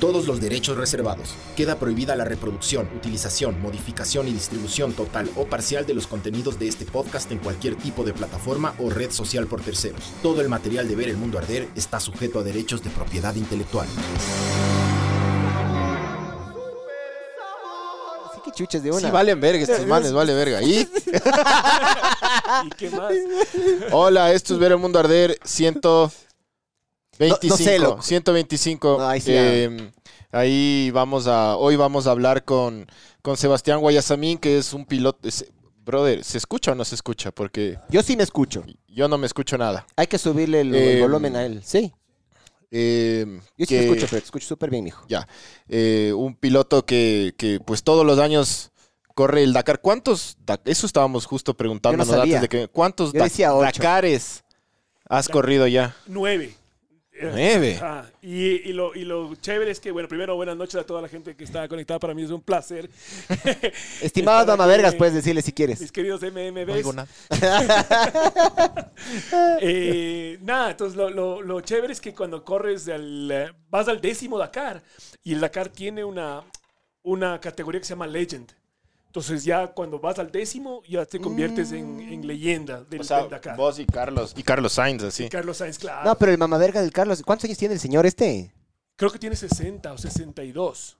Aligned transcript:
Todos 0.00 0.28
los 0.28 0.40
derechos 0.40 0.76
reservados. 0.76 1.34
Queda 1.56 1.76
prohibida 1.76 2.14
la 2.14 2.24
reproducción, 2.24 2.88
utilización, 2.96 3.60
modificación 3.60 4.28
y 4.28 4.32
distribución 4.32 4.92
total 4.92 5.28
o 5.34 5.44
parcial 5.46 5.86
de 5.86 5.94
los 5.94 6.06
contenidos 6.06 6.56
de 6.60 6.68
este 6.68 6.84
podcast 6.84 7.32
en 7.32 7.38
cualquier 7.38 7.74
tipo 7.74 8.04
de 8.04 8.12
plataforma 8.12 8.74
o 8.78 8.90
red 8.90 9.10
social 9.10 9.48
por 9.48 9.60
terceros. 9.60 10.00
Todo 10.22 10.40
el 10.40 10.48
material 10.48 10.86
de 10.86 10.94
Ver 10.94 11.08
el 11.08 11.16
Mundo 11.16 11.36
Arder 11.38 11.68
está 11.74 11.98
sujeto 11.98 12.38
a 12.38 12.44
derechos 12.44 12.84
de 12.84 12.90
propiedad 12.90 13.34
intelectual. 13.34 13.88
Así 18.30 18.40
que 18.44 18.52
chuches 18.52 18.80
de 18.84 18.92
una. 18.92 19.00
Sí, 19.00 19.10
valen 19.10 19.40
verga 19.40 19.64
estos 19.64 19.84
manes, 19.84 20.12
vale 20.12 20.32
verga. 20.32 20.62
¿Y? 20.62 20.78
¿Y 22.66 22.70
qué 22.76 22.90
más? 22.90 23.12
Hola, 23.90 24.32
esto 24.32 24.54
es 24.54 24.60
Ver 24.60 24.70
el 24.72 24.78
Mundo 24.78 25.00
Arder 25.00 25.36
125. 27.18 27.46
No- 27.48 27.48
no 27.50 27.56
sé, 27.56 27.78
loco. 27.78 28.02
125. 28.02 28.96
No, 28.98 29.08
ahí 29.08 29.20
sí, 29.20 29.30
Eh, 29.34 29.90
ahí 30.32 30.90
vamos 30.92 31.26
a, 31.26 31.56
hoy 31.56 31.76
vamos 31.76 32.06
a 32.06 32.10
hablar 32.12 32.44
con, 32.44 32.86
con 33.22 33.36
Sebastián 33.36 33.80
Guayasamín, 33.80 34.38
que 34.38 34.58
es 34.58 34.72
un 34.72 34.84
piloto. 34.86 35.28
es- 35.28 35.46
brother, 35.84 36.22
¿se 36.22 36.36
escucha 36.36 36.72
o 36.72 36.74
no 36.74 36.84
se 36.84 36.94
escucha? 36.94 37.30
Porque 37.30 37.78
Yo 37.88 38.02
sí 38.02 38.14
me 38.16 38.22
escucho. 38.22 38.62
yo 38.88 39.08
no 39.08 39.16
me 39.16 39.26
escucho 39.26 39.56
nada. 39.56 39.86
Hay 39.96 40.06
que 40.06 40.18
subirle 40.18 40.60
el, 40.60 40.74
Eh, 40.74 40.94
el 40.96 41.00
volumen 41.02 41.34
a 41.34 41.46
él. 41.46 41.62
Sí. 41.64 41.92
Eh, 42.70 43.24
Yo 43.56 43.64
sí 43.64 43.66
que- 43.66 43.78
te 43.78 43.84
escucho, 43.86 44.06
pero 44.10 44.20
te 44.20 44.24
escucho 44.26 44.46
súper 44.46 44.68
bien, 44.70 44.84
mijo. 44.84 45.02
Ya. 45.08 45.26
Eh, 45.66 46.12
un 46.14 46.34
piloto 46.36 46.84
que, 46.84 47.34
que, 47.38 47.58
pues 47.60 47.82
todos 47.82 48.04
los 48.04 48.18
años 48.18 48.70
corre 49.14 49.42
el 49.42 49.54
Dakar. 49.54 49.80
¿Cuántos? 49.80 50.36
Eso 50.66 50.84
estábamos 50.86 51.24
justo 51.24 51.54
preguntándonos 51.54 52.08
sabía. 52.08 52.22
antes 52.36 52.40
de 52.42 52.48
que. 52.50 52.68
¿Cuántos 52.68 53.14
Yo 53.14 53.22
decía. 53.24 53.50
Dakares 53.52 54.44
has 55.08 55.28
corrido 55.30 55.66
ya? 55.66 55.96
Nueve. 56.06 56.54
Nueve. 57.22 57.78
Ah, 57.82 58.04
y, 58.22 58.68
y 58.68 58.72
lo, 58.72 58.94
y 58.94 59.04
lo 59.04 59.34
chévere 59.36 59.70
es 59.70 59.80
que, 59.80 59.90
bueno, 59.90 60.08
primero 60.08 60.34
buenas 60.36 60.56
noches 60.56 60.76
a 60.76 60.84
toda 60.84 61.02
la 61.02 61.08
gente 61.08 61.34
que 61.36 61.44
está 61.44 61.66
conectada. 61.68 61.98
Para 61.98 62.14
mí 62.14 62.22
es 62.22 62.30
un 62.30 62.40
placer. 62.42 62.88
Estimadas 64.00 64.42
Estar 64.42 64.46
mamavergas, 64.58 64.90
aquí, 64.90 64.98
puedes 64.98 65.14
decirle 65.14 65.42
si 65.42 65.52
quieres. 65.52 65.80
Mis 65.80 65.92
queridos 65.92 66.20
MMBs. 66.22 66.94
No. 66.94 67.06
Eh, 69.60 70.38
nada, 70.42 70.70
entonces 70.72 70.96
lo, 70.96 71.08
lo- 71.10 71.42
lo 71.42 71.60
chévere 71.60 71.92
es 71.92 72.00
que 72.00 72.14
cuando 72.14 72.44
corres, 72.44 72.88
al, 72.88 73.30
eh, 73.30 73.52
vas 73.70 73.88
al 73.88 74.00
décimo 74.00 74.38
Dakar 74.38 74.82
y 75.22 75.34
el 75.34 75.40
Dakar 75.40 75.68
tiene 75.68 76.04
una, 76.04 76.42
una 77.02 77.40
categoría 77.40 77.80
que 77.80 77.86
se 77.86 77.90
llama 77.94 78.06
Legend. 78.06 78.52
Entonces 79.08 79.42
ya 79.42 79.66
cuando 79.68 79.98
vas 79.98 80.18
al 80.18 80.30
décimo 80.30 80.82
ya 80.88 81.04
te 81.06 81.18
conviertes 81.18 81.72
en, 81.72 81.98
en 82.00 82.26
leyenda 82.26 82.84
del, 82.84 83.00
O 83.00 83.04
sea, 83.04 83.20
del 83.22 83.30
Dakar. 83.30 83.56
vos 83.56 83.78
y 83.78 83.86
Carlos. 83.86 84.34
Y 84.36 84.42
Carlos 84.42 84.72
Sainz, 84.74 85.02
así. 85.02 85.28
Carlos 85.28 85.56
Sainz, 85.56 85.78
claro. 85.78 86.04
No, 86.08 86.14
pero 86.16 86.30
el 86.30 86.38
mamaverga 86.38 86.80
del 86.82 86.92
Carlos. 86.92 87.22
¿Cuántos 87.24 87.46
años 87.46 87.58
tiene 87.58 87.74
el 87.74 87.80
señor 87.80 88.04
este? 88.06 88.52
Creo 88.96 89.10
que 89.10 89.18
tiene 89.18 89.34
60 89.34 89.92
o 89.92 89.98
62. 89.98 90.96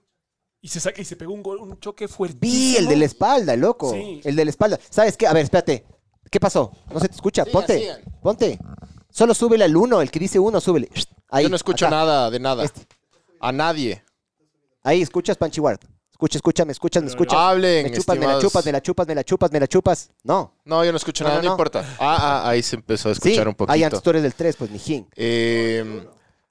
Y 0.60 0.68
se, 0.68 0.80
saca, 0.80 1.00
y 1.00 1.04
se 1.04 1.14
pegó 1.16 1.32
un, 1.34 1.42
gol- 1.42 1.60
un 1.60 1.78
choque 1.78 2.06
Vi, 2.06 2.12
fuertísimo. 2.12 2.78
el 2.78 2.86
de 2.88 2.96
la 2.96 3.04
espalda, 3.04 3.54
loco. 3.56 3.92
Sí. 3.92 4.20
El 4.24 4.34
de 4.36 4.44
la 4.44 4.50
espalda. 4.50 4.78
¿Sabes 4.90 5.16
qué? 5.16 5.26
A 5.26 5.32
ver, 5.32 5.44
espérate. 5.44 5.84
¿Qué 6.30 6.40
pasó? 6.40 6.72
No 6.92 6.98
se 7.00 7.08
te 7.08 7.14
escucha. 7.14 7.44
Sigan, 7.44 7.52
ponte. 7.52 7.78
sigan. 7.78 8.00
Ponte. 8.22 8.58
Solo 9.10 9.34
súbele 9.34 9.64
al 9.64 9.76
uno. 9.76 10.00
El 10.00 10.10
que 10.10 10.18
dice 10.18 10.38
uno, 10.38 10.60
súbele. 10.60 10.88
Ahí. 11.28 11.44
Yo 11.44 11.50
no 11.50 11.56
escucho 11.56 11.86
acá. 11.86 11.94
nada 11.96 12.30
de 12.30 12.40
nada. 12.40 12.64
Este. 12.64 12.86
A 13.40 13.52
nadie. 13.52 14.02
Ahí, 14.82 15.02
escuchas, 15.02 15.36
Panchi 15.36 15.60
Ward. 15.60 15.80
Escucha, 16.18 16.38
escucha, 16.38 16.64
me 16.64 16.72
escuchas, 16.72 17.00
me 17.04 17.08
escuchas. 17.10 17.38
Hablen, 17.38 17.84
Me 17.84 17.92
chupas, 17.96 18.18
me 18.18 18.26
la 18.26 18.40
chupas, 18.40 18.66
me 18.66 18.72
la 18.72 18.82
chupas, 18.82 19.06
me 19.06 19.14
la 19.14 19.22
chupas, 19.22 19.52
me 19.52 19.60
la 19.60 19.68
chupas. 19.68 20.10
No. 20.24 20.52
No, 20.64 20.84
yo 20.84 20.90
no 20.90 20.96
escucho 20.96 21.22
No, 21.22 21.30
nada, 21.30 21.40
no, 21.40 21.44
no, 21.44 21.48
no. 21.50 21.54
importa. 21.54 21.96
Ah, 22.00 22.42
ah, 22.44 22.48
ahí 22.50 22.60
se 22.60 22.74
empezó 22.74 23.08
a 23.10 23.12
escuchar 23.12 23.44
sí. 23.44 23.48
un 23.48 23.54
poquito. 23.54 23.72
Ahí 23.72 23.84
antes 23.84 24.02
tú 24.02 24.10
eres 24.10 24.24
del 24.24 24.34
3, 24.34 24.56
pues, 24.56 24.68
mijín. 24.72 25.06
Eh, 25.14 26.02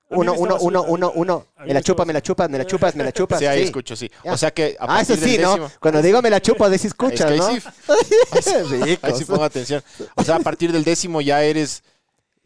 Uno, 0.09 0.35
uno, 0.35 0.55
uno, 0.61 0.83
uno, 0.83 1.11
uno. 1.15 1.45
Me 1.65 1.73
la 1.73 1.81
chupas, 1.81 2.07
me 2.07 2.13
la 2.13 2.21
chupas, 2.21 2.49
me 2.49 2.57
la 2.57 2.65
chupas, 2.65 2.95
me 2.95 3.03
la 3.03 3.11
chupas. 3.11 3.39
sí, 3.39 3.45
ahí 3.45 3.59
sí. 3.59 3.65
escucho, 3.65 3.93
sí. 3.97 4.09
Ya. 4.23 4.31
O 4.31 4.37
sea 4.37 4.51
que 4.51 4.77
a 4.79 4.85
Ah, 4.99 5.01
eso 5.01 5.15
sí, 5.17 5.31
del 5.33 5.41
¿no? 5.41 5.57
décimo- 5.57 5.71
Cuando 5.81 6.01
digo 6.01 6.21
me 6.21 6.29
la 6.29 6.39
chupas, 6.41 6.71
de 6.71 6.77
si 6.77 6.87
Es 6.87 6.93
escuchas, 6.93 7.25
que 7.27 7.33
ahí 7.33 7.37
¿no? 7.39 7.47
sí, 7.49 7.59
Ricos. 8.85 9.03
ahí 9.03 9.13
sí 9.17 9.25
pongo 9.25 9.43
atención. 9.43 9.83
O 10.15 10.23
sea, 10.23 10.37
a 10.37 10.39
partir 10.39 10.71
del 10.71 10.85
décimo 10.85 11.19
ya 11.19 11.43
eres 11.43 11.83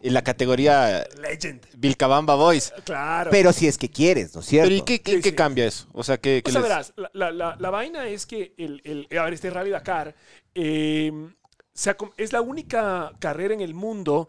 en 0.04 0.14
la 0.14 0.24
categoría 0.24 1.06
Legend. 1.22 1.62
Vilcabamba 1.78 2.36
Boys. 2.36 2.74
Claro. 2.84 3.32
Pero 3.32 3.54
si 3.54 3.68
es 3.68 3.78
que 3.78 3.90
quieres, 3.90 4.34
¿no 4.36 4.42
es 4.42 4.48
cierto? 4.48 4.70
Pero 4.70 4.82
¿y 4.82 4.86
qué, 4.86 5.02
qué- 5.02 5.16
Sí, 5.18 5.22
qué 5.22 5.30
sí. 5.30 5.36
cambia 5.36 5.66
eso? 5.66 5.88
O 5.94 6.04
sea, 6.04 6.18
que, 6.18 6.42
O 6.46 6.50
sea, 6.50 6.62
les- 6.62 6.70
verás, 6.70 6.94
la, 6.96 7.10
la- 7.14 7.32
la- 7.32 7.56
la 7.60 7.70
vaina 7.70 8.08
es 8.08 8.26
que 8.26 8.54
el, 8.58 8.82
el- 8.84 9.18
a 9.18 9.24
ver, 9.24 9.34
este 9.34 9.50
Rally 9.50 9.70
Dakar 9.72 10.16
eh, 10.56 11.12
ha 11.86 11.98
es 12.18 12.34
la 12.34 12.42
única 12.42 13.12
carrera 13.20 13.54
en 13.54 13.62
el 13.62 13.74
mundo 13.74 14.28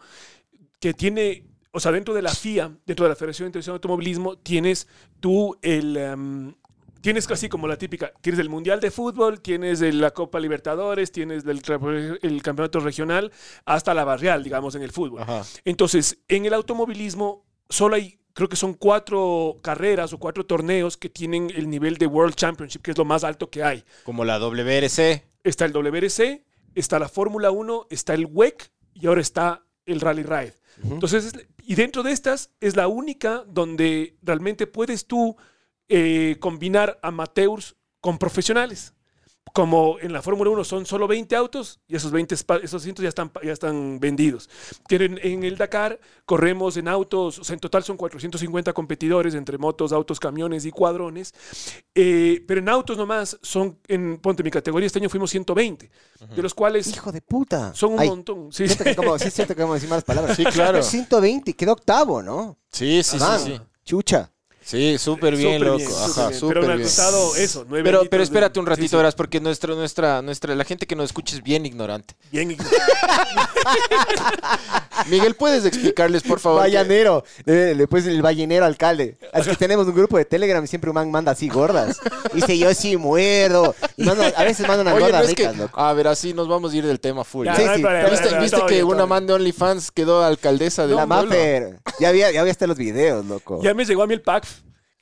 que 0.79 0.93
tiene, 0.93 1.45
o 1.71 1.79
sea, 1.79 1.91
dentro 1.91 2.13
de 2.13 2.21
la 2.21 2.33
FIA, 2.33 2.71
dentro 2.85 3.05
de 3.05 3.09
la 3.09 3.15
Federación 3.15 3.47
Internacional 3.47 3.75
de 3.75 3.77
Automovilismo, 3.79 4.37
tienes 4.37 4.87
tú 5.19 5.57
el... 5.61 5.97
em, 5.97 6.53
Tienes 7.03 7.29
así 7.29 7.49
como 7.49 7.67
la 7.67 7.75
típica, 7.75 8.13
tienes 8.21 8.39
el 8.39 8.47
Mundial 8.47 8.79
de 8.79 8.89
Fútbol, 8.89 9.41
tienes 9.41 9.81
la 9.81 10.11
Copa 10.11 10.39
Libertadores, 10.39 11.11
tienes 11.11 11.43
el, 11.45 11.61
Campeonato 12.41 12.79
Regional, 12.79 13.29
hasta 13.65 13.93
la 13.93 14.05
Barrial, 14.05 14.41
digamos, 14.41 14.73
en 14.75 14.83
el 14.83 14.91
fútbol. 14.93 15.21
Ajá. 15.21 15.41
Entonces, 15.65 16.19
en 16.29 16.45
el 16.45 16.53
automovilismo 16.53 17.45
solo 17.67 17.97
hay, 17.97 18.19
creo 18.31 18.47
que 18.47 18.55
son 18.55 18.73
cuatro 18.73 19.59
carreras 19.61 20.13
o 20.13 20.17
cuatro 20.17 20.45
torneos 20.45 20.95
que 20.95 21.09
tienen 21.09 21.51
el 21.53 21.69
nivel 21.69 21.97
de 21.97 22.07
World 22.07 22.35
Championship, 22.35 22.81
que 22.81 22.91
es 22.91 22.97
lo 22.97 23.03
más 23.03 23.25
alto 23.25 23.49
que 23.49 23.65
hay. 23.65 23.83
Como 24.05 24.23
la 24.23 24.39
WRC. 24.39 25.25
Está 25.43 25.65
el 25.65 25.73
WRC, 25.73 26.45
está 26.73 26.99
la 26.99 27.09
Fórmula 27.09 27.51
1, 27.51 27.87
está 27.89 28.13
el 28.13 28.27
WEC 28.27 28.71
y 28.93 29.07
ahora 29.07 29.19
está 29.19 29.65
el 29.85 29.99
Rally 29.99 30.23
Ride. 30.23 30.53
Entonces, 30.81 31.25
es- 31.25 31.47
y 31.65 31.75
dentro 31.75 32.01
de 32.01 32.13
estas 32.13 32.49
es 32.61 32.77
la 32.77 32.87
única 32.87 33.43
donde 33.45 34.15
realmente 34.21 34.67
puedes 34.67 35.05
tú 35.05 35.35
eh, 35.89 36.37
combinar 36.39 36.99
amateurs 37.01 37.75
con 38.01 38.17
profesionales. 38.17 38.93
Como 39.51 39.99
en 39.99 40.13
la 40.13 40.21
Fórmula 40.23 40.49
1 40.49 40.63
son 40.63 40.85
solo 40.87 41.07
20 41.07 41.35
autos 41.35 41.79
y 41.87 41.95
esos 41.95 42.11
20 42.11 42.33
espa- 42.33 42.59
esos 42.63 42.81
asientos 42.81 43.03
ya 43.03 43.09
están, 43.09 43.29
ya 43.43 43.51
están 43.51 43.99
vendidos. 43.99 44.49
Que 44.87 44.95
en, 44.95 45.19
en 45.21 45.43
el 45.43 45.57
Dakar 45.57 45.99
corremos 46.25 46.75
en 46.77 46.87
autos, 46.87 47.37
o 47.37 47.43
sea, 47.43 47.53
en 47.53 47.59
total 47.59 47.83
son 47.83 47.95
450 47.97 48.73
competidores 48.73 49.35
entre 49.35 49.59
motos, 49.59 49.91
autos, 49.91 50.19
camiones 50.19 50.65
y 50.65 50.71
cuadrones. 50.71 51.35
Eh, 51.93 52.43
pero 52.47 52.61
en 52.61 52.69
autos 52.69 52.97
nomás 52.97 53.37
son, 53.43 53.77
en, 53.89 54.17
ponte 54.17 54.41
mi 54.41 54.49
categoría, 54.49 54.87
este 54.87 54.97
año 54.99 55.09
fuimos 55.09 55.29
120, 55.29 55.91
de 56.35 56.41
los 56.41 56.53
cuales 56.55 56.87
Hijo 56.87 57.11
de 57.11 57.21
puta. 57.21 57.75
son 57.75 57.93
un 57.93 57.99
Ay, 57.99 58.09
montón. 58.09 58.51
Sí, 58.51 58.65
siento 58.65 58.85
que 58.85 58.95
como, 58.95 59.19
sí, 59.19 59.27
es 59.27 59.33
cierto 59.35 59.53
que 59.53 59.61
vamos 59.61 59.73
a 59.73 59.75
decir 59.75 59.89
malas 59.89 60.03
palabras. 60.05 60.35
Sí, 60.35 60.45
claro. 60.45 60.81
120, 60.81 61.53
quedó 61.53 61.73
octavo, 61.73 62.23
¿no? 62.23 62.57
Sí, 62.71 63.03
sí, 63.03 63.19
sí, 63.19 63.25
sí. 63.43 63.61
Chucha. 63.85 64.31
Sí, 64.65 64.97
súper 64.97 65.35
bien, 65.35 65.63
loco. 65.63 65.77
bien, 65.77 65.89
Ajá, 65.91 66.31
súper 66.33 66.59
bien. 66.59 66.65
Pero 66.65 66.67
me 66.67 66.73
ha 66.73 66.77
costado 66.85 67.35
eso, 67.35 67.65
nueve 67.67 67.83
Pero, 67.83 68.01
pero 68.09 68.21
de- 68.21 68.23
espérate 68.23 68.59
un 68.59 68.65
ratito, 68.65 68.83
sí, 68.85 68.89
sí. 68.89 68.95
verás, 68.95 69.13
porque 69.15 69.39
nuestra, 69.39 69.73
nuestra, 69.75 70.21
nuestra, 70.21 70.55
la 70.55 70.63
gente 70.63 70.87
que 70.87 70.95
nos 70.95 71.05
escucha 71.05 71.35
es 71.35 71.43
bien 71.43 71.65
ignorante. 71.65 72.15
Bien, 72.31 72.47
Miguel, 75.09 75.35
¿puedes 75.35 75.65
explicarles, 75.65 76.23
por 76.23 76.39
favor? 76.39 76.61
Vallanero. 76.61 77.23
Después 77.45 78.05
el 78.05 78.21
vallenero 78.21 78.65
alcalde. 78.65 79.17
Es 79.33 79.47
que 79.47 79.55
tenemos 79.55 79.87
un 79.87 79.95
grupo 79.95 80.17
de 80.17 80.25
Telegram 80.25 80.63
y 80.63 80.67
siempre 80.67 80.89
un 80.89 80.95
man 80.95 81.11
manda 81.11 81.31
así 81.31 81.49
gordas. 81.49 81.99
Dice, 82.33 82.57
yo 82.57 82.73
sí 82.73 82.95
muerdo. 82.97 83.75
Y 83.97 84.07
a 84.07 84.43
veces 84.43 84.67
manda 84.67 84.81
unas 84.81 84.95
no 84.95 84.99
gordas 85.01 85.23
que, 85.33 85.47
ricas, 85.47 85.57
loco. 85.57 85.79
a 85.79 85.93
ver, 85.93 86.07
así 86.07 86.33
nos 86.33 86.47
vamos 86.47 86.73
a 86.73 86.77
ir 86.77 86.85
del 86.85 86.99
tema 86.99 87.23
full. 87.23 87.45
Ya, 87.45 87.55
Sí, 87.55 87.63
no 87.65 87.75
sí. 87.75 87.81
problema, 87.81 88.09
¿Viste, 88.09 88.57
no 88.57 88.65
que 88.65 88.79
todo 88.79 88.87
una 88.91 89.05
man 89.05 89.27
de 89.27 89.33
OnlyFans 89.33 89.91
quedó 89.91 90.23
alcaldesa 90.23 90.87
de 90.87 90.95
La? 90.95 91.05
Maffer. 91.05 91.79
Ya 91.99 92.09
había, 92.09 92.31
ya 92.31 92.41
había 92.41 92.51
hasta 92.51 92.67
los 92.67 92.77
videos, 92.77 93.25
loco. 93.25 93.59
Ya 93.63 93.73
me 93.73 93.85
llegó 93.85 94.03
a 94.03 94.07
mí 94.07 94.13
el 94.13 94.21
pack. 94.21 94.45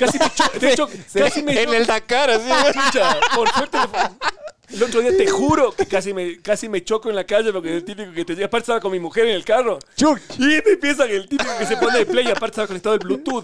Casi 0.06 0.20
me 0.20 0.30
cho- 0.36 0.60
de 0.60 0.74
hecho, 0.74 0.90
casi 1.14 1.44
me 1.44 1.62
En 1.62 1.74
el 1.74 1.86
Dakar, 1.86 2.30
así. 2.32 2.50
Chucha, 2.74 3.18
por 3.36 3.50
suerte 3.52 3.78
fue- 3.90 4.10
El 4.74 4.84
otro 4.84 5.02
día 5.02 5.12
te 5.18 5.28
juro 5.30 5.74
que 5.74 5.86
casi 5.86 6.14
me, 6.14 6.40
casi 6.42 6.70
me 6.70 6.82
choco 6.82 7.10
en 7.10 7.16
la 7.18 7.26
calle 7.26 7.52
porque 7.52 7.70
es 7.72 7.76
el 7.76 7.84
típico 7.84 8.14
que 8.14 8.24
te 8.24 8.36
llega. 8.36 8.46
Aparte 8.48 8.64
estaba 8.64 8.80
con 8.80 8.94
mi 8.94 9.00
mujer 9.02 9.28
en 9.28 9.36
el 9.36 9.44
carro. 9.44 9.78
Chuch. 9.98 10.22
Y 10.38 10.44
me 10.44 10.58
empieza 10.66 11.04
el 11.04 11.28
típico 11.28 11.52
que 11.60 11.66
se 11.66 11.76
pone 11.76 11.98
de 12.00 12.06
play. 12.06 12.26
y 12.26 12.32
Aparte 12.32 12.48
estaba 12.52 12.68
conectado 12.68 12.96
el 12.96 13.00
Bluetooth 13.02 13.44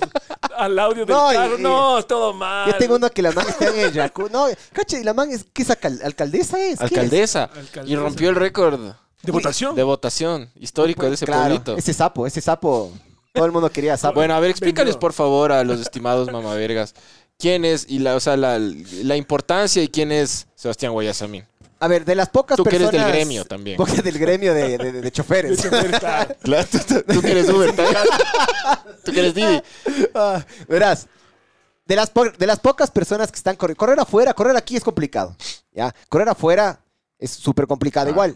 al 0.56 0.80
audio 0.80 1.06
del 1.06 1.14
No, 1.14 1.32
y- 1.34 1.36
carro. 1.36 1.58
y- 1.60 1.62
no, 1.62 1.98
es 2.00 2.08
todo 2.08 2.34
mal. 2.34 2.72
Yo 2.72 2.78
tengo 2.78 2.96
uno 2.96 3.10
que 3.10 3.22
la 3.22 3.34
man 3.34 3.46
está 3.46 3.68
en 3.68 3.78
el 3.80 3.92
jacuzzi. 3.92 4.32
No, 4.32 4.48
cacha, 4.72 4.98
y 5.00 5.04
la 5.04 5.14
man 5.14 5.30
es, 5.30 5.46
¿qué 5.52 5.64
es 5.64 5.70
alcal- 5.70 6.00
alcaldesa? 6.02 6.58
Es? 6.60 6.66
¿Qué 6.80 6.86
es? 6.86 6.92
Alcaldesa. 6.92 7.44
Alcaldesa. 7.44 7.86
Y 7.94 7.96
rompió 7.98 8.30
el 8.30 8.36
récord 8.36 8.80
¿De 9.22 9.32
votación? 9.34 9.76
de 9.76 9.84
votación 9.84 10.50
histórico 10.56 11.08
de 11.08 11.16
ese 11.16 11.26
Claro, 11.26 11.42
pueblito. 11.56 11.76
ese 11.76 11.94
sapo, 11.94 12.26
ese 12.26 12.40
sapo. 12.40 12.94
Todo 13.38 13.46
el 13.46 13.52
mundo 13.52 13.70
quería 13.72 13.96
sapo. 13.98 14.16
Bueno, 14.16 14.34
a 14.36 14.40
ver, 14.40 14.52
explícales 14.52 14.98
por 14.98 15.14
favor 15.14 15.52
a 15.52 15.64
los 15.64 15.80
estimados 15.80 16.32
mamavergas 16.32 16.94
quién 17.40 17.66
es 17.66 17.86
y 17.88 18.00
la, 18.00 18.16
o 18.16 18.20
sea, 18.20 18.36
la, 18.36 18.58
la 18.60 19.16
importancia 19.16 19.82
y 19.84 19.88
quién 19.88 20.12
es 20.12 20.48
Sebastián 20.56 20.92
Guayasamín. 20.94 21.46
A 21.80 21.88
ver, 21.88 22.04
de 22.06 22.16
las 22.16 22.30
pocas 22.30 22.58
Tú 22.58 22.64
que 22.64 22.76
eres 22.78 22.88
personas... 22.90 23.06
del 23.06 23.16
gremio 23.16 23.46
también. 23.46 23.78
Porque 23.78 24.02
del 24.02 24.18
gremio 24.18 24.52
de, 24.56 24.80
de- 24.80 24.92
de 24.94 25.12
choferes. 25.12 25.62
Claro. 26.00 26.36
Claro, 26.42 26.68
tú, 26.72 26.80
tú- 26.80 27.04
tú 27.14 27.22
que 27.22 27.32
eres 27.32 27.48
Uber, 27.50 27.72
tú 29.04 29.12
que 29.12 29.20
eres 29.20 29.36
Didi. 29.36 29.62
Ah, 30.16 30.44
verás, 30.68 31.08
de 31.86 31.96
las, 31.96 32.10
po- 32.10 32.30
de 32.32 32.48
las 32.48 32.60
pocas 32.60 32.90
personas 32.90 33.32
que 33.32 33.38
están 33.38 33.56
corriendo, 33.56 33.78
correr 33.78 34.00
afuera, 34.00 34.34
correr 34.34 34.58
aquí 34.58 34.76
es 34.76 34.84
complicado. 34.84 35.36
¿ya? 35.72 35.94
Correr 36.10 36.30
afuera 36.30 36.80
es 37.20 37.30
súper 37.32 37.68
complicado. 37.68 38.08
Ah. 38.08 38.12
Igual, 38.12 38.36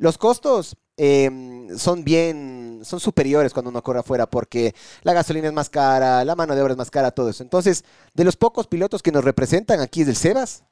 los 0.00 0.18
costos 0.18 0.76
eh, 0.96 1.68
son 1.76 2.04
bien, 2.04 2.80
son 2.84 3.00
superiores 3.00 3.52
cuando 3.52 3.70
uno 3.70 3.82
corre 3.82 4.00
afuera 4.00 4.28
porque 4.28 4.74
la 5.02 5.12
gasolina 5.12 5.46
es 5.48 5.52
más 5.54 5.70
cara, 5.70 6.24
la 6.24 6.34
mano 6.36 6.54
de 6.54 6.62
obra 6.62 6.72
es 6.72 6.78
más 6.78 6.90
cara, 6.90 7.10
todo 7.10 7.30
eso. 7.30 7.42
Entonces, 7.42 7.84
de 8.14 8.24
los 8.24 8.36
pocos 8.36 8.66
pilotos 8.66 9.02
que 9.02 9.12
nos 9.12 9.24
representan 9.24 9.80
aquí 9.80 10.02
es 10.02 10.08
el 10.08 10.16
Sebas 10.16 10.64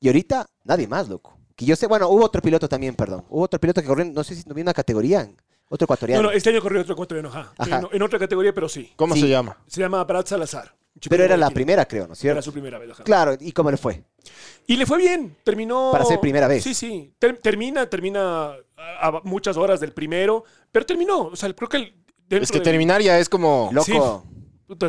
y 0.00 0.08
ahorita 0.08 0.46
nadie 0.64 0.88
más, 0.88 1.08
loco. 1.08 1.36
Que 1.54 1.66
yo 1.66 1.76
sé, 1.76 1.86
bueno, 1.86 2.08
hubo 2.08 2.24
otro 2.24 2.40
piloto 2.40 2.68
también, 2.68 2.94
perdón. 2.96 3.24
Hubo 3.28 3.42
otro 3.42 3.60
piloto 3.60 3.80
que 3.82 3.86
corrió, 3.86 4.06
no 4.06 4.24
sé 4.24 4.34
si 4.34 4.48
no 4.48 4.54
vi 4.54 4.62
una 4.62 4.72
categoría, 4.72 5.28
otro 5.68 5.84
No, 5.84 5.84
ecuatoriano. 5.84 6.22
no, 6.22 6.30
este 6.30 6.50
año 6.50 6.60
corrió 6.62 6.80
otro 6.80 6.94
ecuatoriano, 6.94 7.28
ajá. 7.28 7.52
Ajá. 7.58 7.78
En, 7.80 7.96
en 7.96 8.02
otra 8.02 8.18
categoría, 8.18 8.52
pero 8.54 8.68
sí. 8.68 8.92
¿Cómo 8.96 9.14
Sí. 9.14 9.20
se 9.20 9.28
llama? 9.28 9.56
Se 9.66 9.80
llama 9.80 10.02
Brad 10.04 10.26
Salazar. 10.26 10.74
Pero 11.08 11.24
era 11.24 11.36
la 11.36 11.50
primera, 11.50 11.86
creo, 11.86 12.06
¿no 12.06 12.12
es 12.12 12.22
Era 12.24 12.34
cierto? 12.34 12.42
su 12.42 12.52
primera 12.52 12.78
vez, 12.78 12.90
ajá. 12.90 13.04
Claro, 13.04 13.36
¿y 13.40 13.52
cómo 13.52 13.70
le 13.70 13.76
fue? 13.76 14.04
Y 14.66 14.76
le 14.76 14.84
fue 14.86 14.98
bien, 14.98 15.36
terminó... 15.44 15.90
Para 15.92 16.04
ser 16.04 16.20
primera 16.20 16.46
vez. 16.46 16.62
Sí, 16.62 16.74
sí. 16.74 17.14
Ter- 17.18 17.38
termina, 17.38 17.88
termina 17.88 18.52
a, 18.76 19.06
a 19.08 19.20
muchas 19.24 19.56
horas 19.56 19.80
del 19.80 19.92
primero, 19.92 20.44
pero 20.70 20.84
terminó. 20.84 21.22
O 21.28 21.36
sea, 21.36 21.52
creo 21.54 21.68
que... 21.68 21.76
el- 21.78 22.42
Es 22.42 22.52
que 22.52 22.60
terminar 22.60 23.00
ya 23.00 23.18
es 23.18 23.28
como... 23.28 23.70
Loco, 23.72 24.24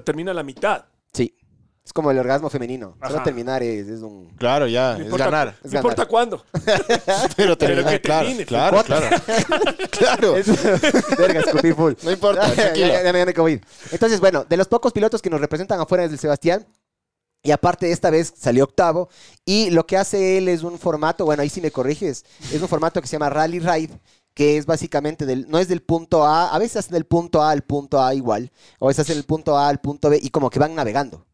termina 0.03 0.31
a 0.31 0.33
la 0.35 0.43
mitad. 0.43 0.85
sí. 1.13 1.35
Es 1.83 1.93
como 1.93 2.11
el 2.11 2.19
orgasmo 2.19 2.49
femenino. 2.49 2.95
Solo 3.01 3.15
Ajá. 3.15 3.23
terminar 3.23 3.63
es, 3.63 3.87
es 3.87 4.01
un... 4.01 4.27
Claro, 4.37 4.67
ya, 4.67 4.93
No 4.93 4.99
es 4.99 5.05
importa- 5.05 5.25
ganar. 5.25 5.55
Es 5.63 5.71
No 5.73 5.79
importa 5.79 6.05
cuándo. 6.05 6.45
Pero 7.35 7.57
terminar, 7.57 7.91
que 7.93 8.01
claro, 8.01 8.25
termine, 8.27 8.45
claro, 8.45 8.83
claro. 8.83 9.07
claro. 9.91 10.37
Es- 10.37 10.47
Verga, 11.17 11.39
escupí 11.39 11.73
full. 11.73 11.93
No 12.03 12.11
importa, 12.11 12.47
Ya, 12.49 12.53
tranquilo. 12.53 12.87
ya, 12.87 13.03
ya 13.03 13.11
me 13.13 13.19
gané 13.19 13.33
COVID. 13.33 13.59
Entonces, 13.91 14.19
bueno, 14.19 14.45
de 14.47 14.57
los 14.57 14.67
pocos 14.67 14.93
pilotos 14.93 15.21
que 15.23 15.29
nos 15.31 15.41
representan 15.41 15.79
afuera 15.79 16.03
es 16.05 16.11
el 16.11 16.19
Sebastián. 16.19 16.67
Y 17.43 17.49
aparte, 17.49 17.91
esta 17.91 18.11
vez 18.11 18.31
salió 18.37 18.65
octavo. 18.65 19.09
Y 19.43 19.71
lo 19.71 19.87
que 19.87 19.97
hace 19.97 20.37
él 20.37 20.47
es 20.49 20.61
un 20.61 20.77
formato, 20.77 21.25
bueno, 21.25 21.41
ahí 21.41 21.49
sí 21.49 21.61
me 21.61 21.71
corriges, 21.71 22.23
es 22.53 22.61
un 22.61 22.67
formato 22.67 23.01
que 23.01 23.07
se 23.07 23.13
llama 23.13 23.31
Rally 23.31 23.57
Ride, 23.59 23.99
que 24.35 24.57
es 24.57 24.67
básicamente 24.67 25.25
del, 25.25 25.49
no 25.49 25.57
es 25.57 25.67
del 25.67 25.81
punto 25.81 26.23
A, 26.23 26.53
a 26.53 26.59
veces 26.59 26.77
hacen 26.77 26.93
del 26.93 27.05
punto 27.05 27.41
A 27.41 27.49
al 27.49 27.63
punto 27.63 27.99
A 28.03 28.13
igual, 28.13 28.51
o 28.77 28.85
a 28.85 28.89
veces 28.89 29.01
hacen 29.07 29.17
el 29.17 29.23
punto 29.23 29.57
A 29.57 29.67
al 29.67 29.81
punto 29.81 30.11
B 30.11 30.19
y 30.21 30.29
como 30.29 30.51
que 30.51 30.59
van 30.59 30.75
navegando. 30.75 31.25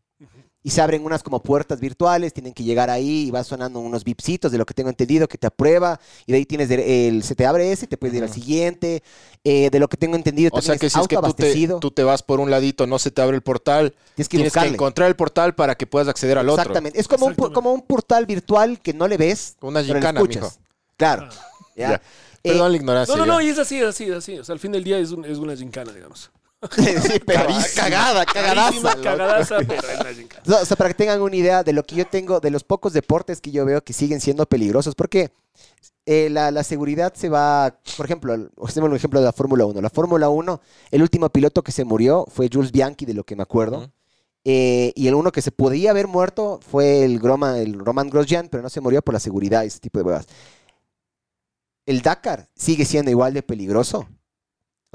Y 0.63 0.71
se 0.71 0.81
abren 0.81 1.06
unas 1.06 1.24
como 1.24 1.42
puertas 1.42 1.80
virtuales, 1.80 2.33
tienen 2.33 2.51
que 2.54 2.63
llegar 2.63 2.89
ahí 2.89 3.27
y 3.27 3.31
va 3.31 3.44
sonando 3.44 3.80
unos 3.80 4.04
bipsitos 4.04 4.51
de 4.51 4.57
lo 4.57 4.65
que 4.65 4.74
tengo 4.74 4.89
entendido 4.89 5.27
que 5.27 5.38
te 5.38 5.48
aprueba 5.48 5.98
y 6.25 6.33
de 6.33 6.39
ahí 6.39 6.45
tienes 6.45 6.69
el, 6.69 7.24
se 7.24 7.36
te 7.36 7.45
abre 7.45 7.71
ese, 7.71 7.88
te 7.88 7.95
puedes 7.95 8.15
ir 8.18 8.24
al 8.24 8.30
siguiente. 8.30 9.01
Eh, 9.45 9.69
de 9.69 9.80
lo 9.80 9.88
que 9.88 9.95
tengo 9.95 10.18
entendido 10.18 10.50
O 10.51 10.59
sea 10.62 10.74
también 10.74 10.80
que 10.81 10.86
es 10.88 10.94
si 10.94 11.00
es 11.00 11.07
que 11.07 11.15
tú 11.15 11.21
te, 11.21 11.27
autoabastecido. 11.27 11.80
tú 11.80 11.92
te 11.92 12.04
vas 12.04 12.21
por 12.21 12.42
un 12.42 12.51
ladito, 12.51 12.86
no 12.86 13.00
se 13.00 13.12
te 13.12 13.21
abre 13.21 13.38
el 13.38 13.44
portal, 13.44 13.94
tienes 14.15 14.27
que 14.27 14.38
tienes 14.38 14.51
que 14.54 14.65
encontrar 14.65 15.07
el 15.07 15.15
portal 15.15 15.56
para 15.56 15.75
que 15.75 15.88
puedas 15.88 16.09
acceder 16.09 16.38
al 16.38 16.50
otro. 16.50 16.63
Exactamente. 16.63 17.00
Es 17.00 17.07
como 17.07 17.27
Exactamente. 17.27 17.53
como 17.53 17.71
un 17.74 17.81
portal 17.83 18.25
virtual 18.25 18.81
que 18.81 18.94
no 18.94 19.07
le 19.07 19.15
ves, 19.15 19.56
Una 19.62 19.81
gincana, 19.83 20.19
escuchas. 20.19 20.44
mijo. 20.44 20.56
Claro. 20.98 21.30
Ah. 21.31 22.01
Eh, 22.44 22.51
Perdón 22.51 22.71
la 22.71 22.77
ignorancia. 22.77 23.15
No, 23.15 23.25
no, 23.25 23.33
no, 23.33 23.39
ya. 23.42 23.48
y 23.48 23.50
es 23.51 23.60
así, 23.60 23.77
es 23.80 23.86
así, 23.86 24.06
es 24.06 24.12
así. 24.15 24.38
O 24.39 24.44
sea, 24.44 24.53
al 24.53 24.60
fin 24.60 24.71
del 24.74 24.83
día 24.83 24.98
es, 25.00 25.12
un- 25.12 25.24
es 25.24 25.38
una 25.38 25.56
gincana, 25.56 25.94
digamos. 25.94 26.30
sí, 26.75 27.19
pero 27.25 27.42
Carísima. 27.42 27.65
cagada, 27.75 28.25
cagadaza. 28.25 28.62
Carísima, 28.63 28.89
loco. 28.92 29.04
cagadaza, 29.04 29.57
pero 29.68 29.88
es 29.88 30.00
una 30.00 30.13
gincana. 30.13 30.44
No, 30.45 30.57
o 30.57 30.65
sea, 30.65 30.77
para 30.77 30.89
que 30.89 30.95
tengan 30.95 31.21
una 31.21 31.36
idea 31.36 31.63
de 31.63 31.74
lo 31.74 31.83
que 31.83 31.95
yo 31.95 32.06
tengo, 32.07 32.39
de 32.39 32.50
los 32.50 32.63
pocos 32.63 32.94
deportes 32.94 33.42
que 33.42 33.51
yo 33.51 33.65
veo 33.65 33.83
que 33.83 33.94
siguen 33.94 34.21
siendo 34.21 34.45
peligrosos, 34.45 34.95
porque 34.95 35.31
eh, 36.06 36.30
la, 36.30 36.51
la 36.51 36.63
seguridad 36.63 37.13
se 37.13 37.30
va, 37.30 37.77
por 37.95 38.06
ejemplo, 38.06 38.50
hacemos 38.63 38.89
un 38.89 38.95
ejemplo 38.95 39.19
de 39.19 39.25
la 39.25 39.33
Fórmula 39.33 39.65
1. 39.65 39.81
La 39.81 39.89
Fórmula 39.89 40.30
1, 40.30 40.62
el 40.92 41.01
último 41.01 41.30
piloto 41.30 41.63
que 41.63 41.71
se 41.71 41.83
murió 41.83 42.25
fue 42.33 42.50
Jules 42.51 42.71
Bianchi, 42.71 43.06
de 43.06 43.13
lo 43.13 43.24
que 43.24 43.36
me 43.36 43.44
acuerdo. 43.44 43.92
Eh, 44.50 44.94
y 44.95 45.07
el 45.10 45.15
uno 45.15 45.33
que 45.33 45.42
se 45.42 45.51
podía 45.51 45.92
haber 45.92 46.07
muerto 46.07 46.62
fue 46.65 47.03
el, 47.03 47.19
Groma, 47.19 47.60
el 47.60 47.77
Roman 47.77 48.10
Grosjean, 48.10 48.48
pero 48.48 48.63
no 48.63 48.69
se 48.69 48.80
murió 48.80 49.01
por 49.01 49.13
la 49.13 49.19
seguridad 49.19 49.63
y 49.63 49.68
ese 49.68 49.80
tipo 49.80 50.00
de 50.00 50.06
huevas. 50.06 50.25
El 51.86 52.01
Dakar 52.01 52.48
sigue 52.56 52.86
siendo 52.86 53.12
igual 53.12 53.33
de 53.33 53.44
peligroso. 53.44 54.07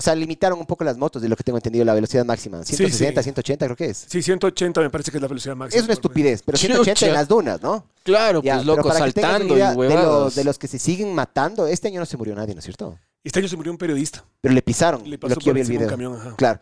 O 0.02 0.04
sea, 0.04 0.16
limitaron 0.16 0.58
un 0.58 0.66
poco 0.66 0.82
las 0.82 0.96
motos, 0.98 1.22
de 1.22 1.28
lo 1.28 1.36
que 1.36 1.44
tengo 1.44 1.58
entendido, 1.58 1.84
la 1.84 1.94
velocidad 1.94 2.24
máxima. 2.24 2.64
160, 2.64 3.20
sí. 3.22 3.24
180 3.26 3.66
creo 3.66 3.76
que 3.76 3.84
es. 3.86 4.04
Sí, 4.08 4.20
180 4.20 4.80
me 4.80 4.90
parece 4.90 5.12
que 5.12 5.18
es 5.18 5.22
la 5.22 5.28
velocidad 5.28 5.54
máxima. 5.54 5.78
Es 5.78 5.84
una 5.84 5.92
estupidez, 5.92 6.42
pero 6.44 6.58
180 6.58 7.06
en 7.06 7.12
las 7.12 7.28
dunas, 7.28 7.62
¿no? 7.62 7.86
Claro, 8.02 8.42
Ya, 8.42 8.54
pues 8.54 8.66
pero 8.66 8.76
loco, 8.76 8.88
para 8.88 9.04
que 9.06 9.12
tengas 9.12 9.30
una 9.30 9.38
saltando 9.38 9.54
y 9.54 9.56
idea 9.58 9.70
de, 9.70 9.76
huevadas. 9.76 10.04
los, 10.04 10.34
de 10.34 10.42
los 10.42 10.58
que 10.58 10.66
se 10.66 10.80
siguen 10.80 11.14
matando, 11.14 11.68
este 11.68 11.86
año 11.86 12.00
no 12.00 12.06
se 12.06 12.16
murió 12.16 12.34
nadie, 12.34 12.52
¿no 12.52 12.58
es 12.58 12.64
cierto? 12.64 12.98
Este 13.22 13.38
año 13.38 13.46
se 13.48 13.56
murió 13.56 13.70
un 13.70 13.78
periodista. 13.78 14.24
Pero 14.40 14.52
le 14.52 14.62
pisaron, 14.62 15.04
Le 15.04 15.10
lo 15.10 15.20
pasó 15.20 15.36
que 15.36 15.44
yo 15.44 15.54
vi 15.54 15.60
el 15.60 15.78
un 15.82 15.86
camión, 15.86 16.16
ajá. 16.16 16.34
Claro. 16.36 16.58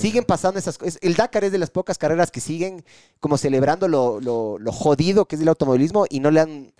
Siguen 0.00 0.24
pasando 0.24 0.58
esas 0.58 0.76
cosas. 0.76 0.98
El 1.00 1.14
Dakar 1.14 1.44
es 1.44 1.52
de 1.52 1.58
las 1.58 1.70
pocas 1.70 1.96
carreras 1.96 2.32
que 2.32 2.40
siguen 2.40 2.84
como 3.20 3.38
celebrando 3.38 3.86
lo, 3.86 4.20
lo- 4.20 4.58
lo 4.58 4.72
jodido 4.72 5.26
que 5.26 5.36
es 5.36 5.42
el 5.42 5.46
automovilismo 5.48 6.06
y 6.10 6.18
no 6.18 6.32
le 6.32 6.40
han, 6.40 6.74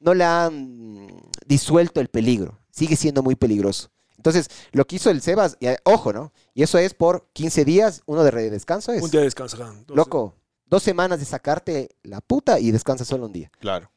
no 0.00 0.12
le 0.14 0.24
han 0.24 1.06
disuelto 1.46 2.00
el 2.00 2.08
peligro. 2.08 2.58
Sigue 2.72 2.96
siendo 2.96 3.22
muy 3.22 3.36
peligroso. 3.36 3.90
Entonces, 4.30 4.50
lo 4.72 4.86
que 4.86 4.96
hizo 4.96 5.10
el 5.10 5.22
Sebas, 5.22 5.56
y, 5.60 5.66
eh, 5.66 5.78
ojo, 5.84 6.12
¿no? 6.12 6.32
Y 6.52 6.62
eso 6.62 6.78
es 6.78 6.94
por 6.94 7.28
15 7.32 7.64
días, 7.64 8.02
uno 8.06 8.24
de 8.24 8.50
descanso 8.50 8.92
es. 8.92 9.02
Un 9.02 9.10
día 9.10 9.20
de 9.20 9.26
descanso. 9.26 9.56
Loco, 9.88 10.34
dos 10.66 10.82
semanas 10.82 11.20
de 11.20 11.24
sacarte 11.24 11.96
la 12.02 12.20
puta 12.20 12.58
y 12.58 12.72
descansas 12.72 13.06
solo 13.06 13.26
un 13.26 13.32
día. 13.32 13.50
Claro. 13.60 13.90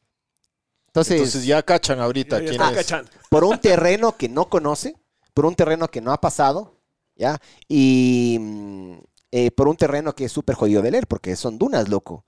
Entonces, 0.87 1.13
Entonces 1.17 1.45
ya 1.45 1.63
cachan 1.63 1.99
ahorita 1.99 2.37
ya- 2.39 2.43
ya 2.45 2.49
quién 2.49 2.61
está 2.61 2.71
es. 2.71 2.77
cachando. 2.77 3.11
por 3.29 3.43
un 3.43 3.59
terreno 3.59 4.17
que 4.17 4.29
no 4.29 4.49
conoce, 4.49 4.95
por 5.33 5.45
un 5.45 5.55
terreno 5.55 5.87
que 5.87 6.01
no 6.01 6.11
ha 6.11 6.19
pasado, 6.21 6.75
¿ya? 7.15 7.39
Y 7.67 8.37
mm, 8.39 8.93
eh, 9.31 9.51
por 9.51 9.67
un 9.67 9.77
terreno 9.77 10.13
que 10.13 10.25
es 10.25 10.31
súper 10.31 10.55
jodido 10.55 10.81
de 10.81 10.91
leer, 10.91 11.07
porque 11.07 11.35
son 11.35 11.57
dunas, 11.57 11.89
loco. 11.89 12.23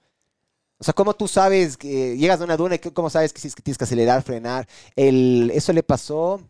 O 0.77 0.83
sea, 0.83 0.93
¿cómo 0.95 1.13
tú 1.13 1.27
sabes 1.27 1.77
que 1.77 2.17
llegas 2.17 2.41
a 2.41 2.43
una 2.45 2.57
duna 2.57 2.75
y 2.75 2.79
cómo 2.79 3.09
sabes 3.11 3.31
que, 3.33 3.39
si 3.41 3.47
es 3.47 3.53
que 3.55 3.61
tienes 3.61 3.77
que 3.77 3.83
acelerar, 3.83 4.23
frenar? 4.23 4.67
El, 4.95 5.51
eso 5.53 5.71
le 5.73 5.83
pasó... 5.83 6.41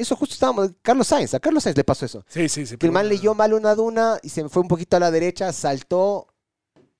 Eso 0.00 0.16
justo 0.16 0.32
estábamos... 0.34 0.70
Carlos 0.82 1.06
Sainz, 1.06 1.34
a 1.34 1.40
Carlos 1.40 1.62
Sainz 1.62 1.76
le 1.76 1.84
pasó 1.84 2.06
eso. 2.06 2.24
Sí, 2.28 2.48
sí, 2.48 2.66
sí. 2.66 2.76
Que 2.76 2.86
el 2.86 2.92
man 2.92 3.08
leyó 3.08 3.34
mal 3.34 3.52
una 3.52 3.74
duna 3.74 4.18
y 4.22 4.28
se 4.30 4.48
fue 4.48 4.62
un 4.62 4.68
poquito 4.68 4.96
a 4.96 5.00
la 5.00 5.10
derecha, 5.10 5.52
saltó, 5.52 6.26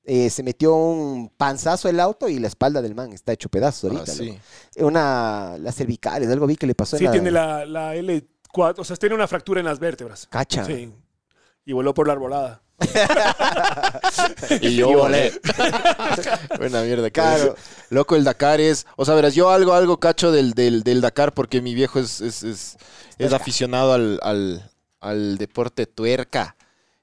eh, 0.04 0.28
se 0.30 0.42
metió 0.42 0.74
un 0.74 1.30
panzazo 1.36 1.88
el 1.88 2.00
auto 2.00 2.28
y 2.28 2.38
la 2.38 2.48
espalda 2.48 2.82
del 2.82 2.94
man 2.94 3.12
está 3.12 3.32
hecho 3.32 3.48
pedazos 3.48 3.90
Ah, 3.90 3.94
ahorita. 3.94 4.12
sí. 4.12 4.38
Una, 4.76 5.56
las 5.58 5.74
cervicales, 5.76 6.28
algo 6.30 6.46
vi 6.46 6.56
que 6.56 6.66
le 6.66 6.74
pasó 6.74 6.96
en 6.96 7.06
Sí, 7.06 7.10
tiene 7.10 7.30
la, 7.30 7.64
la 7.64 7.94
L4, 7.96 8.74
o 8.78 8.84
sea, 8.84 8.96
tiene 8.96 9.14
una 9.14 9.26
fractura 9.28 9.60
en 9.60 9.66
las 9.66 9.78
vértebras. 9.78 10.26
Cacha. 10.30 10.64
Sí. 10.64 10.92
Y 11.64 11.72
voló 11.72 11.94
por 11.94 12.06
la 12.06 12.14
arbolada. 12.14 12.62
Y 14.60 14.76
yo 14.76 14.92
volé. 14.92 15.32
Buena 16.58 16.82
mierda. 16.82 17.04
que 17.04 17.12
Claro. 17.12 17.54
Loco, 17.90 18.16
el 18.16 18.24
Dakar 18.24 18.60
es... 18.60 18.86
O 18.96 19.04
sea, 19.04 19.14
verás, 19.14 19.34
yo 19.34 19.50
algo, 19.50 19.74
algo 19.74 19.98
cacho 19.98 20.32
del, 20.32 20.52
del, 20.52 20.82
del 20.82 21.00
Dakar 21.00 21.32
porque 21.32 21.60
mi 21.60 21.74
viejo 21.74 21.98
es, 21.98 22.20
es, 22.20 22.42
es, 22.42 22.76
es 23.18 23.32
aficionado 23.32 23.92
al, 23.92 24.18
al, 24.22 24.70
al 25.00 25.38
deporte 25.38 25.86
tuerca. 25.86 26.56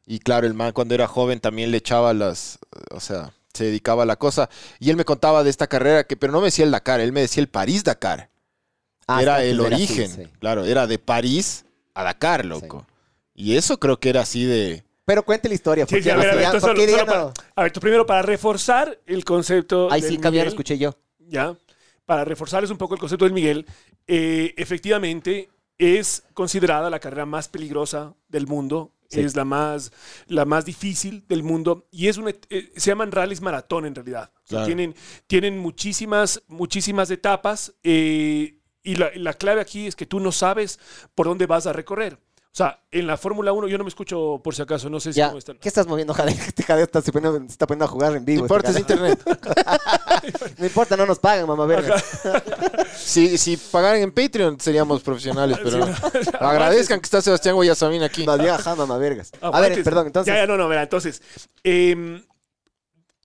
Y 0.05 0.19
claro, 0.19 0.47
el 0.47 0.53
man 0.53 0.71
cuando 0.71 0.95
era 0.95 1.07
joven 1.07 1.39
también 1.39 1.71
le 1.71 1.77
echaba 1.77 2.13
las... 2.13 2.59
O 2.91 2.99
sea, 2.99 3.33
se 3.53 3.65
dedicaba 3.65 4.03
a 4.03 4.05
la 4.05 4.15
cosa. 4.15 4.49
Y 4.79 4.89
él 4.89 4.95
me 4.95 5.05
contaba 5.05 5.43
de 5.43 5.49
esta 5.49 5.67
carrera, 5.67 6.05
que 6.05 6.15
pero 6.15 6.31
no 6.31 6.39
me 6.39 6.45
decía 6.45 6.65
el 6.65 6.71
Dakar, 6.71 6.99
él 6.99 7.11
me 7.11 7.21
decía 7.21 7.41
el 7.41 7.49
París-Dakar. 7.49 8.29
Ah, 9.07 9.21
era 9.21 9.43
el 9.43 9.59
era 9.59 9.75
así, 9.75 9.85
origen. 9.85 10.11
sí. 10.11 10.23
Claro, 10.39 10.65
era 10.65 10.85
de 10.87 10.99
París 10.99 11.65
a 11.93 12.03
Dakar, 12.03 12.45
loco. 12.45 12.85
Y 13.33 13.55
eso 13.55 13.79
creo 13.79 13.99
que 13.99 14.09
era 14.09 14.21
así 14.21 14.45
de... 14.45 14.83
Pero 15.07 15.23
cuente 15.23 15.47
la 15.47 15.55
historia. 15.55 15.85
Sí, 15.85 15.95
Porque 15.95 16.03
sí, 16.03 16.09
a 16.09 16.17
ver, 16.17 16.29
a 16.29 16.33
ver, 16.33 16.41
ya- 16.41 16.47
entonces, 16.47 16.67
porque 16.69 16.85
solo- 16.85 16.97
ya 16.97 17.05
solo 17.11 17.23
no- 17.27 17.33
A 17.55 17.63
ver, 17.63 17.71
tú 17.71 17.79
primero 17.79 18.05
para 18.05 18.21
reforzar 18.23 18.99
el 19.05 19.23
concepto. 19.23 19.89
Ahí 19.89 20.01
sí, 20.01 20.15
cambiar, 20.17 20.31
Miguel, 20.33 20.47
escuché 20.49 20.77
yo. 20.77 20.97
Ya. 21.19 21.55
Para 22.05 22.25
reforzarles 22.25 22.69
un 22.71 22.77
poco 22.77 22.93
el 22.93 22.99
concepto 22.99 23.23
del 23.23 23.33
Miguel, 23.33 23.65
eh, 24.05 24.53
efectivamente 24.57 25.49
es 25.77 26.23
considerada 26.33 26.89
la 26.89 26.99
carrera 26.99 27.25
más 27.25 27.47
peligrosa 27.47 28.15
del 28.27 28.47
mundo. 28.47 28.91
Sí. 29.09 29.21
Es 29.21 29.37
la 29.37 29.45
más, 29.45 29.93
la 30.27 30.43
más 30.43 30.65
difícil 30.65 31.23
del 31.29 31.41
mundo. 31.41 31.87
Y 31.91 32.09
es 32.09 32.17
una, 32.17 32.31
eh, 32.49 32.73
se 32.75 32.91
llaman 32.91 33.13
rallies 33.13 33.39
maratón 33.39 33.85
en 33.85 33.95
realidad. 33.95 34.29
Claro. 34.45 34.65
tienen, 34.65 34.93
tienen 35.27 35.57
muchísimas, 35.57 36.43
muchísimas 36.47 37.09
etapas. 37.11 37.73
eh, 37.83 38.55
y 38.83 38.95
la, 38.95 39.11
la 39.15 39.33
clave 39.33 39.59
aquí 39.61 39.87
es 39.87 39.95
que 39.95 40.05
tú 40.05 40.19
no 40.21 40.31
sabes 40.33 40.79
por 41.15 41.27
dónde 41.27 41.45
vas 41.45 41.65
a 41.67 41.71
recorrer. 41.73 42.19
O 42.57 42.63
sea, 42.65 42.79
en 42.89 43.05
la 43.05 43.17
Fórmula 43.17 43.53
1, 43.53 43.67
yo 43.67 43.77
no 43.77 43.83
me 43.83 43.87
escucho 43.89 44.41
por 44.43 44.55
si 44.55 44.63
acaso, 44.63 44.89
no 44.89 44.99
sé 44.99 45.13
si 45.13 45.19
Ya. 45.19 45.27
cómo 45.27 45.37
están. 45.37 45.59
¿Qué 45.59 45.67
estás 45.67 45.85
moviendo, 45.85 46.11
Jade? 46.15 46.31
Este 46.47 46.63
Jade 46.63 46.81
está, 46.81 47.03
se, 47.03 47.11
poniendo- 47.11 47.37
se 47.41 47.51
está 47.51 47.67
poniendo 47.67 47.85
a 47.85 47.87
jugar 47.87 48.13
en 48.13 48.21
No 48.21 48.25
vivo. 48.25 48.41
importa, 48.41 48.71
es 48.71 48.77
este 48.77 48.93
internet. 48.93 49.21
no 50.57 50.65
importa, 50.65 50.97
no 50.97 51.05
nos 51.05 51.19
pagan, 51.19 51.45
mamá 51.45 51.67
verga. 51.67 51.95
Si, 52.97 53.37
si 53.37 53.57
pagaran 53.57 54.01
en 54.01 54.11
Patreon 54.11 54.59
seríamos 54.59 55.03
profesionales, 55.03 55.59
pero 55.63 55.77
no. 55.85 55.95
agradezcan 56.39 56.99
que 56.99 57.05
está 57.05 57.21
Sebastián 57.21 57.53
Guayasamín 57.53 58.01
aquí. 58.01 58.25
Más 58.25 58.39
bien, 58.39 58.49
ajá, 58.49 58.73
mamá 58.73 58.97
vergas. 58.97 59.31
A 59.39 59.61
ver, 59.61 59.83
perdón, 59.83 60.07
entonces. 60.07 60.33
Ya, 60.33 60.39
ya, 60.41 60.47
no, 60.47 60.57
no, 60.57 60.67
verá, 60.67 60.81
entonces. 60.81 61.21
el, 61.63 62.25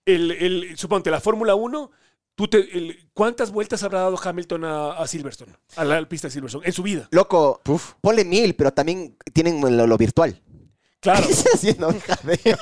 el- 0.05 0.77
suponte, 0.77 1.09
la 1.09 1.19
Fórmula 1.19 1.55
1, 1.55 1.89
tú 2.35 2.47
te, 2.47 2.57
el- 2.57 3.09
¿cuántas 3.13 3.51
vueltas 3.51 3.83
habrá 3.83 4.01
dado 4.01 4.19
Hamilton 4.21 4.65
a, 4.65 4.91
a 4.93 5.07
Silverstone? 5.07 5.53
A 5.75 5.83
la 5.85 6.07
pista 6.07 6.27
de 6.27 6.31
Silverstone, 6.31 6.65
en 6.65 6.73
su 6.73 6.83
vida. 6.83 7.07
Loco, 7.11 7.59
Puf. 7.63 7.93
ponle 8.01 8.25
mil, 8.25 8.55
pero 8.55 8.71
también 8.71 9.15
tienen 9.33 9.59
lo, 9.77 9.87
lo 9.87 9.97
virtual. 9.97 10.39
Claro. 10.99 11.25
¿Qué 11.27 11.33
estás 11.33 11.55
haciendo, 11.55 11.91
hija 11.93 12.17
de- 12.23 12.57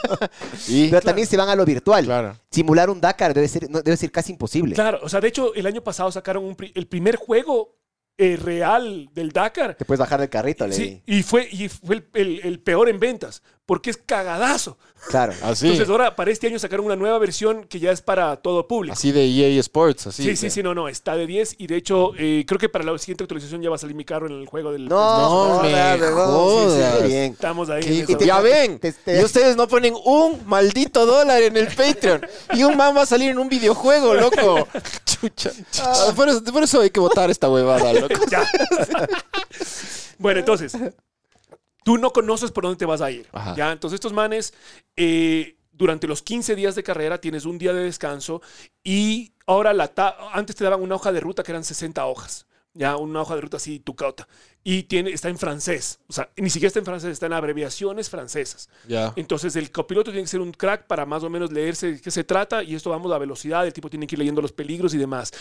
Y, 0.67 0.89
Pero 0.89 1.01
también 1.01 1.27
se 1.27 1.37
van 1.37 1.49
a 1.49 1.55
lo 1.55 1.63
virtual. 1.63 2.05
claro. 2.05 2.35
Simular 2.49 2.89
un 2.89 2.99
Dakar 2.99 3.33
debe 3.35 3.47
ser, 3.47 3.69
no, 3.69 3.81
debe 3.81 3.95
ser 3.97 4.11
casi 4.11 4.31
imposible. 4.31 4.73
Claro, 4.73 4.99
o 5.03 5.09
sea, 5.09 5.21
de 5.21 5.27
hecho, 5.27 5.53
el 5.53 5.65
año 5.67 5.83
pasado 5.83 6.11
sacaron 6.11 6.43
un 6.43 6.55
pri- 6.55 6.71
el 6.73 6.87
primer 6.87 7.17
juego 7.17 7.77
eh, 8.17 8.37
real 8.37 9.09
del 9.13 9.31
Dakar. 9.31 9.75
Te 9.75 9.85
puedes 9.85 9.99
bajar 9.99 10.19
del 10.19 10.29
carrito, 10.29 10.65
le 10.67 10.73
Sí, 10.73 11.01
y 11.05 11.23
fue, 11.23 11.47
y 11.51 11.69
fue 11.69 11.95
el, 11.97 12.07
el- 12.13 12.39
el 12.43 12.59
peor 12.59 12.89
en 12.89 12.99
ventas, 12.99 13.41
porque 13.71 13.89
es 13.89 13.95
cagadazo. 13.95 14.77
Claro. 15.07 15.31
Así. 15.43 15.65
Entonces 15.67 15.87
ahora 15.87 16.13
para 16.13 16.29
este 16.29 16.45
año 16.47 16.59
sacaron 16.59 16.85
una 16.85 16.97
nueva 16.97 17.17
versión 17.19 17.63
que 17.63 17.79
ya 17.79 17.93
es 17.93 18.01
para 18.01 18.35
todo 18.35 18.67
público. 18.67 18.91
Así 18.91 19.13
de 19.13 19.25
EA 19.25 19.57
Sports, 19.61 20.07
así. 20.07 20.23
Sí, 20.23 20.35
sí, 20.35 20.49
sí, 20.49 20.61
no, 20.61 20.75
no, 20.75 20.89
está 20.89 21.15
de 21.15 21.25
10 21.25 21.55
y 21.57 21.67
de 21.67 21.77
hecho 21.77 22.11
eh, 22.17 22.43
creo 22.45 22.59
que 22.59 22.67
para 22.67 22.83
la 22.83 22.97
siguiente 22.97 23.23
actualización 23.23 23.61
ya 23.61 23.69
va 23.69 23.77
a 23.77 23.79
salir 23.79 23.95
mi 23.95 24.03
carro 24.03 24.27
en 24.27 24.33
el 24.41 24.45
juego 24.45 24.73
del... 24.73 24.89
No, 24.89 25.55
No 25.55 25.63
me 25.63 25.71
jodas. 25.71 26.73
Sí, 26.73 27.01
sí, 27.03 27.07
bien. 27.07 27.31
Estamos 27.31 27.69
ahí. 27.69 27.81
¿Qué 27.81 28.11
en 28.11 28.19
ya 28.19 28.41
ven, 28.41 28.77
te- 28.77 28.91
te- 28.91 29.21
y 29.21 29.23
ustedes 29.23 29.55
no 29.55 29.69
ponen 29.69 29.93
un 30.03 30.45
maldito 30.45 31.05
dólar 31.05 31.41
en 31.41 31.55
el 31.55 31.67
Patreon. 31.67 32.27
Y 32.53 32.63
un 32.65 32.75
man 32.75 32.93
va 32.93 33.03
a 33.03 33.05
salir 33.05 33.29
en 33.29 33.39
un 33.39 33.47
videojuego, 33.47 34.15
loco. 34.15 34.67
Chucha. 35.05 35.51
Ah, 35.81 36.11
Por 36.13 36.27
eso, 36.27 36.43
por 36.43 36.63
eso 36.63 36.81
hay 36.81 36.89
que 36.89 36.99
votar 36.99 37.31
esta 37.31 37.49
huevada, 37.49 37.93
loco. 37.93 38.15
Ya. 38.29 38.45
bueno, 40.17 40.41
entonces, 40.41 40.73
tú 41.83 41.97
no 41.97 42.11
conoces 42.11 42.51
por 42.51 42.63
dónde 42.63 42.77
te 42.77 42.85
vas 42.85 43.01
a 43.01 43.11
ir. 43.11 43.27
Ajá. 43.31 43.55
Ya, 43.55 43.71
entonces 43.71 43.95
estos 43.95 44.13
manes, 44.13 44.53
eh, 44.95 45.57
durante 45.71 46.07
los 46.07 46.21
15 46.21 46.55
días 46.55 46.75
de 46.75 46.83
carrera 46.83 47.19
tienes 47.19 47.45
un 47.45 47.57
día 47.57 47.73
de 47.73 47.83
descanso 47.83 48.41
y 48.83 49.33
ahora 49.47 49.73
la 49.73 49.91
antes 50.33 50.55
te 50.55 50.63
daban 50.63 50.81
una 50.81 50.95
hoja 50.95 51.11
de 51.11 51.19
ruta 51.19 51.43
que 51.43 51.51
eran 51.51 51.63
60 51.63 52.05
hojas. 52.05 52.45
Ya, 52.73 52.95
una 52.95 53.21
hoja 53.21 53.35
de 53.35 53.41
ruta 53.41 53.57
así, 53.57 53.79
tucauta. 53.79 54.27
Y 54.63 54.83
tiene, 54.83 55.09
está 55.11 55.27
en 55.27 55.38
francés. 55.38 56.00
O 56.07 56.13
sea, 56.13 56.29
ni 56.38 56.50
siquiera 56.50 56.67
está 56.67 56.79
en 56.79 56.85
francés, 56.85 57.11
está 57.11 57.25
en 57.25 57.33
abreviaciones 57.33 58.09
francesas. 58.09 58.69
Entonces 59.17 59.57
el 59.57 59.71
copiloto 59.71 60.11
tiene 60.11 60.23
que 60.23 60.29
ser 60.29 60.39
un 60.39 60.53
crack 60.53 60.88
para 60.88 61.05
más 61.05 61.23
o 61.23 61.29
menos 61.29 61.51
leerse 61.51 61.93
de 61.93 62.01
qué 62.01 62.11
se 62.11 62.23
trata 62.23 62.63
y 62.63 62.75
esto 62.75 62.89
vamos 62.89 63.11
a 63.11 63.17
velocidad, 63.17 63.65
el 63.65 63.73
tipo 63.73 63.89
tiene 63.89 64.07
que 64.07 64.15
ir 64.15 64.19
leyendo 64.19 64.41
los 64.41 64.53
peligros 64.53 64.93
y 64.93 64.97
demás. 64.97 65.31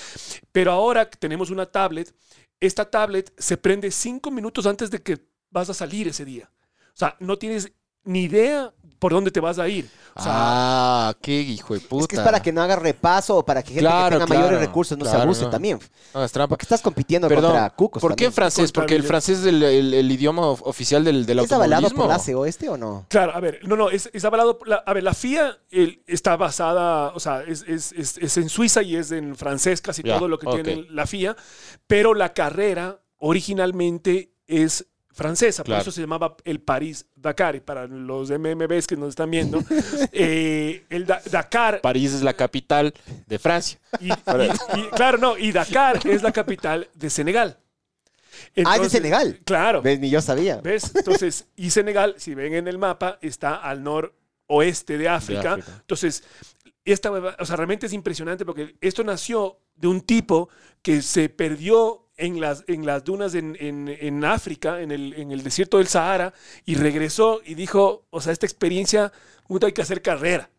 Pero 0.51 0.73
ahora 0.73 1.09
tenemos 1.09 1.51
una 1.51 1.67
tablet, 1.67 2.13
esta 2.59 2.85
tablet 2.85 3.33
se 3.39 3.57
prende 3.57 3.91
cinco 3.93 4.33
minutos 4.33 4.67
antes 4.67 4.91
de 4.91 5.01
que 5.01 5.30
vas 5.51 5.69
a 5.71 5.75
salir 5.75 6.09
ese 6.09 6.25
día. 6.25 6.51
O 6.89 6.97
sea, 7.01 7.17
no 7.21 7.37
tienes 7.39 7.73
ni 8.05 8.23
idea 8.23 8.73
por 8.99 9.13
dónde 9.13 9.31
te 9.31 9.41
vas 9.41 9.59
a 9.59 9.67
ir. 9.69 9.89
O 10.15 10.23
sea, 10.23 10.33
ah, 10.35 11.15
qué 11.23 11.41
hijo 11.41 11.73
de 11.73 11.81
puta. 11.81 12.03
Es 12.03 12.09
que 12.09 12.17
es 12.17 12.23
para 12.23 12.43
que 12.43 12.53
no 12.53 12.61
haga 12.61 12.77
repaso 12.77 13.39
o 13.39 13.45
para 13.47 13.63
que 13.63 13.69
gente 13.69 13.81
Claro, 13.81 14.19
que 14.19 14.25
tenga 14.27 14.39
mayores 14.41 14.61
recursos 14.61 14.99
no 14.99 15.05
se 15.07 15.17
abuse 15.17 15.45
no. 15.45 15.51
también. 15.51 15.79
No, 16.13 16.23
es 16.25 16.33
trampa. 16.33 16.51
Porque 16.51 16.65
estás 16.65 16.83
compitiendo 16.83 17.27
Perdón, 17.29 17.53
contra 17.53 17.71
cucos 17.71 18.01
¿por 18.03 18.11
qué 18.13 18.25
también. 18.25 18.33
francés? 18.33 18.65
Contra 18.67 18.83
Porque 18.83 18.97
el 18.97 19.03
francés 19.05 19.39
es 19.39 19.47
el, 19.47 19.63
el- 19.63 19.95
el 19.95 20.11
idioma 20.13 20.47
of- 20.49 20.63
oficial 20.67 21.03
del, 21.05 21.25
del 21.25 21.39
¿Es 21.39 21.53
avalado 21.53 21.87
automovilismo. 21.87 22.03
por 22.03 22.09
la 22.09 22.17
ACO 22.17 22.47
este 22.47 22.69
o 22.69 22.77
no? 22.77 23.07
Claro, 23.09 23.35
a 23.35 23.41
ver, 23.41 23.61
no, 23.63 23.77
no, 23.77 23.89
es, 23.91 24.11
es 24.13 24.25
avalado. 24.25 24.59
por 24.59 24.69
la- 24.69 24.83
a 24.85 24.93
ver, 24.93 25.03
la 25.05 25.15
FIA 25.15 25.57
el- 25.71 26.03
está 26.07 26.37
basada, 26.37 27.13
o 27.15 27.21
sea, 27.21 27.43
es, 27.43 27.65
es- 27.67 27.93
es- 27.93 28.19
es 28.19 28.37
en 28.37 28.49
Suiza 28.51 28.83
y 28.83 28.97
es 28.97 29.13
en 29.13 29.35
francés 29.37 29.81
casi 29.81 30.03
todo 30.03 30.29
lo 30.29 30.39
que 30.39 30.47
tiene 30.49 30.85
la 30.91 31.07
FIA, 31.07 31.37
pero 31.87 32.13
la 32.13 32.35
carrera 32.35 33.01
originalmente 33.19 34.33
es 34.47 34.87
francesa, 35.13 35.63
Claro. 35.65 35.79
por 35.79 35.83
eso 35.89 35.93
se 35.93 36.01
llamaba 36.01 36.37
el 36.45 36.61
París 36.61 37.07
Dakar. 37.17 37.57
Y 37.57 37.61
para 37.61 37.87
los 37.87 38.31
MMBs 38.31 38.87
que 38.87 38.97
nos 38.97 39.11
están 39.11 39.31
viendo, 39.31 39.59
eh, 40.13 40.85
el 40.91 41.07
Da- 41.07 41.21
Dakar 41.31 41.81
París 41.81 42.13
es 42.13 42.23
la 42.23 42.33
capital 42.35 42.95
de 43.27 43.39
Francia. 43.39 43.79
y, 44.01 44.09
y- 44.11 44.13
y- 44.13 44.89
claro, 44.95 45.19
no, 45.19 45.37
y 45.37 45.53
Dakar 45.53 46.01
es 46.07 46.23
la 46.23 46.33
capital 46.33 46.89
de 46.95 47.11
Senegal. 47.11 47.59
ah, 47.59 47.65
es 48.55 48.55
de 48.55 48.63
Entonces, 48.63 48.93
Senegal. 48.93 49.41
Claro. 49.45 49.83
¿Ves? 49.83 49.99
Ni 50.01 50.11
yo 50.11 50.21
sabía. 50.23 50.61
¿Ves? 50.61 50.93
Entonces, 50.95 51.47
y 51.57 51.71
Senegal, 51.71 52.15
si 52.19 52.35
ven 52.35 52.55
en 52.55 52.69
el 52.69 52.79
mapa, 52.79 53.19
está 53.21 53.57
al 53.57 53.83
noroeste 53.83 54.97
de 54.99 55.09
África. 55.09 55.55
África. 55.55 55.73
Entonces, 55.81 56.23
esta, 56.85 57.11
o 57.11 57.45
sea, 57.45 57.57
realmente 57.57 57.87
es 57.87 57.93
impresionante 57.93 58.45
porque 58.45 58.77
esto 58.81 59.05
nació 59.05 59.59
de 59.77 59.89
un 59.89 60.01
tipo 60.01 60.49
que 60.83 61.03
se 61.03 61.29
perdió 61.29 62.07
en 62.21 62.41
las, 62.41 62.63
en 62.69 62.87
las 62.87 63.03
dunas 63.05 63.35
en, 63.35 63.57
en- 63.59 63.89
en 63.89 64.25
África, 64.25 64.81
en 64.81 64.91
el, 64.93 65.15
en 65.15 65.33
el 65.33 65.43
desierto 65.43 65.79
del 65.79 65.89
Sahara, 65.89 66.33
y 66.65 66.75
regresó 66.77 67.41
y 67.45 67.55
dijo, 67.55 68.07
o 68.11 68.21
sea, 68.21 68.33
esta 68.33 68.47
experiencia, 68.47 69.13
puta, 69.49 69.67
hay 69.67 69.73
que 69.73 69.83
hacer 69.83 70.03
carrera. 70.03 70.51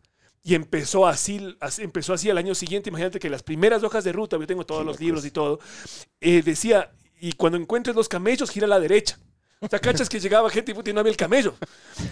Y 0.44 0.56
empezó 0.56 1.06
así, 1.08 1.56
empezó 1.78 2.14
así 2.14 2.30
al 2.30 2.38
año 2.40 2.56
siguiente. 2.56 2.90
Imagínate 2.90 3.20
que 3.20 3.30
las 3.30 3.44
primeras 3.44 3.84
hojas 3.84 4.04
de 4.04 4.12
ruta, 4.12 4.38
yo 4.40 4.48
tengo 4.48 4.66
todos 4.66 4.84
los 4.86 5.00
libros 5.00 5.24
y 5.26 5.32
todo, 5.32 5.60
eh, 6.20 6.42
decía, 6.42 6.92
y 7.20 7.34
cuando 7.34 7.58
encuentres 7.60 7.96
los 7.96 8.10
camellos, 8.10 8.50
gira 8.50 8.66
a 8.66 8.70
la 8.70 8.80
derecha. 8.80 9.20
O 9.64 9.68
sea, 9.68 9.78
cachas 9.78 10.10
que 10.10 10.20
llegaba 10.20 10.50
gente 10.50 10.72
y 10.72 10.94
no 10.94 11.00
había 11.02 11.12
el 11.12 11.18
camello. 11.18 11.54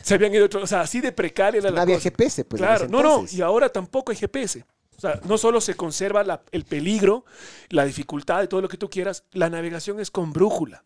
Se 0.04 0.14
habían 0.14 0.32
ido 0.36 0.46
otro, 0.46 0.62
o 0.62 0.68
sea, 0.68 0.82
así 0.82 1.02
de 1.02 1.12
precaria 1.12 1.60
la 1.62 1.82
había 1.82 1.96
cosa. 1.96 2.12
GPS, 2.12 2.46
pues. 2.46 2.62
claro, 2.62 2.88
no, 2.88 3.02
no, 3.02 3.26
y 3.32 3.42
ahora 3.42 3.70
tampoco 3.70 4.12
hay 4.12 4.18
GPS. 4.20 4.64
O 5.00 5.02
sea, 5.02 5.20
no 5.24 5.38
solo 5.38 5.62
se 5.62 5.76
conserva 5.76 6.26
la- 6.26 6.42
el 6.52 6.66
peligro, 6.66 7.24
la 7.70 7.86
dificultad 7.86 8.42
de 8.42 8.48
todo 8.50 8.60
lo 8.60 8.68
que 8.68 8.76
tú 8.76 8.90
quieras, 8.90 9.24
la 9.32 9.50
navegación 9.50 10.02
es 10.02 10.12
con 10.12 10.34
brújula. 10.34 10.84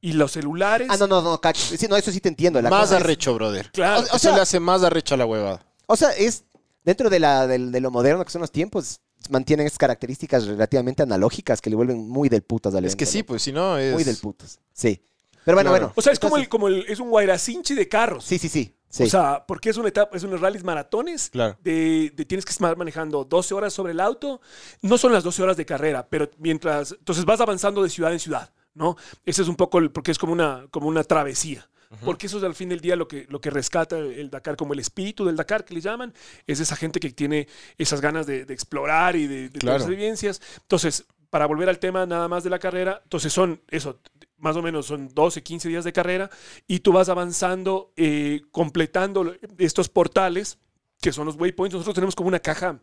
Y 0.00 0.14
los 0.14 0.32
celulares. 0.32 0.88
Ah, 0.90 0.96
no, 0.96 1.06
no, 1.06 1.20
no, 1.20 1.38
cacho. 1.38 1.76
Sí, 1.76 1.86
no, 1.86 1.96
eso 1.96 2.10
sí 2.10 2.20
te 2.20 2.30
entiendo. 2.30 2.62
La 2.62 2.70
más 2.70 2.82
cosa 2.84 2.96
es- 2.96 3.04
arrecho, 3.04 3.34
brother. 3.34 3.70
Claro. 3.70 4.00
o 4.00 4.04
Eso 4.06 4.18
sea- 4.18 4.34
le 4.34 4.40
hace 4.40 4.58
más 4.58 4.82
arrecho 4.82 5.14
a 5.14 5.18
la 5.18 5.26
huevada. 5.26 5.62
O 5.86 5.94
sea, 5.96 6.10
es 6.12 6.44
dentro 6.82 7.10
de, 7.10 7.20
la, 7.20 7.46
del- 7.46 7.70
de 7.70 7.80
lo 7.82 7.90
moderno 7.90 8.24
que 8.24 8.30
son 8.30 8.40
los 8.40 8.50
tiempos, 8.50 9.00
mantienen 9.28 9.66
estas 9.66 9.78
características 9.78 10.46
relativamente 10.46 11.02
analógicas 11.02 11.60
que 11.60 11.68
le 11.70 11.76
vuelven 11.76 12.08
muy 12.08 12.30
del 12.30 12.42
putas 12.42 12.74
al 12.74 12.86
Es 12.86 12.96
que 12.96 13.04
sí, 13.06 13.22
pues 13.22 13.42
si 13.42 13.52
no 13.52 13.76
es... 13.76 13.92
Muy 13.92 14.02
del 14.02 14.16
putas. 14.16 14.58
Sí. 14.72 15.00
Pero 15.44 15.56
bueno, 15.56 15.70
Claro. 15.70 15.86
bueno. 15.88 15.92
o 15.94 16.00
sea, 16.02 16.12
es 16.12 16.18
como, 16.18 16.36
el, 16.38 16.48
como 16.48 16.68
el, 16.68 16.84
es 16.88 16.98
un 16.98 17.10
guairacinchi 17.10 17.74
de 17.74 17.88
carros. 17.88 18.24
Sí, 18.24 18.38
sí, 18.38 18.48
sí. 18.48 18.74
Sí. 18.92 19.02
O 19.02 19.06
sea, 19.06 19.44
porque 19.48 19.70
es 19.70 19.76
una 19.76 19.88
etapa, 19.88 20.16
es 20.16 20.22
unos 20.22 20.40
rallies 20.40 20.62
maratones. 20.62 21.30
Claro. 21.30 21.56
De, 21.62 22.12
de 22.14 22.24
tienes 22.24 22.44
que 22.44 22.52
estar 22.52 22.76
manejando 22.76 23.24
12 23.24 23.54
horas 23.54 23.72
sobre 23.72 23.92
el 23.92 23.98
auto. 24.00 24.40
No 24.82 24.96
son 24.98 25.12
las 25.12 25.24
12 25.24 25.42
horas 25.42 25.56
de 25.56 25.66
carrera, 25.66 26.06
pero 26.08 26.30
mientras. 26.38 26.92
Entonces 26.92 27.24
vas 27.24 27.40
avanzando 27.40 27.82
de 27.82 27.88
ciudad 27.90 28.12
en 28.12 28.20
ciudad, 28.20 28.52
¿no? 28.74 28.96
Ese 29.24 29.42
es 29.42 29.48
un 29.48 29.56
poco 29.56 29.78
el. 29.78 29.90
Porque 29.90 30.10
es 30.12 30.18
como 30.18 30.32
una, 30.32 30.66
como 30.70 30.86
una 30.88 31.02
travesía. 31.02 31.68
Porque 32.06 32.26
eso 32.26 32.38
es 32.38 32.44
al 32.44 32.54
fin 32.54 32.70
del 32.70 32.80
día 32.80 32.96
lo 32.96 33.06
que, 33.06 33.26
lo 33.28 33.38
que 33.38 33.50
rescata 33.50 33.98
el, 33.98 34.30
Dakar, 34.30 34.56
como 34.56 34.72
el 34.72 34.78
espíritu 34.78 35.26
del 35.26 35.36
Dakar 35.36 35.62
que 35.62 35.74
le 35.74 35.80
llaman, 35.82 36.14
es 36.46 36.58
esa 36.58 36.74
gente 36.74 36.98
que 37.00 37.10
tiene 37.10 37.46
esas 37.76 38.00
ganas 38.00 38.26
de, 38.26 38.46
de 38.46 38.54
explorar 38.54 39.14
y 39.14 39.26
de, 39.26 39.50
de 39.50 39.58
Claro. 39.58 39.84
vivencias. 39.86 40.40
Entonces, 40.62 41.04
para 41.28 41.44
volver 41.44 41.68
al 41.68 41.78
tema 41.78 42.06
nada 42.06 42.28
más 42.28 42.44
de 42.44 42.48
la 42.50 42.58
carrera, 42.58 43.00
entonces 43.04 43.30
son 43.30 43.60
eso, 43.68 43.98
más 44.42 44.56
o 44.56 44.62
menos 44.62 44.86
son 44.86 45.08
12, 45.14 45.42
15 45.42 45.68
días 45.68 45.84
de 45.84 45.92
carrera 45.92 46.28
y 46.66 46.80
tú 46.80 46.92
vas 46.92 47.08
avanzando, 47.08 47.92
eh, 47.96 48.42
completando 48.50 49.36
estos 49.56 49.88
portales 49.88 50.58
que 51.00 51.12
son 51.12 51.26
los 51.26 51.36
waypoints. 51.36 51.74
Nosotros 51.74 51.94
tenemos 51.94 52.16
como 52.16 52.28
una 52.28 52.40
caja, 52.40 52.80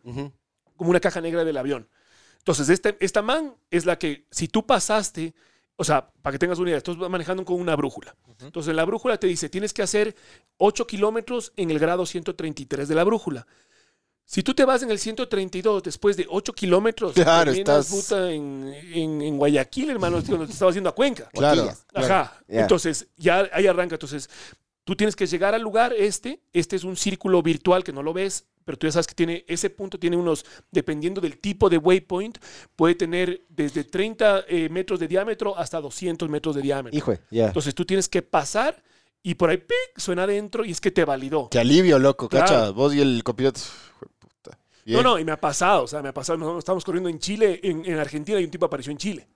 como 0.76 0.90
una 0.90 1.00
caja 1.00 1.20
negra 1.20 1.44
del 1.44 1.58
avión. 1.58 1.86
Entonces, 2.38 2.70
este, 2.70 2.96
esta 3.00 3.20
man 3.20 3.54
es 3.70 3.84
la 3.84 3.98
que, 3.98 4.26
si 4.30 4.48
tú 4.48 4.64
pasaste, 4.64 5.34
o 5.76 5.84
sea, 5.84 6.10
para 6.22 6.32
que 6.32 6.38
tengas 6.38 6.58
una 6.58 6.70
idea, 6.70 6.78
estás 6.78 6.96
manejando 6.96 7.44
con 7.44 7.60
una 7.60 7.76
brújula. 7.76 8.16
Entonces, 8.40 8.74
la 8.74 8.86
brújula 8.86 9.18
te 9.18 9.26
dice, 9.26 9.50
tienes 9.50 9.74
que 9.74 9.82
hacer 9.82 10.16
8 10.56 10.86
kilómetros 10.86 11.52
en 11.56 11.70
el 11.70 11.78
grado 11.78 12.06
133 12.06 12.88
de 12.88 12.94
la 12.94 13.04
brújula. 13.04 13.46
Si 14.30 14.44
tú 14.44 14.54
te 14.54 14.64
vas 14.64 14.80
en 14.84 14.92
el 14.92 15.00
132 15.00 15.82
después 15.82 16.16
de 16.16 16.24
8 16.30 16.52
kilómetros, 16.52 17.14
Claro, 17.14 17.50
estás- 17.50 17.88
puta, 17.90 18.30
en, 18.30 18.72
en- 18.92 19.20
en 19.22 19.36
Guayaquil, 19.36 19.90
hermano, 19.90 20.22
cuando 20.24 20.46
te 20.46 20.52
estaba 20.52 20.70
haciendo 20.70 20.88
a 20.88 20.94
Cuenca. 20.94 21.28
Claro. 21.32 21.68
Ajá. 21.92 22.40
Entonces, 22.46 23.08
ya 23.16 23.48
ahí 23.52 23.66
arranca. 23.66 23.96
Entonces, 23.96 24.30
tú 24.84 24.94
tienes 24.94 25.16
que 25.16 25.26
llegar 25.26 25.52
al 25.56 25.62
lugar 25.62 25.92
este. 25.98 26.38
Este 26.52 26.76
es 26.76 26.84
un 26.84 26.96
círculo 26.96 27.42
virtual 27.42 27.82
que 27.82 27.92
no 27.92 28.04
lo 28.04 28.12
ves, 28.12 28.44
pero 28.64 28.78
tú 28.78 28.86
ya 28.86 28.92
sabes 28.92 29.08
que 29.08 29.14
tiene 29.16 29.44
ese 29.48 29.68
punto, 29.68 29.98
tiene 29.98 30.16
unos, 30.16 30.44
dependiendo 30.70 31.20
del 31.20 31.38
tipo 31.40 31.68
de 31.68 31.78
waypoint, 31.78 32.38
puede 32.76 32.94
tener 32.94 33.42
desde 33.48 33.82
30 33.82 34.44
eh, 34.46 34.68
metros 34.68 35.00
de 35.00 35.08
diámetro 35.08 35.58
hasta 35.58 35.80
200 35.80 36.28
metros 36.28 36.54
de 36.54 36.62
diámetro. 36.62 36.96
Hijo, 36.96 37.14
ya. 37.32 37.46
Entonces, 37.48 37.74
tú 37.74 37.84
tienes 37.84 38.08
que 38.08 38.22
pasar 38.22 38.80
y 39.24 39.34
por 39.34 39.50
ahí 39.50 39.56
¡pic! 39.56 39.76
suena 39.98 40.22
adentro 40.22 40.64
y 40.64 40.70
es 40.70 40.80
que 40.80 40.92
te 40.92 41.04
validó. 41.04 41.48
Qué 41.50 41.58
alivio, 41.58 41.98
loco, 41.98 42.28
Claro. 42.28 42.46
cacha. 42.46 42.70
Vos 42.70 42.94
y 42.94 43.00
el 43.00 43.24
copiloto. 43.24 43.58
No, 44.86 45.02
no, 45.02 45.18
y 45.18 45.24
me 45.24 45.32
ha 45.32 45.40
pasado, 45.40 45.84
o 45.84 45.86
sea, 45.86 46.02
me 46.02 46.08
ha 46.08 46.14
pasado, 46.14 46.38
nosotros 46.38 46.60
estamos 46.60 46.84
corriendo 46.84 47.08
en 47.08 47.18
Chile, 47.18 47.60
en, 47.62 47.84
en 47.84 47.98
Argentina 47.98 48.40
y 48.40 48.44
un 48.44 48.50
tipo 48.50 48.66
apareció 48.66 48.90
en 48.92 48.98
Chile. 48.98 49.28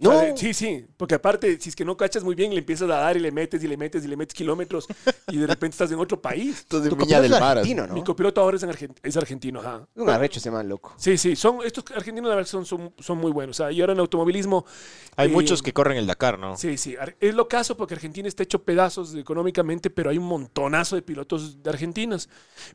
O 0.00 0.12
sea, 0.12 0.30
No. 0.30 0.36
sí, 0.36 0.54
sí, 0.54 0.86
porque 0.96 1.16
aparte, 1.16 1.60
si 1.60 1.70
es 1.70 1.74
que 1.74 1.84
no 1.84 1.96
cachas 1.96 2.22
muy 2.22 2.36
bien, 2.36 2.52
le 2.52 2.58
empiezas 2.60 2.88
a 2.88 2.94
dar 2.98 3.16
y 3.16 3.20
le 3.20 3.32
metes 3.32 3.64
y 3.64 3.66
le 3.66 3.76
metes 3.76 4.04
y 4.04 4.06
le 4.06 4.16
metes 4.16 4.32
kilómetros 4.32 4.86
y 5.28 5.38
de 5.38 5.44
repente 5.46 5.74
estás 5.74 5.90
en 5.90 5.98
otro 5.98 6.22
país. 6.22 6.64
Tu 6.68 6.80
Viña 6.80 7.20
del 7.20 7.32
es 7.32 7.40
Mar. 7.40 7.58
argentino, 7.58 7.86
¿no? 7.88 7.94
Mi 7.94 8.04
copiloto 8.04 8.40
ahora 8.40 8.56
es, 8.56 8.62
en 8.62 8.70
Argen- 8.70 8.94
es 9.02 9.16
argentino, 9.16 9.58
ajá. 9.58 9.88
Un 9.96 10.08
arrecho 10.08 10.38
ese 10.38 10.52
man, 10.52 10.68
loco. 10.68 10.94
Sí, 10.96 11.18
sí, 11.18 11.34
son, 11.34 11.58
estos 11.64 11.84
argentinos 11.96 12.28
la 12.28 12.36
verdad 12.36 12.48
son, 12.48 12.64
son, 12.64 12.92
son 12.98 13.18
muy 13.18 13.32
buenos. 13.32 13.56
O 13.58 13.64
sea, 13.64 13.72
y 13.72 13.80
ahora 13.80 13.92
en 13.92 13.98
automovilismo... 13.98 14.64
Hay 15.16 15.28
eh, 15.30 15.32
muchos 15.32 15.62
que 15.62 15.72
corren 15.72 15.96
el 15.98 16.06
Dakar, 16.06 16.38
¿no? 16.38 16.56
Sí, 16.56 16.76
sí. 16.78 16.94
Es 17.18 17.34
lo 17.34 17.48
caso 17.48 17.76
porque 17.76 17.94
Argentina 17.94 18.28
está 18.28 18.44
hecho 18.44 18.62
pedazos 18.62 19.16
económicamente, 19.16 19.90
pero 19.90 20.10
hay 20.10 20.18
un 20.18 20.26
montonazo 20.26 20.94
de 20.94 21.02
pilotos 21.02 21.60
de 21.60 21.70
argentinos. 21.70 22.28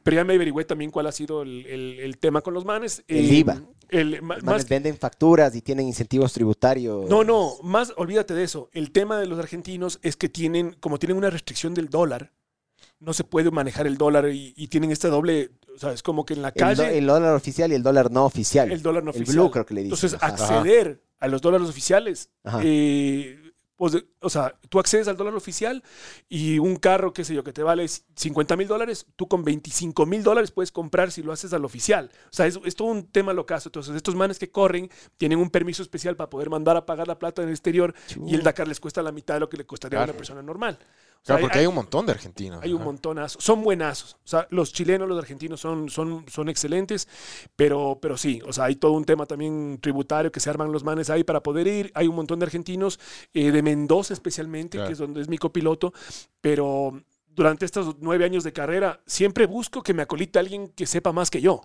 Pero 0.03 0.15
ya 0.15 0.25
me 0.25 0.33
averigüé 0.35 0.65
también 0.65 0.91
cuál 0.91 1.07
ha 1.07 1.13
sido 1.13 1.41
el, 1.43 1.65
el- 1.67 1.99
el 2.01 2.17
tema 2.17 2.41
con 2.41 2.53
los 2.53 2.65
manes. 2.65 3.01
El 3.07 3.29
Eh, 3.29 3.33
IVA. 3.35 3.61
el- 3.87 4.11
Los 4.11 4.21
más 4.23 4.43
manes 4.43 4.67
venden 4.67 4.97
facturas 4.97 5.55
y 5.55 5.61
tienen 5.61 5.87
incentivos 5.87 6.33
tributarios. 6.33 7.05
No, 7.13 7.23
no, 7.23 7.57
más 7.63 7.93
olvídate 7.97 8.33
de 8.33 8.43
eso. 8.43 8.69
El 8.73 8.91
tema 8.91 9.19
de 9.19 9.25
los 9.27 9.39
argentinos 9.39 9.99
es 10.01 10.15
que 10.15 10.29
tienen, 10.29 10.73
como 10.79 10.99
tienen 10.99 11.17
una 11.17 11.29
restricción 11.29 11.73
del 11.73 11.89
dólar, 11.89 12.31
no 12.99 13.13
se 13.13 13.23
puede 13.23 13.51
manejar 13.51 13.85
el 13.87 13.97
dólar 13.97 14.29
y, 14.29 14.53
y 14.55 14.67
tienen 14.67 14.91
este 14.91 15.09
doble, 15.09 15.51
o 15.75 15.77
sea, 15.79 15.91
es 15.91 16.01
como 16.03 16.25
que 16.25 16.33
en 16.33 16.41
la 16.41 16.49
El, 16.49 16.53
do- 16.53 16.59
calle 16.59 16.97
el 16.97 17.05
dólar 17.07 17.35
oficial 17.35 17.71
y 17.71 17.75
el 17.75 17.83
dólar 17.83 18.11
no 18.11 18.25
oficial. 18.25 18.71
el 18.71 18.81
dólar 18.81 19.03
no 19.03 19.11
el 19.11 19.17
oficial. 19.17 19.35
blue 19.37 19.51
creo 19.51 19.65
que 19.65 19.73
le 19.73 19.83
dicen. 19.83 19.93
Entonces, 19.95 20.17
Ajá. 20.21 20.27
acceder 20.33 21.03
a 21.19 21.27
los 21.27 21.41
dólares 21.41 21.67
oficiales, 21.69 22.29
Ajá. 22.43 22.61
eh, 22.63 23.42
pues, 23.83 23.91
de- 23.93 24.05
o 24.21 24.29
sea, 24.29 24.55
tú 24.69 24.79
accedes 24.79 25.09
al 25.09 25.17
dólar 25.17 25.35
oficial 25.35 25.83
y 26.29 26.57
un 26.57 26.77
carro, 26.77 27.11
qué 27.11 27.25
sé 27.25 27.35
yo, 27.35 27.43
que 27.43 27.51
te 27.51 27.63
vale 27.63 27.85
50 28.15 28.55
mil 28.55 28.65
dólares, 28.65 29.05
tú 29.17 29.27
con 29.27 29.43
25 29.43 30.05
mil 30.05 30.23
dólares 30.23 30.51
puedes 30.51 30.71
comprar 30.71 31.11
si 31.11 31.21
lo 31.21 31.33
haces 31.33 31.51
al 31.51 31.65
oficial. 31.65 32.09
O 32.27 32.33
sea, 32.33 32.47
es, 32.47 32.57
es 32.63 32.77
todo 32.77 32.87
un 32.87 33.07
tema 33.07 33.33
locazo. 33.33 33.67
Entonces, 33.67 33.93
estos 33.95 34.15
manes 34.15 34.39
que 34.39 34.49
corren 34.49 34.89
tienen 35.17 35.37
un 35.39 35.49
permiso 35.49 35.83
especial 35.83 36.15
para 36.15 36.29
poder 36.29 36.49
mandar 36.49 36.77
a 36.77 36.85
pagar 36.85 37.09
la 37.09 37.19
plata 37.19 37.41
en 37.41 37.49
el 37.49 37.53
exterior 37.53 37.93
y 38.25 38.35
el 38.35 38.43
Dakar 38.43 38.69
les 38.69 38.79
cuesta 38.79 39.01
la 39.01 39.11
mitad 39.11 39.33
de 39.33 39.41
lo 39.41 39.49
que 39.49 39.57
le 39.57 39.65
costaría 39.65 39.99
a 39.99 40.03
una 40.05 40.13
persona 40.17 40.41
normal. 40.41 40.79
O 41.23 41.25
sea, 41.25 41.35
Claro, 41.37 41.41
porque 41.43 41.59
hay, 41.59 41.65
un 41.67 41.75
montón 41.75 42.05
de 42.05 42.11
argentinos. 42.11 42.61
hay 42.61 42.73
un 42.73 42.79
ajá. 42.81 42.85
montonazo. 42.85 43.39
Son 43.39 43.63
buenazos. 43.63 44.15
O 44.25 44.27
sea, 44.27 44.45
los 44.49 44.73
chilenos, 44.73 45.07
los 45.07 45.17
argentinos 45.17 45.61
son, 45.61 45.89
son, 45.89 46.25
son 46.29 46.49
excelentes, 46.49 47.07
pero, 47.55 47.97
pero 48.01 48.17
sí, 48.17 48.41
o 48.45 48.51
sea, 48.51 48.65
hay 48.65 48.75
todo 48.75 48.91
un 48.91 49.05
tema 49.05 49.25
también 49.25 49.79
tributario 49.81 50.33
que 50.33 50.41
se 50.41 50.49
arman 50.49 50.73
los 50.73 50.83
manes 50.83 51.09
ahí 51.09 51.23
para 51.23 51.41
poder 51.41 51.65
ir. 51.67 51.91
Hay 51.95 52.07
un 52.09 52.15
montón 52.15 52.39
de 52.39 52.45
argentinos, 52.45 52.99
eh, 53.33 53.51
de 53.53 53.61
Mendoza 53.61 54.13
especialmente, 54.13 54.77
Claro. 54.77 54.87
que 54.87 54.93
es 54.93 54.99
donde 54.99 55.21
es 55.21 55.29
mi 55.29 55.37
copiloto, 55.37 55.93
pero 56.41 57.01
durante 57.25 57.65
estos 57.65 57.95
nueve 57.99 58.25
años 58.25 58.43
de 58.43 58.51
carrera 58.51 59.01
siempre 59.07 59.45
busco 59.45 59.81
que 59.81 59.93
me 59.93 60.01
acolite 60.03 60.39
alguien 60.39 60.67
que 60.67 60.85
sepa 60.85 61.13
más 61.13 61.31
que 61.31 61.39
yo. 61.41 61.61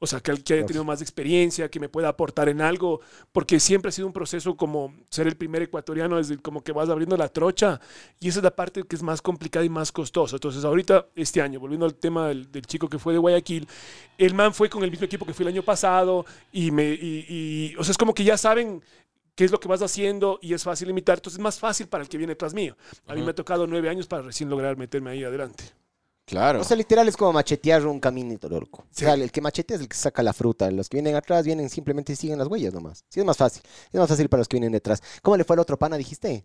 O 0.00 0.06
sea, 0.06 0.20
que, 0.20 0.32
al- 0.32 0.42
que 0.44 0.54
haya 0.54 0.66
tenido 0.66 0.84
más 0.84 1.00
experiencia, 1.00 1.70
que 1.70 1.80
me 1.80 1.88
pueda 1.88 2.08
aportar 2.08 2.48
en 2.48 2.60
algo, 2.60 3.00
porque 3.32 3.58
siempre 3.58 3.88
ha 3.88 3.92
sido 3.92 4.06
un 4.06 4.12
proceso 4.12 4.54
como 4.56 4.92
ser 5.08 5.26
el 5.26 5.36
primer 5.36 5.62
ecuatoriano, 5.62 6.16
desde 6.18 6.36
como 6.38 6.62
que 6.62 6.72
vas 6.72 6.90
abriendo 6.90 7.16
la 7.16 7.28
trocha, 7.28 7.80
y 8.20 8.28
esa 8.28 8.40
es 8.40 8.44
la 8.44 8.54
parte 8.54 8.82
que 8.82 8.96
es 8.96 9.02
más 9.02 9.22
complicada 9.22 9.64
y 9.64 9.68
más 9.70 9.92
costosa. 9.92 10.36
Entonces, 10.36 10.64
ahorita, 10.64 11.06
este 11.14 11.40
año, 11.40 11.58
volviendo 11.60 11.86
al 11.86 11.94
tema 11.94 12.28
del, 12.28 12.50
del 12.52 12.66
chico 12.66 12.88
que 12.88 12.98
fue 12.98 13.14
de 13.14 13.18
Guayaquil, 13.20 13.66
el 14.18 14.34
man 14.34 14.52
fue 14.52 14.68
con 14.68 14.82
el 14.84 14.90
mismo 14.90 15.06
equipo 15.06 15.24
que 15.24 15.32
fue 15.32 15.44
el 15.44 15.48
año 15.54 15.62
pasado, 15.62 16.26
y, 16.52 16.70
me, 16.70 16.84
y, 16.92 17.24
y, 17.28 17.76
o 17.76 17.84
sea, 17.84 17.92
es 17.92 17.98
como 17.98 18.12
que 18.12 18.24
ya 18.24 18.36
saben 18.36 18.82
qué 19.36 19.44
es 19.44 19.50
lo 19.50 19.58
que 19.58 19.68
vas 19.68 19.82
haciendo 19.82 20.38
y 20.42 20.54
es 20.54 20.62
fácil 20.62 20.90
imitar, 20.90 21.18
entonces 21.18 21.38
es 21.38 21.42
más 21.42 21.58
fácil 21.58 21.86
para 21.88 22.02
el 22.02 22.08
que 22.08 22.18
viene 22.18 22.34
tras 22.34 22.52
mío. 22.52 22.76
A 23.06 23.14
mí 23.14 23.22
me 23.22 23.30
ha 23.30 23.34
tocado 23.34 23.66
nueve 23.66 23.88
años 23.88 24.06
para 24.06 24.22
recién 24.22 24.50
lograr 24.50 24.76
meterme 24.76 25.10
ahí 25.10 25.24
adelante. 25.24 25.64
Claro. 26.26 26.60
O 26.60 26.64
sea, 26.64 26.76
literal 26.76 27.06
es 27.06 27.16
como 27.16 27.32
machetear 27.34 27.86
un 27.86 28.00
caminito, 28.00 28.48
loco. 28.48 28.86
Sí. 28.90 29.04
O 29.04 29.08
sea, 29.08 29.14
el 29.14 29.30
que 29.30 29.40
machetea 29.42 29.76
es 29.76 29.82
el 29.82 29.88
que 29.88 29.96
saca 29.96 30.22
la 30.22 30.32
fruta. 30.32 30.70
Los 30.70 30.88
que 30.88 30.96
vienen 30.96 31.16
atrás 31.16 31.44
vienen 31.44 31.68
simplemente 31.68 32.14
y 32.14 32.16
siguen 32.16 32.38
las 32.38 32.48
huellas 32.48 32.72
nomás. 32.72 33.04
Sí, 33.08 33.20
es 33.20 33.26
más 33.26 33.36
fácil. 33.36 33.62
Es 33.92 34.00
más 34.00 34.08
fácil 34.08 34.28
para 34.30 34.40
los 34.40 34.48
que 34.48 34.56
vienen 34.56 34.72
detrás. 34.72 35.02
¿Cómo 35.22 35.36
le 35.36 35.44
fue 35.44 35.54
al 35.54 35.60
otro 35.60 35.78
pana, 35.78 35.96
dijiste? 35.98 36.42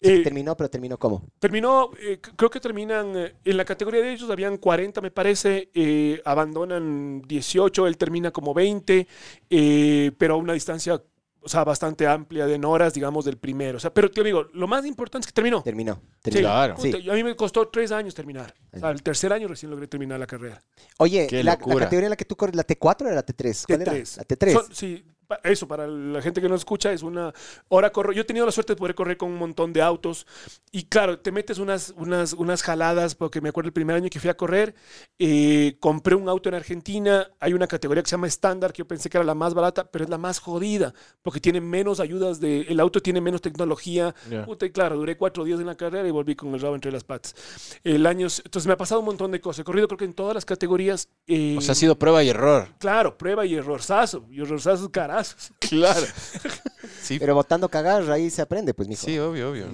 Sí, 0.00 0.12
Eh, 0.12 0.22
terminó, 0.22 0.56
pero 0.56 0.70
terminó 0.70 0.96
cómo? 0.96 1.24
Terminó, 1.40 1.90
eh, 2.00 2.20
creo 2.20 2.48
que 2.50 2.60
terminan, 2.60 3.16
eh, 3.16 3.34
en 3.44 3.56
la 3.56 3.64
categoría 3.64 4.00
de 4.00 4.12
ellos 4.12 4.30
habían 4.30 4.56
40 4.56 5.00
me 5.00 5.10
parece, 5.10 5.70
eh, 5.74 6.22
abandonan 6.24 7.20
18, 7.26 7.86
él 7.88 7.98
termina 7.98 8.30
como 8.30 8.54
20, 8.54 9.08
eh, 9.50 10.12
pero 10.16 10.34
a 10.34 10.36
una 10.36 10.52
distancia, 10.52 11.02
o 11.40 11.48
sea, 11.48 11.64
bastante 11.64 12.06
amplia 12.06 12.46
de 12.46 12.54
en 12.54 12.64
horas, 12.64 12.94
digamos, 12.94 13.24
del 13.24 13.38
primero. 13.38 13.76
O 13.76 13.80
sea, 13.80 13.92
pero 13.92 14.10
te 14.10 14.22
digo, 14.22 14.48
lo 14.52 14.66
más 14.66 14.84
importante 14.84 15.24
es 15.24 15.26
que 15.28 15.32
terminó. 15.32 15.62
Terminó. 15.62 15.94
Sí, 15.94 16.20
terminó. 16.22 16.48
Claro. 16.48 16.74
Puta, 16.74 16.98
A 16.98 17.14
mí 17.14 17.24
me 17.24 17.36
costó 17.36 17.68
tres 17.68 17.92
años 17.92 18.14
terminar. 18.14 18.54
O 18.72 18.78
sea, 18.78 18.90
el 18.90 19.02
tercer 19.02 19.32
año 19.32 19.48
recién 19.48 19.70
logré 19.70 19.86
terminar 19.86 20.18
la 20.18 20.26
carrera. 20.26 20.62
Oye, 20.98 21.28
la, 21.42 21.56
categoría 21.56 22.06
en 22.06 22.10
la 22.10 22.16
que 22.16 22.24
tú 22.24 22.36
corres, 22.36 22.56
¿la 22.56 22.66
T4 22.66 23.06
o 23.06 23.10
la 23.10 23.24
T3? 23.24 23.64
¿Cuál 23.66 23.82
era? 23.82 23.92
T3. 23.92 24.16
La 24.16 24.24
T3. 24.24 24.52
Son- 24.52 24.74
sí, 24.74 25.04
eso, 25.42 25.68
para 25.68 25.86
la 25.86 26.22
gente 26.22 26.40
que 26.40 26.48
no 26.48 26.54
escucha, 26.54 26.92
es 26.92 27.02
una. 27.02 27.32
Ahora 27.70 27.90
corro. 27.90 28.12
Yo 28.12 28.22
he 28.22 28.24
tenido 28.24 28.46
la 28.46 28.52
suerte 28.52 28.72
de 28.72 28.76
poder 28.78 28.94
correr 28.94 29.16
con 29.16 29.30
un 29.30 29.38
montón 29.38 29.72
de 29.72 29.82
autos. 29.82 30.26
Y 30.72 30.84
claro, 30.84 31.18
te 31.18 31.32
metes 31.32 31.58
unas, 31.58 31.92
unas, 31.96 32.32
unas 32.32 32.62
jaladas, 32.62 33.14
porque 33.14 33.40
me 33.40 33.50
acuerdo 33.50 33.68
el 33.68 33.72
primer 33.72 33.96
año 33.96 34.08
que 34.10 34.20
fui 34.20 34.30
a 34.30 34.36
correr, 34.36 34.74
eh, 35.18 35.76
compré 35.80 36.14
un 36.14 36.28
auto 36.28 36.48
en 36.48 36.54
Argentina. 36.54 37.30
Hay 37.40 37.52
una 37.52 37.66
categoría 37.66 38.02
que 38.02 38.08
se 38.08 38.16
llama 38.16 38.26
estándar, 38.26 38.72
que 38.72 38.78
yo 38.78 38.88
pensé 38.88 39.10
que 39.10 39.18
era 39.18 39.24
la 39.24 39.34
más 39.34 39.54
barata, 39.54 39.90
pero 39.90 40.04
es 40.04 40.10
la 40.10 40.18
más 40.18 40.38
jodida, 40.38 40.94
porque 41.22 41.40
tiene 41.40 41.60
menos 41.60 42.00
ayudas 42.00 42.40
de. 42.40 42.62
El 42.62 42.80
auto 42.80 43.00
tiene 43.00 43.20
menos 43.20 43.42
tecnología. 43.42 44.14
Ya. 44.30 44.44
Puta, 44.46 44.64
y 44.66 44.70
claro, 44.70 44.96
duré 44.96 45.16
cuatro 45.16 45.44
días 45.44 45.60
en 45.60 45.66
la 45.66 45.76
carrera 45.76 46.08
y 46.08 46.10
volví 46.10 46.34
con 46.36 46.54
el 46.54 46.60
rabo 46.60 46.74
entre 46.74 46.90
las 46.90 47.04
patas. 47.04 47.34
El 47.84 48.06
año, 48.06 48.28
entonces 48.44 48.66
me 48.66 48.72
ha 48.72 48.76
pasado 48.76 49.00
un 49.00 49.06
montón 49.06 49.30
de 49.30 49.40
cosas. 49.40 49.60
He 49.60 49.64
corrido 49.64 49.88
creo 49.88 49.98
que 49.98 50.04
en 50.06 50.14
todas 50.14 50.34
las 50.34 50.44
categorías. 50.44 51.08
eh, 51.26 51.56
O 51.58 51.60
sea, 51.60 51.72
ha 51.72 51.74
sido 51.74 51.98
prueba 51.98 52.22
y 52.24 52.30
error. 52.30 52.68
Claro, 52.78 53.18
prueba 53.18 53.44
y 53.44 53.54
errorzazo. 53.54 54.26
Y 54.30 54.40
errorzazos 54.40 54.88
Claro. 55.60 56.06
Sí, 57.02 57.18
Pero 57.18 57.34
botando 57.34 57.68
cagar, 57.70 58.10
ahí 58.10 58.28
se 58.30 58.42
aprende, 58.42 58.74
pues, 58.74 58.86
mijo. 58.88 59.04
sí, 59.06 59.18
obvio, 59.18 59.50
obvio. 59.50 59.66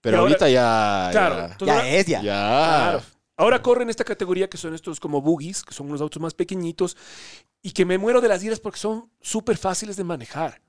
Pero 0.00 0.18
ahora- 0.18 0.30
ahorita 0.30 0.48
ya. 0.48 1.08
Claro. 1.12 1.36
ya- 1.36 1.42
entonces 1.52 1.66
ya 1.66 1.74
ahora- 1.74 1.88
es, 1.90 2.06
ya. 2.06 2.22
Ya. 2.22 2.22
claro. 2.22 3.02
Ahora 3.38 3.60
corren 3.62 3.90
esta 3.90 4.04
categoría 4.04 4.48
que 4.48 4.56
son 4.56 4.74
estos 4.74 4.98
como 4.98 5.20
buggies, 5.20 5.62
que 5.62 5.74
son 5.74 5.88
unos 5.88 6.00
autos 6.00 6.22
más 6.22 6.32
pequeñitos, 6.32 6.96
y 7.62 7.72
que 7.72 7.84
me 7.84 7.98
muero 7.98 8.20
de 8.22 8.28
las 8.28 8.42
iras 8.42 8.58
porque 8.60 8.78
son 8.78 9.10
súper 9.20 9.58
fáciles 9.58 9.96
de 9.96 10.04
manejar. 10.04 10.62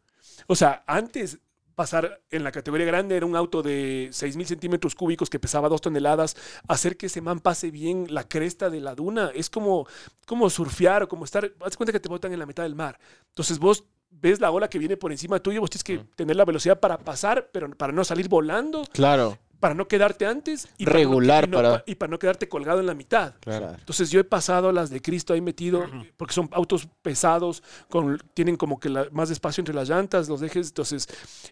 O 0.47 0.55
sea, 0.55 0.83
antes 0.88 1.38
pasar 1.77 2.21
en 2.31 2.43
la 2.43 2.51
categoría 2.51 2.87
grande 2.87 3.15
era 3.15 3.27
un 3.27 3.35
auto 3.35 3.61
de 3.61 4.09
6.000 4.09 4.45
centímetros 4.45 4.95
cúbicos 4.95 5.29
que 5.29 5.37
pesaba 5.37 5.69
dos 5.69 5.79
toneladas. 5.79 6.35
Hacer 6.67 6.97
que 6.97 7.05
ese 7.05 7.21
man 7.21 7.39
pase 7.39 7.69
bien 7.69 8.07
la 8.09 8.27
cresta 8.27 8.71
de 8.71 8.81
la 8.81 8.95
duna 8.95 9.29
es 9.35 9.51
como, 9.51 9.85
como 10.25 10.49
surfear 10.49 11.03
o 11.03 11.07
como 11.07 11.23
estar. 11.23 11.53
Haz 11.61 11.77
cuenta 11.77 11.93
que 11.93 11.99
te 11.99 12.09
botan 12.09 12.33
en 12.33 12.39
la 12.39 12.47
mitad 12.47 12.63
del 12.63 12.73
mar. 12.73 12.99
Entonces 13.27 13.59
vos 13.59 13.83
ves 14.09 14.39
la 14.39 14.49
ola 14.49 14.69
que 14.69 14.79
viene 14.79 14.97
por 14.97 15.11
encima 15.11 15.39
tuyo, 15.39 15.61
vos 15.61 15.69
tienes 15.69 15.83
que 15.83 15.99
tener 16.15 16.35
la 16.35 16.45
velocidad 16.45 16.79
para 16.79 16.97
pasar, 16.97 17.49
pero 17.53 17.69
para 17.69 17.93
no 17.93 18.03
salir 18.03 18.27
volando, 18.27 18.83
Claro. 18.91 19.37
Para 19.59 19.73
no 19.73 19.87
quedarte 19.87 20.25
antes 20.25 20.67
y 20.77 20.85
Regular 20.85 21.49
para 21.49 21.51
no, 21.51 21.59
y 21.59 21.61
no- 21.63 21.69
para- 21.77 21.83
y 21.87 21.95
para 21.95 22.09
no 22.11 22.19
quedarte 22.19 22.47
colgado 22.47 22.79
en 22.79 22.85
la 22.85 22.93
mitad. 22.93 23.33
Claro. 23.39 23.71
Entonces 23.77 24.09
yo 24.11 24.19
he 24.19 24.23
pasado 24.23 24.71
las 24.71 24.89
de 24.89 25.01
Cristo 25.01 25.33
ahí 25.33 25.41
metido, 25.41 25.85
porque 26.15 26.33
son 26.33 26.49
autos 26.51 26.87
pesados, 27.01 27.63
con, 27.89 28.19
tienen 28.33 28.55
como 28.55 28.79
que 28.79 28.89
la- 28.89 29.07
más 29.11 29.29
espacio 29.31 29.61
entre 29.61 29.73
las 29.73 29.89
llantas, 29.89 30.29
los 30.29 30.41
ejes, 30.41 30.67
entonces 30.67 31.07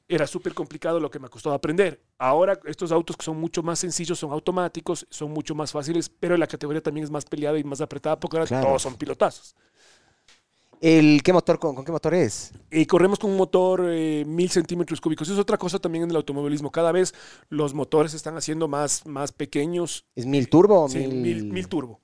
era 0.07 0.27
súper 0.27 0.53
complicado 0.53 0.99
lo 0.99 1.09
que 1.09 1.19
me 1.19 1.29
costó 1.29 1.51
aprender. 1.51 2.01
Ahora 2.17 2.59
estos 2.65 2.91
autos 2.91 3.17
que 3.17 3.25
son 3.25 3.37
mucho 3.37 3.63
más 3.63 3.79
sencillos, 3.79 4.19
son 4.19 4.31
automáticos, 4.31 5.05
son 5.09 5.31
mucho 5.31 5.55
más 5.55 5.71
fáciles, 5.71 6.09
pero 6.09 6.37
la 6.37 6.47
categoría 6.47 6.81
también 6.81 7.03
es 7.05 7.11
más 7.11 7.25
peleada 7.25 7.57
y 7.57 7.63
más 7.63 7.81
apretada 7.81 8.19
porque 8.19 8.37
ahora 8.37 8.47
Claro. 8.47 8.67
todos 8.67 8.81
son 8.81 8.95
pilotazos. 8.95 9.55
¿El, 10.81 11.23
qué 11.23 11.33
motor, 11.33 11.59
con, 11.59 11.75
con 11.75 11.85
qué 11.85 11.91
motor 11.91 12.13
es? 12.13 12.51
Y 12.71 12.85
corremos 12.85 13.19
con 13.19 13.31
un 13.31 13.37
motor 13.37 13.85
eh, 13.85 14.23
mil 14.25 14.49
centímetros 14.49 15.01
cúbicos. 15.01 15.29
Es 15.29 15.37
otra 15.37 15.57
cosa 15.57 15.79
también 15.79 16.03
en 16.03 16.09
el 16.11 16.15
automovilismo. 16.15 16.71
Cada 16.71 16.91
vez 16.91 17.13
los 17.49 17.73
motores 17.73 18.11
se 18.11 18.17
están 18.17 18.37
haciendo 18.37 18.67
más, 18.67 19.05
más 19.05 19.31
pequeños. 19.31 20.05
¿Es 20.15 20.25
mil 20.25 20.49
turbo 20.49 20.83
o 20.83 20.89
Sí, 20.89 20.99
mil... 20.99 21.15
mil, 21.15 21.45
mil 21.45 21.67
turbo. 21.67 22.01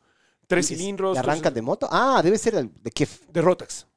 Tres 0.48 0.70
¿Y 0.72 0.76
cilindros. 0.76 1.16
¿Y 1.16 1.20
arrancan 1.20 1.54
de 1.54 1.62
moto? 1.62 1.88
Ah, 1.92 2.22
debe 2.24 2.38
ser 2.38 2.56
el, 2.56 2.72
de 2.82 2.92
qué... 2.92 3.08
de 3.32 3.42
Rotax. 3.42 3.88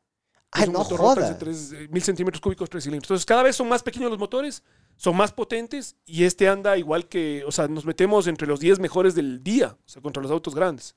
Un 0.56 0.72
no 0.72 0.78
motor 0.80 1.00
Rotax 1.00 1.14
jodas. 1.16 1.28
de 1.30 1.34
tres, 1.34 1.72
eh, 1.72 1.88
mil 1.90 2.02
centímetros 2.02 2.40
cúbicos, 2.40 2.70
tres 2.70 2.84
cilindros. 2.84 3.06
Entonces, 3.06 3.26
cada 3.26 3.42
vez 3.42 3.56
son 3.56 3.68
más 3.68 3.82
pequeños 3.82 4.10
los 4.10 4.20
motores, 4.20 4.62
son 4.96 5.16
más 5.16 5.32
potentes 5.32 5.96
y 6.04 6.24
este 6.24 6.48
anda 6.48 6.76
igual 6.78 7.08
que, 7.08 7.42
o 7.44 7.50
sea, 7.50 7.66
nos 7.66 7.84
metemos 7.84 8.26
entre 8.28 8.46
los 8.46 8.60
10 8.60 8.78
mejores 8.78 9.14
del 9.14 9.42
día, 9.42 9.76
o 9.84 9.88
sea, 9.88 10.00
contra 10.00 10.22
los 10.22 10.30
autos 10.30 10.54
grandes. 10.54 10.94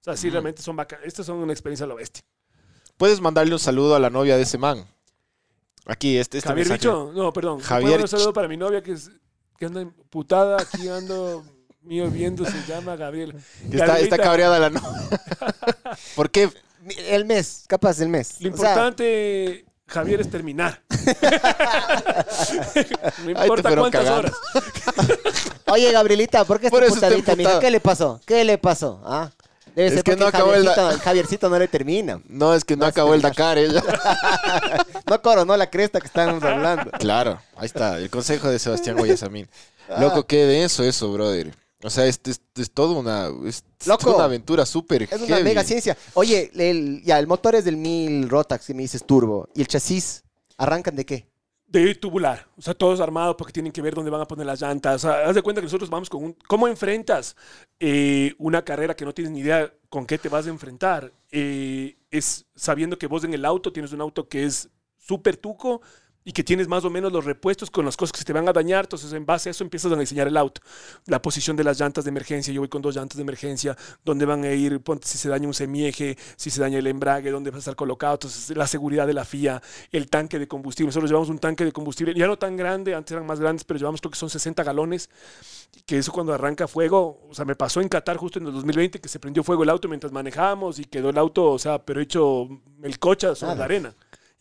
O 0.00 0.04
sea, 0.04 0.16
sí, 0.16 0.30
realmente 0.30 0.62
son 0.62 0.76
bacanas. 0.76 1.06
Estas 1.06 1.26
son 1.26 1.36
una 1.38 1.52
experiencia 1.52 1.84
a 1.84 1.86
lo 1.88 1.96
bestia. 1.96 2.24
Puedes 2.96 3.20
mandarle 3.20 3.52
un 3.52 3.58
saludo 3.58 3.94
a 3.96 3.98
la 3.98 4.10
novia 4.10 4.36
de 4.36 4.42
ese 4.42 4.58
man. 4.58 4.86
Aquí, 5.86 6.16
este, 6.16 6.38
este 6.38 6.48
Javier 6.48 6.68
mensaje. 6.68 6.88
Bicho, 6.88 7.12
no, 7.14 7.32
perdón. 7.32 7.60
Javier. 7.60 8.00
Un 8.00 8.08
saludo 8.08 8.32
para 8.32 8.48
mi 8.48 8.56
novia 8.56 8.82
que, 8.82 8.92
es, 8.92 9.10
que 9.58 9.66
anda 9.66 9.80
emputada, 9.80 10.56
aquí 10.60 10.88
ando 10.88 11.44
mío 11.82 12.10
viendo, 12.10 12.44
se 12.44 12.64
llama 12.66 12.96
Gabriel. 12.96 13.34
Está, 13.70 14.16
cabreada 14.18 14.58
la 14.58 14.70
novia. 14.70 15.20
¿Por 16.16 16.30
qué? 16.30 16.50
El 17.08 17.24
mes, 17.24 17.64
capaz 17.66 17.98
del 17.98 18.08
mes. 18.08 18.40
Lo 18.40 18.52
O 18.52 18.56
sea, 18.56 18.70
importante, 18.70 19.64
Javier, 19.86 20.20
es 20.20 20.30
terminar. 20.30 20.82
no 23.24 23.30
importa 23.30 23.62
fueron 23.68 23.90
cuántas 23.90 24.04
cagando. 24.04 24.18
horas. 24.18 24.32
Oye, 25.66 25.92
Gabrielita, 25.92 26.44
¿por 26.44 26.60
qué 26.60 26.70
Por 26.70 26.84
está 26.84 27.08
está 27.08 27.16
putadita? 27.16 27.36
Mira. 27.36 27.60
¿qué 27.60 27.70
le 27.70 27.80
pasó? 27.80 28.20
¿Qué 28.26 28.44
le 28.44 28.58
pasó? 28.58 29.02
Ah, 29.04 29.30
debe 29.74 29.88
Es 29.88 29.94
ser 29.94 30.04
que 30.04 30.16
no 30.16 30.26
acabó 30.26 30.54
el 30.54 30.62
Javiercito, 30.64 30.86
da- 30.86 30.92
el 30.94 31.00
Javiercito 31.00 31.48
no 31.50 31.58
le 31.58 31.68
termina. 31.68 32.20
No, 32.28 32.54
es 32.54 32.64
que 32.64 32.76
no 32.76 32.86
acabó 32.86 33.14
el 33.14 33.22
Dakar 33.22 33.58
ella. 33.58 33.82
No 35.06 35.20
coronó 35.20 35.56
la 35.56 35.68
cresta 35.68 36.00
que 36.00 36.06
estábamos 36.06 36.42
hablando. 36.42 36.90
Claro, 36.92 37.40
ahí 37.56 37.66
está, 37.66 37.98
el 37.98 38.08
consejo 38.10 38.48
de 38.48 38.58
Sebastián 38.58 38.96
Guayasamín. 38.96 39.48
Ah. 39.88 40.00
Loco, 40.00 40.26
qué 40.26 40.46
denso 40.46 40.82
eso, 40.82 41.12
brother. 41.12 41.54
O 41.82 41.90
sea, 41.90 42.06
es, 42.06 42.18
es, 42.24 42.40
es 42.56 42.70
todo 42.70 42.98
una, 42.98 43.28
es 43.46 43.62
Loco. 43.84 44.14
una 44.14 44.24
aventura 44.24 44.64
súper 44.64 45.02
Es 45.02 45.20
una 45.20 45.40
mega 45.40 45.62
ciencia. 45.62 45.96
Oye, 46.14 46.50
el, 46.54 47.02
ya, 47.04 47.18
el 47.18 47.26
motor 47.26 47.54
es 47.54 47.66
del 47.66 47.76
1000 47.76 48.30
Rotax, 48.30 48.66
que 48.66 48.72
me 48.74 48.82
dices 48.82 49.04
turbo. 49.04 49.48
¿Y 49.54 49.60
el 49.60 49.68
chasis 49.68 50.22
arrancan 50.56 50.96
de 50.96 51.04
qué? 51.04 51.26
De 51.78 51.94
tubular. 51.94 52.46
O 52.56 52.62
sea, 52.62 52.74
todos 52.74 53.00
armados 53.00 53.36
porque 53.36 53.52
tienen 53.52 53.72
que 53.72 53.82
ver 53.82 53.94
dónde 53.94 54.10
van 54.10 54.20
a 54.20 54.26
poner 54.26 54.46
las 54.46 54.60
llantas. 54.60 55.04
O 55.04 55.08
sea, 55.08 55.28
haz 55.28 55.34
de 55.34 55.42
cuenta 55.42 55.60
que 55.60 55.66
nosotros 55.66 55.90
vamos 55.90 56.08
con 56.10 56.24
un... 56.24 56.36
¿Cómo 56.46 56.68
enfrentas 56.68 57.36
eh, 57.80 58.34
una 58.38 58.62
carrera 58.62 58.94
que 58.94 59.04
no 59.04 59.14
tienes 59.14 59.32
ni 59.32 59.40
idea 59.40 59.72
con 59.88 60.06
qué 60.06 60.18
te 60.18 60.28
vas 60.28 60.46
a 60.46 60.50
enfrentar? 60.50 61.12
Eh, 61.30 61.96
es 62.10 62.46
sabiendo 62.54 62.98
que 62.98 63.06
vos 63.06 63.24
en 63.24 63.34
el 63.34 63.44
auto 63.44 63.72
tienes 63.72 63.92
un 63.92 64.00
auto 64.00 64.28
que 64.28 64.44
es 64.44 64.68
súper 64.98 65.36
tuco, 65.36 65.82
y 66.24 66.32
que 66.32 66.42
tienes 66.42 66.68
más 66.68 66.84
o 66.84 66.90
menos 66.90 67.12
los 67.12 67.24
repuestos 67.24 67.70
con 67.70 67.84
las 67.84 67.96
cosas 67.96 68.12
que 68.12 68.18
se 68.18 68.24
te 68.24 68.32
van 68.32 68.48
a 68.48 68.52
dañar, 68.52 68.86
entonces 68.86 69.12
en 69.12 69.26
base 69.26 69.50
a 69.50 69.52
eso 69.52 69.62
empiezas 69.62 69.92
a 69.92 69.96
diseñar 69.96 70.26
el 70.26 70.36
auto. 70.36 70.62
La 71.06 71.20
posición 71.20 71.54
de 71.54 71.64
las 71.64 71.78
llantas 71.78 72.04
de 72.04 72.10
emergencia, 72.10 72.52
yo 72.52 72.62
voy 72.62 72.68
con 72.68 72.80
dos 72.80 72.96
llantas 72.96 73.16
de 73.16 73.22
emergencia, 73.22 73.76
dónde 74.04 74.24
van 74.24 74.42
a 74.44 74.52
ir, 74.52 74.80
ponte 74.80 75.06
si 75.06 75.18
se 75.18 75.28
daña 75.28 75.46
un 75.46 75.54
semieje, 75.54 76.16
si 76.36 76.50
se 76.50 76.60
daña 76.60 76.78
el 76.78 76.86
embrague, 76.86 77.30
dónde 77.30 77.50
va 77.50 77.56
a 77.56 77.58
estar 77.58 77.76
colocado, 77.76 78.14
entonces 78.14 78.56
la 78.56 78.66
seguridad 78.66 79.06
de 79.06 79.12
la 79.12 79.26
FIA, 79.26 79.60
el 79.92 80.08
tanque 80.08 80.38
de 80.38 80.48
combustible. 80.48 80.88
Nosotros 80.88 81.10
llevamos 81.10 81.28
un 81.28 81.38
tanque 81.38 81.64
de 81.64 81.72
combustible, 81.72 82.14
ya 82.14 82.26
no 82.26 82.38
tan 82.38 82.56
grande, 82.56 82.94
antes 82.94 83.12
eran 83.12 83.26
más 83.26 83.38
grandes, 83.38 83.64
pero 83.64 83.78
llevamos 83.78 84.00
creo 84.00 84.10
que 84.10 84.18
son 84.18 84.30
60 84.30 84.62
galones, 84.64 85.10
que 85.84 85.98
eso 85.98 86.10
cuando 86.10 86.32
arranca 86.32 86.66
fuego, 86.66 87.20
o 87.28 87.34
sea, 87.34 87.44
me 87.44 87.54
pasó 87.54 87.82
en 87.82 87.88
Qatar 87.88 88.16
justo 88.16 88.38
en 88.38 88.46
el 88.46 88.52
2020 88.54 88.98
que 88.98 89.08
se 89.08 89.18
prendió 89.18 89.44
fuego 89.44 89.62
el 89.64 89.68
auto 89.70 89.88
mientras 89.88 90.12
manejábamos 90.12 90.78
y 90.78 90.84
quedó 90.84 91.10
el 91.10 91.18
auto, 91.18 91.50
o 91.50 91.58
sea, 91.58 91.84
pero 91.84 92.00
hecho 92.00 92.48
el 92.82 92.98
coche 92.98 93.34
sobre 93.34 93.52
Nada. 93.52 93.58
la 93.58 93.64
arena. 93.64 93.94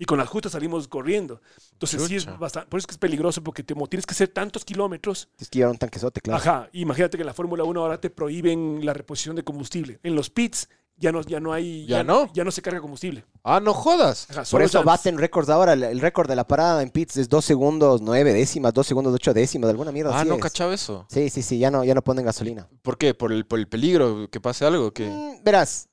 Y 0.04 0.06
con 0.06 0.18
las 0.20 0.28
justas 0.28 0.52
salimos 0.52 0.90
corriendo. 0.90 1.40
Entonces 1.72 2.04
sí 2.04 2.18
es 2.18 2.26
bastante, 2.38 2.68
por 2.70 2.78
eso 2.78 2.84
es 2.84 2.88
que 2.88 2.92
es 2.92 2.98
peligroso 2.98 3.42
porque 3.42 3.64
te, 3.64 3.74
mo- 3.74 3.88
tienes 3.88 4.06
que 4.06 4.12
hacer 4.12 4.28
tantos 4.28 4.66
kilómetros. 4.66 5.30
Tienes 5.38 5.50
que 5.50 5.60
llevar 5.60 5.72
un 5.72 5.78
tanquezote, 5.78 6.20
claro. 6.20 6.42
Ajá, 6.42 6.68
imagínate 6.74 7.16
que 7.18 7.22
en 7.22 7.28
la 7.28 7.34
Fórmula 7.34 7.64
1 7.64 7.80
ahora 7.82 8.02
te 8.02 8.10
prohíben 8.10 8.86
la 8.86 8.94
reposición 8.94 9.34
de 9.38 9.46
combustible. 9.46 10.02
En 10.04 10.14
los 10.14 10.30
pits 10.30 10.68
ya 10.98 11.14
no, 11.14 11.22
ya 11.22 11.40
no 11.40 11.54
hay... 11.54 11.86
¿Ya 11.86 12.04
no? 12.04 12.30
Ya 12.34 12.44
no 12.44 12.52
se 12.52 12.62
carga 12.62 12.82
combustible. 12.82 13.24
Ah, 13.46 13.62
no 13.62 13.74
jodas. 13.74 14.30
Ajá, 14.30 14.44
Por 14.52 14.62
eso 14.62 14.84
baten 14.84 15.18
récords 15.18 15.48
ahora. 15.50 15.72
El 15.72 15.84
el 15.84 16.02
récord 16.02 16.28
de 16.28 16.36
la 16.36 16.46
parada 16.46 16.84
en 16.84 16.90
pits 16.90 17.16
es 17.16 17.30
2 17.30 17.46
segundos 17.46 18.02
9 18.02 18.34
décimas, 18.34 18.74
2 18.74 18.86
segundos 18.86 19.14
8 19.14 19.34
décimas, 19.34 19.70
alguna 19.70 19.94
mierda 19.94 20.12
Ah, 20.14 20.20
así 20.20 20.28
no 20.28 20.36
es. 20.36 20.42
cachaba 20.42 20.74
eso. 20.74 21.06
Sí, 21.10 21.30
sí, 21.30 21.42
sí, 21.42 21.60
ya 21.60 21.72
no, 21.72 21.86
ya 21.86 21.96
no 21.96 22.02
ponen 22.02 22.26
gasolina. 22.26 22.68
¿Por 22.82 22.98
qué? 22.98 23.14
¿Por 23.14 23.32
el, 23.32 23.46
por 23.46 23.58
el 23.60 23.70
peligro? 23.70 24.30
¿Que 24.30 24.42
pase 24.42 24.66
algo? 24.66 24.92
que 24.92 25.06
Mm, 25.08 25.44
verás, 25.46 25.88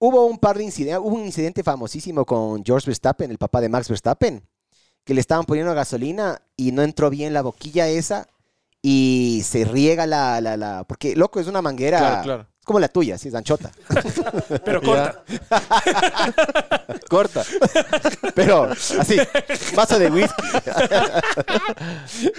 hubo 0.00 0.24
un 0.26 0.38
par 0.38 0.56
de 0.58 0.64
incidentes, 0.64 1.00
hubo 1.04 1.14
un 1.14 1.24
incidente 1.26 1.62
famosísimo 1.62 2.24
con 2.24 2.64
George 2.64 2.86
Verstappen, 2.86 3.30
el 3.30 3.38
papá 3.38 3.60
de 3.60 3.68
Max 3.68 3.88
Verstappen, 3.88 4.42
que 5.04 5.14
le 5.14 5.20
estaban 5.20 5.44
poniendo 5.44 5.72
gasolina 5.74 6.40
y 6.56 6.72
no 6.72 6.82
entró 6.82 7.10
bien 7.10 7.32
la 7.32 7.42
boquilla 7.42 7.86
esa 7.88 8.26
y 8.82 9.42
se 9.44 9.64
riega 9.64 10.06
la, 10.06 10.40
la, 10.40 10.56
la, 10.56 10.84
porque 10.84 11.14
loco 11.14 11.38
es 11.38 11.46
una 11.46 11.60
manguera, 11.62 11.98
Claro, 11.98 12.22
claro. 12.22 12.46
es 12.58 12.64
como 12.64 12.80
la 12.80 12.88
tuya, 12.88 13.18
sí, 13.18 13.28
es 13.28 13.34
anchota, 13.34 13.70
Pero 14.64 14.80
corta. 14.80 15.22
Corta. 17.10 17.44
pero 18.34 18.70
así, 18.98 19.16
vaso 19.74 19.98
de 19.98 20.10
whisky. 20.10 20.42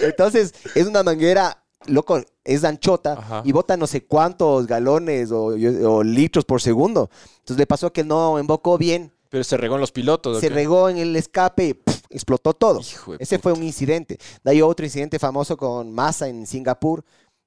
Entonces, 0.00 0.54
es 0.74 0.86
una 0.86 1.02
manguera, 1.02 1.61
loco, 1.86 2.20
es 2.44 2.64
anchota 2.64 3.12
Ajá. 3.14 3.42
y 3.44 3.52
bota 3.52 3.76
no 3.76 3.86
sé 3.86 4.04
cuántos 4.04 4.66
galones 4.66 5.30
o, 5.30 5.46
o 5.46 6.02
litros 6.02 6.44
por 6.44 6.60
segundo. 6.60 7.10
Entonces 7.38 7.56
le 7.58 7.66
pasó 7.66 7.92
que 7.92 8.04
no 8.04 8.38
embocó 8.38 8.78
bien 8.78 9.12
Pero 9.28 9.44
se 9.44 9.56
regó 9.56 9.74
en 9.76 9.80
los 9.80 9.92
pilotos. 9.92 10.36
¿o 10.36 10.40
se 10.40 10.48
regó 10.48 10.88
en 10.88 10.98
el 10.98 11.14
escape 11.16 11.80
y 12.10 12.14
explotó 12.14 12.52
todo. 12.54 12.80
Ese 13.18 13.38
fue 13.38 13.52
un 13.52 13.62
incidente. 13.62 14.18
De 14.44 14.50
ahí 14.50 14.62
otro 14.62 14.84
incidente 14.84 15.18
famoso 15.18 15.56
con 15.56 15.92
Massa 15.92 16.28
en 16.28 16.46
Singapur, 16.46 17.04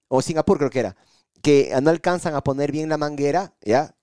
o 0.08 0.22
Singapur 0.22 0.58
creo 0.58 0.70
que 0.70 0.80
era, 0.80 0.96
que 1.42 1.72
no 1.82 1.90
alcanzan 1.90 2.36
a 2.36 2.44
poner 2.44 2.72
bien 2.72 2.90
la 2.90 2.98
manguera, 2.98 3.54
¿ya? 3.62 3.94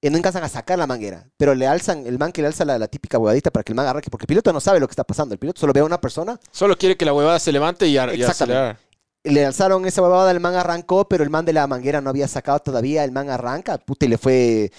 Y 0.00 0.10
no 0.10 0.16
alcanzan 0.18 0.44
a 0.44 0.48
sacar 0.48 0.78
la 0.78 0.86
manguera, 0.86 1.26
pero 1.38 1.54
le 1.54 1.66
alzan, 1.66 2.06
el 2.06 2.18
man 2.18 2.30
que 2.30 2.40
le 2.42 2.48
alza 2.48 2.64
la, 2.66 2.78
la 2.78 2.86
típica 2.86 3.18
huevadita 3.18 3.50
para 3.50 3.64
que 3.64 3.72
el 3.72 3.76
man 3.76 3.86
arranque, 3.86 4.10
porque 4.10 4.24
el 4.24 4.28
piloto 4.28 4.52
no 4.52 4.60
sabe 4.60 4.78
lo 4.78 4.86
que 4.86 4.92
está 4.92 5.04
pasando, 5.04 5.32
el 5.34 5.38
piloto 5.38 5.58
solo 5.60 5.72
ve 5.72 5.80
a 5.80 5.84
una 5.84 6.00
persona, 6.00 6.38
Solo 6.52 6.76
quiere 6.76 6.96
que 6.96 7.04
la 7.06 7.12
huevada 7.14 7.38
se 7.38 7.50
levante 7.50 7.86
y, 7.88 7.96
ar- 7.96 8.14
y 8.14 8.22
acelerar. 8.22 8.78
Le 9.26 9.44
alzaron 9.44 9.84
esa 9.86 10.02
huevada, 10.02 10.30
el 10.30 10.40
man 10.40 10.54
arrancó, 10.54 11.08
pero 11.08 11.24
el 11.24 11.30
man 11.30 11.44
de 11.44 11.52
la 11.52 11.66
manguera 11.66 12.00
no 12.00 12.10
había 12.10 12.28
sacado 12.28 12.60
todavía, 12.60 13.04
el 13.04 13.12
man 13.12 13.28
arranca, 13.30 13.78
puta, 13.78 14.06
y 14.06 14.08
le 14.08 14.18
fue, 14.18 14.70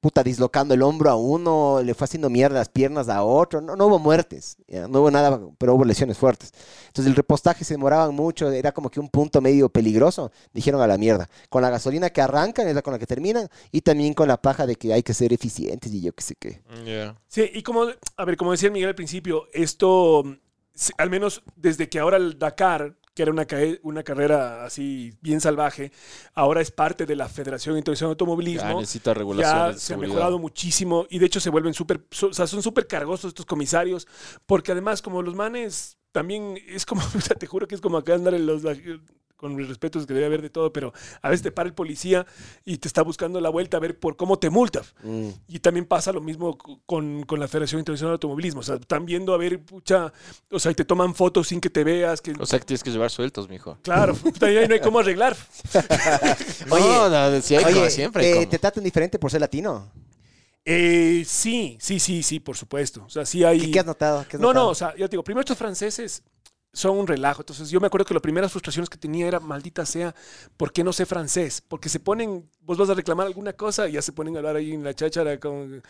puta, 0.00 0.22
dislocando 0.24 0.74
el 0.74 0.82
hombro 0.82 1.10
a 1.10 1.14
uno, 1.14 1.80
le 1.82 1.94
fue 1.94 2.06
haciendo 2.06 2.28
mierda 2.28 2.58
las 2.58 2.68
piernas 2.68 3.08
a 3.08 3.22
otro, 3.22 3.60
no, 3.60 3.76
no 3.76 3.86
hubo 3.86 3.98
muertes, 4.00 4.56
ya, 4.66 4.88
no 4.88 5.00
hubo 5.00 5.10
nada, 5.10 5.40
pero 5.58 5.74
hubo 5.74 5.84
lesiones 5.84 6.18
fuertes. 6.18 6.52
Entonces 6.88 7.06
el 7.06 7.14
repostaje 7.14 7.64
se 7.64 7.74
demoraban 7.74 8.14
mucho, 8.14 8.50
era 8.50 8.72
como 8.72 8.90
que 8.90 8.98
un 8.98 9.08
punto 9.08 9.40
medio 9.40 9.68
peligroso, 9.68 10.32
dijeron 10.52 10.80
a 10.80 10.88
la 10.88 10.98
mierda. 10.98 11.28
Con 11.48 11.62
la 11.62 11.70
gasolina 11.70 12.10
que 12.10 12.20
arrancan 12.20 12.66
es 12.66 12.74
la 12.74 12.82
con 12.82 12.92
la 12.92 12.98
que 12.98 13.06
terminan, 13.06 13.48
y 13.70 13.82
también 13.82 14.12
con 14.14 14.26
la 14.26 14.42
paja 14.42 14.66
de 14.66 14.74
que 14.74 14.92
hay 14.92 15.02
que 15.02 15.14
ser 15.14 15.32
eficientes 15.32 15.92
y 15.92 16.00
yo 16.00 16.12
qué 16.12 16.22
sé 16.22 16.34
qué. 16.34 16.62
Yeah. 16.84 17.16
Sí, 17.28 17.48
y 17.52 17.62
como, 17.62 17.86
a 18.16 18.24
ver, 18.24 18.36
como 18.36 18.50
decía 18.50 18.70
Miguel 18.70 18.88
al 18.88 18.94
principio, 18.96 19.44
esto, 19.52 20.24
al 20.98 21.10
menos 21.10 21.42
desde 21.54 21.88
que 21.88 22.00
ahora 22.00 22.16
el 22.16 22.38
Dakar, 22.38 22.96
que 23.14 23.22
era 23.22 23.32
una, 23.32 23.46
una 23.82 24.02
carrera 24.02 24.64
así 24.64 25.12
bien 25.20 25.40
salvaje, 25.40 25.92
ahora 26.34 26.60
es 26.60 26.70
parte 26.70 27.04
de 27.06 27.16
la 27.16 27.28
Federación 27.28 27.76
Internacional 27.76 28.10
de 28.10 28.12
Ya 28.12 28.14
Automovilismo. 28.14 28.80
necesita 28.80 29.14
regulación. 29.14 29.72
Ya 29.72 29.72
de 29.72 29.78
se 29.78 29.94
ha 29.94 29.96
mejorado 29.96 30.38
muchísimo 30.38 31.06
y 31.10 31.18
de 31.18 31.26
hecho 31.26 31.40
se 31.40 31.50
vuelven 31.50 31.74
súper, 31.74 32.04
o 32.22 32.32
sea, 32.32 32.46
son 32.46 32.62
súper 32.62 32.86
cargosos 32.86 33.28
estos 33.28 33.46
comisarios, 33.46 34.06
porque 34.46 34.72
además 34.72 35.02
como 35.02 35.22
los 35.22 35.34
manes 35.34 35.98
también 36.12 36.58
es 36.66 36.86
como, 36.86 37.02
o 37.16 37.20
sea, 37.20 37.36
te 37.36 37.46
juro 37.46 37.66
que 37.66 37.74
es 37.74 37.80
como 37.80 37.98
acá 37.98 38.14
andar 38.14 38.34
en 38.34 38.46
los, 38.46 38.62
con 39.42 39.56
mis 39.56 39.66
respetos 39.66 40.06
que 40.06 40.14
debe 40.14 40.26
haber 40.26 40.40
de 40.40 40.50
todo, 40.50 40.72
pero 40.72 40.92
a 41.20 41.28
veces 41.28 41.42
te 41.42 41.50
para 41.50 41.66
el 41.66 41.74
policía 41.74 42.24
y 42.64 42.78
te 42.78 42.86
está 42.86 43.02
buscando 43.02 43.40
la 43.40 43.48
vuelta 43.48 43.76
a 43.76 43.80
ver 43.80 43.98
por 43.98 44.16
cómo 44.16 44.38
te 44.38 44.50
multa. 44.50 44.82
Mm. 45.02 45.30
Y 45.48 45.58
también 45.58 45.84
pasa 45.84 46.12
lo 46.12 46.20
mismo 46.20 46.56
con, 46.86 47.24
con 47.24 47.40
la 47.40 47.48
Federación 47.48 47.80
Internacional 47.80 48.12
de 48.12 48.14
Automovilismo. 48.14 48.60
O 48.60 48.62
sea, 48.62 48.76
están 48.76 49.04
viendo 49.04 49.34
a 49.34 49.38
ver, 49.38 49.58
pucha, 49.58 50.12
o 50.48 50.60
sea, 50.60 50.70
y 50.70 50.76
te 50.76 50.84
toman 50.84 51.16
fotos 51.16 51.48
sin 51.48 51.60
que 51.60 51.70
te 51.70 51.82
veas. 51.82 52.22
Que, 52.22 52.34
O 52.38 52.46
sea 52.46 52.60
que 52.60 52.66
tienes 52.66 52.84
que 52.84 52.92
llevar 52.92 53.10
sueltos, 53.10 53.48
mijo. 53.48 53.76
claro, 53.82 54.16
ahí 54.42 54.68
no 54.68 54.74
hay 54.74 54.80
cómo 54.80 55.00
arreglar. 55.00 55.36
Oye, 56.70 56.84
no, 56.84 57.08
no, 57.08 57.40
sí 57.40 57.56
hay 57.56 57.64
Oye, 57.64 57.74
como 57.74 57.90
siempre. 57.90 58.32
hay 58.32 58.46
¿te, 58.46 58.60
tratan 58.60 58.84
diferente 58.84 59.18
por 59.18 59.28
ser 59.28 59.40
latino? 59.40 59.90
Eh, 60.64 61.24
sí, 61.26 61.76
sí, 61.80 61.98
sí, 61.98 62.22
sí, 62.22 62.38
por 62.38 62.56
supuesto. 62.56 63.02
O 63.04 63.10
sea, 63.10 63.26
sí 63.26 63.42
hay... 63.42 63.58
¿Qué, 63.58 63.70
qué 63.72 63.80
has 63.80 63.86
notado? 63.86 64.24
¿Qué 64.28 64.36
has 64.36 64.40
No, 64.40 64.52
no, 64.52 64.68
o 64.68 64.74
sea, 64.76 64.90
ya 64.96 65.08
te 65.08 65.14
digo, 65.14 65.24
primero 65.24 65.40
estos 65.40 65.58
franceses 65.58 66.22
son 66.72 66.98
un 66.98 67.06
relajo. 67.06 67.42
Entonces 67.42 67.70
yo 67.70 67.80
me 67.80 67.86
acuerdo 67.86 68.06
que 68.06 68.14
las 68.14 68.22
primeras 68.22 68.50
frustraciones 68.50 68.88
que 68.88 68.98
tenía 68.98 69.26
era, 69.26 69.40
maldita 69.40 69.84
sea, 69.84 70.14
¿por 70.56 70.72
qué 70.72 70.82
no 70.82 70.92
sé 70.92 71.06
francés? 71.06 71.62
Porque 71.66 71.88
se 71.88 72.00
ponen, 72.00 72.48
vos 72.60 72.78
vas 72.78 72.90
a 72.90 72.94
reclamar 72.94 73.26
alguna 73.26 73.52
cosa 73.52 73.88
y 73.88 73.92
ya 73.92 74.02
se 74.02 74.12
ponen 74.12 74.36
a 74.36 74.38
hablar 74.38 74.56
ahí 74.56 74.72
en 74.72 74.82
la 74.82 74.94
cháchara 74.94 75.38
como, 75.38 75.80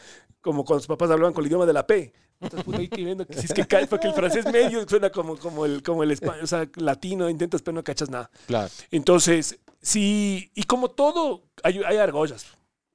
como 0.41 0.65
cuando 0.65 0.81
sus 0.81 0.89
papás 0.89 1.11
hablaban 1.11 1.33
con 1.33 1.45
el 1.45 1.49
idioma 1.49 1.67
de 1.67 1.73
la 1.73 1.87
P. 1.87 2.13
Entonces, 2.41 2.65
puta, 2.65 2.79
ahí 2.79 2.89
que 2.89 3.05
viendo 3.05 3.25
que 3.25 3.35
si 3.35 3.47
es 3.47 3.53
que 3.53 3.65
cae, 3.67 3.87
porque 3.87 4.09
el 4.09 4.15
francés 4.15 4.45
medio 4.51 4.87
suena 4.89 5.11
como, 5.11 5.37
como 5.37 5.65
el, 5.65 5.81
como 5.83 6.03
el 6.03 6.11
español, 6.11 6.43
o 6.43 6.47
sea, 6.49 6.69
latino, 6.75 7.31
intentas, 7.31 7.63
pero 7.63 7.77
no 7.77 7.85
cachas 7.85 8.11
nada. 8.11 8.29
Claro. 8.47 8.69
Entonces, 8.91 9.61
sí, 9.81 10.51
y 10.53 10.65
como 10.65 10.91
todo, 10.91 11.45
hay, 11.63 11.81
hay 11.87 11.99
argollas. 11.99 12.47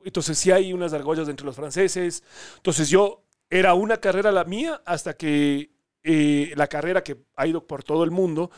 Entonces, 0.03 0.37
sí 0.37 0.51
hay 0.51 0.73
unas 0.73 0.91
argollas 0.91 1.29
entre 1.29 1.45
los 1.45 1.55
franceses. 1.55 2.23
Entonces, 2.57 2.89
yo 2.89 3.23
era 3.49 3.73
una 3.73 3.97
carrera 3.97 4.33
la 4.33 4.43
mía 4.43 4.81
hasta 4.85 5.15
que 5.15 5.71
eh, 6.09 6.53
la 6.55 6.67
carrera 6.67 7.03
que 7.03 7.17
ha 7.35 7.45
ido 7.45 7.67
por 7.67 7.83
todo 7.83 8.05
el 8.05 8.11
mundo, 8.11 8.49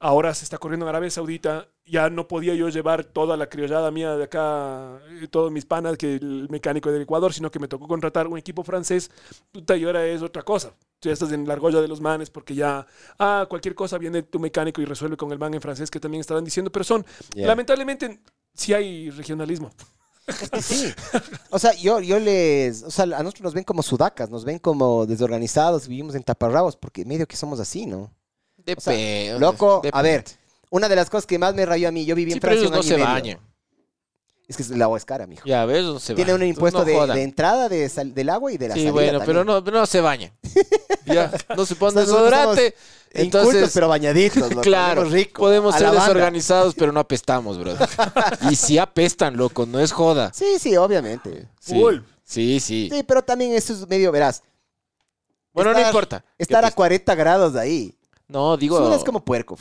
ahora 0.00 0.32
se 0.32 0.44
está 0.44 0.56
corriendo 0.56 0.86
en 0.86 0.88
Arabia 0.88 1.10
Saudita. 1.10 1.68
Ya 1.84 2.08
no 2.08 2.26
podía 2.26 2.54
yo 2.54 2.70
llevar 2.70 3.04
toda 3.04 3.36
la 3.36 3.50
criollada 3.50 3.90
mía 3.90 4.16
de 4.16 4.24
acá, 4.24 4.98
eh, 5.10 5.28
todos 5.28 5.52
mis 5.52 5.66
panas, 5.66 5.98
que 5.98 6.14
el 6.14 6.48
mecánico 6.48 6.90
del 6.90 7.02
Ecuador, 7.02 7.34
sino 7.34 7.50
que 7.50 7.58
me 7.58 7.68
tocó 7.68 7.86
contratar 7.86 8.26
un 8.26 8.38
equipo 8.38 8.64
francés. 8.64 9.10
Puta, 9.52 9.76
y 9.76 9.84
ahora 9.84 10.06
es 10.06 10.22
otra 10.22 10.42
cosa. 10.42 10.72
Tú 10.98 11.10
ya 11.10 11.12
estás 11.12 11.30
en 11.32 11.46
la 11.46 11.52
argolla 11.52 11.82
de 11.82 11.88
los 11.88 12.00
manes 12.00 12.30
porque 12.30 12.54
ya, 12.54 12.86
ah, 13.18 13.44
cualquier 13.50 13.74
cosa 13.74 13.98
viene 13.98 14.22
tu 14.22 14.40
mecánico 14.40 14.80
y 14.80 14.86
resuelve 14.86 15.18
con 15.18 15.30
el 15.30 15.38
man 15.38 15.52
en 15.52 15.60
francés 15.60 15.90
que 15.90 16.00
también 16.00 16.22
estaban 16.22 16.42
diciendo, 16.42 16.72
pero 16.72 16.84
son, 16.84 17.04
Yeah. 17.34 17.48
lamentablemente, 17.48 18.20
sí 18.54 18.72
hay 18.72 19.10
regionalismo. 19.10 19.70
Sí. 20.60 20.92
O 21.50 21.58
sea, 21.58 21.74
yo, 21.74 22.00
yo 22.00 22.18
les. 22.18 22.82
O 22.82 22.90
sea, 22.90 23.04
a 23.04 23.22
nosotros 23.22 23.42
nos 23.42 23.54
ven 23.54 23.64
como 23.64 23.82
sudacas, 23.82 24.30
nos 24.30 24.44
ven 24.44 24.58
como 24.58 25.06
desorganizados, 25.06 25.86
vivimos 25.86 26.14
en 26.14 26.22
taparrabos, 26.22 26.76
porque 26.76 27.04
medio 27.04 27.26
que 27.26 27.36
somos 27.36 27.60
así, 27.60 27.86
¿no? 27.86 28.10
Depende. 28.56 29.36
loco, 29.38 29.82
a 29.92 30.02
ver, 30.02 30.24
Una 30.70 30.88
de 30.88 30.96
las 30.96 31.10
cosas 31.10 31.26
que 31.26 31.38
más 31.38 31.54
me 31.54 31.66
rayó 31.66 31.88
a 31.88 31.92
mí, 31.92 32.04
yo 32.06 32.14
viví 32.14 32.30
Sí, 32.32 32.36
en 32.36 32.40
pero 32.40 32.52
Francia 32.52 32.68
ellos 32.68 32.70
un 32.70 32.76
no 32.76 32.96
se 32.96 33.02
bañan. 33.02 33.38
Es 34.46 34.56
que 34.58 34.62
el 34.74 34.82
agua 34.82 34.98
es 34.98 35.04
cara, 35.06 35.26
mijo. 35.26 35.42
Ya 35.46 35.64
ves, 35.64 35.84
no 35.84 35.98
se 35.98 36.14
Tiene 36.14 36.34
un 36.34 36.42
impuesto 36.42 36.80
no 36.80 36.84
de, 36.84 37.22
entrada 37.22 37.68
de 37.68 37.88
sal- 37.88 38.12
del 38.14 38.28
agua 38.28 38.52
y 38.52 38.58
de 38.58 38.68
la 38.68 38.74
Sí, 38.74 38.80
salida 38.80 38.92
bueno, 38.92 39.18
también. 39.18 39.26
pero 39.26 39.44
no, 39.44 39.60
no 39.60 39.86
se 39.86 40.00
bañan. 40.00 40.32
Ya, 41.06 41.30
no 41.54 41.66
se 41.66 41.74
ponen 41.76 41.98
O 41.98 42.06
sea, 42.06 42.12
nosotros 42.14 42.30
desodorante. 42.30 42.64
Incultos, 43.14 43.42
Entonces, 43.44 43.70
pero 43.74 43.88
bañaditos. 43.88 44.48
loco, 44.50 44.60
claro, 44.62 45.04
rico. 45.04 45.42
podemos 45.42 45.74
ser 45.74 45.90
desorganizados, 45.90 46.74
pero 46.74 46.92
no 46.92 47.00
apestamos, 47.00 47.58
bro. 47.58 47.74
y 48.50 48.56
si 48.56 48.78
apestan, 48.78 49.36
loco, 49.36 49.66
no 49.66 49.80
es 49.80 49.92
joda. 49.92 50.32
Sí, 50.32 50.58
sí, 50.58 50.74
obviamente. 50.76 51.46
Sí, 51.60 51.74
Full. 51.74 51.98
sí, 52.24 52.58
sí. 52.58 52.88
Sí, 52.90 53.02
pero 53.02 53.22
también 53.22 53.52
eso 53.52 53.74
es 53.74 53.86
medio, 53.86 54.10
verás, 54.12 54.42
Bueno, 55.52 55.72
no 55.74 55.80
importa. 55.80 56.24
estar 56.38 56.64
a 56.64 56.70
40 56.70 57.14
grados 57.14 57.52
de 57.52 57.60
ahí. 57.60 57.94
No, 58.26 58.56
digo, 58.56 58.78
Sudas 58.78 59.04
como 59.04 59.22
puerco. 59.24 59.58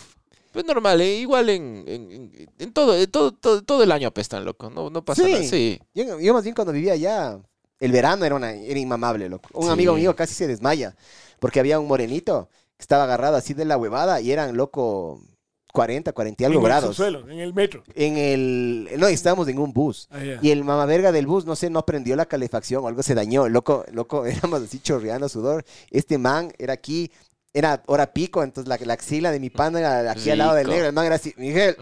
Pues 0.54 0.66
normal, 0.66 1.02
eh, 1.02 1.18
igual 1.18 1.50
en, 1.50 1.84
en, 1.88 2.12
en- 2.12 2.50
en 2.60 2.72
todo, 2.72 2.96
en 2.98 3.12
todo, 3.12 3.32
todo, 3.34 3.62
todo 3.64 3.84
el 3.84 3.92
año 3.92 4.08
apestan, 4.08 4.46
loco. 4.46 4.70
No, 4.70 4.90
no 4.90 5.04
pasa 5.04 5.26
Sí. 5.26 5.32
nada. 5.34 5.44
Sí. 5.44 5.82
Yo, 5.94 6.20
yo 6.20 6.34
más 6.34 6.44
bien 6.44 6.56
cuando 6.56 6.72
vivía 6.72 6.94
allá, 6.94 7.40
el 7.80 7.92
verano 7.92 8.24
era, 8.24 8.36
una, 8.36 8.54
era 8.54 8.80
inmamable, 8.80 9.28
loco. 9.28 9.50
Un 9.54 9.66
Sí. 9.66 9.70
amigo 9.72 9.94
mío 9.96 10.16
casi 10.16 10.34
se 10.34 10.48
desmaya 10.48 10.96
porque 11.40 11.60
había 11.60 11.80
un 11.80 11.88
morenito 11.88 12.48
que 12.78 12.84
estaba 12.84 13.04
agarrado 13.04 13.36
así 13.36 13.54
de 13.54 13.66
la 13.66 13.76
huevada 13.78 14.22
y 14.22 14.32
eran, 14.32 14.56
loco, 14.56 15.20
40, 15.74 16.14
40 16.14 16.44
y 16.44 16.46
algo 16.46 16.60
en 16.60 16.66
el 16.66 16.70
grados. 16.70 16.96
subsuelo, 16.96 17.28
en 17.30 17.40
el 17.40 17.52
metro. 17.54 17.82
En 17.96 18.16
el... 18.16 18.90
No, 19.00 19.08
estábamos 19.08 19.48
en 19.48 19.58
un 19.58 19.74
bus. 19.74 20.08
Ah. 20.12 20.20
Y 20.40 20.52
el 20.52 20.64
mamaverga 20.64 21.12
del 21.12 21.26
bus, 21.26 21.46
no 21.48 21.56
sé, 21.56 21.72
no 21.72 21.84
prendió 21.84 22.16
la 22.16 22.28
calefacción 22.28 22.84
o 22.84 22.88
algo 22.88 23.02
se 23.02 23.16
dañó. 23.16 23.50
Loco, 23.50 23.84
loco, 23.92 24.24
éramos 24.28 24.62
así 24.62 24.80
chorreando 24.80 25.28
sudor. 25.30 25.66
Este 25.90 26.20
man 26.20 26.54
era 26.60 26.74
aquí 26.74 27.12
era 27.54 27.84
hora 27.86 28.14
pico, 28.14 28.44
entonces 28.44 28.68
la, 28.68 28.78
la 28.84 28.94
axila 28.94 29.32
de 29.32 29.40
mi 29.40 29.50
pana 29.50 29.80
era 29.80 30.12
aquí 30.12 30.30
al 30.32 30.40
lado 30.40 30.56
del 30.56 30.66
Rico. 30.66 30.72
negro. 30.74 30.88
El 30.88 30.94
man 30.94 31.06
era 31.06 31.16
así, 31.16 31.34
Miguel, 31.38 31.76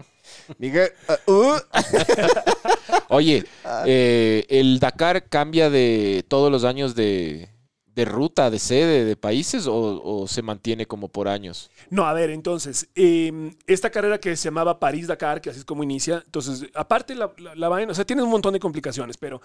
Miguel, 0.58 0.92
uh, 1.26 1.32
uh". 1.32 1.58
Oye, 3.08 3.44
eh, 3.86 4.44
¿el 4.48 4.78
Dakar 4.78 5.28
cambia 5.28 5.70
de 5.70 6.24
todos 6.28 6.50
los 6.50 6.64
años 6.64 6.94
de, 6.94 7.48
de 7.86 8.04
ruta, 8.04 8.50
de 8.50 8.58
sede, 8.58 9.04
de 9.04 9.16
países 9.16 9.66
o, 9.66 10.02
o 10.02 10.28
se 10.28 10.42
mantiene 10.42 10.86
como 10.86 11.08
por 11.08 11.28
años? 11.28 11.70
No, 11.90 12.06
a 12.06 12.12
ver, 12.12 12.30
entonces, 12.30 12.88
eh, 12.94 13.54
esta 13.66 13.90
carrera 13.90 14.18
que 14.18 14.36
se 14.36 14.44
llamaba 14.44 14.78
París-Dakar, 14.78 15.40
que 15.40 15.50
así 15.50 15.58
es 15.60 15.64
como 15.64 15.82
inicia, 15.82 16.22
entonces, 16.24 16.68
aparte 16.74 17.14
la, 17.14 17.32
la, 17.38 17.54
la 17.54 17.68
vaina, 17.68 17.92
o 17.92 17.94
sea, 17.94 18.04
tiene 18.04 18.22
un 18.22 18.30
montón 18.30 18.52
de 18.54 18.60
complicaciones, 18.60 19.16
pero 19.16 19.40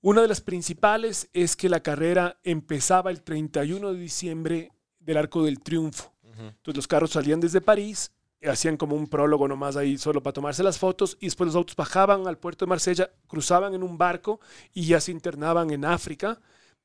una 0.00 0.22
de 0.22 0.28
las 0.28 0.40
principales 0.40 1.28
es 1.32 1.56
que 1.56 1.68
la 1.68 1.80
carrera 1.80 2.38
empezaba 2.44 3.10
el 3.10 3.22
31 3.22 3.92
de 3.94 3.98
diciembre 3.98 4.70
del 5.04 5.16
Arco 5.18 5.44
del 5.44 5.60
Triunfo. 5.60 6.12
Entonces 6.36 6.76
los 6.76 6.88
carros 6.88 7.10
salían 7.10 7.38
desde 7.40 7.60
París, 7.60 8.10
hacían 8.44 8.76
como 8.76 8.96
un 8.96 9.06
prólogo 9.06 9.46
nomás 9.46 9.76
ahí 9.76 9.96
solo 9.96 10.22
para 10.22 10.32
tomarse 10.34 10.62
las 10.62 10.78
fotos 10.78 11.16
y 11.20 11.26
después 11.26 11.46
los 11.46 11.56
autos 11.56 11.76
bajaban 11.76 12.26
al 12.26 12.38
puerto 12.38 12.64
de 12.64 12.68
Marsella, 12.70 13.10
cruzaban 13.28 13.72
en 13.74 13.82
un 13.82 13.96
barco 13.96 14.40
y 14.72 14.86
ya 14.86 15.00
se 15.00 15.12
internaban 15.12 15.70
en 15.70 15.84
África 15.84 16.40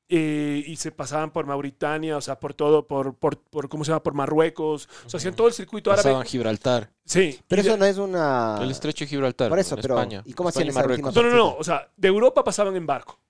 eh, 0.08 0.62
y 0.66 0.76
se 0.76 0.90
pasaban 0.92 1.30
por 1.30 1.46
Mauritania, 1.46 2.16
o 2.16 2.20
sea, 2.20 2.38
por 2.38 2.54
todo, 2.54 2.86
por, 2.86 3.14
por, 3.14 3.38
por 3.40 3.68
¿cómo 3.68 3.84
se 3.84 3.90
llama? 3.90 4.02
Por 4.02 4.14
Marruecos, 4.14 4.88
o 5.06 5.10
sea, 5.10 5.18
hacían 5.18 5.34
todo 5.34 5.46
el 5.48 5.52
circuito 5.52 5.90
Pasaban 5.90 6.16
árabe. 6.18 6.28
Gibraltar, 6.28 6.90
Sí. 7.04 7.38
Pero 7.48 7.62
eso 7.62 7.76
no 7.76 7.84
es 7.84 7.96
una... 7.98 8.58
el 8.60 8.70
estrecho 8.70 9.04
de 9.04 9.08
Gibraltar. 9.08 9.48
Por 9.48 9.58
eso, 9.58 9.74
en 9.74 9.82
pero... 9.82 9.94
España. 9.98 10.22
¿Y 10.24 10.32
cómo 10.32 10.48
hacían 10.48 10.68
esa 10.68 10.80
Marruecos. 10.80 11.14
No, 11.14 11.22
no, 11.22 11.30
no, 11.30 11.54
o 11.56 11.64
sea, 11.64 11.88
de 11.96 12.08
Europa 12.08 12.42
pasaban 12.44 12.74
en 12.76 12.86
barco. 12.86 13.20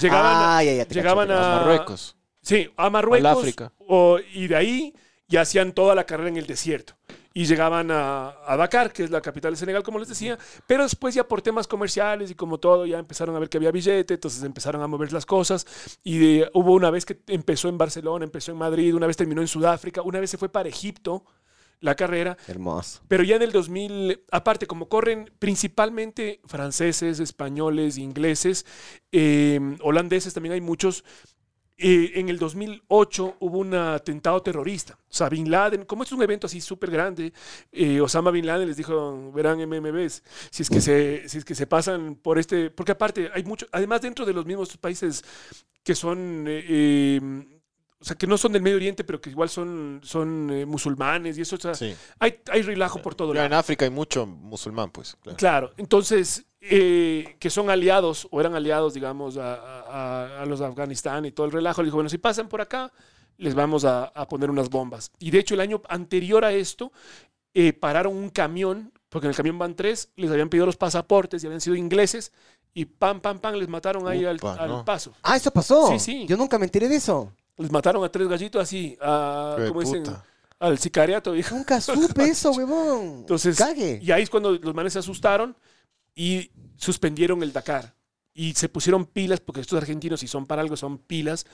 Llegaban, 0.00 0.34
a- 0.36 0.58
Ah, 0.58 0.64
ya, 0.64 0.72
ya, 0.74 0.86
llegaban 0.88 1.28
cacho. 1.28 1.40
a 1.40 1.56
Marruecos. 1.60 2.14
Sí, 2.48 2.70
a 2.76 2.88
Marruecos. 2.90 3.38
África. 3.38 3.72
o- 3.78 4.18
y 4.32 4.46
de 4.46 4.56
ahí 4.56 4.94
ya 5.28 5.42
hacían 5.42 5.72
toda 5.72 5.94
la 5.94 6.04
carrera 6.04 6.30
en 6.30 6.36
el 6.38 6.46
desierto. 6.46 6.94
Y 7.34 7.44
llegaban 7.44 7.90
a, 7.90 8.34
a 8.46 8.56
Dakar, 8.56 8.92
que 8.92 9.04
es 9.04 9.10
la 9.10 9.20
capital 9.20 9.52
de 9.52 9.58
Senegal, 9.58 9.82
como 9.82 9.98
les 9.98 10.08
decía. 10.08 10.38
Pero 10.66 10.82
después 10.82 11.14
ya 11.14 11.28
por 11.28 11.40
temas 11.42 11.68
comerciales 11.68 12.30
y 12.30 12.34
como 12.34 12.58
todo, 12.58 12.84
ya 12.86 12.98
empezaron 12.98 13.36
a 13.36 13.38
ver 13.38 13.48
que 13.48 13.58
había 13.58 13.70
billete, 13.70 14.14
entonces 14.14 14.42
empezaron 14.42 14.82
a 14.82 14.86
mover 14.88 15.12
las 15.12 15.24
cosas. 15.26 15.66
Y 16.02 16.18
de- 16.18 16.50
hubo 16.54 16.72
una 16.72 16.90
vez 16.90 17.04
que 17.04 17.20
empezó 17.28 17.68
en 17.68 17.76
Barcelona, 17.78 18.24
empezó 18.24 18.50
en 18.52 18.58
Madrid, 18.58 18.94
una 18.94 19.06
vez 19.06 19.16
terminó 19.16 19.40
en 19.42 19.46
Sudáfrica, 19.48 20.02
una 20.02 20.18
vez 20.18 20.30
se 20.30 20.38
fue 20.38 20.48
para 20.48 20.68
Egipto 20.68 21.24
la 21.80 21.94
carrera. 21.94 22.36
Hermoso. 22.48 23.02
Pero 23.06 23.22
ya 23.22 23.36
en 23.36 23.42
el 23.42 23.52
2000, 23.52 24.24
aparte, 24.32 24.66
como 24.66 24.88
corren 24.88 25.30
principalmente 25.38 26.40
franceses, 26.46 27.20
españoles, 27.20 27.98
ingleses, 27.98 28.66
eh, 29.12 29.60
holandeses 29.82 30.34
también 30.34 30.54
hay 30.54 30.60
muchos. 30.60 31.04
Eh, 31.78 32.12
en 32.16 32.28
el 32.28 32.38
2008 32.38 33.36
hubo 33.40 33.58
un 33.58 33.72
atentado 33.74 34.42
terrorista. 34.42 34.94
O 35.08 35.12
sea, 35.14 35.28
Bin 35.28 35.50
Laden, 35.50 35.84
como 35.84 36.02
es 36.02 36.12
un 36.12 36.22
evento 36.22 36.46
así 36.48 36.60
súper 36.60 36.90
grande, 36.90 37.32
eh, 37.72 38.00
Osama 38.00 38.30
Bin 38.32 38.46
Laden 38.46 38.66
les 38.68 38.76
dijo, 38.76 39.30
verán 39.32 39.58
MMBs, 39.60 40.22
si 40.50 40.62
es, 40.62 40.68
que 40.70 40.80
se, 40.80 41.28
si 41.28 41.38
es 41.38 41.44
que 41.44 41.54
se 41.54 41.66
pasan 41.66 42.16
por 42.16 42.38
este, 42.38 42.70
porque 42.70 42.92
aparte 42.92 43.30
hay 43.32 43.44
mucho, 43.44 43.66
además 43.72 44.02
dentro 44.02 44.26
de 44.26 44.32
los 44.32 44.44
mismos 44.44 44.76
países 44.76 45.24
que 45.84 45.94
son 45.94 46.44
eh, 46.48 46.64
eh, 46.68 47.20
o 48.00 48.04
sea, 48.04 48.16
que 48.16 48.26
no 48.28 48.38
son 48.38 48.52
del 48.52 48.62
Medio 48.62 48.76
Oriente, 48.76 49.02
pero 49.02 49.20
que 49.20 49.30
igual 49.30 49.48
son, 49.48 50.00
son 50.04 50.50
eh, 50.52 50.64
musulmanes 50.66 51.36
y 51.36 51.40
eso, 51.40 51.56
o 51.56 51.58
sea, 51.58 51.74
Sí. 51.74 51.94
hay, 52.20 52.40
hay 52.52 52.62
relajo 52.62 53.02
por 53.02 53.14
todo 53.16 53.34
Ya 53.34 53.44
en 53.44 53.50
lado. 53.50 53.60
África 53.60 53.84
hay 53.84 53.90
mucho 53.90 54.24
musulmán, 54.24 54.90
pues. 54.90 55.16
claro. 55.20 55.36
Claro, 55.36 55.72
entonces, 55.78 56.44
eh, 56.60 57.36
que 57.38 57.50
son 57.50 57.70
aliados, 57.70 58.26
o 58.30 58.40
eran 58.40 58.54
aliados, 58.54 58.94
digamos, 58.94 59.36
a, 59.36 59.54
a- 59.54 60.42
a 60.42 60.46
los 60.46 60.58
de 60.60 60.66
Afganistán 60.66 61.24
y 61.24 61.30
todo 61.32 61.46
el 61.46 61.52
relajo, 61.52 61.82
le 61.82 61.86
dijo, 61.86 61.96
bueno, 61.96 62.10
si 62.10 62.18
pasan 62.18 62.48
por 62.48 62.60
acá, 62.60 62.92
les 63.36 63.54
vamos 63.54 63.84
a, 63.84 64.04
a 64.06 64.26
poner 64.26 64.50
unas 64.50 64.68
bombas. 64.68 65.12
Y 65.18 65.30
de 65.30 65.38
hecho, 65.38 65.54
el 65.54 65.60
año 65.60 65.80
anterior 65.88 66.44
a 66.44 66.52
esto, 66.52 66.92
eh, 67.54 67.72
pararon 67.72 68.16
un 68.16 68.30
camión, 68.30 68.92
porque 69.08 69.26
en 69.26 69.30
el 69.30 69.36
camión 69.36 69.58
van 69.58 69.74
tres, 69.76 70.10
les 70.16 70.30
habían 70.30 70.48
pedido 70.48 70.66
los 70.66 70.76
pasaportes 70.76 71.42
y 71.42 71.46
habían 71.46 71.60
sido 71.60 71.76
ingleses, 71.76 72.32
y 72.74 72.84
pam, 72.84 73.20
pam, 73.20 73.38
pam, 73.38 73.54
les 73.54 73.68
mataron 73.68 74.06
ahí 74.08 74.24
al, 74.24 74.36
Upa, 74.36 74.54
al 74.54 74.68
no. 74.68 74.84
paso. 74.84 75.12
Ah, 75.22 75.36
¿eso 75.36 75.50
pasó? 75.52 75.88
Sí, 75.92 75.98
sí. 75.98 76.26
Yo 76.28 76.36
nunca 76.36 76.58
me 76.58 76.64
enteré 76.66 76.88
de 76.88 76.96
eso. 76.96 77.32
Les 77.56 77.70
mataron 77.72 78.04
a 78.04 78.08
tres 78.08 78.28
gallitos 78.28 78.60
así, 78.62 78.96
a, 79.00 79.56
¿cómo 79.68 79.80
dicen? 79.80 80.04
Al 80.60 80.78
sicariato, 80.78 81.32
viejo. 81.32 81.54
Nunca 81.54 81.80
supe 81.80 82.24
eso, 82.28 82.50
huevón. 82.52 83.18
Entonces, 83.20 83.56
Cague. 83.56 84.00
y 84.02 84.10
ahí 84.12 84.22
es 84.24 84.30
cuando 84.30 84.52
los 84.52 84.74
manes 84.74 84.92
se 84.92 84.98
asustaron 84.98 85.56
y 86.18 86.50
suspendieron 86.76 87.42
el 87.44 87.52
Dakar. 87.52 87.94
Y 88.34 88.54
se 88.54 88.68
pusieron 88.68 89.04
pilas, 89.06 89.40
porque 89.40 89.60
estos 89.60 89.76
argentinos, 89.78 90.20
si 90.20 90.28
son 90.28 90.46
para 90.46 90.62
algo, 90.62 90.76
son 90.76 90.98
pilas. 90.98 91.44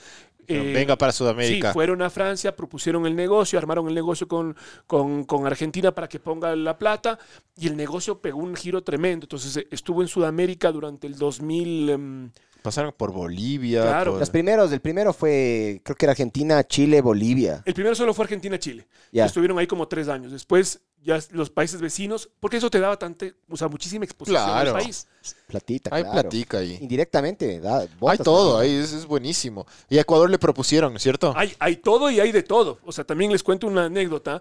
Eh, 0.46 0.72
Venga 0.74 0.96
para 0.96 1.12
Sí, 1.12 1.18
Sudamérica. 1.18 1.72
fueron 1.72 2.02
a 2.02 2.10
Francia, 2.10 2.54
propusieron 2.54 3.06
el 3.06 3.16
negocio, 3.16 3.58
armaron 3.58 3.88
el 3.88 3.94
negocio 3.94 4.28
con, 4.28 4.54
con, 4.86 5.24
con 5.24 5.46
Argentina 5.46 5.94
para 5.94 6.08
que 6.08 6.18
ponga 6.20 6.54
la 6.54 6.76
plata 6.76 7.18
y 7.56 7.68
el 7.68 7.76
negocio 7.76 8.20
pegó 8.20 8.38
un 8.40 8.54
giro 8.54 8.82
tremendo. 8.82 9.24
Entonces 9.24 9.56
eh, 9.56 9.66
estuvo 9.70 10.02
en 10.02 10.08
Sudamérica 10.08 10.70
durante 10.72 11.06
el 11.06 11.16
2000. 11.16 11.88
em, 11.90 12.30
Pasaron 12.60 12.92
por 12.96 13.12
Bolivia. 13.12 13.80
Claro. 13.82 14.10
por- 14.12 14.20
Los 14.20 14.28
primeros, 14.30 14.70
el 14.72 14.80
primero 14.80 15.14
fue, 15.14 15.80
creo 15.84 15.96
que 15.96 16.04
era 16.04 16.10
Argentina, 16.12 16.64
Chile, 16.64 17.00
Bolivia. 17.00 17.62
el 17.64 17.72
primero 17.74 17.94
solo 17.94 18.12
fue 18.12 18.24
Argentina-Chile. 18.24 18.86
Ya. 19.12 19.24
Estuvieron 19.24 19.58
ahí 19.58 19.66
como 19.66 19.88
tres 19.88 20.08
años. 20.08 20.32
Después 20.32 20.80
ya 21.04 21.20
los 21.32 21.50
países 21.50 21.80
vecinos, 21.80 22.30
porque 22.40 22.56
eso 22.56 22.70
te 22.70 22.80
daba 22.80 22.98
tanta, 22.98 23.26
o 23.48 23.56
sea, 23.56 23.68
muchísima 23.68 24.04
exposición 24.04 24.42
Claro. 24.42 24.74
al 24.74 24.82
país. 24.82 25.06
Platita, 25.46 25.90
Hay 25.94 26.02
claro. 26.02 26.20
platica 26.22 26.58
ahí. 26.58 26.78
Indirectamente, 26.80 27.60
da, 27.60 27.86
Hay 28.08 28.18
todo, 28.18 28.58
ahí 28.58 28.74
es, 28.74 28.92
es 28.92 29.06
buenísimo. 29.06 29.66
Y 29.88 29.98
a 29.98 30.00
Ecuador 30.00 30.30
le 30.30 30.38
propusieron, 30.38 30.98
¿cierto? 30.98 31.32
Hay, 31.36 31.54
hay 31.58 31.76
todo 31.76 32.10
y 32.10 32.20
hay 32.20 32.32
de 32.32 32.42
todo. 32.42 32.78
O 32.84 32.90
sea, 32.92 33.04
también 33.04 33.30
les 33.30 33.42
cuento 33.42 33.66
una 33.66 33.84
anécdota. 33.84 34.40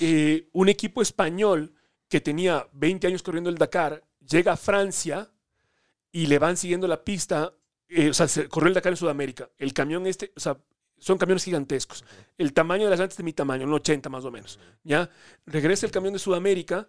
Eh, 0.00 0.48
un 0.52 0.68
equipo 0.68 1.02
español 1.02 1.74
que 2.08 2.20
tenía 2.20 2.66
20 2.72 3.06
años 3.08 3.22
corriendo 3.22 3.50
el 3.50 3.58
Dakar 3.58 4.02
llega 4.26 4.52
a 4.52 4.56
Francia 4.56 5.30
y 6.12 6.26
le 6.26 6.38
van 6.38 6.56
siguiendo 6.56 6.86
la 6.86 7.02
pista. 7.02 7.52
eh, 7.88 8.10
o 8.10 8.14
sea, 8.14 8.28
se 8.28 8.48
corrió 8.48 8.68
el 8.68 8.74
Dakar 8.74 8.92
en 8.92 8.96
Sudamérica. 8.96 9.50
El 9.58 9.72
camión 9.72 10.06
este, 10.06 10.32
o 10.36 10.40
sea, 10.40 10.56
son 10.98 11.18
camiones 11.18 11.44
gigantescos. 11.44 12.04
El 12.38 12.52
tamaño 12.52 12.84
de 12.84 12.90
las 12.90 12.98
llantas 12.98 13.18
de 13.18 13.24
mi 13.24 13.32
tamaño, 13.32 13.66
un 13.66 13.74
80 13.74 14.08
más 14.08 14.24
o 14.24 14.30
menos. 14.30 14.58
¿ya? 14.82 15.08
Regresa 15.46 15.86
el 15.86 15.92
camión 15.92 16.12
de 16.12 16.18
Sudamérica 16.18 16.88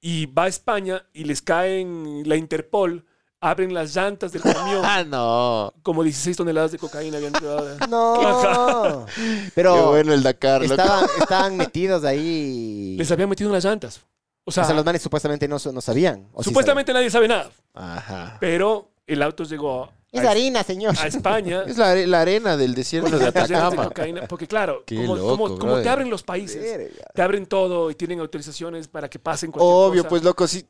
y 0.00 0.26
va 0.26 0.44
a 0.44 0.48
España 0.48 1.06
y 1.12 1.24
les 1.24 1.42
caen 1.42 2.22
la 2.26 2.36
Interpol, 2.36 3.06
abren 3.40 3.72
las 3.72 3.94
llantas 3.94 4.32
del 4.32 4.42
camión. 4.42 4.82
Ah, 4.84 5.04
no. 5.04 5.72
Como 5.82 6.02
16 6.02 6.36
toneladas 6.36 6.72
de 6.72 6.78
cocaína 6.78 7.18
habían 7.18 7.32
llevado. 7.34 7.76
No. 7.88 9.06
Qué 9.14 9.50
Pero 9.54 9.90
bueno 9.90 10.12
el 10.12 10.22
Dakar, 10.22 10.64
estaban, 10.64 11.06
estaban 11.20 11.56
metidos 11.56 12.04
ahí. 12.04 12.96
Les 12.98 13.10
habían 13.10 13.28
metido 13.28 13.48
en 13.48 13.54
las 13.54 13.64
llantas. 13.64 14.00
O 14.44 14.50
sea, 14.50 14.64
o 14.64 14.66
sea, 14.66 14.74
los 14.74 14.84
manes 14.84 15.00
supuestamente 15.02 15.46
no, 15.46 15.56
no 15.72 15.80
sabían. 15.80 16.28
¿o 16.32 16.42
sí 16.42 16.50
supuestamente 16.50 16.92
nadie 16.92 17.10
sabe 17.10 17.28
nada. 17.28 17.50
Ajá. 17.74 18.38
Pero 18.40 18.90
el 19.06 19.22
auto 19.22 19.44
llegó? 19.44 19.92
Es 20.12 20.24
a, 20.24 20.30
harina, 20.30 20.62
señor. 20.62 20.94
a 20.98 21.06
España. 21.06 21.62
Es 21.66 21.78
la, 21.78 21.94
la 21.94 22.20
arena 22.20 22.56
del 22.56 22.74
desierto 22.74 23.18
de 23.18 23.26
Atacama. 23.26 23.84
cocaína, 23.84 24.26
porque 24.28 24.46
claro, 24.46 24.82
Qué 24.86 24.96
como, 24.96 25.16
loco, 25.16 25.28
como- 25.30 25.44
como 25.48 25.58
brother. 25.58 25.82
te 25.84 25.88
abren 25.88 26.10
los 26.10 26.22
países, 26.22 26.60
Verga. 26.62 27.06
te 27.14 27.22
abren 27.22 27.46
todo 27.46 27.90
y 27.90 27.94
tienen 27.94 28.20
autorizaciones 28.20 28.88
para 28.88 29.08
que 29.08 29.18
pasen 29.18 29.50
cualquier 29.50 29.72
Obvio, 29.74 30.02
cosa. 30.02 30.08
pues 30.10 30.22
loco, 30.22 30.46
sí. 30.46 30.64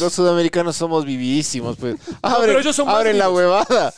Los 0.00 0.12
sudamericanos 0.12 0.76
somos 0.76 1.04
vivísimos, 1.04 1.76
pues. 1.76 1.96
Abren, 2.22 2.46
pero 2.46 2.60
ellos 2.60 2.76
son 2.76 2.88
abren 2.88 3.18
la 3.18 3.28
huevada. 3.30 3.92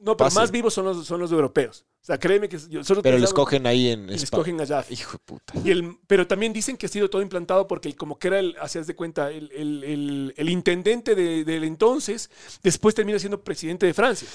No, 0.00 0.16
pero 0.16 0.30
más 0.32 0.50
vivos 0.50 0.74
son 0.74 0.84
los, 0.84 1.06
son 1.06 1.20
los 1.20 1.32
europeos. 1.32 1.84
O 2.02 2.06
sea, 2.06 2.18
créeme 2.18 2.48
que 2.48 2.56
yo- 2.58 2.78
nosotros 2.78 3.02
Pero 3.02 3.18
les 3.18 3.32
cogen 3.32 3.66
ahí 3.66 3.88
en 3.88 4.08
España. 4.10 4.40
cogen 4.40 4.60
allá. 4.60 4.84
Hijo 4.90 5.12
de 5.12 5.18
puta. 5.18 5.52
Y 5.64 5.70
el, 5.70 5.96
pero 6.06 6.26
también 6.26 6.52
dicen 6.52 6.76
que 6.76 6.86
ha 6.86 6.88
sido 6.88 7.10
todo 7.10 7.20
implantado 7.22 7.66
porque 7.66 7.88
el- 7.88 7.96
como 7.96 8.18
que 8.18 8.28
era 8.28 8.38
el, 8.38 8.54
hacías 8.60 8.86
de 8.86 8.94
cuenta, 8.94 9.30
el, 9.32 9.50
el- 9.52 9.82
el- 9.84 10.34
el 10.36 10.48
intendente 10.48 11.14
de- 11.16 11.44
del 11.44 11.64
entonces, 11.64 12.30
después 12.62 12.94
termina 12.94 13.18
siendo 13.18 13.42
presidente 13.42 13.86
de 13.86 13.94
Francia. 13.94 14.28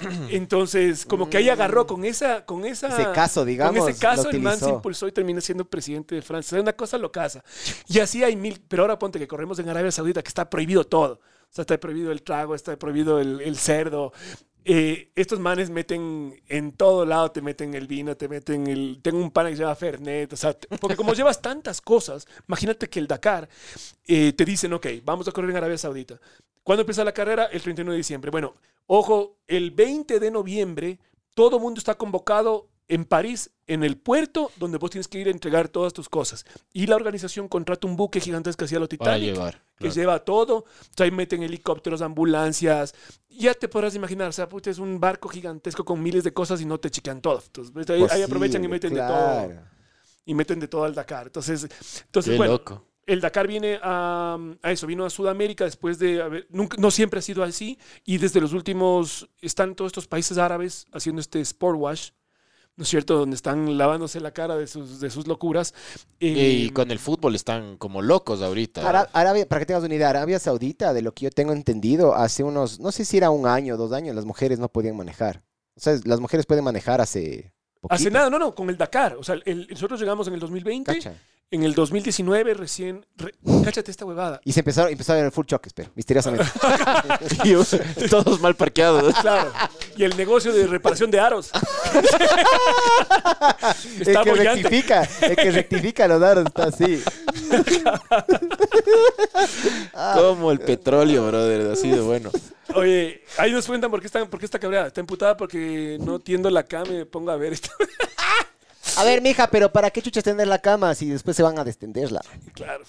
Entonces, 0.30 1.06
como 1.06 1.30
que 1.30 1.36
ahí 1.38 1.48
agarró 1.48 1.86
con 1.86 2.04
esa, 2.04 2.44
con 2.44 2.64
esa, 2.64 2.88
Ese 2.88 3.12
caso, 3.12 3.44
digamos, 3.44 3.78
con 3.80 3.88
ese 3.90 4.00
caso 4.00 4.24
lo 4.24 4.30
el 4.30 4.40
man 4.40 4.54
se 4.54 4.64
utilizó. 4.64 4.76
impulsó 4.76 5.08
y 5.08 5.12
termina 5.12 5.40
siendo 5.40 5.64
presidente 5.64 6.14
de 6.16 6.22
Francia. 6.22 6.56
Es 6.56 6.62
una 6.62 6.72
cosa 6.72 6.98
locaza. 6.98 7.42
Y 7.88 8.00
así 8.00 8.24
hay 8.24 8.34
mil, 8.36 8.60
pero 8.68 8.82
ahora 8.82 8.98
ponte 8.98 9.18
que 9.18 9.28
corremos 9.28 9.58
en 9.58 9.68
Arabia 9.68 9.92
Saudita 9.92 10.22
que 10.22 10.28
está 10.28 10.50
prohibido 10.50 10.84
todo. 10.84 11.14
O 11.48 11.54
sea, 11.56 11.62
está 11.62 11.78
prohibido 11.78 12.10
el 12.10 12.22
trago, 12.22 12.54
está 12.54 12.76
prohibido 12.76 13.20
el, 13.20 13.40
el 13.40 13.56
cerdo. 13.56 14.12
Eh, 14.68 15.12
estos 15.14 15.38
manes 15.38 15.70
meten 15.70 16.42
en 16.48 16.72
todo 16.72 17.06
lado, 17.06 17.30
te 17.30 17.40
meten 17.40 17.74
el 17.74 17.86
vino, 17.86 18.16
te 18.16 18.26
meten 18.26 18.66
el... 18.66 18.98
Tengo 19.00 19.18
un 19.18 19.30
pana 19.30 19.48
que 19.48 19.54
se 19.54 19.62
llama 19.62 19.76
Fernet, 19.76 20.32
o 20.32 20.36
sea, 20.36 20.56
porque 20.80 20.96
como 20.96 21.14
llevas 21.14 21.40
tantas 21.40 21.80
cosas, 21.80 22.26
imagínate 22.48 22.88
que 22.88 22.98
el 22.98 23.06
Dakar 23.06 23.48
eh, 24.08 24.32
te 24.32 24.44
dicen, 24.44 24.72
ok, 24.72 24.88
vamos 25.04 25.28
a 25.28 25.30
correr 25.30 25.50
en 25.50 25.58
Arabia 25.58 25.78
Saudita. 25.78 26.18
¿Cuándo 26.64 26.80
empieza 26.80 27.04
la 27.04 27.12
carrera? 27.12 27.44
El 27.44 27.62
31 27.62 27.92
de 27.92 27.96
diciembre. 27.96 28.32
Bueno, 28.32 28.54
ojo, 28.88 29.36
el 29.46 29.70
20 29.70 30.18
de 30.18 30.30
noviembre 30.32 30.98
todo 31.34 31.58
el 31.58 31.62
mundo 31.62 31.78
está 31.78 31.94
convocado 31.94 32.66
en 32.88 33.04
París, 33.04 33.50
en 33.66 33.82
el 33.82 33.96
puerto, 33.96 34.52
donde 34.56 34.78
vos 34.78 34.90
tienes 34.90 35.08
que 35.08 35.18
ir 35.18 35.26
a 35.28 35.30
entregar 35.32 35.68
todas 35.68 35.92
tus 35.92 36.08
cosas. 36.08 36.44
Y 36.72 36.86
la 36.86 36.94
organización 36.96 37.48
contrata 37.48 37.86
un 37.86 37.96
buque 37.96 38.20
gigantesco 38.20 38.64
hacia 38.64 38.78
lo 38.78 38.86
Para 38.88 39.16
Titanic 39.16 39.34
llevar. 39.34 39.62
que 39.78 39.90
lleva 39.90 40.20
todo. 40.24 40.58
O 40.58 40.64
sea, 40.96 41.04
ahí 41.04 41.10
meten 41.10 41.42
helicópteros, 41.42 42.00
ambulancias. 42.00 42.94
Ya 43.28 43.54
te 43.54 43.68
podrás 43.68 43.94
imaginar, 43.96 44.28
o 44.28 44.32
sea, 44.32 44.48
puta, 44.48 44.70
es 44.70 44.78
un 44.78 45.00
barco 45.00 45.28
gigantesco 45.28 45.84
con 45.84 46.00
miles 46.02 46.22
de 46.22 46.32
cosas 46.32 46.60
y 46.60 46.64
no 46.64 46.78
te 46.78 46.90
chequean 46.90 47.20
todo. 47.20 47.42
Entonces, 47.44 47.90
ahí, 47.90 48.06
ahí 48.10 48.22
aprovechan 48.22 48.62
y 48.64 48.68
meten 48.68 48.94
de 48.94 49.00
todo. 49.00 49.08
claro. 49.08 49.60
Y 50.24 50.34
meten 50.34 50.60
de 50.60 50.68
todo 50.68 50.84
al 50.84 50.94
Dakar. 50.94 51.26
Entonces, 51.26 51.64
entonces 52.04 52.32
Qué 52.32 52.36
bueno, 52.36 52.52
loco. 52.54 52.84
el 53.06 53.20
Dakar 53.20 53.46
viene 53.46 53.78
a, 53.82 54.36
a 54.62 54.72
eso, 54.72 54.86
vino 54.86 55.04
a 55.04 55.10
Sudamérica 55.10 55.64
después 55.64 55.98
de 56.00 56.20
haber, 56.22 56.46
nunca, 56.50 56.76
no 56.80 56.90
siempre 56.90 57.18
ha 57.18 57.22
sido 57.22 57.42
así, 57.44 57.78
y 58.04 58.18
desde 58.18 58.40
los 58.40 58.52
últimos, 58.52 59.28
están 59.40 59.74
todos 59.76 59.90
estos 59.90 60.08
países 60.08 60.36
árabes 60.38 60.86
haciendo 60.92 61.20
este 61.20 61.40
sport 61.40 61.78
wash, 61.78 62.10
¿no 62.76 62.82
es 62.82 62.88
cierto? 62.88 63.16
Donde 63.16 63.36
están 63.36 63.78
lavándose 63.78 64.20
la 64.20 64.32
cara 64.32 64.56
de 64.56 64.66
sus, 64.66 65.00
de 65.00 65.08
sus 65.10 65.26
locuras. 65.26 65.72
Eh, 66.20 66.64
Y 66.66 66.70
con 66.70 66.90
el 66.90 66.98
fútbol 66.98 67.34
están 67.34 67.76
como 67.78 68.02
locos 68.02 68.42
ahorita. 68.42 68.86
Ara- 68.88 69.08
Arabia, 69.12 69.46
para 69.48 69.60
que 69.60 69.66
tengas 69.66 69.82
una 69.84 69.94
idea, 69.94 70.10
Arabia 70.10 70.38
Saudita, 70.38 70.92
de 70.92 71.02
lo 71.02 71.12
que 71.12 71.24
yo 71.24 71.30
tengo 71.30 71.52
entendido, 71.52 72.14
hace 72.14 72.42
unos, 72.44 72.78
no 72.80 72.92
sé 72.92 73.04
si 73.04 73.16
era 73.16 73.30
un 73.30 73.46
año, 73.46 73.76
dos 73.76 73.92
años, 73.92 74.14
las 74.14 74.24
mujeres 74.26 74.58
no 74.58 74.68
podían 74.68 74.96
manejar. 74.96 75.42
O 75.76 75.80
sea, 75.80 75.98
las 76.04 76.20
mujeres 76.20 76.46
pueden 76.46 76.64
manejar 76.64 77.00
hace 77.00 77.52
poquito. 77.80 77.94
hace 77.94 78.10
nada, 78.10 78.30
no, 78.30 78.38
no, 78.38 78.54
con 78.54 78.68
el 78.70 78.76
Dakar. 78.76 79.16
O 79.16 79.22
sea, 79.24 79.36
el- 79.44 79.66
nosotros 79.70 79.98
llegamos 80.00 80.28
en 80.28 80.34
el 80.34 80.40
2020, 80.40 80.94
Cacha. 80.94 81.14
En 81.50 81.62
el 81.62 81.74
2019 81.74 82.54
recién, 82.54 83.06
re- 83.16 83.34
cáchate 83.64 83.90
esta 83.90 84.04
huevada. 84.04 84.40
Y 84.44 84.52
se 84.52 84.60
empezaron, 84.60 84.90
empezaron 84.90 85.20
a 85.20 85.22
ver 85.24 85.32
full 85.32 85.46
choques, 85.46 85.72
pero 85.72 85.90
misteriosamente. 85.94 86.44
Todos 88.10 88.40
mal 88.40 88.54
parqueados. 88.56 89.14
Claro. 89.20 89.52
Y 89.96 90.04
el 90.04 90.16
negocio 90.16 90.52
de 90.52 90.66
reparación 90.66 91.10
de 91.10 91.20
aros. 91.20 91.50
el 94.00 94.02
Está 94.08 94.24
que 94.24 94.30
bollante. 94.30 94.62
rectifica, 94.64 95.08
el 95.22 95.36
que 95.36 95.50
rectifica 95.52 96.08
los 96.08 96.20
datos 96.20 96.46
está 96.46 96.64
así. 96.64 97.02
Como 100.14 100.50
el 100.52 100.60
petróleo, 100.60 101.26
brother. 101.26 101.70
Así 101.72 101.88
de 101.90 102.00
bueno. 102.00 102.30
Oye, 102.74 103.22
ahí 103.38 103.52
nos 103.52 103.66
cuentan 103.66 103.90
por 103.90 104.00
qué 104.00 104.06
está, 104.06 104.24
por 104.26 104.40
qué 104.40 104.46
está 104.46 104.58
cabreada. 104.58 104.88
Está 104.88 105.00
emputada 105.00 105.36
porque 105.36 105.96
no 106.00 106.18
tiendo 106.18 106.50
la 106.50 106.64
cama 106.64 106.88
y 106.90 106.96
me 106.96 107.06
pongo 107.06 107.30
a 107.30 107.36
ver 107.36 107.52
esto. 107.54 107.70
A 108.96 109.04
ver, 109.04 109.22
mija, 109.22 109.48
pero 109.48 109.72
¿para 109.72 109.90
qué 109.90 110.02
chuchas 110.02 110.24
tener 110.24 110.46
la 110.48 110.58
cama 110.58 110.94
si 110.94 111.08
después 111.08 111.36
se 111.36 111.42
van 111.42 111.58
a 111.58 111.64
destenderla? 111.64 112.22
Claro. 112.52 112.84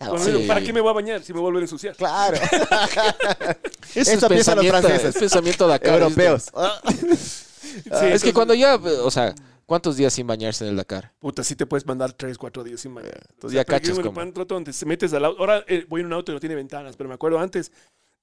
Ah, 0.00 0.10
Bueno, 0.10 0.24
Sí. 0.24 0.46
¿Para 0.46 0.60
qué 0.60 0.72
me 0.72 0.80
voy 0.80 0.90
a 0.90 0.94
bañar 0.94 1.22
si 1.22 1.32
me 1.32 1.40
vuelvo 1.40 1.58
a 1.58 1.62
ensuciar? 1.62 1.96
Claro. 1.96 2.36
Eso 3.94 4.12
Eso 4.12 4.28
piensan 4.28 4.56
los 4.56 4.66
franceses. 4.66 5.04
Es 5.14 5.16
pensamiento 5.16 5.68
de 5.68 5.74
acá. 5.74 5.94
Europeos. 5.94 6.50
Sí, 7.74 8.06
es 8.06 8.22
que 8.22 8.32
cuando 8.32 8.54
ya, 8.54 8.76
o 8.76 9.10
sea, 9.10 9.34
¿cuántos 9.66 9.96
días 9.96 10.12
sin 10.12 10.28
bañarse 10.28 10.62
en 10.64 10.70
el 10.70 10.76
Dakar? 10.76 11.12
Puta, 11.18 11.42
sí 11.42 11.56
te 11.56 11.66
puedes 11.66 11.84
mandar 11.84 12.12
3, 12.12 12.38
4 12.38 12.62
días 12.62 12.80
sin 12.80 12.94
bañar. 12.94 13.20
Entonces 13.30 13.56
ya 13.56 13.64
pero 13.64 13.78
cachas 13.80 13.98
como. 13.98 14.44
donde 14.44 14.72
se 14.72 14.86
metes 14.86 15.12
al 15.12 15.24
auto. 15.24 15.40
Ahora 15.40 15.64
eh, 15.66 15.84
voy 15.88 16.02
en 16.02 16.06
un 16.06 16.12
auto 16.12 16.30
y 16.30 16.34
no 16.34 16.40
tiene 16.40 16.54
ventanas, 16.54 16.94
pero 16.96 17.08
me 17.08 17.16
acuerdo 17.16 17.40
antes, 17.40 17.72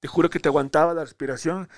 te 0.00 0.08
juro 0.08 0.30
que 0.30 0.40
te 0.40 0.48
aguantaba 0.48 0.94
la 0.94 1.04
respiración. 1.04 1.68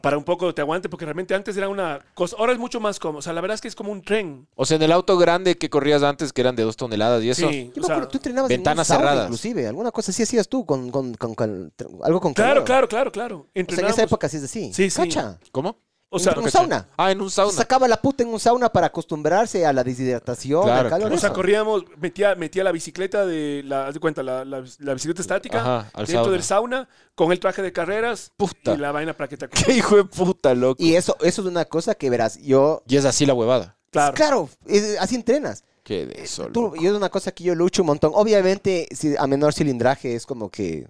Para 0.00 0.16
un 0.16 0.24
poco 0.24 0.54
te 0.54 0.62
aguante, 0.62 0.88
porque 0.88 1.04
realmente 1.04 1.34
antes 1.34 1.56
era 1.56 1.68
una 1.68 1.98
cosa. 2.14 2.36
Ahora 2.38 2.52
es 2.52 2.58
mucho 2.58 2.80
más 2.80 2.98
cómodo. 2.98 3.18
O 3.18 3.22
sea, 3.22 3.32
la 3.32 3.40
verdad 3.40 3.56
es 3.56 3.60
que 3.60 3.68
es 3.68 3.74
como 3.74 3.92
un 3.92 4.02
tren. 4.02 4.46
O 4.54 4.64
sea, 4.64 4.76
en 4.76 4.82
el 4.82 4.92
auto 4.92 5.18
grande 5.18 5.58
que 5.58 5.68
corrías 5.68 6.02
antes, 6.02 6.32
que 6.32 6.40
eran 6.40 6.56
de 6.56 6.62
dos 6.62 6.76
toneladas 6.76 7.22
y 7.22 7.30
eso. 7.30 7.48
Sí, 7.48 7.70
Yo 7.74 7.80
o 7.80 7.80
me 7.82 7.86
sea, 7.86 7.94
acuerdo, 7.96 8.08
tú 8.10 8.18
entrenabas 8.18 8.48
ventanas 8.48 8.88
en 8.88 8.94
un 8.94 8.98
sauna, 8.98 9.10
cerradas. 9.10 9.24
inclusive. 9.26 9.66
Alguna 9.66 9.90
cosa 9.90 10.10
así 10.12 10.22
hacías 10.22 10.48
tú 10.48 10.64
con, 10.64 10.90
con, 10.90 11.14
con- 11.14 11.34
con- 11.34 11.72
algo 12.02 12.20
con 12.20 12.32
claro, 12.34 12.64
calor. 12.64 12.64
claro, 12.64 12.88
claro, 12.88 13.12
claro. 13.12 13.36
O 13.36 13.40
sea, 13.42 13.50
en 13.54 13.60
Entrenábamos- 13.66 13.92
esa 13.92 14.02
época 14.04 14.28
sí 14.28 14.36
es 14.38 14.44
así. 14.44 14.72
Sí, 14.72 14.88
sí. 14.90 14.96
Cacha. 15.02 15.38
¿Cómo? 15.50 15.76
O 16.14 16.18
sea, 16.18 16.32
en 16.34 16.40
un 16.40 16.50
sauna. 16.50 16.86
Ah, 16.96 17.10
en 17.10 17.20
un 17.22 17.30
sauna. 17.30 17.52
Sacaba 17.52 17.88
la 17.88 17.96
puta 17.96 18.22
en 18.22 18.28
un 18.28 18.38
sauna 18.38 18.68
para 18.68 18.88
acostumbrarse 18.88 19.64
a 19.64 19.72
la 19.72 19.82
deshidratación, 19.82 20.62
Claro, 20.64 20.80
al 20.80 20.88
calor. 20.90 21.00
claro. 21.08 21.14
O 21.14 21.18
sea, 21.18 21.32
corríamos, 21.32 21.84
metía, 21.98 22.34
metía 22.34 22.62
la 22.62 22.70
bicicleta 22.72 23.24
de 23.24 23.62
la, 23.64 23.86
haz 23.86 23.94
de 23.94 24.00
cuenta, 24.00 24.22
la, 24.22 24.44
la- 24.44 24.62
la 24.78 24.94
bicicleta 24.94 25.22
estática 25.22 25.60
Ajá, 25.60 25.90
dentro 25.96 26.14
sauna. 26.16 26.32
del 26.32 26.42
sauna 26.42 26.88
con 27.14 27.32
el 27.32 27.40
traje 27.40 27.62
de 27.62 27.72
carreras 27.72 28.30
Puta. 28.36 28.74
y 28.74 28.76
la 28.76 28.92
vaina 28.92 29.14
para 29.14 29.28
que 29.28 29.36
te 29.36 29.48
Qué 29.48 29.72
hijo 29.72 29.96
de 29.96 30.04
puta, 30.04 30.54
loco. 30.54 30.82
Y 30.82 30.94
eso, 30.96 31.16
eso 31.22 31.40
es 31.42 31.48
una 31.48 31.64
cosa 31.64 31.94
que 31.94 32.10
verás. 32.10 32.38
Yo. 32.42 32.82
Y 32.86 32.96
es 32.96 33.04
así 33.06 33.24
la 33.26 33.34
huevada. 33.34 33.76
Claro. 33.90 34.14
Claro, 34.14 34.48
es- 34.66 34.98
así 35.00 35.14
entrenas. 35.16 35.64
Qué 35.82 36.06
de 36.06 36.22
eso, 36.22 36.46
Tú- 36.46 36.62
loco. 36.62 36.76
y 36.76 36.86
es 36.86 36.92
una 36.92 37.08
cosa 37.08 37.32
que 37.32 37.42
yo 37.44 37.54
lucho 37.54 37.82
un 37.82 37.86
montón. 37.86 38.12
Obviamente, 38.14 38.86
si 38.92 39.16
a 39.16 39.26
menor 39.26 39.52
cilindraje 39.54 40.14
es 40.14 40.26
como 40.26 40.50
que 40.50 40.86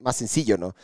más 0.00 0.16
sencillo, 0.16 0.58
¿no? 0.58 0.74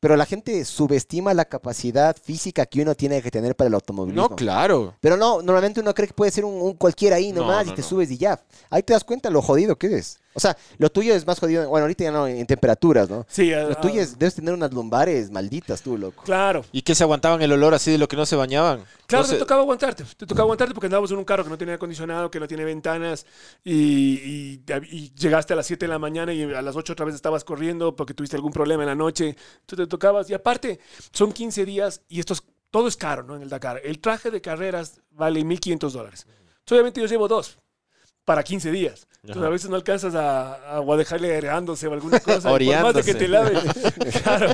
Pero 0.00 0.16
la 0.16 0.26
gente 0.26 0.64
subestima 0.64 1.34
la 1.34 1.44
capacidad 1.44 2.16
física 2.16 2.66
que 2.66 2.82
uno 2.82 2.94
tiene 2.94 3.20
que 3.20 3.30
tener 3.32 3.56
para 3.56 3.66
el 3.68 3.74
automovilismo. 3.74 4.28
No, 4.28 4.36
claro. 4.36 4.94
Pero 5.00 5.16
no, 5.16 5.42
normalmente 5.42 5.80
uno 5.80 5.92
cree 5.92 6.06
que 6.06 6.14
puede 6.14 6.30
ser 6.30 6.44
un, 6.44 6.54
un 6.60 6.74
cualquiera 6.74 7.16
ahí 7.16 7.32
No, 7.32 7.40
nomás 7.40 7.66
no, 7.66 7.72
y 7.72 7.74
te 7.74 7.82
no. 7.82 7.88
subes 7.88 8.10
y 8.12 8.16
ya. 8.18 8.40
Ahí 8.70 8.82
te 8.84 8.92
das 8.92 9.02
cuenta 9.02 9.28
lo 9.28 9.42
jodido 9.42 9.76
que 9.76 9.88
eres. 9.88 10.20
O 10.34 10.40
sea, 10.40 10.56
lo 10.78 10.88
tuyo 10.90 11.14
es 11.14 11.26
más 11.26 11.40
jodido. 11.40 11.68
Bueno, 11.68 11.84
ahorita 11.84 12.04
ya 12.04 12.12
no 12.12 12.26
en 12.28 12.46
temperaturas, 12.46 13.08
¿no? 13.10 13.26
Sí, 13.28 13.50
Lo 13.50 13.72
ah, 13.72 13.80
tuyo 13.80 14.00
es, 14.00 14.18
debes 14.18 14.34
tener 14.36 14.54
unas 14.54 14.72
lumbares 14.72 15.30
malditas 15.32 15.82
tú, 15.82 15.98
loco. 15.98 16.22
Claro. 16.22 16.64
¿Y 16.70 16.82
que 16.82 16.94
se 16.94 17.02
aguantaban 17.02 17.42
el 17.42 17.50
olor 17.50 17.74
así 17.74 17.90
de 17.90 17.98
lo 17.98 18.06
que 18.06 18.16
no 18.16 18.24
se 18.26 18.36
bañaban? 18.36 18.84
Claro, 19.06 19.24
No 19.24 19.30
te 19.32 19.38
tocaba 19.38 19.62
aguantarte. 19.62 20.04
Te 20.16 20.26
tocaba 20.26 20.44
aguantarte 20.44 20.74
porque 20.74 20.86
andábamos 20.86 21.10
en 21.10 21.18
un 21.18 21.24
carro 21.24 21.42
que 21.44 21.50
no 21.50 21.58
tenía 21.58 21.74
acondicionado, 21.74 22.30
que 22.30 22.38
no 22.38 22.46
tiene 22.46 22.64
ventanas 22.64 23.26
y, 23.64 23.74
y- 23.74 24.62
y 24.90 25.12
llegaste 25.14 25.54
a 25.54 25.56
las 25.56 25.66
7 25.66 25.86
de 25.86 25.88
la 25.90 25.98
mañana 25.98 26.32
y 26.32 26.42
a 26.42 26.62
las 26.62 26.76
8 26.76 26.92
otra 26.92 27.06
vez 27.06 27.14
estabas 27.14 27.42
corriendo 27.42 27.96
porque 27.96 28.14
tuviste 28.14 28.36
algún 28.36 28.52
problema 28.52 28.82
en 28.84 28.88
la 28.90 28.94
noche. 28.94 29.34
Tú 29.66 29.76
te 29.76 29.86
tocabas. 29.86 30.28
Y 30.30 30.34
aparte, 30.34 30.78
son 31.12 31.32
15 31.32 31.64
días 31.64 32.02
y 32.08 32.20
esto 32.20 32.34
es- 32.34 32.42
todo 32.70 32.86
es 32.86 32.96
caro, 32.96 33.22
¿no? 33.22 33.34
En 33.34 33.42
el 33.42 33.48
Dakar. 33.48 33.80
El 33.82 33.98
traje 33.98 34.30
de 34.30 34.40
carreras 34.40 35.00
vale 35.10 35.42
1.500 35.42 35.92
dólares. 35.94 36.26
Obviamente 36.70 37.00
yo 37.00 37.06
llevo 37.06 37.26
dos 37.28 37.58
para 38.28 38.42
15 38.42 38.70
días. 38.70 39.08
Entonces, 39.22 39.38
Ajá. 39.38 39.46
a 39.46 39.50
veces 39.50 39.70
no 39.70 39.76
alcanzas 39.76 40.14
a, 40.14 40.76
a, 40.76 40.96
dejarle 40.98 41.32
agregándose 41.32 41.88
o 41.88 41.94
alguna 41.94 42.20
cosa. 42.20 42.46
por 42.50 42.62
más 42.62 42.94
de 42.94 43.02
que 43.02 43.14
te 43.14 43.26
lave. 43.26 43.58
claro. 44.22 44.52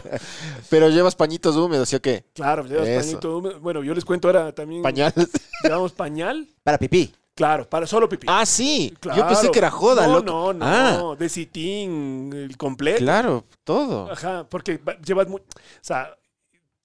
Pero 0.71 0.91
llevas 0.91 1.17
pañitos 1.17 1.57
húmedos, 1.57 1.89
¿sí 1.89 1.97
o 1.97 2.01
qué? 2.01 2.25
Claro, 2.35 2.65
llevas 2.65 2.87
Eso. 2.87 3.01
pañito 3.01 3.39
húmedo. 3.39 3.59
Bueno, 3.59 3.83
yo 3.83 3.93
les 3.93 4.05
cuento 4.05 4.29
ahora 4.29 4.53
también. 4.53 4.81
Pañales. 4.81 5.29
Llevamos 5.65 5.91
pañal. 5.91 6.47
Para 6.63 6.79
pipí. 6.79 7.13
Claro, 7.35 7.69
para 7.69 7.85
solo 7.89 8.09
pipí. 8.09 8.29
Ah, 8.31 8.47
sí. 8.47 8.95
Claro. 9.01 9.23
Yo 9.23 9.27
pensé 9.27 9.51
que 9.51 9.59
era 9.59 9.73
joda, 9.73 10.07
no, 10.07 10.21
loco. 10.21 10.25
No, 10.25 10.53
no, 10.53 10.65
Ah, 10.65 11.17
De 11.19 11.29
citín, 11.29 12.31
el 12.33 12.57
completo. 12.57 12.99
claro, 13.01 13.45
todo. 13.65 14.09
Ajá, 14.09 14.47
porque 14.49 14.79
va- 14.79 14.97
llevas 15.01 15.27
muy. 15.27 15.41
O 15.41 15.45
sea, 15.81 16.17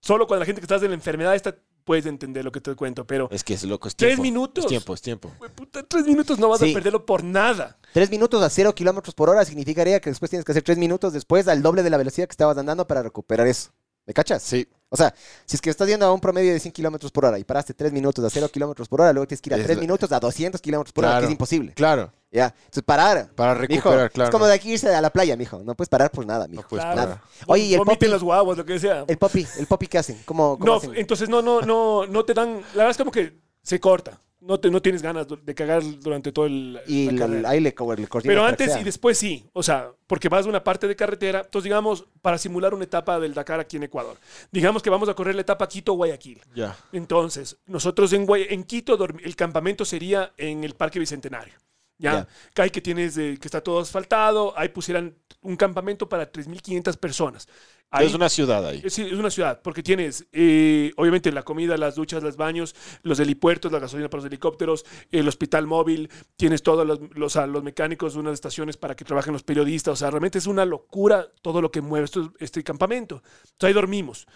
solo 0.02 0.26
cuando 0.26 0.40
la 0.40 0.46
gente 0.48 0.60
que 0.60 0.66
estás 0.66 0.82
de 0.82 0.88
la 0.88 0.96
enfermedad 0.96 1.36
esta 1.36 1.56
puedes 1.90 2.06
entender 2.06 2.46
lo 2.46 2.52
que 2.52 2.62
te 2.62 2.76
cuento, 2.76 3.04
pero. 3.08 3.28
Es 3.32 3.44
que 3.44 3.56
es 3.56 3.64
loco, 3.64 3.88
es 3.88 3.96
Tres 3.96 4.10
tiempo. 4.10 4.22
minutos. 4.22 4.64
Es 4.66 4.70
tiempo, 4.70 4.94
es 4.94 5.02
tiempo. 5.02 5.32
güey, 5.40 5.50
puta, 5.50 5.82
tres 5.82 6.06
minutos 6.06 6.38
no 6.38 6.48
vas 6.48 6.60
Sí. 6.60 6.70
a 6.70 6.74
perderlo 6.76 7.04
por 7.04 7.24
nada. 7.24 7.80
Tres 7.94 8.12
minutos 8.12 8.44
a 8.44 8.50
cero 8.52 8.76
kilómetros 8.76 9.16
por 9.16 9.28
hora 9.28 9.44
significaría 9.44 10.00
que 10.00 10.12
después 10.12 10.30
tienes 10.30 10.46
que 10.46 10.52
hacer 10.52 10.62
tres 10.62 10.78
minutos 10.78 11.14
después 11.14 11.48
al 11.48 11.64
doble 11.64 11.82
de 11.82 11.90
la 11.90 11.98
velocidad 11.98 12.28
que 12.28 12.34
estabas 12.34 12.60
andando 12.60 12.86
para 12.86 13.02
recuperar 13.02 13.48
eso. 13.48 13.72
¿Me 14.06 14.14
cachas? 14.14 14.44
Sí. 14.44 14.68
O 14.92 14.98
sea, 14.98 15.14
si 15.46 15.56
es 15.56 15.62
que 15.62 15.70
estás 15.70 15.88
yendo 15.88 16.06
a 16.08 16.12
un 16.12 16.20
promedio 16.20 16.52
de 16.52 16.60
100 16.60 16.72
kilómetros 16.72 17.12
por 17.12 17.26
hora 17.26 17.38
y 17.38 17.44
paraste 17.44 17.76
tres 17.76 17.92
minutos 17.92 18.26
a 18.26 18.30
cero 18.30 18.50
kilómetros 18.52 18.88
por 18.88 19.02
hora, 19.02 19.14
luego 19.14 19.28
tienes 19.28 19.42
que 19.42 19.50
ir 19.50 19.54
a 19.54 19.58
Es 19.58 19.64
tres 19.64 19.78
la- 19.78 19.82
minutos 19.82 20.12
a 20.12 20.20
200 20.20 20.60
kilómetros 20.62 20.92
por 20.94 21.06
hora, 21.06 21.20
que 21.20 21.26
es 21.26 21.32
imposible. 21.32 21.74
Claro, 21.74 22.12
Ya. 22.32 22.54
Entonces, 22.58 22.84
parar. 22.84 23.30
para 23.36 23.54
Mijo, 23.54 23.62
recuperar, 23.68 24.12
claro. 24.12 24.30
Es 24.30 24.32
como 24.32 24.46
de 24.48 24.54
aquí 24.54 24.72
irse 24.74 24.94
a 24.94 25.02
la 25.02 25.10
playa, 25.12 25.36
mijo. 25.36 25.60
No 25.64 25.76
puedes 25.76 25.90
parar 25.90 26.10
por 26.12 26.26
nada, 26.26 26.48
mijo. 26.48 26.64
No 26.64 26.68
puedes 26.68 26.86
Claro. 26.86 27.02
parar. 27.02 27.22
Oye, 27.48 27.64
¿y 27.64 27.74
el 27.74 27.80
Vomiten 27.80 27.96
popi? 27.98 28.08
los 28.12 28.24
guaguas, 28.24 28.58
lo 28.58 28.66
que 28.66 28.80
sea. 28.80 29.06
El 29.08 29.18
popi, 29.18 29.48
el 29.58 29.66
popi, 29.68 29.88
¿qué 29.88 29.98
hacen? 30.00 30.22
¿Cómo, 30.26 30.58
cómo 30.58 30.66
No, 30.66 30.78
hacen? 30.78 30.92
entonces 30.96 31.30
no, 31.30 31.42
no, 31.42 31.62
no, 31.62 32.06
no 32.08 32.26
te 32.26 32.34
dan. 32.34 32.56
La 32.74 32.84
verdad 32.86 32.92
es 32.92 32.98
como 32.98 33.12
que 33.12 33.40
se 33.64 33.80
corta. 33.80 34.20
No, 34.42 34.58
te, 34.60 34.72
no 34.72 34.82
tienes 34.82 35.02
ganas 35.02 35.28
de 35.28 35.54
cagar 35.56 35.84
durante 36.00 36.32
todo 36.32 36.46
el. 36.46 36.80
Y 36.88 37.06
la 37.08 37.12
el, 37.12 37.18
carrera. 37.20 37.50
ahí 37.50 37.60
le, 37.60 37.74
le 37.78 38.08
Pero 38.24 38.46
antes 38.46 38.72
sea. 38.72 38.82
y 38.82 38.86
después 38.86 39.18
sí, 39.18 39.46
o 39.52 39.62
sea, 39.62 39.92
porque 40.08 40.30
vas 40.30 40.46
de 40.46 40.50
una 40.50 40.64
parte 40.64 40.88
de 40.88 40.96
carretera, 40.96 41.42
entonces 41.42 41.66
digamos, 41.66 42.06
para 42.22 42.38
simular 42.38 42.74
una 42.74 42.86
etapa 42.86 43.20
del 43.20 43.34
Dakar 43.34 43.60
aquí 43.60 43.76
en 43.78 43.84
Ecuador, 43.84 44.18
digamos 44.52 44.82
que 44.82 44.90
vamos 44.90 45.10
a 45.10 45.14
correr 45.14 45.36
la 45.36 45.42
etapa 45.42 45.68
Quito-Guayaquil. 45.68 46.42
Ya. 46.56 46.78
Entonces, 46.94 47.58
nosotros 47.66 48.14
en, 48.14 48.26
Guay- 48.26 48.48
en 48.50 48.64
Quito, 48.64 48.98
el 49.24 49.36
campamento 49.36 49.84
sería 49.84 50.32
en 50.38 50.64
el 50.64 50.74
Parque 50.74 51.00
Bicentenario. 51.00 51.54
Ya, 52.02 52.14
Ya. 52.14 52.28
que 52.54 52.62
hay 52.62 52.70
que 52.70 52.80
tienes, 52.80 53.18
eh, 53.18 53.38
que 53.42 53.46
está 53.50 53.60
todo 53.62 53.80
asfaltado, 53.82 54.54
ahí 54.58 54.70
pusieran 54.70 55.16
un 55.42 55.58
campamento 55.58 56.08
para 56.08 56.32
3.500 56.32 56.96
personas. 56.96 57.46
Ahí, 57.92 58.06
Es 58.06 58.14
una 58.14 58.30
ciudad 58.30 58.66
ahí. 58.68 58.84
Sí, 58.88 59.02
es 59.02 59.14
una 59.14 59.32
ciudad, 59.32 59.62
porque 59.64 59.82
tienes, 59.82 60.28
eh, 60.32 60.92
obviamente, 60.96 61.32
la 61.32 61.42
comida, 61.42 61.76
las 61.76 61.96
duchas, 61.96 62.22
los 62.22 62.38
baños, 62.38 62.76
los 63.02 63.20
helipuertos, 63.20 63.72
la 63.72 63.80
gasolina 63.80 64.10
para 64.10 64.20
los 64.22 64.28
helicópteros, 64.28 64.86
el 65.12 65.28
hospital 65.28 65.66
móvil, 65.66 66.10
tienes 66.38 66.62
todos 66.62 66.86
los, 66.86 67.00
los, 67.16 67.64
mecánicos, 67.64 68.16
unas 68.16 68.34
estaciones 68.36 68.78
para 68.78 68.96
que 68.96 69.06
trabajen 69.06 69.34
los 69.34 69.42
periodistas. 69.42 69.94
O 69.94 69.96
sea, 69.96 70.12
realmente 70.12 70.38
es 70.38 70.46
una 70.46 70.66
locura 70.66 71.28
todo 71.42 71.62
lo 71.62 71.72
que 71.72 71.82
mueve 71.82 72.06
esto- 72.06 72.32
este 72.40 72.64
campamento. 72.64 73.24
Entonces 73.54 73.68
ahí 73.68 73.74
dormimos. 73.74 74.28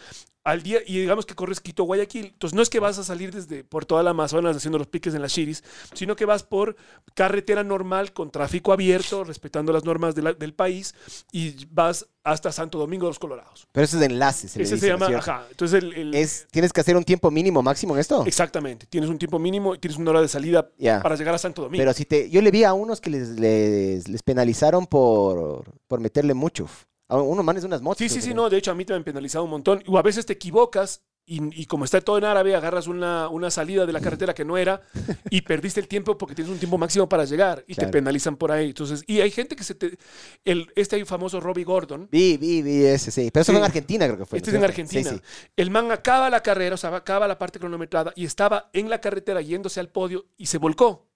Al 0.46 0.62
día, 0.62 0.80
y 0.86 1.00
digamos 1.00 1.26
que 1.26 1.36
corres 1.36 1.62
Quito, 1.62 1.86
Guayaquil. 1.86 2.26
Entonces 2.26 2.54
no 2.54 2.62
es 2.62 2.70
que 2.70 2.82
vas 2.82 2.98
a 3.00 3.04
salir 3.06 3.34
desde 3.34 3.64
por 3.64 3.86
toda 3.86 4.04
la 4.04 4.10
Amazonas 4.10 4.58
haciendo 4.58 4.78
los 4.78 4.88
piques 4.88 5.14
en 5.16 5.22
las 5.22 5.32
chiris, 5.34 5.64
sino 5.94 6.18
que 6.18 6.26
vas 6.26 6.44
por 6.44 6.76
carretera 7.14 7.64
normal 7.64 8.12
con 8.12 8.30
tráfico 8.30 8.74
abierto, 8.74 9.24
respetando 9.24 9.72
las 9.72 9.86
normas 9.86 10.16
de 10.16 10.22
la- 10.22 10.34
del 10.34 10.54
país, 10.54 10.94
y 11.32 11.66
vas 11.72 12.06
hasta 12.26 12.52
Santo 12.52 12.78
Domingo 12.78 13.06
de 13.06 13.12
los 13.12 13.20
Colorados. 13.20 13.68
Pero 13.72 13.86
ese 13.86 13.96
es 13.96 14.00
de 14.02 14.06
enlace, 14.08 14.48
se 14.50 14.60
le 14.60 14.66
Ese 14.66 14.76
dice, 14.76 14.88
se 14.88 14.92
¿no 14.92 14.98
es 14.98 15.02
llama, 15.12 15.18
ajá. 15.18 15.46
Entonces, 15.50 15.82
el, 15.82 15.94
el- 15.94 16.14
Es, 16.16 16.46
¿Tienes 16.52 16.74
que 16.74 16.82
hacer 16.82 16.98
un 16.98 17.04
tiempo 17.06 17.32
mínimo 17.32 17.62
máximo 17.64 17.94
en 17.94 18.02
esto? 18.02 18.26
exactamente. 18.26 18.86
Tienes 18.86 19.10
un 19.10 19.18
tiempo 19.18 19.40
mínimo 19.40 19.76
y 19.76 19.80
tienes 19.80 19.98
una 19.98 20.12
hora 20.12 20.22
de 20.22 20.28
salida 20.28 20.70
para 21.02 21.16
llegar 21.16 21.36
a 21.36 21.38
Santo 21.38 21.62
Domingo. 21.62 21.82
Pero 21.82 21.94
si 21.94 22.04
te, 22.04 22.30
yo 22.30 22.42
le 22.42 22.52
vi 22.52 22.66
a 22.66 22.74
unos 22.74 23.00
que 23.00 23.10
les, 23.10 23.30
les, 23.40 24.10
les 24.10 24.22
penalizaron 24.24 24.88
por, 24.88 25.64
por 25.88 26.02
meterle 26.02 26.34
mucho. 26.34 26.68
A 27.14 27.22
unos 27.22 27.46
manes 27.46 27.64
unas 27.64 27.82
motos. 27.82 28.00
Sí, 28.00 28.10
sí, 28.10 28.22
sí, 28.22 28.34
no, 28.34 28.50
de 28.50 28.58
hecho 28.58 28.72
a 28.72 28.76
mí 28.76 28.86
te 28.86 28.94
han 28.94 29.04
penalizado 29.04 29.44
un 29.46 29.52
montón. 29.52 29.84
O 29.88 29.98
a 29.98 30.02
veces 30.02 30.26
te 30.26 30.34
equivocas 30.34 31.04
y, 31.26 31.62
y 31.62 31.66
como 31.68 31.86
está 31.86 32.02
todo 32.02 32.18
en 32.18 32.26
árabe, 32.26 32.54
agarras 32.54 32.88
una, 32.88 33.30
una 33.30 33.50
salida 33.50 33.86
de 33.86 33.94
la 33.94 34.02
carretera 34.02 34.34
que 34.34 34.44
no 34.44 34.58
era 34.58 34.82
y 35.30 35.40
perdiste 35.42 35.80
el 35.80 35.88
tiempo 35.88 36.18
porque 36.18 36.36
tienes 36.36 36.52
un 36.52 36.60
tiempo 36.60 36.78
máximo 36.78 37.08
para 37.08 37.24
llegar 37.24 37.64
y 37.66 37.76
Claro. 37.76 37.88
te 37.90 37.94
penalizan 37.94 38.36
por 38.36 38.52
ahí. 38.52 38.68
Entonces, 38.68 39.04
y 39.08 39.22
hay 39.22 39.32
gente 39.32 39.56
que 39.56 39.64
se 39.64 39.74
te... 39.76 39.98
El, 40.44 40.70
este 40.76 41.06
famoso 41.06 41.40
Robbie 41.40 41.64
Gordon, 41.64 42.10
Vi, 42.12 42.36
vi, 42.38 42.62
vi 42.62 42.84
ese, 42.86 43.10
sí. 43.12 43.30
Pero 43.32 43.42
eso 43.44 43.52
Sí. 43.52 43.56
fue 43.56 43.60
en 43.60 43.66
Argentina, 43.66 44.06
creo 44.08 44.18
que 44.18 44.26
fue. 44.26 44.40
este 44.40 44.52
¿no 44.52 44.58
es 44.58 44.64
en? 44.64 44.70
Argentina. 44.70 45.10
Sí, 45.12 45.16
sí. 45.18 45.50
El 45.56 45.70
man 45.72 45.92
acaba 45.92 46.30
la 46.30 46.42
carrera, 46.42 46.76
o 46.76 46.78
sea, 46.78 46.94
acaba 46.96 47.26
la 47.28 47.38
parte 47.38 47.58
cronometrada 47.60 48.12
y 48.18 48.26
estaba 48.26 48.70
en 48.74 48.90
la 48.90 49.00
carretera 49.00 49.40
yéndose 49.40 49.80
al 49.80 49.88
podio 49.90 50.26
y 50.38 50.48
se 50.48 50.58
volcó. 50.58 51.08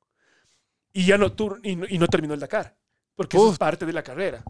Y 0.94 1.06
ya 1.06 1.18
no, 1.18 1.34
y 1.64 1.76
no, 1.76 1.86
y 1.90 1.98
no 1.98 2.08
terminó 2.08 2.34
el 2.34 2.40
Dakar. 2.40 2.78
Porque 3.14 3.36
eso 3.36 3.52
es 3.52 3.58
parte 3.58 3.86
de 3.86 3.94
la 3.94 4.04
carrera. 4.04 4.44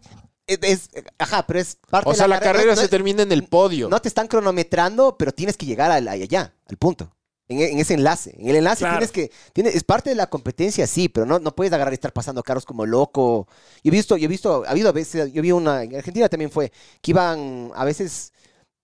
Es, 0.48 0.88
ajá, 1.18 1.46
pero 1.46 1.60
es 1.60 1.76
parte 1.90 2.08
O 2.08 2.12
de 2.12 2.18
sea, 2.18 2.26
la 2.26 2.40
carrera 2.40 2.74
no- 2.74 2.80
se 2.80 2.88
termina 2.88 3.22
en 3.22 3.30
el 3.32 3.44
podio. 3.44 3.88
No 3.88 4.00
te 4.00 4.08
están 4.08 4.26
cronometrando, 4.28 5.16
pero 5.18 5.30
tienes 5.32 5.56
que 5.56 5.66
llegar 5.66 5.90
al- 5.90 6.08
allá, 6.08 6.54
al 6.66 6.76
punto. 6.78 7.10
En, 7.50 7.60
en 7.60 7.78
ese 7.78 7.94
enlace. 7.94 8.34
En 8.38 8.48
el 8.48 8.56
enlace 8.56 8.80
Claro. 8.80 8.96
tienes 8.98 9.12
que. 9.12 9.30
Tienes, 9.52 9.74
es 9.74 9.84
parte 9.84 10.10
de 10.10 10.16
la 10.16 10.28
competencia, 10.28 10.86
sí, 10.86 11.08
pero 11.08 11.26
no, 11.26 11.38
no 11.38 11.54
puedes 11.54 11.72
agarrar 11.72 11.92
y 11.92 11.94
estar 11.94 12.12
pasando 12.12 12.42
carros 12.42 12.64
como 12.64 12.84
loco. 12.86 13.46
Yo 13.84 13.88
he 13.88 13.90
visto, 13.90 14.16
yo 14.16 14.24
he 14.24 14.28
visto, 14.28 14.64
ha 14.66 14.70
habido 14.70 14.88
a 14.88 14.92
veces, 14.92 15.32
yo 15.32 15.42
vi 15.42 15.52
una, 15.52 15.82
en 15.82 15.96
Argentina 15.96 16.28
también 16.28 16.50
fue, 16.50 16.72
que 17.02 17.10
iban 17.10 17.70
a 17.74 17.84
veces 17.84 18.32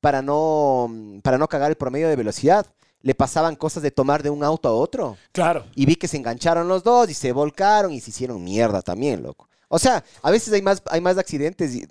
para 0.01 0.21
no, 0.23 0.91
para 1.23 1.39
no 1.39 1.49
cagar 1.49 1.71
el 1.71 1.77
promedio 1.77 2.09
de 2.09 2.17
velocidad, 2.17 2.67
le 3.01 3.15
pasaban 3.15 3.57
cosas 3.57 3.83
de 3.83 3.91
tomar 3.91 4.23
de 4.23 4.31
un 4.31 4.45
auto 4.45 4.69
a 4.69 4.73
otro. 4.73 5.17
Claro. 5.33 5.65
Y 5.75 5.85
vi 5.87 5.97
que 5.97 6.09
se 6.09 6.17
engancharon 6.19 6.69
los 6.69 6.83
dos 6.85 7.09
y 7.11 7.15
se 7.15 7.33
volcaron 7.33 7.93
y 7.93 8.01
se 8.01 8.11
hicieron 8.11 8.43
mierda 8.45 8.81
también, 8.83 9.23
loco. 9.23 9.49
O 9.69 9.79
sea, 9.79 10.05
a 10.23 10.31
veces 10.31 10.53
hay 10.53 10.63
más, 10.63 10.83
hay 10.91 11.01
más 11.01 11.19
accidentes 11.19 11.75
y. 11.75 11.83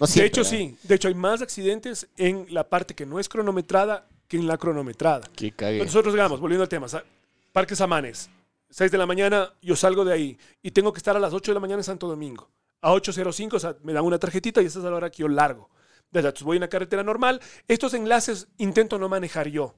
No 0.00 0.06
de 0.06 0.24
hecho, 0.24 0.40
¿verdad? 0.42 0.50
sí. 0.50 0.76
De 0.84 0.94
hecho, 0.94 1.08
hay 1.08 1.14
más 1.14 1.42
accidentes 1.42 2.08
en 2.16 2.46
la 2.48 2.68
parte 2.68 2.94
que 2.94 3.04
no 3.04 3.20
es 3.20 3.28
cronometrada 3.28 4.08
que 4.26 4.38
en 4.38 4.46
la 4.46 4.56
cronometrada. 4.56 5.28
Qué 5.36 5.52
cague. 5.52 5.84
Nosotros, 5.84 6.14
digamos, 6.14 6.40
volviendo 6.40 6.62
al 6.62 6.68
tema, 6.68 6.88
sa- 6.88 7.04
Parques 7.52 7.78
Amanes, 7.82 8.30
6 8.70 8.90
de 8.90 8.96
la 8.96 9.04
mañana, 9.04 9.52
yo 9.60 9.76
salgo 9.76 10.04
de 10.06 10.14
ahí 10.14 10.38
y 10.62 10.70
tengo 10.70 10.92
que 10.94 10.98
estar 10.98 11.14
a 11.14 11.20
las 11.20 11.34
8 11.34 11.50
de 11.50 11.54
la 11.54 11.60
mañana 11.60 11.80
en 11.80 11.84
Santo 11.84 12.08
Domingo. 12.08 12.48
A 12.80 12.90
8.05, 12.92 13.52
o 13.54 13.58
sea, 13.60 13.76
me 13.82 13.92
dan 13.92 14.04
una 14.04 14.18
tarjetita 14.18 14.62
y 14.62 14.66
esa 14.66 14.78
es 14.78 14.84
la 14.86 14.92
hora 14.94 15.10
que 15.10 15.18
yo 15.18 15.28
largo. 15.28 15.68
Entonces 16.10 16.42
voy 16.42 16.56
en 16.56 16.62
la 16.62 16.68
carretera 16.68 17.02
normal. 17.02 17.40
Estos 17.68 17.92
enlaces 17.94 18.48
intento 18.58 18.98
no 18.98 19.08
manejar 19.10 19.48
yo. 19.48 19.74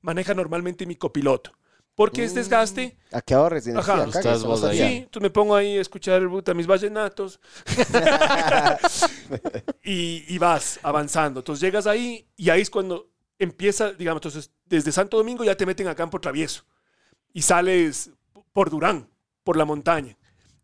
Maneja 0.00 0.34
normalmente 0.34 0.86
mi 0.86 0.94
copiloto. 0.96 1.52
Porque 1.96 2.22
es 2.22 2.34
desgaste. 2.34 2.96
A 3.10 3.22
que 3.22 3.34
ahorres 3.34 3.66
energía. 3.66 3.94
Ajá. 3.94 4.04
Estás 4.04 4.44
vos 4.44 4.60
sabía. 4.60 4.86
Sí, 4.86 4.96
entonces 4.98 5.22
me 5.22 5.30
pongo 5.30 5.56
ahí 5.56 5.78
a 5.78 5.80
escuchar 5.80 6.28
puta, 6.28 6.54
mis 6.54 6.66
vallenatos. 6.66 7.40
y, 9.82 10.24
y 10.28 10.38
vas 10.38 10.78
avanzando. 10.82 11.40
Entonces 11.40 11.62
llegas 11.62 11.86
ahí 11.86 12.28
y 12.36 12.50
ahí 12.50 12.60
es 12.60 12.70
cuando 12.70 13.10
empieza, 13.38 13.92
digamos, 13.92 14.18
entonces 14.18 14.52
desde 14.66 14.92
Santo 14.92 15.16
Domingo 15.16 15.42
ya 15.42 15.56
te 15.56 15.66
meten 15.66 15.88
a 15.88 15.94
Campo 15.94 16.20
Travieso 16.20 16.64
y 17.32 17.42
sales 17.42 18.10
por 18.52 18.70
Durán, 18.70 19.08
por 19.42 19.56
la 19.56 19.64
montaña. 19.64 20.16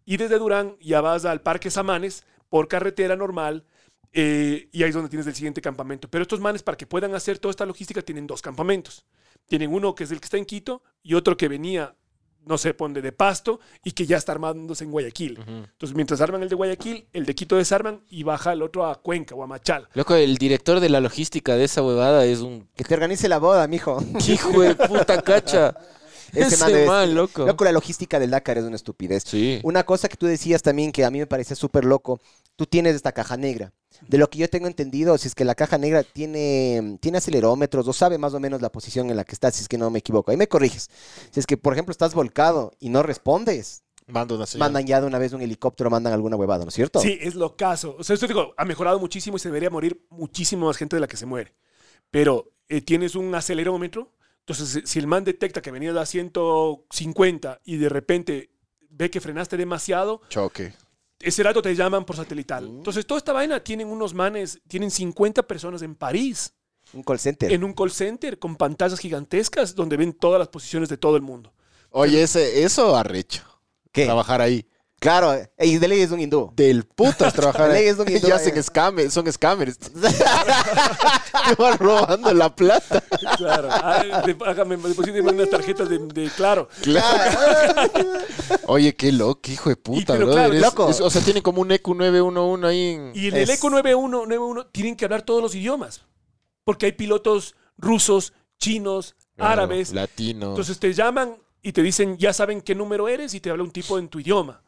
Y 0.04 0.18
desde 0.18 0.38
Durán 0.38 0.76
ya 0.80 1.00
vas 1.00 1.24
al 1.24 1.40
Parque 1.40 1.70
Samanes 1.70 2.24
por 2.48 2.68
carretera 2.68 3.16
normal 3.16 3.64
eh, 4.12 4.68
y 4.72 4.82
ahí 4.82 4.90
es 4.90 4.94
donde 4.94 5.08
tienes 5.08 5.26
el 5.26 5.34
siguiente 5.34 5.62
campamento. 5.62 6.08
Pero 6.08 6.22
estos 6.22 6.40
manes, 6.40 6.62
para 6.62 6.76
que 6.76 6.86
puedan 6.86 7.14
hacer 7.14 7.38
toda 7.38 7.50
esta 7.50 7.66
logística, 7.66 8.02
tienen 8.02 8.26
dos 8.26 8.42
campamentos. 8.42 9.06
Tienen 9.48 9.72
uno 9.72 9.94
que 9.94 10.04
es 10.04 10.10
el 10.10 10.20
que 10.20 10.24
está 10.26 10.36
en 10.38 10.44
Quito 10.44 10.82
y 11.02 11.14
otro 11.14 11.36
que 11.36 11.48
venía, 11.48 11.94
no 12.46 12.58
sé, 12.58 12.74
ponde 12.74 13.02
de 13.02 13.12
Pasto 13.12 13.60
y 13.84 13.92
que 13.92 14.06
ya 14.06 14.16
está 14.16 14.32
armándose 14.32 14.84
en 14.84 14.90
Guayaquil. 14.90 15.38
Entonces, 15.46 15.94
mientras 15.94 16.20
arman 16.20 16.42
el 16.42 16.48
de 16.48 16.54
Guayaquil, 16.54 17.06
el 17.12 17.26
de 17.26 17.34
Quito 17.34 17.56
desarman 17.56 18.02
y 18.08 18.22
baja 18.22 18.52
el 18.52 18.62
otro 18.62 18.86
a 18.86 19.00
Cuenca 19.02 19.34
o 19.34 19.42
a 19.42 19.46
Machala. 19.46 19.88
Loco, 19.94 20.14
el 20.14 20.36
director 20.38 20.80
de 20.80 20.88
la 20.88 21.00
logística 21.00 21.54
de 21.56 21.64
esa 21.64 21.82
huevada 21.82 22.24
es 22.24 22.40
un 22.40 22.68
Que 22.74 22.84
te 22.84 22.94
organice 22.94 23.28
la 23.28 23.38
boda, 23.38 23.66
mijo. 23.68 24.02
hijo 24.28 24.60
de 24.62 24.74
puta 24.74 25.20
cacha. 25.22 25.74
Ese 26.32 26.54
Ese 26.54 26.64
man 26.64 26.72
debe- 26.72 26.86
man, 26.86 27.14
loco. 27.14 27.44
Loco, 27.46 27.62
la 27.62 27.72
logística 27.72 28.18
del 28.18 28.30
Dakar 28.30 28.56
es 28.56 28.64
una 28.64 28.76
estupidez. 28.76 29.22
Sí. 29.26 29.60
Una 29.64 29.84
cosa 29.84 30.08
que 30.08 30.16
tú 30.16 30.24
decías 30.24 30.62
también 30.62 30.90
que 30.90 31.04
a 31.04 31.10
mí 31.10 31.18
me 31.18 31.26
parecía 31.26 31.54
súper 31.54 31.84
loco, 31.84 32.20
tú 32.56 32.66
tienes 32.66 32.94
esta 32.94 33.12
caja 33.12 33.36
negra. 33.36 33.72
De 34.08 34.18
lo 34.18 34.28
que 34.30 34.38
yo 34.38 34.48
tengo 34.48 34.66
entendido, 34.66 35.16
si 35.18 35.28
es 35.28 35.34
que 35.34 35.44
la 35.44 35.54
caja 35.54 35.76
negra 35.78 36.02
tiene, 36.02 36.96
tiene 37.00 37.18
acelerómetros 37.18 37.86
o 37.86 37.92
sabe 37.92 38.16
más 38.18 38.32
o 38.34 38.40
menos 38.40 38.62
la 38.62 38.72
posición 38.72 39.10
en 39.10 39.16
la 39.16 39.24
que 39.24 39.32
estás, 39.32 39.54
si 39.54 39.62
es 39.62 39.68
que 39.68 39.76
no 39.78 39.90
me 39.90 39.98
equivoco. 39.98 40.30
Ahí 40.30 40.36
me 40.36 40.48
corriges. 40.48 40.88
Si 41.30 41.38
es 41.40 41.46
que, 41.46 41.56
por 41.56 41.72
ejemplo, 41.74 41.92
estás 41.92 42.14
volcado 42.14 42.72
y 42.80 42.88
no 42.88 43.02
respondes, 43.02 43.84
Mando 44.06 44.34
una 44.36 44.46
señal. 44.46 44.66
mandan 44.66 44.86
ya 44.86 45.00
de 45.00 45.06
una 45.06 45.18
vez 45.18 45.32
un 45.32 45.42
helicóptero, 45.42 45.90
mandan 45.90 46.12
alguna 46.12 46.36
huevada, 46.36 46.64
¿no 46.64 46.70
es 46.70 46.74
cierto? 46.74 47.00
Sí, 47.00 47.18
es 47.20 47.34
lo 47.34 47.54
caso. 47.56 47.94
O 47.98 48.02
sea, 48.02 48.14
esto 48.14 48.26
digo, 48.26 48.54
ha 48.56 48.64
mejorado 48.64 48.98
muchísimo 48.98 49.36
y 49.36 49.40
se 49.40 49.48
debería 49.48 49.70
morir 49.70 50.04
muchísimo 50.10 50.66
más 50.66 50.76
gente 50.78 50.96
de 50.96 51.00
la 51.00 51.06
que 51.06 51.16
se 51.18 51.26
muere. 51.26 51.54
Pero 52.10 52.50
eh, 52.68 52.80
tienes 52.80 53.14
un 53.14 53.32
acelerómetro, 53.34 54.12
entonces 54.40 54.68
si- 54.70 54.82
si 54.86 54.98
el 54.98 55.06
man 55.06 55.22
detecta 55.24 55.60
que 55.62 55.70
venías 55.70 55.96
a 55.96 56.06
150 56.06 57.60
y 57.64 57.76
de 57.76 57.88
repente 57.88 58.50
ve 58.90 59.10
que 59.10 59.20
frenaste 59.20 59.56
demasiado, 59.56 60.20
Choque. 60.28 60.72
Ese 61.22 61.42
rato 61.42 61.62
te 61.62 61.74
llaman 61.74 62.04
por 62.04 62.16
satelital. 62.16 62.68
Mm. 62.68 62.76
Entonces 62.78 63.06
toda 63.06 63.18
esta 63.18 63.32
vaina 63.32 63.62
tienen 63.62 63.88
unos 63.88 64.12
manes, 64.14 64.60
tienen 64.68 64.90
50 64.90 65.42
personas 65.44 65.82
en 65.82 65.94
París, 65.94 66.52
Un 66.92 67.02
call 67.02 67.18
center. 67.18 67.52
en 67.52 67.64
un 67.64 67.72
call 67.72 67.90
center 67.90 68.38
con 68.38 68.56
pantallas 68.56 68.98
gigantescas 68.98 69.74
donde 69.74 69.96
ven 69.96 70.12
todas 70.12 70.38
las 70.38 70.48
posiciones 70.48 70.88
de 70.88 70.96
todo 70.96 71.16
el 71.16 71.22
mundo. 71.22 71.52
Oye, 71.90 72.22
ese, 72.22 72.64
eso 72.64 72.96
arrecho. 72.96 73.42
¿Qué? 73.92 74.04
Trabajar 74.06 74.40
ahí. 74.40 74.66
Claro, 75.02 75.34
y 75.58 75.78
de 75.78 75.88
ley 75.88 76.00
es 76.00 76.12
un 76.12 76.20
hindú. 76.20 76.52
Del 76.54 76.84
putas 76.84 77.32
trabajar 77.34 77.68
Ley 77.72 77.82
ahí. 77.82 77.88
es 77.88 77.98
un 77.98 78.08
hindú, 78.08 78.20
Ya 78.28 78.34
eh. 78.34 78.38
hacen 78.38 78.62
scammers, 78.62 79.12
son 79.12 79.30
scammers. 79.32 79.76
Te 79.78 81.54
van 81.58 81.76
robando 81.78 82.32
la 82.32 82.54
plata. 82.54 83.02
Claro. 83.36 83.68
Ah, 83.70 84.22
de- 84.24 84.36
hágame, 84.46 84.76
deposíteme 84.76 85.30
unas 85.32 85.50
tarjetas 85.50 85.88
de, 85.88 85.98
de 85.98 86.30
claro. 86.30 86.68
Claro. 86.82 87.90
Oye, 88.66 88.94
qué 88.94 89.10
loco, 89.12 89.50
hijo 89.50 89.70
de 89.70 89.76
puta, 89.76 90.12
pero 90.14 90.26
brother. 90.26 90.50
claro, 90.50 90.54
Es- 90.54 90.62
loco. 90.62 90.88
es- 90.90 91.00
o 91.00 91.10
sea, 91.10 91.20
tienen 91.22 91.42
como 91.42 91.60
un 91.62 91.70
E 91.72 91.76
EQ 91.76 91.88
911 91.96 92.66
ahí 92.66 92.88
en... 92.94 93.12
Y 93.14 93.28
en 93.28 93.36
el 93.36 93.42
Es- 93.42 93.58
ECO 93.58 93.70
9191 93.70 94.66
tienen 94.66 94.96
que 94.96 95.04
hablar 95.04 95.22
todos 95.22 95.42
los 95.42 95.54
idiomas. 95.54 96.02
Porque 96.64 96.86
hay 96.86 96.92
pilotos 96.92 97.54
rusos, 97.76 98.32
chinos, 98.60 99.16
Claro, 99.36 99.52
árabes. 99.62 99.92
Latinos. 99.92 100.50
Entonces 100.50 100.78
te 100.78 100.92
llaman 100.94 101.36
y 101.62 101.72
te 101.72 101.82
dicen, 101.82 102.16
ya 102.18 102.32
saben 102.32 102.60
qué 102.60 102.74
número 102.74 103.08
eres 103.08 103.34
y 103.34 103.40
te 103.40 103.50
habla 103.50 103.64
un 103.64 103.70
tipo 103.72 103.98
en 103.98 104.08
tu 104.08 104.20
idioma. 104.20 104.62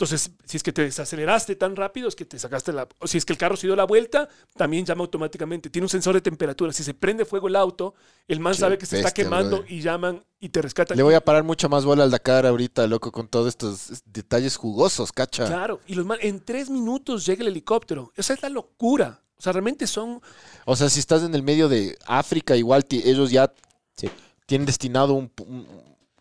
Entonces, 0.00 0.30
si 0.44 0.56
es 0.56 0.62
que 0.62 0.72
te 0.72 0.82
desaceleraste 0.82 1.56
tan 1.56 1.74
rápido, 1.74 2.06
es 2.06 2.14
que 2.14 2.24
te 2.24 2.38
sacaste 2.38 2.72
la... 2.72 2.86
O 3.00 3.08
si 3.08 3.18
es 3.18 3.24
que 3.24 3.32
el 3.32 3.36
carro 3.36 3.56
se 3.56 3.66
dio 3.66 3.74
la 3.74 3.82
vuelta, 3.82 4.28
también 4.56 4.86
llama 4.86 5.02
automáticamente. 5.02 5.70
Tiene 5.70 5.86
un 5.86 5.88
sensor 5.88 6.14
de 6.14 6.20
temperatura. 6.20 6.72
Si 6.72 6.84
se 6.84 6.94
prende 6.94 7.24
fuego 7.24 7.48
el 7.48 7.56
auto, 7.56 7.94
el 8.28 8.38
man 8.38 8.52
Qué 8.52 8.60
sabe 8.60 8.78
que 8.78 8.86
se 8.86 8.98
está 8.98 9.10
quemando 9.10 9.56
brother. 9.56 9.72
y 9.72 9.80
llaman 9.80 10.24
y 10.38 10.50
te 10.50 10.62
rescatan. 10.62 10.96
Le 10.96 11.02
voy 11.02 11.14
a 11.14 11.20
parar 11.20 11.42
mucho 11.42 11.68
más 11.68 11.84
bola 11.84 12.04
al 12.04 12.12
Dakar 12.12 12.46
ahorita, 12.46 12.86
loco, 12.86 13.10
con 13.10 13.26
todos 13.26 13.48
estos 13.48 14.04
detalles 14.04 14.54
jugosos, 14.56 15.10
cacha. 15.10 15.46
Claro. 15.46 15.80
Y 15.88 15.94
los 15.94 16.06
man, 16.06 16.18
en 16.20 16.44
tres 16.44 16.70
minutos 16.70 17.26
llega 17.26 17.42
el 17.42 17.48
helicóptero. 17.48 18.12
Esa 18.14 18.34
es 18.34 18.42
la 18.42 18.50
locura. 18.50 19.20
O 19.36 19.42
sea, 19.42 19.52
realmente 19.52 19.88
son... 19.88 20.22
O 20.64 20.76
sea, 20.76 20.88
si 20.90 21.00
estás 21.00 21.24
en 21.24 21.34
el 21.34 21.42
medio 21.42 21.68
de 21.68 21.98
África, 22.06 22.54
igual 22.56 22.86
ellos 22.88 23.32
ya 23.32 23.52
Sí. 23.96 24.08
tienen 24.46 24.64
destinado 24.64 25.14
un, 25.14 25.28
un- 25.44 25.66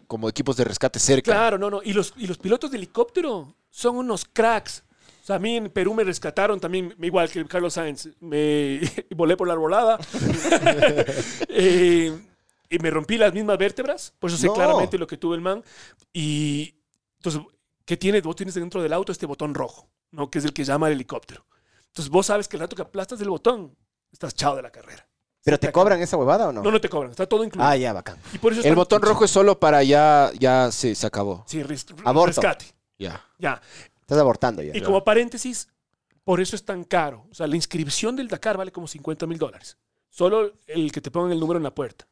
como 0.07 0.27
equipos 0.29 0.57
de 0.57 0.63
rescate 0.63 0.97
cerca. 0.97 1.31
Claro, 1.31 1.59
no, 1.59 1.69
no. 1.69 1.81
Y 1.83 1.93
los, 1.93 2.13
y 2.17 2.25
los 2.25 2.39
pilotos 2.39 2.71
de 2.71 2.77
helicóptero 2.77 3.53
son 3.77 3.97
unos 3.97 4.25
cracks. 4.25 4.83
O 5.21 5.25
sea, 5.27 5.35
a 5.35 5.39
mí 5.39 5.57
en 5.57 5.69
Perú 5.69 5.93
me 5.93 6.03
rescataron 6.03 6.59
también, 6.59 6.95
igual 7.01 7.29
que 7.29 7.45
Carlos 7.45 7.73
Sainz. 7.73 8.09
Me 8.19 8.79
volé 9.15 9.37
por 9.37 9.47
la 9.47 9.53
arbolada. 9.53 9.99
Eh, 11.49 12.17
y 12.69 12.79
me 12.79 12.89
rompí 12.89 13.17
las 13.17 13.33
mismas 13.33 13.57
vértebras. 13.57 14.13
Por 14.19 14.29
eso 14.29 14.37
sé 14.37 14.47
No. 14.47 14.53
claramente 14.53 14.97
lo 14.97 15.07
que 15.07 15.17
tuvo 15.17 15.35
el 15.35 15.41
man. 15.41 15.63
Y 16.13 16.75
entonces, 17.17 17.41
¿qué 17.85 17.97
tienes? 17.97 18.23
Vos 18.23 18.35
tienes 18.35 18.55
dentro 18.55 18.81
del 18.81 18.93
auto 18.93 19.11
este 19.11 19.25
botón 19.25 19.53
rojo, 19.53 19.89
¿no? 20.11 20.29
Que 20.29 20.39
es 20.39 20.45
el 20.45 20.53
que 20.53 20.63
llama 20.63 20.87
al 20.87 20.93
helicóptero. 20.93 21.45
Entonces, 21.87 22.09
vos 22.11 22.25
sabes 22.25 22.47
que 22.47 22.57
el 22.57 22.61
rato 22.61 22.75
que 22.75 22.81
aplastas 22.81 23.21
el 23.21 23.29
botón, 23.29 23.75
estás 24.11 24.33
chao 24.35 24.55
de 24.55 24.61
la 24.61 24.71
carrera. 24.71 25.07
¿Pero 25.43 25.57
te 25.59 25.71
cobran 25.71 26.01
esa 26.01 26.17
huevada 26.17 26.49
o 26.49 26.51
no? 26.51 26.61
No, 26.61 26.71
no 26.71 26.81
te 26.81 26.89
cobran. 26.89 27.11
Está 27.11 27.25
todo 27.25 27.43
incluido. 27.43 27.67
Ah, 27.69 27.77
ya, 27.77 27.93
bacán. 27.93 28.17
Y 28.33 28.37
por 28.37 28.51
eso 28.51 28.67
El 28.67 28.75
botón 28.75 29.01
rojo 29.01 29.23
es 29.23 29.31
solo 29.31 29.59
para 29.59 29.81
ya, 29.83 30.31
ya 30.37 30.69
se, 30.71 30.93
se 30.93 31.07
acabó. 31.07 31.43
Sí, 31.47 31.63
res- 31.63 31.85
Aborto. 32.03 32.41
rescate. 32.41 32.65
Ya. 32.97 33.23
Ya. 33.37 33.61
Estás 34.01 34.17
abortando 34.17 34.61
ya. 34.63 34.75
Y 34.75 34.81
como 34.81 35.03
paréntesis, 35.03 35.69
por 36.23 36.39
eso 36.41 36.55
es 36.55 36.63
tan 36.65 36.83
caro. 36.83 37.27
O 37.29 37.33
sea, 37.35 37.47
la 37.47 37.55
inscripción 37.55 38.15
del 38.15 38.27
Dakar 38.27 38.57
vale 38.57 38.71
como 38.71 38.87
50 38.87 39.25
mil 39.27 39.37
dólares. 39.37 39.77
Solo 40.09 40.53
el 40.67 40.91
que 40.91 41.01
te 41.01 41.11
pongan 41.11 41.31
el 41.31 41.39
número 41.39 41.57
en 41.57 41.63
la 41.63 41.75
puerta. 41.75 42.07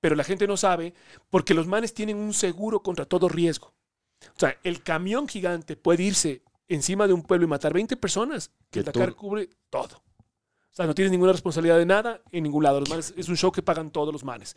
Pero 0.00 0.14
la 0.14 0.24
gente 0.24 0.46
no 0.46 0.56
sabe 0.56 0.94
porque 1.28 1.52
los 1.54 1.66
manes 1.66 1.92
tienen 1.92 2.16
un 2.16 2.32
seguro 2.32 2.82
contra 2.82 3.04
todo 3.04 3.28
riesgo. 3.28 3.74
O 4.36 4.38
sea, 4.38 4.56
el 4.62 4.82
camión 4.82 5.28
gigante 5.28 5.76
puede 5.76 6.02
irse 6.04 6.42
encima 6.68 7.06
de 7.06 7.12
un 7.12 7.22
pueblo 7.22 7.46
y 7.46 7.48
matar 7.48 7.72
20 7.72 7.96
personas, 7.96 8.50
que 8.70 8.80
el 8.80 8.84
Dakar 8.84 9.10
tú- 9.10 9.16
cubre 9.16 9.48
todo. 9.70 10.02
sea, 10.70 10.86
no 10.86 10.94
tienes 10.94 11.10
ninguna 11.10 11.32
responsabilidad 11.32 11.78
de 11.78 11.86
nada 11.86 12.22
en 12.30 12.44
ningún 12.44 12.62
lado. 12.62 12.78
Los 12.80 12.88
manes, 12.88 13.12
es 13.16 13.28
un 13.28 13.36
show 13.36 13.50
que 13.50 13.60
pagan 13.62 13.90
todos 13.90 14.12
los 14.12 14.22
manes. 14.24 14.56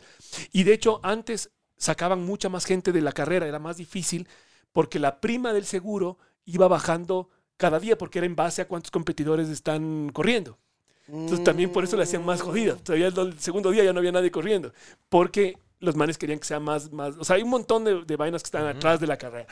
Y 0.52 0.62
de 0.62 0.72
hecho, 0.72 1.00
antes 1.02 1.50
sacaban 1.76 2.22
mucha 2.24 2.48
más 2.48 2.64
gente 2.64 2.92
de 2.92 3.00
la 3.02 3.10
carrera, 3.12 3.46
era 3.48 3.58
más 3.58 3.76
difícil 3.78 4.28
porque 4.74 4.98
la 4.98 5.20
prima 5.20 5.52
del 5.52 5.64
seguro 5.64 6.18
iba 6.44 6.66
bajando 6.68 7.30
cada 7.56 7.78
día 7.78 7.96
porque 7.96 8.18
era 8.18 8.26
en 8.26 8.34
base 8.34 8.60
a 8.60 8.68
cuántos 8.68 8.90
competidores 8.90 9.48
están 9.48 10.10
corriendo. 10.12 10.58
Entonces 11.06 11.44
también 11.44 11.70
por 11.70 11.84
eso 11.84 11.96
le 11.96 12.02
hacían 12.02 12.24
más 12.24 12.42
jodida. 12.42 12.74
Todavía 12.76 13.06
el, 13.06 13.38
segundo 13.38 13.70
día 13.70 13.84
ya 13.84 13.92
no 13.92 14.00
había 14.00 14.10
nadie 14.10 14.32
corriendo. 14.32 14.72
Porque 15.08 15.56
los 15.78 15.94
manes 15.94 16.18
querían 16.18 16.40
que 16.40 16.46
sea 16.46 16.58
más, 16.58 16.92
más. 16.92 17.14
O 17.18 17.24
sea, 17.24 17.36
hay 17.36 17.42
un 17.42 17.50
montón 17.50 17.84
de, 17.84 18.04
de 18.04 18.16
vainas 18.16 18.42
que 18.42 18.48
están 18.48 18.66
atrás 18.66 18.98
de 18.98 19.06
la 19.06 19.16
carrera. 19.16 19.46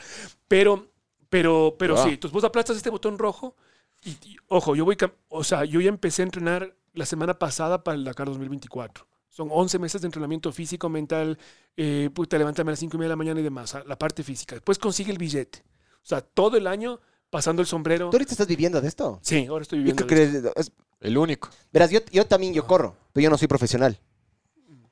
Pero, 0.49 0.87
pero, 1.29 1.75
pero 1.79 1.95
Wow. 1.95 2.03
sí. 2.03 2.09
Entonces 2.15 2.33
vos 2.33 2.43
aplastas 2.43 2.75
este 2.75 2.89
botón 2.89 3.17
rojo 3.17 3.55
y, 4.03 4.09
y, 4.27 4.35
ojo, 4.49 4.75
yo 4.75 4.83
voy. 4.83 4.97
O 5.29 5.43
sea, 5.45 5.63
yo 5.63 5.79
ya 5.79 5.89
empecé 5.89 6.23
a 6.23 6.25
entrenar 6.25 6.75
la 6.93 7.05
semana 7.05 7.39
pasada 7.39 7.81
para 7.81 7.95
el 7.95 8.03
Dakar 8.03 8.27
2024. 8.27 9.07
Son 9.35 9.47
11 9.51 9.79
meses 9.79 9.99
de 9.99 10.05
entrenamiento 10.07 10.51
físico, 10.51 10.87
mental, 10.89 11.39
eh, 11.75 12.09
puta, 12.13 12.37
levántame 12.37 12.69
a 12.69 12.73
las 12.73 12.79
5 12.79 12.95
y 12.95 12.99
media 12.99 13.07
de 13.07 13.13
la 13.13 13.15
mañana 13.15 13.39
y 13.39 13.43
demás, 13.43 13.73
a- 13.73 13.83
la 13.83 13.97
parte 13.97 14.21
física. 14.23 14.53
Después 14.55 14.77
consigue 14.77 15.11
el 15.11 15.17
billete. 15.17 15.63
O 16.03 16.05
sea, 16.05 16.21
todo 16.21 16.55
el 16.57 16.67
año 16.67 16.99
pasando 17.31 17.61
el 17.63 17.67
sombrero. 17.67 18.11
¿Tú 18.11 18.17
ahorita 18.17 18.31
estás 18.33 18.45
viviendo 18.45 18.79
de 18.79 18.87
esto? 18.87 19.19
Sí, 19.23 19.47
ahora 19.47 19.63
estoy 19.63 19.79
Yo 19.79 19.83
viviendo. 19.85 20.05
creo 20.05 20.31
de 20.31 20.41
que 20.53 20.59
es- 20.61 20.71
El 21.01 21.17
único. 21.17 21.49
verás, 21.71 21.89
yo, 21.89 21.99
yo 22.11 22.27
también 22.27 22.53
yo 22.53 22.67
corro, 22.67 22.95
pero 23.11 23.23
yo 23.23 23.29
no 23.31 23.37
soy 23.39 23.47
profesional. 23.47 23.99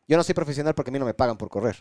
Yo 0.08 0.18
no 0.18 0.24
soy 0.24 0.34
profesional 0.34 0.74
porque 0.74 0.90
a 0.90 0.94
mí 0.94 0.98
no 1.00 1.06
me 1.06 1.14
pagan 1.14 1.38
por 1.38 1.50
correr. 1.50 1.76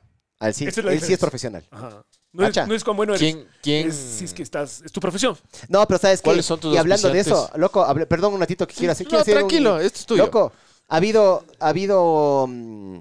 Sí, 0.53 0.65
él 0.65 0.69
Esa 0.71 0.81
es 0.81 0.85
la 0.85 1.01
sí 1.07 1.13
es 1.15 1.19
profesional. 1.19 1.67
Ajá. 1.71 2.05
No, 2.33 2.47
es, 2.47 2.57
no 2.69 2.75
es 2.75 2.85
como 2.85 2.99
bueno 2.99 3.15
eres. 3.15 3.35
¿Quién? 3.35 3.49
quién? 3.63 3.89
Es, 3.89 3.97
si 3.97 4.25
es 4.25 4.33
que 4.35 4.43
estás. 4.43 4.83
Es 4.83 4.93
tu 4.93 5.01
profesión. 5.01 5.37
No, 5.69 5.85
pero 5.87 5.99
sabes 5.99 6.21
qué? 6.21 6.25
¿Cuáles 6.25 6.47
son 6.47 6.61
tus 6.61 6.75
y 6.75 6.77
hablando 6.79 7.09
de 7.11 7.21
eso, 7.21 7.51
loco, 7.57 7.83
hable- 7.85 8.07
perdón 8.07 8.35
un 8.35 8.41
ratito 8.41 8.67
que 8.67 8.75
quiero 8.75 8.93
hacer. 8.93 9.07
quiero 9.07 9.19
No, 9.19 9.23
hacer 9.23 9.35
un- 9.35 9.41
tranquilo, 9.41 9.81
esto 9.81 9.99
es 9.99 10.07
tuyo. 10.07 10.25
Loco, 10.25 10.53
ha 10.91 10.97
habido, 10.97 11.45
ha 11.61 11.69
habido. 11.69 12.47
mm, 12.49 13.01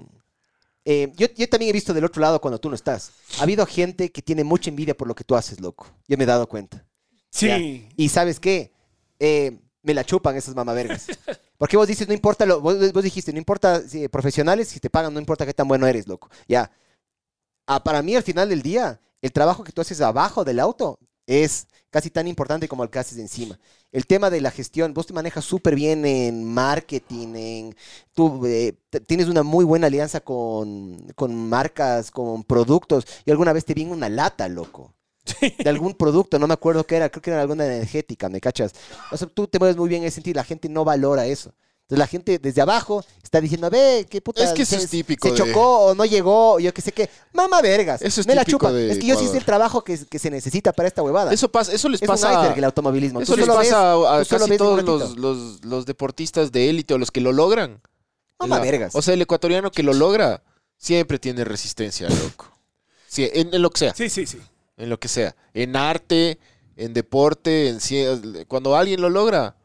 eh, 0.85 1.11
yo, 1.15 1.27
yo 1.35 1.49
también 1.49 1.69
he 1.69 1.73
visto 1.73 1.93
del 1.93 2.05
otro 2.05 2.21
lado 2.21 2.39
cuando 2.39 2.59
tú 2.59 2.69
no 2.69 2.75
estás. 2.75 3.11
Ha 3.39 3.43
habido 3.43 3.65
gente 3.65 4.11
que 4.11 4.21
tiene 4.21 4.43
mucha 4.43 4.69
envidia 4.69 4.95
por 4.95 5.07
lo 5.07 5.15
que 5.15 5.23
tú 5.23 5.35
haces, 5.35 5.59
loco. 5.59 5.87
Yo 6.07 6.15
me 6.15 6.23
he 6.23 6.27
dado 6.27 6.47
cuenta. 6.47 6.85
Sí. 7.29 7.47
Ya. 7.47 7.57
Y 7.97 8.09
sabes 8.09 8.39
qué? 8.39 8.71
Eh, 9.19 9.59
me 9.81 9.93
la 9.93 10.03
chupan 10.03 10.35
esas 10.35 10.55
mamavergas. 10.55 11.07
Porque 11.57 11.77
vos 11.77 11.87
dices, 11.87 12.07
no 12.07 12.13
importa, 12.13 12.45
lo, 12.45 12.61
vos, 12.61 12.93
vos 12.93 13.03
dijiste, 13.03 13.33
no 13.33 13.37
importa 13.39 13.81
si 13.81 14.07
profesionales, 14.07 14.69
si 14.69 14.79
te 14.79 14.89
pagan, 14.89 15.13
no 15.13 15.19
importa 15.19 15.45
qué 15.45 15.53
tan 15.53 15.67
bueno 15.67 15.85
eres, 15.87 16.07
loco. 16.07 16.29
Ya. 16.47 16.71
Ah, 17.67 17.83
para 17.83 18.01
mí, 18.01 18.15
al 18.15 18.23
final 18.23 18.49
del 18.49 18.61
día, 18.61 19.01
el 19.21 19.33
trabajo 19.33 19.63
que 19.63 19.71
tú 19.71 19.81
haces 19.81 19.99
abajo 19.99 20.43
del 20.43 20.59
auto 20.59 20.99
es 21.29 21.67
casi 21.91 22.09
tan 22.09 22.27
importante 22.27 22.67
como 22.67 22.83
el 22.83 22.89
que 22.89 22.97
haces 22.97 23.19
encima. 23.19 23.59
El 23.91 24.07
tema 24.07 24.31
de 24.31 24.41
la 24.41 24.49
gestión, 24.49 24.93
vos 24.95 25.05
te 25.05 25.13
manejas 25.13 25.45
súper 25.45 25.75
bien 25.75 26.05
en 26.05 26.43
marketing, 26.43 27.35
en, 27.35 27.75
tú 28.13 28.45
eh, 28.47 28.73
tienes 29.07 29.27
una 29.27 29.43
muy 29.43 29.63
buena 29.63 29.87
alianza 29.87 30.21
con, 30.21 30.97
con 31.15 31.35
marcas, 31.49 32.09
con 32.09 32.43
productos, 32.43 33.05
y 33.25 33.31
alguna 33.31 33.53
vez 33.53 33.63
te 33.63 33.75
vi 33.75 33.83
en 33.83 33.91
una 33.91 34.09
lata, 34.09 34.47
loco 34.47 34.95
de 35.41 35.69
algún 35.69 35.93
producto, 35.93 36.39
no 36.39 36.47
me 36.47 36.55
acuerdo 36.55 36.85
qué 36.85 36.95
era, 36.95 37.09
creo 37.09 37.21
que 37.21 37.29
era 37.29 37.41
alguna 37.41 37.65
energética, 37.65 38.29
¿me 38.29 38.41
cachas? 38.41 38.73
O 39.11 39.17
sea, 39.17 39.27
tú 39.27 39.47
te 39.47 39.59
mueves 39.59 39.77
muy 39.77 39.87
bien 39.87 40.01
en 40.01 40.07
ese 40.07 40.15
sentido, 40.15 40.37
la 40.37 40.43
gente 40.43 40.67
no 40.67 40.83
valora 40.83 41.27
eso. 41.27 41.53
Entonces 41.89 41.99
la 41.99 42.07
gente 42.07 42.37
desde 42.37 42.61
abajo 42.61 43.03
está 43.23 43.41
diciendo, 43.41 43.67
ve, 43.71 44.05
qué 44.07 44.21
puta. 44.21 44.43
Es 44.43 44.51
que 44.53 44.61
eso 44.61 44.77
se, 44.77 44.83
es 44.83 44.89
típico 44.91 45.27
Se 45.27 45.33
de- 45.33 45.39
chocó 45.39 45.79
o 45.87 45.95
no 45.95 46.05
llegó, 46.05 46.53
o 46.53 46.59
yo 46.59 46.71
qué 46.71 46.81
sé 46.83 46.91
qué. 46.91 47.09
Mamá 47.33 47.63
vergas. 47.63 48.03
Eso 48.03 48.21
es 48.21 48.27
me 48.27 48.35
la 48.35 48.45
chupa. 48.45 48.71
de 48.71 48.91
Es 48.91 48.99
que 48.99 49.07
yo 49.07 49.15
sí 49.15 49.21
sé 49.21 49.23
Ecuador. 49.25 49.37
el 49.37 49.45
trabajo 49.45 49.83
que, 49.83 49.97
que 50.05 50.19
se 50.19 50.29
necesita 50.29 50.71
para 50.71 50.87
esta 50.87 51.01
huevada. 51.01 51.33
Eso 51.33 51.49
pasa, 51.49 51.73
eso 51.73 51.89
les 51.89 51.99
es 52.03 52.07
pasa. 52.07 52.27
un 52.27 52.33
iceberg 52.41 52.57
el 52.59 52.63
automovilismo. 52.65 53.21
Eso 53.21 53.35
les 53.35 53.47
ves- 53.47 53.55
pasa 53.55 53.93
a, 53.93 54.19
a 54.19 54.25
casi 54.25 54.55
todos 54.57 54.83
los, 54.83 55.17
los, 55.17 55.65
los 55.65 55.85
deportistas 55.87 56.51
de 56.51 56.69
élite 56.69 56.93
o 56.93 56.99
los 56.99 57.09
que 57.09 57.21
lo 57.21 57.31
logran. 57.33 57.81
Mamá 58.39 58.57
La- 58.57 58.61
vergas. 58.63 58.93
O 58.95 59.01
sea, 59.01 59.15
el 59.15 59.21
ecuatoriano 59.23 59.71
que 59.71 59.81
lo 59.81 59.93
logra 59.93 60.43
siempre 60.77 61.17
tiene 61.17 61.43
resistencia, 61.43 62.07
loco. 62.07 62.51
Sí, 63.07 63.27
en, 63.33 63.51
en 63.51 63.61
lo 63.63 63.71
que 63.71 63.79
sea, 63.79 63.95
Sí, 63.95 64.09
sí, 64.11 64.27
sí. 64.27 64.37
en 64.77 64.89
lo 64.91 64.99
que 64.99 65.07
sea. 65.07 65.35
En 65.55 65.75
arte, 65.75 66.37
en 66.77 66.93
deporte, 66.93 67.67
en 67.69 67.79
cien- 67.79 68.45
cuando 68.47 68.75
alguien 68.75 69.01
lo 69.01 69.09
logra. 69.09 69.55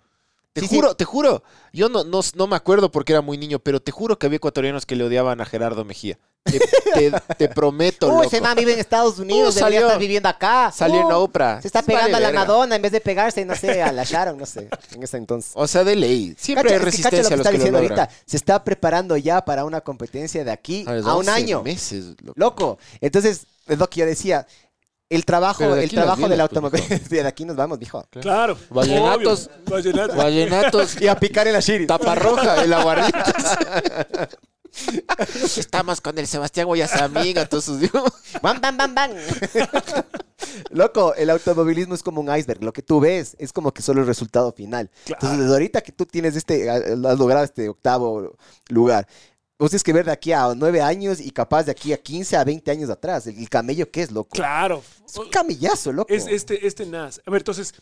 Te 0.55 0.61
Sí, 0.63 0.69
sí. 0.69 0.77
juro, 0.77 0.95
te 0.95 1.05
juro. 1.05 1.43
Yo 1.73 1.89
no, 1.89 2.05
no, 2.05 2.21
no 2.37 2.47
me 2.47 2.55
acuerdo 2.55 2.91
porque 2.93 3.13
era 3.13 3.21
muy 3.21 3.37
niño, 3.37 3.59
pero 3.59 3.83
te 3.83 3.91
juro 3.91 4.19
que 4.19 4.27
había 4.27 4.37
ecuatorianos 4.37 4.87
que 4.87 4.95
le 4.95 5.03
odiaban 5.05 5.41
a 5.41 5.45
Gerardo 5.45 5.85
Mejía. 5.85 6.17
Te, 6.45 6.61
te- 6.61 7.11
te 7.39 7.49
prometo, 7.49 8.07
Uy, 8.07 8.13
loco. 8.13 8.23
ese 8.25 8.41
man 8.41 8.55
vive 8.57 8.75
en 8.75 8.79
Estados 8.79 9.19
Unidos, 9.19 9.57
Uh, 9.57 9.59
debería 9.59 9.79
salió- 9.81 9.87
estar 9.89 9.99
viviendo 9.99 10.29
acá. 10.29 10.71
Salió 10.73 11.01
en 11.01 11.07
Uh, 11.07 11.17
Oprah. 11.17 11.61
Se 11.61 11.67
está 11.67 11.83
pegando 11.83 12.17
a 12.17 12.21
la 12.21 12.29
verga. 12.29 12.41
Madonna 12.45 12.77
en 12.77 12.83
vez 12.83 12.93
de 12.93 13.01
pegarse, 13.01 13.45
no 13.45 13.57
sé, 13.57 13.83
a 13.83 13.91
la 13.91 14.05
Sharon, 14.05 14.39
no 14.39 14.47
sé, 14.47 14.69
en 14.95 15.03
ese 15.03 15.17
entonces. 15.17 15.51
O 15.57 15.67
sea, 15.67 15.83
de 15.83 15.97
ley. 15.97 16.37
Siempre 16.39 16.71
Cacha, 16.71 16.75
hay 16.85 16.89
es 16.89 16.97
que 16.97 17.03
cacha 17.03 17.11
resistencia 17.17 17.35
a 17.35 17.37
los 17.39 17.41
está 17.47 17.51
que 17.51 17.57
lo 17.59 17.65
diciendo 17.65 17.79
ahorita. 17.81 18.09
Se 18.25 18.37
está 18.37 18.63
preparando 18.63 19.17
ya 19.17 19.45
para 19.45 19.65
una 19.65 19.81
competencia 19.81 20.45
de 20.45 20.53
aquí 20.53 20.85
A, 20.87 20.93
a 20.93 21.17
un 21.17 21.29
11 21.29 21.31
año. 21.33 21.63
meses, 21.65 22.15
loco. 22.23 22.33
Loco. 22.37 22.79
Entonces, 23.01 23.47
es 23.67 23.79
lo 23.79 23.91
que 23.91 24.01
yo 24.01 24.07
decía. 24.07 24.47
El 25.11 25.25
trabajo, 25.25 25.75
el 25.75 25.91
trabajo 25.91 26.29
del 26.29 26.41
vienes, 26.41 26.71
pues, 26.71 27.09
de 27.11 27.27
aquí 27.27 27.45
nos 27.45 27.57
vamos, 27.57 27.79
dijo. 27.79 28.05
Claro. 28.11 28.57
Vallenatos. 28.71 29.51
Obvio. 29.67 29.75
Vallenatos. 29.75 30.17
Vallenatos. 30.17 30.97
Y 31.01 31.09
a 31.09 31.19
picar 31.19 31.47
en 31.47 31.53
la 31.53 31.61
shiri. 31.61 31.87
Tapa 31.87 32.15
roja, 32.15 32.63
el 32.65 32.73
aguarditas. 32.73 33.59
Estamos 35.57 36.01
con 36.01 36.19
el 36.19 36.27
Sebastián 36.27 36.67
amiga, 37.01 37.43
entonces 37.43 37.79
digo. 37.81 38.03
¡Bam, 38.43 38.61
bam, 38.61 38.77
bam, 38.77 38.95
bam! 38.95 39.11
Loco, 40.71 41.15
el 41.15 41.31
automovilismo 41.31 41.95
es 41.95 42.03
como 42.03 42.21
un 42.21 42.35
iceberg. 42.35 42.63
Lo 42.65 42.73
que 42.73 42.83
tú 42.83 42.99
ves 42.99 43.37
es 43.39 43.53
como 43.53 43.73
que 43.73 43.83
solo 43.83 44.01
el 44.01 44.07
resultado 44.07 44.53
final. 44.53 44.91
Claro. 45.05 45.19
Entonces, 45.21 45.39
desde 45.41 45.53
ahorita 45.53 45.81
que 45.83 45.93
tú 45.93 46.07
tienes 46.07 46.35
este, 46.35 46.69
has 46.71 47.19
logrado 47.19 47.45
este 47.45 47.69
octavo 47.69 48.37
lugar, 48.69 49.07
vos 49.59 49.71
tienes 49.71 49.83
que 49.85 49.93
ver 49.93 50.05
de 50.05 50.13
aquí 50.13 50.33
a 50.33 50.53
nueve 50.57 50.81
años 50.83 51.21
y 51.21 51.31
capaz 51.31 51.65
de 51.65 51.73
aquí 51.73 51.93
a 51.93 51.97
15 51.99 52.37
a 52.37 52.45
20 52.45 52.71
años 52.71 52.91
atrás. 52.91 53.27
El, 53.27 53.39
el 53.39 53.49
camello, 53.49 53.91
¿qué 53.91 54.03
es, 54.03 54.11
loco? 54.11 54.31
Claro. 54.33 54.83
Es 55.07 55.17
un 55.17 55.29
camillazo, 55.31 55.93
loco. 55.93 56.13
Es 56.13 56.27
este, 56.27 56.67
este 56.67 56.87
NAS. 56.87 57.21
A 57.27 57.31
ver, 57.31 57.41
entonces, 57.43 57.75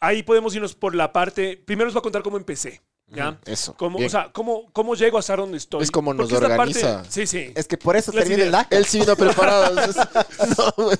ahí 0.00 0.22
podemos 0.22 0.54
irnos 0.54 0.74
por 0.74 0.94
la 0.94 1.12
parte. 1.12 1.56
Primero 1.64 1.88
os 1.88 1.94
voy 1.94 2.00
a 2.00 2.02
contar 2.02 2.22
cómo 2.22 2.36
empecé. 2.36 2.80
¿Ya? 3.06 3.38
Eso, 3.44 3.74
Cómo, 3.76 3.98
bien. 3.98 4.06
o 4.08 4.10
sea, 4.10 4.32
cómo, 4.32 4.64
cómo 4.72 4.94
llego 4.94 5.18
a 5.18 5.20
estar 5.20 5.38
donde 5.38 5.58
estoy. 5.58 5.82
Es 5.82 5.90
como 5.90 6.14
nos 6.14 6.24
Porque 6.24 6.34
es 6.36 6.40
la 6.40 6.54
organiza. 6.56 7.04
sí, 7.08 7.26
sí. 7.26 7.52
Es 7.54 7.68
que 7.68 7.76
por 7.76 7.96
eso 7.96 8.10
Las 8.12 8.24
termina 8.24 8.44
el. 8.46 8.50
Dakar. 8.50 8.76
Él 8.78 8.86
sí 8.86 8.98
vino 8.98 9.14
preparado. 9.14 9.78
entonces- 9.78 10.08
no, 10.58 10.90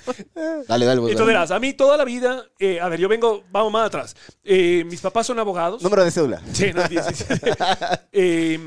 dale, 0.68 0.84
dale, 0.84 1.00
vos, 1.00 1.10
Entonces, 1.10 1.16
dale. 1.18 1.24
verás, 1.26 1.50
a 1.50 1.58
mí 1.58 1.72
toda 1.72 1.96
la 1.96 2.04
vida, 2.04 2.44
eh, 2.58 2.78
a 2.78 2.88
ver, 2.90 3.00
yo 3.00 3.08
vengo, 3.08 3.42
vamos 3.50 3.72
más 3.72 3.86
atrás. 3.86 4.14
Eh, 4.44 4.84
mis 4.86 5.00
papás 5.00 5.26
son 5.26 5.38
abogados. 5.38 5.82
Número 5.82 6.04
de 6.04 6.10
cédula. 6.10 6.42
Sí, 6.52 6.72
no, 6.74 6.86
sí, 6.86 6.96
sí, 7.14 7.24
sí. 7.24 7.34
Eh, 8.12 8.60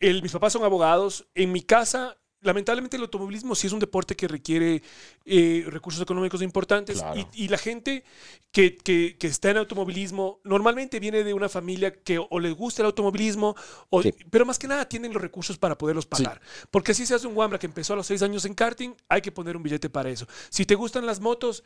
el- 0.00 0.22
mis 0.22 0.32
papás 0.32 0.52
son 0.52 0.64
abogados. 0.64 1.26
En 1.34 1.52
mi 1.52 1.62
casa, 1.62 2.16
lamentablemente, 2.40 2.96
el 2.96 3.02
automovilismo 3.02 3.54
sí 3.54 3.66
es 3.66 3.72
un 3.72 3.80
deporte 3.80 4.14
que 4.14 4.28
requiere 4.28 4.82
eh, 5.24 5.64
recursos 5.66 6.00
económicos 6.00 6.40
importantes. 6.42 6.98
Claro. 6.98 7.18
Y, 7.32 7.44
y 7.44 7.48
la 7.48 7.58
gente 7.58 8.04
que, 8.52 8.76
que- 8.76 9.16
que 9.18 9.26
está 9.26 9.50
en 9.50 9.56
automovilismo 9.58 10.40
normalmente 10.44 11.00
viene 11.00 11.24
de 11.24 11.34
una 11.34 11.48
familia 11.48 11.92
que 11.92 12.18
o 12.18 12.38
les 12.40 12.54
gusta 12.54 12.82
el 12.82 12.86
automovilismo, 12.86 13.54
o, 13.90 14.02
Sí. 14.02 14.14
pero 14.30 14.46
más 14.46 14.58
que 14.58 14.68
nada 14.68 14.88
tienen 14.88 15.12
los 15.12 15.20
recursos 15.20 15.58
para 15.58 15.76
poderlos 15.76 16.06
pagar. 16.06 16.40
Porque 16.70 16.94
si 16.94 17.04
se 17.06 17.14
hace 17.14 17.26
un 17.26 17.36
Wambra 17.36 17.58
que 17.58 17.66
empezó 17.66 17.92
a 17.92 17.96
los 17.96 18.06
seis 18.06 18.22
años 18.22 18.44
en 18.44 18.54
karting, 18.54 18.90
hay 19.08 19.20
que 19.20 19.32
poner 19.32 19.56
un 19.56 19.62
billete 19.62 19.90
para 19.90 20.08
eso. 20.08 20.26
Si 20.48 20.64
te 20.64 20.74
gustan 20.76 21.04
las 21.06 21.20
motos, 21.20 21.64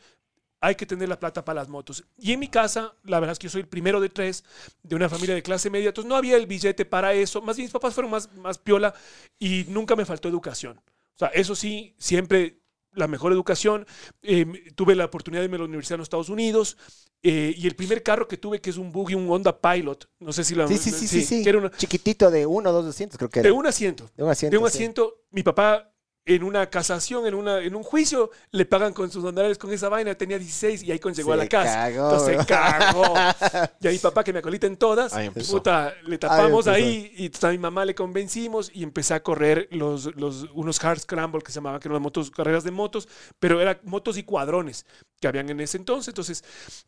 hay 0.65 0.75
que 0.75 0.85
tener 0.85 1.09
la 1.09 1.19
plata 1.19 1.43
para 1.43 1.59
las 1.61 1.67
motos. 1.67 2.05
Y 2.17 2.31
en 2.31 2.39
mi 2.39 2.47
casa, 2.47 2.93
la 3.03 3.19
verdad 3.19 3.33
es 3.33 3.39
que 3.39 3.47
yo 3.47 3.51
soy 3.51 3.61
el 3.61 3.67
primero 3.67 3.99
de 3.99 4.07
tres 4.09 4.43
de 4.81 4.95
una 4.95 5.09
familia 5.09 5.35
de 5.35 5.43
clase 5.43 5.69
media, 5.69 5.89
entonces 5.89 6.07
no 6.07 6.15
había 6.15 6.37
el 6.37 6.47
billete 6.47 6.85
para 6.85 7.13
eso. 7.13 7.41
Más 7.41 7.57
bien 7.57 7.65
mis 7.65 7.73
papás 7.73 7.93
fueron 7.93 8.11
más, 8.11 8.31
más 8.35 8.57
piola 8.57 8.93
y 9.37 9.65
nunca 9.67 9.95
me 9.97 10.05
faltó 10.05 10.29
educación. 10.29 10.77
O 10.77 11.17
sea, 11.19 11.27
eso 11.29 11.53
sí, 11.53 11.93
siempre 11.99 12.59
la 12.93 13.07
mejor 13.07 13.31
educación. 13.33 13.85
Eh, 14.21 14.71
tuve 14.75 14.95
la 14.95 15.05
oportunidad 15.05 15.41
de 15.41 15.45
irme 15.45 15.55
a 15.57 15.59
la 15.59 15.65
universidad 15.65 15.95
en 15.95 15.99
los 15.99 16.05
Estados 16.05 16.29
Unidos 16.29 16.77
eh, 17.23 17.53
y 17.57 17.67
el 17.67 17.75
primer 17.75 18.01
carro 18.03 18.27
que 18.27 18.37
tuve, 18.37 18.61
que 18.61 18.69
es 18.69 18.77
un 18.77 18.91
buggy, 18.91 19.15
un 19.15 19.29
Honda 19.29 19.59
Pilot, 19.59 20.09
no 20.19 20.31
sé 20.31 20.43
si 20.43 20.55
lo 20.55 20.67
Sí, 20.67 20.77
sí, 20.77 20.91
sí, 20.91 21.07
sí. 21.07 21.21
sí. 21.23 21.43
que 21.43 21.49
era 21.49 21.57
una- 21.57 21.71
Chiquitito 21.71 22.29
de 22.31 22.45
uno 22.45 22.69
o 22.69 22.73
dos 22.73 22.85
asientos, 22.85 23.17
creo 23.17 23.29
que 23.29 23.39
era. 23.39 23.47
de 23.47 23.51
un 23.51 23.65
asiento. 23.67 24.09
De 24.15 24.23
un 24.23 24.29
asiento. 24.29 24.51
De 24.57 24.63
un 24.63 24.69
sí. 24.69 24.77
asiento, 24.77 25.21
mi 25.31 25.43
papá 25.43 25.92
en 26.25 26.43
una 26.43 26.69
casación, 26.69 27.25
en, 27.27 27.33
una, 27.35 27.59
en 27.59 27.75
un 27.75 27.83
juicio, 27.83 28.31
le 28.51 28.65
pagan 28.65 28.93
con 28.93 29.11
sus 29.11 29.23
honorarios 29.23 29.57
con 29.57 29.71
esa 29.73 29.89
vaina. 29.89 30.15
Tenía 30.15 30.39
16 30.39 30.83
y 30.83 30.91
ahí 30.91 30.99
con 30.99 31.13
llegó 31.13 31.33
a 31.33 31.35
Se 31.35 31.37
la 31.37 31.47
casa. 31.49 31.83
cagó, 31.91 32.03
Entonces 32.03 32.35
bro. 32.35 32.41
se 32.41 32.45
cagó. 32.45 33.13
Y 33.81 33.87
ahí 33.87 33.99
papá 33.99 34.23
que 34.23 34.31
me 34.33 34.39
acolita 34.39 34.67
en 34.67 34.77
todas. 34.77 35.13
Ahí 35.13 35.27
empezó. 35.27 35.57
Puta, 35.57 35.93
le 36.05 36.17
tapamos 36.17 36.67
Ahí 36.67 36.83
ahí, 36.83 37.13
y 37.17 37.25
entonces 37.25 37.49
a 37.49 37.51
mi 37.51 37.57
mamá 37.57 37.85
le 37.85 37.95
convencimos 37.95 38.71
y 38.73 38.83
empecé 38.83 39.13
a 39.13 39.21
correr 39.23 39.67
los, 39.71 40.15
los, 40.15 40.47
unos 40.53 40.83
hard 40.83 40.99
scramble 40.99 41.41
que 41.41 41.51
se 41.51 41.55
llamaban, 41.55 41.79
que 41.79 41.87
eran 41.89 42.01
motos, 42.01 42.31
carreras 42.31 42.63
de 42.63 42.71
motos, 42.71 43.07
pero 43.39 43.59
eran 43.61 43.79
motos 43.83 44.17
y 44.17 44.23
cuadrones 44.23 44.85
que 45.19 45.27
habían 45.27 45.49
en 45.49 45.59
ese 45.59 45.77
entonces. 45.77 46.09
Entonces, 46.09 46.43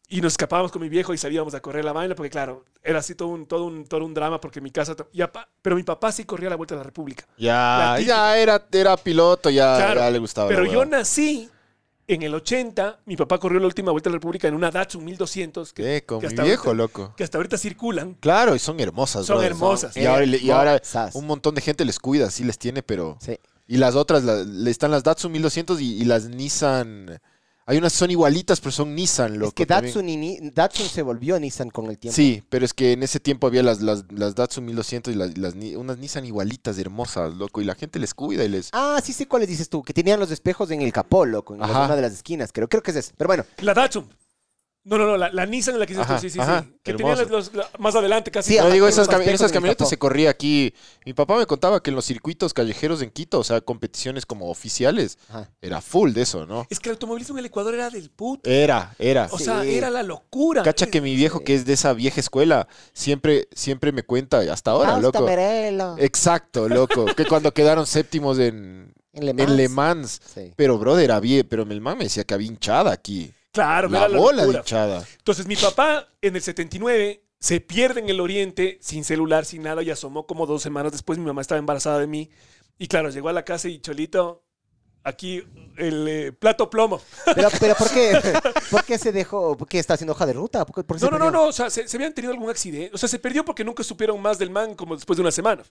y 0.07 0.21
nos 0.21 0.33
escapábamos 0.33 0.71
con 0.71 0.81
mi 0.81 0.89
viejo 0.89 1.13
y 1.13 1.17
salíamos 1.17 1.53
a 1.55 1.61
correr 1.61 1.83
la 1.85 1.93
vaina, 1.93 2.15
porque 2.15 2.29
claro, 2.29 2.65
era 2.83 2.99
así 2.99 3.15
todo 3.15 3.29
un, 3.29 3.45
todo 3.45 3.65
un, 3.65 3.85
todo 3.85 4.05
un 4.05 4.13
drama, 4.13 4.39
porque 4.39 4.61
mi 4.61 4.71
casa, 4.71 4.95
y 5.11 5.21
apa- 5.21 5.49
pero 5.61 5.75
mi 5.75 5.83
papá 5.83 6.11
sí 6.11 6.25
corría 6.25 6.49
la 6.49 6.55
vuelta 6.55 6.75
a 6.75 6.77
la 6.77 6.83
República. 6.83 7.25
Ya, 7.37 7.97
La 7.97 7.99
ya 7.99 8.37
era, 8.37 8.65
era 8.71 8.95
piloto, 8.97 9.24
ya, 9.51 9.77
Claro, 9.77 9.99
ya 10.01 10.09
le 10.11 10.19
gustaba. 10.19 10.47
Pero 10.49 10.65
yo 10.65 10.85
nací 10.85 11.49
En 12.07 12.21
el 12.21 12.35
80, 12.35 12.99
mi 13.07 13.17
papá 13.17 13.39
corrió 13.39 13.59
la 13.59 13.65
última 13.65 13.91
vuelta 13.91 14.09
a 14.09 14.11
la 14.11 14.17
República 14.17 14.47
en 14.47 14.53
una 14.53 14.69
Datsun 14.69 15.03
1200 15.03 15.73
que, 15.73 15.97
Eh, 15.97 16.05
con 16.05 16.19
que 16.19 16.27
mi 16.27 16.33
hasta 16.33 16.43
viejo, 16.43 16.67
ahorita- 16.69 16.77
loco. 16.77 17.13
que 17.17 17.23
hasta 17.23 17.39
ahorita 17.39 17.57
circulan. 17.57 18.13
Claro, 18.19 18.53
y 18.55 18.59
son 18.59 18.79
hermosas, 18.79 19.25
Son 19.25 19.37
brother. 19.37 19.51
hermosas. 19.53 19.97
Y 19.97 20.05
ahora, 20.05 20.23
y 20.23 20.51
ahora 20.51 20.73
Hermosas. 20.75 21.15
un 21.15 21.25
montón 21.25 21.55
de 21.55 21.61
gente 21.61 21.83
les 21.83 21.97
cuida, 21.97 22.29
sí 22.29 22.43
les 22.43 22.59
tiene, 22.59 22.83
pero... 22.83 23.17
Sí. 23.21 23.39
Y 23.67 23.77
las 23.77 23.95
otras, 23.95 24.23
la- 24.23 24.43
le 24.43 24.69
están 24.69 24.91
las 24.91 25.03
Datsun 25.03 25.31
1200 25.31 25.81
y, 25.81 25.99
y 25.99 26.05
las 26.05 26.25
Nissan... 26.25 27.19
Hay 27.67 27.77
unas 27.79 27.93
que 27.93 27.99
son 27.99 28.11
igualitas, 28.11 28.59
pero 28.61 28.71
son 28.71 28.93
Nissan, 28.93 29.39
loco. 29.39 29.47
es 29.49 29.53
que. 29.55 29.65
Datsun, 29.65 30.07
y 30.07 30.51
Datsun 30.51 30.87
se 30.87 31.01
volvió 31.01 31.39
Nissan 31.39 31.71
con 31.71 31.87
el 31.87 31.97
tiempo. 31.97 32.15
Sí, 32.15 32.43
pero 32.47 32.63
es 32.63 32.73
que 32.75 32.91
en 32.91 33.01
ese 33.01 33.19
tiempo 33.19 33.47
había 33.47 33.63
las, 33.63 33.81
las, 33.81 34.03
las 34.11 34.35
Datsun 34.35 34.65
1200 34.65 35.13
y 35.13 35.17
las, 35.17 35.37
las 35.37 35.55
unas 35.75 35.97
Nissan 35.97 36.25
igualitas, 36.25 36.77
hermosas, 36.77 37.33
loco. 37.33 37.61
Y 37.61 37.65
la 37.65 37.73
gente 37.73 37.97
les 37.97 38.13
cuida 38.13 38.43
y 38.43 38.49
les... 38.49 38.69
Ah, 38.71 38.99
sí 39.03 39.13
sé 39.13 39.27
cuáles 39.27 39.47
dices 39.49 39.67
tú, 39.67 39.81
que 39.81 39.93
tenían 39.93 40.19
los 40.19 40.29
espejos 40.29 40.69
en 40.69 40.81
el 40.81 40.93
capó, 40.93 41.25
loco, 41.25 41.55
en 41.55 41.63
Ajá. 41.63 41.85
una 41.85 41.95
de 41.95 42.03
las 42.03 42.13
esquinas, 42.13 42.51
creo, 42.53 42.67
creo 42.69 42.83
que 42.83 42.91
es 42.91 42.97
eso. 42.97 43.13
Pero 43.17 43.27
bueno, 43.29 43.45
La 43.61 43.73
Datsun. 43.73 44.07
No, 44.87 44.99
no, 44.99 45.07
no, 45.07 45.17
la, 45.17 45.31
la 45.31 45.47
Nissan 45.47 45.73
en 45.73 45.79
la 45.79 45.87
que 45.87 45.95
tú, 45.95 46.01
sí, 46.21 46.29
sí, 46.29 46.39
ajá, 46.39 46.61
sí. 46.61 46.75
Que 46.83 46.91
hermoso. 46.91 47.15
tenían 47.25 47.31
los- 47.31 47.51
más 47.79 47.95
adelante 47.95 48.29
casi. 48.29 48.53
Sí, 48.53 48.59
No 48.59 48.69
digo, 48.69 48.87
esas, 48.87 49.09
cami- 49.09 49.25
esas 49.29 49.51
camionetas 49.51 49.89
se 49.89 49.97
corría 49.97 50.29
aquí. 50.29 50.75
Mi 51.07 51.13
papá 51.13 51.37
me 51.37 51.47
contaba 51.47 51.81
que 51.81 51.89
en 51.89 51.95
los 51.95 52.05
circuitos 52.05 52.53
callejeros 52.53 53.01
en 53.01 53.09
Quito, 53.09 53.39
o 53.39 53.43
sea, 53.43 53.61
competiciones 53.61 54.27
como 54.27 54.47
oficiales, 54.47 55.17
ajá. 55.29 55.49
era 55.59 55.81
full 55.81 56.11
de 56.13 56.21
eso, 56.21 56.45
¿no? 56.45 56.67
Es 56.69 56.79
que 56.79 56.89
el 56.89 56.93
automovilismo 56.93 57.33
en 57.35 57.39
el 57.39 57.45
Ecuador 57.47 57.73
era 57.73 57.89
del 57.89 58.11
puto. 58.11 58.47
Era, 58.47 58.93
era. 58.99 59.27
O 59.31 59.39
sea, 59.39 59.63
Sí. 59.63 59.75
era 59.75 59.89
la 59.89 60.03
locura. 60.03 60.61
Cacha 60.61 60.85
que 60.85 61.01
mi 61.01 61.15
viejo, 61.15 61.39
que 61.39 61.55
es 61.55 61.65
de 61.65 61.73
esa 61.73 61.91
vieja 61.93 62.19
escuela, 62.19 62.67
siempre, 62.93 63.47
siempre 63.55 63.91
me 63.91 64.03
cuenta, 64.03 64.39
hasta 64.53 64.69
ahora, 64.69 64.91
Fausto 64.91 65.11
loco. 65.13 65.25
Merelo, 65.25 65.95
Exacto, 65.97 66.69
loco. 66.69 67.05
que 67.15 67.25
cuando 67.25 67.51
quedaron 67.55 67.87
séptimos 67.87 68.37
en, 68.37 68.93
en 69.13 69.25
Le 69.25 69.33
Mans. 69.33 69.49
en 69.49 69.57
Le 69.57 69.69
Mans. 69.69 70.21
Sí. 70.33 70.53
Pero, 70.55 70.77
brother, 70.77 71.11
había, 71.11 71.43
pero 71.43 71.63
el 71.63 71.81
man 71.81 71.97
me 71.97 72.03
decía 72.03 72.23
que 72.23 72.35
había 72.35 72.47
hinchada 72.47 72.91
aquí. 72.91 73.31
Claro, 73.55 73.87
La 73.87 74.07
bola 74.09 74.45
locura. 74.45 75.03
Entonces, 75.17 75.47
mi 75.47 75.55
papá 75.55 76.09
en 76.21 76.35
el 76.35 76.41
79 76.41 77.23
se 77.39 77.61
pierde 77.61 78.01
en 78.01 78.09
el 78.09 78.19
oriente, 78.19 78.77
sin 78.81 79.05
celular, 79.05 79.45
sin 79.45 79.63
nada, 79.63 79.81
y 79.81 79.89
asomó 79.89 80.27
como 80.27 80.45
dos 80.45 80.61
semanas 80.61 80.91
después. 80.91 81.17
Mi 81.17 81.25
mamá 81.25 81.41
estaba 81.41 81.57
embarazada 81.57 81.99
de 81.99 82.07
mí. 82.07 82.29
Y 82.77 82.87
claro, 82.87 83.09
llegó 83.09 83.29
a 83.29 83.33
la 83.33 83.45
casa 83.45 83.69
y 83.69 83.79
Cholito, 83.79 84.43
aquí 85.05 85.41
el 85.77 86.07
eh, 86.09 86.31
plato 86.33 86.69
plomo. 86.69 87.01
Pero, 87.33 87.47
pero 87.57 87.75
¿por 87.75 87.89
qué? 87.91 88.19
¿Por 88.71 88.83
qué 88.83 88.97
se 88.97 89.13
dejó? 89.13 89.55
¿Por 89.55 89.69
qué 89.69 89.79
está 89.79 89.93
haciendo 89.93 90.11
hoja 90.11 90.25
de 90.25 90.33
ruta? 90.33 90.65
¿Por 90.65 90.75
qué, 90.75 90.83
por 90.83 90.99
qué 90.99 91.05
No, 91.05 91.11
no, 91.11 91.17
no, 91.17 91.31
no. 91.31 91.43
O 91.45 91.53
sea, 91.53 91.69
se, 91.69 91.87
se 91.87 91.95
habían 91.95 92.13
tenido 92.13 92.33
algún 92.33 92.49
accidente. 92.49 92.91
O 92.93 92.97
sea, 92.97 93.07
se 93.07 93.19
perdió 93.19 93.45
porque 93.45 93.63
nunca 93.63 93.83
supieron 93.83 94.21
más 94.21 94.37
del 94.37 94.49
man 94.49 94.75
como 94.75 94.95
después 94.95 95.15
de 95.15 95.21
una 95.21 95.31
semana. 95.31 95.63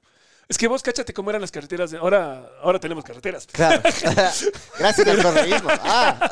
Es 0.49 0.59
que 0.59 0.69
vos 0.69 0.83
cáchate 0.83 1.13
cómo 1.15 1.31
eran 1.31 1.41
las 1.41 1.51
carreteras. 1.51 1.91
de- 1.91 1.99
Ahora, 1.99 2.51
ahora 2.63 2.79
tenemos 2.79 3.03
carreteras. 3.05 3.47
Claro. 3.51 3.81
Gracias 4.79 5.09
al 5.09 5.23
correísmo. 5.23 5.71
Ah, 5.83 6.31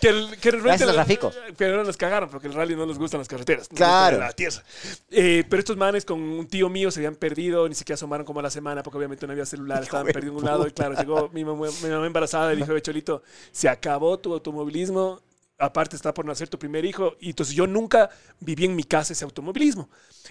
Que, 0.00 0.08
el, 0.08 0.36
que 0.40 0.48
el 0.48 0.60
Gracias 0.62 0.88
al 0.88 0.96
Rafico. 0.96 1.30
Pero 1.56 1.76
no 1.76 1.84
nos 1.84 1.96
cagaron 1.96 2.28
porque 2.28 2.48
el 2.48 2.54
rally 2.54 2.74
no 2.74 2.86
nos 2.86 2.98
gustan 2.98 3.18
las 3.18 3.28
carreteras. 3.28 3.70
nos 3.70 3.76
Claro. 3.76 4.18
La 4.18 4.32
tierra. 4.32 4.62
Eh, 5.10 5.44
pero 5.48 5.60
estos 5.60 5.76
manes 5.76 6.04
con 6.04 6.20
un 6.20 6.46
tío 6.48 6.68
mío 6.68 6.90
se 6.90 7.00
habían 7.00 7.14
perdido, 7.16 7.68
ni 7.68 7.74
siquiera 7.74 7.94
asomaron 7.94 8.26
como 8.26 8.40
a 8.40 8.42
la 8.42 8.50
semana 8.50 8.82
porque 8.82 8.98
obviamente 8.98 9.26
no 9.26 9.32
había 9.32 9.46
celular, 9.46 9.82
estaban 9.82 10.06
perdidos 10.06 10.34
en 10.34 10.38
un 10.38 10.44
lado. 10.44 10.66
Y 10.66 10.72
claro, 10.72 10.94
llegó 10.96 11.28
mi 11.32 11.44
mamá, 11.44 11.66
mi 11.82 11.88
mamá 11.88 12.06
embarazada 12.06 12.52
y 12.52 12.56
dijo, 12.56 12.72
"Ve, 12.74 12.82
Cholito, 12.82 13.22
se 13.52 13.68
acabó 13.68 14.18
tu 14.18 14.32
automovilismo. 14.32 15.20
Aparte 15.60 15.94
está 15.94 16.12
por 16.14 16.24
nacer 16.24 16.48
tu 16.48 16.58
primer 16.58 16.84
hijo. 16.84 17.16
Y 17.20 17.30
entonces 17.30 17.54
yo 17.54 17.66
nunca 17.66 18.10
viví 18.40 18.64
en 18.64 18.74
mi 18.74 18.82
casa 18.84 19.12
ese 19.12 19.24
automovilismo. 19.24 19.90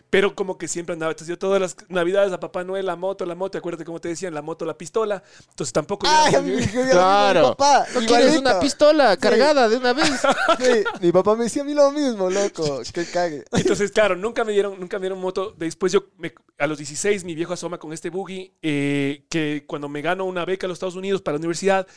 Pero 0.09 0.34
como 0.36 0.57
que 0.57 0.67
siempre 0.67 0.93
andaba. 0.93 1.11
Entonces 1.11 1.30
yo 1.30 1.38
todas 1.38 1.61
las 1.61 1.75
navidades 1.88 2.34
a 2.34 2.39
Papá 2.39 2.63
Noel, 2.63 2.86
la 2.88 2.95
moto, 2.95 3.25
la 3.25 3.36
moto. 3.36 3.57
Acuérdate 3.57 3.86
cómo 3.86 3.99
te 4.01 4.09
decían, 4.09 4.34
la 4.34 4.41
moto, 4.41 4.65
la 4.65 4.77
pistola. 4.77 5.21
Entonces 5.49 5.71
tampoco... 5.71 6.07
yo 6.07 6.13
Ay, 6.13 6.30
era 6.34 6.41
mi, 6.41 6.51
muy- 6.53 6.61
mi 6.61 6.89
Claro. 6.91 7.55
papá, 7.55 7.86
¿No 7.93 7.99
quieres 8.01 8.38
una 8.38 8.59
pistola 8.59 9.15
cargada 9.17 9.69
de 9.69 9.77
una 9.77 9.93
vez? 9.93 10.09
Sí, 10.59 10.84
mi 11.01 11.11
papá 11.11 11.36
me 11.36 11.43
decía 11.45 11.61
a 11.61 11.65
mí 11.65 11.73
lo 11.73 11.91
mismo, 11.91 12.30
loco. 12.30 12.82
Que 12.93 13.05
cague. 13.05 13.45
Entonces, 13.51 13.91
claro, 13.91 14.15
nunca 14.15 14.43
me 14.43 14.51
dieron, 14.51 14.80
nunca 14.80 14.97
me 14.97 15.03
dieron 15.03 15.19
moto. 15.21 15.53
Después 15.57 15.91
yo, 15.93 16.05
me- 16.17 16.34
a 16.57 16.67
los 16.67 16.77
16, 16.80 17.23
mi 17.23 17.36
viejo 17.36 17.53
asoma 17.53 17.77
con 17.77 17.93
este 17.93 18.09
buggy, 18.09 18.51
eh, 18.61 19.25
que 19.30 19.63
cuando 19.67 19.88
me 19.88 20.01
gano 20.01 20.25
una 20.25 20.43
beca 20.43 20.65
a 20.65 20.69
los 20.69 20.75
Estados 20.77 20.95
Unidos 20.95 21.21
para 21.21 21.34
la 21.36 21.39
universidad, 21.39 21.88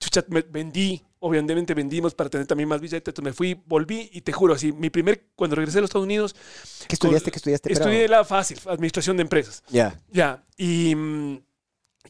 chucha, 0.00 0.24
me 0.28 0.42
vendí, 0.42 1.04
obviamente 1.20 1.74
vendimos 1.74 2.14
para 2.14 2.30
tener 2.30 2.46
también 2.46 2.68
más 2.68 2.80
billetes, 2.80 3.08
entonces 3.08 3.24
me 3.24 3.32
fui, 3.32 3.60
volví 3.66 4.08
y 4.12 4.20
te 4.20 4.32
juro, 4.32 4.54
así, 4.54 4.72
mi 4.72 4.90
primer, 4.90 5.26
cuando 5.34 5.56
regresé 5.56 5.78
a 5.78 5.80
los 5.80 5.88
Estados 5.88 6.04
Unidos, 6.04 6.34
¿Qué 6.86 6.94
estudiaste? 6.94 7.30
¿Qué 7.30 7.36
estudiaste? 7.38 7.68
Pero- 7.68 7.80
estudié 7.80 8.08
la 8.08 8.24
fácil, 8.24 8.58
administración 8.66 9.16
de 9.16 9.22
empresas. 9.22 9.62
Ya. 9.68 10.00
Ya, 10.10 10.44
y, 10.56 10.94
mm, 10.94 11.40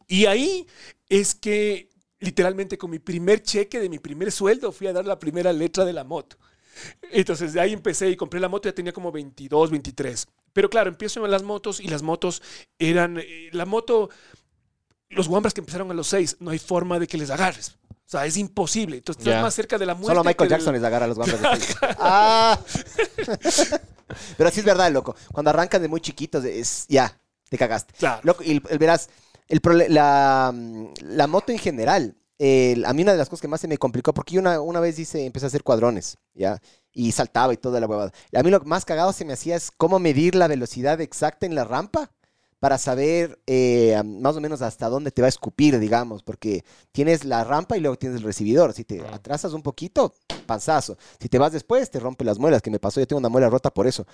y 0.09 0.27
ahí 0.27 0.67
es 1.09 1.35
que 1.35 1.89
literalmente 2.21 2.77
con 2.77 2.91
mi 2.91 2.99
primer 2.99 3.43
cheque 3.43 3.81
de 3.81 3.89
mi 3.89 3.99
primer 3.99 4.33
sueldo 4.33 4.73
fui 4.73 4.87
a 4.89 4.93
dar 4.93 5.07
la 5.07 5.19
primera 5.19 5.53
letra 5.53 5.85
de 5.85 5.93
la 5.93 6.05
moto. 6.05 6.37
Entonces 7.11 7.53
de 7.53 7.61
ahí 7.61 7.73
empecé 7.73 8.09
y 8.11 8.17
compré 8.17 8.41
la 8.41 8.49
moto, 8.49 8.69
ya 8.69 8.75
tenía 8.75 8.93
como 8.93 9.11
22, 9.11 9.71
23. 9.71 10.27
Pero 10.53 10.71
claro, 10.71 10.91
empiezo 10.91 11.25
en 11.25 11.31
las 11.31 11.43
motos 11.43 11.81
y 11.81 11.89
las 11.89 12.03
motos 12.03 12.43
eran, 12.79 13.19
eh, 13.19 13.49
la 13.53 13.65
moto, 13.65 14.11
los 15.09 15.29
guambras 15.29 15.55
que 15.55 15.61
empezaron 15.61 15.91
a 15.91 15.95
los 15.95 16.09
6, 16.09 16.37
no 16.41 16.51
hay 16.51 16.59
forma 16.59 16.99
de 16.99 17.07
que 17.07 17.19
les 17.19 17.31
agarres. 17.31 17.78
O 18.09 18.11
sea, 18.11 18.25
es 18.25 18.39
imposible. 18.39 18.97
Entonces 18.97 19.21
estás 19.21 19.35
Ya. 19.39 19.43
más 19.43 19.53
cerca 19.55 19.77
de 19.77 19.85
la 19.85 19.95
muerte. 19.95 20.13
Solo 20.13 20.25
Michael 20.25 20.49
del- 20.49 20.59
Jackson 20.59 20.73
les 20.75 20.83
agarra 20.83 21.07
los 21.07 21.17
guantes 21.19 21.41
de. 21.43 21.49
Ah. 21.99 22.59
Pero 24.39 24.51
sí 24.51 24.61
es 24.61 24.67
verdad, 24.67 24.91
loco. 24.91 25.15
Cuando 25.33 25.51
arrancan 25.51 25.83
de 25.83 25.89
muy 25.89 26.01
chiquitos, 26.01 26.43
es 26.45 26.87
ya, 26.89 27.21
te 27.51 27.59
cagaste. 27.59 27.93
Claro. 27.99 28.21
Loco, 28.25 28.43
y 28.43 28.53
el, 28.53 28.63
el- 28.71 28.79
verás, 28.79 29.11
el 29.49 29.61
prole- 29.61 29.89
la, 29.89 30.55
la 31.03 31.27
moto 31.27 31.53
en 31.53 31.59
general, 31.59 32.17
el- 32.39 32.87
a 32.87 32.93
mí 32.95 33.03
una 33.03 33.13
de 33.13 33.19
las 33.19 33.29
cosas 33.29 33.43
que 33.43 33.49
más 33.49 33.61
se 33.61 33.69
me 33.69 33.77
complicó, 33.77 34.15
porque 34.15 34.35
yo 34.35 34.41
una, 34.41 34.61
una 34.61 34.81
vez 34.81 34.99
hice, 34.99 35.27
empecé 35.27 35.47
a 35.47 35.49
hacer 35.49 35.63
cuadrones, 35.63 36.17
¿ya? 36.35 36.61
Y 36.93 37.13
saltaba 37.13 37.53
y 37.53 37.59
toda 37.59 37.79
la 37.81 37.87
huevada. 37.87 38.13
A 38.35 38.43
mí 38.43 38.51
lo 38.51 38.61
más 38.61 38.87
cagado 38.87 39.13
se 39.13 39.27
me 39.27 39.35
hacía 39.35 39.55
es 39.57 39.71
cómo 39.71 39.99
medir 39.99 40.35
la 40.35 40.49
velocidad 40.49 41.01
exacta 41.03 41.45
en 41.45 41.55
la 41.55 41.65
rampa 41.65 42.11
para 42.59 42.79
saber 42.79 43.39
eh, 43.47 44.01
más 44.05 44.37
o 44.37 44.41
menos 44.41 44.63
hasta 44.63 44.89
dónde 44.89 45.11
te 45.13 45.23
va 45.23 45.27
a 45.27 45.29
escupir, 45.29 45.79
digamos, 45.79 46.23
porque 46.23 46.65
tienes 46.93 47.25
la 47.25 47.45
rampa 47.45 47.77
y 47.77 47.81
luego 47.81 47.97
tienes 47.97 48.19
el 48.19 48.25
recibidor. 48.25 48.73
Si 48.73 48.85
te 48.85 49.01
atrasas 49.07 49.53
un 49.53 49.63
poquito, 49.63 50.15
panzazo. 50.47 50.99
Si 51.21 51.29
te 51.29 51.39
vas 51.39 51.53
después, 51.53 51.91
te 51.91 52.01
rompe 52.01 52.25
las 52.25 52.39
muelas, 52.39 52.63
que 52.63 52.71
me 52.71 52.81
pasó, 52.81 53.01
yo 53.01 53.07
tengo 53.07 53.19
una 53.21 53.29
muela 53.29 53.49
rota 53.49 53.71
por 53.73 53.87
eso. 53.87 54.07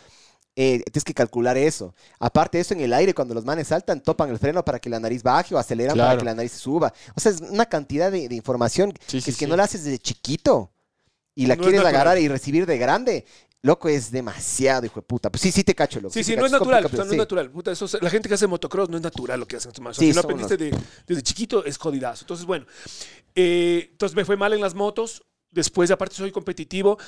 Eh, 0.57 0.82
tienes 0.92 1.05
que 1.05 1.14
calcular 1.14 1.57
eso. 1.57 1.95
Aparte 2.20 2.59
de 2.59 2.62
eso, 2.62 2.74
en 2.74 2.80
el 2.80 2.92
aire, 2.92 3.12
cuando 3.14 3.34
los 3.34 3.45
manes 3.45 3.68
saltan, 3.68 4.01
topan 4.03 4.30
el 4.30 4.38
freno 4.38 4.64
para 4.64 4.78
que 4.78 4.88
la 4.90 5.01
nariz 5.01 5.22
baje 5.22 5.55
o 5.55 5.59
aceleran 5.59 5.97
para 5.97 6.16
que 6.16 6.24
la 6.24 6.34
nariz 6.34 6.53
suba. 6.53 6.92
O 7.16 7.20
sea, 7.20 7.32
es 7.32 7.40
una 7.40 7.66
cantidad 7.66 8.12
de, 8.12 8.28
de 8.28 8.34
información 8.36 8.92
Sí, 9.07 9.20
que 9.22 9.30
sí, 9.30 9.30
es 9.32 9.36
que 9.36 9.47
sí. 9.47 9.51
no 9.51 9.57
la 9.57 9.64
haces 9.64 9.84
desde 9.84 9.99
chiquito 9.99 10.70
y 11.34 11.47
la 11.47 11.57
No 11.57 11.62
quieres 11.62 11.80
agarrar 11.84 12.18
y 12.18 12.28
recibir 12.28 12.66
de 12.66 12.78
grande. 12.78 13.26
Loco, 13.64 13.88
es 13.88 14.10
demasiado, 14.10 14.84
hijo 14.84 14.96
de 15.00 15.06
puta. 15.06 15.30
Pues 15.30 15.40
sí, 15.40 15.50
sí 15.50 15.64
te 15.64 15.74
cacho, 15.74 15.98
loco. 15.98 16.12
Sí, 16.12 16.22
sí, 16.22 16.36
no 16.36 16.44
es 16.44 16.52
natural, 16.52 16.82
complicado, 16.82 16.86
o 16.86 16.96
sea, 16.96 17.04
no 17.06 17.10
sí. 17.12 17.16
es 17.16 17.18
natural. 17.18 17.50
Puta, 17.50 17.72
eso 17.72 17.86
es- 17.86 17.96
la 18.02 18.10
gente 18.10 18.28
que 18.28 18.34
hace 18.34 18.46
motocross 18.46 18.90
no 18.90 18.98
es 18.98 19.02
natural 19.02 19.40
lo 19.40 19.46
que 19.48 19.56
hacen 19.56 19.72
estos 19.74 19.96
si 19.96 20.12
no 20.12 20.20
aprendiste 20.20 20.58
de- 20.58 20.76
desde 21.06 21.22
chiquito, 21.22 21.64
es 21.64 21.78
jodidazo. 21.78 22.24
Entonces, 22.24 22.44
bueno, 22.44 22.66
eh, 23.34 23.88
entonces 23.92 24.14
me 24.14 24.26
fue 24.26 24.36
mal 24.36 24.52
en 24.52 24.60
las 24.60 24.74
motos. 24.74 25.24
Después, 25.50 25.90
aparte, 25.90 26.14
soy 26.14 26.30
competitivo, 26.30 26.98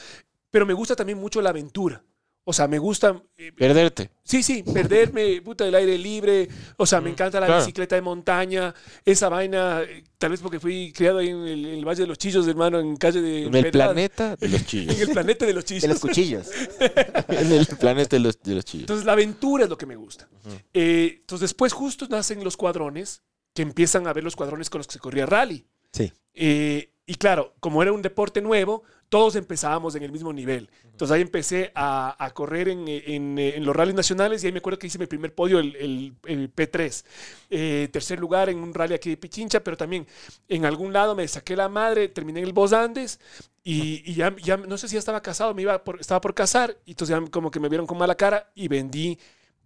pero 0.51 0.65
me 0.65 0.73
gusta 0.73 0.97
también 0.97 1.19
mucho 1.19 1.43
la 1.43 1.51
aventura. 1.51 2.03
O 2.49 2.53
sea, 2.53 2.69
me 2.69 2.79
gusta, 2.79 3.21
eh, 3.37 3.51
Perderte. 3.51 4.09
sí, 4.23 4.41
sí, 4.41 4.63
perderme, 4.63 5.43
puta, 5.43 5.65
del 5.65 5.75
aire 5.75 5.99
libre. 5.99 6.49
O 6.77 6.87
sea, 6.87 7.01
me 7.01 7.11
encanta 7.11 7.41
la 7.41 7.47
claro. 7.47 7.61
bicicleta 7.61 7.97
de 7.97 8.03
montaña, 8.03 8.73
esa 9.05 9.29
vaina, 9.29 9.83
eh, 9.83 10.05
tal 10.17 10.31
vez 10.31 10.41
porque 10.41 10.61
fui 10.61 10.93
criado 10.93 11.19
ahí 11.19 11.31
en 11.31 11.45
el, 11.45 11.67
en 11.67 11.75
el 11.79 11.85
Valle 11.85 12.03
de 12.03 12.07
los 12.07 12.19
Chillos, 12.19 12.47
hermano, 12.47 12.79
en 12.79 12.97
calle 12.99 13.21
de... 13.21 13.47
En 13.47 13.55
el 13.57 13.73
planeta 13.73 14.37
de 14.37 14.49
los 14.49 14.61
En 14.61 14.65
chillos. 14.67 15.01
el 15.01 15.09
planeta 15.09 15.45
de 15.45 15.55
los 15.55 15.65
Chillos. 15.65 15.83
De 15.83 15.89
los 15.89 15.99
cuchillos. 15.99 16.47
en 17.29 17.51
el 17.51 17.67
planeta 17.67 18.15
de 18.15 18.21
los, 18.21 18.41
de 18.41 18.55
los 18.55 18.65
chillos. 18.65 18.83
Entonces 18.85 19.05
la 19.07 19.15
aventura 19.15 19.65
es 19.65 19.71
lo 19.71 19.77
que 19.77 19.87
me 19.87 19.97
gusta. 19.97 20.29
Eh, 20.73 21.17
entonces 21.23 21.51
después 21.51 21.73
justo 21.73 22.07
nacen 22.09 22.45
los 22.45 22.57
cuadrones, 22.57 23.23
que 23.55 23.63
empiezan 23.63 24.07
a 24.07 24.13
ver 24.13 24.23
los 24.23 24.37
cuadrones 24.37 24.71
con 24.71 24.79
los 24.79 24.87
que 24.87 24.93
se 24.93 24.99
corría 25.01 25.27
rally. 25.27 25.67
Sí. 25.91 26.13
Eh, 26.33 26.93
y 27.07 27.15
claro, 27.17 27.55
como 27.59 27.83
era 27.83 27.91
un 27.93 28.03
deporte 28.03 28.41
nuevo, 28.41 28.85
todos 29.09 29.37
empezábamos 29.37 29.95
en 29.95 30.03
el 30.03 30.13
mismo 30.13 30.33
nivel. 30.33 30.69
Entonces 30.85 31.15
ahí 31.15 31.23
empecé 31.23 31.71
a, 31.75 32.17
a 32.25 32.31
correr 32.33 32.69
en, 32.69 32.87
en, 32.89 33.39
en 33.39 33.65
los 33.65 33.75
rallies 33.77 33.95
nacionales 33.95 34.43
y 34.43 34.47
ahí 34.47 34.53
me 34.53 34.59
acuerdo 34.59 34.79
que 34.79 34.87
hice 34.89 34.99
mi 34.99 35.07
primer 35.07 35.35
podio, 35.35 35.59
el, 35.61 35.77
el- 35.77 36.15
el 36.27 36.49
P3. 36.55 37.05
Eh, 37.51 37.89
tercer 37.93 38.19
lugar 38.19 38.49
en 38.49 38.59
un 38.59 38.75
rally 38.75 38.95
aquí 38.95 39.11
de 39.11 39.17
Pichincha, 39.17 39.61
pero 39.63 39.77
también 39.77 40.07
en 40.49 40.65
algún 40.65 40.93
lado 40.93 41.15
me 41.15 41.27
saqué 41.29 41.55
la 41.57 41.69
madre, 41.69 42.09
terminé 42.09 42.41
en 42.41 42.47
el 42.47 42.53
Bos 42.53 42.73
Andes 42.73 43.21
y, 43.63 44.03
y 44.11 44.15
ya, 44.15 44.35
ya 44.43 44.57
no 44.57 44.77
sé 44.79 44.89
si 44.89 44.95
ya 44.95 44.99
estaba 45.01 45.21
casado, 45.23 45.55
me 45.55 45.63
iba 45.63 45.83
por- 45.85 46.01
estaba 46.01 46.21
por 46.21 46.35
casar 46.35 46.77
y 46.85 46.91
entonces 46.93 47.17
ya 47.19 47.31
como 47.31 47.51
que 47.51 47.61
me 47.61 47.69
vieron 47.69 47.87
con 47.87 47.99
mala 47.99 48.15
cara 48.17 48.51
y 48.55 48.69
vendí 48.69 49.19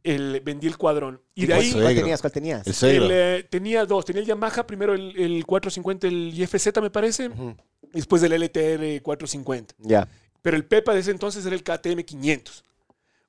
el, 0.03 0.41
vendí 0.41 0.67
el 0.67 0.77
cuadrón. 0.79 1.21
Y 1.35 1.43
de 1.43 1.55
¿Cuál 1.55 1.61
ahí... 1.61 1.73
¿Cuál 1.73 1.95
tenías? 1.95 2.21
¿Cuál 2.21 2.33
tenías? 2.33 2.67
El 2.67 2.75
suegro. 2.75 3.05
El, 3.07 3.11
eh, 3.13 3.47
tenía 3.51 3.85
dos. 3.85 4.05
Tenía 4.05 4.21
el 4.23 4.27
Yamaha, 4.29 4.67
primero 4.67 4.95
el, 4.95 5.15
el 5.19 5.45
450, 5.47 6.07
el 6.09 6.33
IFZ 6.35 6.81
me 6.81 6.91
parece, 6.91 7.31
después 7.93 8.23
el 8.23 8.33
LTR 8.33 9.03
450. 9.03 9.75
Ya. 9.79 10.09
Pero 10.43 10.57
el 10.57 10.65
Pepa 10.65 10.95
de 10.95 11.01
ese 11.01 11.11
entonces 11.11 11.45
era 11.47 11.55
el 11.55 11.63
KTM 11.63 12.05
500. 12.05 12.65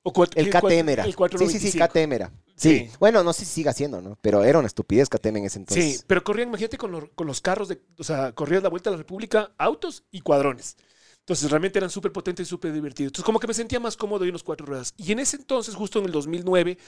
O 0.04 0.24
El 0.34 0.50
KTM 0.50 0.88
era. 0.88 1.04
El 1.04 1.10
Sí, 1.12 1.58
sí, 1.58 1.70
sí, 1.70 1.78
495. 1.78 1.88
KTM 1.88 2.12
era. 2.12 2.32
Sí. 2.56 2.78
Sí. 2.78 2.90
Bueno, 2.98 3.22
no 3.22 3.32
sé 3.32 3.44
si 3.44 3.52
sigue 3.52 3.70
haciendo, 3.70 4.00
¿no? 4.00 4.18
Pero 4.20 4.42
era 4.44 4.58
una 4.58 4.66
estupidez 4.66 5.08
KTM 5.08 5.36
en 5.38 5.44
ese 5.46 5.58
entonces. 5.58 5.96
Sí, 5.98 6.04
pero 6.06 6.24
corrían, 6.24 6.48
imagínate, 6.48 6.76
con, 6.78 6.90
los- 6.92 7.08
con 7.14 7.26
los 7.26 7.40
carros, 7.40 7.68
de, 7.68 7.80
o 7.98 8.04
sea, 8.04 8.32
corrías 8.32 8.62
la 8.62 8.68
vuelta 8.68 8.90
a 8.90 8.92
la 8.92 8.96
República, 8.98 9.52
autos 9.58 10.04
y 10.10 10.20
cuadrones. 10.20 10.76
Entonces, 11.20 11.48
realmente 11.50 11.78
eran 11.78 11.88
súper 11.90 12.10
potentes 12.12 12.48
y 12.48 12.50
súper 12.50 12.72
divertidos. 12.72 13.10
Entonces, 13.10 13.24
como 13.24 13.38
que 13.38 13.46
me 13.46 13.54
sentía 13.54 13.78
más 13.78 13.96
cómodo 13.96 14.24
en 14.24 14.32
los 14.32 14.42
cuatro 14.42 14.66
ruedas. 14.66 14.92
Y 14.96 15.12
en 15.12 15.20
ese 15.20 15.36
entonces, 15.36 15.74
justo 15.76 16.00
en 16.00 16.06
el 16.06 16.12
2009, 16.12 16.78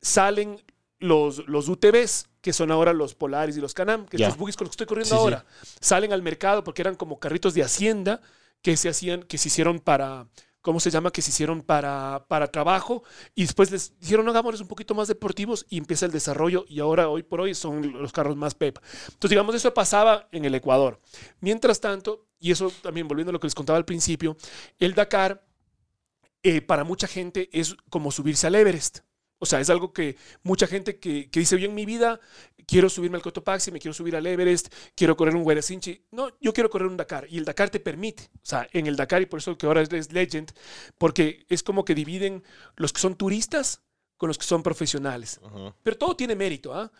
salen 0.00 0.62
los, 1.02 1.46
los 1.48 1.68
UTVs, 1.68 2.28
que 2.40 2.52
son 2.52 2.70
ahora 2.70 2.92
los 2.92 3.14
Polaris 3.14 3.56
y 3.56 3.60
los 3.60 3.74
Canam, 3.74 4.06
que 4.06 4.16
Ya. 4.16 4.26
estos 4.28 4.38
buggies 4.38 4.56
con 4.56 4.64
los 4.66 4.70
que 4.70 4.82
estoy 4.82 4.86
corriendo 4.86 5.14
Sí, 5.14 5.18
sí. 5.18 5.22
ahora. 5.22 5.44
Salen 5.80 6.12
al 6.12 6.22
mercado 6.22 6.64
porque 6.64 6.82
eran 6.82 6.94
como 6.94 7.18
carritos 7.20 7.54
de 7.54 7.62
hacienda 7.62 8.20
que 8.62 8.76
se 8.76 8.88
hacían, 8.88 9.22
que 9.24 9.38
se 9.38 9.48
hicieron 9.48 9.78
para... 9.80 10.28
¿Cómo 10.60 10.78
se 10.78 10.92
llama? 10.92 11.10
Que 11.10 11.22
se 11.22 11.30
hicieron 11.30 11.60
para, 11.62 12.24
para 12.28 12.46
trabajo 12.46 13.02
y 13.34 13.42
después 13.42 13.72
les 13.72 13.98
dijeron, 13.98 14.28
hagámosles 14.28 14.60
un 14.60 14.68
poquito 14.68 14.94
más 14.94 15.08
deportivos 15.08 15.66
y 15.68 15.76
empieza 15.76 16.06
el 16.06 16.12
desarrollo 16.12 16.64
y 16.68 16.78
ahora, 16.78 17.08
hoy 17.08 17.24
por 17.24 17.40
hoy, 17.40 17.52
son 17.56 18.00
los 18.00 18.12
carros 18.12 18.36
más 18.36 18.54
PEP. 18.54 18.78
Entonces, 19.06 19.30
digamos, 19.30 19.56
eso 19.56 19.74
pasaba 19.74 20.28
en 20.30 20.44
el 20.44 20.54
Ecuador. 20.54 21.00
Mientras 21.40 21.80
tanto, 21.80 22.28
y 22.38 22.52
eso 22.52 22.72
también 22.80 23.08
volviendo 23.08 23.30
a 23.30 23.32
lo 23.32 23.40
que 23.40 23.48
les 23.48 23.56
contaba 23.56 23.76
al 23.76 23.84
principio, 23.84 24.36
el 24.78 24.94
Dakar 24.94 25.44
eh, 26.44 26.60
para 26.60 26.84
mucha 26.84 27.08
gente 27.08 27.50
es 27.52 27.74
como 27.90 28.12
subirse 28.12 28.46
al 28.46 28.54
Everest. 28.54 29.00
O 29.42 29.46
sea, 29.46 29.58
es 29.58 29.68
algo 29.70 29.92
que 29.92 30.16
mucha 30.44 30.68
gente 30.68 31.00
que, 31.00 31.28
que 31.28 31.40
dice, 31.40 31.58
yo 31.60 31.66
en 31.68 31.74
mi 31.74 31.84
vida 31.84 32.20
quiero 32.64 32.88
subirme 32.88 33.16
al 33.16 33.22
Cotopaxi, 33.22 33.72
me 33.72 33.80
quiero 33.80 33.92
subir 33.92 34.14
al 34.14 34.24
Everest, 34.24 34.72
quiero 34.94 35.16
correr 35.16 35.34
un 35.34 35.42
Guaracinchi. 35.42 36.06
No, 36.12 36.28
yo 36.40 36.52
quiero 36.52 36.70
correr 36.70 36.86
un 36.86 36.96
Dakar. 36.96 37.26
Y 37.28 37.38
el 37.38 37.44
Dakar 37.44 37.68
te 37.68 37.80
permite. 37.80 38.30
O 38.36 38.44
sea, 38.44 38.68
en 38.72 38.86
el 38.86 38.94
Dakar, 38.94 39.20
y 39.20 39.26
por 39.26 39.40
eso 39.40 39.58
que 39.58 39.66
ahora 39.66 39.82
es, 39.82 40.12
Legend, 40.12 40.52
porque 40.96 41.44
es 41.48 41.64
como 41.64 41.84
que 41.84 41.96
dividen 41.96 42.44
los 42.76 42.92
que 42.92 43.00
son 43.00 43.16
turistas 43.16 43.82
con 44.16 44.28
los 44.28 44.38
que 44.38 44.44
son 44.44 44.62
profesionales. 44.62 45.40
Pero 45.82 45.98
todo 45.98 46.14
tiene 46.14 46.36
mérito, 46.36 46.72
¿ah? 46.72 46.92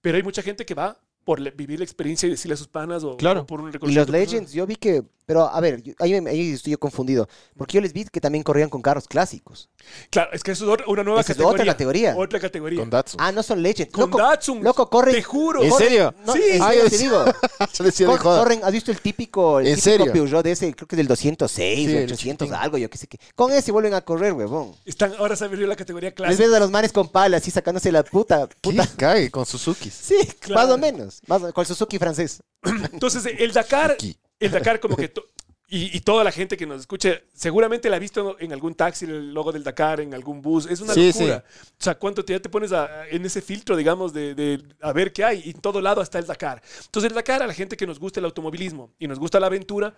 Pero 0.00 0.18
hay 0.18 0.22
mucha 0.22 0.42
gente 0.42 0.64
que 0.64 0.74
va 0.74 1.00
por 1.24 1.40
vivir 1.56 1.80
la 1.80 1.84
experiencia 1.84 2.28
y 2.28 2.30
decirle 2.30 2.54
a 2.54 2.56
sus 2.56 2.68
panas 2.68 3.02
o, 3.02 3.16
Claro. 3.16 3.40
o 3.40 3.46
por 3.46 3.60
un 3.60 3.72
Y 3.82 3.92
los. 3.92 4.08
Legends, 4.08 4.52
yo 4.52 4.66
vi 4.68 4.76
que. 4.76 5.02
Pero 5.28 5.46
a 5.46 5.60
ver, 5.60 5.82
yo- 5.82 5.92
ahí, 5.98 6.14
estoy 6.54 6.70
yo 6.72 6.78
confundido. 6.80 7.28
Porque 7.54 7.74
yo 7.74 7.82
les 7.82 7.92
vi 7.92 8.06
que 8.06 8.18
también 8.18 8.42
corrían 8.42 8.70
con 8.70 8.80
carros 8.80 9.06
clásicos. 9.06 9.68
Claro, 10.08 10.30
es 10.32 10.42
que 10.42 10.52
eso 10.52 10.64
es 10.64 10.70
otra- 10.70 10.86
una 10.88 11.04
nueva 11.04 11.20
Esa 11.20 11.32
es 11.32 11.36
categoría. 11.36 11.52
otra 11.62 11.72
categoría. 11.74 12.16
Otra 12.16 12.40
categoría. 12.40 12.80
Con 12.80 12.88
Datsun. 12.88 13.20
Ah, 13.20 13.30
no 13.30 13.42
son 13.42 13.60
Legends. 13.62 13.92
Con 13.92 14.08
loco, 14.10 14.16
Datsun. 14.22 14.64
loco, 14.64 14.88
corren. 14.88 15.14
Te 15.14 15.22
juro. 15.22 15.62
¿En 15.62 15.70
corren- 15.70 15.78
serio? 15.84 16.14
No, 16.24 16.32
Sí. 16.32 16.40
en 16.44 16.62
serio 16.62 16.64
yo 16.72 16.84
te 16.84 16.84
decía- 16.84 16.98
digo. 16.98 17.24
Se 17.70 17.82
decía 17.82 18.06
de 18.06 18.12
Cor- 18.12 18.20
joda. 18.22 18.38
corren, 18.38 18.60
¿has 18.64 18.72
visto 18.72 18.90
el 18.90 19.00
típico, 19.02 19.60
el 19.60 19.66
¿En 19.66 19.74
típico 19.74 19.84
serio? 19.98 20.12
Peugeot 20.14 20.42
de 20.44 20.52
ese? 20.52 20.72
Creo 20.74 20.88
que 20.88 20.94
es 20.94 20.98
del 20.98 21.08
206 21.08 21.88
Sí, 21.90 21.94
o 21.94 21.98
el 21.98 22.04
800 22.04 22.46
chiquitín. 22.48 22.62
algo, 22.64 22.78
yo 22.78 22.88
qué 22.88 22.96
sé 22.96 23.06
qué. 23.06 23.18
Con 23.34 23.52
ese 23.52 23.70
vuelven 23.70 23.92
a 23.92 24.00
correr, 24.00 24.32
huevón. 24.32 24.74
Están, 24.86 25.12
ahora 25.18 25.36
se 25.36 25.44
abrió 25.44 25.66
la 25.66 25.76
categoría 25.76 26.08
Les 26.08 26.16
clásica. 26.16 26.42
ves 26.42 26.54
a 26.54 26.58
los 26.60 26.70
manes 26.70 26.90
con 26.90 27.06
palas 27.10 27.42
así 27.42 27.50
sacándose 27.50 27.92
la 27.92 28.02
puta. 28.02 28.48
puta. 28.62 28.86
¿Qué? 28.86 28.96
Cague 28.96 29.30
con 29.30 29.44
Suzuki. 29.44 29.90
Sí, 29.90 30.16
Claro. 30.40 30.62
más 30.68 30.74
o 30.74 30.78
menos. 30.78 31.20
Más 31.26 31.52
con 31.52 31.66
Suzuki 31.66 31.98
francés. 31.98 32.40
Entonces, 32.92 33.22
el 33.38 33.52
Dakar, 33.52 33.96
Suzuki. 33.98 34.18
El 34.40 34.50
Dakar 34.50 34.80
como 34.80 34.96
que... 34.96 35.08
to- 35.08 35.26
y, 35.70 35.94
y 35.94 36.00
toda 36.00 36.24
la 36.24 36.32
gente 36.32 36.56
que 36.56 36.64
nos 36.64 36.80
escuche, 36.80 37.24
seguramente 37.34 37.90
la 37.90 37.96
ha 37.96 37.98
visto 37.98 38.36
en 38.40 38.54
algún 38.54 38.74
taxi, 38.74 39.04
el 39.04 39.34
logo 39.34 39.52
del 39.52 39.62
Dakar, 39.62 40.00
en 40.00 40.14
algún 40.14 40.40
bus. 40.40 40.64
Es 40.64 40.80
una 40.80 40.94
Sí, 40.94 41.08
locura. 41.08 41.44
O 41.78 41.84
sea, 41.84 41.94
¿cuánto 41.98 42.24
te, 42.24 42.32
ya 42.32 42.40
te 42.40 42.48
pones 42.48 42.72
a- 42.72 43.06
en 43.08 43.22
ese 43.26 43.42
filtro, 43.42 43.76
digamos, 43.76 44.14
de, 44.14 44.34
de 44.34 44.62
a 44.80 44.94
ver 44.94 45.12
qué 45.12 45.24
hay? 45.24 45.42
Y 45.44 45.50
en 45.50 45.60
todo 45.60 45.82
lado 45.82 46.00
está 46.00 46.18
el 46.18 46.26
Dakar. 46.26 46.62
Entonces, 46.86 47.10
el 47.10 47.14
Dakar, 47.14 47.42
a 47.42 47.46
la 47.46 47.52
gente 47.52 47.76
que 47.76 47.86
nos 47.86 47.98
gusta 47.98 48.18
el 48.18 48.24
automovilismo 48.24 48.94
y 48.98 49.06
nos 49.06 49.18
gusta 49.18 49.38
la 49.38 49.48
aventura, 49.48 49.94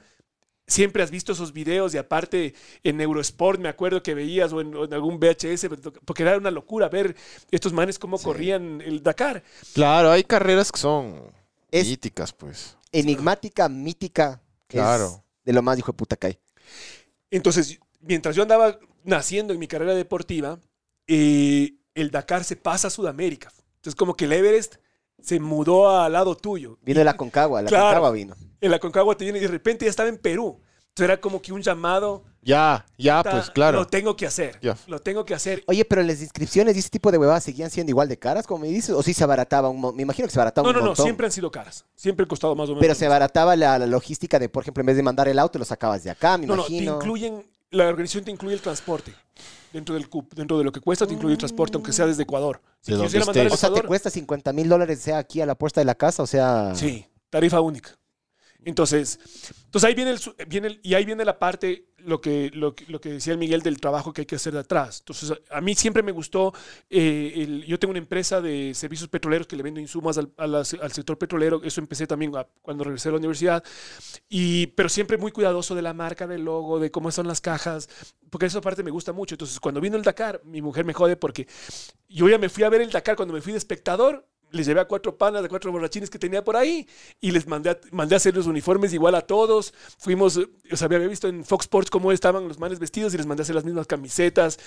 siempre 0.67 1.05
has 1.05 1.11
visto 1.13 1.33
esos 1.33 1.53
videos 1.53 1.95
y 1.95 1.99
aparte 1.99 2.53
en 2.83 3.01
Eurosport 3.01 3.61
me 3.61 3.69
acuerdo 3.69 4.03
que 4.03 4.15
veías 4.15 4.53
o 4.53 4.61
en, 4.61 4.75
o 4.75 4.85
en 4.87 4.95
algún 4.95 5.21
VHS, 5.21 5.69
porque 6.05 6.23
era 6.25 6.37
una 6.37 6.51
locura 6.51 6.89
ver 6.89 7.15
estos 7.53 7.73
manes 7.73 7.97
cómo 7.97 8.19
corrían 8.19 8.81
el 8.81 9.05
Dakar. 9.05 9.45
Claro, 9.73 10.11
hay 10.11 10.25
carreras 10.25 10.73
que 10.73 10.81
son 10.81 11.33
míticas, 11.73 12.33
pues. 12.33 12.77
Enigmática, 12.93 13.69
mítica. 13.69 14.43
es 14.69 14.75
Claro. 14.75 15.25
de 15.45 15.53
lo 15.53 15.63
más 15.63 15.79
hijo 15.79 15.93
de 15.93 15.97
puta 15.97 16.17
que 16.17 16.27
hay. 16.29 16.39
Entonces, 17.31 17.79
mientras 18.01 18.37
yo 18.37 18.43
andaba 18.43 18.79
naciendo 19.05 19.53
en 19.53 19.59
mi 19.59 19.67
carrera 19.69 19.95
deportiva, 19.95 20.59
eh, 21.07 21.75
el 21.95 22.11
Dakar 22.11 22.45
se 22.45 22.57
pasa 22.57 22.89
a 22.89 22.91
Sudamérica. 22.91 23.53
Entonces, 23.77 23.97
como 23.97 24.15
que 24.15 24.27
el 24.27 24.33
Everest 24.33 24.77
se 25.23 25.41
mudó 25.41 26.01
al 26.01 26.13
lado 26.13 26.37
tuyo. 26.37 26.79
Vino 26.83 26.99
de 27.01 27.05
la 27.05 27.17
Concagua, 27.17 27.63
la 27.63 27.69
Claro. 27.69 27.87
Concagua 27.87 28.11
vino. 28.13 28.37
En 28.61 28.71
la 28.71 28.79
Concagua 28.79 29.17
te 29.17 29.25
viene 29.25 29.39
y 29.39 29.43
de 29.43 29.49
repente 29.49 29.85
ya 29.85 29.91
estaba 29.91 30.09
en 30.09 30.19
Perú. 30.19 30.61
Entonces 30.91 31.13
era 31.13 31.21
como 31.21 31.41
que 31.41 31.53
un 31.53 31.63
llamado. 31.63 32.25
Ya, 32.43 32.85
ya, 32.99 33.23
"Ta- 33.23 33.31
pues 33.33 33.51
claro. 33.51 33.79
Lo 33.79 33.87
tengo 33.87 34.17
que 34.17 34.27
hacer. 34.27 34.59
Ya. 34.61 34.77
Lo 34.87 34.99
tengo 34.99 35.25
que 35.25 35.35
hacer. 35.35 35.63
Oye, 35.67 35.85
pero 35.85 36.03
las 36.03 36.21
inscripciones 36.21 36.75
y 36.75 36.81
ese 36.81 36.89
tipo 36.89 37.13
de 37.13 37.19
huevadas 37.19 37.45
seguían 37.45 37.71
siendo 37.71 37.91
igual 37.91 38.09
de 38.09 38.19
caras, 38.19 38.47
como 38.47 38.63
me 38.63 38.69
dices, 38.69 38.91
o 38.91 39.03
sí 39.03 39.13
se 39.15 39.23
abarataba 39.23 39.69
un 39.69 39.81
mo- 39.81 39.93
Me 39.93 40.03
imagino 40.03 40.27
que 40.27 40.33
se 40.35 40.39
abarataba 40.41 40.65
No, 40.65 40.71
un 40.71 40.75
no, 40.75 40.81
no, 40.81 40.87
montón. 40.89 41.05
siempre 41.05 41.27
han 41.27 41.33
sido 41.33 41.51
caras. 41.51 41.85
Siempre 41.95 42.25
han 42.25 42.29
costado 42.29 42.55
más 42.57 42.65
o 42.69 42.73
menos. 42.73 42.81
Pero 42.81 42.95
se 42.95 43.07
abarataba 43.07 43.55
la, 43.57 43.79
la 43.79 43.87
logística 43.87 44.39
de, 44.39 44.49
por 44.49 44.63
ejemplo, 44.65 44.81
en 44.81 44.87
vez 44.87 44.97
de 44.97 45.03
mandar 45.03 45.29
el 45.29 45.39
auto, 45.39 45.59
lo 45.59 45.65
sacabas 45.65 46.03
de 46.03 46.11
acá, 46.11 46.39
me 46.39 46.47
No, 46.47 46.57
no, 46.57 46.65
te 46.65 46.73
imagino. 46.73 46.97
incluyen, 46.97 47.47
la 47.71 47.87
organización 47.87 48.25
te 48.25 48.31
incluye 48.33 48.55
el 48.55 48.61
transporte. 48.63 49.15
Dentro 49.73 49.95
del 49.95 50.09
CUP, 50.09 50.33
dentro 50.35 50.59
de 50.59 50.65
lo 50.65 50.73
que 50.73 50.81
cuesta, 50.81 51.07
te 51.07 51.13
incluye 51.15 51.35
el 51.35 51.39
transporte, 51.39 51.77
aunque 51.77 51.93
sea 51.93 52.07
desde 52.07 52.25
Ecuador. 52.25 52.61
Si 52.81 52.93
De 52.93 53.01
quisiera 53.03 53.25
mandar 53.27 53.47
o 53.47 53.51
sea, 53.51 53.57
te 53.59 53.67
Ecuador, 53.75 53.87
cuesta 53.87 54.11
50 54.11 54.53
mil 54.53 54.69
dólares, 54.69 54.99
sea 55.01 55.19
aquí 55.19 55.41
a 55.41 55.47
la 55.47 55.55
puerta 55.55 55.81
de 55.81 55.85
la 55.85 55.95
casa, 55.95 56.23
o 56.25 56.27
sea... 56.27 56.75
Sí, 56.75 57.07
tarifa 57.29 57.61
única. 57.61 57.91
Entonces, 58.65 59.19
entonces 59.65 59.89
ahí 59.89 59.95
viene 59.95 60.79
y 60.83 60.95
ahí 60.95 61.05
viene 61.05 61.25
la 61.25 61.39
parte, 61.39 61.87
lo 61.99 62.21
que, 62.21 62.51
lo, 62.53 62.75
que- 62.75 63.09
decía 63.11 63.33
el 63.33 63.39
Miguel 63.39 63.63
del 63.63 63.81
trabajo 63.81 64.13
que 64.13 64.23
hay 64.23 64.27
que 64.27 64.37
hacer 64.37 64.53
de 64.53 64.59
atrás. 64.61 65.01
Entonces, 65.01 65.33
a, 65.51 65.61
mí 65.61 65.75
siempre 65.75 66.03
me 66.03 66.13
gustó, 66.13 66.53
eh, 66.91 67.65
yo 67.67 67.79
tengo 67.79 67.91
una 67.91 67.99
empresa 68.01 68.41
de 68.41 68.73
servicios 68.75 69.09
petroleros 69.09 69.47
que 69.47 69.57
le 69.57 69.63
vendo 69.63 69.81
insumos 69.81 70.19
al, 70.19 70.31
al 70.37 70.65
sector 70.93 71.17
petrolero, 71.17 71.63
eso 71.65 71.81
empecé 71.81 72.07
también 72.07 72.33
cuando 72.63 72.85
regresé 72.85 73.09
a 73.09 73.13
la 73.13 73.19
universidad, 73.19 73.65
y, 74.29 74.69
pero 74.69 74.89
siempre 74.89 75.19
muy 75.19 75.33
cuidadoso 75.33 75.75
de 75.75 75.83
la 75.83 75.95
marca, 75.95 76.27
del 76.27 76.45
logo, 76.45 76.79
de 76.81 76.91
cómo 76.91 77.11
son 77.11 77.27
las 77.27 77.41
cajas, 77.41 77.89
porque 78.31 78.47
esa 78.47 78.61
parte 78.61 78.83
me 78.83 78.91
gusta 78.91 79.13
mucho. 79.13 79.35
Entonces, 79.35 79.59
cuando 79.61 79.81
vino 79.81 79.97
el 79.97 80.03
Dakar, 80.03 80.41
mi 80.45 80.63
mujer 80.63 80.85
me 80.85 80.93
jode 80.93 81.17
porque 81.17 81.47
yo 82.09 82.29
ya 82.29 82.39
me 82.39 82.49
fui 82.49 82.65
a 82.65 82.69
ver 82.69 82.81
el 82.83 82.91
Dakar 82.91 83.17
cuando 83.17 83.35
me 83.35 83.41
fui 83.41 83.53
de 83.53 83.59
espectador. 83.59 84.27
Les 84.53 84.67
llevé 84.67 84.81
a 84.81 84.85
cuatro 84.85 85.17
panas, 85.17 85.43
de 85.43 85.49
cuatro 85.49 85.73
borrachines 85.73 86.11
que 86.11 86.19
tenía 86.19 86.45
por 86.45 86.57
ahí 86.57 86.87
y 87.21 87.31
les 87.31 87.47
mandé 87.47 87.71
a, 87.71 87.81
mandé 87.91 88.15
a 88.15 88.19
hacer 88.19 88.35
los 88.35 88.47
uniformes 88.47 88.93
igual 88.93 89.15
a 89.15 89.23
todos. 89.23 89.75
Fuimos, 89.99 90.37
o 90.37 90.77
sea, 90.77 90.87
había 90.87 90.99
visto 90.99 91.29
en 91.29 91.45
Fox 91.45 91.65
Sports 91.65 91.91
cómo 91.91 92.13
estaban 92.13 92.47
los 92.47 92.59
manes 92.59 92.79
vestidos 92.79 93.15
y 93.15 93.17
les 93.17 93.27
mandé 93.27 93.43
a 93.43 93.45
hacer 93.45 93.55
las 93.55 93.65
mismas 93.65 93.87
camisetas. 93.87 94.59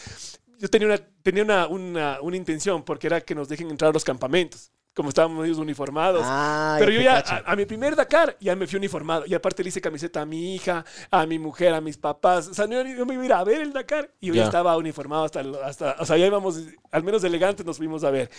Yo 0.59 0.69
tenía 0.69 0.87
una, 0.87 0.97
tenía 0.97 1.43
una, 1.43 1.67
una, 1.67 2.21
una 2.21 2.37
intención 2.37 2.83
porque 2.83 3.07
era 3.07 3.21
que 3.21 3.35
nos 3.35 3.47
dejen 3.47 3.69
entrar 3.69 3.89
a 3.89 3.93
los 3.93 4.03
campamentos, 4.03 4.71
como 4.93 5.09
estábamos 5.09 5.45
ellos 5.45 5.57
uniformados. 5.57 6.21
Ah, 6.23 6.75
Pero 6.79 6.91
yo 6.91 7.01
ya, 7.01 7.23
a, 7.45 7.55
mi 7.55 7.65
primer 7.65 7.95
Dakar, 7.95 8.37
ya 8.39 8.55
me 8.55 8.67
fui 8.67 8.77
uniformado. 8.77 9.23
Y 9.25 9.33
aparte 9.33 9.63
le 9.63 9.69
hice 9.69 9.81
camiseta 9.81 10.21
a 10.21 10.25
mi 10.25 10.55
hija, 10.55 10.85
a 11.09 11.25
mi 11.25 11.39
mujer, 11.39 11.73
a 11.73 11.81
mis 11.81 11.97
papás. 11.97 12.47
O 12.47 12.53
sea, 12.53 12.67
yo, 12.67 12.83
yo 12.85 13.05
me 13.05 13.13
iba 13.15 13.23
a 13.23 13.25
ir 13.25 13.33
a 13.33 13.43
ver 13.43 13.61
el 13.61 13.73
Dakar 13.73 14.13
y 14.19 14.27
yo 14.27 14.33
ya 14.35 14.41
Ya. 14.41 14.45
estaba 14.45 14.77
uniformado 14.77 15.23
hasta, 15.23 15.41
hasta... 15.65 15.95
O 15.99 16.05
sea, 16.05 16.17
ya 16.17 16.27
íbamos, 16.27 16.59
al 16.91 17.03
menos 17.03 17.23
elegantes 17.23 17.65
nos 17.65 17.77
fuimos 17.77 18.03
a 18.03 18.11
ver. 18.11 18.29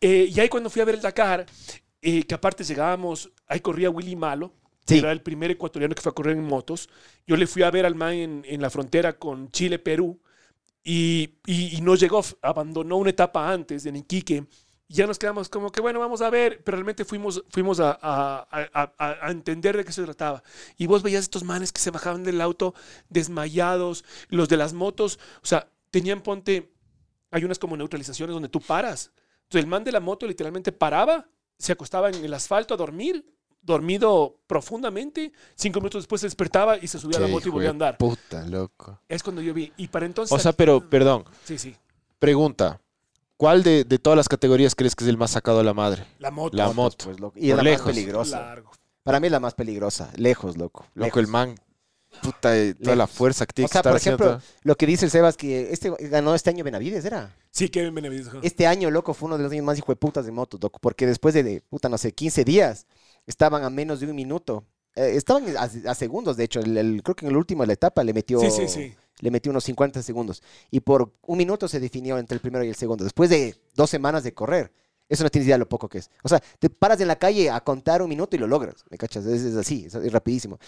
Eh, 0.00 0.28
y 0.32 0.38
ahí 0.40 0.48
cuando 0.48 0.70
fui 0.70 0.80
a 0.80 0.84
ver 0.84 0.94
el 0.96 1.00
Dakar, 1.02 1.44
eh, 2.02 2.22
que 2.22 2.34
aparte 2.34 2.62
llegábamos, 2.62 3.30
ahí 3.48 3.58
corría 3.60 3.90
Willy 3.90 4.14
Malo. 4.16 4.52
que 4.86 4.94
Sí. 4.94 4.98
Era 5.00 5.10
el 5.10 5.20
primer 5.22 5.50
ecuatoriano 5.50 5.92
que 5.96 6.02
fue 6.02 6.10
a 6.10 6.14
correr 6.14 6.36
en 6.36 6.44
motos. 6.44 6.88
Yo 7.26 7.36
le 7.36 7.48
fui 7.48 7.64
a 7.64 7.70
ver 7.72 7.84
al 7.84 7.96
man 7.96 8.12
en, 8.12 8.44
en 8.46 8.62
la 8.62 8.70
frontera 8.70 9.14
con 9.18 9.50
Chile, 9.50 9.80
Perú. 9.80 10.20
Y, 10.84 11.38
y- 11.46 11.76
y 11.76 11.80
no 11.80 11.96
llegó, 11.96 12.22
abandonó 12.42 12.96
una 12.96 13.10
etapa 13.10 13.50
antes 13.52 13.84
en 13.86 13.96
Iquique. 13.96 14.44
Ya 14.88 15.06
nos 15.06 15.18
quedamos 15.18 15.48
como 15.48 15.72
que, 15.72 15.80
bueno, 15.80 15.98
vamos 15.98 16.20
a 16.22 16.30
ver, 16.30 16.62
pero 16.62 16.76
realmente 16.76 17.04
fuimos, 17.04 17.42
fuimos 17.50 17.80
a, 17.80 17.98
a- 18.00 18.46
a- 18.72 18.92
a- 19.26 19.30
entender 19.32 19.76
de 19.76 19.84
qué 19.84 19.90
se 19.92 20.04
trataba. 20.04 20.42
Y 20.76 20.86
vos 20.86 21.02
veías 21.02 21.22
estos 21.22 21.42
manes 21.42 21.72
que 21.72 21.80
se 21.80 21.90
bajaban 21.90 22.22
del 22.22 22.40
auto 22.40 22.72
desmayados, 23.08 24.04
los 24.28 24.48
de 24.48 24.56
las 24.56 24.72
motos, 24.72 25.18
o 25.42 25.46
sea, 25.46 25.68
tenían, 25.90 26.20
ponte, 26.20 26.72
hay 27.30 27.44
unas 27.44 27.58
como 27.58 27.76
neutralizaciones 27.76 28.32
donde 28.34 28.48
tú 28.48 28.60
paras. 28.60 29.10
Entonces 29.44 29.64
el 29.64 29.66
man 29.66 29.82
de 29.84 29.92
la 29.92 30.00
moto 30.00 30.26
literalmente 30.26 30.70
paraba, 30.72 31.26
se 31.58 31.72
acostaba 31.72 32.08
en 32.10 32.24
el 32.24 32.32
asfalto 32.34 32.74
a 32.74 32.76
dormir, 32.76 33.24
dormido 33.62 34.38
profundamente, 34.46 35.32
cinco 35.56 35.80
minutos 35.80 36.04
después 36.04 36.20
se 36.20 36.28
despertaba 36.28 36.76
y 36.78 36.86
se 36.86 37.00
subía 37.00 37.18
a 37.18 37.20
la 37.22 37.26
moto 37.28 37.48
y 37.48 37.50
volvía 37.50 37.68
a 37.70 37.72
andar. 37.72 37.98
Puta, 37.98 38.44
loco. 38.46 39.00
Es 39.08 39.24
cuando 39.24 39.42
yo 39.42 39.52
vi. 39.52 39.72
Y 39.76 39.88
para 39.88 40.06
entonces... 40.06 40.32
O 40.36 40.38
sea, 40.38 40.52
pero, 40.52 40.88
perdón, 40.88 41.24
Sí, 41.44 41.58
sí, 41.58 41.74
pregunta. 42.20 42.80
¿Cuál 43.36 43.62
de, 43.62 43.84
de 43.84 43.98
todas 43.98 44.16
las 44.16 44.28
categorías 44.28 44.74
crees 44.74 44.94
que 44.96 45.04
es 45.04 45.10
el 45.10 45.16
más 45.18 45.32
sacado 45.32 45.60
a 45.60 45.62
la 45.64 45.74
madre? 45.74 46.04
la 46.18 46.30
moto. 46.30 46.56
La 46.56 46.66
Motos, 46.66 46.76
moto. 46.76 47.04
pues, 47.06 47.20
loco. 47.20 47.38
Y 47.38 47.50
es 47.50 47.56
la 47.56 47.62
lejos. 47.62 47.86
más 47.86 47.94
peligrosa. 47.94 48.40
Largo. 48.40 48.70
Para 49.02 49.20
mí 49.20 49.26
es 49.26 49.32
la 49.32 49.40
más 49.40 49.54
peligrosa. 49.54 50.10
Lejos, 50.16 50.56
loco. 50.56 50.86
Loco, 50.94 51.20
el 51.20 51.26
man, 51.26 51.54
puta, 52.22 52.56
eh, 52.56 52.74
toda 52.74 52.96
la 52.96 53.06
fuerza 53.06 53.46
que 53.46 53.52
tiene 53.52 53.66
O 53.66 53.68
sea, 53.68 53.82
que 53.82 53.88
estar 53.88 53.92
por 53.92 53.96
haciendo. 53.98 54.24
ejemplo, 54.24 54.46
lo 54.62 54.74
que 54.76 54.86
dice 54.86 55.04
el 55.04 55.10
Sebas, 55.10 55.36
que 55.36 55.70
este 55.72 55.92
ganó 56.08 56.34
este 56.34 56.50
año 56.50 56.64
Benavides, 56.64 57.04
¿era? 57.04 57.36
Sí, 57.50 57.68
Kevin 57.68 57.94
Benavides. 57.94 58.28
Este 58.42 58.66
año, 58.66 58.90
loco, 58.90 59.12
fue 59.14 59.26
uno 59.26 59.36
de 59.36 59.44
los 59.44 59.52
años 59.52 59.64
más 59.64 59.78
hijo 59.78 59.92
de 59.92 59.96
putas 59.96 60.24
de 60.26 60.32
motos, 60.32 60.60
loco, 60.62 60.78
porque 60.80 61.06
después 61.06 61.34
de, 61.34 61.42
de, 61.42 61.60
puta, 61.60 61.88
no 61.88 61.98
sé, 61.98 62.12
15 62.12 62.42
días, 62.44 62.86
estaban 63.26 63.62
a 63.64 63.70
menos 63.70 64.00
de 64.00 64.06
un 64.06 64.16
minuto. 64.16 64.64
Eh, 64.96 65.12
estaban 65.14 65.44
a, 65.56 65.62
a 65.90 65.94
segundos, 65.94 66.36
de 66.38 66.44
hecho. 66.44 66.60
El, 66.60 66.76
el- 66.76 67.02
creo 67.02 67.14
que 67.14 67.26
en 67.26 67.30
el 67.32 67.36
último 67.36 67.62
de 67.62 67.66
la 67.68 67.72
etapa 67.74 68.02
le 68.02 68.14
metió 68.14 68.40
Sí, 68.40 68.50
sí, 68.50 68.66
sí. 68.66 68.94
Le 69.20 69.30
metí 69.30 69.48
unos 69.48 69.64
50 69.64 70.02
segundos. 70.02 70.42
Y 70.70 70.80
por 70.80 71.12
un 71.22 71.38
minuto 71.38 71.68
se 71.68 71.80
definió 71.80 72.18
entre 72.18 72.34
el 72.34 72.40
primero 72.40 72.64
y 72.64 72.68
el 72.68 72.74
segundo. 72.74 73.04
Después 73.04 73.30
de 73.30 73.56
dos 73.74 73.90
semanas 73.90 74.24
de 74.24 74.34
correr. 74.34 74.72
Eso 75.08 75.22
no 75.22 75.30
tienes 75.30 75.46
idea 75.46 75.54
de 75.54 75.60
lo 75.60 75.68
poco 75.68 75.88
que 75.88 75.98
es. 75.98 76.10
O 76.22 76.28
sea, 76.28 76.42
te 76.58 76.68
paras 76.68 77.00
en 77.00 77.08
la 77.08 77.16
calle 77.16 77.48
a 77.48 77.60
contar 77.60 78.02
un 78.02 78.08
minuto 78.08 78.34
y 78.34 78.38
lo 78.40 78.46
logras. 78.46 78.84
¿Me 78.90 78.98
cachas? 78.98 79.24
Es, 79.26 79.42
es 79.42 79.56
así, 79.56 79.84
es, 79.86 79.94
es 79.94 80.12
rapidísimo. 80.12 80.58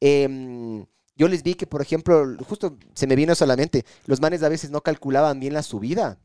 Em, 0.00 0.86
yo 1.14 1.28
les 1.28 1.42
vi 1.42 1.54
que, 1.54 1.66
por 1.66 1.82
ejemplo, 1.82 2.36
justo 2.48 2.78
se 2.94 3.06
me 3.06 3.16
vino 3.16 3.32
eso. 3.34 3.46
Los 4.06 4.20
manes 4.20 4.42
a 4.42 4.48
veces 4.48 4.70
no 4.70 4.80
calculaban 4.80 5.40
bien 5.40 5.52
la 5.52 5.62
subida. 5.62 6.18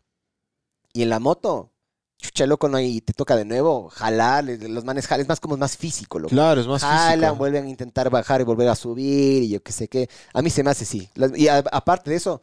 Y 0.94 1.04
en 1.04 1.10
la 1.10 1.20
moto, 1.20 1.72
chucha, 2.20 2.46
loco, 2.48 2.68
no, 2.70 2.80
y 2.80 3.02
te 3.02 3.14
toca 3.14 3.36
de 3.36 3.46
nuevo 3.46 3.90
jalar. 3.90 4.44
Los 4.46 4.84
manes 4.86 5.08
jalan, 5.08 5.22
es 5.22 5.28
más 5.30 5.40
como 5.40 5.58
más 5.58 5.78
físico, 5.78 6.20
loco. 6.20 6.30
Claro, 6.30 6.62
es 6.62 6.68
más 6.68 6.82
Jalan, 6.84 7.20
físico. 7.20 7.36
vuelven 7.36 7.66
a 7.66 7.70
intentar 7.70 8.10
bajar 8.10 8.42
y 8.42 8.44
volver 8.44 8.68
a 8.70 8.76
subir 8.76 9.44
y 9.44 9.50
yo 9.50 9.62
qué 9.62 9.72
sé 9.72 9.88
qué. 9.88 10.10
A 10.34 10.42
mí 10.42 10.50
se 10.50 10.64
me 10.64 10.72
hace 10.72 10.84
así. 10.84 11.10
Las- 11.16 11.38
y 11.38 11.48
a- 11.48 11.64
aparte 11.72 12.10
de 12.10 12.16
eso, 12.18 12.42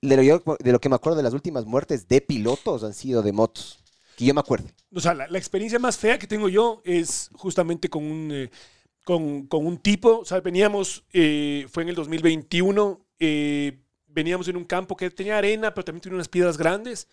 de 0.00 0.16
lo, 0.16 0.22
yo- 0.22 0.42
de 0.60 0.72
lo 0.72 0.80
que 0.80 0.88
me 0.88 0.94
acuerdo 0.94 1.16
de 1.16 1.22
las 1.24 1.34
últimas 1.34 1.64
muertes 1.66 2.06
de 2.08 2.20
pilotos 2.20 2.84
han 2.84 2.94
sido 2.94 3.22
de 3.22 3.32
motos. 3.32 3.78
Que 4.16 4.24
yo 4.24 4.34
me 4.34 4.40
acuerdo. 4.40 4.68
O 4.94 5.00
sea, 5.00 5.14
la, 5.14 5.28
la 5.28 5.38
experiencia 5.38 5.78
más 5.78 5.96
fea 5.96 6.18
que 6.18 6.26
tengo 6.26 6.48
yo 6.48 6.80
es 6.84 7.30
justamente 7.34 7.88
con 7.88 8.04
un, 8.04 8.30
eh, 8.32 8.50
con, 9.04 9.46
con 9.46 9.66
un 9.66 9.78
tipo. 9.78 10.18
O 10.20 10.24
sea, 10.24 10.40
veníamos, 10.40 11.04
eh, 11.12 11.66
fue 11.70 11.82
en 11.84 11.90
el 11.90 11.94
2021, 11.94 13.00
eh, 13.20 13.78
veníamos 14.06 14.48
en 14.48 14.56
un 14.56 14.64
campo 14.64 14.96
que 14.96 15.10
tenía 15.10 15.38
arena, 15.38 15.72
pero 15.74 15.84
también 15.84 16.00
tenía 16.02 16.16
unas 16.16 16.28
piedras 16.28 16.56
grandes. 16.56 17.06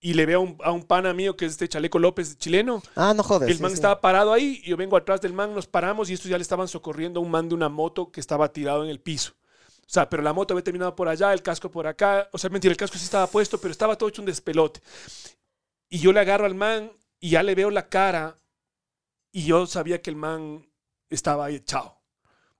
Y 0.00 0.14
le 0.14 0.26
veo 0.26 0.38
a 0.38 0.42
un, 0.42 0.56
a 0.62 0.72
un 0.72 0.84
pana 0.84 1.12
mío 1.12 1.36
que 1.36 1.44
es 1.44 1.52
este 1.52 1.68
Chaleco 1.68 1.98
López, 1.98 2.38
chileno. 2.38 2.82
Ah, 2.94 3.12
no 3.14 3.22
jodas. 3.22 3.48
El 3.48 3.56
sí, 3.56 3.62
man 3.62 3.72
sí. 3.72 3.76
estaba 3.76 4.00
parado 4.00 4.32
ahí, 4.32 4.62
yo 4.64 4.76
vengo 4.76 4.96
atrás 4.96 5.20
del 5.20 5.32
man, 5.32 5.54
nos 5.54 5.66
paramos 5.66 6.08
y 6.08 6.14
estos 6.14 6.30
ya 6.30 6.38
le 6.38 6.42
estaban 6.42 6.68
socorriendo 6.68 7.18
a 7.18 7.22
un 7.22 7.30
man 7.30 7.48
de 7.48 7.54
una 7.56 7.68
moto 7.68 8.12
que 8.12 8.20
estaba 8.20 8.52
tirado 8.52 8.84
en 8.84 8.90
el 8.90 9.00
piso. 9.00 9.32
O 9.88 9.90
sea, 9.90 10.08
pero 10.08 10.22
la 10.22 10.34
moto 10.34 10.52
había 10.52 10.62
terminado 10.62 10.94
por 10.94 11.08
allá, 11.08 11.32
el 11.32 11.42
casco 11.42 11.70
por 11.70 11.86
acá. 11.86 12.28
O 12.32 12.38
sea, 12.38 12.50
mentira, 12.50 12.70
el 12.70 12.76
casco 12.76 12.98
sí 12.98 13.04
estaba 13.04 13.26
puesto, 13.26 13.58
pero 13.58 13.72
estaba 13.72 13.96
todo 13.96 14.08
hecho 14.08 14.20
un 14.22 14.26
despelote. 14.26 14.80
Y 15.88 15.98
yo 15.98 16.12
le 16.12 16.20
agarro 16.20 16.44
al 16.44 16.54
man 16.54 16.92
y 17.18 17.30
ya 17.30 17.42
le 17.42 17.54
veo 17.54 17.70
la 17.70 17.88
cara 17.88 18.36
y 19.32 19.44
yo 19.44 19.66
sabía 19.66 20.02
que 20.02 20.10
el 20.10 20.16
man 20.16 20.68
estaba 21.08 21.46
ahí 21.46 21.56
echado. 21.56 21.98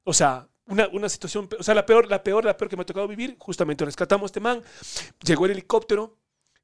O 0.04 0.14
sea, 0.14 0.48
una, 0.66 0.88
una 0.88 1.08
situación, 1.08 1.48
o 1.58 1.62
sea, 1.62 1.74
la 1.74 1.84
peor, 1.84 2.08
la 2.08 2.22
peor, 2.22 2.44
la 2.44 2.56
peor 2.56 2.70
que 2.70 2.76
me 2.76 2.82
ha 2.82 2.86
tocado 2.86 3.06
vivir, 3.06 3.36
justamente 3.38 3.84
rescatamos 3.84 4.24
a 4.24 4.26
este 4.26 4.40
man, 4.40 4.62
llegó 5.22 5.44
el 5.44 5.52
helicóptero, 5.52 6.16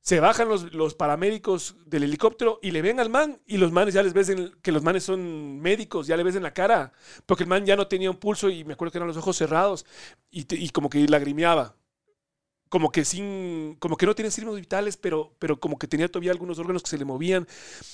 se 0.04 0.20
bajan 0.20 0.48
los, 0.48 0.72
los 0.74 0.94
paramédicos 0.94 1.76
del 1.86 2.04
helicóptero 2.04 2.60
y 2.62 2.72
le 2.72 2.82
ven 2.82 3.00
al 3.00 3.10
man 3.10 3.40
y 3.46 3.58
los 3.58 3.72
manes 3.72 3.94
ya 3.94 4.04
les 4.04 4.14
ves 4.14 4.28
en- 4.30 4.52
que 4.62 4.72
los 4.72 4.84
manes 4.84 5.04
son 5.04 5.60
médicos, 5.60 6.06
ya 6.06 6.16
le 6.18 6.24
ves 6.24 6.36
en 6.36 6.44
la 6.44 6.54
cara, 6.54 6.92
porque 7.26 7.44
el 7.44 7.50
man 7.50 7.66
ya 7.66 7.76
no 7.76 7.88
tenía 7.88 8.10
un 8.10 8.18
pulso 8.18 8.50
y 8.50 8.64
me 8.64 8.74
acuerdo 8.74 8.92
que 8.92 8.98
eran 8.98 9.08
los 9.08 9.16
ojos 9.18 9.36
cerrados 9.36 9.86
y, 10.30 10.46
y 10.64 10.70
como 10.70 10.90
que 10.90 11.08
lagrimeaba. 11.08 11.76
Como 12.68 12.90
que 12.90 13.04
sin, 13.04 13.76
como 13.78 13.96
que 13.96 14.06
no 14.06 14.14
tenía 14.16 14.30
signos 14.32 14.56
vitales, 14.56 14.96
pero, 14.96 15.34
pero 15.38 15.60
como 15.60 15.78
que 15.78 15.86
tenía 15.86 16.08
todavía 16.10 16.32
algunos 16.32 16.58
órganos 16.58 16.82
que 16.82 16.90
se 16.90 16.98
le 16.98 17.04
movían. 17.04 17.44
O 17.44 17.46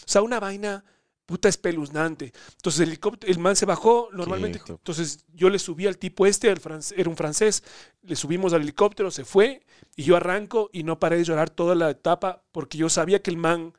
sea, 0.06 0.22
una 0.22 0.40
vaina 0.40 0.84
puta 1.30 1.48
espeluznante. 1.48 2.32
Entonces 2.56 2.80
el 2.80 2.88
helicóptero, 2.88 3.32
el 3.32 3.38
man 3.38 3.54
se 3.54 3.64
bajó 3.64 4.08
normalmente. 4.12 4.60
Entonces 4.66 5.24
yo 5.32 5.48
le 5.48 5.60
subí 5.60 5.86
al 5.86 5.96
tipo 5.96 6.26
este, 6.26 6.50
al 6.50 6.60
era 6.96 7.08
un 7.08 7.16
francés, 7.16 7.62
le 8.02 8.16
subimos 8.16 8.52
al 8.52 8.62
helicóptero, 8.62 9.12
se 9.12 9.24
fue 9.24 9.62
y 9.94 10.02
yo 10.02 10.16
arranco 10.16 10.70
y 10.72 10.82
no 10.82 10.98
paré 10.98 11.18
de 11.18 11.24
llorar 11.24 11.48
toda 11.48 11.76
la 11.76 11.88
etapa 11.88 12.42
porque 12.50 12.78
yo 12.78 12.88
sabía 12.88 13.22
que 13.22 13.30
el 13.30 13.36
man 13.36 13.74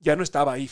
ya 0.00 0.16
no 0.16 0.22
estaba 0.22 0.54
ahí. 0.54 0.70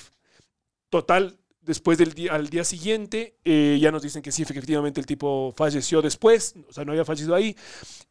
Total, 0.88 1.36
después 1.60 1.98
del 1.98 2.14
día, 2.14 2.32
al 2.32 2.48
día 2.48 2.64
siguiente, 2.64 3.36
eh, 3.44 3.76
ya 3.78 3.90
nos 3.90 4.02
dicen 4.02 4.22
que 4.22 4.32
sí, 4.32 4.40
efectivamente 4.40 5.00
el 5.00 5.06
tipo 5.06 5.52
falleció 5.54 6.00
después, 6.00 6.54
o 6.66 6.72
sea, 6.72 6.86
no 6.86 6.92
había 6.92 7.04
fallecido 7.04 7.34
ahí, 7.34 7.54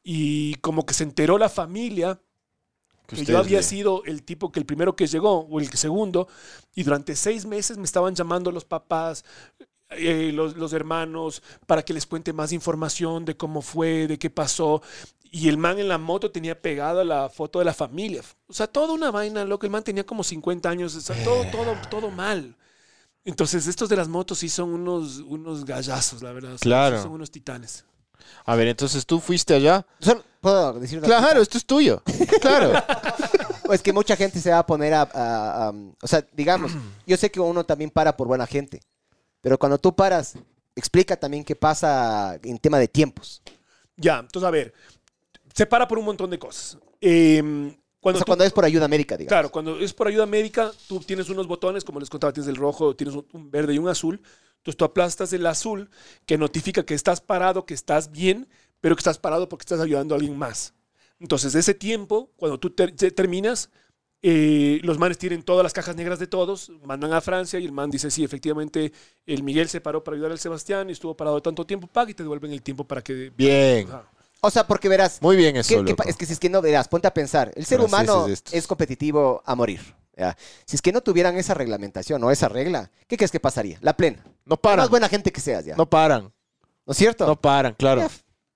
y 0.04 0.54
como 0.56 0.86
que 0.86 0.94
se 0.94 1.04
enteró 1.04 1.40
la 1.40 1.50
familia 1.50 2.20
que, 3.08 3.26
yo 3.26 3.38
había 3.38 3.62
sido 3.62 4.04
el 4.06 4.24
tipo 4.24 4.52
que 4.52 4.60
el 4.60 4.66
primero 4.66 4.96
que 4.96 5.08
llegó, 5.08 5.42
o 5.42 5.60
el 5.60 5.70
segundo, 5.70 6.28
y 6.76 6.84
durante 6.84 7.16
seis 7.16 7.46
meses 7.46 7.78
me 7.78 7.86
estaban 7.86 8.16
llamando 8.16 8.52
los 8.52 8.66
papás, 8.66 9.26
eh, 9.92 10.32
los, 10.34 10.56
los 10.56 10.74
hermanos, 10.74 11.44
para 11.68 11.84
que 11.84 11.94
les 11.94 12.06
cuente 12.06 12.34
más 12.34 12.52
información 12.52 13.26
de 13.26 13.38
cómo 13.38 13.62
fue, 13.62 14.08
de 14.08 14.18
qué 14.18 14.30
pasó. 14.30 14.82
Y 15.32 15.50
el 15.50 15.58
man 15.58 15.80
en 15.80 15.88
la 15.88 15.98
moto 15.98 16.32
tenía 16.32 16.62
pegada 16.62 17.04
la 17.04 17.28
foto 17.30 17.60
de 17.60 17.66
la 17.66 17.74
familia. 17.74 18.22
O 18.48 18.54
sea, 18.54 18.68
toda 18.68 18.94
una 18.94 19.10
vaina, 19.10 19.44
loco. 19.46 19.66
El 19.66 19.72
man 19.72 19.84
tenía 19.84 20.06
como 20.06 20.24
50 20.24 20.70
años. 20.70 20.96
O 20.96 21.02
sea, 21.02 21.22
todo, 21.24 21.44
todo, 21.52 21.76
todo 21.90 22.12
mal. 22.12 22.56
Entonces, 23.26 23.66
estos 23.68 23.90
de 23.90 23.96
las 23.96 24.08
motos 24.08 24.40
sí 24.40 24.50
son 24.50 24.74
unos, 24.74 25.20
unos 25.20 25.66
gallazos, 25.66 26.22
la 26.22 26.34
verdad. 26.34 26.54
O 26.54 26.58
sea, 26.60 27.02
Son 27.02 27.14
unos 27.14 27.32
titanes. 27.32 27.86
A 28.46 28.56
ver, 28.56 28.68
entonces 28.68 29.06
tú 29.06 29.20
fuiste 29.20 29.54
allá. 29.54 29.86
Solo 30.00 30.24
puedo 30.42 30.74
decir 30.80 31.00
una 31.00 31.08
Claro, 31.08 31.42
esto 31.42 31.58
es 31.58 31.66
tuyo. 31.66 32.02
Claro. 32.42 32.72
Es 33.72 33.82
que 33.82 33.94
mucha 33.94 34.16
gente 34.18 34.40
se 34.42 34.52
va 34.52 34.60
a 34.60 34.66
poner 34.66 34.94
a, 34.94 35.02
a- 35.04 35.68
a- 35.70 35.74
O 36.02 36.08
sea, 36.08 36.24
digamos, 36.34 36.72
yo 37.08 37.16
sé 37.18 37.32
que 37.32 37.40
uno 37.40 37.64
también 37.64 37.90
para 37.90 38.16
por 38.16 38.28
buena 38.28 38.46
gente, 38.46 38.82
pero 39.42 39.58
cuando 39.58 39.78
tú 39.78 39.96
paras, 39.96 40.34
explica 40.76 41.16
también 41.16 41.44
qué 41.46 41.56
pasa 41.56 42.38
en 42.44 42.58
tema 42.60 42.78
de 42.78 42.88
tiempos. 42.90 43.42
Ya, 43.96 44.20
entonces, 44.20 44.46
a 44.48 44.52
ver. 44.52 44.74
Se 45.54 45.66
para 45.66 45.88
por 45.88 45.98
un 45.98 46.06
montón 46.06 46.30
de 46.30 46.38
cosas. 46.38 46.78
Eh, 47.00 47.42
O 47.42 48.02
cuando 48.02 48.20
sea, 48.20 48.26
tú- 48.26 48.30
cuando 48.32 48.44
es 48.44 48.52
por 48.52 48.66
ayuda 48.66 48.88
médica, 48.90 49.16
digamos. 49.16 49.30
Claro, 49.30 49.50
cuando 49.52 49.80
es 49.80 49.94
por 49.94 50.08
ayuda 50.08 50.26
médica, 50.26 50.72
tú 50.88 51.00
tienes 51.00 51.30
unos 51.30 51.48
botones, 51.48 51.84
como 51.86 52.00
les 52.02 52.10
contaba, 52.10 52.34
tienes 52.34 52.50
el 52.50 52.58
rojo, 52.58 52.96
tienes 52.96 53.16
un, 53.16 53.26
un 53.32 53.50
verde 53.50 53.74
y 53.74 53.78
un 53.78 53.88
azul. 53.88 54.22
Entonces 54.64 54.78
tú 54.78 54.86
aplastas 54.86 55.34
el 55.34 55.46
azul 55.46 55.90
que 56.26 56.38
notifica 56.38 56.86
que 56.86 56.94
estás 56.94 57.20
parado, 57.20 57.66
que 57.66 57.74
estás 57.74 58.10
bien, 58.12 58.48
pero 58.80 58.96
que 58.96 59.02
estás 59.02 59.18
parado 59.20 59.50
porque 59.50 59.64
estás 59.64 59.82
ayudando 59.82 60.16
a 60.16 60.18
alguien 60.18 60.38
más. 60.38 60.74
Entonces, 61.20 61.52
de 61.52 61.60
ese 61.60 61.74
tiempo, 61.74 62.32
cuando 62.38 62.58
tú 62.60 62.70
ter- 62.70 62.96
te- 62.96 63.12
terminas, 63.12 63.70
eh, 64.22 64.80
los 64.84 64.98
manes 64.98 65.18
tienen 65.18 65.44
todas 65.44 65.64
las 65.64 65.74
cajas 65.74 65.98
negras 65.98 66.18
de 66.18 66.28
todos, 66.28 66.72
mandan 66.86 67.12
a 67.12 67.20
Francia 67.20 67.60
y 67.60 67.66
el 67.66 67.74
man 67.74 67.92
dice, 67.92 68.10
sí, 68.10 68.24
efectivamente, 68.24 68.94
el 69.26 69.44
Miguel 69.44 69.68
se 69.68 69.82
paró 69.82 70.02
para 70.02 70.16
ayudar 70.16 70.32
al 70.32 70.40
Sebastián 70.40 70.90
y 70.90 70.94
estuvo 70.94 71.16
parado 71.18 71.42
tanto 71.42 71.66
tiempo, 71.66 71.88
paga 71.88 72.12
y 72.12 72.14
te 72.14 72.24
devuelven 72.24 72.54
el 72.54 72.62
tiempo 72.62 72.86
para 72.86 73.02
que... 73.02 73.34
Bien. 73.36 73.90
O 74.40 74.50
sea, 74.50 74.66
porque 74.66 74.88
verás, 74.88 75.22
Muy 75.22 75.36
bien 75.36 75.58
eso, 75.58 75.68
¿qué- 75.70 75.76
qué 75.76 75.92
loco. 75.92 75.96
pa- 75.98 76.10
es 76.10 76.16
que 76.16 76.26
si 76.26 76.32
es 76.34 76.40
que 76.40 76.50
no 76.50 76.62
verás, 76.62 76.88
ponte 76.88 77.08
a 77.08 77.14
pensar, 77.14 77.52
el 77.56 77.66
ser 77.66 77.80
humano 77.82 78.28
es 78.52 78.66
competitivo 78.68 79.42
a 79.46 79.56
morir. 79.56 79.82
¿ya? 80.18 80.38
Si 80.66 80.76
es 80.78 80.82
que 80.82 80.92
no 80.94 81.02
tuvieran 81.02 81.38
esa 81.38 81.54
reglamentación 81.54 82.24
o 82.24 82.32
esa 82.32 82.48
regla, 82.48 82.92
¿qué 83.08 83.18
crees 83.18 83.32
que 83.32 83.40
pasaría? 83.42 83.78
La 83.82 83.96
plena. 83.98 84.24
No 84.46 84.56
Por 84.58 84.62
paran. 84.62 84.80
más 84.80 84.90
buena 84.90 85.10
gente 85.10 85.32
que 85.32 85.40
seas, 85.42 85.66
¿ya? 85.66 85.76
No 85.76 85.90
paran. 85.90 86.32
¿No 86.86 86.92
es 86.92 86.98
cierto? 86.98 87.26
No 87.26 87.40
paran, 87.40 87.74
claro. 87.76 88.02
Ya. 88.02 88.10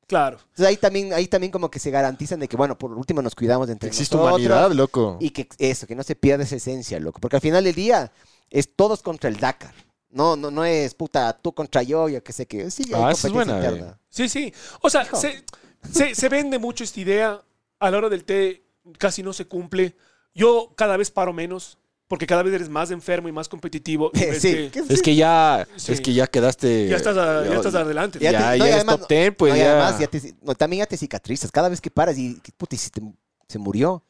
Claro. 0.05 0.37
Entonces 0.41 0.65
ahí 0.67 0.77
también, 0.77 1.13
ahí 1.13 1.27
también 1.27 1.51
como 1.51 1.69
que 1.69 1.79
se 1.79 1.91
garantizan 1.91 2.39
de 2.39 2.47
que, 2.47 2.55
bueno, 2.55 2.77
por 2.77 2.93
último 2.93 3.21
nos 3.21 3.35
cuidamos 3.35 3.67
de 3.67 3.73
entre 3.73 3.89
Existe 3.89 4.15
nosotros. 4.15 4.39
humanidad, 4.39 4.71
loco. 4.71 5.17
Y 5.19 5.31
que 5.31 5.49
eso, 5.57 5.85
que 5.85 5.95
no 5.95 6.03
se 6.03 6.15
pierda 6.15 6.43
esa 6.45 6.55
esencia, 6.55 6.97
loco. 6.99 7.19
Porque 7.19 7.35
al 7.37 7.41
final 7.41 7.63
del 7.65 7.75
día 7.75 8.11
es 8.49 8.73
todos 8.75 9.01
contra 9.03 9.29
el 9.29 9.37
Dakar. 9.37 9.73
No, 10.09 10.37
no, 10.37 10.49
no 10.49 10.63
es 10.63 10.93
puta 10.93 11.33
tú 11.37 11.53
contra 11.53 11.83
yo, 11.83 12.07
yo 12.07 12.23
que 12.23 12.31
sé 12.31 12.45
que. 12.47 12.71
Sí, 12.71 12.83
hay 12.93 13.01
Ah, 13.03 13.11
esa 13.11 13.27
es 13.27 13.33
buena, 13.33 13.57
interna. 13.57 13.99
Sí, 14.09 14.29
sí. 14.29 14.53
O 14.81 14.89
sea, 14.89 15.05
se- 15.13 16.15
se 16.15 16.29
vende 16.29 16.57
mucho 16.57 16.83
esta 16.85 16.99
idea. 17.01 17.41
A 17.79 17.91
la 17.91 17.97
hora 17.97 18.09
del 18.09 18.23
té 18.23 18.63
casi 18.97 19.21
no 19.23 19.33
se 19.33 19.45
cumple. 19.45 19.95
Yo 20.33 20.71
cada 20.75 20.95
vez 20.95 21.11
paro 21.11 21.33
menos 21.33 21.77
porque 22.07 22.25
cada 22.25 22.41
vez 22.43 22.53
eres 22.53 22.69
más 22.69 22.89
enfermo 22.91 23.27
y 23.27 23.31
más 23.31 23.49
competitivo. 23.49 24.11
y 24.13 24.19
ves 24.19 24.41
Sí, 24.41 24.69
que 24.71 24.79
Es 24.89 25.01
que 25.01 25.15
ya, 25.15 25.67
Sí. 25.75 25.91
es 25.91 26.01
que 26.01 26.13
ya 26.13 26.27
quedaste. 26.27 26.87
ya, 26.87 26.95
estás 26.95 27.17
a- 27.17 27.45
ya 27.45 27.55
estás 27.55 27.75
adelante. 27.75 28.19
Ya 28.19 28.31
Ya, 28.31 28.37
te- 28.37 28.43
ya, 28.43 28.49
no, 28.49 28.55
y 28.55 28.61
eres 28.61 28.75
además- 28.75 28.99
top 28.99 29.09
10, 29.09 29.35
pues 29.35 29.51
no, 29.53 29.57
y 29.57 29.59
ya. 29.59 29.71
además 29.71 29.99
ya 29.99 30.07
te- 30.07 30.35
no, 30.41 30.55
también 30.55 30.79
ya 30.83 30.85
te 30.87 30.97
cicatrizas. 30.97 31.51
Cada 31.51 31.69
vez 31.69 31.81
que 31.81 31.91
paras 31.91 32.17
y, 32.17 32.41
puta, 32.57 32.75
y 32.75 32.77
si 32.77 32.89
te- 32.89 33.01
se 33.47 33.59
murió. 33.59 34.03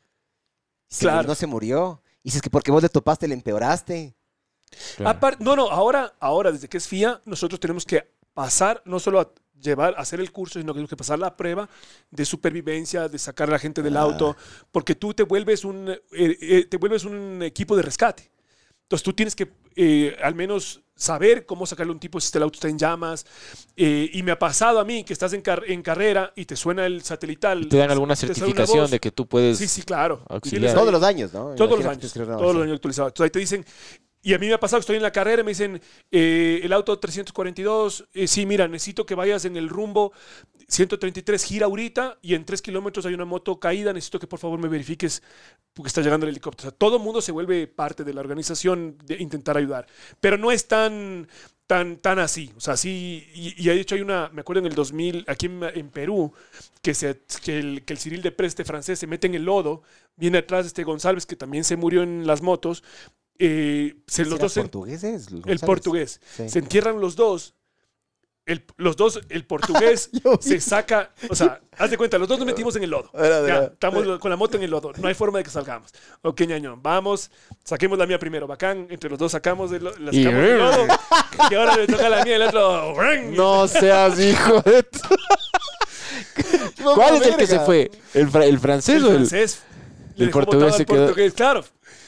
Se 0.90 1.02
Claro. 1.02 1.18
murió, 1.18 1.28
no 1.30 1.36
se 1.36 1.48
murió. 1.48 2.02
Y 2.24 2.32
si 2.32 2.38
es 2.38 2.42
que 2.42 2.50
porque 2.50 2.72
vos 2.72 2.82
le 2.84 2.90
topaste, 2.90 3.28
le 3.28 3.34
empeoraste. 3.34 4.16
Claro. 4.98 5.20
Apar- 5.20 5.38
no, 5.40 5.56
no, 5.56 5.70
ahora, 5.70 6.14
ahora, 6.20 6.52
desde 6.52 6.68
que 6.68 6.78
es 6.78 6.88
FIA, 6.88 7.22
nosotros 7.26 7.60
tenemos 7.60 7.86
que 7.86 8.06
pasar, 8.34 8.82
no 8.86 9.00
solo 9.00 9.20
a 9.22 9.32
llevar, 9.62 9.96
a 9.98 10.02
hacer 10.02 10.20
el 10.20 10.32
curso, 10.32 10.60
sino 10.60 10.74
que 10.74 10.78
tenemos 10.78 10.90
que 10.90 10.98
pasar 10.98 11.20
la 11.20 11.36
prueba 11.36 11.68
de 12.12 12.26
supervivencia, 12.26 13.08
de 13.10 13.18
sacar 13.20 13.50
a 13.50 13.54
la 13.54 13.60
gente 13.60 13.82
del 13.82 13.98
Ah. 13.98 14.02
auto, 14.02 14.36
porque 14.72 14.96
tú 14.96 15.14
te 15.14 15.24
vuelves 15.24 15.66
un, 15.66 15.90
eh, 15.90 16.00
eh, 16.12 16.66
te 16.70 16.78
vuelves 16.78 17.04
un 17.06 17.42
equipo 17.44 17.76
de 17.76 17.82
rescate. 17.84 18.32
Entonces 18.84 19.04
tú 19.04 19.14
tienes 19.14 19.36
que 19.36 19.52
eh, 19.80 20.18
al 20.24 20.34
menos 20.34 20.82
saber 20.96 21.46
cómo 21.46 21.68
sacarle 21.68 21.92
un 21.92 22.00
tipo 22.00 22.20
si 22.20 22.36
el 22.36 22.42
auto 22.42 22.56
está 22.56 22.68
en 22.68 22.80
llamas. 22.80 23.26
eh, 23.76 24.10
y 24.12 24.24
me 24.24 24.32
ha 24.32 24.40
pasado 24.40 24.80
a 24.80 24.84
mí 24.86 25.04
que 25.04 25.14
estás 25.14 25.34
en, 25.34 25.42
car- 25.42 25.64
en 25.68 25.84
carrera 25.84 26.34
y 26.36 26.46
te 26.46 26.56
suena 26.56 26.86
el 26.88 27.04
satelital. 27.04 27.62
¿Y 27.64 27.70
te 27.70 27.78
dan 27.78 27.92
alguna 27.92 28.16
te 28.16 28.26
certificación 28.26 28.90
de 28.90 29.00
que 29.00 29.12
tú 29.12 29.28
puedes. 29.28 29.60
Sí, 29.60 29.68
sí, 29.68 29.84
claro. 29.84 30.24
auxiliar. 30.28 30.62
Tienes 30.62 30.74
Todos 30.74 30.92
los 30.92 31.04
años, 31.04 31.32
¿no? 31.32 31.54
todos 31.54 31.70
los 31.70 31.80
Imagino 31.80 31.84
que 31.84 31.88
años. 31.90 32.00
tienes 32.00 32.14
que 32.14 32.20
renovar, 32.22 32.40
Todos 32.42 32.56
los 32.56 32.62
sí. 32.64 32.68
años 32.68 32.76
actualizados. 32.78 33.10
Entonces 33.12 33.26
ahí 33.26 33.30
te 33.32 33.40
dicen, 33.40 33.66
y 34.28 34.34
a 34.34 34.40
mí 34.40 34.48
me 34.48 34.56
ha 34.56 34.60
pasado 34.60 34.82
que 34.82 34.82
estoy 34.82 34.98
en 34.98 35.04
la 35.04 35.14
carrera 35.14 35.42
y 35.42 35.46
me 35.46 35.52
dicen, 35.52 35.82
eh, 36.12 36.60
el 36.62 36.74
auto 36.74 37.00
342, 37.00 38.10
eh, 38.14 38.28
sí, 38.28 38.46
mira, 38.46 38.68
necesito 38.68 39.06
que 39.06 39.16
vayas 39.16 39.46
en 39.46 39.56
el 39.56 39.70
rumbo 39.70 40.12
133, 40.68 41.42
gira 41.46 41.68
ahorita 41.68 42.18
y 42.22 42.34
en 42.34 42.44
3 42.44 42.62
kilómetros 42.62 43.06
hay 43.06 43.14
una 43.14 43.24
moto 43.24 43.58
caída, 43.58 43.94
necesito 43.94 44.20
que 44.20 44.28
por 44.28 44.38
favor 44.38 44.60
me 44.60 44.68
verifiques 44.68 45.24
porque 45.74 45.88
está 45.88 46.02
llegando 46.02 46.26
el 46.26 46.32
helicóptero. 46.32 46.68
O 46.68 46.72
sea, 46.72 46.78
todo 46.78 46.98
el 46.98 47.04
mundo 47.04 47.22
se 47.22 47.32
vuelve 47.32 47.68
parte 47.68 48.04
de 48.04 48.14
la 48.14 48.20
organización 48.20 48.98
de 49.06 49.16
intentar 49.16 49.56
ayudar. 49.56 49.88
Pero 50.20 50.38
no 50.38 50.52
es 50.52 50.68
tan, 50.68 51.30
tan, 51.66 51.96
tan 51.96 52.20
así. 52.20 52.52
O 52.58 52.60
sea, 52.60 52.76
sí. 52.76 53.26
Y, 53.34 53.54
y 53.58 53.68
de 53.68 53.80
hecho 53.80 53.96
hay 53.96 54.02
una, 54.02 54.30
me 54.34 54.42
acuerdo 54.42 54.60
en 54.60 54.66
el 54.66 54.76
2000, 54.76 55.24
aquí 55.30 55.46
en, 55.46 55.64
en 55.64 55.90
Perú, 55.90 56.34
que, 56.82 56.94
se, 56.94 57.22
que, 57.44 57.60
el, 57.60 57.86
que 57.86 57.94
el 57.94 58.00
Cyril 58.00 58.22
de 58.22 58.32
Preste 58.34 58.66
francés 58.66 59.00
se 59.00 59.08
mete 59.08 59.28
en 59.28 59.36
el 59.36 59.46
lodo, 59.46 59.84
viene 60.18 60.40
atrás 60.40 60.66
este 60.66 60.84
González, 60.84 61.26
que 61.26 61.38
también 61.38 61.64
se 61.64 61.78
murió 61.78 62.04
en 62.04 62.28
las 62.28 62.42
motos. 62.42 62.84
Eh, 63.40 63.96
se, 64.08 64.24
los 64.24 64.30
¿Será 64.34 64.42
dos 64.44 64.54
se- 64.54 64.62
portugueses? 64.62 65.28
el 65.28 65.34
González? 65.36 65.62
portugués. 65.62 66.22
Sí. 66.36 66.50
Se 66.50 66.60
entierran 66.60 67.00
los 67.00 67.16
dos. 67.16 67.54
El, 68.46 68.64
los 68.78 68.96
dos, 68.96 69.20
el 69.28 69.46
portugués 69.46 70.10
se 70.40 70.62
saca, 70.62 71.12
o 71.30 71.36
sea, 71.36 71.60
haz 71.78 71.90
de 71.92 71.98
cuenta, 71.98 72.18
los 72.18 72.30
dos 72.30 72.38
nos 72.40 72.46
metimos 72.48 72.74
en 72.78 72.84
el 72.84 72.90
lodo. 72.92 73.12
Verá, 73.14 73.36
Ya, 73.36 73.42
verá. 73.42 73.64
estamos 73.74 74.20
con 74.20 74.32
la 74.32 74.38
moto 74.38 74.56
en 74.56 74.64
el 74.64 74.72
lodo, 74.72 74.94
no 74.98 75.08
hay 75.10 75.14
forma 75.16 75.40
de 75.40 75.44
que 75.44 75.50
salgamos. 75.50 75.92
Ok, 76.22 76.40
ñaño, 76.48 76.80
vamos, 76.82 77.30
saquemos 77.66 77.98
la 77.98 78.06
mía 78.08 78.18
primero, 78.18 78.48
bacán, 78.48 78.88
entre 78.90 79.10
los 79.10 79.20
dos 79.20 79.34
sacamos 79.34 79.70
lo- 79.72 79.92
la 79.98 80.16
Y- 80.16 80.24
sacamos 80.24 80.46
del 80.48 80.58
lodo, 80.60 80.88
y 81.52 81.56
ahora 81.56 81.76
le 81.76 81.88
toca 81.88 82.08
la 82.08 82.24
mía, 82.24 82.36
el 82.38 82.42
otro, 82.44 82.96
No 83.36 83.68
seas 83.68 84.18
hijo 84.18 84.62
de... 84.62 84.86
¿Cuál 86.96 87.16
es 87.18 87.28
el 87.28 87.36
que 87.36 87.48
se 87.48 87.60
fue? 87.60 87.92
¿El, 88.14 88.30
fra- 88.30 88.46
el 88.46 88.60
francés 88.60 88.96
el 88.98 89.04
o 89.06 89.10
el...? 89.10 89.16
francés. 89.28 89.62
el 90.18 90.30
portugués 90.30 90.76
se 90.76 90.86
quedó- 90.86 91.06
portugués, 91.08 91.34
claro. 91.34 91.66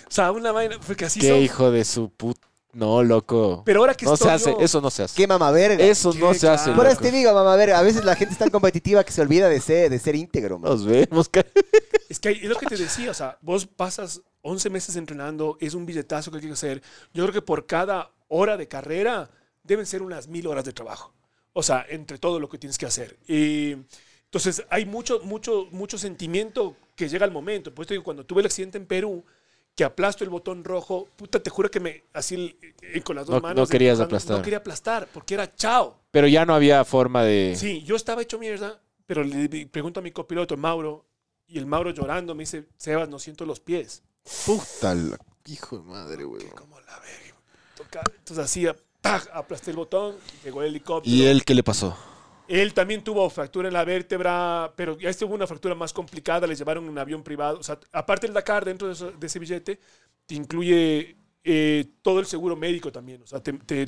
O 0.10 0.12
sea, 0.12 0.32
una 0.32 0.51
vaina, 0.51 0.78
fue 0.82 0.95
que 0.95 1.05
así 1.05 1.20
Qué 1.20 1.30
son. 1.30 1.38
hijo 1.39 1.72
de 1.72 1.86
su 1.86 2.10
put... 2.10 2.38
No, 2.72 3.01
loco. 3.03 3.64
Pero 3.66 3.80
ahora 3.80 3.95
que 3.95 4.05
no 4.05 4.16
se 4.16 4.30
hace, 4.30 4.51
yo- 4.51 4.60
eso 4.60 4.80
no 4.80 4.91
se 4.91 5.01
hace. 5.03 5.16
Qué 5.16 5.26
mamá 5.26 5.49
verga. 5.49 5.84
Eso 5.84 6.14
no 6.14 6.30
Qué 6.32 6.38
se 6.39 6.47
hace. 6.47 6.70
Por 6.72 6.84
loco. 6.84 6.89
eso 6.89 7.01
te 7.01 7.12
digo, 7.12 7.34
mamá 7.34 7.55
verga. 7.55 7.80
A 7.80 7.82
veces 7.82 8.05
la 8.05 8.16
gente 8.16 8.34
es 8.34 8.38
tan 8.39 8.51
competitiva 8.51 9.03
que 9.03 9.12
se 9.12 9.22
olvida 9.22 9.49
de 9.49 9.60
ser, 9.60 9.89
de 9.89 9.97
ser 9.97 10.16
íntegro. 10.16 10.60
man. 10.60 10.70
Nos 10.72 10.86
vemos. 10.86 11.30
ca- 11.30 11.45
Es 12.10 12.20
que 12.20 12.30
es 12.30 12.43
lo 12.43 12.55
que 12.57 12.68
te 12.68 12.78
decía, 12.78 13.10
o 13.10 13.14
sea, 13.16 13.39
vos 13.41 13.66
pasas 13.66 14.22
11 14.43 14.70
meses 14.70 14.95
entrenando, 14.97 15.57
es 15.60 15.74
un 15.74 15.86
billetazo 15.88 16.30
que 16.30 16.38
hay 16.38 16.43
que 16.45 16.51
hacer. 16.51 16.84
Yo 17.12 17.24
creo 17.24 17.34
que 17.34 17.41
por 17.41 17.66
cada 17.66 18.12
hora 18.28 18.55
de 18.55 18.68
carrera 18.68 19.32
deben 19.64 19.88
ser 19.88 20.03
unas 20.03 20.28
mil 20.28 20.45
horas 20.45 20.64
de 20.64 20.72
trabajo. 20.72 21.12
O 21.53 21.64
sea, 21.64 21.84
entre 21.89 22.20
todo 22.20 22.39
lo 22.39 22.49
que 22.49 22.60
tienes 22.60 22.78
que 22.78 22.86
hacer. 22.86 23.18
Y 23.28 23.78
entonces 24.26 24.64
hay 24.70 24.86
mucho, 24.86 25.22
mucho, 25.24 25.68
mucho 25.72 25.97
sentimiento 25.97 26.76
que 26.95 27.10
llega 27.10 27.26
al 27.26 27.32
momento. 27.32 27.74
Por 27.74 27.84
eso 27.84 27.89
te 27.89 27.93
digo, 27.95 28.03
cuando 28.03 28.24
tuve 28.28 28.41
el 28.41 28.45
accidente 28.45 28.78
en 28.78 28.86
Perú, 28.86 29.26
que 29.80 29.86
aplasto 29.86 30.26
el 30.26 30.30
botón 30.30 30.66
rojo, 30.66 31.08
puta, 31.16 31.40
te 31.42 31.50
juro 31.50 31.72
que 31.72 31.80
me, 31.80 32.04
así 32.12 32.36
el- 32.36 32.58
eh, 32.82 33.00
con 33.02 33.16
las 33.16 33.26
dos 33.28 33.36
No- 33.36 33.42
manos. 33.42 33.56
no 33.56 33.72
querías 33.72 33.94
empujando, 33.94 34.04
aplastar. 34.18 34.38
No 34.38 34.44
quería 34.44 34.58
aplastar, 34.58 35.08
porque 35.14 35.36
era 35.36 35.56
chao. 35.56 35.98
Pero 36.12 36.28
ya 36.28 36.46
no 36.46 36.54
había 36.54 36.84
forma 36.84 37.24
de... 37.24 37.56
Sí, 37.58 37.82
yo 37.84 37.96
estaba 37.96 38.22
hecho 38.22 38.38
mierda, 38.38 38.82
pero 39.06 39.24
le 39.24 39.48
pregunto 39.68 40.02
a 40.02 40.04
mi 40.04 40.12
copiloto, 40.12 40.58
Mauro, 40.58 41.06
y 41.48 41.58
el 41.60 41.66
Mauro 41.66 41.92
llorando 41.92 42.36
me 42.36 42.44
dice, 42.44 42.66
Sebas, 42.76 43.08
no 43.08 43.20
siento 43.20 43.46
los 43.46 43.62
pies. 43.62 44.04
Puta, 44.46 44.94
la- 44.96 45.18
hijo 45.46 45.78
de 45.78 45.84
madre, 45.84 46.26
güey. 46.26 46.46
Como 46.50 46.78
la 46.82 47.00
verga. 47.00 48.10
Entonces 48.18 48.40
así, 48.46 48.68
¡tac! 49.00 49.30
aplasté 49.34 49.72
el 49.72 49.78
botón, 49.78 50.18
llegó 50.44 50.62
el 50.62 50.72
helicóptero. 50.72 51.16
¿Y 51.16 51.26
él 51.26 51.46
qué 51.46 51.56
le 51.56 51.64
pasó? 51.64 51.98
Él 52.50 52.74
también 52.74 53.04
tuvo 53.04 53.30
fractura 53.30 53.68
en 53.68 53.76
la 53.76 53.86
vértebra, 53.86 54.74
pero 54.76 54.97
ya 54.97 55.12
este 55.12 55.24
una 55.24 55.45
fractura 55.45 55.76
más 55.76 55.93
complicada, 55.93 56.47
le 56.47 56.56
llevaron 56.56 56.84
en 56.84 56.89
un 56.89 56.97
avión 56.97 57.22
privado. 57.22 57.60
O 57.60 57.64
sea, 57.64 57.80
aparte 57.91 58.26
del 58.26 58.34
Dakar, 58.34 58.66
dentro 58.66 58.88
de, 58.88 59.14
ese 59.22 59.38
billete, 59.38 59.80
te 60.26 60.34
incluye 60.34 61.16
eh, 61.43 61.86
todo 62.02 62.20
el 62.20 62.26
seguro 62.26 62.56
médico 62.56 62.91
también. 62.91 63.22
O 63.22 63.28
sea, 63.28 63.39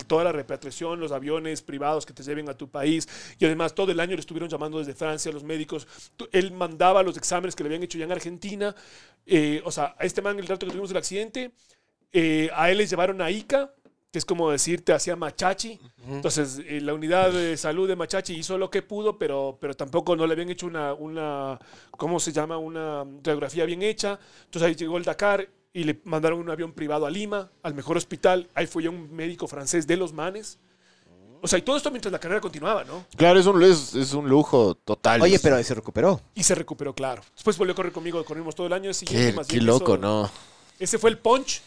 toda 0.06 0.26
la 0.26 0.32
repatriación, 0.32 1.00
los 1.00 1.12
aviones 1.12 1.64
privados 1.64 2.06
que 2.06 2.14
te 2.14 2.22
lleven 2.22 2.50
a 2.50 2.54
tu 2.54 2.70
país. 2.70 3.10
Y 3.40 3.46
además, 3.46 3.74
todo 3.74 3.92
el 3.92 4.00
año 4.00 4.14
le 4.14 4.20
estuvieron 4.20 4.48
llamando 4.48 4.78
desde 4.78 4.94
Francia 4.94 5.32
los 5.32 5.44
médicos. 5.44 5.88
Él 6.32 6.52
mandaba 6.52 7.02
los 7.02 7.18
exámenes 7.18 7.56
que 7.56 7.64
le 7.64 7.70
habían 7.70 7.82
hecho 7.82 7.98
ya 7.98 8.06
en 8.06 8.12
Argentina. 8.12 8.76
Eh, 9.26 9.64
o 9.66 9.72
sea, 9.72 9.96
a 9.98 10.06
este 10.06 10.22
man, 10.22 10.38
el 10.38 10.46
rato 10.46 10.68
que 10.68 10.72
tuvimos 10.72 10.92
el 10.92 10.98
accidente, 10.98 11.52
eh, 12.14 12.52
a 12.54 12.70
él 12.70 12.78
le 12.78 12.86
llevaron 12.86 13.24
a 13.24 13.32
Ica, 13.32 13.74
que 14.12 14.20
es 14.20 14.26
como 14.26 14.52
decirte, 14.52 14.92
hacía 14.92 15.16
machachi. 15.16 15.80
Entonces, 16.10 16.60
eh, 16.68 16.82
la 16.82 16.94
unidad 16.94 17.32
de 17.32 17.56
salud 17.56 17.88
de 17.88 17.96
Machachi 17.96 18.34
hizo 18.36 18.58
lo 18.58 18.70
que 18.70 18.82
pudo, 18.82 19.18
pero, 19.18 19.58
pero 19.62 19.74
tampoco 19.74 20.16
no 20.18 20.28
le 20.28 20.34
habían 20.34 20.50
hecho 20.50 20.68
una, 20.68 20.94
una, 20.94 21.58
¿cómo 21.92 22.20
se 22.20 22.34
llama? 22.34 22.58
Una 22.58 23.06
radiografía 23.24 23.66
bien 23.66 23.82
hecha. 23.82 24.20
Entonces 24.46 24.68
ahí 24.68 24.76
llegó 24.76 24.98
el 24.98 25.06
Dakar 25.06 25.48
y 25.74 25.86
le 25.86 26.02
mandaron 26.04 26.40
un 26.40 26.50
avión 26.50 26.74
privado 26.74 27.06
a 27.06 27.10
Lima, 27.10 27.50
al 27.64 27.74
mejor 27.74 27.96
hospital. 27.96 28.50
Ahí 28.54 28.68
fue 28.68 28.84
ya 28.84 28.90
un 28.90 29.14
médico 29.16 29.48
francés 29.48 29.88
de 29.88 29.96
los 29.96 30.12
manes. 30.12 30.60
O 31.42 31.48
sea, 31.48 31.58
y 31.58 31.62
todo 31.62 31.78
esto 31.78 31.90
mientras 31.90 32.12
la 32.12 32.20
carrera 32.20 32.42
continuaba, 32.42 32.84
¿no? 32.84 33.06
Claro, 33.16 33.40
es 33.40 33.46
un, 33.46 33.64
es, 33.64 33.96
es 33.96 34.14
un 34.14 34.28
lujo 34.28 34.76
total. 34.76 35.22
Oye, 35.22 35.40
pero 35.40 35.64
se 35.64 35.74
recuperó. 35.74 36.20
Y 36.36 36.44
se 36.44 36.54
recuperó, 36.54 36.94
claro. 36.94 37.22
Después 37.34 37.58
volvió 37.58 37.72
a 37.72 37.76
correr 37.78 37.94
conmigo, 37.94 38.24
corrimos 38.26 38.54
todo 38.56 38.68
el 38.68 38.74
año. 38.74 38.92
Qué, 39.08 39.34
qué 39.48 39.62
loco, 39.62 39.94
eso- 39.94 39.98
¿no? 39.98 40.30
Ese 40.78 40.98
fue 41.00 41.10
el 41.12 41.18
punch 41.18 41.62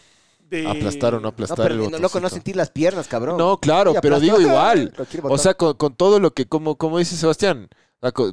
de... 0.49 0.67
Aplastar 0.67 1.13
o 1.15 1.17
no 1.17 1.23
No, 1.23 1.27
aplastar 1.29 1.69
pero 1.69 1.85
el 1.85 1.91
no, 1.91 1.97
loco, 1.99 2.19
no 2.19 2.29
sentir 2.29 2.55
las 2.55 2.69
piernas, 2.69 3.07
cabrón. 3.07 3.37
No, 3.37 3.59
claro, 3.59 3.93
pero 4.01 4.19
digo 4.19 4.39
igual. 4.39 4.93
O 5.23 5.37
sea, 5.37 5.53
con, 5.53 5.73
con 5.75 5.95
todo 5.95 6.19
lo 6.19 6.33
que, 6.33 6.47
como, 6.47 6.77
como 6.77 6.99
dice 6.99 7.15
Sebastián, 7.15 7.69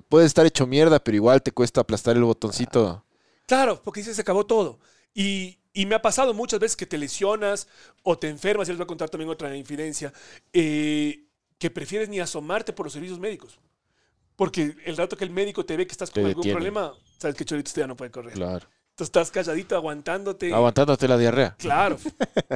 puede 0.09 0.27
estar 0.27 0.45
hecho 0.47 0.67
mierda, 0.67 1.03
pero 1.03 1.17
igual 1.17 1.43
te 1.43 1.53
cuesta 1.53 1.81
aplastar 1.81 2.17
el 2.17 2.25
botoncito. 2.25 3.05
Claro, 3.47 3.81
porque 3.83 4.01
dice 4.01 4.15
se 4.15 4.21
acabó 4.21 4.47
todo. 4.47 4.79
Y, 5.15 5.59
y 5.73 5.87
me 5.87 5.95
ha 5.95 6.03
pasado 6.03 6.35
muchas 6.35 6.61
veces 6.61 6.77
que 6.77 6.87
te 6.87 6.99
lesionas 6.99 7.69
o 8.03 8.19
te 8.19 8.29
enfermas, 8.29 8.69
y 8.69 8.73
les 8.73 8.79
voy 8.79 8.85
a 8.85 8.87
contar 8.87 9.11
también 9.11 9.31
otra 9.31 9.55
infidencia, 9.57 10.13
eh, 10.53 11.25
que 11.59 11.71
prefieres 11.71 12.09
ni 12.09 12.21
asomarte 12.21 12.73
por 12.73 12.87
los 12.87 12.93
servicios 12.93 13.19
médicos. 13.19 13.59
Porque 14.37 14.75
el 14.87 14.97
rato 14.97 15.17
que 15.17 15.25
el 15.25 15.31
médico 15.31 15.65
te 15.65 15.77
ve 15.77 15.87
que 15.87 15.93
estás 15.93 16.11
con 16.11 16.23
Te 16.23 16.29
algún 16.31 16.43
detiene. 16.43 16.55
problema, 16.57 16.95
sabes 17.19 17.37
que 17.37 17.45
Chorito 17.45 17.71
ya 17.75 17.87
no 17.87 17.97
puede 17.97 18.11
correr. 18.11 18.33
Claro. 18.33 18.67
Tú 19.03 19.07
estás 19.07 19.33
calladito, 19.33 19.75
aguantándote. 19.75 20.55
Aguantándote 20.55 21.09
la 21.09 21.19
diarrea. 21.19 21.57
Claro, 21.59 21.99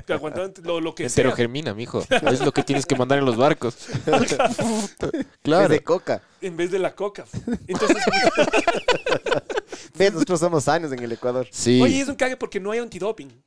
aguantándote 0.06 0.62
lo, 0.62 0.80
lo 0.80 0.94
que 0.94 1.08
sea. 1.08 1.22
Enterogermina, 1.24 1.74
mijo. 1.74 2.04
Es 2.08 2.40
lo 2.40 2.52
que 2.52 2.62
tienes 2.62 2.86
que 2.86 2.94
mandar 2.94 3.18
en 3.18 3.24
los 3.24 3.36
barcos. 3.36 3.76
Es 4.06 5.26
claro. 5.42 5.68
de 5.68 5.82
coca. 5.82 6.22
En 6.40 6.56
vez 6.56 6.70
de 6.70 6.78
la 6.78 6.94
coca. 6.94 7.24
Entonces, 7.66 7.96
Ve, 9.96 10.12
nosotros 10.12 10.38
somos 10.38 10.68
años 10.68 10.92
en 10.92 11.02
el 11.02 11.10
Ecuador. 11.10 11.48
Sí. 11.50 11.82
Oye, 11.82 12.00
es 12.00 12.08
un 12.08 12.14
cague 12.14 12.36
porque 12.36 12.60
no 12.60 12.70
hay 12.70 12.78
antidoping. 12.78 13.42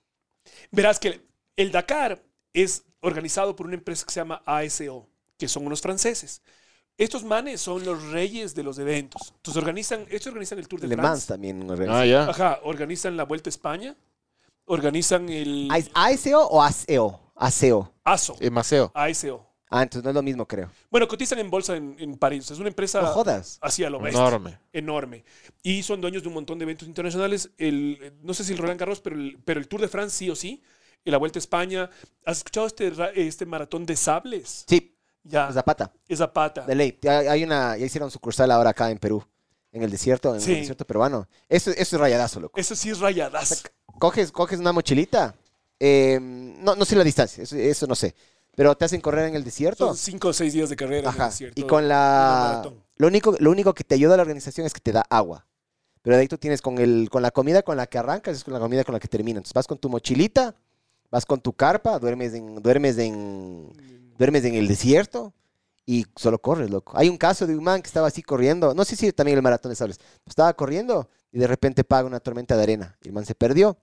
Verás 0.69 0.99
que 0.99 1.21
el 1.55 1.71
Dakar 1.71 2.21
es 2.51 2.83
organizado 2.99 3.55
por 3.55 3.65
una 3.65 3.75
empresa 3.75 4.05
que 4.05 4.11
se 4.11 4.19
llama 4.19 4.43
ASO, 4.45 5.07
que 5.37 5.47
son 5.47 5.65
unos 5.65 5.79
franceses. 5.79 6.41
Estos 6.99 7.23
manes 7.23 7.61
son 7.61 7.83
los 7.85 8.11
reyes 8.11 8.53
de 8.53 8.61
los 8.61 8.77
eventos. 8.77 9.33
Entonces 9.37 9.55
organizan, 9.61 10.05
estos 10.09 10.27
organizan 10.27 10.59
el 10.59 10.67
Tour 10.67 10.81
de 10.81 10.87
Le 10.89 10.97
Mans 10.97 11.25
France. 11.25 11.27
también. 11.27 11.65
Ah, 11.89 12.05
ya. 12.05 12.29
Ajá, 12.29 12.59
organizan 12.63 13.15
la 13.17 13.23
Vuelta 13.23 13.47
a 13.47 13.51
España. 13.51 13.95
Organizan 14.65 15.29
el 15.29 15.69
¿Es 15.75 15.89
ASEO 15.93 16.41
o 16.47 16.61
ASEO? 16.61 17.19
ASEO. 17.35 17.93
ASO. 18.03 18.35
Eh, 18.39 18.49
Maceo. 18.51 18.91
ASO. 18.93 19.45
Ah, 19.71 19.83
entonces 19.83 20.03
no 20.03 20.09
es 20.09 20.15
lo 20.15 20.21
mismo, 20.23 20.45
creo. 20.47 20.69
Bueno, 20.89 21.07
cotizan 21.07 21.39
en 21.39 21.49
bolsa 21.49 21.75
en, 21.77 21.95
en 21.99 22.17
París. 22.17 22.49
Es 22.51 22.59
una 22.59 22.67
empresa 22.69 23.01
No 23.01 23.07
jodas. 23.09 23.59
así 23.61 23.83
a 23.83 23.89
lo 23.89 23.99
bestia. 23.99 24.19
Enorme. 24.19 24.59
enorme. 24.73 25.23
Y 25.63 25.83
son 25.83 26.01
dueños 26.01 26.21
de 26.23 26.27
un 26.27 26.33
montón 26.33 26.59
de 26.59 26.63
eventos 26.63 26.87
internacionales. 26.87 27.51
El, 27.57 28.13
no 28.21 28.33
sé 28.33 28.43
si 28.43 28.51
el 28.53 28.57
Roland 28.57 28.79
Garros, 28.79 28.99
pero 28.99 29.15
el, 29.15 29.37
pero 29.45 29.59
el 29.59 29.67
Tour 29.67 29.81
de 29.81 29.87
France 29.87 30.17
sí 30.17 30.29
o 30.29 30.35
sí. 30.35 30.61
Y 31.05 31.11
la 31.11 31.17
Vuelta 31.17 31.37
a 31.39 31.41
España. 31.41 31.89
¿Has 32.25 32.39
escuchado 32.39 32.67
este, 32.67 32.91
este 33.15 33.45
maratón 33.45 33.85
de 33.85 33.95
sables? 33.95 34.65
Sí, 34.67 34.97
Ya, 35.23 35.51
Zapata. 35.51 35.91
esa 36.07 36.31
pata. 36.31 36.65
De 36.65 36.75
ley. 36.75 36.97
Hay 37.07 37.43
una, 37.43 37.77
ya 37.77 37.85
hicieron 37.85 38.09
sucursal 38.09 38.49
ahora 38.51 38.71
acá 38.71 38.89
en 38.89 38.97
Perú. 38.97 39.23
En 39.71 39.83
el 39.83 39.91
desierto, 39.91 40.33
en 40.33 40.41
Sí. 40.41 40.51
el 40.53 40.57
desierto 40.61 40.85
peruano. 40.85 41.27
Eso, 41.47 41.69
eso 41.71 41.95
es 41.95 41.99
rayadazo, 41.99 42.39
loco. 42.39 42.59
Eso 42.59 42.75
sí 42.75 42.89
es 42.89 42.99
rayadazo. 42.99 43.55
Coges, 43.99 44.31
coges 44.31 44.59
una 44.59 44.71
mochilita. 44.71 45.35
eh, 45.79 46.17
no, 46.21 46.75
no 46.75 46.83
sé 46.85 46.95
la 46.95 47.03
distancia, 47.05 47.43
eso, 47.43 47.55
eso 47.55 47.87
no 47.87 47.95
sé. 47.95 48.13
Pero 48.55 48.75
te 48.75 48.83
hacen 48.85 48.99
correr 48.99 49.29
en 49.29 49.35
el 49.35 49.43
desierto. 49.45 49.85
Son 49.87 49.95
cinco 49.95 50.29
o 50.29 50.33
seis 50.33 50.51
días 50.53 50.69
de 50.69 50.75
carrera. 50.75 51.09
en 51.09 51.15
el 51.15 51.21
Ajá. 51.21 51.25
desierto, 51.29 51.61
Y 51.61 51.63
con 51.65 51.87
la. 51.87 52.69
Lo 52.97 53.07
único, 53.07 53.33
lo 53.39 53.51
único 53.51 53.73
que 53.73 53.83
te 53.85 53.95
ayuda 53.95 54.15
a 54.15 54.17
la 54.17 54.23
organización 54.23 54.65
es 54.67 54.73
que 54.73 54.81
te 54.81 54.91
da 54.91 55.05
agua. 55.09 55.45
Pero 56.01 56.15
de 56.17 56.21
ahí 56.23 56.27
tú 56.27 56.37
tienes 56.37 56.61
con, 56.61 56.77
el, 56.79 57.09
con 57.11 57.21
la 57.21 57.31
comida 57.31 57.61
con 57.61 57.77
la 57.77 57.85
que 57.87 57.97
arrancas, 57.97 58.35
es 58.37 58.43
con 58.43 58.53
la 58.53 58.59
comida 58.59 58.83
con 58.83 58.93
la 58.93 58.99
que 58.99 59.07
terminas. 59.07 59.39
Entonces 59.39 59.53
vas 59.53 59.67
con 59.67 59.77
tu 59.77 59.87
mochilita, 59.89 60.55
vas 61.11 61.25
con 61.25 61.41
tu 61.41 61.53
carpa, 61.53 61.99
duermes 61.99 62.33
en, 62.33 62.55
duermes 62.61 62.97
en, 62.97 64.13
duermes 64.17 64.43
en 64.45 64.55
el 64.55 64.67
desierto 64.67 65.33
y 65.85 66.05
solo 66.15 66.39
corres, 66.39 66.69
loco. 66.69 66.93
Hay 66.95 67.09
un 67.09 67.17
caso 67.17 67.47
de 67.47 67.55
un 67.55 67.63
man 67.63 67.81
que 67.81 67.87
estaba 67.87 68.07
así 68.07 68.21
corriendo, 68.21 68.73
no 68.73 68.85
sé 68.85 68.95
si 68.95 69.11
también 69.11 69.37
el 69.37 69.43
maratón 69.43 69.71
de 69.71 69.75
sables, 69.75 69.99
estaba 70.25 70.53
corriendo 70.53 71.09
y 71.31 71.39
de 71.39 71.47
repente 71.47 71.83
paga 71.83 72.07
una 72.07 72.19
tormenta 72.19 72.55
de 72.55 72.63
arena. 72.63 72.97
El 73.01 73.13
man 73.13 73.25
se 73.25 73.35
perdió. 73.35 73.77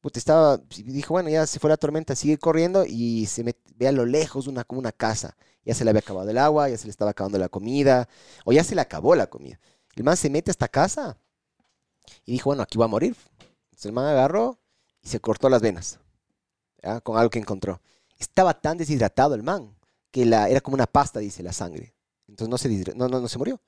Puta, 0.00 0.18
estaba, 0.18 0.56
dijo, 0.56 1.12
bueno, 1.12 1.28
ya 1.28 1.46
se 1.46 1.58
fue 1.58 1.68
la 1.68 1.76
tormenta, 1.76 2.16
sigue 2.16 2.38
corriendo 2.38 2.84
y 2.86 3.26
se 3.26 3.44
met- 3.44 3.58
ve 3.76 3.86
a 3.86 3.92
lo 3.92 4.06
lejos 4.06 4.46
una, 4.46 4.64
como 4.64 4.78
una 4.80 4.92
casa. 4.92 5.36
Ya 5.62 5.74
se 5.74 5.84
le 5.84 5.90
había 5.90 6.00
acabado 6.00 6.30
el 6.30 6.38
agua, 6.38 6.70
ya 6.70 6.78
se 6.78 6.86
le 6.86 6.90
estaba 6.90 7.10
acabando 7.10 7.38
la 7.38 7.50
comida, 7.50 8.08
o 8.46 8.52
ya 8.52 8.64
se 8.64 8.74
le 8.74 8.80
acabó 8.80 9.14
la 9.14 9.26
comida. 9.28 9.60
El 9.94 10.04
man 10.04 10.16
se 10.16 10.30
mete 10.30 10.50
a 10.50 10.52
esta 10.52 10.68
casa 10.68 11.18
y 12.24 12.32
dijo, 12.32 12.48
bueno, 12.48 12.62
aquí 12.62 12.78
va 12.78 12.86
a 12.86 12.88
morir. 12.88 13.14
Entonces 13.64 13.84
el 13.86 13.92
man 13.92 14.06
agarró 14.06 14.58
y 15.02 15.08
se 15.08 15.20
cortó 15.20 15.50
las 15.50 15.60
venas, 15.60 15.98
¿ya? 16.82 17.00
con 17.00 17.16
algo 17.18 17.30
que 17.30 17.38
encontró. 17.38 17.80
Estaba 18.18 18.54
tan 18.60 18.76
deshidratado 18.78 19.34
el 19.34 19.42
man 19.42 19.74
que 20.10 20.26
la, 20.26 20.48
era 20.48 20.60
como 20.60 20.74
una 20.74 20.86
pasta, 20.86 21.20
dice, 21.20 21.42
la 21.42 21.52
sangre. 21.52 21.94
Entonces 22.28 22.48
no 22.48 22.58
se, 22.58 22.94
no, 22.94 23.08
no, 23.08 23.20
no 23.20 23.28
se 23.28 23.38
murió. 23.38 23.60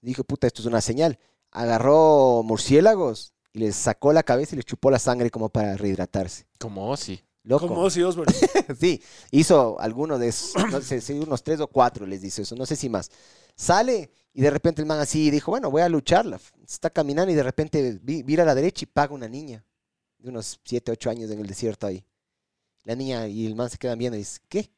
Dijo, 0.00 0.24
puta, 0.24 0.46
esto 0.46 0.60
es 0.62 0.66
una 0.66 0.80
señal. 0.80 1.18
Agarró 1.50 2.42
murciélagos 2.44 3.32
y 3.52 3.60
les 3.60 3.76
sacó 3.76 4.12
la 4.12 4.22
cabeza 4.22 4.54
y 4.54 4.56
les 4.56 4.64
chupó 4.64 4.90
la 4.90 4.98
sangre 4.98 5.30
como 5.30 5.48
para 5.48 5.76
rehidratarse. 5.76 6.46
Como 6.58 6.90
Ozzy. 6.90 7.20
Loco. 7.44 7.68
Como 7.68 7.80
Ozzy 7.82 8.02
Osbourne. 8.02 8.34
Sí, 8.78 9.00
hizo 9.30 9.78
alguno 9.80 10.18
de 10.18 10.28
esos, 10.28 10.54
no 10.70 10.80
sé, 10.80 11.00
unos 11.14 11.42
tres 11.42 11.60
o 11.60 11.68
cuatro 11.68 12.04
les 12.04 12.20
dice 12.20 12.42
eso, 12.42 12.56
no 12.56 12.66
sé 12.66 12.74
si 12.76 12.88
más. 12.88 13.10
Sale 13.54 14.10
y 14.34 14.42
de 14.42 14.50
repente 14.50 14.82
el 14.82 14.86
man 14.86 14.98
así 14.98 15.30
dijo, 15.30 15.52
bueno, 15.52 15.70
voy 15.70 15.82
a 15.82 15.88
lucharla. 15.88 16.40
Está 16.68 16.90
caminando 16.90 17.32
y 17.32 17.36
de 17.36 17.42
repente 17.44 17.98
vi- 18.02 18.22
vira 18.24 18.42
a 18.42 18.46
la 18.46 18.54
derecha 18.54 18.82
y 18.82 18.86
paga 18.86 19.14
una 19.14 19.28
niña 19.28 19.64
de 20.18 20.28
unos 20.30 20.60
siete, 20.64 20.90
ocho 20.92 21.08
años 21.08 21.30
en 21.30 21.38
el 21.40 21.46
desierto 21.46 21.86
ahí. 21.86 22.04
La 22.86 22.94
niña 22.94 23.26
y 23.26 23.46
el 23.46 23.56
man 23.56 23.68
se 23.68 23.78
quedan 23.78 23.98
viendo 23.98 24.16
y 24.16 24.20
dice, 24.20 24.40
¿qué? 24.48 24.70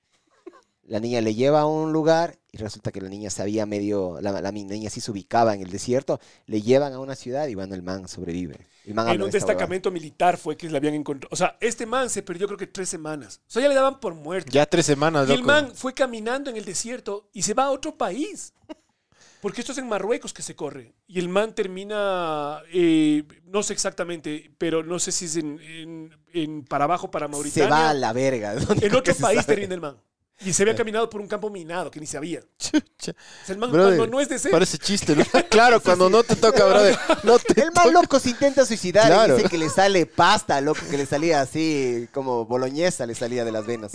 La 0.84 0.98
niña 0.98 1.20
le 1.20 1.34
lleva 1.34 1.60
a 1.60 1.66
un 1.66 1.92
lugar 1.92 2.38
y 2.50 2.56
resulta 2.56 2.90
que 2.90 3.02
la 3.02 3.10
niña 3.10 3.28
sabía 3.28 3.66
medio, 3.66 4.18
la, 4.22 4.40
la 4.40 4.50
niña 4.50 4.88
sí 4.88 5.02
se 5.02 5.10
ubicaba 5.10 5.54
en 5.54 5.60
el 5.60 5.70
desierto, 5.70 6.18
le 6.46 6.62
llevan 6.62 6.94
a 6.94 7.00
una 7.00 7.14
ciudad 7.14 7.46
y 7.48 7.54
bueno, 7.54 7.74
el 7.74 7.82
man 7.82 8.08
sobrevive. 8.08 8.56
El 8.86 8.94
man 8.94 9.08
En 9.08 9.16
un 9.16 9.18
huevada. 9.24 9.32
destacamento 9.32 9.90
militar 9.90 10.38
fue 10.38 10.56
que 10.56 10.70
le 10.70 10.78
habían 10.78 10.94
encontrado. 10.94 11.28
O 11.30 11.36
sea, 11.36 11.58
este 11.60 11.84
man 11.84 12.08
se 12.08 12.22
perdió 12.22 12.46
creo 12.46 12.56
que 12.56 12.66
tres 12.66 12.88
semanas. 12.88 13.42
O 13.46 13.50
sea, 13.50 13.60
ya 13.60 13.68
le 13.68 13.74
daban 13.74 14.00
por 14.00 14.14
muerto. 14.14 14.50
Ya 14.50 14.64
tres 14.64 14.86
semanas, 14.86 15.28
y 15.28 15.32
el 15.32 15.42
man 15.42 15.72
fue 15.74 15.92
caminando 15.92 16.48
en 16.48 16.56
el 16.56 16.64
desierto 16.64 17.28
y 17.34 17.42
se 17.42 17.52
va 17.52 17.64
a 17.64 17.70
otro 17.70 17.98
país. 17.98 18.54
Porque 19.40 19.60
esto 19.60 19.72
es 19.72 19.78
en 19.78 19.88
Marruecos 19.88 20.32
que 20.32 20.42
se 20.42 20.56
corre. 20.56 20.94
Y 21.06 21.18
el 21.20 21.28
man 21.28 21.54
termina, 21.54 22.60
eh, 22.72 23.22
no 23.44 23.62
sé 23.62 23.72
exactamente, 23.72 24.50
pero 24.58 24.82
no 24.82 24.98
sé 24.98 25.12
si 25.12 25.26
es 25.26 25.36
en, 25.36 25.60
en- 25.60 26.16
en 26.32 26.64
para 26.64 26.84
abajo, 26.84 27.10
para 27.10 27.26
Se 27.26 27.32
Mauritania. 27.32 27.68
va 27.68 27.90
a 27.90 27.94
la 27.94 28.12
verga. 28.12 28.54
¿dónde 28.56 28.86
En 28.86 28.94
otro 28.94 29.14
se 29.14 29.22
país 29.22 29.46
termina 29.46 29.74
el 29.74 29.80
man. 29.80 29.96
Y 30.44 30.52
se 30.52 30.62
había 30.62 30.76
caminado 30.76 31.10
por 31.10 31.20
un 31.20 31.26
campo 31.26 31.50
minado 31.50 31.90
que 31.90 31.98
ni 31.98 32.06
sabía. 32.06 32.40
Chucha. 32.58 33.10
O 33.12 33.44
sea, 33.46 33.52
el 33.54 33.58
man 33.58 33.72
Brother, 33.72 33.96
cuando 33.96 34.16
no 34.16 34.20
es 34.20 34.28
de 34.28 34.38
ser. 34.38 34.52
Parece 34.52 34.78
chiste, 34.78 35.16
¿no? 35.16 35.24
Claro, 35.50 35.80
cuando 35.80 36.08
no 36.08 36.22
te 36.22 36.36
toca, 36.36 36.64
brother. 36.64 36.96
No 37.24 37.38
te 37.40 37.60
El 37.60 37.72
man 37.72 37.92
loco 37.92 38.20
se 38.20 38.30
intenta 38.30 38.64
suicidar 38.64 39.06
Claro. 39.06 39.34
y 39.34 39.36
dice 39.38 39.48
que 39.48 39.58
le 39.58 39.68
sale 39.68 40.06
pasta, 40.06 40.60
loco, 40.60 40.80
que 40.88 40.96
le 40.96 41.06
salía 41.06 41.40
así 41.40 42.08
como 42.12 42.44
boloñesa 42.44 43.04
le 43.06 43.14
salía 43.16 43.44
de 43.44 43.50
las 43.52 43.66
venas. 43.66 43.92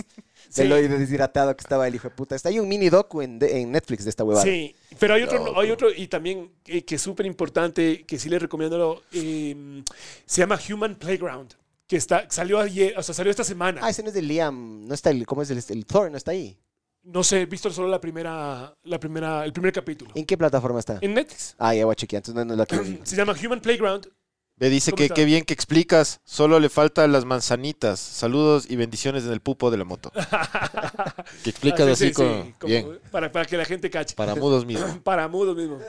Sí. 0.50 0.62
El 0.64 0.72
oído 0.74 0.98
deshidratado 1.00 1.56
que 1.56 1.62
estaba 1.62 1.88
el 1.88 1.96
hijo 1.96 2.10
de 2.10 2.16
puta. 2.16 2.36
Está 2.36 2.50
ahí 2.50 2.60
un 2.60 2.68
mini 2.68 2.90
docu 2.90 3.22
en, 3.22 3.40
de- 3.40 3.62
en 3.62 3.72
Netflix 3.72 4.04
de 4.04 4.10
esta 4.10 4.24
huevada. 4.26 4.44
Sí, 4.46 4.76
pero 5.00 5.14
hay 5.14 5.24
otro, 5.24 5.60
hay 5.60 5.72
otro 5.72 5.90
y 5.92 6.08
también 6.08 6.52
eh, 6.66 6.84
que 6.84 6.96
es 6.96 7.02
súper 7.02 7.26
importante, 7.26 8.04
que 8.06 8.20
sí 8.20 8.28
les 8.30 8.42
recomiendo, 8.42 9.02
eh, 9.14 9.82
se 10.26 10.42
llama 10.42 10.60
Human 10.70 10.96
Playground, 10.96 11.56
que 11.88 11.98
está, 11.98 12.26
salió 12.30 12.60
ayer, 12.60 12.98
o 12.98 13.04
sea, 13.04 13.14
salió 13.14 13.30
esta 13.32 13.44
semana. 13.44 13.82
Ah, 13.84 13.90
ese 13.90 14.02
no 14.04 14.10
es 14.10 14.14
de 14.14 14.22
Liam, 14.22 14.86
no 14.88 14.94
está 14.94 15.10
el, 15.10 15.26
¿cómo 15.26 15.42
es 15.42 15.50
el, 15.50 15.64
el 15.70 15.86
Thor? 15.86 16.10
No 16.12 16.18
está 16.18 16.32
ahí. 16.32 16.58
No 17.04 17.22
sé, 17.24 17.42
he 17.42 17.46
visto 17.46 17.70
solo 17.70 17.90
la 17.90 18.00
primera, 18.00 18.74
la 18.84 19.00
primera, 19.00 19.44
el 19.44 19.52
primer 19.52 19.74
capítulo. 19.74 20.12
¿En 20.16 20.26
qué 20.26 20.38
plataforma 20.38 20.80
está? 20.80 21.00
En 21.02 21.14
Netflix. 21.14 21.56
Ah, 21.60 21.76
ya 21.76 21.84
voy 21.86 21.92
a 21.92 21.96
chequear, 21.96 22.20
entonces 22.22 22.36
no, 22.36 22.46
no 22.46 22.56
la 22.56 22.66
quiero 22.66 22.84
ver. 22.86 23.00
Se 23.04 23.16
llama 23.16 23.36
Human 23.44 23.60
Playground. 23.60 24.08
Me 24.56 24.70
dice 24.70 24.92
¿Cómo 24.92 24.98
que 25.00 25.04
está? 25.06 25.16
qué 25.16 25.26
bien 25.26 25.44
que 25.44 25.54
explicas. 25.54 26.22
Solo 26.24 26.60
le 26.60 26.70
faltan 26.70 27.12
las 27.12 27.26
manzanitas. 27.26 28.00
Saludos 28.00 28.68
y 28.70 28.76
bendiciones 28.76 29.24
en 29.26 29.32
el 29.32 29.42
pupo 29.42 29.72
de 29.72 29.78
la 29.78 29.84
moto. 29.84 30.12
Que 31.44 31.50
explicas 31.50 31.82
Ah, 31.82 31.86
sí, 31.88 31.92
así 31.92 32.08
sí, 32.10 32.14
como, 32.14 32.44
sí, 32.44 32.54
como- 32.60 32.70
bien. 32.70 33.00
Para, 33.12 33.32
para 33.32 33.46
que 33.46 33.58
la 33.58 33.66
gente 33.66 33.90
cache. 33.90 34.16
Para 34.16 34.36
mudos 34.36 34.66
mismo. 34.66 34.86
Para 35.04 35.28
mudo 35.28 35.56
mismo. 35.56 35.80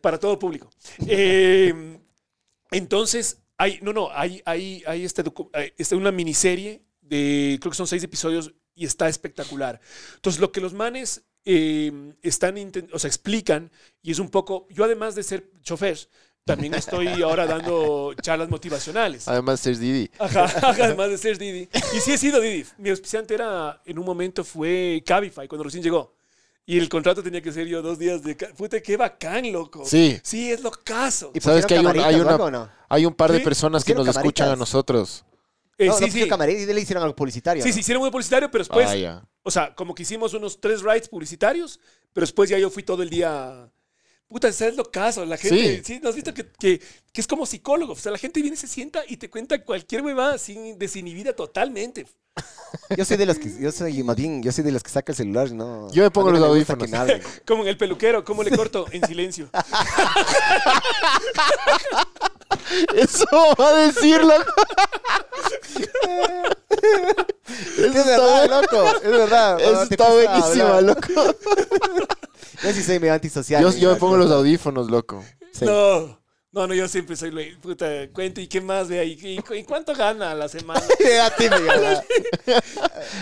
Para 0.00 0.18
todo 0.18 0.38
público. 0.38 0.70
Eh, 1.06 1.98
entonces, 2.70 3.38
hay, 3.58 3.78
no, 3.82 3.92
no, 3.92 4.10
hay, 4.12 4.42
hay, 4.44 4.82
hay 4.86 5.04
este 5.04 5.22
hay- 5.52 5.72
este, 5.76 5.94
una 5.96 6.12
miniserie 6.12 6.82
de, 7.00 7.58
creo 7.60 7.70
que 7.70 7.76
son 7.76 7.86
seis 7.86 8.02
episodios 8.02 8.52
y 8.74 8.84
está 8.84 9.08
espectacular. 9.08 9.80
Entonces, 10.16 10.40
lo 10.40 10.52
que 10.52 10.60
los 10.60 10.74
manes 10.74 11.22
eh, 11.44 12.12
están, 12.22 12.56
o 12.92 12.98
sea, 12.98 13.08
explican, 13.08 13.70
y 14.02 14.10
es 14.10 14.18
un 14.18 14.28
poco, 14.28 14.66
yo 14.70 14.84
además 14.84 15.14
de 15.14 15.22
ser 15.22 15.50
chofer, 15.62 15.98
también 16.44 16.74
estoy 16.74 17.08
ahora 17.22 17.46
dando 17.46 18.14
charlas 18.22 18.48
motivacionales. 18.48 19.26
Además, 19.26 19.58
ser 19.60 19.78
Didi. 19.78 20.10
Ajá, 20.18 20.44
ajá, 20.44 20.68
además 20.84 21.10
de 21.10 21.18
ser 21.18 21.38
Didi. 21.38 21.68
Y 21.96 22.00
sí 22.00 22.12
he 22.12 22.18
sido 22.18 22.40
Didi. 22.40 22.64
Mi 22.78 22.90
auspiciante 22.90 23.34
era, 23.34 23.80
en 23.84 23.98
un 23.98 24.04
momento 24.04 24.44
fue 24.44 25.02
Cabify, 25.04 25.48
cuando 25.48 25.64
recién 25.64 25.82
llegó. 25.82 26.14
Y 26.68 26.78
el 26.78 26.88
contrato 26.88 27.22
tenía 27.22 27.40
que 27.40 27.52
ser 27.52 27.68
yo 27.68 27.80
dos 27.80 27.96
días 27.96 28.22
de... 28.24 28.34
Puta, 28.34 28.80
qué 28.80 28.96
bacán, 28.96 29.50
loco. 29.52 29.84
Sí. 29.86 30.18
Sí, 30.24 30.50
es 30.50 30.60
lo 30.62 30.72
caso. 30.72 31.30
¿Y 31.32 31.40
¿Sabes 31.40 31.64
que 31.64 31.74
hay 31.74 31.78
un- 31.80 31.84
camaritas 31.86 32.08
hay 32.08 32.20
una- 32.20 32.50
no? 32.50 32.70
Hay 32.88 33.06
un 33.06 33.14
par 33.14 33.30
de 33.30 33.38
Sí, 33.38 33.44
personas 33.44 33.84
que 33.84 33.94
nos 33.94 34.06
escuchan 34.08 34.48
a 34.48 34.50
camaritas. 34.50 34.58
nosotros. 34.58 35.24
Eh, 35.78 35.86
no, 35.86 35.92
sí, 35.96 36.06
no 36.06 36.10
sí. 36.10 36.52
y 36.52 36.66
le 36.66 36.80
hicieron 36.80 37.04
algo 37.04 37.14
publicitario. 37.14 37.62
Sí, 37.62 37.68
¿no? 37.68 37.72
sí, 37.74 37.80
hicieron 37.80 38.02
muy 38.02 38.10
publicitario, 38.10 38.50
pero 38.50 38.64
después... 38.64 38.88
ah. 39.06 39.22
O 39.44 39.50
sea, 39.52 39.74
como 39.76 39.94
que 39.94 40.02
hicimos 40.02 40.34
unos 40.34 40.60
tres 40.60 40.82
rides 40.82 41.08
publicitarios, 41.08 41.78
pero 42.12 42.24
después 42.26 42.50
ya 42.50 42.58
yo 42.58 42.68
fui 42.68 42.82
todo 42.82 43.02
el 43.04 43.10
día... 43.10 43.70
Puta, 44.26 44.50
¿sabes 44.52 44.74
lo 44.76 44.90
caso? 44.90 45.24
La 45.24 45.36
gente... 45.36 45.76
Sí. 45.76 45.82
Sí, 45.84 46.00
¿no 46.02 46.08
has 46.08 46.16
visto 46.16 46.34
que, 46.34 46.48
que, 46.58 46.80
que 47.12 47.20
es 47.20 47.28
como 47.28 47.46
psicólogo? 47.46 47.92
O 47.92 47.96
sea, 47.96 48.10
la 48.10 48.18
gente 48.18 48.42
viene, 48.42 48.56
se 48.56 48.66
sienta 48.66 49.02
y 49.06 49.18
te 49.18 49.30
cuenta 49.30 49.62
cualquier 49.62 50.02
huevada 50.02 50.36
sin 50.38 50.76
desinhibida 50.80 51.32
totalmente. 51.36 52.08
Yo 52.96 53.04
soy 53.04 53.16
de 53.16 53.26
los 53.26 53.38
que, 53.38 53.52
yo 53.58 53.72
soy 53.72 54.02
más 54.02 54.16
bien, 54.16 54.42
yo 54.42 54.52
soy 54.52 54.64
de 54.64 54.72
los 54.72 54.82
que 54.82 54.90
saca 54.90 55.12
el 55.12 55.16
celular, 55.16 55.50
no. 55.52 55.90
Yo 55.92 56.02
me 56.02 56.10
pongo 56.10 56.30
los 56.30 56.42
audífonos. 56.42 56.88
Como 57.46 57.62
en 57.62 57.68
el 57.68 57.76
peluquero, 57.76 58.24
¿cómo 58.24 58.42
le 58.42 58.50
corto? 58.56 58.86
En 58.90 59.06
silencio. 59.06 59.48
Eso 62.94 63.26
va 63.58 63.68
a 63.68 63.74
decirlo. 63.86 64.34
Es 67.78 67.94
verdad, 67.94 68.48
loco, 68.50 68.86
es 69.02 69.10
verdad. 69.10 69.60
Eso 69.60 69.82
está 69.82 70.06
hablar. 70.06 70.82
loco. 70.82 71.08
Yo 72.62 72.72
sí 72.72 72.82
soy 72.82 72.98
medio 72.98 73.14
antisocial. 73.14 73.62
Yo, 73.62 73.68
eh, 73.68 73.78
yo 73.78 73.88
me 73.88 73.94
loco. 73.94 74.06
pongo 74.06 74.16
los 74.16 74.30
audífonos, 74.30 74.90
loco. 74.90 75.22
Sí. 75.52 75.64
No, 75.64 76.18
no, 76.56 76.66
no, 76.66 76.74
yo 76.74 76.88
siempre 76.88 77.14
soy, 77.16 77.30
lo- 77.30 77.60
puta, 77.60 77.86
cuento, 78.12 78.40
¿y 78.40 78.48
qué 78.48 78.60
más 78.60 78.88
ve 78.88 78.98
ahí? 78.98 79.16
¿Y, 79.22 79.38
cu- 79.42 79.54
y 79.54 79.62
cuánto 79.62 79.94
gana 79.94 80.34
la 80.34 80.48
semana? 80.48 80.80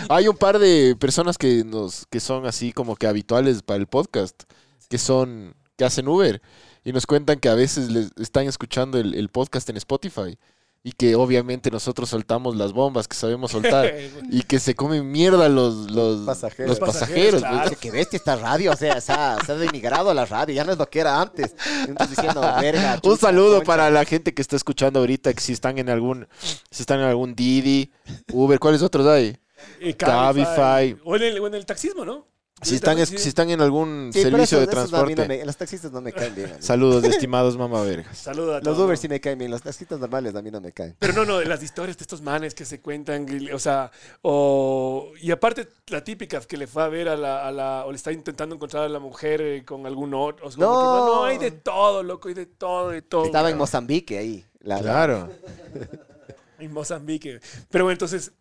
Hay 0.09 0.27
un 0.27 0.37
par 0.37 0.57
de 0.57 0.95
personas 0.99 1.37
que 1.37 1.63
nos 1.65 2.05
que 2.07 2.19
son 2.19 2.45
así 2.45 2.71
como 2.71 2.95
que 2.95 3.07
habituales 3.07 3.61
para 3.61 3.77
el 3.77 3.87
podcast, 3.87 4.43
que 4.89 4.97
son 4.97 5.53
que 5.77 5.83
hacen 5.85 6.07
Uber 6.07 6.41
y 6.85 6.93
nos 6.93 7.05
cuentan 7.05 7.39
que 7.39 7.49
a 7.49 7.55
veces 7.55 7.89
les 7.91 8.11
están 8.17 8.47
escuchando 8.47 8.97
el 8.99 9.27
podcast 9.29 9.69
en 9.69 9.77
Spotify 9.77 10.37
y 10.85 10.91
que 10.91 11.15
obviamente 11.15 11.71
nosotros 11.71 12.07
soltamos 12.09 12.55
las 12.55 12.71
bombas 12.71 13.07
que 13.07 13.15
sabemos 13.15 13.49
soltar 13.49 13.91
y 14.31 14.43
que 14.43 14.59
se 14.59 14.75
comen 14.75 15.11
mierda 15.11 15.49
los 15.49 15.89
los 15.89 16.21
Pasajeros. 16.27 16.69
los 16.69 16.79
pasajeros. 16.79 17.41
pasajeros, 17.41 17.63
claro. 17.63 17.77
Que 17.81 17.89
bestia 17.89 18.17
esta 18.17 18.35
radio, 18.35 18.71
o 18.71 18.75
sea, 18.75 19.01
se 19.01 19.11
ha, 19.11 19.35
se 19.43 19.51
ha 19.51 19.55
denigrado 19.55 20.13
la 20.13 20.25
radio, 20.25 20.53
ya 20.53 20.63
no 20.63 20.71
es 20.71 20.77
lo 20.77 20.87
que 20.87 20.99
era 20.99 21.19
antes. 21.19 21.55
Y 21.87 21.89
entonces 21.89 22.15
diciendo, 22.15 22.41
verga. 22.61 22.99
Un 23.01 23.17
saludo 23.17 23.55
concha. 23.55 23.65
para 23.65 23.89
la 23.89 24.05
gente 24.05 24.35
que 24.35 24.43
está 24.43 24.55
escuchando 24.55 24.99
ahorita, 24.99 25.33
que 25.33 25.41
si 25.41 25.53
están 25.53 25.79
en 25.79 25.89
algún, 25.89 26.27
si 26.69 26.83
están 26.83 26.99
en 26.99 27.07
algún 27.07 27.33
Didi, 27.33 27.91
Uber, 28.31 28.59
¿cuáles 28.59 28.83
otros 28.83 29.07
hay? 29.07 29.35
Eh, 29.79 29.95
Cabify. 29.95 30.95
O 31.03 31.15
en, 31.15 31.23
el, 31.23 31.39
o 31.39 31.47
en 31.47 31.55
el 31.55 31.65
taxismo, 31.65 32.05
¿no? 32.05 32.27
Si 32.65 32.75
están, 32.75 32.97
es- 32.99 33.09
si 33.09 33.29
están 33.29 33.49
en 33.49 33.61
algún 33.61 34.09
Sí, 34.13 34.21
servicio 34.21 34.57
de 34.59 34.63
esos 34.65 34.75
no, 34.75 34.81
no 34.99 35.05
transporte. 35.05 35.27
me- 35.27 35.45
los 35.45 35.55
taxistas 35.57 35.91
no 35.91 36.01
me 36.01 36.11
caen 36.11 36.33
bien. 36.35 36.61
Saludos, 36.61 37.03
estimados 37.27 37.57
mamavergas. 37.57 38.17
Saluda 38.17 38.57
a 38.57 38.61
Los 38.61 38.77
Uber 38.79 38.97
sí 38.97 39.07
me 39.07 39.19
caen 39.21 39.37
bien, 39.37 39.51
los 39.51 39.61
taxistas 39.61 39.99
normales 39.99 40.33
a 40.35 40.41
mí 40.41 40.49
no 40.51 40.59
me 40.61 40.71
caen. 40.71 40.95
Pero 40.99 41.13
no, 41.13 41.25
no, 41.25 41.41
las 41.41 41.61
historias 41.63 41.97
de 41.97 42.03
estos 42.03 42.21
manes 42.21 42.53
que 42.55 42.65
se 42.65 42.81
cuentan, 42.81 43.25
o 43.53 43.59
sea, 43.59 43.91
o, 44.23 45.11
y 45.21 45.31
aparte 45.31 45.67
la 45.87 46.03
típica 46.03 46.39
que 46.41 46.57
le 46.57 46.67
fue 46.67 46.83
a 46.83 46.87
ver 46.87 47.09
a 47.09 47.15
la, 47.15 47.47
a 47.47 47.51
la 47.51 47.85
o 47.85 47.91
le 47.91 47.95
está 47.97 48.11
intentando 48.11 48.55
encontrar 48.55 48.83
a 48.83 48.89
la 48.89 48.99
mujer 48.99 49.41
eh, 49.41 49.63
con 49.65 49.85
algún 49.85 50.13
otro. 50.13 50.47
o 50.47 50.51
sea, 50.51 50.65
como 50.65 50.75
No. 50.75 50.81
que, 51.05 51.15
no, 51.15 51.23
hay 51.25 51.37
de 51.37 51.51
todo, 51.51 52.03
loco, 52.03 52.27
hay 52.27 52.33
de 52.33 52.45
todo, 52.47 52.89
de 52.89 53.01
todo. 53.01 53.25
Estaba 53.25 53.49
en. 53.49 53.57
Mozambique 53.57 54.17
ahí. 54.17 54.45
la- 54.61 54.77
la- 54.77 54.81
Claro. 54.81 55.29
En 56.59 56.71
Mozambique. 56.71 57.39
Pero 57.69 57.83
bueno, 57.83 57.93
entonces, 57.93 58.31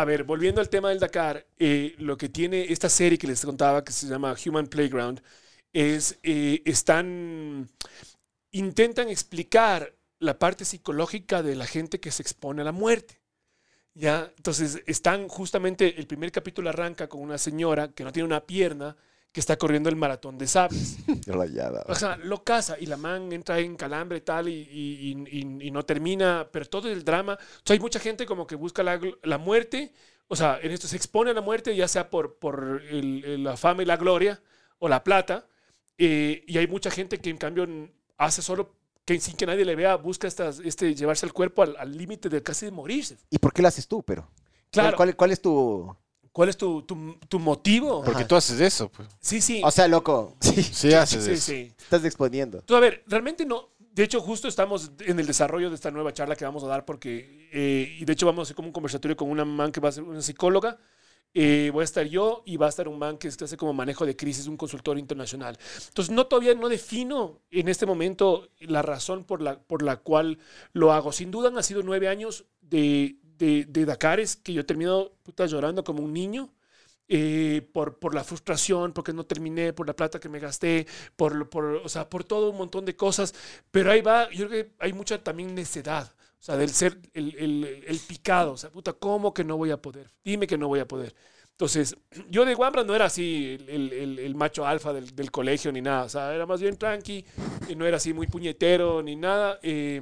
a 0.00 0.04
ver, 0.04 0.24
volviendo 0.24 0.60
al 0.60 0.70
tema 0.70 0.88
del 0.88 0.98
Dakar, 0.98 1.46
eh, 1.58 1.94
lo 1.98 2.16
que 2.16 2.28
tiene 2.28 2.72
esta 2.72 2.88
serie 2.88 3.18
que 3.18 3.26
les 3.26 3.44
contaba, 3.44 3.84
que 3.84 3.92
se 3.92 4.06
llama 4.06 4.34
Human 4.46 4.66
Playground, 4.66 5.22
es, 5.72 6.18
eh, 6.22 6.62
están, 6.64 7.68
intentan 8.50 9.08
explicar 9.08 9.94
la 10.18 10.38
parte 10.38 10.64
psicológica 10.64 11.42
de 11.42 11.54
la 11.54 11.66
gente 11.66 12.00
que 12.00 12.10
se 12.10 12.22
expone 12.22 12.62
a 12.62 12.64
la 12.64 12.72
muerte. 12.72 13.20
¿Ya? 13.94 14.32
Entonces, 14.36 14.82
están 14.86 15.28
justamente, 15.28 15.98
el 15.98 16.06
primer 16.06 16.32
capítulo 16.32 16.70
arranca 16.70 17.08
con 17.08 17.20
una 17.20 17.38
señora 17.38 17.88
que 17.92 18.04
no 18.04 18.12
tiene 18.12 18.26
una 18.26 18.46
pierna, 18.46 18.96
que 19.32 19.40
está 19.40 19.56
corriendo 19.56 19.88
el 19.88 19.96
maratón 19.96 20.38
de 20.38 20.46
sables. 20.46 20.96
Rayada. 21.26 21.84
O 21.88 21.94
sea, 21.94 22.16
lo 22.16 22.42
casa 22.42 22.76
y 22.80 22.86
la 22.86 22.96
man 22.96 23.32
entra 23.32 23.58
en 23.60 23.76
calambre 23.76 24.18
y 24.18 24.20
tal 24.22 24.48
y, 24.48 24.52
y- 24.52 25.38
y- 25.66 25.70
no 25.70 25.84
termina, 25.84 26.48
pero 26.50 26.64
todo 26.66 26.88
el 26.90 27.04
drama. 27.04 27.34
O 27.34 27.60
sea, 27.64 27.74
hay 27.74 27.80
mucha 27.80 28.00
gente 28.00 28.26
como 28.26 28.46
que 28.46 28.56
busca 28.56 28.82
la, 28.82 29.00
la 29.22 29.38
muerte, 29.38 29.92
o 30.26 30.34
sea, 30.34 30.58
en 30.62 30.72
esto 30.72 30.88
se 30.88 30.96
expone 30.96 31.30
a 31.30 31.34
la 31.34 31.40
muerte, 31.42 31.74
ya 31.76 31.86
sea 31.86 32.10
por, 32.10 32.38
por 32.38 32.82
el- 32.90 33.44
la 33.44 33.56
fama 33.56 33.82
y 33.82 33.86
la 33.86 33.96
gloria 33.96 34.40
o 34.80 34.88
la 34.88 35.04
plata, 35.04 35.46
eh, 35.98 36.42
y 36.46 36.58
hay 36.58 36.66
mucha 36.66 36.90
gente 36.90 37.18
que 37.18 37.30
en 37.30 37.36
cambio 37.38 37.68
hace 38.16 38.42
solo 38.42 38.74
que 39.04 39.18
sin 39.20 39.36
que 39.36 39.46
nadie 39.46 39.64
le 39.64 39.76
vea, 39.76 39.96
busca 39.96 40.26
estas, 40.28 40.58
este, 40.60 40.94
llevarse 40.94 41.24
el 41.26 41.32
cuerpo 41.32 41.62
al 41.62 41.76
al 41.78 41.96
límite 41.96 42.28
de 42.28 42.42
casi 42.42 42.66
de 42.66 42.72
morirse. 42.72 43.16
¿Y 43.30 43.38
por 43.38 43.52
qué 43.52 43.62
lo 43.62 43.68
haces 43.68 43.86
tú, 43.86 44.02
pero? 44.02 44.28
Claro, 44.70 44.96
¿Cuál, 44.96 45.16
cuál 45.16 45.30
es 45.32 45.40
tu...? 45.42 45.94
¿Cuál 46.32 46.48
es 46.48 46.56
tu, 46.56 46.82
tu- 46.82 47.18
tu 47.28 47.38
motivo? 47.38 48.02
Porque 48.04 48.20
Ajá. 48.20 48.28
tú 48.28 48.36
haces 48.36 48.60
eso, 48.60 48.88
pues. 48.90 49.08
Sí, 49.20 49.40
sí. 49.40 49.60
O 49.64 49.70
sea, 49.70 49.88
loco, 49.88 50.36
sí, 50.40 50.62
Sí 50.62 50.92
haces 50.94 51.24
sí, 51.24 51.30
eso. 51.32 51.42
sí. 51.52 51.72
estás 51.78 52.04
exponiendo. 52.04 52.62
Tú, 52.62 52.76
a 52.76 52.80
ver, 52.80 53.02
realmente 53.06 53.44
no, 53.46 53.70
de 53.78 54.04
hecho, 54.04 54.20
justo 54.20 54.48
estamos 54.48 54.92
en 55.00 55.18
el 55.18 55.26
desarrollo 55.26 55.68
de 55.68 55.74
esta 55.74 55.90
nueva 55.90 56.12
charla 56.12 56.36
que 56.36 56.44
vamos 56.44 56.62
a 56.64 56.68
dar 56.68 56.84
porque, 56.84 57.48
eh, 57.52 57.96
y 58.00 58.04
de 58.04 58.12
hecho 58.12 58.26
vamos 58.26 58.40
a 58.40 58.42
hacer 58.44 58.56
como 58.56 58.68
un 58.68 58.72
conversatorio 58.72 59.16
con 59.16 59.28
una 59.30 59.44
man 59.44 59.72
que 59.72 59.80
va 59.80 59.88
a 59.88 59.92
ser 59.92 60.04
una 60.04 60.22
psicóloga. 60.22 60.78
Eh, 61.32 61.70
voy 61.72 61.82
a 61.82 61.84
estar 61.84 62.04
yo 62.06 62.42
y 62.44 62.56
va 62.56 62.66
a 62.66 62.70
estar 62.70 62.88
un 62.88 62.98
man 62.98 63.16
que 63.16 63.28
hace 63.28 63.56
como 63.56 63.72
manejo 63.72 64.04
de 64.04 64.16
crisis, 64.16 64.48
un 64.48 64.56
consultor 64.56 64.98
internacional. 64.98 65.56
Entonces, 65.86 66.12
no 66.12 66.26
todavía 66.26 66.54
no 66.56 66.68
defino 66.68 67.38
en 67.52 67.68
este 67.68 67.86
momento 67.86 68.48
la 68.58 68.82
razón 68.82 69.22
por 69.22 69.40
la, 69.40 69.60
por 69.60 69.82
la 69.82 69.98
cual 69.98 70.38
lo 70.72 70.92
hago. 70.92 71.12
Sin 71.12 71.30
duda 71.30 71.52
han 71.56 71.62
sido 71.62 71.84
nueve 71.84 72.08
años 72.08 72.46
de, 72.62 73.16
de, 73.40 73.64
de 73.64 73.84
Dakares 73.86 74.36
que 74.36 74.52
yo 74.52 74.60
he 74.60 74.64
terminado 74.64 75.12
puta, 75.22 75.46
llorando 75.46 75.82
como 75.82 76.02
un 76.04 76.12
niño 76.12 76.50
eh, 77.08 77.68
por, 77.72 77.98
por 77.98 78.14
la 78.14 78.22
frustración, 78.22 78.92
porque 78.92 79.12
no 79.12 79.24
terminé, 79.24 79.72
por 79.72 79.86
la 79.86 79.96
plata 79.96 80.20
que 80.20 80.28
me 80.28 80.38
gasté, 80.38 80.86
por, 81.16 81.48
por, 81.48 81.64
o 81.64 81.88
sea, 81.88 82.08
por 82.08 82.22
todo 82.22 82.50
un 82.50 82.56
montón 82.56 82.84
de 82.84 82.94
cosas. 82.94 83.34
Pero 83.70 83.90
ahí 83.90 84.02
va, 84.02 84.30
yo 84.30 84.46
creo 84.46 84.64
que 84.64 84.72
hay 84.78 84.92
mucha 84.92 85.18
también 85.24 85.54
necedad, 85.54 86.12
o 86.38 86.42
sea, 86.42 86.56
del 86.56 86.70
ser 86.70 86.98
el, 87.14 87.34
el, 87.86 87.98
picado, 88.06 88.52
o 88.52 88.56
sea, 88.56 88.70
puta, 88.70 88.92
¿cómo 88.92 89.34
que 89.34 89.42
no 89.42 89.56
voy 89.56 89.70
a 89.72 89.82
poder? 89.82 90.10
Dime 90.22 90.46
que 90.46 90.58
no 90.58 90.68
voy 90.68 90.80
a 90.80 90.86
poder. 90.86 91.14
Entonces, 91.50 91.96
yo 92.30 92.44
de 92.44 92.54
Wambra 92.54 92.84
no 92.84 92.94
era 92.94 93.06
así 93.06 93.58
el, 93.66 93.92
el, 93.92 94.18
el 94.18 94.34
macho 94.34 94.66
alfa 94.66 94.92
del, 94.92 95.16
del, 95.16 95.30
colegio 95.32 95.72
ni 95.72 95.80
nada, 95.80 96.04
o 96.04 96.08
sea, 96.08 96.32
era 96.34 96.46
más 96.46 96.60
bien 96.60 96.76
tranqui, 96.76 97.24
y 97.68 97.74
no 97.74 97.86
era 97.86 97.96
así 97.96 98.12
muy 98.12 98.26
puñetero 98.26 99.02
ni 99.02 99.16
nada, 99.16 99.58
eh, 99.62 100.00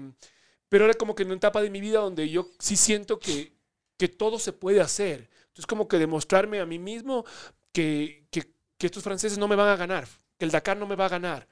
pero 0.69 0.85
era 0.85 0.95
como 0.95 1.15
que 1.15 1.23
en 1.23 1.29
una 1.29 1.37
etapa 1.37 1.63
de 1.63 1.71
mi 1.71 1.81
vida 1.81 2.01
donde 2.01 2.29
yo 2.29 2.49
sí 2.59 2.77
siento 2.77 3.19
que, 3.19 3.53
que 3.97 4.09
todo 4.09 4.39
se 4.39 4.53
puede 4.53 4.81
hacer 4.81 5.29
es 5.59 5.67
como 5.67 5.89
que 5.89 5.99
demostrarme 5.99 6.61
a 6.61 6.67
mí 6.67 6.79
mismo 6.79 7.25
que, 7.73 8.27
que, 8.31 8.53
que, 8.79 8.87
estos 8.87 9.03
franceses 9.03 9.39
no 9.39 9.49
me 9.49 9.57
van 9.57 9.69
a 9.69 9.77
ganar, 9.77 10.07
que 10.39 10.45
el 10.45 10.51
Dakar 10.51 10.77
no 10.77 10.87
me 10.87 10.97
va 10.97 11.07
a 11.07 11.11
ganar. 11.11 11.49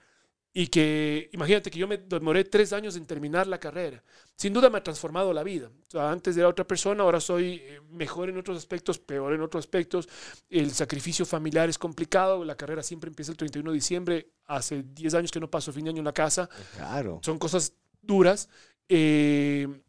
Y 0.52 0.68
que, 0.68 1.28
imagínate 1.34 1.70
que 1.70 1.78
yo 1.78 1.86
me 1.86 1.98
demoré 1.98 2.42
tres 2.44 2.72
años 2.72 2.96
en 2.96 3.04
terminar 3.04 3.46
la 3.46 3.60
carrera. 3.60 4.02
Sin 4.36 4.54
duda 4.54 4.70
me 4.70 4.78
ha 4.78 4.82
transformado 4.82 5.30
la 5.34 5.42
vida. 5.42 5.68
O 5.68 5.90
sea, 5.90 6.10
antes 6.10 6.34
era 6.34 6.48
otra 6.48 6.66
persona, 6.66 7.02
ahora 7.02 7.20
soy 7.20 7.60
eh, 7.62 7.80
mejor 7.90 8.30
en 8.30 8.38
otros 8.38 8.56
aspectos, 8.56 8.98
peor 8.98 9.34
en 9.34 9.42
otros 9.42 9.66
aspectos. 9.66 10.08
El 10.48 10.70
sacrificio 10.70 11.26
familiar 11.26 11.68
es 11.68 11.76
complicado. 11.76 12.42
La 12.42 12.56
carrera 12.56 12.82
siempre 12.82 13.08
empieza 13.08 13.32
el 13.32 13.36
31 13.36 13.70
de 13.70 13.74
diciembre. 13.74 14.30
Hace 14.46 14.82
10 14.82 15.12
años 15.12 15.30
que 15.30 15.40
no 15.40 15.50
paso 15.50 15.74
fin 15.74 15.84
de 15.84 15.90
año 15.90 15.98
en 15.98 16.06
la 16.06 16.14
casa. 16.14 16.48
Claro. 16.74 17.20
Son 17.22 17.38
cosas 17.38 17.74
duras. 18.00 18.48
Eh, 18.88 19.82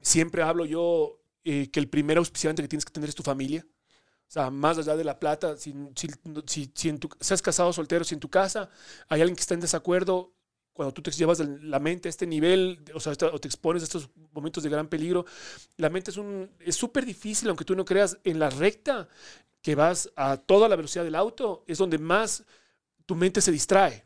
siempre 0.00 0.42
hablo 0.42 0.64
yo 0.64 1.20
eh, 1.44 1.70
que 1.70 1.80
el 1.80 1.88
primer 1.88 2.18
auspiciante 2.18 2.62
que 2.62 2.68
tienes 2.68 2.84
que 2.84 2.92
tener 2.92 3.08
es 3.08 3.14
tu 3.14 3.22
familia. 3.22 3.66
O 4.28 4.32
sea, 4.32 4.50
más 4.50 4.78
allá 4.78 4.96
de 4.96 5.04
la 5.04 5.18
plata, 5.18 5.56
si, 5.56 5.74
si, 5.94 6.08
si, 6.46 6.72
si 6.74 6.88
en 6.88 6.98
tu, 6.98 7.08
seas 7.20 7.42
casado 7.42 7.72
soltero, 7.72 8.04
si 8.04 8.14
en 8.14 8.20
tu 8.20 8.30
casa 8.30 8.70
hay 9.08 9.20
alguien 9.20 9.36
que 9.36 9.42
está 9.42 9.54
en 9.54 9.60
desacuerdo, 9.60 10.32
cuando 10.72 10.94
tú 10.94 11.02
te 11.02 11.10
llevas 11.10 11.40
la 11.40 11.78
mente 11.78 12.08
a 12.08 12.10
este 12.10 12.26
nivel, 12.26 12.82
o 12.94 13.00
sea, 13.00 13.12
o 13.30 13.38
te 13.38 13.48
expones 13.48 13.82
a 13.82 13.84
estos 13.84 14.08
momentos 14.32 14.62
de 14.62 14.70
gran 14.70 14.88
peligro, 14.88 15.26
la 15.76 15.90
mente 15.90 16.10
es 16.10 16.16
un 16.16 16.50
es 16.60 16.76
súper 16.76 17.04
difícil, 17.04 17.48
aunque 17.48 17.64
tú 17.64 17.76
no 17.76 17.84
creas, 17.84 18.18
en 18.24 18.38
la 18.38 18.48
recta 18.48 19.08
que 19.60 19.74
vas 19.74 20.10
a 20.16 20.38
toda 20.38 20.68
la 20.68 20.76
velocidad 20.76 21.04
del 21.04 21.14
auto, 21.14 21.62
es 21.66 21.78
donde 21.78 21.98
más 21.98 22.44
tu 23.04 23.14
mente 23.14 23.40
se 23.40 23.52
distrae. 23.52 24.04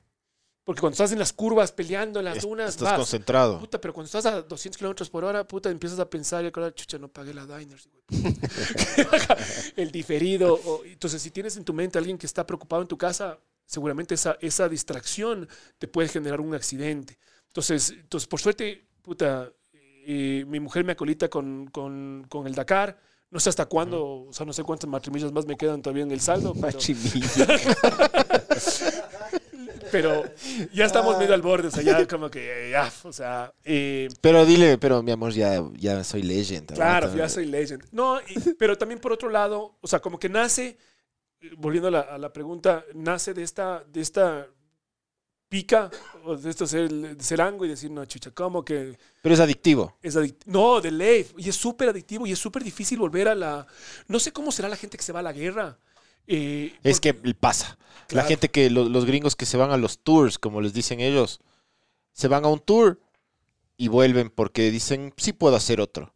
Porque 0.67 0.81
cuando 0.81 0.95
estás 0.95 1.13
en 1.13 1.21
las 1.21 1.33
curvas 1.33 1.71
peleando 1.71 2.19
en 2.19 2.25
las 2.25 2.43
dunas, 2.43 2.71
estás 2.71 2.89
vas, 2.89 2.99
concentrado. 2.99 3.61
Puta, 3.61 3.81
pero 3.81 3.95
cuando 3.95 4.07
estás 4.07 4.27
a 4.27 4.43
200 4.43 4.77
kilómetros 4.77 5.09
por 5.09 5.25
hora, 5.25 5.47
puta, 5.47 5.71
empiezas 5.71 6.01
a 6.01 6.11
pensar 6.11 6.43
y 6.43 6.49
acordar, 6.49 6.75
chucha, 6.75 6.99
no 6.99 7.07
pagué 7.07 7.33
la 7.33 7.47
diners. 7.47 7.89
el 9.77 9.93
diferido. 9.93 10.55
O, 10.55 10.85
entonces, 10.85 11.23
si 11.23 11.31
tienes 11.31 11.57
en 11.57 11.65
tu 11.65 11.73
mente 11.73 11.99
a 11.99 12.01
alguien 12.01 12.19
que 12.19 12.27
está 12.27 12.45
preocupado 12.45 12.83
en 12.83 12.89
tu 12.89 12.99
casa, 12.99 13.39
seguramente 13.65 14.17
esa, 14.17 14.39
esa 14.41 14.69
distracción 14.69 15.49
te 15.79 15.87
puede 15.87 16.09
generar 16.09 16.41
un 16.41 16.53
accidente. 16.53 17.17
Entonces, 17.47 17.91
entonces 17.91 18.27
por 18.27 18.41
suerte, 18.41 18.89
puta, 19.03 19.53
eh, 19.73 20.45
mi 20.49 20.59
mujer 20.59 20.85
me 20.85 20.95
acolita 20.95 21.29
con, 21.29 21.69
con, 21.69 22.27
con 22.29 22.45
el 22.49 22.57
Dakar. 22.57 22.99
No 23.31 23.39
sé 23.39 23.51
hasta 23.51 23.67
cuándo, 23.67 24.27
o 24.29 24.33
sea, 24.33 24.45
no 24.45 24.53
sé 24.53 24.65
cuántas 24.65 24.91
matrimillas 24.91 25.31
más 25.31 25.47
me 25.47 25.57
quedan 25.57 25.81
todavía 25.81 26.03
en 26.03 26.11
el 26.11 26.21
saldo. 26.21 26.55
Pero... 26.61 26.81
pero 29.91 30.25
ya 30.73 30.85
estamos 30.85 31.19
medio 31.19 31.35
al 31.35 31.43
borde, 31.43 31.69
o 31.69 31.71
sea, 31.71 31.83
ya 31.83 32.07
como 32.07 32.31
que 32.31 32.71
ya, 32.71 32.93
o 33.05 33.13
sea. 33.13 33.53
Eh, 33.65 34.09
pero 34.21 34.45
dile, 34.45 34.79
pero 34.79 35.03
mi 35.03 35.13
amor, 35.13 35.33
ya, 35.33 35.63
ya 35.75 36.03
soy 36.05 36.23
legend. 36.23 36.75
Claro, 36.75 37.15
ya 37.15 37.29
soy 37.29 37.47
legend. 37.47 37.85
No, 37.93 38.21
y, 38.21 38.55
pero 38.59 38.77
también 38.77 39.01
por 39.01 39.13
otro 39.13 39.31
lado, 39.31 39.77
o 39.81 39.87
sea, 39.87 40.01
como 40.01 40.19
que 40.19 40.29
nace, 40.29 40.79
volviendo 41.57 41.89
a 41.89 41.91
la, 41.91 42.01
a 42.01 42.19
la 42.19 42.33
pregunta, 42.33 42.85
nace 42.95 43.35
de 43.35 43.43
esta, 43.43 43.85
de 43.87 44.01
esta 44.01 44.49
pica, 45.49 45.91
o 46.25 46.37
de 46.37 46.51
esto 46.51 46.67
ser, 46.67 46.91
de 46.91 47.23
ser 47.23 47.41
ango 47.41 47.65
y 47.65 47.69
decir, 47.69 47.91
no, 47.91 48.05
chucha, 48.05 48.31
¿cómo 48.33 48.65
que...? 48.65 48.99
Pero 49.23 49.35
es 49.35 49.41
adictivo. 49.41 49.97
Es 50.03 50.19
no, 50.45 50.81
de 50.81 50.91
ley, 50.91 51.27
y 51.37 51.49
es 51.49 51.57
súper 51.57 51.91
adictivo 51.91 52.27
y 52.27 52.33
es 52.33 52.39
súper 52.39 52.65
difícil 52.65 52.99
volver 52.99 53.29
a 53.29 53.35
la... 53.35 53.67
No 54.09 54.19
sé 54.19 54.33
cómo 54.33 54.51
será 54.51 54.69
la 54.69 54.77
gente 54.77 54.97
que 54.97 55.05
se 55.05 55.13
va 55.13 55.21
a 55.21 55.23
la 55.23 55.33
guerra. 55.33 55.79
Eh, 56.27 56.75
es 56.83 57.01
porque, 57.01 57.21
que 57.21 57.35
pasa. 57.35 57.79
Claro. 58.09 58.25
La 58.25 58.29
gente 58.29 58.49
que, 58.49 58.71
lo, 58.71 58.89
los 58.89 59.05
gringos 59.05 59.37
que 59.37 59.47
se 59.47 59.57
van 59.57 59.71
a 59.71 59.77
los 59.77 59.99
tours, 59.99 60.39
como 60.39 60.61
les 60.61 60.73
dicen 60.73 61.01
ellos, 61.01 61.41
se 62.13 62.29
van 62.29 62.45
a 62.45 62.49
un 62.49 62.61
tour 62.61 63.01
y 63.77 63.89
vuelven 63.89 64.31
porque 64.31 64.71
dicen, 64.71 65.13
sí 65.17 65.33
puedo 65.33 65.57
hacer 65.57 65.81
otro. 65.81 66.15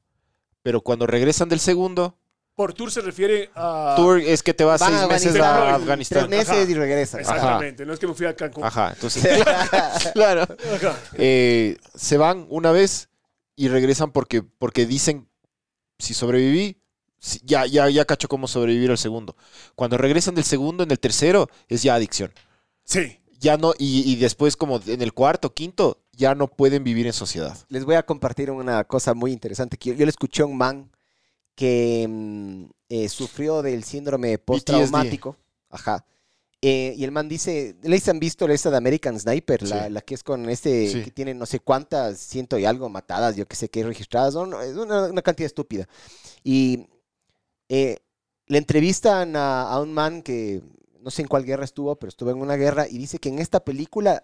Pero 0.63 0.81
cuando 0.81 1.07
regresan 1.07 1.49
del 1.49 1.61
segundo... 1.61 2.17
Por 2.55 2.75
tour 2.75 2.91
se 2.91 3.01
refiere 3.01 3.51
a... 3.55 3.95
Tour 3.97 4.21
es 4.21 4.43
que 4.43 4.53
te 4.53 4.65
vas 4.65 4.83
seis 4.85 5.09
meses 5.09 5.37
a 5.37 5.75
Afganistán. 5.77 6.29
Tres 6.29 6.31
meses 6.31 6.63
Ajá. 6.63 6.71
y 6.71 6.75
regresas. 6.75 7.21
Exactamente, 7.21 7.83
Ajá. 7.83 7.87
no 7.87 7.95
es 7.95 8.01
que 8.01 8.07
me 8.07 8.15
fui 8.15 8.27
a 8.27 8.35
Cancún. 8.35 8.65
Ajá, 8.65 8.93
entonces... 8.95 9.23
claro. 10.15 10.47
Eh, 11.15 11.79
se 11.95 12.19
van 12.19 12.47
una 12.51 12.73
vez 12.73 13.09
y 13.57 13.69
regresan 13.69 14.11
porque, 14.11 14.43
porque 14.43 14.87
dicen, 14.87 15.29
si 15.99 16.13
sobreviví, 16.13 16.80
ya, 17.45 17.67
ya, 17.67 17.89
ya 17.91 18.05
cacho 18.05 18.29
cómo 18.29 18.49
sobrevivir 18.49 18.91
al 18.91 18.99
segundo. 18.99 19.37
Cuando 19.75 19.99
regresan 19.99 20.35
del 20.35 20.45
segundo, 20.45 20.85
en 20.85 20.91
el 20.91 20.99
tercero, 20.99 21.49
es 21.69 21.83
ya 21.83 21.95
adicción. 21.95 22.33
Sí. 22.85 23.19
Ya 23.39 23.57
no, 23.57 23.73
y, 23.79 24.11
y, 24.11 24.17
después 24.17 24.55
como 24.55 24.81
en 24.87 25.01
el 25.01 25.15
cuarto, 25.15 25.55
quinto, 25.55 26.03
ya 26.13 26.35
no 26.35 26.49
pueden 26.49 26.85
vivir 26.85 27.07
en 27.07 27.15
sociedad. 27.15 27.57
Les 27.69 27.87
voy 27.87 27.95
a 27.95 28.03
compartir 28.03 28.51
una 28.51 28.85
cosa 28.85 29.15
muy 29.15 29.33
interesante. 29.33 29.79
Que 29.79 29.91
yo, 29.91 29.97
yo 29.97 30.05
le 30.05 30.11
escuché 30.11 30.43
a 30.43 30.47
un 30.47 30.59
man 30.59 30.91
que 31.55 32.07
mm, 32.09 32.65
eh, 32.91 33.09
sufrió 33.09 33.63
del 33.63 33.85
síndrome 33.85 34.39
postraumático. 34.39 35.37
Ajá. 35.71 36.05
Eh, 36.63 36.95
y 36.97 37.05
el 37.05 37.13
man 37.13 37.29
dice, 37.29 37.77
¿les 37.83 38.07
han 38.09 38.19
visto 38.21 38.47
esta 38.49 38.71
de 38.71 38.77
American 38.77 39.19
Sniper? 39.19 39.63
La, 39.63 39.85
sí. 39.85 39.91
la 39.91 40.01
que 40.03 40.15
es 40.15 40.23
con 40.23 40.49
este, 40.51 40.89
sí. 40.89 41.03
que 41.03 41.11
tiene 41.11 41.33
no 41.33 41.47
sé 41.47 41.61
cuántas, 41.61 42.19
ciento 42.19 42.59
y 42.59 42.67
algo 42.67 42.89
matadas, 42.91 43.37
yo 43.37 43.47
que 43.49 43.57
sé 43.57 43.71
qué 43.71 43.83
registradas, 43.83 44.35
no, 44.35 44.61
es 44.61 44.77
una, 44.77 45.05
una 45.07 45.23
cantidad 45.23 45.47
estúpida. 45.47 45.89
Y 46.45 46.87
eh, 47.71 47.99
le 48.47 48.59
entrevistan 48.59 49.37
a, 49.37 49.79
un 49.81 49.95
man 49.95 50.23
que 50.23 50.61
no 51.03 51.11
sé 51.11 51.23
en 51.23 51.29
cuál 51.29 51.45
guerra 51.45 51.65
estuvo, 51.65 51.95
pero 51.97 52.09
estuvo 52.09 52.31
en 52.31 52.39
una 52.39 52.57
guerra 52.57 52.89
y 52.89 52.99
dice 52.99 53.21
que 53.21 53.29
en 53.29 53.39
esta 53.39 53.65
película 53.65 54.23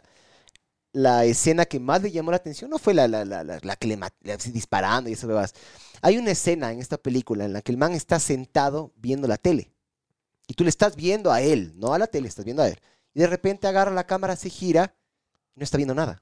la 0.93 1.25
escena 1.25 1.65
que 1.65 1.79
más 1.79 2.03
le 2.03 2.11
llamó 2.11 2.33
la 2.33 2.39
atención 2.39 2.69
no 2.69 2.79
fue 2.79 2.93
la, 2.93 3.07
la, 3.07 3.25
la, 3.25 3.45
la 3.45 3.77
que 3.77 3.87
le, 3.87 3.97
le 4.23 4.37
disparando 4.53 5.09
y 5.09 5.13
eso 5.13 5.29
bebas. 5.29 5.55
Hay 6.03 6.19
una 6.19 6.33
escena 6.33 6.73
en 6.73 6.81
esta 6.81 6.99
película 6.99 7.45
en 7.45 7.53
la 7.53 7.63
que 7.63 7.71
el 7.71 7.79
man 7.79 7.93
está 7.93 8.19
sentado 8.19 8.93
viendo 8.97 9.29
la 9.29 9.37
tele 9.37 9.71
y 10.49 10.55
tú 10.55 10.65
le 10.65 10.71
estás 10.71 10.97
viendo 10.97 11.31
a 11.31 11.41
él, 11.41 11.73
no 11.77 11.95
a 11.95 11.99
la 12.01 12.09
tele, 12.09 12.27
estás 12.27 12.45
viendo 12.45 12.65
a 12.65 12.69
él. 12.69 12.81
Y 13.15 13.21
de 13.21 13.29
repente 13.29 13.69
agarra 13.69 13.93
la 13.93 14.09
cámara, 14.09 14.35
se 14.35 14.51
gira 14.51 14.97
y 15.55 15.61
no 15.61 15.65
está 15.65 15.77
viendo 15.77 15.95
nada. 15.95 16.21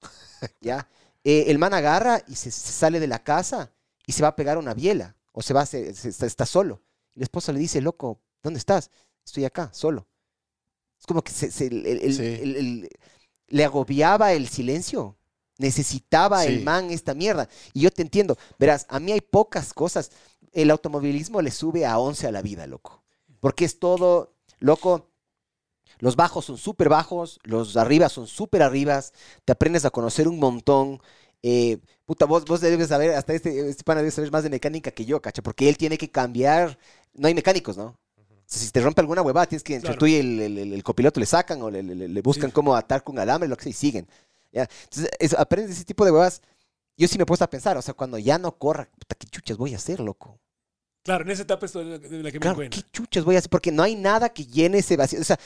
¿Ya? 0.62 0.88
Eh, 1.24 1.44
el 1.48 1.58
man 1.58 1.74
agarra 1.74 2.22
y 2.26 2.36
se, 2.36 2.50
se 2.50 2.72
sale 2.72 3.00
de 3.00 3.06
la 3.06 3.22
casa 3.22 3.70
y 4.06 4.12
se 4.12 4.22
va 4.22 4.28
a 4.28 4.36
pegar 4.36 4.56
una 4.56 4.72
biela 4.72 5.17
o 5.38 5.42
se 5.42 5.54
va, 5.54 5.64
se, 5.66 5.94
se, 5.94 6.08
está, 6.08 6.26
está, 6.26 6.44
solo. 6.44 6.82
Y 7.14 7.20
la 7.20 7.22
esposa 7.22 7.52
le 7.52 7.60
dice, 7.60 7.80
loco, 7.80 8.20
¿dónde 8.42 8.58
estás? 8.58 8.90
Estoy 9.24 9.44
acá, 9.44 9.70
solo. 9.72 10.08
Es 10.98 11.06
como 11.06 11.22
que 11.22 11.30
se, 11.30 11.46
el, 11.64 11.86
el, 11.86 12.12
sí. 12.12 12.22
el, 12.24 12.90
le 13.46 13.64
agobiaba 13.64 14.32
el 14.32 14.48
silencio. 14.48 15.16
Necesitaba 15.58 16.42
sí. 16.42 16.48
el 16.48 16.64
man 16.64 16.90
esta 16.90 17.14
mierda. 17.14 17.48
Y 17.72 17.82
yo 17.82 17.92
te 17.92 18.02
entiendo. 18.02 18.36
Verás, 18.58 18.84
a 18.88 18.98
mí 18.98 19.12
hay 19.12 19.20
pocas 19.20 19.72
cosas. 19.72 20.10
El 20.50 20.72
automovilismo 20.72 21.40
le 21.40 21.52
sube 21.52 21.86
a 21.86 22.00
11 22.00 22.26
a 22.26 22.32
la 22.32 22.42
vida, 22.42 22.66
loco. 22.66 23.04
Porque 23.38 23.64
es 23.64 23.78
todo, 23.78 24.34
loco. 24.58 25.08
Los 26.00 26.16
bajos 26.16 26.46
son 26.46 26.58
súper 26.58 26.88
bajos, 26.88 27.38
los 27.44 27.76
arriba 27.76 28.08
son 28.08 28.26
súper 28.26 28.64
arribas. 28.64 29.12
Te 29.44 29.52
aprendes 29.52 29.84
a 29.84 29.90
conocer 29.90 30.26
un 30.26 30.40
montón. 30.40 31.00
Eh, 31.42 31.78
puta, 32.04 32.24
vos, 32.24 32.44
vos 32.44 32.60
debes 32.60 32.88
saber, 32.88 33.14
hasta 33.14 33.32
este, 33.32 33.68
este 33.68 33.84
pana 33.84 34.00
debe 34.00 34.10
saber 34.10 34.30
más 34.32 34.42
de 34.42 34.50
mecánica 34.50 34.90
que 34.90 35.04
yo, 35.04 35.20
cacha, 35.20 35.42
porque 35.42 35.68
él 35.68 35.76
tiene 35.76 35.98
que 35.98 36.10
cambiar. 36.10 36.78
No 37.14 37.28
hay 37.28 37.34
mecánicos, 37.34 37.76
¿no? 37.76 37.98
Si 38.46 38.70
te 38.70 38.80
rompe 38.80 39.02
alguna 39.02 39.22
huevada, 39.22 39.46
tienes 39.46 39.62
que 39.62 39.74
entre 39.74 39.88
claro. 39.88 39.98
tú 39.98 40.06
y 40.06 40.16
el, 40.16 40.40
el, 40.72 40.82
copiloto 40.82 41.20
le 41.20 41.26
sacan 41.26 41.60
o 41.60 41.70
le, 41.70 41.82
le, 41.82 42.08
le 42.08 42.22
buscan 42.22 42.48
sí. 42.48 42.54
cómo 42.54 42.74
atar 42.74 43.04
con 43.04 43.18
alambre, 43.18 43.46
lo 43.48 43.56
que 43.56 43.64
sea, 43.64 43.70
y 43.70 43.74
siguen. 43.74 44.08
¿ya? 44.50 44.62
Entonces, 44.84 45.10
es, 45.18 45.34
aprendes 45.34 45.72
ese 45.72 45.84
tipo 45.84 46.04
de 46.04 46.10
huevas. 46.10 46.40
Yo 46.96 47.06
sí 47.06 47.18
me 47.18 47.24
he 47.24 47.26
puesto 47.26 47.44
a 47.44 47.50
pensar, 47.50 47.76
o 47.76 47.82
sea, 47.82 47.94
cuando 47.94 48.18
ya 48.18 48.38
no 48.38 48.52
corra, 48.52 48.88
puta, 48.98 49.14
¿qué 49.14 49.26
chuchas 49.26 49.56
voy 49.56 49.74
a 49.74 49.76
hacer, 49.76 50.00
loco? 50.00 50.40
Claro, 51.04 51.24
en 51.24 51.30
esa 51.30 51.42
etapa 51.42 51.66
es 51.66 51.74
la 51.74 52.00
que 52.00 52.40
claro, 52.40 52.58
me 52.58 52.66
encuentro. 52.66 52.82
¿Qué 52.82 52.90
chuchas 52.90 53.24
voy 53.24 53.36
a 53.36 53.38
hacer? 53.38 53.50
Porque 53.50 53.70
no 53.70 53.82
hay 53.82 53.94
nada 53.94 54.30
que 54.30 54.46
llene 54.46 54.78
ese 54.78 54.96
vacío. 54.96 55.20
O 55.20 55.24
sea, 55.24 55.38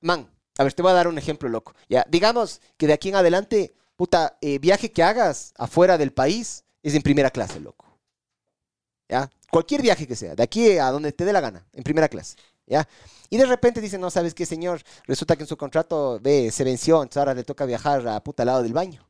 man, 0.00 0.28
a 0.58 0.64
ver, 0.64 0.72
te 0.72 0.82
voy 0.82 0.90
a 0.90 0.94
dar 0.94 1.08
un 1.08 1.18
ejemplo, 1.18 1.48
loco. 1.48 1.74
Ya, 1.88 2.06
digamos 2.08 2.60
que 2.76 2.86
de 2.86 2.94
aquí 2.94 3.10
en 3.10 3.16
adelante 3.16 3.74
puta, 3.96 4.38
eh, 4.40 4.58
viaje 4.58 4.92
que 4.92 5.02
hagas 5.02 5.52
afuera 5.56 5.98
del 5.98 6.12
país 6.12 6.64
es 6.82 6.94
en 6.94 7.02
primera 7.02 7.30
clase, 7.30 7.60
loco. 7.60 7.86
¿Ya? 9.08 9.30
Cualquier 9.50 9.82
viaje 9.82 10.06
que 10.06 10.16
sea, 10.16 10.34
de 10.34 10.42
aquí 10.42 10.78
a 10.78 10.90
donde 10.90 11.12
te 11.12 11.24
dé 11.24 11.32
la 11.32 11.40
gana, 11.40 11.66
en 11.72 11.82
primera 11.82 12.08
clase. 12.08 12.36
¿Ya? 12.66 12.86
Y 13.30 13.36
de 13.36 13.46
repente 13.46 13.80
dicen, 13.80 14.00
no, 14.00 14.10
¿sabes 14.10 14.34
qué, 14.34 14.46
señor? 14.46 14.82
Resulta 15.04 15.36
que 15.36 15.42
en 15.42 15.48
su 15.48 15.56
contrato 15.56 16.18
ve, 16.20 16.50
se 16.50 16.64
venció, 16.64 17.02
entonces 17.02 17.18
ahora 17.18 17.34
le 17.34 17.44
toca 17.44 17.64
viajar 17.64 18.06
a 18.06 18.22
puta 18.22 18.44
lado 18.44 18.62
del 18.62 18.72
baño. 18.72 19.08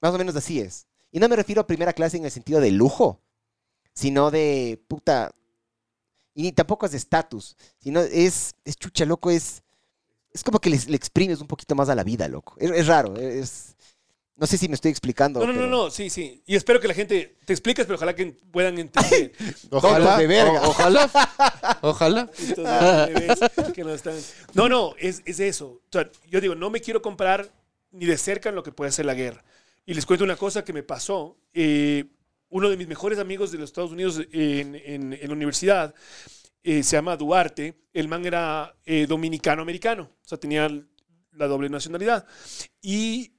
Más 0.00 0.14
o 0.14 0.18
menos 0.18 0.34
así 0.36 0.60
es. 0.60 0.86
Y 1.12 1.18
no 1.18 1.28
me 1.28 1.36
refiero 1.36 1.60
a 1.60 1.66
primera 1.66 1.92
clase 1.92 2.16
en 2.16 2.24
el 2.24 2.30
sentido 2.30 2.60
de 2.60 2.70
lujo, 2.70 3.20
sino 3.92 4.30
de 4.30 4.82
puta. 4.88 5.32
Y 6.34 6.42
ni 6.42 6.52
tampoco 6.52 6.86
es 6.86 6.92
de 6.92 6.98
estatus, 6.98 7.56
sino 7.78 8.00
es, 8.00 8.54
es 8.64 8.76
chucha, 8.76 9.04
loco, 9.04 9.30
es. 9.30 9.62
Es 10.32 10.44
como 10.44 10.60
que 10.60 10.70
le, 10.70 10.78
le 10.86 10.96
exprimes 10.96 11.40
un 11.40 11.46
poquito 11.46 11.74
más 11.74 11.88
a 11.88 11.94
la 11.94 12.04
vida, 12.04 12.28
loco. 12.28 12.54
Es, 12.58 12.70
es 12.70 12.86
raro, 12.86 13.16
es. 13.16 13.74
No 14.36 14.46
sé 14.46 14.56
si 14.56 14.68
me 14.68 14.74
estoy 14.74 14.90
explicando. 14.90 15.40
No, 15.40 15.46
no, 15.48 15.52
no, 15.52 15.58
pero- 15.58 15.70
no, 15.70 15.90
sí, 15.90 16.08
sí. 16.08 16.42
Y 16.46 16.56
espero 16.56 16.80
que 16.80 16.88
la 16.88 16.94
gente 16.94 17.36
te 17.44 17.52
expliques, 17.52 17.84
pero 17.84 17.96
ojalá 17.96 18.14
que 18.14 18.26
puedan 18.50 18.78
entender. 18.78 19.32
Ojalá, 19.70 20.16
de 20.16 20.26
verga. 20.26 20.62
o- 20.62 20.70
ojalá, 20.70 21.10
ojalá. 21.82 22.30
Que 23.74 23.84
no 23.84 23.92
están- 23.92 24.18
No, 24.54 24.68
no, 24.68 24.94
es, 24.98 25.22
es 25.26 25.40
eso. 25.40 25.66
O 25.84 25.88
sea, 25.92 26.10
yo 26.30 26.40
digo, 26.40 26.54
no 26.54 26.70
me 26.70 26.80
quiero 26.80 27.02
comparar 27.02 27.50
ni 27.92 28.06
de 28.06 28.16
cerca 28.16 28.48
en 28.48 28.54
lo 28.54 28.62
que 28.62 28.72
puede 28.72 28.92
ser 28.92 29.04
la 29.04 29.14
guerra. 29.14 29.44
Y 29.84 29.94
les 29.94 30.06
cuento 30.06 30.24
una 30.24 30.36
cosa 30.36 30.64
que 30.64 30.72
me 30.72 30.82
pasó. 30.82 31.36
Eh, 31.52 32.04
uno 32.48 32.68
de 32.70 32.76
mis 32.76 32.88
mejores 32.88 33.18
amigos 33.18 33.52
de 33.52 33.58
los 33.58 33.68
Estados 33.70 33.90
Unidos 33.92 34.20
en, 34.32 34.74
en- 34.74 35.12
en 35.12 35.28
la 35.28 35.34
universidad 35.34 35.94
eh, 36.62 36.82
se 36.82 36.96
llama 36.96 37.16
Duarte. 37.16 37.80
El 37.92 38.08
man 38.08 38.24
era 38.26 38.76
eh, 38.84 39.06
dominicano-americano. 39.08 40.04
O 40.24 40.28
sea, 40.28 40.38
tenía 40.38 40.68
la 41.32 41.46
doble 41.46 41.68
nacionalidad. 41.68 42.26
Y 42.82 43.32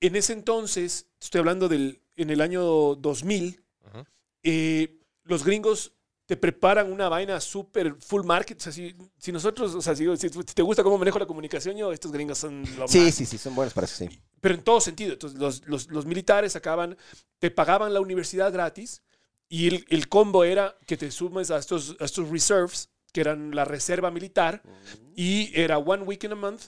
en 0.00 0.16
ese 0.16 0.32
entonces, 0.32 1.08
estoy 1.20 1.38
hablando 1.40 1.68
del, 1.68 2.02
en 2.16 2.30
el 2.30 2.40
año 2.40 2.62
2000, 2.96 3.62
Ajá. 3.84 4.04
eh, 4.42 4.98
los 5.24 5.44
gringos 5.44 5.92
te 6.26 6.36
preparan 6.38 6.90
una 6.90 7.08
vaina 7.10 7.38
súper 7.40 7.96
full 8.00 8.24
market. 8.24 8.58
O 8.58 8.62
sea, 8.62 8.72
si, 8.72 8.94
si 9.18 9.30
nosotros, 9.30 9.74
o 9.74 9.82
sea, 9.82 9.94
si, 9.94 10.06
si 10.16 10.28
te 10.30 10.62
gusta 10.62 10.82
cómo 10.82 10.96
manejo 10.98 11.18
la 11.18 11.26
comunicación, 11.26 11.76
yo, 11.76 11.92
estos 11.92 12.12
gringos 12.12 12.38
son 12.38 12.62
lo 12.78 12.88
Sí, 12.88 12.98
más. 13.00 13.14
sí, 13.14 13.26
sí, 13.26 13.36
son 13.38 13.54
buenos 13.54 13.74
para 13.74 13.84
eso, 13.86 13.96
sí. 14.06 14.20
Pero 14.40 14.54
en 14.54 14.62
todo 14.62 14.80
sentido. 14.80 15.12
Entonces, 15.12 15.38
los, 15.38 15.66
los- 15.66 15.88
los 15.88 16.06
militares 16.06 16.52
sacaban, 16.52 16.96
te 17.38 17.50
pagaban 17.50 17.92
la 17.92 18.00
universidad 18.00 18.50
gratis 18.52 19.02
y 19.54 19.68
el, 19.68 19.84
el 19.88 20.08
combo 20.08 20.42
era 20.42 20.76
que 20.84 20.96
te 20.96 21.12
sumes 21.12 21.52
a 21.52 21.58
estos, 21.58 21.94
a 22.00 22.06
estos 22.06 22.28
reserves, 22.28 22.90
que 23.12 23.20
eran 23.20 23.54
la 23.54 23.64
reserva 23.64 24.10
militar, 24.10 24.60
y 25.14 25.52
era 25.54 25.78
one 25.78 26.02
week 26.02 26.24
in 26.24 26.32
a 26.32 26.34
month, 26.34 26.62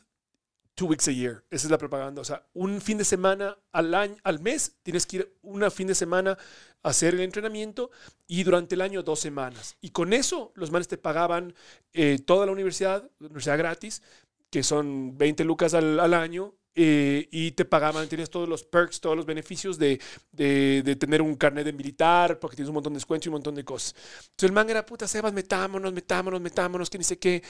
two 0.76 0.86
weeks 0.86 1.08
a 1.08 1.10
year. 1.10 1.42
Esa 1.50 1.66
es 1.66 1.70
la 1.72 1.78
propaganda. 1.78 2.22
O 2.22 2.24
sea, 2.24 2.46
un 2.54 2.80
fin 2.80 2.96
de 2.96 3.04
semana 3.04 3.58
al 3.72 3.92
año, 3.92 4.14
al 4.22 4.38
mes, 4.38 4.76
tienes 4.84 5.04
que 5.04 5.16
ir 5.16 5.36
un 5.42 5.68
fin 5.72 5.88
de 5.88 5.96
semana 5.96 6.38
a 6.84 6.90
hacer 6.90 7.14
el 7.14 7.22
entrenamiento 7.22 7.90
y 8.28 8.44
durante 8.44 8.76
el 8.76 8.80
año 8.80 9.02
dos 9.02 9.18
semanas. 9.18 9.76
Y 9.80 9.90
con 9.90 10.12
eso 10.12 10.52
los 10.54 10.70
manes 10.70 10.86
te 10.86 10.96
pagaban 10.96 11.54
eh, 11.92 12.20
toda 12.24 12.46
la 12.46 12.52
universidad, 12.52 13.02
la 13.18 13.26
universidad 13.26 13.58
gratis, 13.58 14.00
que 14.48 14.62
son 14.62 15.18
20 15.18 15.42
lucas 15.42 15.74
al, 15.74 15.98
al 15.98 16.14
año. 16.14 16.54
Eh, 16.78 17.27
y 17.32 17.53
te 17.53 17.65
pagaban, 17.65 18.07
tienes 18.07 18.28
todos 18.28 18.47
los 18.47 18.62
perks, 18.62 19.01
todos 19.01 19.16
los 19.16 19.24
beneficios 19.24 19.78
de, 19.78 19.98
de, 20.31 20.82
de 20.85 20.97
tener 20.97 21.23
un 21.23 21.35
carnet 21.35 21.65
de 21.65 21.73
militar, 21.73 22.39
porque 22.39 22.55
tienes 22.55 22.69
un 22.69 22.74
montón 22.74 22.93
de 22.93 22.98
descuentos 22.98 23.24
y 23.27 23.28
un 23.31 23.35
montón 23.35 23.55
de 23.55 23.65
cosas. 23.65 23.94
Entonces 23.97 24.51
el 24.51 24.53
man 24.53 24.69
era, 24.69 24.85
puta, 24.85 25.09
Sebas, 25.09 25.32
metámonos, 25.32 25.93
metámonos, 25.94 26.39
metámonos, 26.40 26.90
que 26.90 26.98
ni 26.98 27.05
sé 27.05 27.19
qué. 27.19 27.43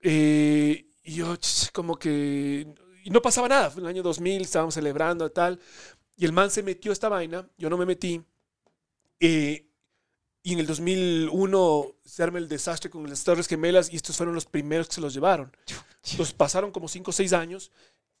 Eh, 0.00 0.86
y 1.04 1.14
yo, 1.14 1.36
como 1.72 1.96
que. 1.96 2.66
Y 3.04 3.10
no 3.10 3.22
pasaba 3.22 3.48
nada. 3.48 3.70
Fue 3.70 3.80
en 3.80 3.86
el 3.86 3.90
año 3.90 4.02
2000, 4.02 4.42
estábamos 4.42 4.74
celebrando 4.74 5.30
tal. 5.30 5.60
Y 6.16 6.24
el 6.24 6.32
man 6.32 6.50
se 6.50 6.64
metió 6.64 6.90
a 6.90 6.94
esta 6.94 7.08
vaina. 7.08 7.48
Yo 7.56 7.70
no 7.70 7.78
me 7.78 7.86
metí. 7.86 8.20
Eh, 9.20 9.66
y 10.42 10.52
en 10.52 10.58
el 10.58 10.66
2001 10.66 11.96
se 12.04 12.22
arma 12.22 12.38
el 12.38 12.48
desastre 12.48 12.90
con 12.90 13.08
las 13.08 13.22
Torres 13.22 13.46
Gemelas. 13.46 13.92
Y 13.92 13.96
estos 13.96 14.16
fueron 14.16 14.34
los 14.34 14.46
primeros 14.46 14.88
que 14.88 14.96
se 14.96 15.00
los 15.00 15.14
llevaron. 15.14 15.56
Entonces 16.10 16.34
pasaron 16.34 16.72
como 16.72 16.88
5 16.88 17.08
o 17.08 17.12
6 17.12 17.32
años. 17.32 17.70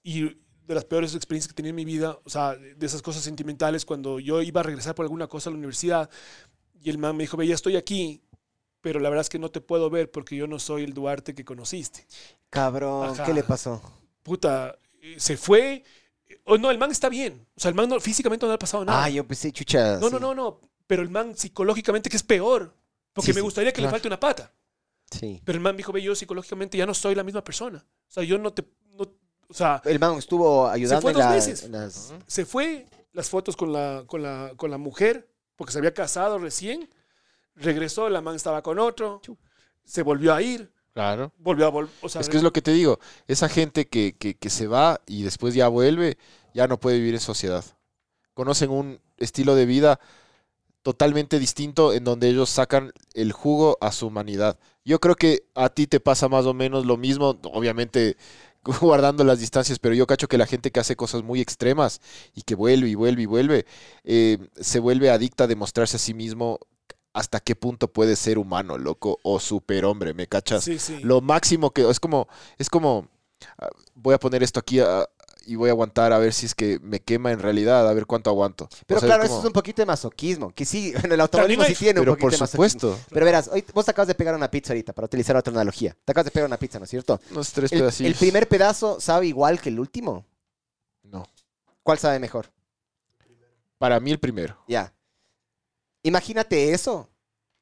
Y 0.08 0.22
de 0.66 0.74
las 0.74 0.84
peores 0.84 1.14
experiencias 1.14 1.48
que 1.48 1.54
tenía 1.56 1.70
en 1.70 1.76
mi 1.76 1.84
vida, 1.84 2.18
o 2.24 2.30
sea, 2.30 2.54
de 2.56 2.86
esas 2.86 3.02
cosas 3.02 3.22
sentimentales, 3.22 3.84
cuando 3.84 4.18
yo 4.20 4.42
iba 4.42 4.60
a 4.60 4.64
regresar 4.64 4.94
por 4.94 5.04
alguna 5.04 5.26
cosa 5.26 5.48
a 5.48 5.52
la 5.52 5.58
universidad. 5.58 6.08
Y 6.80 6.90
el 6.90 6.98
man 6.98 7.16
me 7.16 7.24
dijo, 7.24 7.36
ve, 7.36 7.46
ya 7.46 7.54
estoy 7.54 7.76
aquí. 7.76 8.22
Pero 8.80 9.00
la 9.00 9.08
verdad 9.10 9.22
es 9.22 9.28
que 9.28 9.38
no 9.38 9.50
te 9.50 9.60
puedo 9.60 9.90
ver 9.90 10.10
porque 10.10 10.36
yo 10.36 10.46
no 10.46 10.58
soy 10.60 10.84
el 10.84 10.94
Duarte 10.94 11.34
que 11.34 11.44
conociste 11.44 12.06
Cabrón, 12.48 13.10
Ajá. 13.10 13.24
¿qué 13.24 13.34
le 13.34 13.42
pasó? 13.42 13.82
puta, 14.22 14.78
eh, 15.02 15.16
se 15.18 15.36
fue. 15.36 15.82
eh, 16.28 16.40
O 16.44 16.56
no, 16.58 16.70
el 16.70 16.78
man 16.78 16.90
está 16.92 17.08
bien. 17.08 17.46
O 17.56 17.60
sea, 17.60 17.70
el 17.70 17.74
man 17.74 17.88
no- 17.88 17.98
físicamente 17.98 18.46
no 18.46 18.52
le 18.52 18.54
ha 18.54 18.58
pasado 18.58 18.84
nada. 18.84 19.04
Ah, 19.04 19.10
yo 19.10 19.26
pensé, 19.26 19.50
chucha. 19.52 19.98
no, 19.98 20.06
sí. 20.08 20.12
no, 20.12 20.20
no, 20.20 20.34
no. 20.34 20.60
Pero 20.86 21.02
el 21.02 21.10
man 21.10 21.36
psicológicamente, 21.36 22.08
que 22.08 22.16
es 22.16 22.22
peor. 22.22 22.72
Porque 23.12 23.32
Sí, 23.32 23.34
me 23.34 23.40
sí, 23.40 23.44
gustaría 23.44 23.72
que 23.72 23.82
le 23.82 23.88
falte 23.90 24.06
una 24.06 24.20
pata. 24.20 24.52
Sí. 25.10 25.40
Pero 25.44 25.56
el 25.56 25.62
man 25.62 25.76
dijo, 25.76 25.90
ve, 25.92 26.00
yo 26.02 26.14
psicológicamente 26.14 26.78
ya 26.78 26.86
no 26.86 26.94
soy 26.94 27.14
la 27.14 27.24
misma 27.24 27.42
persona. 27.42 27.84
O 28.08 28.10
sea, 28.12 28.22
yo 28.22 28.38
no 28.38 28.52
te. 28.52 28.64
O 29.48 29.54
sea, 29.54 29.80
El 29.84 29.98
man 29.98 30.14
estuvo 30.18 30.68
ayudando 30.68 31.02
fue 31.02 31.10
en, 31.12 31.16
dos 31.18 31.24
la- 31.26 31.32
veces. 31.32 31.62
en 31.64 31.72
las... 31.72 32.12
se 32.26 32.44
fue 32.44 32.86
las 33.12 33.28
fotos 33.30 33.56
con 33.56 33.72
la, 33.72 34.04
con 34.06 34.22
la, 34.22 34.52
con 34.56 34.70
la 34.70 34.78
mujer, 34.78 35.28
porque 35.56 35.72
se 35.72 35.78
había 35.78 35.92
casado 35.94 36.38
recién. 36.38 36.88
Regresó, 37.56 38.08
la 38.08 38.20
man 38.20 38.36
estaba 38.36 38.62
con 38.62 38.78
otro. 38.78 39.20
Se 39.84 40.02
volvió 40.02 40.32
a 40.34 40.42
ir. 40.42 40.70
Claro. 40.92 41.32
Volvió 41.38 41.66
a 41.66 41.70
volver. 41.70 41.92
O 42.02 42.08
sea, 42.08 42.20
Es 42.20 42.28
que 42.28 42.36
es 42.36 42.42
lo 42.42 42.52
que 42.52 42.62
te 42.62 42.72
digo, 42.72 42.98
esa 43.26 43.48
gente 43.48 43.88
que, 43.88 44.14
que, 44.16 44.34
que 44.34 44.50
se 44.50 44.66
va 44.66 45.00
y 45.06 45.22
después 45.22 45.54
ya 45.54 45.68
vuelve, 45.68 46.18
ya 46.54 46.66
no 46.68 46.78
puede 46.78 46.98
vivir 46.98 47.14
en 47.14 47.20
sociedad. 47.20 47.64
Conocen 48.34 48.70
un 48.70 49.00
estilo 49.16 49.54
de 49.54 49.66
vida 49.66 49.98
totalmente 50.82 51.38
distinto 51.38 51.92
en 51.92 52.04
donde 52.04 52.28
ellos 52.28 52.48
sacan 52.50 52.92
el 53.14 53.32
jugo 53.32 53.76
a 53.80 53.92
su 53.92 54.06
humanidad. 54.06 54.58
Yo 54.84 55.00
creo 55.00 55.16
que 55.16 55.44
a 55.54 55.68
ti 55.68 55.86
te 55.86 56.00
pasa 56.00 56.28
más 56.28 56.46
o 56.46 56.54
menos 56.54 56.86
lo 56.86 56.96
mismo, 56.96 57.38
obviamente 57.52 58.16
guardando 58.80 59.24
las 59.24 59.40
distancias, 59.40 59.78
pero 59.78 59.94
yo 59.94 60.06
cacho 60.06 60.28
que 60.28 60.38
la 60.38 60.46
gente 60.46 60.70
que 60.70 60.80
hace 60.80 60.96
cosas 60.96 61.22
muy 61.22 61.40
extremas 61.40 62.00
y 62.34 62.42
que 62.42 62.54
vuelve 62.54 62.88
y 62.88 62.94
vuelve 62.94 63.22
y 63.22 63.26
vuelve, 63.26 63.66
eh, 64.04 64.38
se 64.60 64.80
vuelve 64.80 65.10
adicta 65.10 65.44
a 65.44 65.46
demostrarse 65.46 65.96
a 65.96 66.00
sí 66.00 66.14
mismo 66.14 66.58
hasta 67.12 67.40
qué 67.40 67.56
punto 67.56 67.92
puede 67.92 68.16
ser 68.16 68.38
humano, 68.38 68.78
loco, 68.78 69.18
o 69.22 69.40
superhombre, 69.40 70.14
¿me 70.14 70.26
cachas? 70.26 70.64
Sí, 70.64 70.78
sí. 70.78 71.00
lo 71.02 71.20
máximo 71.20 71.72
que 71.72 71.88
es 71.88 72.00
como 72.00 72.28
es 72.58 72.70
como 72.70 73.08
ah, 73.58 73.68
voy 73.94 74.14
a 74.14 74.20
poner 74.20 74.42
esto 74.42 74.60
aquí 74.60 74.80
ah, 74.80 75.08
y 75.48 75.56
voy 75.56 75.70
a 75.70 75.72
aguantar 75.72 76.12
a 76.12 76.18
ver 76.18 76.32
si 76.34 76.46
es 76.46 76.54
que 76.54 76.78
me 76.80 77.00
quema 77.00 77.32
en 77.32 77.38
realidad 77.38 77.88
a 77.88 77.92
ver 77.94 78.06
cuánto 78.06 78.30
aguanto 78.30 78.68
Pero 78.86 78.98
O 78.98 79.00
sea, 79.00 79.08
claro, 79.08 79.22
como- 79.22 79.34
eso 79.34 79.40
es 79.40 79.46
un 79.46 79.52
poquito 79.52 79.82
de 79.82 79.86
masoquismo. 79.86 80.50
Que 80.54 80.64
sí, 80.64 80.92
en 81.04 81.10
el 81.12 81.20
automovilismo 81.20 81.64
sí 81.64 81.74
tiene 81.74 82.00
un 82.00 82.04
pero 82.04 82.12
poquito 82.12 82.22
por 82.26 82.32
de 82.32 82.38
masoquismo. 82.38 82.80
supuesto 82.80 83.04
Pero 83.10 83.24
verás, 83.26 83.48
hoy 83.52 83.64
vos 83.74 83.84
te 83.84 83.90
acabas 83.90 84.08
de 84.08 84.14
pegar 84.14 84.34
una 84.34 84.50
pizza 84.50 84.72
ahorita, 84.72 84.92
para 84.92 85.06
utilizar 85.06 85.36
otra 85.36 85.52
analogía. 85.52 85.96
Te 86.04 86.12
acabas 86.12 86.26
de 86.26 86.30
pegar 86.30 86.46
una 86.46 86.58
pizza, 86.58 86.78
¿no 86.78 86.84
es 86.84 86.90
cierto? 86.90 87.20
unos 87.30 87.52
tres 87.52 87.72
El, 87.72 87.78
pedacillos 87.80 88.12
el 88.12 88.18
primer 88.18 88.46
pedazo 88.48 89.00
sabe 89.00 89.26
igual 89.26 89.60
que 89.60 89.70
el 89.70 89.80
último. 89.80 90.24
no 91.02 91.24
¿Cuál 91.82 91.98
sabe 91.98 92.18
mejor? 92.18 92.52
para 93.78 93.98
mí 94.00 94.10
el 94.10 94.18
primero 94.18 94.58
Ya. 94.68 94.92
Imagínate 96.02 96.72
eso. 96.72 97.08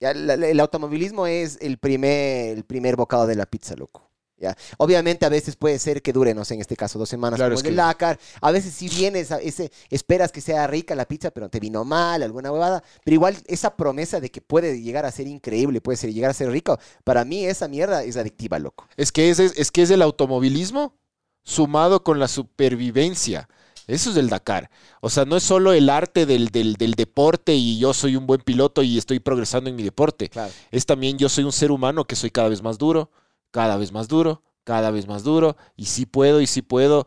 Ya, 0.01 0.13
la- 0.13 0.37
la- 0.37 0.49
el 0.49 0.61
automovilismo 0.61 1.27
es 1.27 1.59
el 1.61 1.79
primer, 1.79 2.57
el 2.57 2.65
primer 2.65 2.97
bocado 2.97 3.27
de 3.27 3.35
la 3.35 3.47
pizza, 3.47 3.75
loco. 3.77 4.06
Ya. 4.39 4.57
Obviamente 4.77 5.25
a 5.25 5.31
veces 5.31 5.57
puede 5.57 5.79
ser 5.79 6.03
que 6.03 6.13
dure, 6.13 6.35
no 6.35 6.45
sé, 6.45 6.55
en 6.55 6.61
este 6.61 6.77
caso 6.77 6.99
dos 6.99 7.09
semanas 7.09 7.39
Claro, 7.39 7.55
como 7.55 7.61
es 7.61 7.67
el 7.67 7.97
que-. 7.97 8.19
A 8.41 8.51
veces 8.51 8.75
si 8.75 8.89
vienes, 8.89 9.33
a 9.33 9.39
ese, 9.39 9.73
esperas 9.89 10.31
que 10.31 10.41
sea 10.41 10.67
rica 10.67 10.95
la 10.95 11.07
pizza, 11.07 11.31
pero 11.31 11.49
te 11.49 11.59
vino 11.59 11.85
mal, 11.85 12.23
alguna 12.23 12.53
huevada. 12.53 12.83
Pero 13.05 13.15
igual 13.15 13.37
esa 13.47 13.77
promesa 13.77 14.21
de 14.21 14.31
que 14.31 14.41
puede 14.41 14.83
llegar 14.83 15.07
a 15.07 15.13
ser 15.13 15.27
increíble, 15.27 15.81
puede 15.81 15.97
ser, 15.97 16.13
llegar 16.13 16.31
a 16.31 16.35
ser 16.35 16.51
rico, 16.51 16.79
para 17.05 17.25
mí 17.25 17.47
esa 17.47 17.69
mierda 17.69 18.05
es 18.05 18.17
adictiva, 18.17 18.59
loco. 18.59 18.87
es 18.97 19.11
que 19.11 19.31
es, 19.31 19.39
es 19.39 19.71
que 19.71 19.83
es 19.83 19.91
el 19.91 20.03
automovilismo 20.03 20.95
sumado 21.43 22.03
con 22.03 22.19
la 22.19 22.29
supervivencia 22.29 23.49
eso 23.87 24.11
es 24.11 24.17
el 24.17 24.29
Dakar. 24.29 24.71
O 25.01 25.11
sea, 25.11 25.25
no 25.25 25.37
es 25.37 25.45
solo 25.45 25.73
el 25.73 25.89
arte 25.91 26.27
del, 26.27 26.49
del, 26.49 26.75
del 26.75 26.95
deporte 26.95 27.55
y 27.55 27.79
yo 27.79 27.95
soy 27.95 28.17
un 28.17 28.27
buen 28.27 28.41
piloto 28.41 28.83
y 28.83 28.99
estoy 28.99 29.21
progresando 29.21 29.71
en 29.71 29.77
mi 29.77 29.83
deporte. 29.83 30.29
Claro. 30.29 30.53
es 30.71 30.87
también 30.87 31.19
yo 31.19 31.29
soy 31.29 31.45
un 31.45 31.53
ser 31.53 31.71
humano 31.71 32.05
que 32.05 32.17
soy 32.17 32.31
cada 32.31 32.49
vez 32.49 32.63
más 32.63 32.79
duro, 32.79 33.11
cada 33.57 33.79
vez 33.79 33.91
más 33.91 34.07
duro, 34.07 34.43
cada 34.65 34.91
vez 34.91 35.07
más 35.09 35.23
duro, 35.23 35.57
y 35.77 35.87
sí 35.87 36.05
puedo, 36.05 36.43
y 36.43 36.47
sí 36.47 36.61
puedo. 36.61 37.07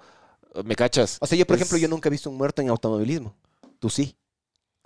¿Me 0.65 0.75
cachas? 0.75 1.19
O 1.21 1.27
sea, 1.27 1.37
yo, 1.37 1.45
por 1.45 1.55
Es- 1.55 1.61
ejemplo, 1.61 1.77
yo 1.77 1.87
nunca 1.87 2.09
he 2.09 2.11
visto 2.11 2.27
un 2.27 2.37
muerto 2.37 2.63
en 2.63 2.69
automovilismo. 2.69 3.35
Tú 3.77 3.87
sí. 3.91 4.15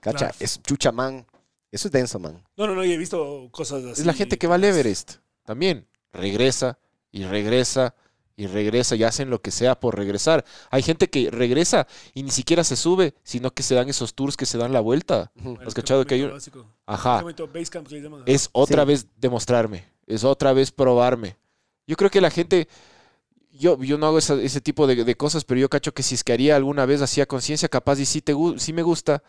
¿Cacha? 0.01 0.17
Claro. 0.17 0.35
Es 0.39 0.61
chucha, 0.61 0.91
man. 0.91 1.25
Eso 1.71 1.87
es 1.87 1.91
denso, 1.93 2.19
man. 2.19 2.43
No, 2.57 2.67
no, 2.67 2.75
no, 2.75 2.83
y 2.83 2.91
he 2.91 2.97
visto 2.97 3.47
cosas 3.51 3.81
así. 3.85 4.01
Es 4.01 4.05
la 4.05 4.11
gente 4.13 4.37
que 4.37 4.45
va 4.47 4.55
al 4.55 4.63
Everest. 4.65 5.13
También 5.45 5.87
regresa 6.11 6.77
y 7.13 7.23
regresa 7.23 7.95
y 8.35 8.47
regresa 8.47 8.95
y 8.97 9.03
hacen 9.03 9.29
lo 9.29 9.41
que 9.41 9.51
sea 9.51 9.79
por 9.79 9.95
regresar. 9.95 10.43
Hay 10.69 10.81
gente 10.81 11.09
que 11.09 11.31
regresa 11.31 11.87
y 12.13 12.23
ni 12.23 12.31
siquiera 12.31 12.65
se 12.65 12.75
sube, 12.75 13.13
sino 13.23 13.51
que 13.51 13.63
se 13.63 13.73
dan 13.75 13.87
esos 13.87 14.15
tours 14.15 14.35
que 14.35 14.45
se 14.45 14.57
dan 14.57 14.73
la 14.73 14.81
vuelta. 14.81 15.31
Bueno, 15.35 15.59
¿Has 15.65 15.73
cachado 15.73 16.05
que 16.05 16.15
hay 16.15 16.23
un-. 16.23 16.37
Ajá. 16.85 17.23
Es 18.25 18.49
otra 18.51 18.81
Sí. 18.83 18.87
vez 18.87 19.07
demostrarme, 19.17 19.85
es 20.07 20.25
otra 20.25 20.51
vez 20.51 20.71
probarme. 20.71 21.37
Yo 21.87 21.95
creo 21.95 22.09
que 22.09 22.21
la 22.21 22.31
gente, 22.31 22.67
yo, 23.51 23.81
yo 23.83 23.97
no 23.97 24.07
hago 24.07 24.17
esa- 24.17 24.41
ese 24.41 24.61
tipo 24.61 24.87
de, 24.87 25.03
de 25.03 25.15
cosas, 25.15 25.43
pero 25.45 25.59
yo 25.59 25.69
cacho 25.69 25.93
que 25.93 26.03
si 26.03 26.15
es 26.15 26.23
que 26.23 26.33
haría 26.33 26.55
alguna 26.55 26.85
vez 26.85 27.01
hacía 27.01 27.25
conciencia, 27.25 27.67
capaz 27.69 27.99
y 27.99 28.05
sí, 28.05 28.21
te, 28.21 28.33
sí 28.57 28.73
me 28.73 28.81
gusta. 28.83 29.23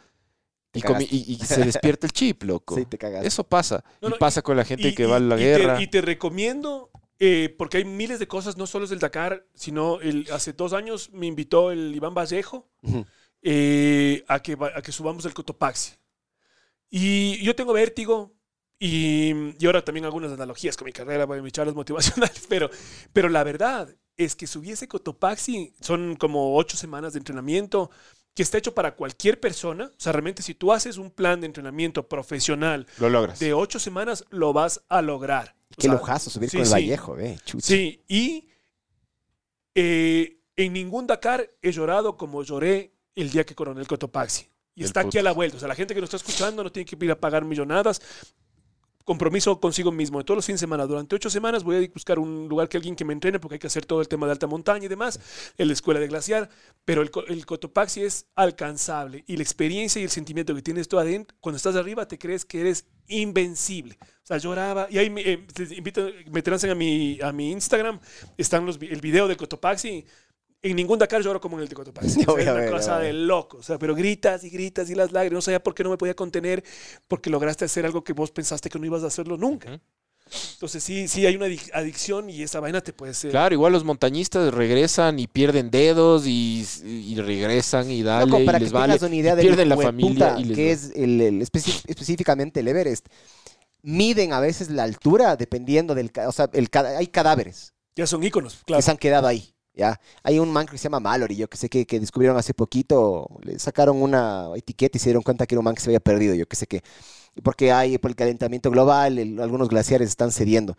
Y, 0.76 0.80
comi- 0.80 0.82
cagaste. 1.06 1.14
y- 1.16 1.32
y 1.34 1.38
se 1.38 1.64
despierta 1.64 2.06
el 2.06 2.12
chip, 2.12 2.42
loco. 2.42 2.74
Sí, 2.78 2.84
te 2.86 2.98
cagas. 2.98 3.24
Eso 3.24 3.44
pasa. 3.44 3.84
No, 4.02 4.08
y 4.08 4.12
pasa 4.18 4.42
con 4.42 4.56
la 4.56 4.64
gente 4.64 4.88
Y- 4.88 4.94
que 4.94 5.06
va 5.06 5.16
a 5.16 5.20
la 5.20 5.36
y 5.36 5.38
te- 5.38 5.44
guerra. 5.44 5.80
y 5.82 5.86
te 5.86 6.00
recomiendo, 6.00 6.90
eh, 7.20 7.54
porque 7.56 7.76
hay 7.78 7.84
miles 7.84 8.18
de 8.18 8.26
cosas, 8.26 8.56
no 8.56 8.66
solo 8.66 8.84
es 8.84 8.90
el 8.90 8.98
Dakar, 8.98 9.46
sino 9.54 10.00
el, 10.00 10.26
hace 10.32 10.52
dos 10.52 10.72
años 10.72 11.10
me 11.12 11.26
invitó 11.26 11.70
el 11.70 11.94
Iván 11.94 12.12
Vallejo 12.14 12.68
eh, 13.42 14.24
a, 14.26 14.40
que, 14.40 14.56
a 14.74 14.82
que 14.82 14.90
subamos 14.92 15.24
el 15.26 15.34
Cotopaxi. 15.34 15.92
Y 16.90 17.42
yo 17.44 17.54
tengo 17.54 17.72
vértigo 17.72 18.33
y, 18.78 19.32
y 19.58 19.66
ahora 19.66 19.84
también 19.84 20.04
algunas 20.04 20.32
analogías 20.32 20.76
con 20.76 20.86
mi 20.86 20.92
carrera, 20.92 21.26
mis 21.26 21.52
charlas 21.52 21.74
motivacionales, 21.74 22.44
pero, 22.48 22.70
pero 23.12 23.28
la 23.28 23.44
verdad 23.44 23.94
es 24.16 24.36
que 24.36 24.46
subí 24.46 24.70
ese 24.70 24.88
Cotopaxi, 24.88 25.74
son 25.80 26.16
como 26.16 26.56
ocho 26.56 26.76
semanas 26.76 27.12
de 27.12 27.18
entrenamiento 27.18 27.90
que 28.34 28.42
está 28.42 28.58
hecho 28.58 28.74
para 28.74 28.96
cualquier 28.96 29.40
persona. 29.40 29.86
O 29.86 30.00
sea, 30.00 30.12
realmente 30.12 30.42
si 30.42 30.54
tú 30.54 30.72
haces 30.72 30.96
un 30.98 31.10
plan 31.10 31.40
de 31.40 31.46
entrenamiento 31.46 32.08
profesional 32.08 32.86
Lo 32.98 33.08
logras. 33.08 33.38
de 33.38 33.52
ocho 33.54 33.78
semanas, 33.78 34.24
lo 34.30 34.52
vas 34.52 34.82
a 34.88 35.02
lograr. 35.02 35.54
Qué 35.76 35.82
sea, 35.88 35.92
lujazo 35.92 36.30
subir 36.30 36.50
sí, 36.50 36.56
con 36.56 36.62
el 36.62 36.66
sí. 36.66 36.72
Vallejo, 36.72 37.18
eh. 37.18 37.38
Chucha. 37.44 37.66
Sí, 37.66 38.02
y 38.08 38.48
eh, 39.74 40.40
en 40.56 40.72
ningún 40.72 41.06
Dakar 41.06 41.48
he 41.62 41.72
llorado 41.72 42.16
como 42.16 42.42
lloré 42.42 42.92
el 43.14 43.30
día 43.30 43.44
que 43.44 43.54
coroné 43.54 43.80
el 43.80 43.86
Cotopaxi. 43.86 44.48
Y 44.76 44.82
está 44.82 45.00
aquí 45.00 45.18
a 45.18 45.22
la 45.22 45.32
vuelta. 45.32 45.56
O 45.56 45.60
sea, 45.60 45.68
la 45.68 45.76
gente 45.76 45.94
que 45.94 46.00
nos 46.00 46.08
está 46.12 46.16
escuchando 46.16 46.64
no 46.64 46.72
tiene 46.72 46.84
que 46.84 46.96
ir 47.04 47.10
a 47.10 47.20
pagar 47.20 47.44
millonadas. 47.44 48.00
Compromiso 49.04 49.60
consigo 49.60 49.92
mismo. 49.92 50.18
De 50.18 50.24
todos 50.24 50.36
los 50.36 50.46
fines 50.46 50.60
de 50.60 50.64
semana, 50.64 50.86
durante 50.86 51.14
ocho 51.14 51.28
semanas 51.28 51.62
voy 51.62 51.84
a 51.84 51.88
buscar 51.92 52.18
un 52.18 52.48
lugar 52.48 52.70
que 52.70 52.78
alguien 52.78 52.96
que 52.96 53.04
me 53.04 53.12
entrene 53.12 53.38
porque 53.38 53.56
hay 53.56 53.58
que 53.58 53.66
hacer 53.66 53.84
todo 53.84 54.00
el 54.00 54.08
tema 54.08 54.24
de 54.26 54.32
alta 54.32 54.46
montaña 54.46 54.86
y 54.86 54.88
demás, 54.88 55.20
en 55.58 55.66
la 55.66 55.74
escuela 55.74 56.00
de 56.00 56.08
glaciar. 56.08 56.48
Pero 56.86 57.02
el, 57.02 57.10
co- 57.10 57.26
el 57.26 57.44
Cotopaxi 57.44 58.02
es 58.02 58.26
alcanzable 58.34 59.22
y 59.26 59.36
la 59.36 59.42
experiencia 59.42 60.00
y 60.00 60.04
el 60.04 60.10
sentimiento 60.10 60.54
que 60.54 60.62
tienes 60.62 60.88
tú 60.88 60.98
adentro, 60.98 61.36
cuando 61.40 61.58
estás 61.58 61.76
arriba 61.76 62.08
te 62.08 62.18
crees 62.18 62.46
que 62.46 62.60
eres 62.62 62.86
invencible. 63.08 63.98
O 64.00 64.26
sea, 64.26 64.38
lloraba. 64.38 64.86
Y 64.90 64.96
ahí 64.96 65.10
me, 65.10 65.20
eh, 65.20 65.46
invito, 65.76 66.08
me 66.30 66.70
a 66.70 66.74
mi, 66.74 67.18
a 67.20 67.30
mi 67.30 67.50
Instagram, 67.52 68.00
están 68.38 68.64
los, 68.64 68.78
el 68.80 69.02
video 69.02 69.28
de 69.28 69.36
Cotopaxi. 69.36 70.06
En 70.64 70.76
ningún 70.76 70.98
Dakar 70.98 71.22
lloro 71.22 71.40
como 71.40 71.56
en 71.58 71.62
el 71.62 71.68
de 71.68 71.74
Cotopaxi. 71.74 72.24
Yo 72.26 72.32
O 72.32 72.34
sea, 72.34 72.34
voy 72.34 72.42
es 72.42 72.48
a 72.48 72.54
una 72.54 72.70
cosa 72.70 72.98
de 72.98 73.12
loco. 73.12 73.58
O 73.58 73.62
sea, 73.62 73.78
pero 73.78 73.94
gritas 73.94 74.42
y 74.44 74.50
gritas 74.50 74.88
y 74.90 74.94
las 74.94 75.12
lágrimas. 75.12 75.34
No 75.36 75.42
sabía 75.42 75.62
por 75.62 75.74
qué 75.74 75.84
no 75.84 75.90
me 75.90 75.98
podía 75.98 76.14
contener, 76.14 76.64
porque 77.06 77.28
lograste 77.30 77.64
hacer 77.66 77.84
algo 77.86 78.02
que 78.02 78.14
vos 78.14 78.30
pensaste 78.30 78.68
que 78.70 78.78
no 78.78 78.86
ibas 78.86 79.04
a 79.04 79.08
hacerlo 79.08 79.36
nunca. 79.36 79.78
Entonces 80.54 80.82
sí, 80.82 81.06
sí 81.06 81.26
hay 81.26 81.36
una 81.36 81.48
adic- 81.48 81.70
adicción 81.74 82.30
y 82.30 82.42
esa 82.42 82.58
vaina 82.58 82.80
te 82.80 82.94
puede 82.94 83.12
ser... 83.12 83.30
Claro, 83.30 83.54
igual 83.54 83.74
los 83.74 83.84
montañistas 83.84 84.54
regresan 84.54 85.18
y 85.18 85.26
pierden 85.26 85.70
dedos 85.70 86.26
y, 86.26 86.66
y 86.82 87.14
regresan 87.20 87.90
y 87.90 88.02
dale 88.02 88.24
Loco, 88.30 88.42
para 88.46 88.56
y 88.56 88.60
que 88.60 88.64
les 88.64 88.72
vale. 88.72 88.98
una 89.02 89.14
idea 89.14 89.34
y 89.34 89.36
de 89.36 89.42
pierden 89.42 89.68
la 89.68 89.76
familia 89.76 90.36
y 90.38 90.44
les 90.44 90.56
que 90.56 90.66
va- 90.66 90.72
es 90.72 90.92
el, 90.96 91.42
específicamente 91.42 92.60
el 92.60 92.68
Everest. 92.68 93.06
Miden 93.82 94.32
a 94.32 94.40
veces 94.40 94.70
la 94.70 94.84
altura 94.84 95.36
dependiendo 95.36 95.94
del... 95.94 96.10
O 96.26 96.32
sea, 96.32 96.48
el, 96.54 96.68
hay 96.96 97.06
cadáveres 97.08 97.74
Ya 97.94 98.06
son 98.06 98.24
íconos, 98.24 98.54
que 98.56 98.64
claro. 98.64 98.80
se 98.82 98.90
han 98.90 98.96
quedado 98.96 99.26
ahí. 99.26 99.53
¿Ya? 99.74 100.00
Hay 100.22 100.38
un 100.38 100.50
man 100.52 100.66
que 100.66 100.78
se 100.78 100.84
llama 100.84 101.00
Mallory, 101.00 101.36
yo 101.36 101.48
que 101.48 101.56
sé 101.56 101.68
que, 101.68 101.86
que 101.86 102.00
descubrieron 102.00 102.36
hace 102.38 102.54
poquito, 102.54 103.28
le 103.42 103.58
sacaron 103.58 104.00
una 104.00 104.48
etiqueta 104.56 104.96
y 104.96 105.00
se 105.00 105.06
dieron 105.10 105.22
cuenta 105.22 105.46
que 105.46 105.54
era 105.54 105.60
un 105.60 105.64
man 105.64 105.74
que 105.74 105.80
se 105.82 105.90
había 105.90 106.00
perdido, 106.00 106.34
yo 106.34 106.46
que 106.46 106.56
sé 106.56 106.66
que. 106.66 106.82
Porque 107.42 107.72
hay 107.72 107.98
por 107.98 108.10
el 108.10 108.16
calentamiento 108.16 108.70
global, 108.70 109.18
el- 109.18 109.40
algunos 109.40 109.68
glaciares 109.68 110.08
están 110.08 110.30
cediendo. 110.32 110.76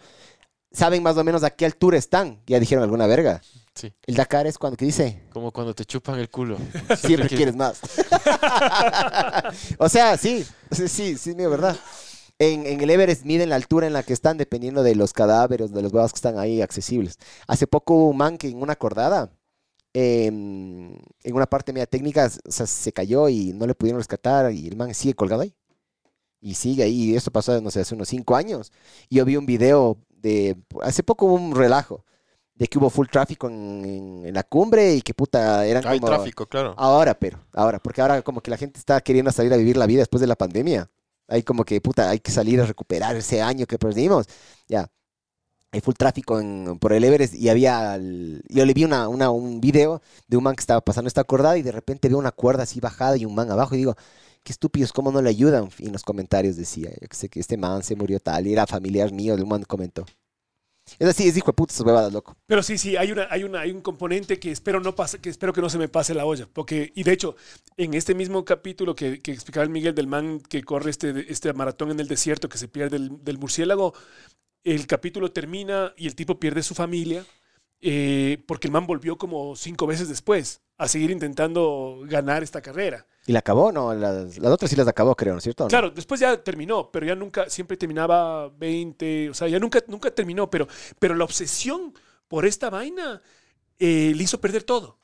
¿Saben 0.72 1.04
más 1.04 1.16
o 1.18 1.24
menos 1.24 1.44
a 1.44 1.50
qué 1.52 1.66
altura 1.66 1.98
están? 1.98 2.42
Ya 2.48 2.60
dijeron 2.60 2.84
alguna 2.84 3.08
verga. 3.08 3.42
Sí. 3.74 3.94
El 4.06 4.16
Dakar 4.16 4.46
es 4.48 4.58
cuando, 4.58 4.76
¿qué 4.78 4.86
dice? 4.86 5.24
Como 5.32 5.52
cuando 5.52 5.74
te 5.74 5.86
chupan 5.86 6.20
el 6.20 6.30
culo. 6.30 6.58
Siempre 6.98 7.30
quieres 7.30 7.56
más. 7.56 7.80
o 9.78 9.90
sea, 9.90 10.18
sí, 10.18 10.46
sí, 10.72 10.88
sí, 10.88 11.18
sí, 11.18 11.30
es 11.32 11.50
verdad. 11.50 11.78
En, 12.38 12.66
en 12.66 12.82
el 12.82 12.90
Everest 12.90 13.24
miden 13.24 13.50
la 13.50 13.56
altura 13.56 13.88
en 13.88 13.94
la 13.94 14.04
que 14.04 14.12
están 14.14 14.38
dependiendo 14.38 14.84
de 14.84 14.94
los 14.96 15.14
cadáveres, 15.14 15.72
de 15.72 15.82
los 15.82 15.94
huevos 15.94 16.12
que 16.12 16.18
están 16.18 16.38
ahí 16.38 16.62
accesibles. 16.62 17.18
Hace 17.48 17.66
poco 17.68 17.94
hubo 17.96 18.10
un 18.10 18.18
man 18.18 18.38
que 18.38 18.50
en 18.50 18.62
una 18.62 18.76
cordada, 18.76 19.32
em, 19.94 20.94
en 21.24 21.34
una 21.36 21.46
parte 21.46 21.72
media 21.72 21.86
técnica, 21.88 22.30
o 22.46 22.52
sea, 22.52 22.68
se 22.68 22.92
cayó 22.92 23.30
y 23.30 23.54
no 23.54 23.66
le 23.66 23.76
pudieron 23.76 24.00
rescatar 24.00 24.52
y 24.52 24.68
el 24.68 24.76
man 24.76 24.94
sigue 24.94 25.14
colgado 25.14 25.42
ahí. 25.44 25.54
Y 26.42 26.56
sigue 26.56 26.84
ahí. 26.84 27.12
Y 27.12 27.16
esto 27.16 27.32
pasó, 27.32 27.60
no 27.62 27.72
sé, 27.72 27.80
hace 27.80 27.96
unos 27.96 28.10
cinco 28.10 28.36
años. 28.36 28.72
Y 29.10 29.16
yo 29.16 29.26
vi 29.26 29.36
un 29.38 29.46
video 29.46 29.98
de... 30.10 30.58
Hace 30.84 31.02
poco 31.04 31.26
hubo 31.26 31.36
un 31.36 31.56
relajo 31.56 32.04
de 32.54 32.68
que 32.68 32.78
hubo 32.78 32.90
full 32.90 33.08
tráfico 33.08 33.48
en, 33.48 33.84
en- 33.86 34.26
en 34.28 34.34
la 34.34 34.44
cumbre 34.44 34.94
y 34.96 35.02
que 35.02 35.14
puta 35.14 35.66
eran 35.66 35.86
Hay 35.88 36.00
como... 36.00 36.12
tráfico, 36.12 36.46
claro. 36.46 36.74
Ahora, 36.78 37.18
pero, 37.18 37.40
ahora, 37.54 37.80
porque 37.80 38.02
ahora 38.02 38.22
como 38.22 38.42
que 38.42 38.52
la 38.52 38.58
gente 38.58 38.78
está 38.80 39.00
queriendo 39.02 39.32
salir 39.32 39.54
a 39.54 39.58
vivir 39.58 39.78
la 39.78 39.86
vida 39.88 40.00
después 40.00 40.22
de 40.22 40.28
la 40.28 40.36
pandemia. 40.36 40.90
Hay 41.28 41.44
como 41.44 41.66
que, 41.66 41.82
puta, 41.82 42.10
hay 42.10 42.20
que 42.20 42.32
salir 42.32 42.62
a 42.62 42.66
recuperar 42.66 43.16
ese 43.16 43.42
año 43.42 43.66
que 43.66 43.78
perdimos. 43.80 44.28
Ya. 44.68 44.90
Hay 45.72 45.82
full 45.82 45.96
tráfico 45.96 46.40
en- 46.40 46.78
por 46.80 46.94
el 46.94 47.04
Everest 47.04 47.36
y 47.36 47.50
había... 47.50 47.98
yo 47.98 48.66
le 48.66 48.74
vi 48.74 48.86
una, 48.86 49.10
un 49.10 49.62
video 49.62 50.02
de 50.28 50.38
un 50.38 50.44
man 50.44 50.56
que 50.56 50.62
estaba 50.62 50.82
pasando 50.82 51.08
esta 51.08 51.24
cordada 51.26 51.58
y 51.58 51.62
de 51.64 51.72
repente 51.72 52.08
veo 52.10 52.18
una 52.18 52.32
cuerda 52.32 52.64
así 52.64 52.80
bajada 52.80 53.18
y 53.18 53.26
un 53.26 53.36
man 53.36 53.52
abajo 53.52 53.76
y 53.76 53.80
digo, 53.80 53.96
qué 54.44 54.54
estúpidos, 54.54 54.94
¿cómo 54.94 55.12
no 55.12 55.22
le 55.22 55.30
ayudan? 55.30 55.70
Y 55.80 55.88
en 55.88 55.94
los 55.94 56.04
comentarios 56.04 56.56
decía, 56.58 56.92
que 56.92 57.16
sé 57.18 57.30
que 57.30 57.40
este 57.42 57.58
man 57.58 57.84
se 57.84 57.96
murió 57.96 58.20
tal 58.20 58.48
y 58.48 58.54
era 58.54 58.68
familiar 58.68 59.12
mío, 59.12 59.34
el 59.36 59.46
man 59.46 59.64
comentó. 59.64 60.06
Es 61.00 61.08
así, 61.08 61.28
es 61.28 61.36
hijo 61.36 61.48
de 61.48 61.54
puta 61.54 61.74
huevadas, 61.84 62.14
loco. 62.14 62.38
Pero 62.46 62.62
sí, 62.64 62.78
sí, 62.78 62.96
hay, 62.96 63.12
una, 63.12 63.28
hay, 63.30 63.44
una, 63.44 63.62
hay 63.62 63.72
un 63.72 63.82
componente 63.82 64.40
que 64.40 64.52
espero, 64.52 64.80
no 64.80 64.96
que 64.96 65.30
espero 65.30 65.52
que 65.52 65.62
no 65.62 65.70
se 65.70 65.78
me 65.78 65.88
pase 65.88 66.14
la 66.14 66.26
olla. 66.26 66.48
Porque, 66.52 66.92
y 66.96 67.04
de 67.04 67.12
hecho, 67.12 67.36
en 67.78 67.94
este 67.94 68.14
mismo 68.14 68.46
capítulo 68.46 68.96
que, 68.96 69.20
que 69.20 69.32
explicaba 69.32 69.64
el 69.64 69.70
Miguel 69.70 69.96
del 69.96 70.08
man 70.08 70.40
que 70.40 70.64
corre 70.64 70.92
este, 70.92 71.32
este 71.32 71.52
maratón 71.54 71.92
en 71.92 72.00
el 72.00 72.08
desierto, 72.08 72.50
que 72.50 72.58
se 72.58 72.68
pierde 72.68 72.98
el, 72.98 73.24
del 73.24 73.38
murciélago, 73.38 73.94
el 74.64 74.88
capítulo 74.88 75.32
termina 75.32 75.94
y 75.98 76.08
el 76.08 76.16
tipo 76.16 76.40
pierde 76.40 76.64
su 76.64 76.76
familia 76.76 77.26
eh, 77.82 78.44
porque 78.48 78.68
el 78.68 78.72
man 78.72 78.88
volvió 78.88 79.18
como 79.18 79.56
cinco 79.56 79.86
veces 79.86 80.10
después 80.10 80.62
a 80.78 80.88
seguir 80.88 81.12
intentando 81.12 82.02
ganar 82.06 82.42
esta 82.42 82.62
carrera. 82.62 83.06
¿Y 83.28 83.32
la 83.32 83.40
acabó? 83.40 83.72
No, 83.72 83.94
las, 83.94 84.38
las 84.38 84.52
otras 84.52 84.70
sí 84.70 84.76
las 84.76 84.88
acabó, 84.88 85.16
creo, 85.16 85.34
¿no 85.34 85.40
es 85.40 85.44
cierto? 85.44 85.64
¿No? 85.64 85.70
Claro, 85.70 85.90
después 85.90 86.20
ya 86.20 86.44
terminó, 86.44 86.92
pero 86.92 87.06
ya 87.06 87.16
nunca, 87.16 87.50
siempre 87.50 87.76
terminaba 87.76 88.50
20, 88.50 89.32
o 89.32 89.34
sea, 89.34 89.48
ya 89.48 89.60
nunca, 89.60 89.84
nunca 89.88 90.12
terminó, 90.12 90.50
pero, 90.50 90.68
pero 91.00 91.16
la 91.16 91.24
obsesión 91.24 91.94
por 92.28 92.46
esta 92.46 92.70
vaina 92.70 93.22
eh, 93.80 94.14
le 94.16 94.24
hizo 94.24 94.40
perder 94.40 94.64
todo. 94.64 95.00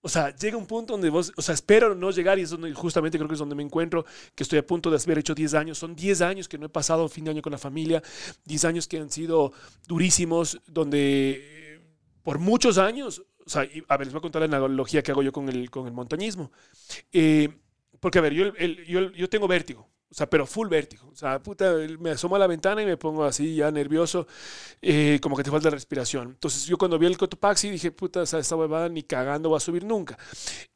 O 0.00 0.08
sea, 0.08 0.34
llega 0.34 0.56
un 0.56 0.66
punto 0.66 0.92
donde 0.92 1.10
vos, 1.10 1.32
o 1.36 1.42
sea, 1.42 1.54
espero 1.54 1.94
no 1.94 2.10
llegar 2.12 2.38
y 2.38 2.42
es 2.42 2.50
donde 2.50 2.72
justamente 2.72 3.18
creo 3.18 3.28
que 3.28 3.34
es 3.34 3.40
donde 3.40 3.56
me 3.56 3.64
encuentro, 3.64 4.04
que 4.34 4.44
estoy 4.44 4.58
a 4.58 4.66
punto 4.66 4.90
de 4.90 4.96
haber 4.96 5.18
hecho 5.18 5.34
10 5.34 5.54
años. 5.54 5.78
Son 5.78 5.96
10 5.96 6.20
años 6.20 6.48
que 6.48 6.56
no 6.56 6.66
he 6.66 6.68
pasado 6.68 7.08
fin 7.08 7.24
de 7.24 7.32
año 7.32 7.42
con 7.42 7.50
la 7.50 7.58
familia, 7.58 8.02
10 8.44 8.64
años 8.66 8.86
que 8.86 8.98
han 8.98 9.10
sido 9.10 9.52
durísimos, 9.88 10.60
donde 10.66 11.40
eh, 11.42 11.80
por 12.22 12.38
muchos 12.38 12.78
años, 12.78 13.22
o 13.48 13.50
sea, 13.50 13.64
y, 13.64 13.82
a 13.88 13.96
ver, 13.96 14.06
les 14.06 14.12
voy 14.14 14.18
a 14.20 14.22
contar 14.22 14.48
la 14.48 14.56
analogía 14.58 15.02
que 15.02 15.10
hago 15.10 15.22
yo 15.22 15.32
con 15.32 15.48
el, 15.48 15.70
con 15.70 15.86
el 15.86 15.92
montañismo. 15.92 16.52
Eh, 17.12 17.48
porque, 18.00 18.18
a 18.18 18.22
ver, 18.22 18.32
yo, 18.34 18.46
el- 18.58 18.84
yo, 18.86 19.10
yo 19.12 19.28
tengo 19.28 19.48
vértigo, 19.48 19.88
o 20.10 20.14
sea, 20.14 20.28
pero 20.30 20.46
full 20.46 20.68
vértigo. 20.68 21.08
O 21.10 21.16
sea, 21.16 21.42
puta, 21.42 21.74
me 21.98 22.10
asomo 22.10 22.36
a 22.36 22.38
la 22.38 22.46
ventana 22.46 22.82
y 22.82 22.86
me 22.86 22.96
pongo 22.96 23.24
así 23.24 23.56
ya 23.56 23.70
nervioso, 23.70 24.26
eh, 24.82 25.18
como 25.22 25.36
que 25.36 25.42
te 25.44 25.50
falta 25.50 25.70
respiración. 25.70 26.28
Entonces, 26.30 26.66
yo 26.66 26.78
cuando 26.78 26.98
vi 26.98 27.06
el 27.06 27.18
Cotopaxi 27.18 27.70
dije, 27.70 27.90
puta, 27.92 28.22
o 28.22 28.26
sea, 28.26 28.38
esta 28.40 28.56
huevada 28.56 28.88
ni 28.88 29.02
cagando 29.02 29.50
va 29.50 29.56
a 29.58 29.60
subir 29.60 29.84
nunca. 29.84 30.18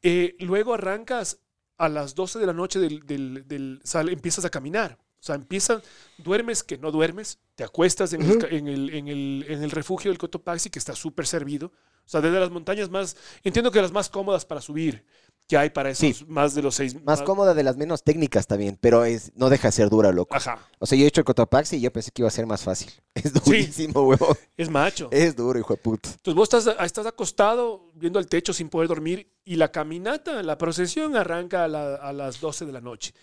Eh, 0.01 0.35
luego 0.39 0.73
arrancas 0.73 1.39
a 1.77 1.89
las 1.89 2.15
12 2.15 2.39
de 2.39 2.45
la 2.47 2.53
noche 2.53 2.79
del, 2.79 3.05
del, 3.05 3.47
del- 3.47 3.81
sal- 3.83 4.09
empiezas 4.09 4.45
a 4.45 4.49
caminar. 4.49 4.97
O 5.23 5.25
sea, 5.25 5.35
empiezas, 5.35 5.81
duermes 6.17 6.63
que 6.63 6.77
no 6.77 6.91
duermes, 6.91 7.39
te 7.55 7.63
acuestas 7.63 8.11
en, 8.11 8.23
el, 8.23 8.37
ca- 8.39 8.47
en, 8.49 8.67
el, 8.67 8.89
en, 8.93 9.07
el, 9.07 9.45
en 9.47 9.63
el 9.63 9.71
refugio 9.71 10.11
del 10.11 10.17
Cotopaxi, 10.17 10.69
que 10.69 10.79
está 10.79 10.93
súper 10.97 11.25
servido. 11.25 11.67
O 11.67 12.09
sea, 12.09 12.19
desde 12.19 12.41
las 12.41 12.51
montañas 12.51 12.89
más, 12.89 13.15
entiendo 13.41 13.71
que 13.71 13.81
las 13.81 13.93
más 13.93 14.09
cómodas 14.09 14.43
para 14.43 14.59
subir, 14.59 15.05
que 15.47 15.55
hay 15.55 15.69
para 15.69 15.91
esos 15.91 16.17
Sí. 16.17 16.25
más 16.27 16.53
de 16.55 16.61
los 16.61 16.75
seis. 16.75 17.01
Más 17.05 17.21
cómoda 17.21 17.53
de 17.53 17.63
las 17.63 17.77
menos 17.77 18.03
técnicas 18.03 18.47
también, 18.47 18.77
pero 18.81 19.05
es, 19.05 19.31
no 19.35 19.49
deja 19.49 19.69
de 19.69 19.71
ser 19.71 19.89
dura, 19.89 20.11
loco. 20.11 20.35
Ajá, 20.35 20.59
O 20.79 20.85
sea, 20.85 20.97
yo 20.97 21.05
he 21.05 21.07
hecho 21.07 21.21
el 21.21 21.25
Cotopaxi 21.25 21.77
y 21.77 21.79
yo 21.79 21.93
pensé 21.93 22.11
que 22.11 22.21
iba 22.21 22.27
a 22.27 22.31
ser 22.31 22.45
más 22.45 22.61
fácil. 22.61 22.91
Es 23.15 23.31
durísimo, 23.31 24.01
huevón. 24.01 24.35
es 24.57 24.69
macho. 24.69 25.07
Es 25.09 25.37
duro, 25.37 25.57
hijo 25.57 25.73
de 25.75 25.81
puta. 25.81 26.09
Entonces 26.09 26.35
vos 26.35 26.53
estás, 26.53 26.75
estás 26.85 27.05
acostado 27.05 27.91
viendo 27.95 28.19
el 28.19 28.27
techo 28.27 28.51
sin 28.51 28.67
poder 28.67 28.89
dormir 28.89 29.31
y 29.45 29.55
la 29.55 29.71
caminata, 29.71 30.43
la 30.43 30.57
procesión 30.57 31.15
arranca 31.15 31.63
a, 31.63 31.67
la- 31.69 31.95
a 31.95 32.11
las 32.11 32.41
12 32.41 32.65
de 32.65 32.73
la 32.73 32.81
noche. 32.81 33.13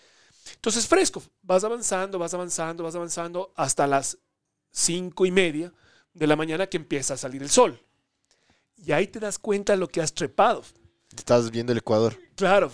Entonces 0.55 0.87
fresco, 0.87 1.23
vas 1.41 1.63
avanzando, 1.63 2.19
vas 2.19 2.33
avanzando, 2.33 2.83
vas 2.83 2.95
avanzando 2.95 3.53
hasta 3.55 3.87
las 3.87 4.17
5 4.71 5.25
y 5.25 5.31
media 5.31 5.73
de 6.13 6.27
la 6.27 6.35
mañana 6.35 6.67
que 6.67 6.77
empieza 6.77 7.13
a 7.13 7.17
salir 7.17 7.41
el 7.41 7.49
sol. 7.49 7.79
Y 8.77 8.91
ahí 8.91 9.07
te 9.07 9.19
das 9.19 9.37
cuenta 9.37 9.73
de 9.73 9.77
lo 9.77 9.87
que 9.87 10.01
has 10.01 10.13
trepado. 10.13 10.63
Estás 11.15 11.51
viendo 11.51 11.71
el 11.71 11.77
Ecuador. 11.77 12.17
Claro, 12.35 12.71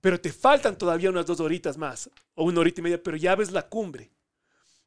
pero 0.00 0.20
te 0.20 0.32
faltan 0.32 0.76
todavía 0.76 1.10
unas 1.10 1.26
dos 1.26 1.40
horitas 1.40 1.76
más, 1.76 2.10
o 2.34 2.44
una 2.44 2.60
horita 2.60 2.80
y 2.80 2.84
media, 2.84 3.02
pero 3.02 3.16
ya 3.16 3.34
ves 3.34 3.50
la 3.50 3.68
cumbre. 3.68 4.10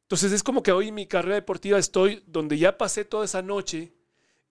Entonces 0.03 0.31
es 0.31 0.43
como 0.43 0.61
que 0.61 0.71
hoy 0.71 0.89
en 0.89 0.95
mi 0.95 1.07
carrera 1.07 1.35
deportiva 1.35 1.79
estoy 1.79 2.23
donde 2.27 2.57
ya 2.57 2.77
pasé 2.77 3.05
toda 3.05 3.25
esa 3.25 3.41
noche 3.41 3.93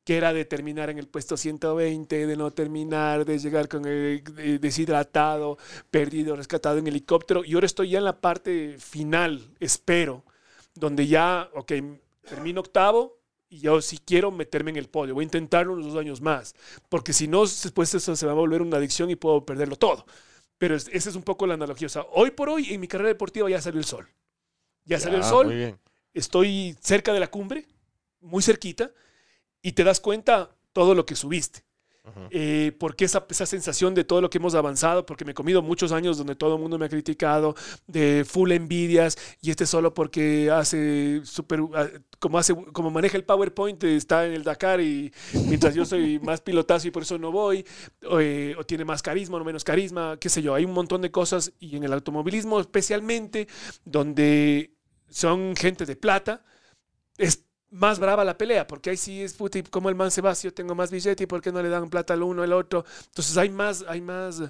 que 0.05 0.17
era 0.17 0.33
de 0.33 0.45
terminar 0.45 0.91
en 0.91 0.99
el 0.99 1.07
puesto 1.09 1.37
120, 1.37 2.27
de 2.27 2.37
no 2.37 2.51
terminar, 2.51 3.25
de 3.25 3.39
llegar 3.39 3.69
con 3.69 3.85
el 3.87 4.23
de- 4.25 4.59
deshidratado, 4.59 5.59
perdido, 5.91 6.37
rescatado 6.37 6.79
en 6.79 6.87
helicóptero. 6.87 7.45
Y 7.45 7.55
ahora 7.55 7.67
estoy 7.67 7.91
ya 7.91 7.99
en 7.99 8.05
la 8.05 8.21
parte 8.21 8.77
final, 8.79 9.55
espero, 9.61 10.25
donde 10.75 11.07
ya, 11.07 11.49
ok, 11.55 11.73
termino 12.29 12.61
octavo 12.61 13.19
y 13.49 13.61
yo 13.61 13.83
si 13.83 13.99
quiero 13.99 14.31
meterme 14.31 14.71
en 14.71 14.77
el 14.79 14.89
podio. 14.89 15.15
Voy 15.15 15.23
a 15.23 15.27
intentarlo 15.27 15.75
unos 15.75 15.87
dos 15.93 15.97
años 16.01 16.21
más, 16.21 16.55
porque 16.89 17.13
si 17.13 17.29
no, 17.29 17.43
después 17.43 17.93
eso 17.95 18.17
se 18.17 18.27
va 18.27 18.33
a 18.33 18.37
volver 18.37 18.63
una 18.63 18.79
adicción 18.79 19.11
y 19.11 19.17
puedo 19.17 19.45
perderlo 19.45 19.77
todo. 19.77 20.07
Pero 20.59 20.77
es- 20.77 20.89
esa 20.93 21.11
es 21.11 21.17
un 21.17 21.23
poco 21.23 21.47
la 21.47 21.55
analogía. 21.55 21.87
O 21.87 21.91
sea, 21.91 22.07
hoy 22.13 22.31
por 22.31 22.49
hoy 22.49 22.73
en 22.73 22.81
mi 22.81 22.89
carrera 22.89 23.09
deportiva 23.09 23.49
ya 23.51 23.61
salió 23.61 23.79
el 23.81 23.85
sol. 23.87 24.09
Ya 24.85 24.99
salió 24.99 25.19
el 25.19 25.25
sol 25.25 25.47
estoy 26.15 26.77
cerca 26.81 27.13
de 27.13 27.21
la 27.21 27.31
cumbre, 27.31 27.67
muy 28.21 28.43
cerquita, 28.43 28.91
y 29.63 29.73
te 29.73 29.85
das 29.85 30.01
cuenta 30.01 30.57
todo 30.73 30.95
lo 30.95 31.07
que 31.07 31.17
subiste. 31.17 31.65
Eh, 32.31 32.73
porque 32.79 33.05
esa, 33.05 33.27
esa 33.29 33.47
sensación 33.47 33.95
de 33.95 34.05
todo 34.05 34.21
lo 34.21 34.31
que 34.31 34.39
hemos 34.39 34.55
avanzado, 34.55 35.07
porque 35.07 35.25
me 35.25 35.33
he 35.33 35.35
comido 35.35 35.63
muchos 35.63 35.93
años 35.93 36.19
donde 36.19 36.35
todo 36.35 36.57
el 36.57 36.61
mundo 36.61 36.79
me 36.79 36.87
ha 36.87 36.89
criticado, 36.89 37.55
de 37.87 38.25
full 38.27 38.53
envidias, 38.53 39.17
y 39.41 39.51
este 39.51 39.67
solo 39.67 39.95
porque 39.95 40.51
hace 40.51 41.21
super, 41.25 41.61
ah, 41.75 41.89
como 42.19 42.39
hace, 42.39 42.55
como 42.73 42.91
maneja 42.91 43.17
el 43.17 43.25
PowerPoint, 43.25 43.83
eh, 43.85 43.97
está 43.97 44.27
en 44.27 44.33
el 44.33 44.43
Dakar 44.43 44.81
y 44.81 45.13
mientras 45.47 45.75
yo 45.75 45.85
soy 45.85 46.19
más 46.23 46.41
pilotazo 46.41 46.89
y 46.89 46.91
por 46.91 47.03
eso 47.03 47.19
no 47.19 47.31
voy, 47.31 47.65
o, 48.09 48.21
eh, 48.21 48.57
o 48.59 48.65
tiene 48.65 48.85
más 48.85 49.03
carisma 49.03 49.37
o 49.39 49.45
menos 49.45 49.63
carisma, 49.63 50.17
qué 50.19 50.29
sé 50.29 50.43
yo, 50.43 50.55
hay 50.55 50.65
un 50.65 50.73
montón 50.73 51.03
de 51.03 51.11
cosas, 51.11 51.53
y 51.61 51.77
en 51.77 51.85
el 51.85 51.93
automovilismo 51.93 52.61
especialmente, 52.61 53.47
donde 53.85 54.75
son 55.09 55.55
gente 55.57 55.87
de 55.87 55.97
plata, 55.97 56.45
es 57.19 57.45
más 57.71 57.99
brava 57.99 58.25
la 58.25 58.37
pelea, 58.37 58.67
porque 58.67 58.91
ahí 58.91 58.97
sí 58.97 59.23
es 59.23 59.35
puta, 59.35 59.59
y 59.59 59.63
como 59.63 59.89
el 59.89 59.95
man 59.95 60.11
se 60.11 60.21
va, 60.21 60.35
si 60.35 60.49
yo 60.49 60.55
tengo 60.55 60.75
más 60.75 60.91
billete, 60.91 61.25
¿y 61.25 61.27
por 61.27 61.41
qué 61.41 61.53
no 61.53 61.63
le 61.63 61.69
dan 61.69 61.89
plata 61.89 62.15
al 62.15 62.23
uno 62.23 62.43
al 62.43 62.53
otro? 62.53 62.85
Entonces 63.07 63.37
hay 63.37 63.51
más, 63.51 63.85
hay 63.89 64.01
más, 64.01 64.43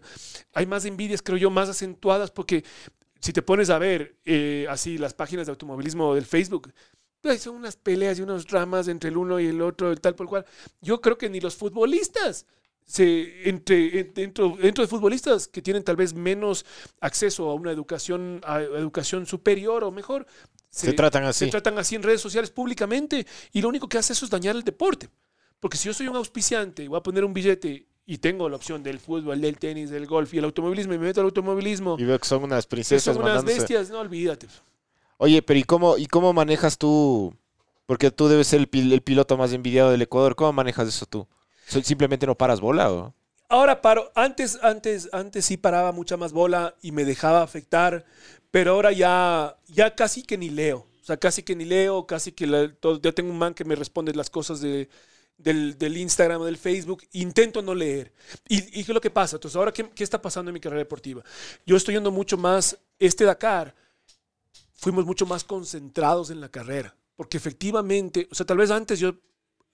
hay 0.54 0.66
más 0.66 0.84
envidias, 0.84 1.22
creo 1.22 1.36
yo, 1.38 1.50
más 1.50 1.68
acentuadas, 1.68 2.30
porque 2.30 2.64
si 3.20 3.32
te 3.32 3.42
pones 3.42 3.70
a 3.70 3.78
ver 3.78 4.16
eh, 4.24 4.66
así 4.70 4.98
las 4.98 5.14
páginas 5.14 5.46
de 5.46 5.50
automovilismo 5.52 6.14
del 6.14 6.24
Facebook, 6.24 6.72
ay, 7.24 7.38
son 7.38 7.56
unas 7.56 7.76
peleas 7.76 8.18
y 8.18 8.22
unos 8.22 8.46
dramas 8.46 8.88
entre 8.88 9.10
el 9.10 9.16
uno 9.16 9.38
y 9.38 9.46
el 9.48 9.60
otro, 9.60 9.90
el 9.92 10.00
tal 10.00 10.14
por 10.14 10.26
cual. 10.26 10.46
Yo 10.80 11.00
creo 11.00 11.18
que 11.18 11.28
ni 11.28 11.40
los 11.40 11.54
futbolistas, 11.56 12.46
se, 12.86 13.48
entre, 13.48 14.00
en- 14.00 14.14
dentro, 14.14 14.56
dentro 14.60 14.82
de 14.82 14.88
futbolistas 14.88 15.46
que 15.46 15.62
tienen 15.62 15.84
tal 15.84 15.96
vez 15.96 16.14
menos 16.14 16.64
acceso 17.00 17.48
a 17.50 17.54
una 17.54 17.70
educación, 17.70 18.40
a 18.44 18.60
educación 18.62 19.26
superior 19.26 19.84
o 19.84 19.92
mejor, 19.92 20.26
Se 20.70 20.92
tratan 20.92 21.24
se 21.34 21.46
así. 21.46 21.50
tratan 21.50 21.78
así 21.78 21.96
en 21.96 22.02
redes 22.02 22.20
sociales 22.20 22.50
públicamente 22.50 23.26
y 23.52 23.60
lo 23.60 23.68
único 23.68 23.88
que 23.88 23.98
hace 23.98 24.12
eso 24.12 24.24
es 24.24 24.30
dañar 24.30 24.54
el 24.56 24.62
deporte. 24.64 25.08
Porque 25.58 25.76
si 25.76 25.86
yo 25.88 25.94
soy 25.94 26.08
un 26.08 26.16
auspiciante 26.16 26.88
voy 26.88 26.98
a 26.98 27.02
poner 27.02 27.24
un 27.24 27.34
billete 27.34 27.86
y 28.06 28.18
tengo 28.18 28.48
la 28.48 28.56
opción 28.56 28.82
del 28.82 28.98
fútbol, 28.98 29.40
del 29.40 29.58
tenis, 29.58 29.90
del 29.90 30.06
golf 30.06 30.32
y 30.34 30.38
el 30.38 30.44
automovilismo 30.44 30.94
y 30.94 30.98
me 30.98 31.06
meto 31.06 31.20
al 31.20 31.26
automovilismo, 31.26 31.96
Y 31.98 32.04
veo 32.04 32.18
que 32.18 32.26
son 32.26 32.42
unas 32.44 32.66
que 32.66 32.70
princesas 32.70 33.14
son 33.14 33.16
unas 33.16 33.44
mandándose. 33.44 33.58
bestias, 33.58 33.90
no 33.90 34.00
olvídate. 34.00 34.46
Oye, 35.18 35.42
pero 35.42 35.58
¿y 35.58 35.64
cómo, 35.64 35.98
¿y 35.98 36.06
cómo 36.06 36.32
manejas 36.32 36.78
tú? 36.78 37.34
Porque 37.86 38.10
tú 38.10 38.28
debes 38.28 38.46
ser 38.48 38.60
el, 38.60 38.70
pil- 38.70 38.92
el 38.92 39.02
piloto 39.02 39.36
más 39.36 39.52
envidiado 39.52 39.90
del 39.90 40.02
Ecuador. 40.02 40.34
¿Cómo 40.34 40.52
manejas 40.52 40.88
eso 40.88 41.06
tú? 41.06 41.26
¿Simplemente 41.66 42.26
no 42.26 42.34
paras 42.36 42.60
bola 42.60 42.90
o? 42.90 43.14
Ahora 43.48 43.82
paro, 43.82 44.12
antes, 44.14 44.58
antes, 44.62 45.08
antes 45.12 45.44
sí 45.44 45.56
paraba 45.56 45.90
mucha 45.92 46.16
más 46.16 46.32
bola 46.32 46.76
y 46.82 46.92
me 46.92 47.04
dejaba 47.04 47.42
afectar, 47.42 48.04
pero 48.50 48.72
ahora 48.72 48.92
ya, 48.92 49.56
ya 49.68 49.94
casi 49.94 50.22
que 50.22 50.36
ni 50.38 50.50
leo. 50.50 50.86
O 51.02 51.04
sea, 51.04 51.16
casi 51.16 51.42
que 51.42 51.56
ni 51.56 51.64
leo, 51.64 52.06
casi 52.06 52.32
que 52.32 52.46
la- 52.46 52.72
todo- 52.74 53.00
tengo 53.00 53.30
un 53.30 53.38
man 53.38 53.54
que 53.54 53.64
me 53.64 53.74
responde 53.74 54.14
las 54.14 54.30
cosas 54.30 54.60
de, 54.60 54.88
del, 55.38 55.78
del 55.78 55.96
Instagram 55.96 56.44
del 56.44 56.56
Facebook. 56.58 57.02
Intento 57.12 57.62
no 57.62 57.74
leer. 57.74 58.12
¿Y, 58.48 58.58
y 58.58 58.70
qué 58.72 58.80
es 58.80 58.88
lo 58.88 59.00
que 59.00 59.10
pasa? 59.10 59.36
Entonces, 59.36 59.56
ahora, 59.56 59.72
¿qué, 59.72 59.88
qué 59.90 60.04
está 60.04 60.20
pasando 60.20 60.50
en 60.50 60.54
mi 60.54 60.60
carrera 60.60 60.80
deportiva? 60.80 61.22
Yo 61.66 61.76
estoy 61.76 61.94
yendo 61.94 62.10
mucho 62.10 62.36
más, 62.36 62.76
este 62.98 63.24
Dakar, 63.24 63.74
fuimos 64.74 65.04
mucho 65.06 65.26
más 65.26 65.44
concentrados 65.44 66.30
en 66.30 66.40
la 66.40 66.48
carrera. 66.48 66.94
Porque 67.16 67.36
efectivamente, 67.36 68.28
o 68.30 68.34
sea, 68.34 68.46
tal 68.46 68.56
vez 68.58 68.70
antes 68.70 68.98
yo 68.98 69.14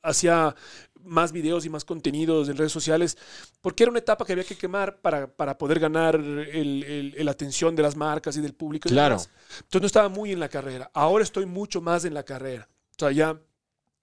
hacía 0.06 0.54
más 1.02 1.30
videos 1.32 1.64
y 1.64 1.70
más 1.70 1.84
contenidos 1.84 2.48
en 2.48 2.56
redes 2.56 2.72
sociales, 2.72 3.16
porque 3.60 3.84
era 3.84 3.90
una 3.90 4.00
etapa 4.00 4.24
que 4.24 4.32
había 4.32 4.44
que 4.44 4.56
quemar 4.56 5.00
para, 5.00 5.28
para 5.28 5.56
poder 5.56 5.78
ganar 5.78 6.16
el, 6.16 6.82
el- 6.84 7.14
el 7.16 7.28
atención 7.28 7.76
de 7.76 7.82
las 7.82 7.94
marcas 7.96 8.36
y 8.36 8.40
del 8.40 8.54
público. 8.54 8.88
y 8.88 8.92
Claro. 8.92 9.16
demás. 9.16 9.30
Entonces 9.58 9.80
no 9.82 9.86
estaba 9.86 10.08
muy 10.08 10.32
en 10.32 10.40
la 10.40 10.48
carrera. 10.48 10.90
Ahora 10.94 11.22
estoy 11.22 11.46
mucho 11.46 11.80
más 11.80 12.04
en 12.04 12.14
la 12.14 12.24
carrera. 12.24 12.68
O 12.92 12.98
sea, 12.98 13.12
ya... 13.12 13.40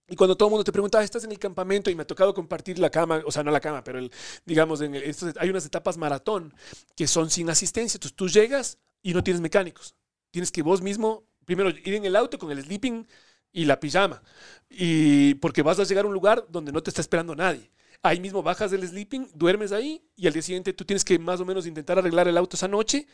Y 0.07 0.15
cuando 0.15 0.35
todo 0.35 0.47
el 0.49 0.51
mundo 0.51 0.63
te 0.65 0.71
pregunta, 0.71 0.99
"Ah, 0.99 1.03
¿estás 1.03 1.23
en 1.23 1.31
el 1.31 1.39
campamento? 1.39 1.89
Y 1.89 1.95
me 1.95 2.03
ha 2.03 2.07
tocado 2.07 2.33
compartir 2.33 2.77
la 2.77 2.89
cama, 2.89 3.21
o 3.25 3.31
sea, 3.31 3.41
no 3.41 3.51
la 3.51 3.61
cama, 3.61 3.83
pero 3.83 3.99
el, 3.99 4.11
digamos, 4.45 4.81
en 4.81 4.95
el- 4.95 5.03
estos- 5.03 5.33
hay 5.39 5.49
unas 5.49 5.65
etapas 5.65 5.97
maratón 5.97 6.53
que 6.95 7.07
son 7.07 7.29
sin 7.29 7.49
asistencia. 7.49 7.97
Entonces 7.97 8.15
tú 8.15 8.27
llegas 8.29 8.77
y 9.01 9.13
no 9.13 9.23
tienes 9.23 9.41
mecánicos. 9.41 9.95
Tienes 10.31 10.51
que 10.51 10.61
vos 10.61 10.81
mismo, 10.81 11.23
primero 11.45 11.69
ir 11.69 11.93
en 11.95 12.05
el 12.05 12.15
auto 12.15 12.37
con 12.37 12.51
el 12.51 12.61
sleeping 12.63 13.07
y 13.53 13.65
la 13.65 13.79
pijama. 13.79 14.21
Y 14.69 15.35
porque 15.35 15.61
vas 15.61 15.79
a 15.79 15.83
llegar 15.83 16.05
a 16.05 16.07
un 16.07 16.13
lugar 16.13 16.45
donde 16.49 16.71
no 16.71 16.83
te 16.83 16.89
está 16.89 17.01
esperando 17.01 17.35
nadie. 17.35 17.71
Ahí 18.01 18.19
mismo 18.19 18.43
bajas 18.43 18.71
del 18.71 18.85
sleeping, 18.85 19.29
duermes 19.33 19.71
ahí 19.71 20.03
y 20.17 20.27
al 20.27 20.33
día 20.33 20.41
siguiente 20.41 20.73
tú 20.73 20.83
tienes 20.83 21.05
que 21.05 21.17
más 21.19 21.39
o 21.39 21.45
menos 21.45 21.65
intentar 21.65 21.97
arreglar 21.97 22.27
el 22.27 22.37
auto 22.37 22.57
esa 22.57 22.67
noche. 22.67 23.07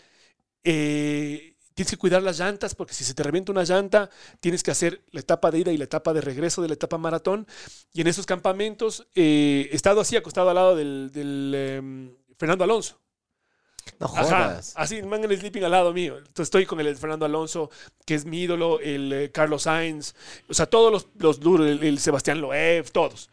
Eh, 0.63 1.55
tienes 1.75 1.91
que 1.91 1.97
cuidar 1.97 2.23
las 2.23 2.39
llantas 2.39 2.73
porque 2.73 2.93
si 2.93 3.03
se 3.03 3.13
te 3.13 3.21
revienta 3.21 3.51
una 3.51 3.63
llanta, 3.63 4.09
tienes 4.39 4.63
que 4.63 4.71
hacer 4.71 5.03
la 5.11 5.19
etapa 5.19 5.51
de 5.51 5.59
ida 5.59 5.71
y 5.71 5.77
la 5.77 5.83
etapa 5.83 6.11
de 6.11 6.21
regreso 6.21 6.61
de 6.61 6.69
la 6.69 6.73
etapa 6.73 6.97
maratón. 6.97 7.45
Y 7.93 8.01
en 8.01 8.07
esos 8.07 8.25
campamentos 8.25 9.07
eh, 9.13 9.69
he 9.71 9.75
estado 9.75 10.01
así 10.01 10.17
acostado 10.17 10.49
al 10.49 10.55
lado 10.55 10.75
del, 10.75 11.53
em, 11.55 12.15
Fernando 12.37 12.63
Alonso. 12.63 12.99
No 13.99 14.05
Ajá, 14.07 14.23
jodas. 14.23 14.73
así, 14.77 14.95
el 14.97 15.07
man 15.07 15.23
en 15.25 15.31
el 15.31 15.37
sleeping 15.39 15.63
al 15.63 15.71
lado 15.71 15.91
mío. 15.93 16.17
Entonces 16.17 16.43
estoy 16.43 16.65
con 16.65 16.79
el 16.79 16.95
Fernando 16.95 17.25
Alonso, 17.25 17.69
que 18.05 18.15
es 18.15 18.23
mi 18.25 18.41
ídolo, 18.43 18.79
el 18.79 19.11
eh, 19.11 19.31
Carlos 19.31 19.63
Sainz, 19.63 20.13
o 20.47 20.53
sea, 20.53 20.67
todos 20.67 20.89
los, 20.91 21.07
los 21.17 21.39
duros, 21.41 21.67
el, 21.67 21.83
el 21.83 21.99
Sebastián 21.99 22.39
Loeb, 22.39 22.89
todos. 22.91 23.29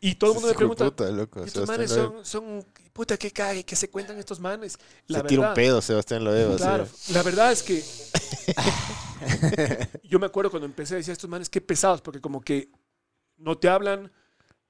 Y 0.00 0.14
todo 0.14 0.30
el 0.30 0.34
mundo 0.36 0.48
me 0.48 0.54
pregunta, 0.54 0.84
puta, 0.86 1.10
loco, 1.10 1.40
"¿Y 1.42 1.46
estos 1.48 1.64
Sebastián 1.66 1.78
manes 1.78 1.90
son, 2.24 2.24
son, 2.24 2.64
puta, 2.92 3.16
qué 3.18 3.30
cague, 3.30 3.64
que 3.64 3.76
se 3.76 3.90
cuentan 3.90 4.18
estos 4.18 4.40
manes. 4.40 4.78
La 5.08 5.18
Se 5.18 5.24
tira 5.26 5.48
un 5.48 5.54
pedo, 5.54 5.82
Sebastián 5.82 6.24
Loeb. 6.24 6.50
así. 6.52 6.58
Claro, 6.62 6.88
la 7.10 7.22
verdad 7.22 7.52
es 7.52 7.62
que 7.62 7.82
yo 10.04 10.18
me 10.18 10.26
acuerdo 10.26 10.50
cuando 10.50 10.66
empecé 10.66 10.94
a 10.94 10.96
decir 10.98 11.12
estos 11.12 11.28
manes 11.28 11.50
qué 11.50 11.60
pesados, 11.60 12.00
porque 12.00 12.20
como 12.20 12.40
que 12.40 12.70
no 13.36 13.58
te 13.58 13.68
hablan, 13.68 14.10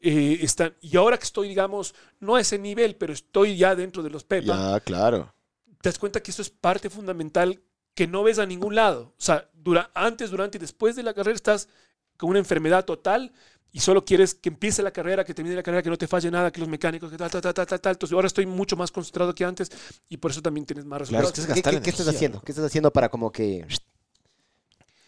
eh, 0.04 0.38
están, 0.42 0.74
y 0.80 0.96
ahora 0.96 1.18
que 1.18 1.24
estoy, 1.24 1.48
digamos, 1.48 1.94
no 2.20 2.36
a 2.36 2.40
ese 2.40 2.58
nivel, 2.58 2.96
pero 2.96 3.12
estoy 3.12 3.56
ya 3.56 3.74
dentro 3.74 4.02
de 4.02 4.10
los 4.10 4.24
Pepa, 4.24 4.72
Ya, 4.74 4.80
claro. 4.80 5.34
te 5.80 5.88
das 5.88 5.98
cuenta 5.98 6.22
que 6.22 6.30
eso 6.30 6.42
es 6.42 6.50
parte 6.50 6.90
fundamental 6.90 7.60
que 7.94 8.06
no 8.06 8.22
ves 8.22 8.38
a 8.38 8.46
ningún 8.46 8.74
lado. 8.74 9.14
O 9.18 9.22
sea, 9.22 9.48
dura, 9.54 9.90
antes, 9.94 10.30
durante 10.30 10.58
y 10.58 10.60
después 10.60 10.96
de 10.96 11.02
la 11.02 11.14
carrera 11.14 11.34
estás 11.36 11.68
con 12.16 12.30
una 12.30 12.38
enfermedad 12.38 12.84
total 12.84 13.32
y 13.72 13.80
solo 13.80 14.04
quieres 14.04 14.34
que 14.34 14.50
empiece 14.50 14.82
la 14.82 14.92
carrera, 14.92 15.24
que 15.24 15.34
termine 15.34 15.56
la 15.56 15.62
carrera, 15.62 15.82
que 15.82 15.90
no 15.90 15.96
te 15.98 16.06
falle 16.06 16.30
nada, 16.30 16.52
que 16.52 16.60
los 16.60 16.68
mecánicos, 16.68 17.10
que 17.10 17.16
tal, 17.16 17.30
tal, 17.30 17.40
tal, 17.42 17.54
tal, 17.54 17.66
tal, 17.66 17.80
tal. 17.80 17.92
Entonces 17.92 18.14
ahora 18.14 18.26
estoy 18.28 18.46
mucho 18.46 18.76
más 18.76 18.92
concentrado 18.92 19.34
que 19.34 19.44
antes 19.44 19.70
y 20.08 20.16
por 20.18 20.30
eso 20.30 20.40
también 20.42 20.64
tienes 20.66 20.84
más 20.84 21.08
Claro, 21.08 21.28
resultados. 21.28 21.30
es 21.30 21.34
que 21.34 21.40
es 21.40 21.46
¿Qué, 21.46 21.60
gastar 21.62 21.74
qué- 21.74 21.80
qué 21.82 21.90
estás 21.90 22.08
haciendo? 22.08 22.40
¿Qué 22.42 22.52
estás 22.52 22.64
haciendo 22.66 22.92
para 22.92 23.08
como 23.08 23.32
que... 23.32 23.66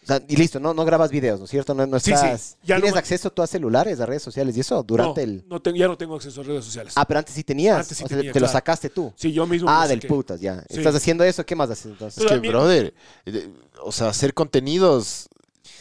Sea, 0.07 0.21
y 0.27 0.35
listo, 0.37 0.59
no, 0.59 0.73
no 0.73 0.85
grabas 0.85 1.11
videos, 1.11 1.39
¿no 1.39 1.45
es 1.45 1.51
cierto? 1.51 1.73
No, 1.73 1.85
no 1.85 1.99
Sí, 1.99 2.05
sí, 2.05 2.13
estás... 2.13 2.57
ya 2.63 2.75
no 2.75 2.81
¿Tienes 2.81 2.97
acceso 2.97 3.29
tú 3.31 3.41
a 3.41 3.47
celulares, 3.47 3.99
a 3.99 4.05
redes 4.05 4.23
sociales 4.23 4.55
y 4.55 4.61
eso 4.61 4.81
durante 4.83 5.25
no, 5.27 5.33
el... 5.33 5.43
no 5.47 5.61
tengo- 5.61 5.77
ya 5.77 5.87
no 5.87 5.97
tengo 5.97 6.15
acceso 6.15 6.41
a 6.41 6.43
redes 6.45 6.63
sociales. 6.65 6.93
Ah, 6.95 7.05
pero 7.05 7.19
antes 7.19 7.35
sí 7.35 7.43
tenías. 7.43 7.79
Antes 7.79 7.97
sí 7.97 8.03
O 8.03 8.07
sea, 8.07 8.17
tenía, 8.17 8.31
te 8.31 8.39
lo 8.39 8.45
claro. 8.45 8.53
sacaste 8.57 8.89
tú. 8.89 9.11
sí, 9.15 9.31
yo 9.33 9.45
mismo. 9.45 9.69
Ah, 9.69 9.81
me 9.81 9.87
del 9.89 9.97
saqué. 9.99 10.07
putas, 10.07 10.39
ya. 10.39 10.61
Sí. 10.69 10.77
Estás 10.77 10.95
haciendo 10.95 11.23
eso, 11.23 11.45
¿qué 11.45 11.55
más 11.55 11.69
haces 11.69 11.87
entonces? 11.87 12.23
Es 12.23 12.29
que, 12.29 12.33
a 12.35 12.39
mí- 12.39 12.47
brother, 12.47 12.93
eh, 13.25 13.49
o 13.83 13.91
sea, 13.91 14.07
hacer 14.09 14.33
contenidos 14.33 15.27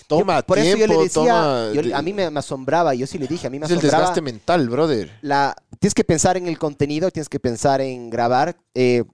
toma 0.09 0.41
Yo- 0.41 0.47
por 0.47 0.59
tiempo, 0.61 0.85
eso 0.85 0.93
yo 0.93 0.99
le 0.99 1.05
decía, 1.05 1.23
toma... 1.23 1.73
yo- 1.73 1.97
a 1.97 2.03
mí 2.03 2.13
me, 2.13 2.31
me 2.31 2.39
asombraba, 2.41 2.95
yo 2.95 3.07
sí 3.07 3.19
le 3.19 3.27
dije, 3.29 3.47
a 3.47 3.51
mí 3.51 3.59
me 3.59 3.67
es 3.67 3.71
el 3.73 3.79
asombraba 3.79 4.03
desgaste 4.05 4.23
mental, 4.23 4.69
brother. 4.69 5.19
la, 5.23 5.55
tienes 5.79 5.95
que 5.95 6.05
pensar 6.05 6.37
en 6.37 6.47
el 6.49 6.59
contenido, 6.59 7.11
tienes 7.11 7.29
que 7.29 7.39
pensar 7.41 7.81
en 7.81 8.11
grabar, 8.11 8.57
eh, 8.75 9.05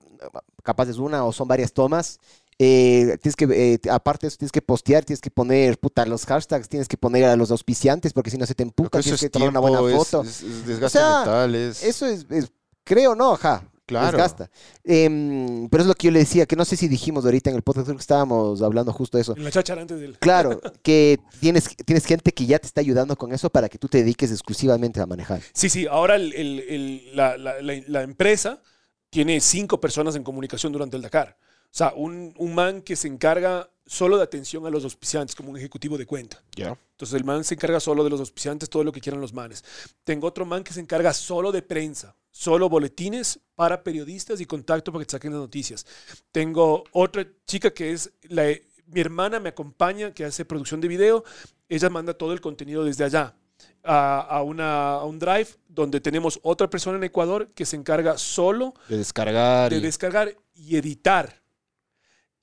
capaz 0.63 0.89
es 0.89 0.97
una 0.99 1.25
o 1.25 1.33
son 1.33 1.49
varias 1.49 1.73
tomas. 1.73 2.19
Eh, 2.65 3.19
tienes 3.21 3.35
que, 3.37 3.45
eh, 3.51 3.91
aparte 3.91 4.27
de 4.27 4.29
eso, 4.29 4.37
tienes 4.37 4.53
que 4.53 4.63
postear, 4.63 5.05
tienes 5.05 5.21
que 5.21 5.31
poner, 5.31 5.79
puta, 5.79 6.07
los 6.07 6.25
hashtags, 6.27 6.69
tienes 6.69 6.87
que 6.87 6.97
poner 6.97 7.25
a 7.25 7.35
los 7.37 7.51
auspiciantes 7.51 8.13
porque 8.13 8.31
si 8.31 8.39
no 8.39 8.47
se 8.47 8.55
te 8.55 8.63
eso 8.65 8.91
tienes 8.91 9.07
es 9.07 9.21
que 9.21 9.31
tomar 9.31 9.49
una 9.49 9.61
buena 9.61 9.81
es- 9.91 9.97
foto. 9.97 10.23
Es, 10.23 10.43
es 10.43 10.67
desgaste 10.67 10.99
sea, 10.99 11.17
mental, 11.19 11.55
es... 11.55 11.83
Eso 11.83 12.07
es, 12.07 12.27
es- 12.31 12.53
creo, 12.85 13.15
¿no? 13.15 13.33
Ajá. 13.35 13.65
Claro. 13.85 14.17
Desgasta. 14.17 14.49
Em, 14.85 15.69
pero 15.69 15.83
es 15.83 15.87
lo 15.89 15.95
que 15.95 16.07
yo 16.07 16.13
le 16.13 16.21
decía, 16.21 16.47
que 16.47 16.57
no 16.57 16.65
sé 16.65 16.77
si 16.77 16.89
dijimos 16.89 17.25
ahorita 17.25 17.51
en 17.51 17.57
el 17.57 17.63
podcast, 17.63 17.87
creo 17.87 17.97
que 17.97 18.01
estábamos 18.03 18.63
hablando 18.63 18.93
justo 18.93 19.19
de 19.19 19.23
eso. 19.23 19.37
En 19.37 19.45
la 19.45 19.51
cháchara 19.51 19.83
antes 19.83 20.01
del. 20.01 20.19
Claro, 20.19 20.61
que 20.83 21.19
tienes, 21.41 21.69
tienes 21.85 22.07
gente 22.07 22.33
que 22.33 22.47
ya 22.47 22.59
te 22.59 22.67
está 22.69 22.81
ayudando 22.81 23.17
con 23.17 23.33
eso 23.33 23.51
para 23.51 23.69
que 23.69 23.79
tú 23.79 23.89
te 23.89 23.99
dediques 23.99 24.31
exclusivamente 24.31 25.01
a 25.01 25.07
manejar. 25.07 25.41
Sí, 25.53 25.69
sí, 25.69 25.87
ahora 25.87 26.15
el- 26.17 26.33
el- 26.33 26.61
el- 26.61 27.17
la, 27.17 27.37
la- 27.37 27.61
la- 27.61 27.83
la 27.87 28.03
empresa 28.03 28.63
tiene 29.11 29.41
cinco 29.41 29.81
personas 29.81 30.15
en 30.17 30.23
comunicación 30.23 30.73
durante 30.73 30.97
el 30.97 31.03
Dakar. 31.03 31.37
O 31.73 31.75
sea, 31.75 31.93
un, 31.97 32.35
un 32.37 32.55
man 32.55 32.83
que 32.83 32.97
se 32.97 33.09
encarga 33.09 33.69
solo 33.87 34.17
de 34.19 34.23
atención 34.25 34.67
a 34.67 34.71
los 34.71 34.85
auspiciantes, 34.85 35.35
como 35.35 35.51
un 35.51 35.57
ejecutivo 35.57 35.97
de 35.99 36.07
cuenta. 36.07 36.43
Ya. 36.55 36.79
Entonces 36.93 37.15
el 37.15 37.25
man 37.25 37.45
se 37.45 37.55
encarga 37.55 37.81
solo 37.81 38.05
de 38.05 38.11
los 38.11 38.21
auspiciantes, 38.21 38.69
todo 38.71 38.85
lo 38.85 38.93
que 38.93 39.01
quieran 39.01 39.21
los 39.21 39.33
manes. 39.33 39.65
Tengo 40.05 40.27
otro 40.29 40.45
man 40.47 40.63
que 40.63 40.73
se 40.73 40.81
encarga 40.81 41.13
solo 41.13 41.51
de 41.51 41.63
prensa, 41.63 42.15
solo 42.31 42.69
boletines 42.69 43.41
para 43.55 43.83
periodistas 43.83 44.41
y 44.41 44.47
contacto 44.47 44.93
para 44.93 45.03
que 45.03 45.07
te 45.07 45.13
saquen 45.13 45.33
las 45.33 45.41
noticias. 45.41 45.85
Tengo 46.31 46.85
otra 46.93 47.27
chica 47.47 47.73
que 47.73 47.93
es 47.93 48.13
la, 48.29 48.45
mi 48.87 49.01
hermana 49.01 49.41
me 49.41 49.49
acompaña, 49.49 50.13
que 50.15 50.25
hace 50.25 50.45
producción 50.45 50.81
de 50.81 50.89
video. 50.89 51.25
Ella 51.69 51.89
manda 51.91 52.15
todo 52.15 52.33
el 52.33 52.41
contenido 52.41 52.85
desde 52.85 53.05
allá 53.05 53.35
a, 53.83 54.21
a 54.21 54.43
una, 54.43 54.93
a 54.95 55.05
un 55.05 55.19
drive 55.19 55.49
donde 55.69 56.01
tenemos 56.01 56.39
otra 56.43 56.69
persona 56.71 56.99
en 56.99 57.05
Ecuador 57.05 57.49
que 57.55 57.67
se 57.67 57.77
encarga 57.77 58.17
solo 58.19 58.75
De 58.89 58.99
descargar. 58.99 59.71
de 59.71 59.79
y- 59.79 59.81
descargar 59.81 60.37
y 60.55 60.77
editar. 60.77 61.42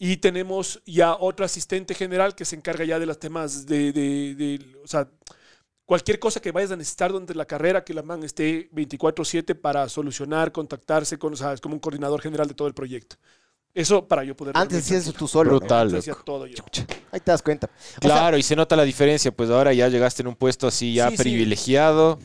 Y 0.01 0.17
tenemos 0.17 0.81
ya 0.85 1.15
otro 1.19 1.45
asistente 1.45 1.93
general 1.93 2.33
que 2.33 2.45
se 2.45 2.55
encarga 2.55 2.85
ya 2.85 2.97
de 2.99 3.05
los 3.05 3.19
temas 3.19 3.65
de, 3.65 3.91
de- 3.91 4.33
de- 4.35 4.77
o 4.81 4.87
sea, 4.87 5.09
cualquier 5.85 6.19
cosa 6.19 6.39
que 6.39 6.53
vayas 6.53 6.71
a 6.71 6.77
necesitar 6.77 7.11
durante 7.11 7.35
la 7.35 7.45
carrera, 7.45 7.83
que 7.83 7.93
la 7.93 8.01
man 8.01 8.23
esté 8.23 8.69
24/7 8.71 9.55
para 9.59 9.89
solucionar, 9.89 10.51
contactarse 10.53 11.19
con, 11.19 11.33
o 11.33 11.35
sea, 11.35 11.51
es 11.51 11.59
como 11.59 11.73
un 11.75 11.79
coordinador 11.79 12.21
general 12.21 12.47
de 12.47 12.53
todo 12.53 12.67
el 12.69 12.73
proyecto. 12.73 13.17
Eso 13.73 14.07
para 14.07 14.23
yo 14.23 14.35
poder... 14.35 14.55
Antes 14.57 14.79
hacías 14.85 15.03
eso 15.03 15.13
tú 15.13 15.27
solo. 15.27 15.51
Brutal. 15.51 15.87
Antes 15.87 15.99
hacía 15.99 16.13
loco. 16.13 16.23
todo 16.23 16.47
yo. 16.47 16.63
Ahí 17.11 17.19
te 17.19 17.31
das 17.31 17.41
cuenta. 17.43 17.67
O 17.67 17.79
sea, 17.79 17.99
Claro, 17.99 18.37
y 18.37 18.41
se 18.43 18.55
nota 18.55 18.75
la 18.75 18.83
diferencia, 18.83 19.31
pues 19.31 19.49
ahora 19.49 19.73
ya 19.73 19.87
llegaste 19.89 20.23
en 20.23 20.27
un 20.27 20.35
puesto 20.35 20.65
así 20.67 20.93
ya 20.93 21.09
Sí, 21.09 21.17
sí. 21.17 21.23
privilegiado, 21.23 22.19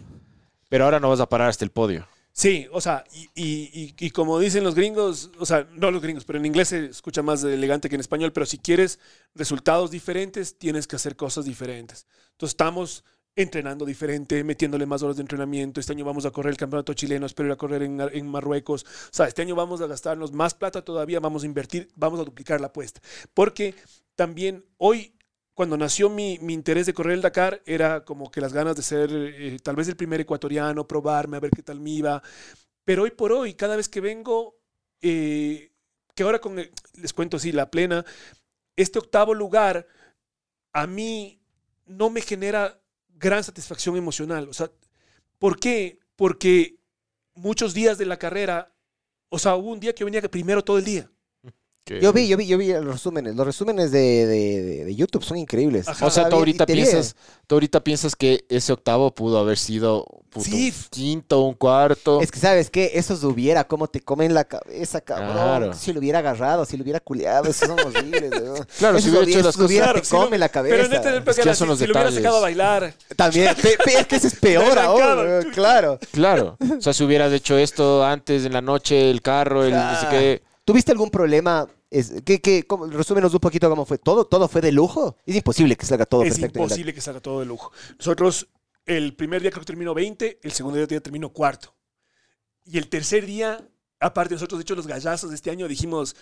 pero 0.71 0.85
ahora 0.85 1.01
no 1.01 1.11
vas 1.11 1.21
a 1.21 1.29
parar 1.29 1.49
hasta 1.49 1.65
el 1.65 1.71
podio. 1.71 2.07
Sí, 2.37 2.67
o 2.73 2.81
sea, 2.81 3.05
y, 3.13 3.29
y- 3.41 3.95
y- 3.97 4.11
como 4.11 4.41
dicen 4.41 4.65
los 4.65 4.75
gringos, 4.75 5.31
o 5.39 5.47
sea, 5.47 5.69
no 5.73 5.93
los 5.93 6.03
gringos, 6.03 6.25
pero 6.25 6.41
en 6.41 6.47
inglés 6.47 6.69
se 6.69 6.87
escucha 6.87 7.23
más 7.23 7.45
elegante 7.45 7.89
que 7.89 7.95
en 7.95 8.01
español, 8.01 8.33
pero 8.33 8.45
si 8.45 8.59
quieres 8.59 8.99
resultados 9.37 9.93
diferentes, 9.93 10.59
tienes 10.59 10.89
que 10.89 10.97
hacer 10.97 11.15
cosas 11.15 11.45
diferentes. 11.45 12.09
Entonces 12.33 12.55
estamos 12.55 13.05
entrenando 13.37 13.85
diferente, 13.85 14.43
metiéndole 14.43 14.85
más 14.85 15.03
horas 15.05 15.17
de 15.17 15.23
entrenamiento. 15.23 15.79
Este 15.79 15.93
año 15.93 16.05
vamos 16.05 16.27
a 16.27 16.33
correr 16.33 16.51
el 16.53 16.57
campeonato 16.57 16.93
chileno, 16.95 17.25
espero 17.27 17.49
ir 17.49 17.53
a 17.53 17.57
correr 17.57 17.83
en, 17.85 18.01
en 18.01 18.27
Marruecos. 18.29 18.83
O 18.85 19.13
sea, 19.13 19.27
este 19.29 19.43
año 19.43 19.55
vamos 19.55 19.81
a 19.81 19.87
gastarnos 19.87 20.33
más 20.33 20.55
plata 20.55 20.83
todavía, 20.85 21.21
vamos 21.21 21.45
a 21.45 21.47
invertir, 21.47 21.89
vamos 21.95 22.19
a 22.19 22.25
duplicar 22.25 22.61
la 22.61 22.67
apuesta. 22.69 23.01
Porque 23.33 23.77
también 24.17 24.65
hoy, 24.79 25.14
cuando 25.55 25.77
nació 25.77 26.11
mi, 26.11 26.39
mi 26.41 26.53
interés 26.53 26.87
de 26.87 26.95
correr 26.95 27.15
el 27.15 27.23
Dakar, 27.23 27.63
era 27.65 28.05
como 28.05 28.31
que 28.31 28.41
las 28.41 28.53
ganas 28.53 28.77
de 28.77 28.83
ser 28.83 29.11
eh, 29.13 29.57
tal 29.63 29.77
vez 29.77 29.89
el 29.89 29.97
primer 29.97 30.21
ecuatoriano, 30.21 30.87
probarme, 30.87 31.37
a 31.37 31.41
ver 31.41 31.53
qué 31.53 31.63
tal 31.63 31.81
me 31.81 31.91
iba. 31.91 32.23
Pero 32.85 33.05
hoy 33.05 33.13
por 33.13 33.33
hoy, 33.33 33.55
cada 33.55 33.77
vez 33.77 33.89
que 33.89 34.01
vengo, 34.01 34.57
eh, 35.01 35.73
que 36.15 36.23
ahora 36.25 36.41
con, 36.41 36.57
les 36.57 37.13
cuento 37.13 37.37
así, 37.37 37.53
la 37.53 37.71
plena, 37.71 38.05
este 38.77 38.99
octavo 38.99 39.33
lugar 39.33 39.87
a 40.73 40.87
mí 40.89 41.41
no 41.87 42.11
me 42.11 42.21
genera 42.21 42.81
gran 43.09 43.45
satisfacción 43.45 43.97
emocional. 43.97 44.49
O 44.49 44.53
sea, 44.53 44.71
¿por 45.39 45.59
qué? 45.61 46.01
Porque 46.17 46.81
muchos 47.35 47.75
días 47.75 47.97
de 47.97 48.07
la 48.07 48.19
carrera, 48.19 48.75
o 49.29 49.39
sea, 49.39 49.55
hubo 49.55 49.71
un 49.71 49.81
día 49.81 49.95
que 49.95 50.05
venía 50.05 50.21
primero 50.23 50.65
todo 50.65 50.79
el 50.79 50.85
día. 50.85 51.11
Que- 51.85 52.01
Yo 52.01 52.15
vi, 52.15 52.27
yo 52.29 52.39
vi, 52.39 52.47
yo 52.47 52.57
vi 52.57 52.69
los 52.73 52.85
resúmenes. 52.87 53.35
Los 53.37 53.45
resúmenes 53.47 53.91
de, 53.93 54.25
de- 54.27 54.63
de- 54.63 54.85
de 54.87 54.95
YouTube 54.95 55.23
son 55.23 55.37
increíbles. 55.37 55.87
Ajá. 55.87 56.07
O 56.07 56.11
sea, 56.11 56.31
tú 56.31 56.37
ahorita 56.37 56.65
piensas, 56.65 57.15
tú 57.47 57.57
ahorita 57.57 57.85
piensas 57.85 58.17
que 58.17 58.47
ese 58.49 58.73
octavo 58.73 59.15
pudo 59.15 59.39
haber 59.39 59.59
sido 59.59 60.07
puto, 60.31 60.47
Sí. 60.47 60.73
un 60.75 60.89
quinto, 60.89 61.43
un 61.43 61.53
cuarto. 61.55 62.23
Es 62.23 62.31
que, 62.33 62.39
¿sabes 62.41 62.71
qué? 62.71 62.93
Esos 62.95 63.21
de 63.21 63.27
hubiera, 63.27 63.65
cómo 63.65 63.87
te 63.87 64.01
comen 64.01 64.33
la 64.33 64.45
cabeza, 64.45 65.03
cabrón. 65.03 65.33
Claro. 65.33 65.73
Si 65.75 65.93
lo 65.93 66.01
hubiera 66.01 66.21
agarrado, 66.21 66.65
si 66.65 66.79
lo 66.79 66.85
hubiera 66.85 67.01
culeado, 67.01 67.51
esos 67.51 67.69
son 67.69 67.79
horribles. 67.79 68.31
weón. 68.41 68.67
Claro, 68.79 68.99
si 68.99 69.11
hubiera 69.11 69.27
hecho 69.29 69.43
las 69.43 69.55
cosas- 69.57 69.77
Claro, 69.77 70.01
te 70.01 70.07
si 70.07 70.15
lo- 70.17 70.23
comen 70.25 70.41
la 70.41 70.49
cabeza. 70.49 70.77
Pero 70.77 70.89
neta, 70.89 71.31
Es 71.31 71.37
que 71.37 71.45
ya 71.45 71.55
son 71.55 71.67
si, 71.67 71.71
los 71.71 71.79
si 71.81 71.87
lo 71.87 71.93
hubiera 71.93 72.01
detalles. 72.11 72.15
sacado 72.23 72.37
a 72.39 72.41
bailar, 72.41 72.95
También, 73.15 73.55
pe- 73.63 73.77
pe- 73.85 73.99
es 74.01 74.07
que 74.07 74.17
ese 74.17 74.29
es 74.29 74.37
peor 74.37 74.79
ahora, 74.79 75.41
claro. 75.53 75.99
Claro. 76.13 76.57
O 76.79 76.81
sea, 76.81 76.95
si 76.95 77.05
hubieras 77.05 77.31
hecho 77.31 77.59
esto 77.59 78.03
antes 78.07 78.47
en 78.47 78.55
la 78.55 78.63
noche, 78.63 79.11
el 79.11 79.21
carro, 79.21 79.65
el 79.65 79.73
no 79.73 80.01
sé 80.01 80.07
qué. 80.09 80.43
¿Tuviste 80.65 80.93
algún 80.93 81.11
problema? 81.11 81.67
Es, 81.91 82.13
¿qué, 82.25 82.41
qué, 82.41 82.65
cómo- 82.67 82.87
resúmenos 82.87 83.33
un 83.35 83.41
poquito 83.41 83.69
cómo 83.69 83.85
fue. 83.85 83.99
¿Todo, 83.99 84.25
¿Todo 84.25 84.49
fue 84.49 84.61
de 84.61 84.73
lujo? 84.73 85.17
Es 85.27 85.37
imposible 85.37 85.77
que 85.77 85.85
salga 85.87 86.07
todo 86.07 86.23
es 86.23 86.31
perfecto. 86.35 86.59
en 86.59 86.63
el- 86.63 86.67
imposible 86.67 86.95
que 86.95 87.01
salga 87.01 87.21
todo 87.21 87.41
de 87.41 87.47
lujo. 87.47 87.71
Nosotros, 87.99 88.49
el 88.87 89.15
primer 89.15 89.43
día 89.43 89.51
creo 89.51 89.61
que 89.61 89.67
terminó 89.67 89.95
20, 89.95 90.41
el 90.43 90.53
segundo 90.53 90.85
día 90.87 91.01
terminó 91.01 91.29
cuarto. 91.31 91.75
Y 92.65 92.79
el 92.79 92.89
tercer 92.89 93.27
día, 93.27 93.67
aparte 94.01 94.35
nosotros, 94.35 94.59
de 94.59 94.63
hecho, 94.63 94.75
los 94.75 94.87
gallazos 94.87 95.31
de 95.31 95.37
este 95.37 95.51
año 95.51 95.69
dijimos, 95.69 96.17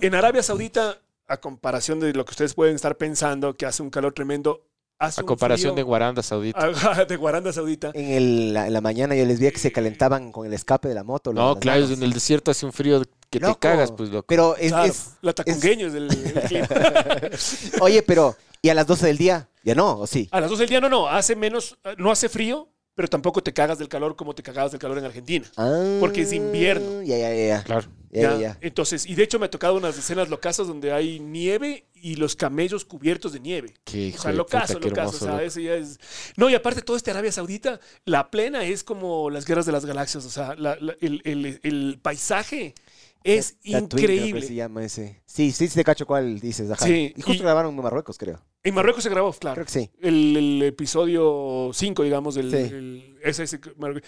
en 0.00 0.14
Arabia 0.14 0.42
Saudita, 0.42 1.00
a 1.26 1.38
comparación 1.38 2.00
de 2.00 2.12
lo 2.12 2.24
que 2.26 2.32
ustedes 2.32 2.52
pueden 2.54 2.74
estar 2.76 2.96
pensando, 2.98 3.56
que 3.56 3.64
hace 3.64 3.82
un 3.82 3.88
calor 3.88 4.12
tremendo, 4.12 4.66
hace 4.98 5.22
A 5.22 5.24
comparación 5.24 5.74
de 5.74 5.80
frío- 5.82 5.86
Guaranda 5.86 6.22
Saudita. 6.22 6.70
De 7.08 7.16
Guaranda 7.16 7.50
Saudita. 7.52 7.92
En, 7.94 8.10
el- 8.10 8.52
la, 8.52 8.66
en 8.66 8.72
la 8.74 8.80
mañana 8.82 9.14
yo 9.16 9.24
les 9.24 9.40
vi 9.40 9.50
que 9.50 9.58
se 9.58 9.72
calentaban 9.72 10.30
con 10.32 10.46
el 10.46 10.52
escape 10.52 10.88
de 10.88 10.94
la 10.94 11.02
moto. 11.02 11.32
No, 11.32 11.58
claro, 11.58 11.86
en 11.86 12.02
el 12.02 12.12
desierto 12.12 12.50
hace 12.50 12.66
un 12.66 12.72
frío 12.74 13.02
que 13.40 13.46
Loco. 13.46 13.54
te 13.54 13.68
cagas, 13.68 13.92
pues 13.92 14.10
loco. 14.10 14.26
Pero 14.28 14.56
es, 14.56 14.72
Claro, 14.72 14.84
es- 14.90 15.10
la 15.22 15.32
tacungueño 15.32 15.86
es 15.88 15.94
el, 15.94 16.04
el 16.10 16.42
clima. 16.42 16.68
Oye, 17.80 18.02
pero... 18.02 18.36
¿Y 18.62 18.70
a 18.70 18.74
las 18.74 18.86
12 18.86 19.06
del 19.08 19.18
día? 19.18 19.48
Ya 19.62 19.74
no, 19.74 19.98
¿o 19.98 20.06
sí? 20.06 20.26
A 20.30 20.40
las 20.40 20.48
12 20.48 20.62
del 20.62 20.70
día 20.70 20.80
no, 20.80 20.88
no, 20.88 21.06
hace 21.06 21.36
menos, 21.36 21.76
no 21.98 22.10
hace 22.10 22.30
frío, 22.30 22.70
pero 22.94 23.08
tampoco 23.08 23.42
te 23.42 23.52
cagas 23.52 23.78
del 23.78 23.90
calor 23.90 24.16
como 24.16 24.34
te 24.34 24.42
cagabas 24.42 24.72
del 24.72 24.80
calor 24.80 24.96
en 24.96 25.04
Argentina. 25.04 25.44
Ah, 25.58 25.98
Porque 26.00 26.22
es 26.22 26.32
invierno. 26.32 27.02
Ya, 27.02 27.18
ya, 27.18 27.34
ya. 27.34 27.62
Claro. 27.62 27.86
Ya, 28.10 28.38
Ya. 28.38 28.58
Entonces, 28.62 29.04
y 29.04 29.16
de 29.16 29.24
hecho 29.24 29.38
me 29.38 29.46
ha 29.46 29.50
tocado 29.50 29.74
unas 29.76 29.98
escenas 29.98 30.30
locasas 30.30 30.66
donde 30.66 30.92
hay 30.92 31.20
nieve 31.20 31.88
y 31.94 32.14
los 32.14 32.36
camellos 32.36 32.86
cubiertos 32.86 33.34
de 33.34 33.40
nieve. 33.40 33.74
Qué 33.84 34.14
O 34.16 34.22
sea, 34.22 34.32
locazo, 34.32 34.74
puta, 34.74 34.88
locazo. 34.88 35.26
hermoso, 35.26 35.44
o 35.46 35.50
sea, 35.50 35.62
ya 35.62 35.74
es... 35.74 35.98
No, 36.36 36.48
y 36.48 36.54
aparte 36.54 36.80
todo 36.80 36.96
este 36.96 37.10
Arabia 37.10 37.32
Saudita, 37.32 37.80
la 38.06 38.30
plena 38.30 38.64
es 38.64 38.82
como 38.82 39.28
las 39.28 39.44
guerras 39.44 39.66
de 39.66 39.72
las 39.72 39.84
galaxias. 39.84 40.24
O 40.24 40.30
sea, 40.30 40.54
la- 40.54 40.78
la- 40.80 40.96
el, 41.02 41.20
el- 41.24 41.60
el 41.62 41.98
paisaje 42.00 42.74
es 43.24 43.54
Tatooine, 43.58 43.88
creo 43.88 44.06
que 44.08 44.14
increíble. 44.14 44.46
se 44.46 44.54
llama 44.54 44.84
ese. 44.84 45.22
Sí, 45.26 45.50
sí, 45.50 45.66
sí, 45.68 45.74
te 45.74 45.82
cacho 45.84 46.06
cuál 46.06 46.38
dices. 46.38 46.70
Ajá. 46.70 46.84
Sí, 46.86 47.12
y 47.16 47.22
justo 47.22 47.42
y- 47.42 47.44
grabaron 47.44 47.74
en 47.74 47.82
Marruecos, 47.82 48.16
creo. 48.18 48.40
En 48.62 48.74
Marruecos 48.74 49.02
se 49.02 49.10
grabó, 49.10 49.32
claro. 49.32 49.54
Creo 49.54 49.66
que 49.66 49.72
sí. 49.72 49.90
El, 50.00 50.36
el 50.36 50.62
episodio 50.62 51.70
5, 51.72 52.02
digamos, 52.02 52.34
del, 52.36 52.50
Sí. 52.50 52.56
el- 52.56 53.18
ese- 53.22 53.42
ese- 53.44 53.58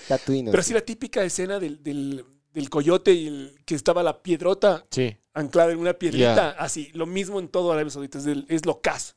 Tatooine. 0.09 0.51
Pero 0.51 0.61
así 0.61 0.73
la 0.73 0.81
típica 0.83 1.25
escena 1.25 1.59
del, 1.59 1.83
del- 1.83 2.25
del 2.53 2.71
coyote 2.71 3.13
y 3.13 3.27
el, 3.27 3.59
que 3.67 3.75
estaba 3.75 4.03
la 4.03 4.23
piedrota 4.23 4.87
Sí. 4.91 5.17
anclada 5.35 5.73
en 5.73 5.79
una 5.79 5.93
piedrita, 5.95 6.35
Ya. 6.35 6.51
así, 6.53 6.91
lo 6.95 7.05
mismo 7.07 7.39
en 7.41 7.49
todo 7.49 7.73
Arabia 7.73 7.91
Saudita, 7.91 8.19
es, 8.19 8.25
del- 8.25 8.47
es 8.49 8.65
lo 8.65 8.81
caso. 8.81 9.15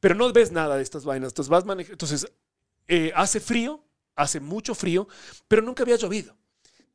Pero 0.00 0.14
no 0.14 0.32
ves 0.32 0.52
nada 0.52 0.76
de 0.76 0.82
estas 0.82 1.04
vainas, 1.04 1.30
entonces 1.30 1.48
vas 1.48 1.64
entonces 1.88 2.26
eh, 2.88 3.12
hace 3.14 3.38
frío, 3.40 3.84
hace 4.16 4.40
mucho 4.40 4.74
frío, 4.74 5.08
pero 5.48 5.62
nunca 5.62 5.82
había 5.84 5.96
llovido. 5.96 6.36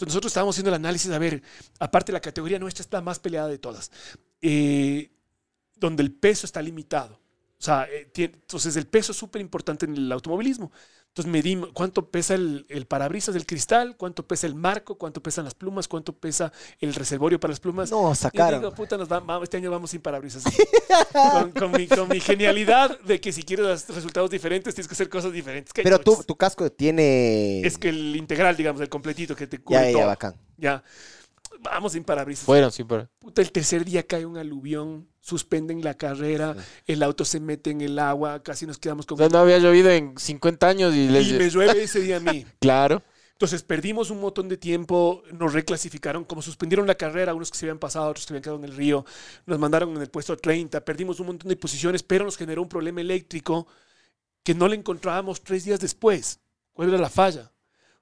Nosotros 0.06 0.30
estábamos 0.30 0.56
haciendo 0.56 0.70
el 0.70 0.76
análisis, 0.76 1.12
a 1.12 1.18
ver, 1.18 1.42
aparte 1.80 2.12
la 2.12 2.20
categoría 2.20 2.60
nuestra 2.60 2.82
es 2.84 2.92
la 2.92 3.02
más 3.02 3.20
peleada 3.20 3.48
de 3.48 3.58
todas, 3.58 3.92
eh, 4.42 5.12
donde 5.76 6.04
el 6.04 6.12
peso 6.12 6.46
está 6.46 6.62
limitado. 6.62 7.16
O 7.60 7.64
sea, 7.64 7.88
eh, 7.90 8.12
entonces 8.16 8.76
el 8.76 8.86
peso 8.86 9.12
es 9.12 9.18
súper 9.18 9.42
importante 9.42 9.86
en 9.86 9.96
el 9.96 10.12
automovilismo. 10.12 10.72
Entonces 11.18 11.32
medimos 11.32 11.70
cuánto 11.74 12.12
pesa 12.12 12.36
el, 12.36 12.68
el 12.70 12.86
parabrisas 12.86 13.34
del 13.34 13.48
cristal, 13.48 13.98
cuánto 13.98 14.28
pesa 14.28 14.46
el 14.46 14.54
marco, 14.54 15.00
cuánto 15.00 15.20
pesan 15.24 15.46
las 15.46 15.56
plumas, 15.56 15.88
cuánto 15.88 16.14
pesa 16.14 16.52
el 16.80 16.94
reservorio 16.94 17.40
para 17.40 17.52
las 17.54 17.60
plumas. 17.60 17.90
No, 17.90 18.12
Y 18.12 18.16
sacaron. 18.16 18.60
digo, 18.60 18.72
puta, 18.76 18.98
nos 18.98 19.12
va- 19.12 19.20
va- 19.22 19.42
este 19.44 19.58
año 19.58 19.72
vamos 19.72 19.90
sin 19.90 20.00
parabrisas. 20.02 20.44
con, 21.32 21.52
con 21.54 21.72
mi, 21.72 21.88
con 21.88 22.08
mi 22.08 22.20
genialidad 22.20 23.00
de 23.00 23.20
que 23.20 23.32
si 23.34 23.42
quieres 23.42 23.88
resultados 23.90 24.30
diferentes, 24.30 24.76
tienes 24.76 24.88
que 24.88 24.94
hacer 24.94 25.10
cosas 25.10 25.34
diferentes. 25.34 25.74
¿Qué 25.74 25.82
Pero 25.82 25.98
tu, 26.00 26.12
chuches? 26.12 26.26
tu 26.28 26.36
casco 26.36 26.72
tiene... 26.72 27.62
Es 27.62 27.80
que 27.80 27.90
el 27.90 28.16
integral, 28.16 28.56
digamos, 28.56 28.80
el 28.82 28.90
completito 28.90 29.36
que 29.36 29.48
te 29.48 29.58
cubre 29.58 29.80
Ya, 29.80 29.86
ya, 29.88 29.92
todo. 29.94 30.02
ya, 30.02 30.06
bacán. 30.06 30.36
Ya. 30.58 30.84
Vamos 31.62 31.94
sin 31.94 32.04
parabrisas. 32.04 32.46
Fueron, 32.46 32.72
sí, 32.72 32.84
pero. 32.84 33.10
Puta, 33.18 33.42
el 33.42 33.52
tercer 33.52 33.84
día 33.84 34.04
cae 34.06 34.24
un 34.28 34.38
aluvión, 34.38 35.08
suspenden 35.28 35.84
la 35.84 35.96
carrera, 35.96 36.56
el 36.86 37.04
auto 37.04 37.26
se 37.26 37.42
mete 37.42 37.70
en 37.72 37.82
el 37.82 38.00
agua, 38.00 38.42
casi 38.42 38.66
nos 38.66 38.78
quedamos 38.78 39.06
con... 39.06 39.18
No, 39.18 39.28
no 39.28 39.40
había 39.40 39.58
llovido 39.58 39.92
en 39.92 40.18
50 40.18 40.68
años 40.68 40.96
y 40.96 41.10
les. 41.10 41.28
y 41.28 41.34
me 41.34 41.50
llueve 41.50 41.84
ese 41.84 42.00
día 42.00 42.18
a 42.18 42.20
mí. 42.22 42.46
Claro. 42.60 43.04
Entonces 43.34 43.62
perdimos 43.62 44.10
un 44.10 44.22
montón 44.22 44.48
de 44.50 44.58
tiempo, 44.58 45.22
nos 45.32 45.54
reclasificaron, 45.54 46.24
como 46.24 46.42
suspendieron 46.42 46.88
la 46.88 46.96
carrera, 46.96 47.36
unos 47.36 47.52
que 47.52 47.58
se 47.58 47.66
habían 47.66 47.78
pasado, 47.78 48.10
otros 48.10 48.26
que 48.26 48.34
habían 48.34 48.42
quedado 48.42 48.58
en 48.58 48.64
el 48.64 48.76
río, 48.76 49.06
nos 49.46 49.60
mandaron 49.60 49.96
en 49.96 50.02
el 50.02 50.10
puesto 50.10 50.36
30, 50.36 50.84
perdimos 50.84 51.20
un 51.20 51.28
montón 51.28 51.50
de 51.50 51.56
posiciones, 51.56 52.02
pero 52.02 52.26
nos 52.26 52.38
generó 52.38 52.64
un 52.64 52.70
problema 52.70 53.02
eléctrico 53.02 53.68
que 54.44 54.56
no 54.56 54.68
le 54.68 54.78
encontrábamos 54.78 55.44
tres 55.44 55.66
días 55.66 55.80
después. 55.80 56.40
¿Cuál 56.74 56.90
era 56.90 56.98
la 56.98 57.10
falla? 57.10 57.52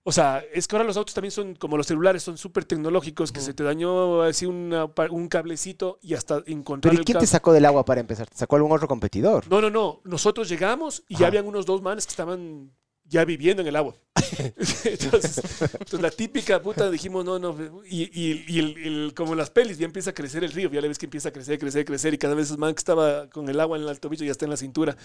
O 0.07 0.11
sea, 0.11 0.43
es 0.53 0.67
que 0.67 0.75
ahora 0.75 0.85
los 0.85 0.97
autos 0.97 1.15
también 1.15 1.31
son 1.31 1.55
como 1.55 1.77
los 1.77 1.87
celulares, 1.87 2.21
son 2.21 2.37
súper 2.37 2.63
tecnológicos, 2.63 3.31
que 3.31 3.41
se 3.41 3.55
te 3.55 3.63
dañó 3.63 4.21
así 4.21 4.45
una 4.45 4.85
un 5.09 5.27
cablecito 5.27 5.97
y 6.03 6.13
hasta 6.13 6.43
encontrar 6.45 6.91
¿Pero 6.91 6.93
y 6.93 6.97
el 6.99 7.05
quién 7.05 7.17
te 7.17 7.25
sacó 7.25 7.51
del 7.53 7.65
agua 7.65 7.85
para 7.85 8.01
empezar? 8.01 8.29
¿Te 8.29 8.37
sacó 8.37 8.55
algún 8.57 8.71
otro 8.71 8.87
competidor? 8.87 9.47
No, 9.49 9.61
no, 9.61 9.71
no. 9.71 10.01
Nosotros 10.03 10.47
llegamos 10.47 11.03
y 11.07 11.15
Ajá. 11.15 11.21
ya 11.21 11.27
habían 11.27 11.47
unos 11.47 11.65
dos 11.65 11.81
manes 11.81 12.05
que 12.05 12.11
estaban 12.11 12.71
ya 13.03 13.25
viviendo 13.25 13.63
en 13.63 13.67
el 13.67 13.75
agua. 13.75 13.95
entonces, 14.85 15.37
entonces, 15.73 16.01
la 16.01 16.11
típica 16.11 16.61
puta 16.61 16.89
dijimos, 16.91 17.25
no, 17.25 17.39
no, 17.39 17.55
y, 17.87 18.03
y, 18.03 18.45
y 18.47 18.59
el, 18.59 18.77
el- 18.77 19.13
como 19.15 19.31
en 19.33 19.37
las 19.39 19.49
pelis, 19.49 19.77
ya 19.77 19.85
empieza 19.85 20.11
a 20.11 20.13
crecer 20.13 20.43
el 20.43 20.51
río, 20.51 20.69
ya 20.71 20.81
le 20.81 20.87
ves 20.87 20.97
que 20.99 21.05
empieza 21.05 21.29
a 21.29 21.31
crecer, 21.31 21.57
crecer, 21.59 21.85
crecer, 21.85 22.13
y 22.13 22.17
cada 22.17 22.33
vez 22.35 22.51
es 22.51 22.57
más 22.57 22.73
que 22.73 22.79
estaba 22.79 23.27
con 23.29 23.49
el 23.49 23.59
agua 23.59 23.77
en 23.77 23.83
el 23.83 23.89
alto 23.89 24.09
bicho, 24.09 24.23
ya 24.23 24.31
está 24.31 24.45
en 24.45 24.51
la 24.51 24.57
cintura. 24.57 24.95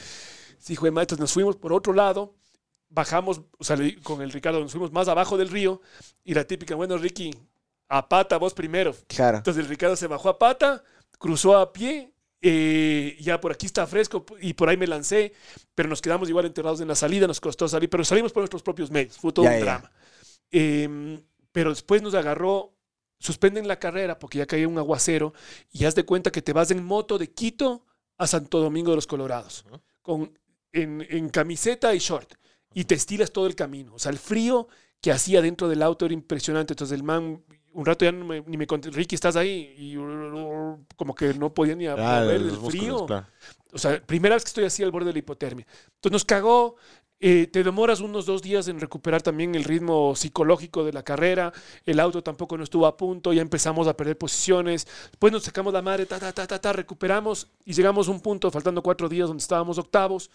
Sí, 0.58 0.74
hijo 0.74 0.84
de 0.84 0.90
madre, 0.90 1.04
entonces 1.04 1.20
nos 1.20 1.32
fuimos 1.32 1.56
por 1.56 1.72
otro 1.72 1.92
lado, 1.92 2.34
bajamos, 2.90 3.40
o 3.58 3.64
sea, 3.64 3.76
con 4.02 4.20
el 4.20 4.30
Ricardo 4.32 4.60
nos 4.60 4.72
fuimos 4.72 4.92
más 4.92 5.08
abajo 5.08 5.38
del 5.38 5.48
río, 5.48 5.80
y 6.24 6.34
la 6.34 6.44
típica, 6.44 6.74
bueno, 6.74 6.98
Ricky, 6.98 7.30
a 7.88 8.08
pata 8.08 8.36
vos 8.36 8.52
primero. 8.52 8.94
Claro. 9.06 9.38
Entonces 9.38 9.62
el 9.62 9.68
Ricardo 9.68 9.96
se 9.96 10.06
bajó 10.06 10.28
a 10.28 10.38
pata, 10.38 10.82
cruzó 11.18 11.56
a 11.56 11.72
pie, 11.72 12.12
eh, 12.42 13.16
ya 13.20 13.40
por 13.40 13.52
aquí 13.52 13.66
está 13.66 13.86
fresco 13.86 14.24
y 14.40 14.54
por 14.54 14.68
ahí 14.68 14.76
me 14.76 14.86
lancé, 14.86 15.32
pero 15.74 15.88
nos 15.88 16.00
quedamos 16.02 16.28
igual 16.28 16.46
enterrados 16.46 16.80
en 16.80 16.88
la 16.88 16.94
salida, 16.94 17.26
nos 17.26 17.40
costó 17.40 17.68
salir, 17.68 17.88
pero 17.90 18.04
salimos 18.04 18.32
por 18.32 18.42
nuestros 18.42 18.62
propios 18.62 18.90
medios, 18.90 19.16
fue 19.18 19.32
todo 19.32 19.44
Ya, 19.44 19.50
un 19.52 19.54
ya, 19.54 19.58
ya. 19.60 19.64
drama. 19.64 19.92
Eh, 20.50 21.20
pero 21.52 21.70
después 21.70 22.00
nos 22.02 22.14
agarró, 22.14 22.72
suspenden 23.18 23.68
la 23.68 23.78
carrera 23.78 24.18
porque 24.18 24.38
ya 24.38 24.46
caía 24.46 24.68
un 24.68 24.78
aguacero 24.78 25.32
y 25.72 25.84
haz 25.84 25.94
de 25.94 26.04
cuenta 26.04 26.30
que 26.30 26.42
te 26.42 26.52
vas 26.52 26.70
en 26.70 26.84
moto 26.84 27.18
de 27.18 27.30
Quito 27.30 27.84
a 28.16 28.26
Santo 28.26 28.60
Domingo 28.60 28.90
de 28.90 28.96
los 28.96 29.06
Colorados, 29.06 29.64
con, 30.02 30.38
en, 30.72 31.06
en 31.10 31.28
camiseta 31.28 31.94
y 31.94 31.98
short, 31.98 32.34
y 32.74 32.84
te 32.84 32.94
estilas 32.94 33.32
todo 33.32 33.46
el 33.46 33.54
camino. 33.54 33.94
O 33.94 33.98
sea, 33.98 34.12
el 34.12 34.18
frío 34.18 34.68
que 35.00 35.12
hacía 35.12 35.42
dentro 35.42 35.68
del 35.68 35.82
auto 35.82 36.04
era 36.06 36.14
impresionante. 36.14 36.72
Entonces 36.74 36.94
el 36.96 37.02
man, 37.02 37.42
un 37.72 37.86
rato 37.86 38.04
ya 38.04 38.12
no 38.12 38.24
me- 38.24 38.42
ni 38.42 38.56
me 38.56 38.66
conté, 38.66 38.90
Ricky, 38.90 39.14
¿estás 39.14 39.36
ahí? 39.36 39.74
Y 39.78 39.96
como 40.96 41.14
que 41.14 41.34
no 41.34 41.52
podía 41.54 41.74
ni 41.74 41.86
del 41.86 42.44
músculos, 42.60 42.70
frío. 42.70 43.06
claro. 43.06 43.26
O 43.72 43.78
sea, 43.78 44.04
primera 44.04 44.34
vez 44.34 44.44
que 44.44 44.48
estoy 44.48 44.64
así 44.64 44.82
al 44.82 44.90
borde 44.90 45.06
de 45.08 45.12
la 45.14 45.18
hipotermia. 45.20 45.66
Entonces 45.96 46.12
nos 46.12 46.24
cagó. 46.24 46.76
eh, 47.22 47.46
te 47.48 47.62
demoras 47.62 48.00
unos 48.00 48.24
dos 48.24 48.40
días 48.40 48.66
en 48.68 48.80
recuperar 48.80 49.20
también 49.20 49.54
el 49.54 49.64
ritmo 49.64 50.16
psicológico 50.16 50.84
de 50.84 50.92
la 50.94 51.02
carrera. 51.02 51.52
El 51.84 52.00
auto 52.00 52.22
tampoco 52.22 52.56
no 52.56 52.64
estuvo 52.64 52.86
a 52.86 52.96
punto. 52.96 53.34
Ya 53.34 53.42
empezamos 53.42 53.86
a 53.88 53.94
perder 53.94 54.16
posiciones. 54.16 54.86
Después 55.10 55.30
nos 55.30 55.42
sacamos 55.44 55.74
la 55.74 55.82
madre, 55.82 56.06
ta, 56.06 56.18
ta, 56.18 56.32
ta, 56.32 56.46
ta, 56.46 56.58
ta, 56.58 56.72
recuperamos 56.72 57.48
y 57.66 57.74
llegamos 57.74 58.08
a 58.08 58.12
un 58.12 58.20
punto, 58.22 58.50
faltando 58.50 58.82
cuatro 58.82 59.06
días, 59.06 59.28
donde 59.28 59.42
estábamos 59.42 59.76
octavos. 59.76 60.30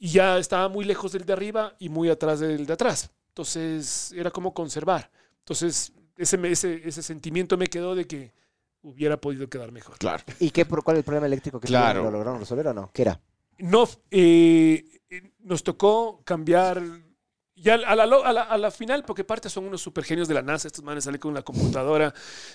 Y 0.00 0.08
ya 0.08 0.38
estaba 0.38 0.68
muy 0.68 0.84
lejos 0.84 1.12
del 1.12 1.24
de 1.24 1.32
arriba 1.32 1.76
y 1.78 1.88
muy 1.88 2.08
atrás 2.08 2.40
del 2.40 2.66
de 2.66 2.72
atrás. 2.72 3.10
Entonces 3.28 4.10
era 4.16 4.30
como 4.32 4.52
conservar. 4.52 5.10
Entonces 5.40 5.92
ese, 6.16 6.36
ese, 6.50 6.88
ese 6.88 7.02
sentimiento 7.02 7.56
me 7.56 7.68
quedó 7.68 7.94
de 7.94 8.06
que 8.06 8.32
hubiera 8.82 9.20
podido 9.20 9.48
quedar 9.48 9.70
mejor. 9.72 9.98
Claro. 9.98 10.24
¿Y 10.40 10.50
qué, 10.50 10.64
por- 10.64 10.82
cuál 10.82 10.96
es 10.96 11.00
el 11.00 11.04
problema 11.04 11.26
eléctrico 11.26 11.60
que 11.60 11.68
Claro. 11.68 12.02
lo 12.04 12.10
lograron 12.10 12.40
resolver 12.40 12.66
o 12.68 12.74
no? 12.74 12.90
¿Qué 12.92 13.02
era? 13.02 13.20
No, 13.58 13.86
eh, 14.10 14.82
eh, 15.10 15.32
nos 15.40 15.62
tocó 15.62 16.22
cambiar 16.24 16.82
ya 17.62 17.74
a 17.74 17.94
la, 17.94 18.04
a, 18.04 18.32
la, 18.32 18.42
a 18.42 18.58
la 18.58 18.70
final, 18.70 19.04
porque 19.04 19.22
parte 19.24 19.48
son 19.50 19.66
unos 19.66 19.82
super 19.82 20.02
genios 20.04 20.28
de 20.28 20.34
la 20.34 20.42
NASA, 20.42 20.66
estos 20.68 20.84
manes 20.84 21.04
salen 21.04 21.20
con 21.20 21.34
la 21.34 21.42
computadora. 21.42 22.12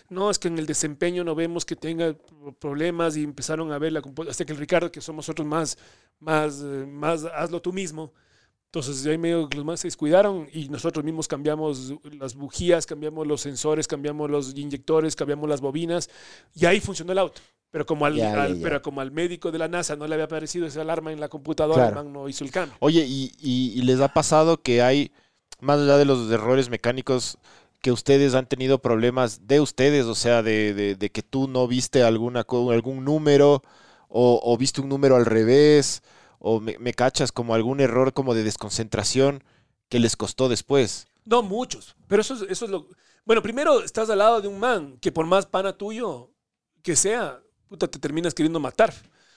No, 0.09 0.29
es 0.31 0.39
que 0.39 0.47
en 0.47 0.57
el 0.57 0.65
desempeño 0.65 1.23
no 1.23 1.35
vemos 1.35 1.63
que 1.65 1.75
tenga 1.75 2.15
problemas 2.59 3.15
y 3.15 3.23
empezaron 3.23 3.71
a 3.71 3.77
ver 3.77 3.91
la 3.93 4.01
compu- 4.01 4.27
hasta 4.29 4.45
que 4.45 4.53
el 4.53 4.59
Ricardo, 4.59 4.91
que 4.91 5.01
somos 5.01 5.25
nosotros 5.25 5.47
más, 5.47 5.77
más, 6.19 6.61
eh, 6.61 6.85
más 6.87 7.23
hazlo 7.25 7.61
tú 7.61 7.71
mismo. 7.71 8.13
Entonces 8.65 9.05
ahí 9.05 9.17
medio 9.17 9.47
los 9.55 9.63
más 9.63 9.79
se 9.79 9.87
descuidaron 9.87 10.49
y 10.51 10.67
nosotros 10.67 11.05
mismos 11.05 11.29
cambiamos 11.29 11.93
las 12.19 12.35
bujías, 12.35 12.85
cambiamos 12.85 13.25
los 13.25 13.39
sensores, 13.39 13.87
cambiamos 13.87 14.29
los 14.29 14.53
inyectores, 14.57 15.15
cambiamos 15.15 15.47
las 15.47 15.61
bobinas 15.61 16.09
y 16.53 16.65
ahí 16.65 16.81
funcionó 16.81 17.13
el 17.13 17.19
auto. 17.19 17.41
Pero 17.71 17.85
como 17.85 18.05
al, 18.05 18.15
Ya, 18.15 18.31
ya, 18.33 18.43
al- 18.43 18.57
ya. 18.57 18.63
pero 18.63 18.81
como 18.81 19.01
al 19.01 19.11
médico 19.11 19.51
de 19.51 19.57
la 19.59 19.67
NASA 19.67 19.95
no 19.95 20.07
le 20.07 20.13
había 20.15 20.25
aparecido 20.25 20.65
esa 20.65 20.81
alarma 20.81 21.11
en 21.11 21.19
la 21.19 21.27
computadora, 21.29 21.87
Claro. 21.87 21.99
el 21.99 22.05
man 22.05 22.13
no 22.13 22.29
hizo 22.29 22.43
el 22.43 22.51
cambio. 22.51 22.77
Oye, 22.79 23.05
y, 23.05 23.31
y- 23.41 23.73
y 23.77 23.81
les 23.81 23.99
ha 23.99 24.07
pasado 24.13 24.61
que 24.61 24.81
hay, 24.81 25.11
más 25.59 25.79
allá 25.79 25.97
de 25.97 26.05
los 26.05 26.31
errores 26.31 26.69
mecánicos, 26.69 27.37
que 27.81 27.91
ustedes 27.91 28.33
han 28.33 28.47
tenido 28.47 28.79
problemas 28.79 29.45
de 29.47 29.59
ustedes, 29.59 30.05
o 30.05 30.15
sea, 30.15 30.41
de, 30.41 30.73
de- 30.73 30.95
de 30.95 31.09
que 31.11 31.21
tú 31.21 31.47
no 31.47 31.67
viste 31.67 32.01
alguna, 32.03 32.45
algún 32.71 33.03
número 33.05 33.61
o, 34.07 34.39
o 34.43 34.57
viste 34.57 34.81
un 34.81 34.89
número 34.89 35.15
al 35.17 35.25
revés 35.25 36.01
o 36.39 36.59
me, 36.61 36.77
me 36.79 36.93
cachas 36.93 37.31
como 37.31 37.53
algún 37.55 37.79
error 37.81 38.13
como 38.13 38.33
de 38.33 38.43
desconcentración 38.43 39.43
que 39.89 39.99
les 39.99 40.15
costó 40.15 40.47
después. 40.49 41.07
No 41.25 41.41
muchos, 41.43 41.95
pero 42.07 42.21
eso 42.21 42.35
es, 42.35 42.41
eso 42.49 42.65
es 42.65 42.71
lo... 42.71 42.87
Bueno, 43.25 43.41
primero 43.41 43.81
estás 43.83 44.09
al 44.09 44.19
lado 44.19 44.41
de 44.41 44.47
un 44.47 44.59
man 44.59 44.97
que 45.01 45.11
por 45.11 45.25
más 45.25 45.45
pana 45.45 45.73
tuyo 45.77 46.31
que 46.83 46.95
sea, 46.95 47.41
puta, 47.67 47.87
te 47.87 47.99
terminas 47.99 48.33
queriendo 48.33 48.59
matar. 48.59 48.93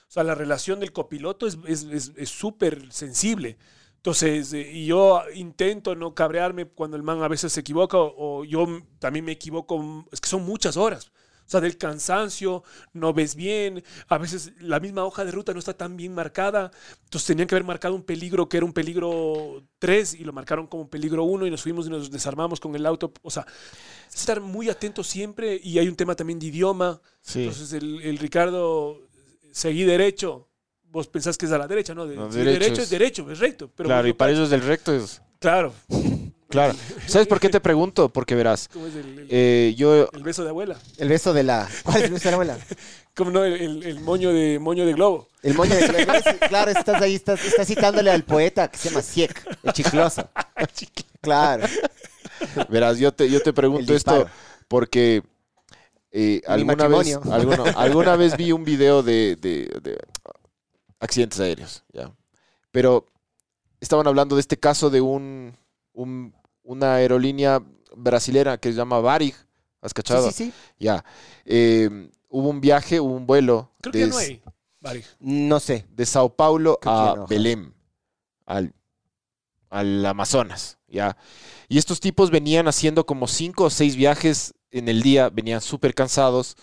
O 0.07 0.11
sea, 0.11 0.23
la 0.23 0.35
relación 0.35 0.79
del 0.79 0.91
copiloto 0.91 1.47
es 1.47 1.57
es- 1.67 1.83
es- 1.83 2.11
es 2.15 2.29
súper 2.29 2.91
sensible. 2.91 3.57
Entonces, 3.97 4.53
eh, 4.53 4.69
y 4.73 4.85
yo 4.87 5.21
intento 5.35 5.95
no 5.95 6.15
cabrearme 6.15 6.65
cuando 6.65 6.95
el 6.97 7.03
man 7.03 7.21
a 7.21 7.27
veces 7.27 7.51
se 7.53 7.59
equivoca 7.61 7.97
o, 7.97 8.39
o 8.41 8.45
yo 8.45 8.65
también 8.99 9.25
me 9.25 9.33
equivoco. 9.33 10.05
Es 10.11 10.21
que 10.21 10.29
son 10.29 10.43
muchas 10.45 10.77
horas. 10.77 11.11
O 11.49 11.51
sea, 11.51 11.61
del 11.61 11.77
cansancio, 11.79 12.63
no 12.93 13.11
ves 13.11 13.33
bien, 13.33 13.83
a 14.07 14.19
veces 14.19 14.51
la 14.59 14.79
misma 14.79 15.03
hoja 15.03 15.25
de 15.25 15.31
ruta 15.31 15.51
no 15.51 15.57
está 15.57 15.73
tan 15.73 15.97
bien 15.97 16.13
marcada. 16.13 16.69
Entonces 17.05 17.25
tenían 17.25 17.47
que 17.47 17.55
haber 17.55 17.63
marcado 17.65 17.95
un 17.95 18.03
peligro 18.03 18.47
que 18.47 18.57
era 18.57 18.67
un 18.67 18.71
peligro 18.71 19.63
3 19.79 20.13
y 20.13 20.25
lo 20.25 20.31
marcaron 20.31 20.67
como 20.67 20.87
peligro 20.87 21.23
1 21.23 21.47
y 21.47 21.49
nos 21.49 21.63
fuimos 21.63 21.87
y 21.87 21.89
nos 21.89 22.11
desarmamos 22.11 22.59
con 22.59 22.75
el 22.75 22.85
auto. 22.85 23.11
O 23.23 23.31
sea, 23.31 23.47
estar 24.13 24.39
muy 24.41 24.69
atentos 24.69 25.07
siempre 25.07 25.59
y 25.63 25.79
hay 25.79 25.87
un 25.87 25.95
tema 25.95 26.15
también 26.15 26.37
de 26.37 26.45
idioma. 26.45 27.01
Sí. 27.21 27.39
Entonces 27.45 27.73
el, 27.73 27.99
el 28.03 28.19
Ricardo, 28.19 29.01
seguí 29.51 29.85
derecho. 29.85 30.47
Vos 30.83 31.07
pensás 31.07 31.35
que 31.35 31.47
es 31.47 31.51
a 31.51 31.57
la 31.57 31.67
derecha, 31.67 31.95
¿no? 31.95 32.05
De- 32.05 32.15
No, 32.15 32.29
derecho 32.29 32.59
derecho, 32.59 32.73
es- 32.73 32.79
es 32.83 32.89
derecho, 32.91 33.31
es 33.31 33.39
recto. 33.39 33.71
Pero 33.75 33.87
claro, 33.89 34.07
y 34.07 34.13
para 34.13 34.31
ellos 34.33 34.51
del 34.51 34.61
recto 34.61 34.93
es... 34.93 35.19
Claro. 35.39 35.73
Claro. 36.49 36.73
¿Sabes 37.07 37.27
por 37.27 37.39
qué 37.39 37.49
te 37.49 37.59
pregunto? 37.59 38.09
Porque 38.09 38.33
verás, 38.35 38.67
¿Cómo 38.73 38.87
es 38.87 38.95
el, 38.95 39.19
el- 39.19 39.27
eh, 39.29 39.75
yo... 39.77 40.09
el 40.11 40.23
beso 40.23 40.43
de 40.43 40.49
abuela? 40.49 40.77
El 40.97 41.07
beso 41.09 41.31
de 41.33 41.43
la... 41.43 41.69
¿Cuál 41.83 41.97
es 41.97 42.03
el 42.05 42.11
beso 42.11 42.23
de 42.25 42.31
la 42.31 42.35
abuela? 42.35 42.57
¿Cómo 43.15 43.29
no? 43.31 43.43
El, 43.43 43.53
el- 43.53 43.83
el 43.83 43.99
moño, 43.99 44.33
de, 44.33 44.57
moño 44.59 44.85
de 44.85 44.93
globo. 44.93 45.27
El 45.43 45.53
moño 45.53 45.75
de... 45.75 46.37
Claro, 46.47 46.71
estás 46.71 47.01
ahí, 47.01 47.13
estás, 47.15 47.43
estás 47.45 47.67
citándole 47.67 48.09
al 48.09 48.23
poeta 48.23 48.67
que 48.67 48.77
se 48.77 48.89
llama 48.89 49.01
Siek, 49.03 49.57
el 49.63 49.73
chicloso. 49.73 50.27
Claro. 51.21 51.67
Verás, 52.69 52.97
yo 52.97 53.13
te, 53.13 53.29
yo 53.29 53.41
te 53.41 53.51
pregunto 53.51 53.93
esto 53.93 54.25
porque 54.69 55.21
eh, 56.11 56.41
alguna, 56.47 56.87
vez, 56.87 57.19
alguna, 57.29 57.63
alguna 57.75 58.15
vez 58.15 58.37
vi 58.37 58.53
un 58.53 58.63
video 58.63 59.03
de, 59.03 59.35
de- 59.35 59.67
de 59.83 59.97
accidentes 60.99 61.39
aéreos, 61.41 61.83
¿ya? 61.93 62.11
Pero 62.71 63.05
estaban 63.81 64.07
hablando 64.07 64.35
de 64.35 64.41
este 64.41 64.57
caso 64.57 64.89
de 64.89 65.01
un, 65.01 65.57
un- 65.93 66.33
una 66.69 66.93
aerolínea 66.93 67.63
brasilera 67.95 68.59
que 68.59 68.69
se 68.69 68.77
llama 68.77 68.99
Varig. 68.99 69.35
¿Has 69.81 69.91
cachado? 69.91 70.31
sí, 70.31 70.45
sí. 70.45 70.53
Ya. 70.77 71.03
Eh, 71.43 71.89
hubo 72.29 72.49
un 72.49 72.61
viaje, 72.61 72.99
hubo 72.99 73.15
un 73.15 73.25
vuelo 73.25 73.71
Creo 73.81 73.91
que 73.91 73.99
ya 73.99 74.05
de, 74.05 74.11
no 74.11 74.17
hay. 74.17 74.41
Vale. 74.79 75.03
No 75.19 75.59
sé. 75.59 75.87
de 75.89 76.05
Sao 76.05 76.35
Paulo 76.35 76.77
Creo 76.79 76.93
que 76.93 77.11
a 77.11 77.15
no. 77.15 77.27
Belém, 77.27 77.73
al, 78.45 78.71
al 79.71 80.05
Amazonas, 80.05 80.77
¿ya? 80.87 81.17
Y 81.69 81.79
estos 81.79 81.99
tipos 81.99 82.29
venían 82.29 82.67
haciendo 82.67 83.03
como 83.03 83.27
cinco 83.27 83.63
o 83.63 83.69
seis 83.71 83.95
viajes 83.95 84.53
en 84.69 84.89
el 84.89 85.01
día, 85.01 85.29
venían 85.29 85.61
súper 85.61 85.95
cansados. 85.95 86.55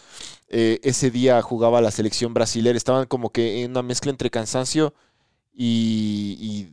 Eh, 0.48 0.78
ese 0.84 1.10
día 1.10 1.42
jugaba 1.42 1.80
la 1.80 1.90
selección 1.90 2.32
brasilera, 2.32 2.76
estaban 2.76 3.06
como 3.06 3.30
que 3.30 3.64
en 3.64 3.72
una 3.72 3.82
mezcla 3.82 4.10
entre 4.12 4.30
cansancio 4.30 4.94
y, 5.56 6.68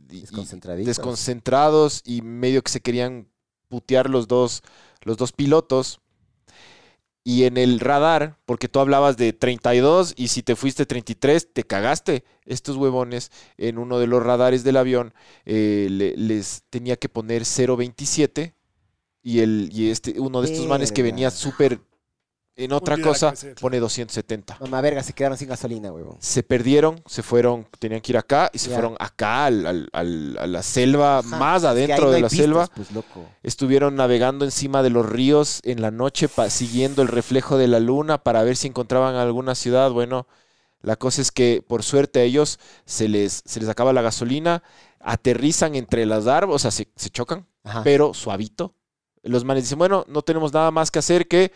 desconcentrados 0.86 2.02
y 2.04 2.20
medio 2.22 2.62
que 2.62 2.70
se 2.70 2.80
querían 2.80 3.28
putear 3.68 4.10
los 4.10 4.28
dos, 4.28 4.62
los 5.02 5.16
dos 5.16 5.32
pilotos. 5.32 6.00
Y 7.26 7.44
en 7.44 7.56
el 7.56 7.80
radar, 7.80 8.38
porque 8.44 8.68
tú 8.68 8.80
hablabas 8.80 9.16
de 9.16 9.32
32 9.32 10.12
y 10.14 10.28
si 10.28 10.42
te 10.42 10.56
fuiste 10.56 10.84
33, 10.84 11.54
te 11.54 11.64
cagaste. 11.64 12.22
Estos 12.44 12.76
huevones 12.76 13.30
en 13.56 13.78
uno 13.78 13.98
de 13.98 14.06
los 14.06 14.22
radares 14.22 14.62
del 14.62 14.76
avión 14.76 15.14
eh, 15.46 15.88
le- 15.90 16.14
les 16.18 16.64
tenía 16.68 16.96
que 16.96 17.08
poner 17.08 17.46
0.27 17.46 18.52
y, 19.22 19.38
el, 19.40 19.70
y 19.72 19.88
este, 19.90 20.20
uno 20.20 20.42
de 20.42 20.52
estos 20.52 20.66
manes 20.68 20.92
que 20.92 21.02
venía 21.02 21.30
súper 21.30 21.80
en 22.56 22.72
otra 22.72 22.96
cosa 22.98 23.32
cabeza. 23.34 23.48
pone 23.60 23.80
270. 23.80 24.58
Mamá 24.60 24.80
verga, 24.80 25.02
se 25.02 25.12
quedaron 25.12 25.36
sin 25.36 25.48
gasolina, 25.48 25.90
huevón. 25.92 26.16
Se 26.20 26.42
perdieron, 26.42 27.02
se 27.06 27.22
fueron, 27.22 27.66
tenían 27.78 28.00
que 28.00 28.12
ir 28.12 28.18
acá 28.18 28.50
y 28.52 28.58
se 28.58 28.68
Ya. 28.70 28.76
fueron 28.76 28.96
acá 29.00 29.46
al- 29.46 29.66
al- 29.66 29.88
al- 29.92 30.38
a 30.38 30.46
la 30.46 30.62
selva, 30.62 31.18
Ajá, 31.18 31.36
más 31.36 31.64
adentro 31.64 32.06
no 32.06 32.10
de 32.12 32.20
la 32.20 32.28
pistas, 32.28 32.44
selva. 32.44 32.66
Pues 32.74 32.92
loco. 32.92 33.26
Estuvieron 33.42 33.96
navegando 33.96 34.44
encima 34.44 34.82
de 34.82 34.90
los 34.90 35.04
ríos 35.08 35.60
en 35.64 35.82
la 35.82 35.90
noche, 35.90 36.28
pa- 36.28 36.48
siguiendo 36.50 37.02
el 37.02 37.08
reflejo 37.08 37.58
de 37.58 37.66
la 37.68 37.80
luna 37.80 38.18
para 38.22 38.42
ver 38.44 38.56
si 38.56 38.68
encontraban 38.68 39.16
alguna 39.16 39.54
ciudad. 39.54 39.90
Bueno, 39.90 40.26
la 40.80 40.96
cosa 40.96 41.22
es 41.22 41.32
que 41.32 41.64
por 41.66 41.82
suerte 41.82 42.20
a 42.20 42.22
ellos 42.22 42.60
se 42.84 43.08
les, 43.08 43.42
se 43.44 43.58
les 43.58 43.68
acaba 43.68 43.92
la 43.92 44.02
gasolina, 44.02 44.62
aterrizan 45.00 45.74
entre 45.74 46.06
las 46.06 46.26
árboles, 46.26 46.56
o 46.56 46.58
sea, 46.60 46.70
se, 46.70 46.88
se 46.96 47.10
chocan, 47.10 47.46
Ajá. 47.64 47.82
pero 47.82 48.14
suavito. 48.14 48.74
Los 49.22 49.44
manes 49.44 49.64
dicen, 49.64 49.78
bueno, 49.78 50.04
no 50.08 50.22
tenemos 50.22 50.52
nada 50.52 50.70
más 50.70 50.90
que 50.90 50.98
hacer 50.98 51.26
que 51.26 51.50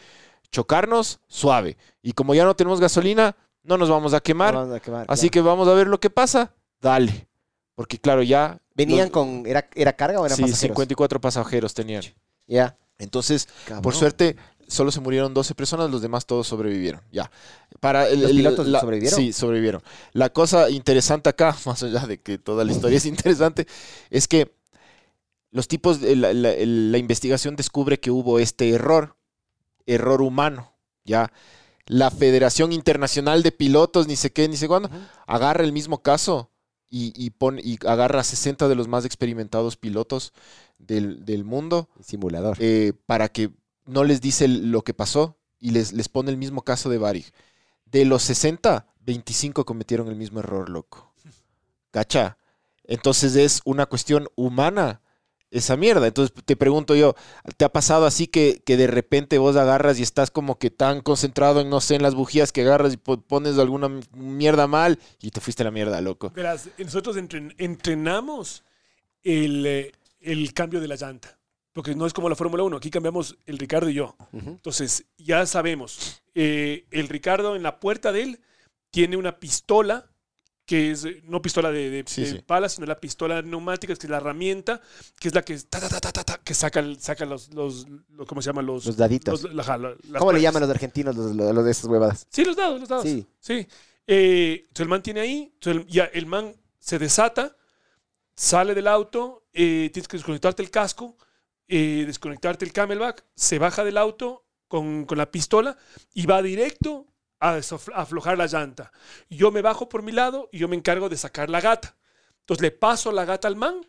chocarnos 0.51 1.21
suave. 1.27 1.77
Y 2.03 2.13
como 2.13 2.35
ya 2.35 2.45
no 2.45 2.55
tenemos 2.57 2.81
gasolina, 2.81 3.37
no 3.63 3.77
nos 3.79 3.89
vamos 3.91 4.15
a 4.15 4.21
quemar. 4.21 4.55
Vamos 4.55 4.75
a 4.77 4.81
quemar, 4.81 5.07
Así 5.09 5.29
claro. 5.29 5.33
que 5.45 5.49
vamos 5.49 5.69
a 5.69 5.75
ver 5.75 5.87
lo 5.89 6.01
que 6.01 6.11
pasa. 6.11 6.55
Dale. 6.81 7.29
Porque 7.75 7.99
claro, 7.99 8.23
ya... 8.23 8.61
¿Venían 8.75 9.07
los- 9.07 9.11
con. 9.11 9.45
¿Era, 9.47 9.69
era 9.75 9.93
carga 9.95 10.21
o 10.21 10.27
eran 10.27 10.37
Sí, 10.37 10.43
pasajeros? 10.43 10.61
54 10.61 11.21
pasajeros 11.21 11.75
tenían. 11.75 12.03
Ya. 12.47 12.77
Entonces, 12.99 13.49
Cabrón. 13.67 13.83
por 13.83 13.95
suerte, 13.95 14.37
solo 14.69 14.91
se 14.93 15.01
murieron 15.01 15.35
12 15.35 15.55
personas, 15.55 15.91
los 15.91 16.01
demás 16.03 16.27
todos 16.27 16.47
sobrevivieron. 16.47 17.01
Ya. 17.13 17.31
Para 17.81 18.09
el- 18.09 18.21
¿Los 18.23 18.31
pilotos 18.33 18.67
sobrevivieron? 18.81 19.17
Sí, 19.19 19.33
sobrevivieron. 19.33 19.83
La 20.13 20.31
cosa 20.31 20.71
interesante 20.71 21.29
acá, 21.29 21.57
más 21.67 21.83
allá 21.83 22.07
de 22.07 22.21
que 22.21 22.39
toda 22.39 22.65
la 22.65 22.73
historia 22.73 22.97
es 22.99 23.07
interesante, 23.07 23.67
es 24.11 24.27
que 24.29 24.55
los 25.51 25.67
tipos, 25.69 26.01
de 26.01 26.15
la, 26.17 26.33
la- 26.33 26.55
la 26.57 26.99
investigación 26.99 27.57
descubre 27.57 27.99
que 28.01 28.11
hubo 28.11 28.39
este 28.39 28.71
error, 28.71 29.17
error 29.89 30.23
humano, 30.23 30.73
ya. 31.05 31.33
La 31.87 32.11
Federación 32.11 32.73
Internacional 32.73 33.43
de 33.43 33.51
Pilotos, 33.51 34.07
ni 34.07 34.17
sé 34.17 34.31
qué, 34.31 34.47
ni 34.49 34.57
sé 34.57 34.69
cuándo, 34.69 34.91
agarra 35.27 35.65
el 35.65 35.73
mismo 35.73 36.03
caso 36.03 36.51
y, 36.91 37.13
y, 37.17 37.31
pone, 37.31 37.63
y 37.65 37.79
agarra 37.87 38.21
a 38.21 38.25
60 38.25 38.69
de 38.69 38.75
los 38.75 38.89
más 38.89 39.05
experimentados 39.05 39.77
pilotos 39.77 40.33
del, 40.79 41.25
del 41.25 41.45
mundo 41.45 41.89
Simulador. 42.03 42.57
eh, 42.61 42.93
para 43.07 43.29
que 43.31 43.51
no 43.87 44.05
les 44.05 44.21
dice 44.21 44.49
lo 44.49 44.83
que 44.83 44.93
pasó 44.95 45.39
y 45.59 45.71
les, 45.71 45.93
les 45.95 46.09
pone 46.09 46.31
el 46.31 46.37
mismo 46.37 46.63
caso 46.63 46.91
de 46.91 46.99
Varig. 46.99 47.33
De 47.87 48.05
los 48.05 48.23
60, 48.25 48.87
25 49.01 49.65
cometieron 49.65 50.09
el 50.09 50.17
mismo 50.17 50.41
error, 50.41 50.69
loco. 50.69 51.15
¿Cacha? 51.91 52.37
Entonces 52.85 53.35
es 53.35 53.63
una 53.65 53.87
cuestión 53.87 54.29
humana 54.37 55.01
esa 55.51 55.77
mierda. 55.77 56.07
Entonces 56.07 56.35
te 56.45 56.57
pregunto 56.57 56.95
yo, 56.95 57.15
¿te 57.57 57.65
ha 57.65 57.69
pasado 57.71 58.07
así 58.07 58.27
que, 58.27 58.63
que 58.65 58.77
de 58.77 58.87
repente 58.87 59.39
vos 59.39 59.57
agarras 59.57 59.99
y 59.99 60.03
estás 60.03 60.31
como 60.31 60.59
que 60.59 60.71
tan 60.71 61.01
concentrado 61.01 61.61
en, 61.61 61.71
no 61.71 61.81
sé, 61.81 61.95
en 61.95 62.03
las 62.03 62.15
bujías 62.15 62.53
que 62.53 62.63
agarras 62.63 62.93
y 62.95 62.97
po- 62.97 63.21
pones 63.21 63.59
alguna 63.59 63.89
mierda 64.15 64.67
mal 64.67 64.99
y 65.21 65.31
te 65.31 65.41
fuiste 65.41 65.63
a 65.63 65.65
la 65.65 65.71
mierda, 65.71 66.01
loco? 66.01 66.31
Verás, 66.35 66.69
nosotros 66.79 67.17
entren- 67.17 67.55
entrenamos 67.59 68.63
el, 69.23 69.67
eh, 69.67 69.93
el 70.21 70.53
cambio 70.53 70.81
de 70.81 70.89
la 70.89 70.97
llanta. 70.97 71.39
Porque 71.73 71.95
no 71.95 72.07
es 72.07 72.13
como 72.13 72.29
la 72.29 72.35
Fórmula 72.35 72.65
1, 72.65 72.77
aquí 72.77 72.91
cambiamos 72.91 73.37
el 73.47 73.57
Ricardo 73.57 73.89
y 73.89 73.95
yo. 73.95 74.17
Entonces, 74.33 75.05
ya 75.17 75.47
sabemos, 75.47 76.23
eh, 76.35 76.87
el 76.91 77.09
Ricardo 77.09 77.55
en 77.55 77.63
la 77.63 77.79
puerta 77.79 78.11
de 78.11 78.23
él 78.23 78.41
tiene 78.91 79.17
una 79.17 79.39
pistola, 79.39 80.08
que 80.69 80.91
es 80.91 81.03
eh, 81.07 81.23
no 81.25 81.41
pistola 81.41 81.71
de, 81.73 81.89
de- 81.89 82.05
Sí, 82.07 82.21
de 82.21 82.27
sí. 82.31 82.39
pala, 82.47 82.69
sino 82.69 82.87
la 82.87 83.01
pistola 83.01 83.41
neumática, 83.41 83.95
que 83.97 84.07
es 84.07 84.11
la 84.11 84.19
herramienta, 84.19 84.83
que 85.19 85.29
es 85.29 85.35
la 85.35 85.41
que, 85.43 85.59
ta, 85.61 85.81
ta, 85.81 85.89
ta, 85.89 85.99
ta, 86.01 86.13
ta, 86.13 86.25
ta, 86.25 86.41
que 86.45 86.53
saca, 86.53 86.85
saca 86.99 87.25
los, 87.25 87.53
los, 87.55 87.87
los- 88.11 88.27
¿cómo 88.29 88.43
se 88.43 88.51
llaman? 88.51 88.67
Los, 88.67 88.85
Los 88.85 88.97
daditos. 88.99 89.43
los- 89.45 89.55
la- 89.67 89.97
¿Cómo 90.19 90.31
le 90.33 90.43
llaman 90.43 90.61
los 90.61 90.71
argentinos 90.71 91.17
los, 91.17 91.65
de 91.65 91.71
esas 91.71 91.87
huevadas? 91.87 92.27
Sí, 92.31 92.45
los 92.45 92.55
dados, 92.55 92.79
los 92.81 92.89
dados. 92.91 93.05
Sí. 93.05 93.27
Sí. 93.41 93.67
Eh, 94.07 94.59
entonces 94.69 94.83
el 94.85 94.89
man 94.89 95.03
tiene 95.03 95.21
ahí, 95.21 95.55
el- 95.63 95.87
ya 95.87 96.05
el 96.05 96.27
man 96.27 96.55
se 96.79 96.99
desata, 96.99 97.57
sale 98.37 98.75
del 98.75 98.89
auto, 98.89 99.47
eh, 99.55 99.89
tienes 99.93 100.07
que 100.07 100.19
desconectarte 100.19 100.63
el 100.63 100.71
casco, 100.71 101.17
eh, 101.67 102.05
desconectarte 102.07 102.67
el 102.67 102.73
camelback, 102.75 103.25
se 103.35 103.59
baja 103.59 103.85
del 103.85 103.97
auto 103.97 104.45
con, 104.69 105.07
con 105.07 105.17
la 105.17 105.31
pistola 105.31 105.79
y 106.13 106.27
va 106.27 106.43
directo 106.43 107.07
a 107.41 107.61
aflojar 107.95 108.37
la 108.39 108.47
llanta. 108.47 108.93
Yo 109.29 109.51
me 109.51 109.63
bajo 109.63 109.89
por 109.89 110.03
mi 110.03 110.13
lado 110.13 110.49
y 110.53 110.59
yo 110.59 110.69
me 110.69 110.77
encargo 110.77 111.09
de 111.09 111.17
sacar 111.17 111.51
la 111.51 111.61
gata. 111.61 111.97
Entonces 112.41 112.63
le 112.63 112.71
paso 112.71 113.13
la 113.13 113.25
gata 113.25 113.49
al 113.49 113.57
man, 113.57 113.81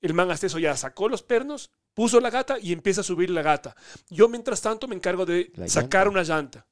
el 0.00 0.14
man 0.14 0.30
hasta 0.30 0.46
eso 0.46 0.58
ya 0.58 0.76
sacó 0.76 1.08
los 1.08 1.22
pernos, 1.22 1.70
puso 1.94 2.20
la 2.20 2.30
gata 2.30 2.58
y 2.58 2.72
empieza 2.72 3.02
a 3.02 3.04
subir 3.04 3.30
la 3.30 3.42
gata. 3.42 3.76
Yo 4.08 4.28
mientras 4.28 4.60
tanto 4.62 4.88
me 4.88 4.94
encargo 4.96 5.26
de 5.26 5.52
La 5.54 5.68
sacar 5.68 6.06
llanta. 6.06 6.10
una 6.10 6.22
llanta. 6.22 6.66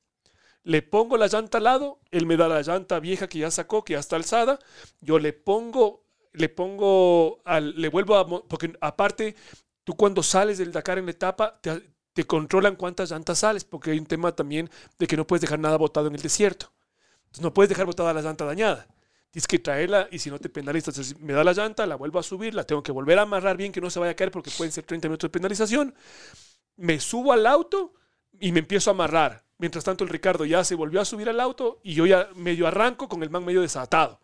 Le 0.65 0.83
pongo 0.83 1.17
la 1.17 1.29
llanta 1.29 1.59
al 1.59 1.65
lado, 1.65 2.01
él 2.11 2.27
me 2.27 2.37
da 2.37 2.49
la 2.49 2.63
llanta 2.63 2.99
vieja 3.01 3.29
que 3.29 3.39
ya 3.39 3.51
sacó, 3.51 3.85
que 3.85 3.93
ya 3.95 4.01
está 4.01 4.17
alzada. 4.17 4.59
Yo 5.01 5.19
le 5.19 5.33
pongo, 5.33 6.05
le 6.33 6.49
pongo, 6.49 7.41
al, 7.45 7.81
le 7.81 7.89
vuelvo 7.89 8.17
a, 8.17 8.27
porque 8.27 8.73
aparte, 8.81 9.35
tú 9.85 9.97
cuando 9.97 10.23
sales 10.23 10.59
del 10.59 10.73
Dakar 10.73 10.99
en 10.99 11.07
la 11.07 11.13
etapa, 11.13 11.59
te, 11.61 11.83
te 12.19 12.27
controlan 12.27 12.75
cuántas 12.75 13.13
llantas 13.13 13.39
sales, 13.39 13.63
porque 13.63 13.93
hay 13.93 13.99
un 14.01 14.05
tema 14.05 14.35
también 14.35 14.69
de 14.99 15.07
que 15.07 15.17
no 15.17 15.25
puedes 15.25 15.41
dejar 15.41 15.61
nada 15.61 15.77
botado 15.77 16.09
en 16.09 16.17
el 16.17 16.21
desierto. 16.21 16.73
No 17.41 17.55
puedes 17.55 17.69
dejar 17.69 17.87
botada 17.87 18.13
la 18.13 18.21
llanta 18.21 18.45
dañada. 18.45 18.89
Tienes 19.31 19.47
que 19.47 19.61
traerla 19.61 20.09
y 20.11 20.19
si 20.19 20.29
no 20.29 20.41
te 20.41 20.49
penalizas, 20.49 21.17
me 21.21 21.33
da 21.33 21.45
la 21.45 21.53
llanta, 21.53 21.87
la 21.87 21.95
vuelvo 21.95 22.19
a 22.19 22.25
subir, 22.25 22.55
la 22.55 22.65
tengo 22.65 22.83
que 22.83 22.91
volver 22.91 23.21
a 23.21 23.23
amarrar 23.23 23.57
bien 23.57 23.71
que 23.71 23.81
no 23.81 23.89
se 23.89 24.01
vaya 24.01 24.11
a 24.11 24.15
caer 24.17 24.33
porque 24.33 24.51
pueden 24.51 24.73
ser 24.73 24.83
30 24.83 25.07
minutos 25.07 25.29
de 25.29 25.33
penalización. 25.33 25.95
Me 26.75 26.99
subo 26.99 27.33
al 27.33 27.47
auto 27.47 27.95
y 28.41 28.51
me 28.51 28.59
empiezo 28.59 28.91
a 28.91 28.95
amarrar. 28.95 29.45
Mientras 29.59 29.85
tanto, 29.85 30.03
el 30.03 30.11
Ricardo 30.11 30.45
ya 30.45 30.65
se 30.65 30.75
volvió 30.75 31.01
a 31.01 31.05
subir 31.05 31.29
al 31.29 31.39
auto 31.39 31.79
y 31.85 31.95
yo 31.95 32.05
ya 32.05 32.31
medio 32.35 32.67
arranco 32.67 33.09
con 33.09 33.23
el 33.23 33.31
man 33.31 33.45
medio 33.45 33.61
desatado. 33.61 34.19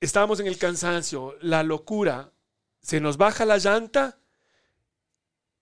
Estábamos 0.00 0.40
en 0.40 0.46
el 0.46 0.56
cansancio, 0.56 1.36
la 1.42 1.62
locura. 1.62 2.32
Se 2.80 3.02
nos 3.02 3.18
baja 3.18 3.44
la 3.44 3.58
llanta. 3.58 4.16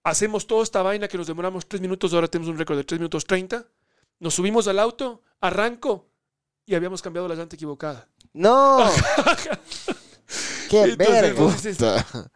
Hacemos 0.09 0.47
toda 0.47 0.63
esta 0.63 0.83
vaina 0.83 1.09
que 1.09 1.19
nos 1.19 1.27
demoramos 1.27 1.67
tres 1.67 1.81
minutos. 1.81 2.13
Ahora 2.15 2.29
tenemos 2.29 2.51
un 2.51 2.59
récord 2.59 2.77
de 2.79 2.85
3 2.85 2.99
minutos 3.01 3.25
30. 3.25 3.67
Nos 4.21 4.35
subimos 4.35 4.67
al 4.69 4.79
auto, 4.79 5.23
arranco 5.41 6.07
y 6.67 6.75
habíamos 6.75 7.03
cambiado 7.03 7.29
la 7.29 7.35
llanta 7.35 7.57
equivocada. 7.57 8.09
¡No! 8.33 8.79
¡Qué 10.71 10.83
Entonces, 10.83 11.79
verga! 11.79 12.31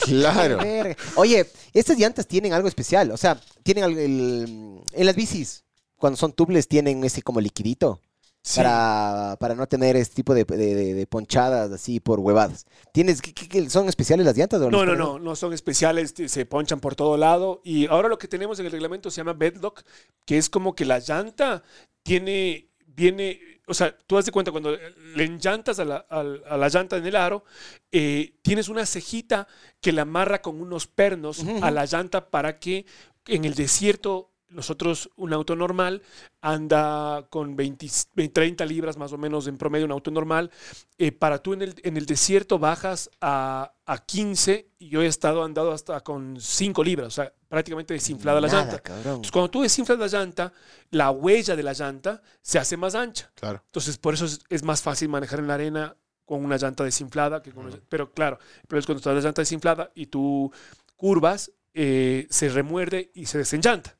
claro. 0.00 0.58
Qué. 0.58 0.96
Oye, 1.16 1.50
estas 1.72 1.98
llantas 1.98 2.26
tienen 2.26 2.52
algo 2.52 2.68
especial. 2.68 3.10
O 3.10 3.16
sea, 3.16 3.40
tienen 3.62 3.84
al- 3.84 3.98
el- 3.98 4.80
en 4.92 5.06
las 5.06 5.16
bicis, 5.16 5.64
cuando 5.96 6.16
son 6.16 6.32
tubles, 6.32 6.68
tienen 6.68 7.02
ese 7.04 7.22
como 7.22 7.40
liquidito. 7.40 8.00
Sí. 8.44 8.58
Para, 8.60 9.36
para 9.40 9.54
no 9.54 9.66
tener 9.66 9.96
este 9.96 10.16
tipo 10.16 10.34
de, 10.34 10.44
de- 10.44 11.06
ponchadas 11.06 11.72
así 11.72 11.98
por 11.98 12.20
huevadas. 12.20 12.66
¿Tienes, 12.92 13.22
qué- 13.22 13.32
qué- 13.32 13.70
¿Son 13.70 13.88
especiales 13.88 14.26
las 14.26 14.36
llantas? 14.36 14.60
o 14.60 14.70
No, 14.70 14.84
no, 14.84 14.92
ponen- 14.92 14.98
no, 14.98 15.18
no 15.18 15.34
son 15.34 15.52
especiales, 15.54 16.12
t- 16.14 16.28
se 16.28 16.44
ponchan 16.46 16.78
por 16.78 16.94
todo 16.94 17.16
lado. 17.16 17.62
Y 17.64 17.86
ahora 17.86 18.08
lo 18.08 18.18
que 18.18 18.28
tenemos 18.28 18.58
en 18.60 18.66
el 18.66 18.72
reglamento 18.72 19.10
se 19.10 19.16
llama 19.16 19.32
bedlock, 19.32 19.82
que 20.26 20.36
es 20.38 20.50
como 20.50 20.74
que 20.74 20.84
la 20.84 20.98
llanta 20.98 21.62
tiene, 22.02 22.68
viene, 22.86 23.40
o 23.66 23.72
sea, 23.72 23.96
tú 24.06 24.16
das 24.16 24.26
de 24.26 24.32
cuenta 24.32 24.52
cuando 24.52 24.76
le 25.16 25.24
enchantas 25.24 25.78
a 25.78 25.84
la, 25.86 25.96
a 25.96 26.56
la 26.58 26.68
llanta 26.68 26.98
en 26.98 27.06
el 27.06 27.16
aro, 27.16 27.44
eh, 27.92 28.34
tienes 28.42 28.68
una 28.68 28.84
cejita 28.84 29.48
que 29.80 29.90
la 29.92 30.02
amarra 30.02 30.42
con 30.42 30.60
unos 30.60 30.86
pernos 30.86 31.42
a 31.62 31.70
la 31.70 31.86
llanta 31.86 32.28
para 32.28 32.58
que 32.58 32.84
en 33.26 33.46
el 33.46 33.54
desierto 33.54 34.33
nosotros, 34.54 35.10
un 35.16 35.32
auto 35.32 35.54
normal, 35.56 36.00
anda 36.40 37.26
con 37.30 37.56
20, 37.56 37.86
20, 38.14 38.32
30 38.32 38.64
libras 38.66 38.96
más 38.96 39.12
o 39.12 39.18
menos 39.18 39.46
en 39.46 39.56
promedio, 39.58 39.86
un 39.86 39.92
auto 39.92 40.10
normal. 40.10 40.50
Eh, 40.98 41.12
para 41.12 41.38
tú 41.38 41.52
en 41.54 41.62
el, 41.62 41.74
en 41.82 41.96
el 41.96 42.06
desierto 42.06 42.58
bajas 42.58 43.10
a, 43.20 43.72
a 43.86 43.98
15 43.98 44.68
y 44.78 44.88
yo 44.90 45.02
he 45.02 45.06
estado 45.06 45.42
andado 45.42 45.72
hasta 45.72 46.00
con 46.00 46.36
5 46.40 46.84
libras, 46.84 47.08
o 47.08 47.10
sea, 47.10 47.32
prácticamente 47.48 47.94
desinflada 47.94 48.40
la 48.40 48.48
llanta. 48.48 48.78
cabrón. 48.78 49.06
Entonces, 49.06 49.32
cuando 49.32 49.50
tú 49.50 49.62
desinflas 49.62 49.98
la 49.98 50.06
llanta, 50.06 50.52
la 50.90 51.10
huella 51.10 51.56
de 51.56 51.62
la 51.62 51.72
llanta 51.72 52.22
se 52.42 52.58
hace 52.58 52.76
más 52.76 52.94
ancha. 52.94 53.30
Claro. 53.34 53.62
Entonces, 53.66 53.98
por 53.98 54.14
eso 54.14 54.24
es, 54.26 54.40
es 54.48 54.62
más 54.62 54.82
fácil 54.82 55.08
manejar 55.08 55.38
en 55.40 55.48
la 55.48 55.54
arena 55.54 55.96
con 56.24 56.44
una 56.44 56.56
llanta 56.56 56.84
desinflada. 56.84 57.42
Que 57.42 57.52
con 57.52 57.66
una- 57.66 57.78
pero 57.88 58.12
claro, 58.12 58.38
pero 58.68 58.80
es 58.80 58.86
cuando 58.86 58.98
está 58.98 59.12
la 59.12 59.20
llanta 59.20 59.42
desinflada 59.42 59.90
y 59.94 60.06
tú 60.06 60.50
curvas, 60.96 61.50
eh, 61.74 62.26
se 62.30 62.48
remuerde 62.48 63.10
y 63.14 63.26
se 63.26 63.38
desenllanta. 63.38 63.96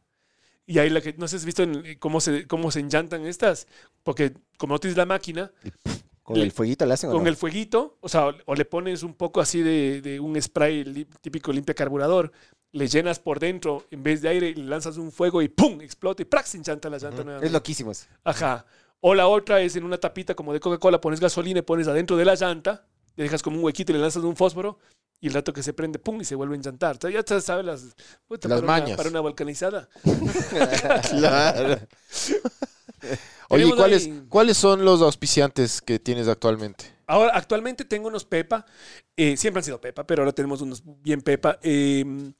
Y 0.66 0.78
ahí 0.78 0.89
la 0.91 1.01
que 1.01 1.12
no 1.19 1.28
sé 1.28 1.32
si 1.39 1.43
has 1.43 1.45
visto 1.47 1.62
en- 1.62 1.85
eh, 1.85 1.99
cómo 1.99 2.20
se, 2.20 2.47
cómo 2.47 2.70
se 2.70 2.81
enllantan 2.81 3.27
estas, 3.27 3.66
porque 4.03 4.32
como 4.57 4.74
no 4.74 4.78
tienes 4.81 4.97
la 4.97 5.07
máquina, 5.07 5.51
¿Con 6.23 6.39
el 6.39 6.53
fueguito 6.53 6.86
le 6.86 6.95
hacen 6.95 7.11
o 7.11 7.12
con 7.12 7.24
no? 7.24 7.28
el 7.28 7.36
fueguito, 7.36 7.99
o 8.01 8.09
sea, 8.09 8.28
o, 8.28 8.35
o 8.47 8.55
le 8.55 8.65
pones 8.65 9.03
un 9.03 9.12
poco 9.12 9.43
así 9.43 9.61
de, 9.61 10.01
de 10.01 10.19
un 10.20 10.41
spray 10.41 10.82
li- 10.85 11.05
típico 11.20 11.53
limpia 11.53 11.74
carburador, 11.74 12.32
le 12.73 12.89
llenas 12.89 13.19
por 13.19 13.39
dentro 13.39 13.85
en 13.91 14.03
vez 14.03 14.23
de 14.23 14.31
aire 14.31 14.55
le 14.55 14.65
lanzas 14.65 14.97
un 14.97 15.12
fuego 15.12 15.43
y 15.43 15.49
¡pum! 15.49 15.82
explota 15.82 16.23
y 16.23 16.24
¡prac! 16.24 16.47
se 16.47 16.57
enchanta 16.57 16.89
la 16.89 16.97
llanta 16.97 17.23
nuevamente. 17.24 17.47
Es 17.47 17.53
loquísimo. 17.53 17.93
Ajá. 18.24 18.65
O 19.01 19.15
la 19.15 19.27
otra 19.28 19.61
es 19.61 19.77
en 19.77 19.85
una 19.85 19.99
tapita 19.99 20.35
como 20.35 20.55
de 20.55 20.61
Coca-Cola, 20.61 20.99
pones 20.99 21.20
gasolina 21.20 21.59
y 21.59 21.62
pones 21.62 21.89
adentro 21.89 22.16
de 22.16 22.24
la 22.24 22.36
llanta, 22.36 22.86
le 23.16 23.24
dejas 23.24 23.43
como 23.43 23.59
un 23.59 23.65
huequito 23.65 23.93
y 23.93 23.95
le 23.97 24.01
lanzas 24.01 24.23
un 24.24 24.36
fósforo 24.36 24.78
y 25.20 25.28
el 25.28 25.35
rato 25.35 25.53
que 25.53 25.62
se 25.62 25.73
prende, 25.73 25.99
¡pum! 25.99 26.20
y 26.20 26.24
se 26.24 26.35
vuelve 26.35 26.55
a 26.55 26.59
enchantar. 26.59 26.97
O 26.97 27.01
sea, 27.01 27.11
ya 27.11 27.23
te 27.23 27.41
sabes 27.41 27.65
las, 27.65 27.82
puta, 28.27 28.49
Las 28.49 28.61
para 28.61 28.73
una- 28.73 28.81
mañas. 28.82 28.97
para 28.97 29.09
una 29.09 29.20
volcanizada. 29.20 29.89
Claro. 31.11 31.81
Oye, 33.49 33.70
¿cuáles, 33.77 34.07
ahí- 34.07 34.24
¿cuáles 34.28 34.57
son 34.57 34.85
los 34.85 35.03
auspiciantes 35.03 35.81
que 35.82 35.99
tienes 35.99 36.28
actualmente? 36.28 36.86
Ahora, 37.07 37.32
actualmente 37.35 37.85
tengo 37.85 38.09
unos 38.09 38.24
Pepa, 38.24 38.65
eh, 39.16 39.36
siempre 39.36 39.61
han 39.61 39.65
sido 39.65 39.81
Pepa, 39.81 40.07
pero 40.07 40.23
ahora 40.23 40.32
tenemos 40.32 40.62
unos 40.62 40.82
bien 41.03 41.20
Pepa. 41.20 41.59
Eh, 41.62 42.32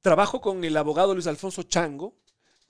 trabajo 0.00 0.40
con 0.40 0.64
el 0.64 0.76
abogado 0.78 1.12
Luis 1.14 1.26
Alfonso 1.26 1.62
Chango 1.64 2.14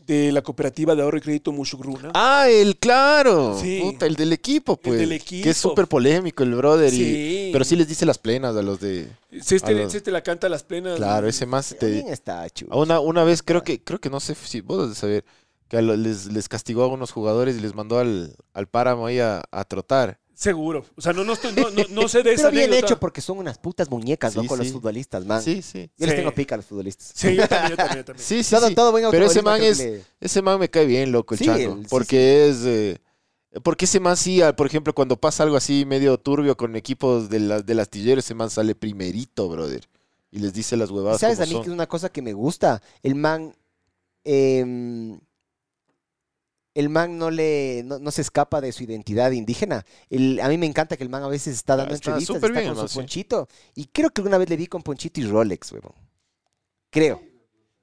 de 0.06 0.32
la 0.32 0.42
cooperativa 0.42 0.94
de 0.94 1.02
ahorro 1.02 1.18
y 1.18 1.20
crédito 1.20 1.52
Mushugruna. 1.52 2.10
Ah, 2.14 2.46
el 2.50 2.76
claro. 2.76 3.58
Sí. 3.60 3.80
Puta, 3.82 4.06
el 4.06 4.16
del 4.16 4.32
equipo, 4.32 4.76
pues. 4.76 4.98
del 4.98 5.10
Que 5.10 5.14
equipo. 5.16 5.48
es 5.48 5.56
súper 5.56 5.86
polémico 5.86 6.42
el 6.42 6.54
brother. 6.54 6.92
y- 6.92 6.96
Sí. 6.96 7.50
pero 7.52 7.64
sí 7.64 7.76
les 7.76 7.86
dice 7.88 8.04
las 8.06 8.18
plenas 8.18 8.56
a 8.56 8.62
los 8.62 8.80
de. 8.80 9.08
Si 9.40 9.54
este, 9.56 9.74
los- 9.74 9.94
este 9.94 10.10
la 10.10 10.22
canta 10.22 10.46
a 10.46 10.50
las 10.50 10.62
plenas. 10.62 10.96
Claro, 10.96 11.28
ese 11.28 11.46
más 11.46 11.74
te. 11.78 12.10
Está, 12.12 12.48
chu. 12.50 12.66
Una, 12.70 13.00
una 13.00 13.24
vez 13.24 13.42
creo 13.42 13.62
que, 13.62 13.82
creo 13.82 14.00
que 14.00 14.10
no 14.10 14.20
sé 14.20 14.34
si 14.34 14.60
vos 14.60 14.88
de 14.88 14.94
saber, 14.94 15.24
que 15.68 15.76
a 15.78 15.82
lo- 15.82 15.96
les, 15.96 16.26
les 16.26 16.48
castigó 16.48 16.82
a 16.82 16.88
unos 16.88 17.12
jugadores 17.12 17.56
y 17.56 17.60
les 17.60 17.74
mandó 17.74 17.98
al, 17.98 18.34
al 18.52 18.66
páramo 18.68 19.06
ahí 19.06 19.18
a, 19.20 19.42
a 19.50 19.64
trotar. 19.64 20.18
Seguro. 20.42 20.84
O 20.96 21.00
sea, 21.00 21.12
no, 21.12 21.22
no, 21.22 21.34
estoy- 21.34 21.52
no, 21.54 21.70
no, 21.70 21.84
no 21.90 22.08
sé 22.08 22.24
de 22.24 22.32
esa 22.34 22.48
Pero 22.48 22.50
bien 22.56 22.64
anécdota. 22.70 22.86
hecho 22.94 22.98
porque 23.00 23.20
son 23.20 23.38
unas 23.38 23.58
putas 23.58 23.88
muñecas, 23.88 24.32
Sí, 24.32 24.40
loco, 24.42 24.56
los 24.56 24.66
sí. 24.66 24.72
futbolistas, 24.72 25.24
man. 25.24 25.40
Sí, 25.40 25.62
sí. 25.62 25.88
Yo 25.96 26.06
les 26.06 26.10
Sí. 26.10 26.16
tengo 26.16 26.34
pica 26.34 26.56
a 26.56 26.58
los 26.58 26.66
futbolistas. 26.66 27.12
Sí, 27.14 27.36
yo 27.36 27.46
también, 27.46 27.70
yo 27.70 27.76
también, 27.76 27.98
yo 27.98 28.04
también. 28.06 28.26
Sí, 28.26 28.42
sí, 28.42 28.50
todo, 28.56 28.66
sí. 28.68 28.74
todo 28.74 28.90
buen 28.90 29.04
Pero 29.12 29.26
ese 29.26 29.38
automovilismo 29.38 29.50
man 29.50 29.62
es, 29.62 29.78
que 29.78 29.98
le- 29.98 30.04
ese 30.26 30.42
man 30.42 30.58
me 30.58 30.68
cae 30.68 30.86
bien, 30.86 31.12
loco, 31.12 31.34
el 31.34 31.38
Sí, 31.38 31.44
chango. 31.44 31.74
el- 31.74 31.82
sí, 31.82 31.86
porque 31.88 32.48
es, 32.48 32.56
eh, 32.64 32.98
porque 33.62 33.84
ese 33.84 34.00
man 34.00 34.16
sí, 34.16 34.42
ah, 34.42 34.56
por 34.56 34.66
ejemplo, 34.66 34.92
cuando 34.94 35.16
pasa 35.16 35.44
algo 35.44 35.56
así 35.56 35.84
medio 35.86 36.18
turbio 36.18 36.56
con 36.56 36.74
equipos 36.74 37.28
de 37.30 37.38
las 37.38 37.64
del 37.64 37.78
astillero, 37.78 38.18
ese 38.18 38.34
man 38.34 38.50
sale 38.50 38.74
primerito, 38.74 39.48
brother. 39.48 39.88
Y 40.32 40.40
les 40.40 40.52
dice 40.54 40.76
las 40.76 40.90
¿Y 40.90 40.92
huevadas 40.94 41.20
¿Sabes 41.20 41.36
como 41.36 41.44
a 41.44 41.46
mí 41.46 41.52
que 41.52 41.56
son. 41.66 41.72
es 41.72 41.74
una 41.74 41.86
cosa 41.86 42.08
que 42.10 42.20
me 42.22 42.32
gusta? 42.32 42.82
El 43.04 43.14
man. 43.14 43.54
em, 44.24 45.20
el 46.74 46.88
man 46.88 47.18
no 47.18 47.30
le 47.30 47.82
no, 47.84 47.98
no 47.98 48.10
se 48.10 48.22
escapa 48.22 48.60
de 48.60 48.72
su 48.72 48.82
identidad 48.84 49.30
indígena. 49.32 49.84
El- 50.10 50.40
a 50.40 50.48
mí 50.48 50.56
me 50.58 50.66
encanta 50.66 50.96
que 50.96 51.04
el 51.04 51.10
man 51.10 51.22
a 51.22 51.28
veces 51.28 51.54
está 51.54 51.76
dando 51.76 51.92
Ah, 51.92 51.96
está 51.96 52.10
entrevistas, 52.10 52.36
está 52.36 52.48
bien, 52.60 52.74
con 52.74 52.82
su 52.82 52.88
sí. 52.88 52.98
ponchito. 52.98 53.48
Y 53.74 53.86
creo 53.86 54.10
que 54.10 54.20
alguna 54.20 54.38
vez 54.38 54.48
le 54.48 54.56
vi 54.56 54.66
con 54.66 54.82
ponchito 54.82 55.20
y 55.20 55.24
Rolex, 55.26 55.72
huevón. 55.72 55.92
Creo. 56.90 57.22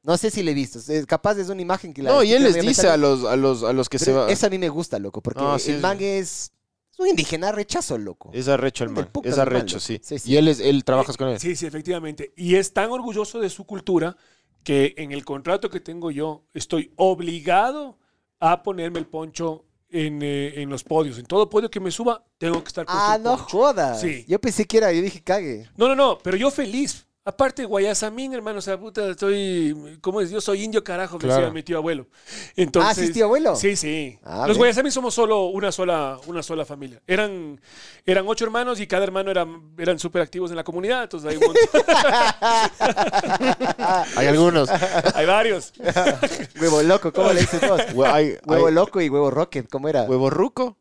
No 0.03 0.17
sé 0.17 0.31
si 0.31 0.43
le 0.43 0.51
he 0.51 0.53
visto. 0.53 0.79
Es 0.79 1.05
capaz 1.05 1.37
es 1.37 1.49
una 1.49 1.61
imagen 1.61 1.93
que 1.93 2.01
la. 2.01 2.11
No, 2.11 2.23
y 2.23 2.33
él 2.33 2.43
les 2.43 2.55
dice 2.61 2.87
a 2.87 2.97
los, 2.97 3.25
a 3.25 3.35
los, 3.35 3.63
a 3.63 3.73
los 3.73 3.89
que 3.89 3.99
se 3.99 4.05
Pero 4.05 4.19
va. 4.19 4.31
Eso 4.31 4.47
a 4.47 4.49
mí 4.49 4.57
me 4.57 4.69
gusta, 4.69 4.97
loco, 4.97 5.21
porque 5.21 5.41
No, 5.41 5.59
sí, 5.59 5.71
el 5.71 5.77
sí. 5.77 5.81
man 5.81 5.97
es, 5.99 6.53
es 6.93 6.99
un 6.99 7.07
indígena 7.07 7.51
rechazo, 7.51 7.97
loco. 7.97 8.31
Es 8.33 8.47
arrecho 8.47 8.85
el 8.85 8.91
man. 8.91 9.09
Es 9.23 9.37
arrecho, 9.37 9.79
sí. 9.79 9.99
Sí, 10.01 10.17
sí. 10.19 10.31
Y 10.31 10.37
él, 10.37 10.47
es, 10.47 10.59
él 10.61 10.83
trabajas 10.85 11.17
con 11.17 11.27
él. 11.27 11.39
Sí, 11.39 11.55
sí, 11.55 11.65
efectivamente. 11.65 12.33
Y 12.37 12.55
es 12.55 12.71
tan 12.73 12.89
orgulloso 12.91 13.39
de 13.39 13.49
su 13.49 13.65
cultura 13.65 14.15
que 14.63 14.93
en 14.97 15.11
el 15.11 15.25
contrato 15.25 15.69
que 15.69 15.79
tengo 15.79 16.11
yo 16.11 16.45
estoy 16.53 16.91
obligado 16.95 17.97
a 18.39 18.63
ponerme 18.63 18.99
el 18.99 19.05
poncho 19.07 19.65
en, 19.89 20.21
eh, 20.21 20.61
en 20.61 20.69
los 20.69 20.83
podios. 20.83 21.17
En 21.17 21.25
todo 21.25 21.49
podio 21.49 21.69
que 21.69 21.79
me 21.79 21.91
suba, 21.91 22.23
tengo 22.37 22.61
que 22.63 22.67
estar 22.67 22.85
puesto 22.85 23.01
Ah, 23.03 23.15
el 23.15 23.23
no 23.23 23.31
poncho. 23.37 23.45
jodas. 23.57 23.99
Sí. 24.01 24.23
Yo 24.27 24.39
pensé 24.39 24.65
que 24.65 24.77
era, 24.77 24.91
yo 24.93 25.01
dije, 25.01 25.21
cague. 25.23 25.67
No, 25.77 25.87
no, 25.87 25.95
no, 25.95 26.17
pero 26.19 26.37
yo 26.37 26.51
feliz. 26.51 27.05
Aparte, 27.29 27.63
Guayasamín, 27.63 28.33
hermano, 28.33 28.57
o 28.57 28.61
sea, 28.61 28.79
puta, 28.79 29.11
estoy, 29.11 29.99
¿cómo 30.01 30.19
es? 30.19 30.31
Yo 30.31 30.41
soy 30.41 30.63
indio 30.63 30.83
carajo, 30.83 31.17
me 31.17 31.25
Claro. 31.25 31.41
decía 31.41 31.53
mi 31.53 31.61
tío 31.61 31.77
abuelo. 31.77 32.07
Entonces, 32.55 32.91
ah, 32.91 32.95
¿sí 32.95 33.03
es 33.03 33.13
tío 33.13 33.25
abuelo? 33.25 33.55
Sí, 33.55 33.75
sí. 33.75 34.17
Ah, 34.23 34.45
Los. 34.47 34.57
Guayasamín 34.57 34.91
somos 34.91 35.13
solo 35.13 35.45
una 35.45 35.71
sola, 35.71 36.17
una 36.25 36.41
sola 36.41 36.65
familia. 36.65 37.03
Eran, 37.05 37.61
eran 38.03 38.25
ocho 38.27 38.45
hermanos 38.45 38.79
y 38.79 38.87
cada 38.87 39.03
hermano 39.03 39.29
era, 39.29 39.45
eran 39.77 39.99
súper 39.99 40.23
activos 40.23 40.49
en 40.49 40.57
la 40.57 40.63
comunidad, 40.63 41.03
entonces 41.03 41.29
hay, 41.29 41.37
un 41.37 41.43
montón- 41.43 41.83
Hay 44.15 44.25
algunos. 44.27 44.67
hay 45.13 45.25
varios. 45.27 45.73
Huevo 46.59 46.81
loco, 46.81 47.13
¿cómo 47.13 47.31
le 47.31 47.41
dices 47.41 47.61
vos? 47.69 47.81
Hue- 47.93 48.11
hay- 48.11 48.37
Huevo 48.43 48.67
hay- 48.67 48.73
loco 48.73 49.01
y 49.01 49.09
huevo 49.09 49.29
rocket, 49.29 49.69
¿cómo 49.69 49.87
era? 49.87 50.03
¿Huevo 50.03 50.31
ruco? 50.31 50.77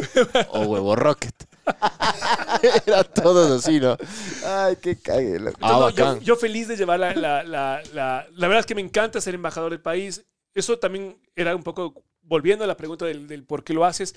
o 0.50 0.62
huevo 0.62 0.96
rocket. 0.96 1.34
Era 2.86 3.04
todos 3.04 3.50
así, 3.50 3.80
¿no? 3.80 3.96
Ay, 4.40 4.76
qué 4.80 4.96
cague, 5.00 5.38
loco. 5.38 5.58
Ah, 5.60 5.74
No, 5.74 5.76
no, 5.76 5.90
yo, 5.90 6.14
yo 6.18 6.36
feliz 6.36 6.68
de 6.68 6.76
llevar 6.76 7.00
la, 7.00 7.14
la, 7.14 7.42
la, 7.44 7.82
la- 7.92 8.26
la 8.32 8.48
verdad 8.48 8.60
es 8.60 8.66
que 8.66 8.74
me 8.74 8.80
encanta 8.80 9.20
ser 9.20 9.34
embajador 9.34 9.70
del 9.70 9.80
país. 9.80 10.24
Eso 10.54 10.78
también 10.78 11.18
era 11.36 11.54
un 11.56 11.62
poco, 11.62 12.04
volviendo 12.22 12.64
a 12.64 12.66
la 12.66 12.76
pregunta 12.76 13.04
del, 13.06 13.26
del 13.26 13.44
por 13.44 13.64
qué 13.64 13.72
lo 13.72 13.84
haces, 13.84 14.14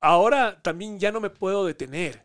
ahora 0.00 0.60
también 0.62 0.98
ya 0.98 1.12
no 1.12 1.20
me 1.20 1.30
puedo 1.30 1.64
detener. 1.66 2.24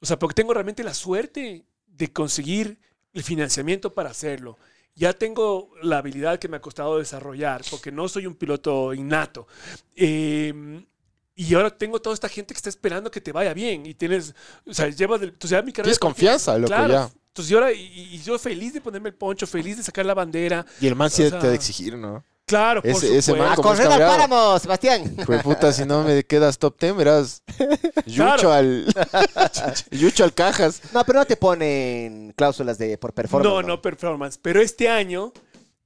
O 0.00 0.06
sea, 0.06 0.18
porque 0.18 0.34
tengo 0.34 0.54
realmente 0.54 0.84
la 0.84 0.94
suerte 0.94 1.64
de 1.86 2.12
conseguir 2.12 2.78
el 3.12 3.22
financiamiento 3.24 3.94
para 3.94 4.10
hacerlo. 4.10 4.58
Ya 4.94 5.12
tengo 5.14 5.70
la 5.82 5.98
habilidad 5.98 6.38
que 6.38 6.48
me 6.48 6.58
ha 6.58 6.60
costado 6.60 6.98
desarrollar, 6.98 7.62
porque 7.70 7.92
no 7.92 8.08
soy 8.08 8.26
un 8.26 8.34
piloto 8.36 8.94
innato. 8.94 9.46
Eh, 9.96 10.84
y 11.34 11.54
ahora 11.54 11.70
tengo 11.70 12.00
toda 12.00 12.14
esta 12.14 12.28
gente 12.28 12.54
que 12.54 12.58
está 12.58 12.68
esperando 12.68 13.10
que 13.10 13.20
te 13.20 13.32
vaya 13.32 13.54
bien. 13.54 13.86
Y 13.86 13.94
tienes, 13.94 14.34
o 14.66 14.74
sea, 14.74 14.88
llevas, 14.88 15.20
del- 15.20 15.30
entonces 15.30 15.50
ya 15.58 15.62
mi 15.62 15.72
carrera 15.72 15.84
Tienes 15.86 15.98
confianza, 15.98 16.56
loco, 16.58 16.68
Claro. 16.68 16.92
ya. 16.92 17.10
Entonces 17.28 17.48
yo 17.50 17.58
ahora, 17.58 17.72
y, 17.72 17.80
y 18.12 18.22
yo 18.22 18.38
feliz 18.38 18.74
de 18.74 18.80
ponerme 18.82 19.08
el 19.08 19.14
poncho, 19.14 19.46
feliz 19.46 19.78
de 19.78 19.82
sacar 19.82 20.04
la 20.04 20.12
bandera. 20.14 20.66
Y 20.80 20.86
el 20.86 20.94
man 20.94 21.08
sí 21.10 21.22
O 21.24 21.30
te 21.30 21.36
ha 21.46 21.50
de 21.50 21.54
exigir, 21.54 21.96
¿no? 21.96 22.22
Claro, 22.44 22.82
por 22.82 22.90
Ese- 22.90 23.16
ese 23.16 23.32
man 23.34 23.52
¡A 23.52 23.56
correr 23.56 23.86
al 23.86 24.00
páramo, 24.00 24.58
Sebastián! 24.58 25.16
Pues 25.24 25.42
puta, 25.42 25.72
si 25.72 25.86
no 25.86 26.02
me 26.02 26.24
quedas 26.24 26.58
top 26.58 26.78
10, 26.78 26.96
verás. 26.96 27.42
Yucho 28.04 28.14
Claro. 28.24 28.52
al. 28.52 28.86
Yucho 29.90 30.24
al 30.24 30.34
cajas. 30.34 30.82
No, 30.92 31.04
pero 31.04 31.20
no 31.20 31.24
te 31.24 31.36
ponen 31.36 32.34
cláusulas 32.36 32.76
de 32.78 32.98
por 32.98 33.14
performance. 33.14 33.48
No, 33.50 33.62
no 33.62 33.80
performance. 33.80 34.38
Pero 34.42 34.60
este 34.60 34.88
año 34.90 35.32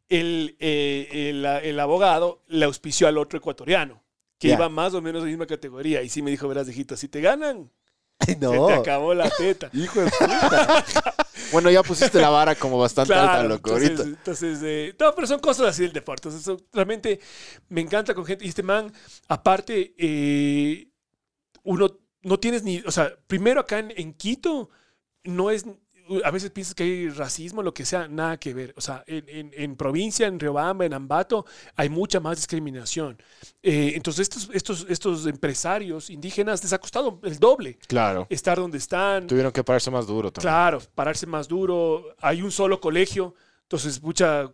el, 0.08 0.56
eh, 0.58 1.28
el, 1.30 1.44
el 1.44 1.78
abogado 1.80 2.42
le 2.48 2.64
auspició 2.64 3.06
al 3.06 3.18
otro 3.18 3.38
ecuatoriano, 3.38 4.02
que 4.38 4.48
iba 4.48 4.68
más 4.68 4.94
o 4.94 5.00
menos 5.02 5.20
en 5.20 5.26
la 5.26 5.30
misma 5.30 5.46
categoría. 5.46 6.02
Y 6.02 6.08
sí 6.08 6.22
me 6.22 6.30
dijo, 6.30 6.46
verás, 6.48 6.68
hijito, 6.68 6.96
si 6.96 7.08
te 7.08 7.20
ganan, 7.20 7.70
Ay, 8.18 8.34
se 8.34 8.36
no. 8.40 8.66
te 8.66 8.72
acabó 8.74 9.12
la 9.14 9.28
teta. 9.30 9.70
Hijo 9.72 10.00
de 10.00 10.10
puta. 10.10 10.84
Bueno, 11.52 11.70
ya 11.70 11.82
pusiste 11.84 12.20
la 12.20 12.28
vara 12.28 12.56
como 12.56 12.76
bastante 12.76 13.14
alta, 13.14 13.44
loco. 13.44 13.70
entonces, 13.76 13.90
Ahorita. 14.00 14.02
entonces, 14.18 14.58
eh, 14.64 14.96
no, 14.98 15.14
pero 15.14 15.28
son 15.28 15.38
cosas 15.38 15.66
así 15.68 15.82
del 15.82 15.92
deporte. 15.92 16.28
Entonces, 16.28 16.64
realmente 16.72 17.20
me 17.68 17.82
encanta 17.82 18.14
con 18.14 18.24
gente. 18.24 18.44
Y 18.44 18.48
este 18.48 18.64
man, 18.64 18.92
aparte, 19.28 19.94
eh, 19.96 20.88
uno 21.62 22.00
no 22.22 22.40
tienes 22.40 22.64
ni, 22.64 22.80
o 22.80 22.90
sea, 22.90 23.12
primero 23.28 23.60
acá 23.60 23.78
en, 23.78 23.92
en 23.96 24.12
Quito, 24.14 24.70
no 25.22 25.52
es, 25.52 25.66
a 26.24 26.30
veces 26.30 26.50
piensas 26.50 26.74
que 26.74 26.84
hay 26.84 27.08
racismo, 27.08 27.62
lo 27.62 27.74
que 27.74 27.84
sea, 27.84 28.08
nada 28.08 28.36
que 28.38 28.54
ver. 28.54 28.72
O 28.76 28.80
sea, 28.80 29.02
en, 29.06 29.28
en- 29.28 29.50
en 29.54 29.76
provincia, 29.76 30.26
en 30.26 30.38
Riobamba, 30.38 30.84
en 30.84 30.94
Ambato, 30.94 31.44
hay 31.74 31.88
mucha 31.88 32.20
más 32.20 32.36
discriminación. 32.36 33.16
Eh, 33.62 33.92
entonces, 33.96 34.22
estos, 34.28 34.50
estos, 34.52 34.86
estos 34.88 35.26
empresarios 35.26 36.10
indígenas 36.10 36.62
les 36.62 36.72
ha 36.72 36.78
costado 36.78 37.20
el 37.24 37.38
doble 37.38 37.78
Claro. 37.88 38.26
estar 38.30 38.58
donde 38.58 38.78
están. 38.78 39.26
Tuvieron 39.26 39.52
que 39.52 39.64
pararse 39.64 39.90
más 39.90 40.06
duro 40.06 40.32
también. 40.32 40.52
Claro, 40.52 40.80
pararse 40.94 41.26
más 41.26 41.48
duro. 41.48 42.14
Hay 42.20 42.42
un 42.42 42.50
solo 42.52 42.80
colegio, 42.80 43.34
entonces 43.62 44.02
mucha 44.02 44.50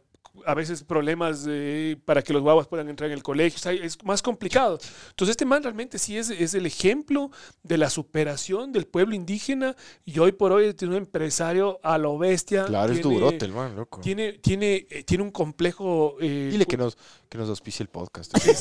a 0.46 0.54
veces 0.54 0.82
problemas 0.82 1.44
eh, 1.46 1.96
para 2.06 2.22
que 2.22 2.32
los 2.32 2.40
guaguas 2.40 2.66
puedan 2.66 2.88
entrar 2.88 3.10
en 3.10 3.14
el 3.14 3.22
colegio. 3.22 3.56
O 3.58 3.60
sea, 3.60 3.72
es 3.72 4.02
más 4.02 4.22
complicado. 4.22 4.78
Entonces 5.10 5.32
este 5.32 5.44
man 5.44 5.62
realmente 5.62 5.98
sí 5.98 6.16
es, 6.16 6.30
es 6.30 6.54
el 6.54 6.64
ejemplo 6.64 7.30
de 7.62 7.76
la 7.76 7.90
superación 7.90 8.72
del 8.72 8.86
pueblo 8.86 9.14
indígena 9.14 9.76
y 10.06 10.18
hoy 10.20 10.32
por 10.32 10.52
hoy 10.52 10.72
tiene 10.72 10.94
un 10.94 10.98
empresario 11.02 11.78
a 11.82 11.98
lo 11.98 12.16
bestia. 12.16 12.64
Claro, 12.64 12.92
es 12.94 13.00
tiene- 13.02 13.14
durote 13.14 13.44
el 13.44 13.52
man, 13.52 13.76
loco. 13.76 14.00
Tiene, 14.00 14.32
tiene, 14.34 14.86
eh, 14.90 15.04
tiene 15.04 15.22
un 15.22 15.30
complejo... 15.30 16.16
eh, 16.20 16.48
Dile 16.50 16.64
que 16.64 16.78
nos, 16.78 16.96
que 17.28 17.36
nos 17.36 17.48
auspicie 17.50 17.82
el 17.84 17.88
podcast. 17.90 18.32
tiene 18.32 18.56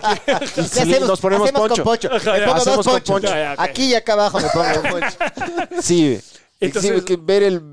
que- 0.00 1.00
nos 1.06 1.20
ponemos 1.20 1.48
Hacemos 1.48 1.68
poncho. 1.68 1.82
con 1.82 1.84
poncho. 1.84 2.12
Ajá, 2.12 2.32
Me 2.32 2.38
ya. 2.40 2.44
pongo 2.46 2.58
dos 2.58 2.68
Hacemos 2.68 2.84
con 2.86 2.94
ponchos. 2.94 3.10
poncho. 3.14 3.28
Ya, 3.28 3.36
ya, 3.42 3.52
ok. 3.54 3.60
Aquí 3.60 3.84
y 3.86 3.94
acá 3.94 4.12
abajo 4.12 4.38
me 4.40 4.48
pongo 4.52 4.82
poncho. 4.90 5.16
Sí, 5.82 6.18
Entonces- 6.60 6.98
sí, 6.98 7.04
que 7.04 7.16
ver 7.16 7.42
el. 7.44 7.71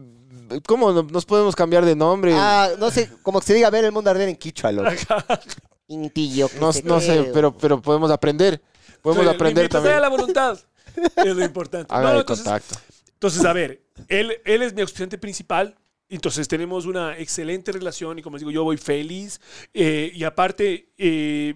¿Cómo 0.68 0.92
no- 0.92 1.04
nos 1.04 1.26
podemos 1.26 1.56
cambiar 1.56 1.86
de 1.86 1.96
nombre? 1.96 2.34
Ah, 2.36 2.70
no 2.80 2.90
sé, 2.92 3.10
como 3.24 3.40
que 3.40 3.48
se 3.48 3.54
diga 3.54 3.70
ver 3.70 3.86
el 3.86 3.92
mundo 3.92 4.10
arder 4.10 4.30
en 4.30 4.36
Quichua, 4.36 4.72
loco. 4.72 4.90
Intillo, 5.88 6.50
no, 6.60 6.72
no 6.84 7.00
sé, 7.02 7.32
pero, 7.34 7.56
pero 7.58 7.82
podemos 7.82 8.12
aprender. 8.12 8.62
Podemos 9.02 9.26
Sí, 9.26 9.34
aprender 9.34 9.70
también. 9.70 10.00
la 10.02 10.10
voluntad. 10.10 10.60
Es 11.16 11.36
lo 11.36 11.44
importante. 11.46 11.94
Haga 11.94 12.04
No, 12.10 12.14
el 12.16 12.20
entonces, 12.20 12.44
contacto. 12.46 12.76
Entonces, 13.14 13.46
a 13.46 13.54
ver, 13.54 13.82
él, 14.08 14.34
él 14.46 14.62
es 14.62 14.74
mi 14.74 14.82
auspiciante 14.82 15.18
principal. 15.18 15.76
Entonces 16.10 16.48
tenemos 16.48 16.86
una 16.86 17.18
excelente 17.18 17.72
relación 17.72 18.18
y 18.18 18.22
como 18.24 18.36
les 18.36 18.42
digo, 18.42 18.52
yo 18.52 18.64
voy 18.64 18.78
feliz. 18.78 19.40
eh, 19.74 20.12
y 20.14 20.24
aparte, 20.24 20.90
eh, 20.98 21.56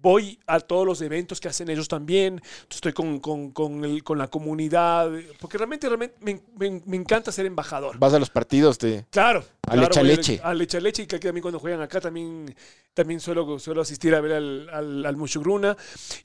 voy 0.00 0.38
a 0.46 0.60
todos 0.60 0.86
los 0.86 1.00
eventos 1.02 1.40
que 1.40 1.48
hacen 1.48 1.68
ellos 1.70 1.88
también. 1.88 2.40
Estoy 2.70 2.92
con, 2.92 3.18
con, 3.20 3.50
con, 3.52 3.84
el- 3.84 4.02
con 4.04 4.18
la 4.18 4.28
comunidad. 4.28 5.10
Porque 5.40 5.58
realmente, 5.58 5.88
realmente 5.88 6.16
me, 6.20 6.40
me- 6.56 6.82
me 6.86 6.96
encanta 6.96 7.32
ser 7.32 7.46
embajador. 7.46 7.98
Vas 7.98 8.14
a 8.14 8.18
los 8.18 8.30
partidos, 8.30 8.78
te. 8.78 9.04
Claro. 9.10 9.44
Al 9.66 9.78
claro, 9.78 9.86
Echa 9.86 10.00
voy 10.00 10.08
Leche. 10.08 10.40
Al 10.42 10.60
Echa 10.60 10.80
Leche 10.80 11.02
y 11.02 11.06
que 11.06 11.18
también 11.18 11.42
cuando 11.42 11.58
juegan 11.58 11.80
acá 11.82 12.00
también, 12.00 12.54
también 12.94 13.20
suelo, 13.20 13.58
suelo 13.58 13.80
asistir 13.82 14.14
a 14.14 14.20
ver 14.20 14.32
al, 14.32 14.68
al, 14.70 15.06
al 15.06 15.16
Mushugruna. 15.16 15.76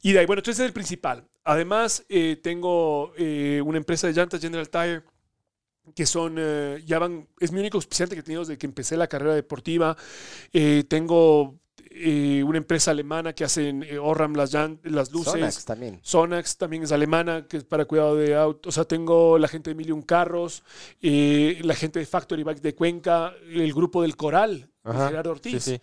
Y 0.02 0.14
de 0.14 0.20
ahí, 0.20 0.26
bueno, 0.26 0.40
entonces 0.40 0.62
es 0.62 0.68
el 0.68 0.74
principal. 0.74 1.28
Además, 1.44 2.06
eh, 2.10 2.38
tengo 2.42 3.12
eh, 3.18 3.62
una 3.66 3.78
empresa 3.78 4.08
de 4.08 4.14
llantas 4.14 4.40
General 4.40 4.70
Tire 4.70 5.04
que 5.94 6.06
son, 6.06 6.36
eh, 6.40 6.82
ya 6.86 6.98
van, 6.98 7.28
es 7.42 7.52
mi 7.52 7.60
único 7.60 7.78
auspiciante 7.78 8.16
que 8.16 8.22
he 8.22 8.24
tenido 8.24 8.44
desde 8.44 8.58
que 8.58 8.66
empecé 8.66 8.96
la 8.96 9.08
carrera 9.08 9.36
deportiva. 9.36 9.98
Tengo 10.88 11.60
eh, 12.06 12.44
una 12.44 12.58
empresa 12.58 12.92
alemana 12.92 13.34
que 13.34 13.44
hacen 13.44 13.84
eh, 13.84 13.98
Orram 13.98 14.34
las, 14.36 14.54
las 14.84 15.12
luces. 15.12 15.34
Sonax 15.34 15.66
también. 15.66 16.00
Sonax 16.02 16.58
también 16.58 16.84
es 16.84 16.92
alemana, 16.92 17.48
que 17.48 17.58
es 17.58 17.64
para 17.64 17.86
cuidado 17.86 18.16
de 18.16 18.36
autos. 18.36 18.70
O 18.70 18.72
sea, 18.74 18.84
tengo 18.84 19.38
la 19.38 19.48
gente 19.48 19.70
de 19.70 19.76
Million 19.76 20.02
Carros, 20.02 20.64
eh, 21.02 21.60
la 21.64 21.76
gente 21.76 22.00
de 22.00 22.06
Factory 22.06 22.44
Bike 22.44 22.62
de 22.62 22.76
Cuenca, 22.76 23.34
el 23.50 23.74
grupo 23.74 24.02
del 24.02 24.18
Coral, 24.18 24.70
de 24.84 24.92
Gerardo 24.92 25.32
Ortiz. 25.32 25.64
Sí, 25.64 25.78
sí. 25.78 25.82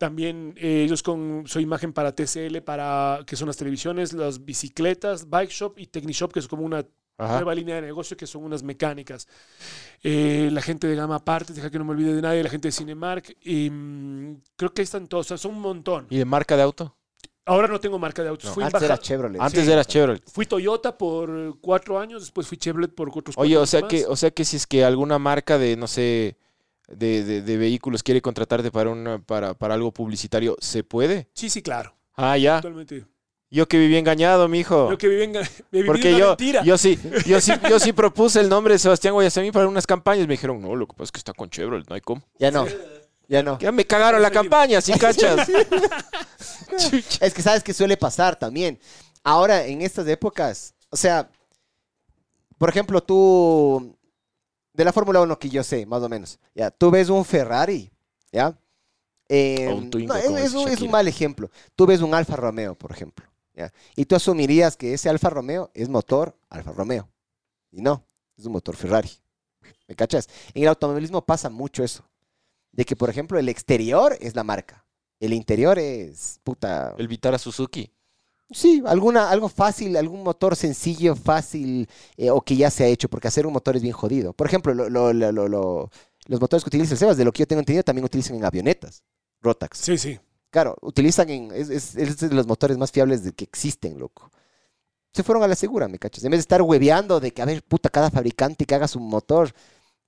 También 0.00 0.54
eh, 0.56 0.84
ellos 0.84 1.02
con 1.02 1.44
su 1.46 1.60
imagen 1.60 1.92
para 1.92 2.14
TCL, 2.14 2.62
para 2.64 3.20
que 3.26 3.36
son 3.36 3.48
las 3.48 3.58
televisiones, 3.58 4.14
las 4.14 4.46
bicicletas, 4.46 5.28
Bike 5.28 5.50
Shop 5.50 5.74
y 5.76 5.88
Technishop, 5.88 6.32
que 6.32 6.38
es 6.38 6.48
como 6.48 6.62
una 6.62 6.86
Ajá. 7.24 7.36
nueva 7.36 7.54
línea 7.54 7.76
de 7.76 7.82
negocio 7.82 8.16
que 8.16 8.26
son 8.26 8.44
unas 8.44 8.62
mecánicas. 8.62 9.28
Eh, 10.02 10.48
la 10.52 10.62
gente 10.62 10.86
de 10.86 10.94
Gama 10.96 11.16
Aparte, 11.16 11.52
deja 11.52 11.70
que 11.70 11.78
no 11.78 11.84
me 11.84 11.92
olvide 11.92 12.14
de 12.14 12.22
nadie, 12.22 12.42
la 12.42 12.50
gente 12.50 12.68
de 12.68 12.72
Cinemark. 12.72 13.36
Y, 13.42 13.68
mm, 13.70 14.40
creo 14.56 14.72
que 14.72 14.82
ahí 14.82 14.84
están 14.84 15.06
todos, 15.06 15.26
o 15.26 15.28
sea, 15.28 15.36
son 15.38 15.54
un 15.56 15.60
montón. 15.60 16.06
¿Y 16.10 16.18
de 16.18 16.24
marca 16.24 16.56
de 16.56 16.62
auto? 16.62 16.96
Ahora 17.46 17.66
no 17.68 17.80
tengo 17.80 17.98
marca 17.98 18.22
de 18.22 18.28
autos. 18.28 18.46
No. 18.46 18.54
Fui, 18.54 18.62
Antes 18.64 18.82
era 18.82 18.98
Chevrolet. 18.98 19.40
Antes 19.40 19.64
Sí. 19.64 19.72
eras 19.72 19.86
Chevrolet. 19.88 20.22
fui 20.30 20.46
Toyota 20.46 20.96
por 20.96 21.58
cuatro 21.60 21.98
años, 21.98 22.22
después 22.22 22.46
fui 22.46 22.56
Chevrolet 22.58 22.94
por 22.94 23.08
otros 23.08 23.34
cuatro 23.34 23.42
Oye, 23.42 23.56
o 23.56 23.66
sea 23.66 23.80
más. 23.80 23.90
que, 23.90 24.06
o 24.06 24.14
sea 24.14 24.30
que 24.30 24.44
si 24.44 24.56
es 24.56 24.66
que 24.66 24.84
alguna 24.84 25.18
marca 25.18 25.58
de, 25.58 25.76
no 25.76 25.88
sé, 25.88 26.36
de, 26.86 27.24
de- 27.24 27.42
de 27.42 27.56
vehículos 27.56 28.02
quiere 28.02 28.20
contratarte 28.22 28.70
para 28.70 28.90
una, 28.90 29.18
para, 29.20 29.54
para 29.54 29.74
algo 29.74 29.90
publicitario, 29.92 30.56
¿se 30.60 30.84
puede? 30.84 31.28
Sí, 31.34 31.48
sí, 31.50 31.62
claro. 31.62 31.94
Ah, 32.14 32.36
ya. 32.36 32.56
Totalmente. 32.60 33.04
Yo 33.50 33.66
que 33.66 33.78
viví 33.78 33.96
engañado, 33.96 34.46
mijo. 34.48 34.90
Yo 34.90 34.98
que 34.98 35.08
viví 35.08 35.24
en, 35.24 35.36
he 35.36 35.40
vivido 35.72 35.86
Porque 35.86 36.10
una 36.10 36.18
yo, 36.18 36.28
mentira. 36.28 36.62
yo 36.62 36.78
sí, 36.78 36.98
yo 37.26 37.40
sí, 37.40 37.52
yo 37.68 37.80
sí 37.80 37.92
propuse 37.94 38.38
el 38.40 38.48
nombre 38.48 38.74
de 38.74 38.78
Sebastián 38.78 39.12
Guayasamín 39.14 39.50
para 39.52 39.66
unas 39.66 39.86
campañas. 39.86 40.26
Me 40.28 40.34
dijeron, 40.34 40.60
no, 40.60 40.76
lo 40.76 40.86
que 40.86 40.92
pasa 40.92 41.04
es 41.04 41.12
que 41.12 41.18
está 41.18 41.32
con 41.32 41.50
Chevrolet, 41.50 41.88
no 41.88 41.94
hay 41.96 42.00
cómo. 42.00 42.22
Ya 42.38 42.50
no. 42.52 42.66
Ya 43.26 43.42
no. 43.42 43.58
Ya 43.58 43.72
me 43.72 43.84
cagaron 43.86 44.22
la 44.22 44.30
campaña, 44.30 44.80
¿sí 44.80 44.92
cachas? 44.98 45.48
Es 47.20 47.34
que 47.34 47.42
sabes 47.42 47.62
que 47.62 47.74
suele 47.74 47.96
pasar 47.96 48.36
también. 48.36 48.78
Ahora, 49.24 49.66
en 49.66 49.82
estas 49.82 50.06
épocas, 50.06 50.74
o 50.88 50.96
sea, 50.96 51.28
por 52.58 52.68
ejemplo, 52.68 53.02
tú, 53.02 53.96
de 54.72 54.84
la 54.84 54.92
Fórmula 54.92 55.20
1 55.20 55.38
que 55.38 55.48
yo 55.48 55.62
sé, 55.64 55.84
más 55.86 56.02
o 56.02 56.08
menos, 56.08 56.38
ya, 56.54 56.70
tú 56.70 56.90
ves 56.90 57.08
un 57.08 57.24
Ferrari, 57.24 57.90
¿ya? 58.32 58.56
Eh, 59.28 59.68
O 59.70 59.76
un 59.76 59.90
Twingo, 59.90 60.14
no, 60.14 60.38
es, 60.38 60.54
un, 60.54 60.68
es 60.68 60.80
un 60.80 60.90
mal 60.90 61.06
ejemplo. 61.08 61.50
Tú 61.76 61.86
ves 61.86 62.00
un 62.00 62.14
Alfa 62.14 62.36
Romeo, 62.36 62.74
por 62.74 62.92
ejemplo, 62.92 63.26
¿ya? 63.54 63.72
Y 63.96 64.04
tú 64.04 64.16
asumirías 64.16 64.76
que 64.76 64.94
ese 64.94 65.08
Alfa 65.08 65.30
Romeo 65.30 65.70
es 65.74 65.88
motor 65.88 66.36
Alfa 66.48 66.72
Romeo. 66.72 67.08
Y 67.70 67.82
no, 67.82 68.04
es 68.36 68.46
un 68.46 68.52
motor 68.52 68.76
Ferrari. 68.76 69.10
¿Me 69.86 69.94
cachas? 69.94 70.28
En 70.54 70.62
el 70.62 70.68
automovilismo 70.68 71.24
pasa 71.24 71.50
mucho 71.50 71.82
eso. 71.84 72.04
De 72.72 72.84
que, 72.84 72.96
por 72.96 73.10
ejemplo, 73.10 73.38
el 73.38 73.48
exterior 73.48 74.16
es 74.20 74.34
la 74.36 74.44
marca. 74.44 74.84
El 75.18 75.32
interior 75.32 75.78
es, 75.78 76.40
puta, 76.44 76.94
El 76.96 77.08
Vitara 77.08 77.38
Suzuki. 77.38 77.92
Sí, 78.52 78.82
alguna, 78.86 79.30
algo 79.30 79.48
fácil, 79.48 79.96
algún 79.96 80.22
motor 80.24 80.56
sencillo, 80.56 81.14
fácil, 81.14 81.88
eh, 82.16 82.30
o 82.30 82.40
que 82.40 82.56
ya 82.56 82.70
se 82.70 82.82
ha 82.84 82.88
hecho, 82.88 83.08
porque 83.08 83.28
hacer 83.28 83.46
un 83.46 83.52
motor 83.52 83.76
es 83.76 83.82
bien 83.82 83.94
jodido. 83.94 84.32
Por 84.32 84.46
ejemplo, 84.48 84.74
lo- 84.74 84.88
lo- 84.88 85.12
lo- 85.12 85.30
lo- 85.32 85.48
lo- 85.48 85.90
los 86.26 86.40
motores 86.40 86.64
que 86.64 86.68
utiliza 86.68 86.94
el 86.94 86.98
Sebas, 86.98 87.16
de 87.16 87.24
lo 87.24 87.32
que 87.32 87.40
yo 87.40 87.46
tengo 87.46 87.60
entendido, 87.60 87.84
también 87.84 88.04
utilizan 88.04 88.36
en 88.36 88.44
avionetas, 88.44 89.04
Rotax. 89.40 89.78
Sí, 89.78 89.98
sí. 89.98 90.18
Claro, 90.50 90.76
utilizan 90.82 91.28
en, 91.30 91.50
es, 91.52 91.70
es- 91.70 91.96
es 91.96 92.18
de 92.18 92.34
los 92.34 92.46
motores 92.46 92.76
más 92.76 92.90
fiables 92.92 93.22
de 93.24 93.32
que 93.32 93.44
existen, 93.44 93.98
loco. 93.98 94.30
Se 95.12 95.22
fueron 95.22 95.42
a 95.42 95.48
la 95.48 95.54
segura, 95.56 95.88
me 95.88 95.98
cachas. 95.98 96.22
En 96.24 96.30
vez 96.30 96.38
de 96.38 96.42
estar 96.42 96.62
hueveando 96.62 97.18
de 97.20 97.32
que, 97.32 97.42
a 97.42 97.44
ver, 97.44 97.62
puta, 97.62 97.88
cada 97.88 98.10
fabricante 98.10 98.64
que 98.64 98.74
haga 98.74 98.86
su 98.88 99.00
motor, 99.00 99.50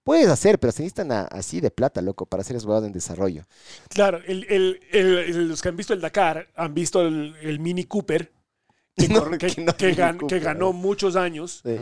puedes 0.04 0.28
hacer, 0.28 0.58
pero 0.58 0.72
se 0.72 0.82
necesitan 0.82 1.10
a- 1.12 1.22
así 1.22 1.60
de 1.60 1.70
plata, 1.70 2.02
loco, 2.02 2.26
para 2.26 2.40
hacer 2.42 2.56
eso 2.56 2.84
en 2.84 2.92
desarrollo. 2.92 3.44
Claro, 3.88 4.20
el, 4.26 4.44
el- 4.48 4.80
el- 4.92 5.18
el- 5.18 5.48
los 5.48 5.62
que 5.62 5.68
han 5.68 5.76
visto 5.76 5.92
el 5.92 6.00
Dakar 6.00 6.48
han 6.56 6.74
visto 6.74 7.02
el, 7.02 7.34
el 7.40 7.58
Mini 7.60 7.84
Cooper 7.84 8.32
que, 8.96 9.08
No, 9.08 9.20
cor- 9.24 9.38
que- 9.38 9.46
que 9.48 9.60
no 9.62 9.76
que 9.76 9.86
Mini 9.86 9.98
gan- 9.98 10.12
que 10.12 10.18
Cooper, 10.18 10.40
ganó 10.40 10.72
muchos 10.72 11.14
años. 11.16 11.62
Sí. 11.64 11.76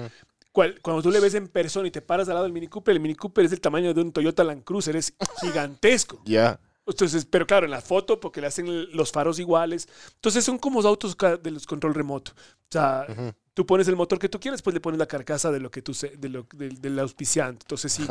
Cual- 0.53 0.81
cuando 0.82 1.03
tú 1.03 1.11
le 1.11 1.20
ves 1.20 1.35
en 1.35 1.49
persona 1.49 1.89
y 1.89 1.91
te 1.91 2.03
paras 2.03 2.28
al 2.28 2.35
lado 2.35 2.45
del 2.45 2.53
Mini 2.53 2.69
Cooper, 2.69 2.93
el 2.95 3.01
Mini 3.01 3.15
Cooper 3.15 3.45
es 3.45 3.51
del 3.53 3.61
tamaño 3.61 3.93
de 3.95 4.01
un 4.01 4.12
Toyota 4.12 4.45
Land 4.45 4.65
Cruiser, 4.65 4.97
es 4.97 5.15
gigantesco. 5.41 6.20
Ya. 6.24 6.59
Entonces, 6.91 7.25
pero 7.27 7.47
claro, 7.47 7.65
en 7.67 7.71
la 7.71 7.81
foto, 7.81 8.21
porque 8.21 8.41
le 8.41 8.47
hacen 8.49 8.91
los 8.95 9.12
faros 9.12 9.39
iguales. 9.39 9.89
Entonces 10.17 10.45
son 10.45 10.59
como 10.59 10.81
los 10.81 10.87
autos 10.87 11.17
de 11.43 11.51
los 11.51 11.67
control 11.67 11.95
remoto. 11.95 12.33
O 12.33 12.73
sea, 12.73 13.07
tú 13.53 13.67
pones 13.67 13.89
el 13.89 13.97
motor 13.97 14.19
que 14.19 14.29
tú 14.29 14.39
quieres, 14.39 14.62
pues 14.62 14.75
le 14.75 14.81
pones 14.81 14.99
la 14.99 15.07
carcasa 15.07 15.51
de 15.51 15.59
lo 15.59 15.71
que 15.71 15.83
tú 15.83 15.93
se- 15.93 16.17
de 16.17 16.29
lo, 16.29 16.47
del- 16.55 16.81
del 16.81 16.99
auspiciante. 17.01 17.65
Entonces 17.65 17.93
sí, 17.93 18.07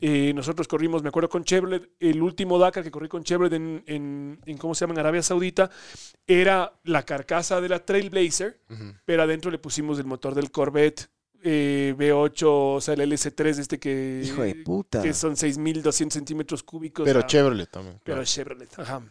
eh, 0.00 0.32
nosotros 0.34 0.68
corrimos, 0.68 1.02
me 1.02 1.08
acuerdo 1.08 1.28
con 1.30 1.42
Chevrolet, 1.44 1.88
el 2.00 2.20
último 2.22 2.58
Dakar 2.58 2.84
que 2.84 2.90
corrí 2.90 3.08
con 3.08 3.24
Chevrolet 3.24 3.52
en, 3.54 3.82
en, 3.86 4.40
en, 4.44 4.58
¿cómo 4.58 4.74
se 4.74 4.80
llama? 4.82 4.92
En 4.94 5.00
Arabia 5.00 5.22
Saudita, 5.22 5.70
era 6.26 6.72
la 6.84 7.02
carcasa 7.04 7.60
de 7.60 7.68
la 7.70 7.78
Trailblazer, 7.84 8.60
Ujú. 8.70 8.94
pero 9.04 9.22
adentro 9.22 9.50
le 9.50 9.58
pusimos 9.58 9.98
el 9.98 10.04
motor 10.06 10.34
del 10.34 10.50
Corvette 10.50 11.08
eh, 11.46 11.94
V8, 11.98 12.42
o 12.76 12.80
sea, 12.80 12.94
el 12.94 13.00
LS3 13.02 13.58
este 13.58 13.78
que, 13.78 14.22
Hijo 14.24 14.42
de 14.42 14.54
puta. 14.56 15.02
que 15.02 15.12
son 15.12 15.34
6.200 15.36 16.10
centímetros 16.10 16.62
cúbicos. 16.62 17.04
Pero 17.04 17.20
ah, 17.20 17.26
Chevrolet 17.26 17.70
también. 17.70 18.00
Pero 18.02 18.16
claro. 18.16 18.24
Chevrolet, 18.24 18.78
ajá. 18.78 19.02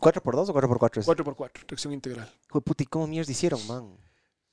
¿4x2 0.00 0.48
o 0.48 0.54
4x4 0.54 0.98
es? 0.98 1.06
4x4, 1.06 1.66
tracción 1.66 1.92
integral. 1.92 2.28
Hijo 2.48 2.58
de 2.58 2.62
puta, 2.62 2.82
¿y 2.82 2.86
cómo 2.86 3.06
mierda 3.06 3.30
hicieron, 3.30 3.64
man? 3.66 3.96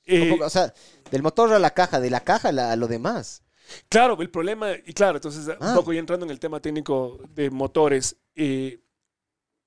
Eh, 0.06 0.38
O 0.42 0.48
sea, 0.50 0.72
del 1.10 1.22
motor 1.22 1.52
a 1.52 1.58
la 1.58 1.70
caja, 1.70 2.00
de 2.00 2.10
la 2.10 2.20
caja 2.20 2.48
a, 2.48 2.52
la- 2.52 2.72
a 2.72 2.76
lo 2.76 2.86
demás. 2.88 3.42
Claro, 3.88 4.20
el 4.20 4.30
problema, 4.30 4.72
y 4.86 4.92
claro, 4.92 5.16
entonces 5.18 5.48
Ah. 5.48 5.70
un 5.70 5.74
poco 5.74 5.92
ya 5.92 6.00
entrando 6.00 6.24
en 6.24 6.30
el 6.30 6.38
tema 6.40 6.60
técnico 6.60 7.18
de 7.34 7.50
motores, 7.50 8.16
eh, 8.34 8.80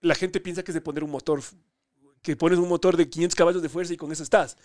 la 0.01 0.15
gente 0.15 0.39
piensa 0.39 0.63
que 0.63 0.71
es 0.71 0.75
de 0.75 0.81
poner 0.81 1.03
un 1.03 1.11
motor, 1.11 1.41
que 2.21 2.35
pones 2.35 2.59
un 2.59 2.67
motor 2.69 2.95
de 2.97 3.09
500 3.09 3.35
caballos 3.35 3.61
de 3.61 3.69
fuerza 3.69 3.93
y 3.93 3.97
con 3.97 4.11
eso 4.11 4.23
estás. 4.23 4.57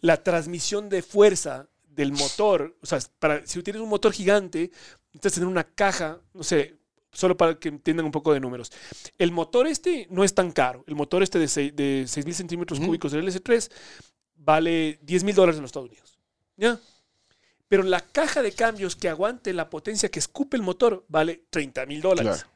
La 0.00 0.22
transmisión 0.22 0.88
de 0.88 1.02
fuerza 1.02 1.68
del 1.96 2.12
motor, 2.12 2.76
o 2.82 2.86
sea, 2.86 2.98
para, 3.18 3.44
si 3.46 3.62
tienes 3.62 3.82
un 3.82 3.88
motor 3.88 4.12
gigante, 4.12 4.70
necesitas 5.12 5.32
tener 5.34 5.48
una 5.48 5.64
caja, 5.64 6.20
no 6.34 6.42
sé, 6.44 6.76
solo 7.10 7.36
para 7.36 7.58
que 7.58 7.70
entiendan 7.70 8.04
un 8.06 8.12
poco 8.12 8.32
de 8.34 8.40
números. 8.40 8.70
El 9.18 9.32
motor 9.32 9.66
este 9.66 10.06
no 10.10 10.22
es 10.22 10.34
tan 10.34 10.52
caro. 10.52 10.84
El 10.86 10.94
motor 10.94 11.22
este 11.22 11.38
de, 11.38 11.46
sei- 11.46 11.72
de 11.72 12.04
6.000 12.06 12.32
centímetros 12.32 12.78
cúbicos 12.78 13.12
del 13.12 13.26
LS3 13.26 13.70
vale 14.34 14.98
10 15.02 15.24
mil 15.24 15.34
dólares 15.34 15.56
en 15.56 15.62
los 15.62 15.70
Estados 15.70 15.88
Unidos. 15.88 16.18
¿Ya? 16.56 16.78
Pero 17.68 17.82
la 17.82 18.00
caja 18.00 18.42
de 18.42 18.52
cambios 18.52 18.94
que 18.94 19.08
aguante 19.08 19.52
la 19.52 19.70
potencia 19.70 20.10
que 20.10 20.18
escupe 20.20 20.56
el 20.56 20.62
motor 20.62 21.04
vale 21.08 21.46
30 21.50 21.86
mil 21.86 22.00
dólares. 22.02 22.36
Claro. 22.44 22.50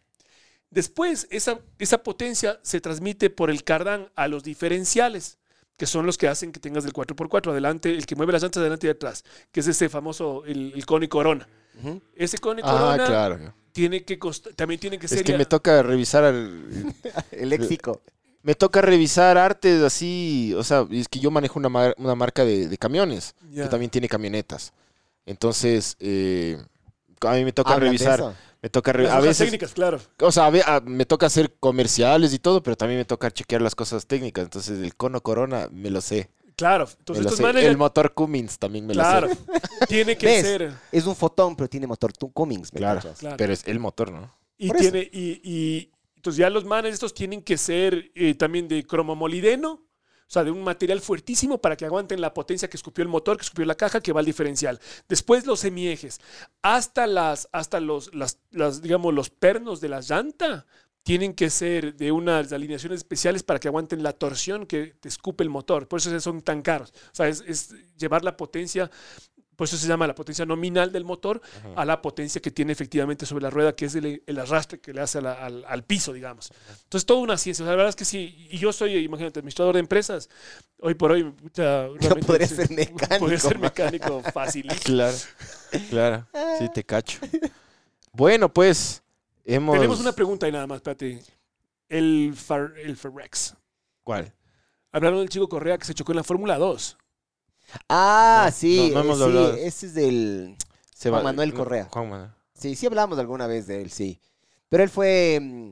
Después, 0.71 1.27
esa, 1.31 1.59
esa 1.81 2.03
potencia 2.05 2.61
se 2.63 2.81
transmite 2.81 3.29
por 3.29 3.51
el 3.51 3.65
cardán 3.65 4.13
a 4.15 4.29
los 4.29 4.45
diferenciales, 4.45 5.39
que 5.81 5.87
son 5.87 6.05
los 6.05 6.19
que 6.19 6.29
hacen 6.29 6.53
que 6.53 6.61
tengas 6.61 6.85
el 6.85 6.93
4x4 6.93 7.53
adelante, 7.53 7.91
el 7.91 8.05
que 8.05 8.15
mueve 8.15 8.35
las 8.35 8.43
llantas 8.43 8.61
adelante 8.61 8.87
y 8.87 8.91
atrás, 8.91 9.25
que 9.51 9.61
es 9.61 9.67
ese 9.67 9.89
famoso, 9.89 10.45
el, 10.45 10.75
el 10.75 10.85
Cone 10.85 11.09
Corona. 11.09 11.49
Ese 12.15 12.37
Cone 12.37 12.61
Ah, 12.63 12.71
Corona 12.71 13.07
claro. 13.07 13.55
tiene 13.73 14.05
que 14.05 14.19
costa- 14.19 14.51
también 14.55 14.79
tiene 14.79 14.99
que 14.99 15.09
ser... 15.09 15.17
Es 15.21 15.25
que 15.25 15.33
ya- 15.33 15.39
me 15.39 15.47
toca 15.47 15.83
revisar 15.83 16.25
al- 16.25 16.95
El 17.33 17.49
léxico. 17.49 18.03
me 18.43 18.55
toca 18.55 18.83
revisar 18.83 19.39
artes 19.39 19.81
así, 19.81 20.53
o 20.55 20.63
sea, 20.63 20.87
es 20.91 21.09
que 21.09 21.19
yo 21.19 21.31
manejo 21.31 21.59
una, 21.59 21.71
mar- 21.71 21.95
una 21.97 22.15
marca 22.15 22.45
de, 22.45 22.69
de 22.69 22.77
camiones 22.77 23.35
que 23.55 23.65
también 23.65 23.91
tiene 23.91 24.07
camionetas. 24.07 24.75
Entonces, 25.25 25.97
eh, 25.99 26.63
a 27.23 27.33
mí 27.37 27.45
me 27.45 27.53
toca 27.53 27.71
Hablan 27.73 27.85
de 27.85 27.87
revisar, 27.99 28.21
eso. 28.21 28.35
Me 28.63 28.69
toca 28.69 28.93
Las 28.93 29.13
a 29.13 29.21
veces, 29.21 29.39
técnicas, 29.47 29.73
claro. 29.73 30.01
o 30.21 30.31
sea, 30.33 30.47
a 30.47 30.51
ve- 30.51 30.63
a- 30.67 30.81
me 30.81 31.07
toca 31.07 31.27
hacer 31.27 31.55
comerciales 31.59 32.33
y 32.35 32.39
todo, 32.39 32.63
pero 32.63 32.77
también 32.77 32.99
me 33.01 33.05
toca 33.05 33.31
chequear 33.31 33.63
las 33.63 33.75
cosas 33.75 34.07
técnicas. 34.07 34.45
Entonces, 34.45 34.79
el 34.81 34.95
cono 34.97 35.23
corona 35.23 35.69
me 35.73 35.91
lo 35.91 36.01
sé. 36.01 36.31
Claro. 36.57 36.87
Entonces, 36.99 37.25
estos 37.25 37.39
sé. 37.39 37.43
manes 37.43 37.65
El 37.65 37.79
motor 37.79 38.13
Cummins 38.13 38.59
también 38.59 38.87
me 38.87 38.93
claro, 38.93 39.29
lo 39.29 39.35
sé. 39.35 39.41
tiene 39.89 40.17
que 40.19 40.27
¿Ves? 40.27 40.43
ser... 40.43 40.73
Es 40.93 41.07
un 41.07 41.17
fotón, 41.17 41.57
pero 41.57 41.69
tiene 41.71 41.87
motor. 41.87 42.13
¿me 42.73 42.79
Claro? 42.79 43.01
Claro. 43.19 43.37
pero 43.39 43.53
es 43.53 43.67
el 43.67 43.79
motor, 43.81 44.13
¿no? 44.13 44.35
Y 44.59 44.69
Por 44.69 44.77
tiene, 44.77 45.09
y, 45.11 45.41
y- 45.43 45.91
entonces 46.17 46.37
ya 46.39 46.51
los 46.51 46.67
manes 46.67 46.93
estos 46.93 47.15
tienen 47.15 47.41
que 47.43 47.57
ser 47.57 48.11
eh, 48.15 48.35
también 48.35 48.69
de 48.69 48.85
cromomolideno, 48.85 49.71
o 49.73 49.90
sea, 50.33 50.45
de 50.45 50.51
un 50.51 50.63
material 50.63 51.01
fuertísimo 51.01 51.59
para 51.59 51.77
que 51.77 51.85
aguanten 51.85 52.21
la 52.21 52.33
potencia 52.33 52.69
que 52.69 52.77
escupió 52.77 53.03
el 53.03 53.09
motor, 53.09 53.37
que 53.37 53.43
escupió 53.43 53.65
la 53.65 53.75
caja, 53.75 54.01
que 54.01 54.13
va 54.13 54.21
al 54.21 54.27
diferencial. 54.27 54.79
Después 55.09 55.47
los 55.47 55.61
semiejes, 55.61 56.21
hasta 56.63 57.07
las, 57.07 57.49
hasta 57.53 57.81
los, 57.81 58.15
las, 58.15 58.39
las, 58.51 58.81
digamos, 58.83 59.13
los 59.13 59.31
pernos 59.31 59.81
de 59.81 59.89
la 59.89 60.01
llanta 60.01 60.67
tienen 61.03 61.35
que 61.35 61.51
ser 61.51 61.97
de 61.97 62.13
unas 62.13 62.53
alineaciones 62.53 62.99
especiales 62.99 63.43
para 63.43 63.59
que 63.59 63.69
aguanten 63.69 64.03
la 64.03 64.13
torsión 64.13 64.67
que 64.67 64.95
te 65.01 65.09
escupe 65.09 65.43
el 65.43 65.51
motor. 65.51 65.89
Por 65.89 65.99
eso 65.99 66.21
son 66.21 66.43
tan 66.43 66.63
caros. 66.63 66.93
O 67.07 67.15
sea, 67.15 67.29
es 67.29 67.75
llevar 67.97 68.23
la 68.23 68.37
potencia, 68.37 68.91
por 69.61 69.67
eso 69.67 69.77
se 69.77 69.87
llama 69.87 70.07
la 70.07 70.15
potencia 70.15 70.47
nominal 70.47 70.91
del 70.91 71.05
motor 71.05 71.39
a 71.77 71.85
la 71.85 72.01
potencia 72.01 72.41
que 72.41 72.51
tiene 72.51 72.73
efectivamente 72.73 73.27
sobre 73.27 73.43
la 73.43 73.51
rueda, 73.51 73.77
que 73.77 73.85
es 73.85 73.95
el, 73.95 74.23
el 74.27 74.39
arrastre 74.39 74.81
que 74.81 74.95
le 74.95 75.03
hace 75.03 75.21
la- 75.21 75.35
al, 75.35 75.67
al 75.69 75.85
piso, 75.85 76.15
digamos. 76.15 76.51
Entonces, 76.85 77.05
toda 77.05 77.21
una 77.21 77.37
ciencia. 77.37 77.63
O 77.63 77.67
sea, 77.67 77.73
la 77.73 77.77
verdad 77.77 77.91
es 77.91 77.97
que 77.97 78.07
sí. 78.07 78.49
Y 78.51 78.57
yo 78.57 78.73
soy, 78.73 78.97
imagínate, 78.97 79.41
administrador 79.41 79.75
de 79.75 79.81
empresas. 79.81 80.31
Hoy 80.81 80.95
por 80.95 81.13
hoy, 81.13 81.25
puta, 81.25 81.89
realmente 82.01 82.27
podría 82.27 82.49
sí, 82.49 82.55
ser 82.57 82.71
mecánico, 82.71 83.19
Podría 83.19 83.39
ser 83.39 83.59
mecánico 83.59 84.23
fácil. 84.33 84.67
Claro, 84.83 85.17
claro. 85.91 86.27
Sí, 86.59 86.71
te 86.73 86.83
cacho. 86.83 87.19
Bueno, 88.13 88.51
pues, 88.51 89.03
hemos... 89.45 89.75
Tenemos 89.77 90.01
una 90.01 90.13
pregunta 90.13 90.47
ahí 90.47 90.53
nada 90.53 90.67
más, 90.67 90.77
espérate. 90.77 91.23
El, 91.87 92.33
Far, 92.35 92.73
el 92.83 92.97
Ferrex. 92.97 93.55
¿Cuál? 94.05 94.33
Hablaron 94.91 95.19
del 95.19 95.29
chico 95.29 95.51
Correa 95.51 95.77
que 95.77 95.85
se 95.85 95.93
chocó 95.93 96.13
en 96.13 96.17
la 96.17 96.25
Fórmula 96.25 96.57
2. 96.57 96.97
Ah, 97.89 98.45
No, 98.47 98.53
sí. 98.53 98.91
no, 98.93 98.95
no 98.95 99.01
hemos 99.01 99.19
sí, 99.19 99.25
hablado. 99.25 99.55
Ese 99.55 99.87
es 99.87 99.95
del... 99.95 100.57
Se 100.95 101.11
Juan 101.11 101.25
Manuel 101.25 101.55
Correa. 101.55 101.89
Juan 101.91 102.09
Manuel. 102.11 102.31
Sí, 102.55 102.75
sí 102.77 102.87
hablamos 102.87 103.19
alguna 103.19 103.47
vez 103.47 103.67
de 103.67 103.81
él, 103.83 103.91
sí. 103.91 104.21
Pero 104.69 104.83
él 104.83 104.91
fue... 104.91 105.39
mm, 105.41 105.71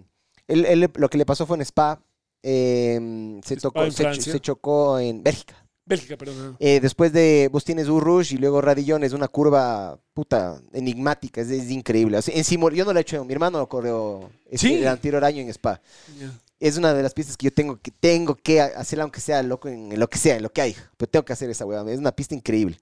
Él, 0.48 0.64
él- 0.66 0.90
lo 0.94 1.08
que 1.10 1.18
le 1.18 1.26
pasó 1.26 1.46
fue 1.46 1.56
en 1.56 1.62
Spa. 1.62 2.00
eh, 2.42 3.40
se, 3.44 3.54
Spa 3.54 3.62
tocó, 3.62 3.84
en 3.84 3.92
se, 3.92 3.96
cho- 3.98 4.02
Francia. 4.10 4.32
se 4.32 4.40
chocó 4.40 4.98
en 4.98 5.22
Bélgica. 5.22 5.54
Bélgica, 5.84 6.16
perdón. 6.18 6.56
Eh, 6.60 6.80
después 6.80 7.12
de 7.14 7.48
vos 7.50 7.64
tienes 7.64 7.88
Urrush 7.88 8.34
y 8.34 8.36
luego 8.36 8.60
Radillón, 8.60 9.04
es 9.04 9.12
una 9.14 9.26
curva 9.28 9.98
puta 10.12 10.60
enigmática, 10.74 11.40
es, 11.40 11.48
es 11.50 11.70
increíble. 11.70 12.18
O 12.18 12.22
sea, 12.22 12.34
en 12.36 12.44
yo 12.74 12.84
no 12.84 12.92
lo 12.92 12.98
he 12.98 13.02
hecho, 13.02 13.24
mi 13.24 13.32
hermano 13.32 13.58
lo 13.58 13.68
corrió 13.70 14.30
Sí. 14.52 14.74
el 14.74 14.86
anterior 14.88 15.24
año 15.24 15.40
en 15.40 15.48
Spa. 15.48 15.80
Ya. 16.20 16.30
Es 16.60 16.76
una 16.76 16.93
de 16.94 17.02
las 17.02 17.14
pistas 17.14 17.36
que 17.36 17.47
yo 17.47 17.52
tengo 17.55 17.80
que, 17.80 17.90
tengo 17.93 18.35
que 18.36 18.60
hacerla, 18.60 19.05
aunque 19.05 19.20
sea 19.20 19.43
loco 19.43 19.68
en, 19.68 19.98
lo 19.98 20.09
que 20.09 20.18
sea, 20.18 20.36
en 20.36 20.43
lo 20.43 20.52
que 20.52 20.62
hay. 20.62 20.76
Pero 20.97 21.10
tengo 21.10 21.24
que 21.24 21.32
hacer 21.32 21.51
esa 21.51 21.64
hueá. 21.66 21.85
Es 21.90 21.98
una 21.98 22.12
pista 22.12 22.35
increíble. 22.35 22.78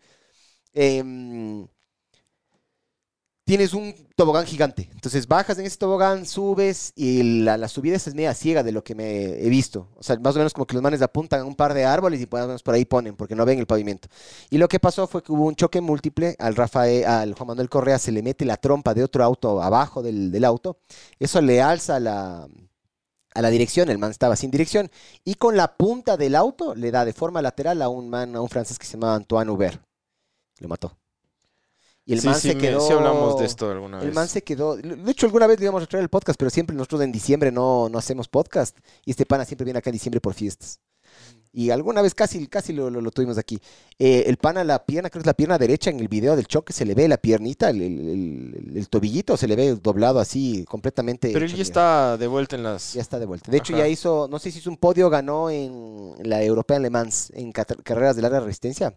Em, 0.74 1.66
tienes 3.46 3.74
un 3.74 3.94
tobogán 4.16 4.44
gigante. 4.44 4.90
Entonces 4.92 5.28
bajas 5.28 5.58
en 5.58 5.66
ese 5.66 5.76
tobogán, 5.78 6.26
subes 6.26 6.92
y 6.96 7.42
la, 7.42 7.56
la 7.56 7.68
subida 7.68 7.96
es 7.96 8.14
media 8.14 8.34
ciega 8.34 8.62
de 8.64 8.72
lo 8.72 8.82
que 8.82 8.94
me 8.94 9.40
he 9.44 9.48
visto. 9.48 9.88
O 9.96 10.02
sea, 10.02 10.18
más 10.18 10.34
o 10.34 10.38
menos 10.38 10.52
como 10.52 10.66
que 10.66 10.74
los 10.74 10.82
manes 10.82 11.00
apuntan 11.00 11.40
a 11.40 11.44
un 11.44 11.54
par 11.54 11.72
de 11.72 11.84
árboles 11.84 12.20
y 12.20 12.26
más 12.30 12.42
o 12.44 12.46
menos 12.48 12.62
por 12.64 12.74
ahí 12.74 12.84
ponen, 12.84 13.14
porque 13.14 13.36
no 13.36 13.44
ven 13.44 13.60
el 13.60 13.66
pavimento. 13.66 14.08
Y 14.50 14.58
lo 14.58 14.68
que 14.68 14.80
pasó 14.80 15.06
fue 15.06 15.22
que 15.22 15.32
hubo 15.32 15.46
un 15.46 15.54
choque 15.54 15.80
múltiple. 15.80 16.34
Al 16.38 16.56
Rafael, 16.56 17.04
al 17.04 17.34
Juan 17.34 17.46
Manuel 17.48 17.68
Correa 17.68 17.98
se 17.98 18.10
le 18.12 18.22
mete 18.22 18.44
la 18.44 18.56
trompa 18.56 18.94
de 18.94 19.04
otro 19.04 19.22
auto 19.22 19.62
abajo 19.62 20.02
del, 20.02 20.32
del 20.32 20.44
auto. 20.44 20.78
Eso 21.20 21.40
le 21.40 21.62
alza 21.62 22.00
la, 22.00 22.48
a 23.36 23.42
la 23.42 23.50
dirección, 23.50 23.88
el 23.90 23.98
man 23.98 24.10
estaba 24.10 24.34
sin 24.36 24.50
dirección, 24.50 24.90
y 25.24 25.34
con 25.34 25.56
la 25.56 25.76
punta 25.76 26.16
del 26.16 26.34
auto 26.34 26.74
le 26.74 26.90
da 26.90 27.04
de 27.04 27.12
forma 27.12 27.42
lateral 27.42 27.82
a 27.82 27.88
un 27.88 28.08
man, 28.08 28.34
a 28.34 28.40
un 28.40 28.48
francés 28.48 28.78
que 28.78 28.86
se 28.86 28.94
llamaba 28.94 29.14
Antoine 29.16 29.50
Hubert. 29.50 29.80
Lo 30.58 30.68
mató. 30.68 30.96
Y 32.04 32.12
el 32.12 32.20
sí, 32.20 32.26
man 32.28 32.36
sí, 32.36 32.48
se 32.48 32.54
me- 32.54 32.60
quedó. 32.60 32.80
sí 32.86 32.92
hablamos 32.92 33.38
de 33.38 33.46
esto 33.46 33.68
alguna 33.70 33.98
El 34.00 34.06
vez. 34.06 34.14
man 34.14 34.28
se 34.28 34.42
quedó. 34.42 34.76
De 34.76 35.10
hecho, 35.10 35.26
alguna 35.26 35.46
vez 35.48 35.58
le 35.58 35.64
íbamos 35.64 35.82
a 35.82 35.86
traer 35.86 36.02
el 36.04 36.08
podcast, 36.08 36.38
pero 36.38 36.50
siempre 36.50 36.74
nosotros 36.76 37.00
en 37.02 37.10
diciembre 37.12 37.50
no, 37.50 37.88
no 37.88 37.98
hacemos 37.98 38.28
podcast. 38.28 38.78
Y 39.04 39.10
este 39.10 39.26
pana 39.26 39.44
siempre 39.44 39.64
viene 39.64 39.78
acá 39.80 39.90
en 39.90 39.94
diciembre 39.94 40.20
por 40.20 40.32
fiestas. 40.32 40.78
Y 41.58 41.70
alguna 41.70 42.02
vez 42.02 42.14
casi, 42.14 42.46
casi 42.48 42.74
lo, 42.74 42.90
lo- 42.90 43.00
lo 43.00 43.10
tuvimos 43.10 43.38
aquí. 43.38 43.58
Eh, 43.98 44.24
el 44.26 44.36
pana, 44.36 44.62
la 44.62 44.84
pierna, 44.84 45.08
creo 45.08 45.20
que 45.20 45.24
es 45.24 45.26
la 45.26 45.32
pierna 45.32 45.56
derecha 45.56 45.88
en 45.88 45.98
el 46.00 46.08
video 46.08 46.36
del 46.36 46.46
choque, 46.46 46.74
se 46.74 46.84
le 46.84 46.94
ve 46.94 47.08
la 47.08 47.16
piernita, 47.16 47.70
el, 47.70 47.80
el- 47.80 47.98
el- 48.10 48.76
el 48.76 48.88
tobillito 48.90 49.38
se 49.38 49.48
le 49.48 49.56
ve 49.56 49.74
doblado 49.76 50.20
así, 50.20 50.66
completamente. 50.68 51.30
Pero 51.32 51.46
él 51.46 51.54
ya 51.54 51.62
está 51.62 52.18
de 52.18 52.26
vuelta 52.26 52.56
en 52.56 52.62
las... 52.62 52.92
Ya 52.92 53.00
está 53.00 53.18
de 53.18 53.24
vuelta. 53.24 53.50
De 53.50 53.56
hecho, 53.56 53.72
Ajá. 53.72 53.84
ya 53.84 53.88
hizo, 53.88 54.28
no 54.30 54.38
sé 54.38 54.50
si 54.50 54.58
hizo 54.58 54.68
un 54.68 54.76
podio, 54.76 55.08
ganó 55.08 55.48
en 55.48 56.12
la 56.24 56.42
European 56.44 56.82
Le 56.82 56.90
Mans, 56.90 57.32
en 57.34 57.52
carreras 57.52 58.16
de 58.16 58.20
larga 58.22 58.40
resistencia, 58.40 58.94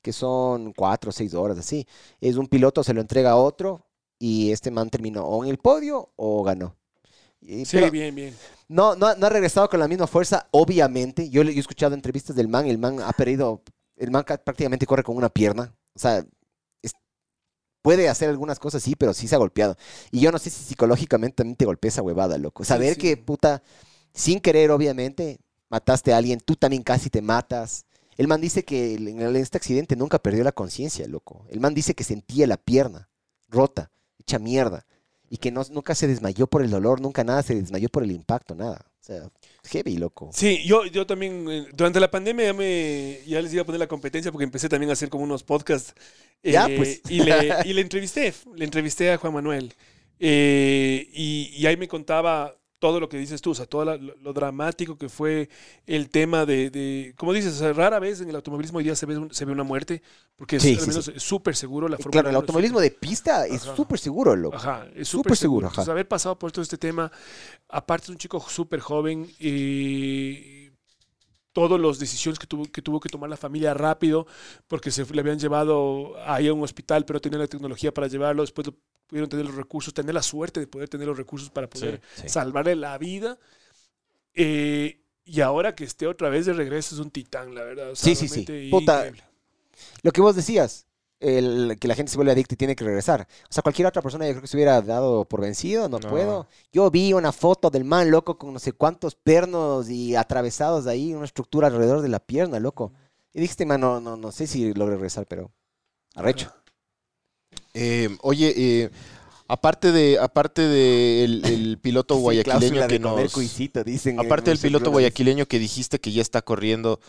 que 0.00 0.12
son 0.12 0.72
cuatro 0.74 1.10
o 1.10 1.12
seis 1.12 1.34
horas, 1.34 1.58
así. 1.58 1.88
Es 2.20 2.36
un 2.36 2.46
piloto, 2.46 2.84
se 2.84 2.94
lo 2.94 3.00
entrega 3.00 3.32
a 3.32 3.36
otro, 3.36 3.84
y 4.16 4.52
este 4.52 4.70
man 4.70 4.90
terminó 4.90 5.24
o 5.24 5.42
en 5.42 5.50
el 5.50 5.58
podio 5.58 6.12
o 6.14 6.44
ganó. 6.44 6.76
Sí, 7.42 7.64
pero 7.72 7.90
bien, 7.90 8.14
bien. 8.14 8.34
No, 8.68 8.96
no, 8.96 9.14
no 9.14 9.26
ha 9.26 9.30
regresado 9.30 9.68
con 9.68 9.80
la 9.80 9.88
misma 9.88 10.06
fuerza, 10.06 10.48
obviamente. 10.50 11.30
Yo, 11.30 11.42
he 11.42 11.58
escuchado 11.58 11.94
entrevistas 11.94 12.36
del 12.36 12.48
man, 12.48 12.66
el 12.66 12.78
man 12.78 13.00
ha 13.00 13.12
perdido, 13.12 13.62
el 13.96 14.10
man 14.10 14.24
ca- 14.24 14.38
prácticamente 14.38 14.86
corre 14.86 15.02
con 15.04 15.16
una 15.16 15.28
pierna. 15.28 15.74
O 15.94 15.98
sea, 15.98 16.24
es- 16.82 16.92
puede 17.82 18.08
hacer 18.08 18.28
algunas 18.28 18.58
cosas, 18.58 18.82
sí, 18.82 18.96
pero 18.96 19.14
sí 19.14 19.28
se 19.28 19.34
ha 19.34 19.38
golpeado. 19.38 19.76
Y 20.10 20.20
yo 20.20 20.32
no 20.32 20.38
sé 20.38 20.50
si 20.50 20.64
psicológicamente 20.64 21.36
también 21.36 21.56
te 21.56 21.64
golpea 21.66 21.88
esa 21.88 22.02
huevada, 22.02 22.38
loco. 22.38 22.64
Saber 22.64 22.94
sí. 22.94 23.00
que, 23.00 23.16
puta, 23.16 23.62
sin 24.12 24.40
querer, 24.40 24.70
obviamente, 24.70 25.40
mataste 25.68 26.12
a 26.12 26.16
alguien, 26.18 26.40
tú 26.40 26.56
también 26.56 26.82
casi 26.82 27.10
te 27.10 27.22
matas. 27.22 27.84
El 28.16 28.28
man 28.28 28.40
dice 28.40 28.64
que 28.64 28.94
en 28.94 29.36
este 29.36 29.58
accidente 29.58 29.94
nunca 29.96 30.18
perdió 30.18 30.42
la 30.42 30.52
conciencia, 30.52 31.06
loco. 31.06 31.44
El 31.50 31.60
man 31.60 31.74
dice 31.74 31.94
que 31.94 32.04
sentía 32.04 32.46
la 32.46 32.56
pierna 32.56 33.08
rota, 33.48 33.90
hecha 34.18 34.38
mierda. 34.38 34.86
Y 35.28 35.38
que 35.38 35.50
no, 35.50 35.62
nunca 35.72 35.94
se 35.94 36.06
desmayó 36.06 36.46
por 36.46 36.62
el 36.62 36.70
dolor, 36.70 37.00
nunca 37.00 37.24
nada 37.24 37.42
se 37.42 37.54
desmayó 37.54 37.88
por 37.88 38.02
el 38.04 38.12
impacto, 38.12 38.54
nada. 38.54 38.86
O 39.00 39.04
sea, 39.04 39.30
heavy, 39.64 39.96
loco. 39.96 40.30
Sí, 40.32 40.64
yo, 40.64 40.84
yo 40.86 41.06
también, 41.06 41.46
eh, 41.48 41.66
durante 41.72 42.00
la 42.00 42.10
pandemia 42.10 42.46
ya, 42.46 42.52
me, 42.52 43.20
ya 43.26 43.40
les 43.40 43.52
iba 43.52 43.62
a 43.62 43.66
poner 43.66 43.78
la 43.78 43.86
competencia 43.86 44.32
porque 44.32 44.44
empecé 44.44 44.68
también 44.68 44.90
a 44.90 44.94
hacer 44.94 45.08
como 45.08 45.24
unos 45.24 45.42
podcasts. 45.42 45.94
Ya, 46.42 46.66
eh, 46.66 46.76
pues. 46.76 47.02
Y 47.08 47.20
le, 47.20 47.54
y 47.64 47.72
le 47.72 47.80
entrevisté, 47.80 48.34
le 48.54 48.64
entrevisté 48.64 49.12
a 49.12 49.18
Juan 49.18 49.34
Manuel. 49.34 49.74
Eh, 50.18 51.08
y, 51.12 51.52
y 51.56 51.66
ahí 51.66 51.76
me 51.76 51.88
contaba 51.88 52.56
todo 52.78 53.00
lo 53.00 53.08
que 53.08 53.16
dices 53.16 53.40
tú, 53.40 53.52
o 53.52 53.54
sea, 53.54 53.66
todo 53.66 53.84
la- 53.84 53.96
lo, 53.96 54.32
dramático 54.32 54.98
que 54.98 55.08
fue 55.08 55.48
el 55.86 56.10
tema 56.10 56.44
de, 56.44 56.68
de- 56.70 57.14
como 57.16 57.32
dices, 57.32 57.54
o 57.54 57.58
sea, 57.58 57.72
rara 57.72 57.98
vez 57.98 58.20
en 58.20 58.28
el 58.28 58.36
automovilismo 58.36 58.78
hoy 58.78 58.84
día 58.84 58.94
se 58.94 59.06
ve, 59.06 59.16
un- 59.16 59.32
se 59.32 59.44
ve 59.46 59.52
una 59.52 59.62
muerte, 59.64 60.02
porque 60.36 60.56
es 60.56 60.62
Sí, 60.62 60.76
sí, 60.76 61.12
súper 61.16 61.56
seguro 61.56 61.88
la 61.88 61.96
Fórmula 61.96 62.12
claro, 62.12 62.28
el 62.28 62.34
1 62.34 62.38
es 62.38 62.42
automovilismo 62.42 62.80
de 62.80 62.90
pista 62.90 63.46
es 63.46 63.62
súper 63.62 63.98
seguro, 63.98 64.36
loco. 64.36 64.56
Ajá, 64.56 64.86
es 64.94 65.08
Súper 65.08 65.36
seguro, 65.36 65.36
seguro. 65.36 65.68
Entonces, 65.68 65.90
haber 65.90 66.06
pasado 66.06 66.38
por 66.38 66.52
todo 66.52 66.62
este 66.62 66.76
tema, 66.76 67.10
aparte 67.68 68.04
es 68.04 68.10
un 68.10 68.18
chico 68.18 68.40
súper 68.48 68.80
joven 68.80 69.30
y 69.38 70.70
todas 71.52 71.80
las 71.80 71.98
decisiones 71.98 72.38
que 72.38 72.46
tuvo, 72.46 72.66
que 72.66 72.82
tuvo 72.82 73.00
que 73.00 73.08
tomar 73.08 73.30
la 73.30 73.38
familia 73.38 73.72
rápido, 73.72 74.26
porque 74.68 74.90
se 74.90 75.06
le 75.06 75.20
habían 75.20 75.38
llevado 75.38 76.12
ahí 76.26 76.48
a 76.48 76.52
un 76.52 76.62
hospital, 76.62 77.06
pero 77.06 77.18
tenía 77.20 77.38
la 77.38 77.46
tecnología 77.46 77.94
para 77.94 78.08
llevarlo, 78.08 78.42
después 78.42 78.66
lo- 78.66 78.74
pudieron 79.06 79.28
tener 79.28 79.46
los 79.46 79.54
recursos, 79.54 79.94
tener 79.94 80.14
la 80.14 80.22
suerte 80.22 80.60
de 80.60 80.66
poder 80.66 80.88
tener 80.88 81.06
los 81.06 81.16
recursos 81.16 81.50
para 81.50 81.68
poder 81.68 82.00
sí. 82.14 82.28
salvarle 82.28 82.76
la 82.76 82.96
vida. 82.98 83.38
Eh, 84.34 85.00
y 85.24 85.40
ahora 85.40 85.74
que 85.74 85.84
esté 85.84 86.06
otra 86.06 86.28
vez 86.28 86.46
de 86.46 86.52
regreso 86.52 86.94
es 86.94 87.00
un 87.00 87.10
titán, 87.10 87.54
la 87.54 87.64
verdad. 87.64 87.90
o 87.90 87.96
sea, 87.96 88.14
Sí, 88.14 88.14
sí, 88.14 88.28
sí. 88.28 88.44
realmente 88.46 88.70
Puta, 88.70 88.96
increíble. 89.06 89.24
Lo 90.02 90.12
que 90.12 90.20
vos 90.20 90.36
decías, 90.36 90.86
el, 91.20 91.76
que 91.80 91.88
la 91.88 91.94
gente 91.94 92.10
se 92.12 92.16
vuelve 92.18 92.32
adicta 92.32 92.54
y 92.54 92.56
tiene 92.56 92.76
que 92.76 92.84
regresar. 92.84 93.26
O 93.48 93.52
sea, 93.52 93.62
cualquier 93.62 93.86
otra 93.88 94.02
persona 94.02 94.26
yo 94.26 94.32
creo 94.32 94.42
que 94.42 94.48
se 94.48 94.56
hubiera 94.56 94.80
dado 94.82 95.24
por 95.24 95.40
vencido, 95.40 95.88
no, 95.88 95.98
No. 95.98 96.08
puedo. 96.08 96.46
Yo 96.72 96.90
vi 96.90 97.12
una 97.12 97.32
foto 97.32 97.70
del 97.70 97.84
man, 97.84 98.10
loco, 98.10 98.38
con 98.38 98.52
no 98.52 98.58
sé 98.58 98.72
cuántos 98.72 99.14
pernos 99.14 99.88
y 99.90 100.14
atravesados 100.14 100.86
ahí, 100.86 101.14
una 101.14 101.24
estructura 101.24 101.68
alrededor 101.68 102.02
de 102.02 102.08
la 102.08 102.20
pierna, 102.20 102.60
loco. 102.60 102.92
Y 103.32 103.40
dijiste, 103.40 103.66
man, 103.66 103.80
no, 103.80 104.00
no, 104.00 104.16
no 104.16 104.30
sé 104.32 104.46
si 104.46 104.72
logré 104.74 104.94
regresar, 104.96 105.26
pero 105.26 105.50
arrecho. 106.14 106.52
Eh, 107.78 108.08
oye, 108.22 108.54
eh, 108.56 108.90
aparte 109.48 109.92
de 109.92 110.18
aparte 110.18 110.62
de 110.62 111.24
el, 111.24 111.44
el 111.44 111.78
piloto 111.82 112.14
Sí, 112.14 112.20
guayaquileño 112.22 112.86
que 112.88 112.98
nos... 112.98 113.32
cuisito, 113.32 113.84
dicen. 113.84 114.18
en 114.18 114.26
Aparte 114.26 114.50
del 114.50 114.58
piloto 114.58 114.90
guayaquileño 114.90 115.46
que 115.46 115.58
dijiste 115.58 115.98
que 116.00 116.10
ya 116.10 116.22
está 116.22 116.40
corriendo, 116.40 117.00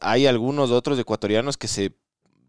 hay 0.00 0.26
algunos 0.26 0.70
otros 0.70 0.98
ecuatorianos 0.98 1.58
que 1.58 1.68
se 1.68 1.92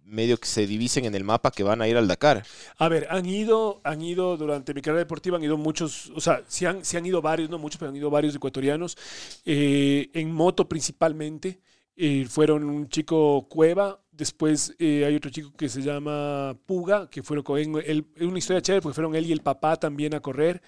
medio 0.05 0.37
que 0.37 0.47
se 0.47 0.65
divisen 0.65 1.03
en 1.03 1.15
el 1.15 1.25
mapa 1.25 1.51
que 1.51 1.63
van 1.63 1.81
a 1.81 1.87
ir 1.89 1.97
al 1.97 2.07
Dakar. 2.07 2.45
A 2.77 2.87
ver, 2.87 3.07
han 3.09 3.25
ido, 3.25 3.81
han 3.83 4.01
ido 4.01 4.37
durante 4.37 4.73
mi 4.73 4.81
carrera 4.81 4.99
deportiva, 4.99 5.35
han 5.35 5.43
ido 5.43 5.57
muchos, 5.57 6.11
o 6.15 6.21
sea, 6.21 6.43
sí 6.47 6.65
han, 6.65 6.85
sí 6.85 6.95
han 6.95 7.05
ido 7.05 7.21
varios, 7.21 7.49
no 7.49 7.57
muchos, 7.57 7.77
pero 7.77 7.89
han 7.89 7.97
ido 7.97 8.09
varios 8.09 8.33
ecuatorianos, 8.33 8.97
eh, 9.45 10.09
en 10.13 10.31
moto 10.31 10.69
principalmente. 10.69 11.59
eh, 11.97 12.25
fueron 12.29 12.63
un 12.63 12.87
chico 12.89 13.47
Cueva, 13.49 13.99
después 14.17 14.75
eh, 14.79 15.05
hay 15.05 15.15
otro 15.15 15.31
chico 15.31 15.51
que 15.57 15.69
se 15.69 15.81
llama 15.81 16.57
Puga, 16.65 17.09
que 17.09 17.23
fueron 17.23 17.43
con 17.43 17.57
él, 17.59 18.05
es 18.15 18.23
una 18.27 18.39
historia 18.39 18.61
chévere 18.61 18.81
porque 18.81 18.95
fueron 18.95 19.15
él 19.15 19.25
y 19.25 19.31
el 19.31 19.41
papá 19.41 19.77
también 19.77 20.15
a 20.15 20.19
correr. 20.21 20.61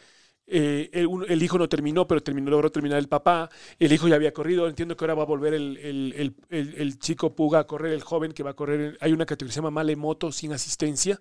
Eh, 0.51 0.89
el, 0.93 1.07
el 1.27 1.43
hijo 1.43 1.59
no 1.59 1.69
terminó, 1.69 2.07
pero 2.07 2.23
terminó, 2.23 2.49
logró 2.49 2.71
terminar 2.71 2.97
el 2.97 3.07
papá. 3.07 3.49
El 3.77 3.93
hijo 3.93 4.07
ya 4.07 4.15
había 4.15 4.33
corrido. 4.33 4.67
Entiendo 4.67 4.97
que 4.97 5.05
ahora 5.05 5.13
va 5.15 5.23
a 5.23 5.25
volver 5.27 5.53
el, 5.53 5.77
el- 5.77 6.35
el- 6.49 6.99
chico 6.99 7.35
Puga 7.35 7.59
a 7.59 7.67
correr, 7.67 7.93
el 7.93 8.01
joven 8.01 8.31
que 8.33 8.41
va 8.43 8.51
a 8.51 8.55
correr. 8.55 8.97
Hay 9.01 9.13
una 9.13 9.25
categoría 9.25 9.49
que 9.49 9.53
se 9.53 9.59
llama 9.59 9.71
Male 9.71 9.95
Moto 9.95 10.31
sin 10.31 10.51
asistencia 10.53 11.19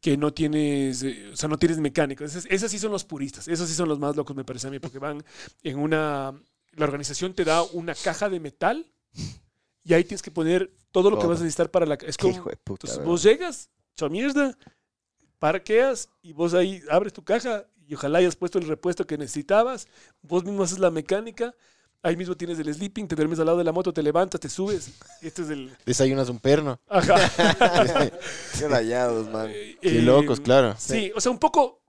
que 0.00 0.16
no 0.16 0.32
tienes, 0.32 1.02
eh, 1.02 1.30
o 1.32 1.36
sea, 1.36 1.48
no 1.48 1.58
tienes 1.58 1.78
mecánico. 1.78 2.24
Esos, 2.24 2.46
esos 2.46 2.70
sí 2.70 2.78
son 2.78 2.92
los 2.92 3.04
puristas, 3.04 3.48
esos 3.48 3.68
sí 3.68 3.74
son 3.74 3.88
los 3.88 3.98
más 3.98 4.16
locos, 4.16 4.36
me 4.36 4.44
parece 4.44 4.68
a 4.68 4.70
mí, 4.70 4.78
porque 4.78 4.98
van 4.98 5.22
en 5.62 5.78
una, 5.78 6.32
la 6.72 6.84
organización 6.84 7.34
te 7.34 7.44
da 7.44 7.62
una 7.62 7.94
caja 7.94 8.28
de 8.28 8.40
metal 8.40 8.86
y 9.90 9.94
ahí 9.94 10.04
tienes 10.04 10.22
que 10.22 10.30
poner 10.30 10.72
todo 10.92 11.10
lo 11.10 11.18
que 11.18 11.26
vas 11.26 11.40
a 11.40 11.42
necesitar 11.42 11.68
para 11.68 11.84
la... 11.84 11.94
Es 11.94 12.16
Qué 12.16 12.22
como, 12.22 12.36
hijo 12.36 12.48
de 12.48 12.56
puta. 12.56 12.86
entonces 12.86 13.04
vos 13.04 13.24
llegas, 13.24 13.68
chao 13.96 14.08
mierda, 14.08 14.56
parqueas 15.40 16.08
y 16.22 16.32
vos 16.32 16.54
ahí 16.54 16.80
abres 16.88 17.12
tu 17.12 17.24
caja 17.24 17.66
y 17.88 17.94
ojalá 17.94 18.20
hayas 18.20 18.36
puesto 18.36 18.60
el 18.60 18.68
repuesto 18.68 19.04
que 19.04 19.18
necesitabas, 19.18 19.88
vos 20.22 20.44
mismo 20.44 20.62
haces 20.62 20.78
la 20.78 20.92
mecánica, 20.92 21.56
ahí 22.04 22.16
mismo 22.16 22.36
tienes 22.36 22.60
el 22.60 22.72
sleeping, 22.72 23.08
te 23.08 23.16
duermes 23.16 23.40
al 23.40 23.46
lado 23.46 23.58
de 23.58 23.64
la 23.64 23.72
moto, 23.72 23.92
te 23.92 24.00
levantas, 24.00 24.40
te 24.40 24.48
subes, 24.48 24.92
este 25.22 25.42
es 25.42 25.50
el... 25.50 25.76
Desayunas 25.84 26.28
un 26.28 26.38
perno. 26.38 26.78
Ajá. 26.86 27.16
Qué 28.60 28.68
rayados, 28.68 29.28
man. 29.28 29.50
Eh, 29.50 29.76
Qué 29.82 29.98
eh, 29.98 30.02
locos, 30.02 30.38
claro. 30.38 30.76
Sí, 30.78 31.10
o 31.16 31.20
sea, 31.20 31.32
un 31.32 31.40
poco 31.40 31.79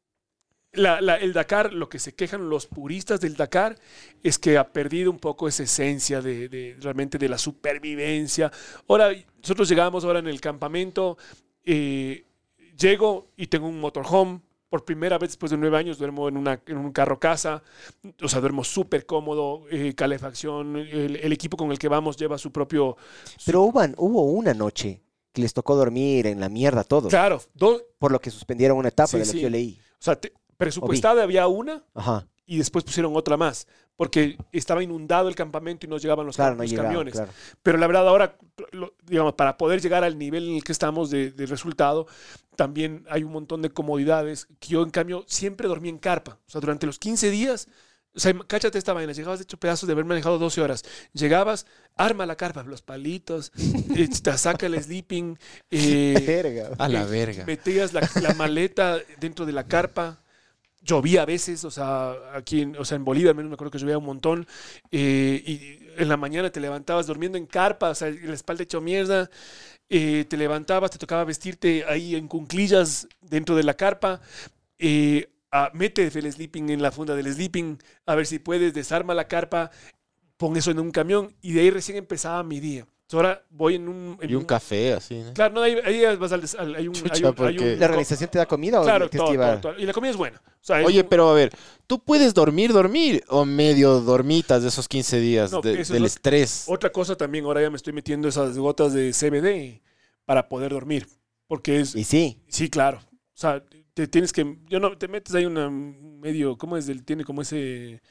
la- 0.74 1.02
la- 1.02 1.16
el 1.18 1.34
Dakar, 1.34 1.74
lo 1.74 1.90
que 1.90 2.00
se 2.00 2.14
quejan 2.14 2.50
los 2.50 2.66
puristas 2.66 3.20
del 3.20 3.36
Dakar 3.36 3.78
es 4.24 4.38
que 4.40 4.58
ha 4.58 4.72
perdido 4.72 5.12
un 5.12 5.20
poco 5.20 5.48
esa 5.48 5.64
esencia 5.64 6.22
de, 6.22 6.48
de- 6.50 6.78
realmente 6.80 7.18
de 7.18 7.28
la 7.30 7.38
supervivencia. 7.38 8.52
Ahora, 8.88 9.12
nosotros 9.42 9.68
llegamos 9.70 10.04
ahora 10.06 10.20
en 10.20 10.28
el 10.28 10.40
campamento, 10.40 11.18
eh, 11.66 12.26
llego 12.78 13.28
y 13.38 13.48
tengo 13.48 13.68
un 13.68 13.80
motorhome. 13.80 14.42
Por 14.70 14.86
primera 14.86 15.18
vez 15.18 15.32
después 15.32 15.50
de 15.52 15.58
nueve 15.58 15.78
años 15.78 15.98
duermo 15.98 16.30
en, 16.30 16.38
una, 16.38 16.62
en 16.66 16.78
un 16.78 16.94
carro 16.94 17.20
casa, 17.20 17.62
o 18.24 18.30
sea, 18.30 18.40
duermo 18.40 18.64
súper 18.64 19.06
cómodo, 19.06 19.66
eh, 19.70 19.94
calefacción, 19.94 20.78
el, 20.78 21.18
el 21.18 21.34
equipo 21.34 21.58
con 21.58 21.74
el 21.74 21.78
que 21.78 21.90
vamos 21.90 22.16
lleva 22.16 22.38
su 22.38 22.54
propio... 22.54 22.96
Pero 23.46 23.64
hubo, 23.64 23.82
hubo 23.98 24.24
una 24.24 24.54
noche 24.54 25.02
que 25.34 25.42
les 25.42 25.54
tocó 25.54 25.76
dormir 25.76 26.26
en 26.26 26.40
la 26.40 26.48
mierda 26.48 26.86
todos. 26.86 27.10
Claro, 27.10 27.42
do- 27.54 27.82
Por 28.00 28.14
lo 28.14 28.22
que 28.22 28.32
suspendieron 28.32 28.78
una 28.78 28.88
etapa 28.88 29.08
Sí, 29.08 29.18
de 29.18 29.26
lo 29.26 29.32
sí. 29.32 29.38
que 29.40 29.42
yo 29.44 29.50
leí. 29.50 29.78
o 29.78 30.02
sea, 30.02 30.16
te- 30.16 30.32
presupuestada 30.66 31.24
había 31.24 31.48
una, 31.48 31.84
Ajá. 31.94 32.28
y 32.46 32.58
después 32.58 32.84
pusieron 32.86 33.16
otra 33.16 33.38
más, 33.38 33.68
porque 33.96 34.38
estaba 34.52 34.82
inundado 34.84 35.28
el 35.30 35.36
campamento 35.36 35.86
y 35.86 35.90
no 35.90 35.98
llegaban 35.98 36.26
los, 36.26 36.36
Claro, 36.36 36.54
cam- 36.54 36.58
no 36.58 36.64
los 36.64 36.72
llegaba, 36.72 36.88
camiones. 36.90 37.14
claro. 37.14 37.32
Pero 37.62 37.78
la 37.78 37.88
verdad 37.88 38.08
ahora, 38.08 38.38
lo- 38.72 38.94
digamos, 39.06 39.34
para 39.34 39.58
poder 39.58 39.82
llegar 39.82 40.04
al 40.04 40.18
nivel 40.18 40.50
en 40.50 40.56
el 40.56 40.64
que 40.64 40.72
estamos 40.72 41.10
de, 41.10 41.32
de 41.32 41.46
resultado, 41.46 42.08
también 42.56 43.06
hay 43.10 43.24
un 43.24 43.32
montón 43.32 43.62
de 43.62 43.70
comodidades 43.70 44.48
que 44.60 44.70
yo 44.70 44.84
en 44.84 44.90
cambio 44.90 45.24
siempre 45.28 45.68
dormí 45.68 45.90
en 45.90 45.98
carpa. 45.98 46.38
O 46.48 46.50
sea, 46.52 46.62
durante 46.62 46.86
los 46.86 47.00
15 47.00 47.30
días 47.30 47.68
O 48.14 48.20
sea, 48.20 48.34
cáchate 48.46 48.78
esta 48.78 48.92
vaina. 48.92 49.14
Llegabas 49.14 49.40
hecho 49.40 49.56
pedazos 49.58 49.88
de 49.88 49.94
haber 49.94 50.04
manejado 50.04 50.38
12 50.38 50.60
horas. 50.60 50.84
Llegabas, 51.14 51.66
arma 51.96 52.26
la 52.26 52.36
carpa, 52.36 52.62
los 52.64 52.82
palitos, 52.82 53.54
eh, 53.96 54.10
te 54.22 54.38
saca 54.38 54.66
el 54.66 54.76
sleeping, 54.84 55.38
eh, 55.70 56.22
Verga. 56.28 56.72
A 56.78 56.90
la 56.90 57.06
verga. 57.06 57.46
metías 57.46 57.94
la, 57.94 58.02
la 58.22 58.34
maleta 58.34 58.98
dentro 59.22 59.46
de 59.46 59.54
la 59.54 59.64
carpa. 59.66 60.20
Llovía 60.84 61.22
a 61.22 61.26
veces, 61.26 61.64
o 61.64 61.70
sea, 61.72 62.14
aquí 62.34 62.62
en, 62.62 62.76
o 62.76 62.84
sea, 62.86 62.96
en 62.96 63.06
Bolivia 63.06 63.30
al 63.30 63.36
menos 63.36 63.50
me 63.50 63.54
acuerdo 63.54 63.72
que 63.72 63.78
llovía 63.80 63.98
un 64.00 64.06
montón. 64.06 64.48
eh, 64.92 65.44
y 65.46 65.80
en 66.02 66.10
la 66.10 66.18
mañana 66.18 66.52
te 66.52 66.60
levantabas 66.60 67.06
durmiendo 67.08 67.38
en 67.38 67.46
carpa, 67.46 67.92
o 67.92 67.96
sea, 67.96 68.10
la 68.10 68.34
espalda 68.34 68.64
hecho 68.64 68.82
mierda. 68.82 69.30
eh, 69.90 70.26
te 70.30 70.38
levantabas, 70.38 70.92
te 70.92 70.98
tocaba 71.00 71.24
vestirte 71.26 71.86
ahí 71.88 72.16
en 72.16 72.28
cunclillas 72.28 73.08
dentro 73.22 73.56
de 73.56 73.64
la 73.64 73.76
carpa. 73.76 74.22
eh, 74.80 75.30
a- 75.52 75.72
mete 75.74 76.04
el 76.08 76.32
sleeping 76.34 76.70
en 76.72 76.82
la 76.82 76.92
funda 76.92 77.16
del 77.16 77.32
sleeping, 77.34 77.78
a 78.08 78.16
ver 78.16 78.26
si 78.28 78.40
puedes, 78.40 78.74
desarma 78.74 79.14
la 79.16 79.28
carpa, 79.28 79.72
pon 80.38 80.58
eso 80.58 80.72
en 80.72 80.80
un 80.80 80.92
camión 80.92 81.36
y 81.42 81.54
de 81.54 81.62
ahí 81.62 81.70
recién 81.72 81.98
empezaba 81.98 82.44
mi 82.44 82.60
día. 82.60 82.88
Ahora 83.18 83.44
voy 83.50 83.76
en 83.76 83.88
un... 83.90 84.18
en 84.22 84.30
Y 84.30 84.36
un 84.36 84.46
café, 84.46 84.94
así, 84.94 85.20
¿no? 85.20 85.34
Claro, 85.34 85.54
no, 85.56 85.62
ahí, 85.62 85.76
ahí 85.84 86.16
vas 86.18 86.32
al, 86.32 86.44
al- 86.58 86.76
hay 86.76 86.88
un, 86.88 86.94
Chucha, 86.94 87.14
hay 87.14 87.22
un- 87.22 87.28
hay 87.28 87.34
porque- 87.34 87.74
un- 87.74 87.80
¿La 87.80 87.86
organización 87.88 88.30
te 88.30 88.38
da 88.38 88.46
comida 88.46 88.80
o 88.80 88.84
Claro, 88.84 89.10
todo, 89.10 89.34
todo, 89.36 89.60
todo. 89.60 89.80
Y 89.80 89.86
la 89.86 89.94
comida 89.94 90.12
es 90.12 90.18
buena. 90.18 90.42
O 90.46 90.64
sea, 90.64 90.78
hay 90.78 90.86
Oye, 90.86 91.02
un- 91.02 91.08
pero 91.10 91.30
a 91.30 91.34
ver, 91.34 91.52
¿tú 91.88 92.00
puedes 92.04 92.34
dormir, 92.34 92.72
dormir 92.74 93.24
o 93.28 93.44
medio 93.46 94.00
dormitas 94.02 94.62
de 94.62 94.70
esos 94.70 94.88
15 94.88 95.20
días 95.20 95.52
No, 95.52 95.62
de- 95.62 95.74
eso 95.74 95.82
es 95.82 95.90
del 95.90 96.06
estrés? 96.06 96.66
Otra 96.68 96.92
cosa 96.92 97.16
también, 97.16 97.46
ahora 97.46 97.62
ya 97.62 97.70
me 97.70 97.76
estoy 97.78 97.94
metiendo 97.94 98.28
esas 98.28 98.58
gotas 98.58 98.94
de 98.94 99.12
CBD 99.14 99.82
para 100.26 100.48
poder 100.48 100.72
dormir. 100.72 101.08
Porque 101.48 101.82
es... 101.82 101.96
Y 101.96 102.04
sí. 102.06 102.42
Sí, 102.48 102.70
claro. 102.70 103.00
O 103.04 103.10
sea, 103.42 103.62
te 103.94 104.08
tienes 104.08 104.32
que... 104.32 104.58
Yo 104.70 104.80
no, 104.80 104.98
te 104.98 105.08
metes 105.10 105.36
ahí 105.36 105.46
una 105.46 105.70
medio... 105.70 106.58
¿Cómo 106.58 106.78
es? 106.78 106.88
El, 106.88 107.04
tiene 107.04 107.26
como 107.26 107.42
ese... 107.42 108.02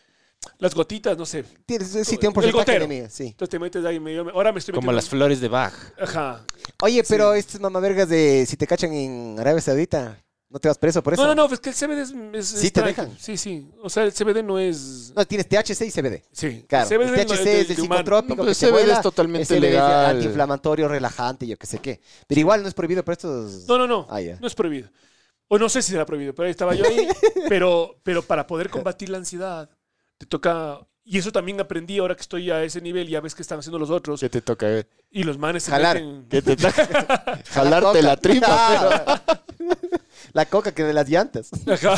Las 0.58 0.74
gotitas, 0.74 1.16
no 1.18 1.26
sé. 1.26 1.44
Tienes, 1.66 1.88
sí, 1.88 2.16
tiene 2.16 2.28
un 2.28 2.28
El 2.28 2.32
porcentaje 2.32 2.58
gotero. 2.78 2.86
de 2.86 3.02
mí, 3.02 3.08
sí. 3.10 3.26
Entonces 3.28 3.50
te 3.50 3.58
metes 3.58 3.84
ahí 3.84 4.00
medio... 4.00 4.28
Ahora 4.30 4.52
me 4.52 4.58
estoy 4.58 4.72
metiendo... 4.72 4.86
Como 4.86 4.92
las 4.92 5.08
flores 5.08 5.40
de 5.40 5.48
Bach. 5.48 5.72
Ajá. 6.00 6.44
Oye, 6.82 7.02
pero 7.08 7.32
Sí. 7.34 7.40
estas 7.40 7.60
mamavergas 7.60 8.08
de 8.08 8.46
si 8.48 8.56
te 8.56 8.66
cachan 8.66 8.92
en 8.92 9.38
Arabia 9.38 9.60
Saudita, 9.60 10.18
¿no 10.48 10.58
te 10.58 10.68
vas 10.68 10.78
preso 10.78 11.02
por 11.02 11.12
eso? 11.12 11.22
No, 11.26 11.34
no, 11.34 11.46
no, 11.46 11.54
es 11.54 11.60
que 11.60 11.68
el 11.70 11.74
CBD 11.74 11.98
es... 12.00 12.14
es- 12.32 12.58
¿Sí 12.60 12.66
es 12.68 12.72
te 12.72 12.82
dejan? 12.82 13.14
Sí, 13.18 13.36
sí. 13.36 13.70
O 13.82 13.90
sea, 13.90 14.02
el 14.04 14.12
CBD 14.12 14.42
no 14.42 14.58
es... 14.58 15.12
No, 15.14 15.26
tienes 15.26 15.46
THC 15.46 15.82
y 15.82 15.90
CBD. 15.90 16.22
Sí. 16.32 16.64
Claro, 16.66 16.88
CBD 16.88 17.02
el 17.02 17.10
no 17.10 17.34
THC 17.34 17.44
de- 17.44 17.60
es 17.60 17.68
del 17.68 17.76
de 17.76 17.82
humano. 17.82 17.98
psicotrópico 18.00 18.36
No, 18.36 18.44
te 18.46 18.54
CBD 18.54 18.70
vuela, 18.70 18.94
es 18.94 19.02
totalmente 19.02 19.54
el 19.54 19.60
CBD 19.60 19.66
es 19.66 19.72
legal. 19.72 20.16
antiinflamatorio, 20.16 20.88
relajante, 20.88 21.46
yo 21.46 21.56
qué 21.58 21.66
sé 21.66 21.78
qué. 21.80 22.00
Pero 22.26 22.40
igual 22.40 22.62
no 22.62 22.68
es 22.68 22.74
prohibido 22.74 23.04
por 23.04 23.12
estos... 23.12 23.66
No, 23.68 23.76
no, 23.76 23.86
no. 23.86 24.06
Ah, 24.08 24.20
ya. 24.22 24.38
No 24.40 24.46
es 24.46 24.54
prohibido. 24.54 24.88
O 25.48 25.58
no 25.58 25.68
sé 25.68 25.82
si 25.82 25.90
será 25.92 26.06
prohibido, 26.06 26.34
pero 26.34 26.46
ahí 26.46 26.50
estaba 26.52 26.74
yo 26.74 26.84
ahí. 26.86 27.08
pero, 27.48 27.96
pero 28.04 28.22
para 28.22 28.46
poder 28.46 28.70
combatir 28.70 29.08
la 29.10 29.18
ansiedad, 29.18 29.68
te 30.20 30.26
toca. 30.26 30.86
Y 31.02 31.16
eso 31.18 31.32
también 31.32 31.58
aprendí 31.60 31.98
ahora 31.98 32.14
que 32.14 32.20
estoy 32.20 32.50
a 32.50 32.62
ese 32.62 32.80
nivel, 32.82 33.08
ya 33.08 33.20
ves 33.22 33.34
que 33.34 33.40
están 33.42 33.58
haciendo 33.58 33.78
los 33.78 33.88
otros. 33.90 34.20
¿Qué 34.20 34.28
te 34.28 34.42
toca 34.42 34.66
ver? 34.66 34.86
Y 35.10 35.22
los 35.24 35.38
manes 35.38 35.62
se 35.64 35.70
Jalar. 35.70 35.96
meten- 35.96 36.28
¿Qué 36.28 36.42
te 36.42 36.56
toca? 36.56 37.40
Jalarte 37.50 38.02
la 38.02 38.16
tripa. 38.18 38.46
Ah, 38.50 39.22
La 40.34 40.44
coca 40.46 40.72
que 40.72 40.84
de 40.84 40.92
las 40.92 41.08
llantas. 41.08 41.50
Ajá. 41.66 41.94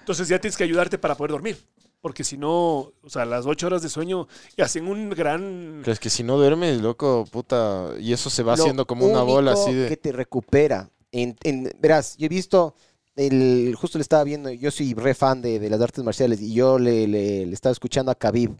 Entonces 0.00 0.28
ya 0.28 0.38
tienes 0.38 0.56
que 0.56 0.62
ayudarte 0.64 0.98
para 0.98 1.14
poder 1.16 1.32
dormir. 1.32 1.56
Porque 2.02 2.22
si 2.22 2.36
no, 2.36 2.92
o 3.02 3.08
sea, 3.08 3.24
las 3.24 3.46
ocho 3.46 3.66
horas 3.66 3.82
de 3.82 3.88
sueño 3.88 4.28
y 4.56 4.60
hacen 4.62 4.86
un 4.86 5.08
gran. 5.10 5.80
Pero 5.80 5.92
es 5.92 5.98
que 5.98 6.10
si 6.10 6.22
no 6.22 6.36
duermes, 6.36 6.82
loco, 6.82 7.24
puta, 7.32 7.88
y 7.98 8.12
eso 8.12 8.28
se 8.28 8.42
va 8.42 8.54
Lo 8.56 8.62
haciendo 8.62 8.86
como 8.86 9.06
una 9.06 9.22
bola 9.22 9.52
único 9.52 9.62
así 9.62 9.72
que 9.72 9.88
de... 9.88 9.96
te 9.96 10.12
recupera. 10.12 10.90
En, 11.10 11.34
en- 11.42 11.72
verás, 11.80 12.16
yo 12.18 12.26
he 12.26 12.28
visto, 12.28 12.74
el, 13.16 13.74
justo 13.78 13.98
le 13.98 14.02
estaba 14.02 14.24
viendo, 14.24 14.50
yo 14.50 14.70
soy 14.70 14.94
re 14.94 15.14
fan 15.14 15.40
de, 15.42 15.58
de 15.58 15.70
las 15.70 15.80
artes 15.80 16.02
marciales 16.04 16.40
y 16.40 16.52
yo 16.54 16.78
le, 16.78 17.06
le- 17.06 17.46
le 17.46 17.52
estaba 17.54 17.72
escuchando 17.72 18.10
a 18.10 18.14
Khabib, 18.14 18.56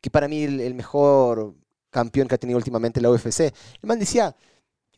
que 0.00 0.10
para 0.10 0.28
mí 0.28 0.42
el, 0.44 0.60
el 0.60 0.74
mejor 0.74 1.54
campeón 1.90 2.28
que 2.28 2.34
ha 2.34 2.38
tenido 2.38 2.56
últimamente 2.58 3.00
la 3.00 3.10
UFC. 3.10 3.40
El 3.40 3.52
man 3.88 3.98
decía, 3.98 4.34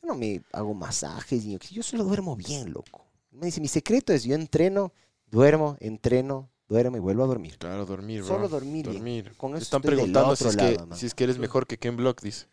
yo 0.02 0.08
no 0.08 0.14
me 0.14 0.42
hago 0.52 0.74
masajes, 0.74 1.44
ni- 1.44 1.58
yo 1.70 1.82
solo 1.82 2.04
duermo 2.04 2.36
bien, 2.36 2.72
loco. 2.72 3.06
Me 3.30 3.46
dice, 3.46 3.60
mi 3.60 3.68
secreto 3.68 4.12
es 4.12 4.24
yo 4.24 4.34
entreno, 4.34 4.92
duermo, 5.30 5.76
entreno, 5.80 6.50
duermo 6.68 6.96
y 6.96 7.00
vuelvo 7.00 7.24
a 7.24 7.26
dormir. 7.26 7.56
Claro, 7.58 7.86
dormir, 7.86 8.22
bro. 8.22 8.28
Solo 8.34 8.48
dormir 8.48 8.84
bien. 8.86 8.94
Dormir. 8.98 9.32
Con 9.36 9.52
Te 9.52 9.58
eso 9.58 9.64
están 9.64 9.82
preguntando 9.82 10.34
si 10.36 10.46
es, 10.48 10.54
lado, 10.56 10.88
que, 10.88 10.96
si 10.96 11.06
es 11.06 11.14
que 11.14 11.24
eres 11.24 11.38
mejor 11.38 11.66
que 11.66 11.78
Ken 11.78 11.96
Block, 11.96 12.20
dice. 12.20 12.46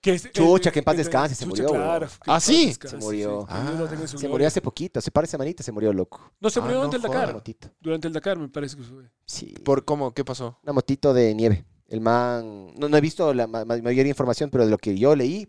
Que 0.00 0.14
es- 0.14 0.30
Chucha, 0.32 0.68
el- 0.68 0.72
que 0.72 0.78
en 0.80 0.84
paz 0.84 0.96
descanse, 0.96 1.34
se 1.34 1.44
Chucha, 1.44 1.62
murió, 1.64 1.74
claro, 1.80 2.06
que 2.06 2.12
¿Ah, 2.30 2.40
sí? 2.40 2.66
descanse, 2.66 2.96
Se 2.98 3.02
murió. 3.04 3.46
sí. 3.48 3.54
Su 3.56 4.06
Se 4.06 4.16
gloria. 4.16 4.28
murió 4.30 4.46
hace 4.48 4.60
poquito, 4.60 4.98
hace 4.98 5.10
par 5.10 5.24
de 5.24 5.28
semanitas 5.30 5.64
se 5.66 5.72
murió, 5.72 5.92
loco. 5.92 6.20
No, 6.40 6.50
se 6.50 6.60
murió 6.60 6.76
Ah, 6.76 6.84
durante 6.86 6.98
no 6.98 7.04
el 7.06 7.10
Dakar. 7.12 7.34
motito. 7.34 7.68
Durante 7.80 8.06
el 8.08 8.12
Dakar 8.14 8.38
me 8.38 8.48
parece 8.48 8.76
que 8.76 8.82
fue. 8.82 9.04
Sí. 9.24 9.54
¿Por 9.64 9.84
cómo? 9.84 10.12
¿Qué 10.14 10.24
pasó? 10.24 10.58
Una 10.62 10.72
motito 10.72 11.12
de 11.12 11.34
nieve. 11.34 11.64
El 11.88 12.00
man, 12.00 12.72
no, 12.76 12.88
no 12.88 12.96
he 12.96 13.00
visto 13.00 13.32
la 13.34 13.46
ma- 13.46 13.64
ma- 13.64 13.76
mayor 13.78 14.06
información, 14.06 14.50
pero 14.50 14.64
de 14.64 14.70
lo 14.70 14.78
que 14.78 14.96
yo 14.98 15.14
leí, 15.14 15.48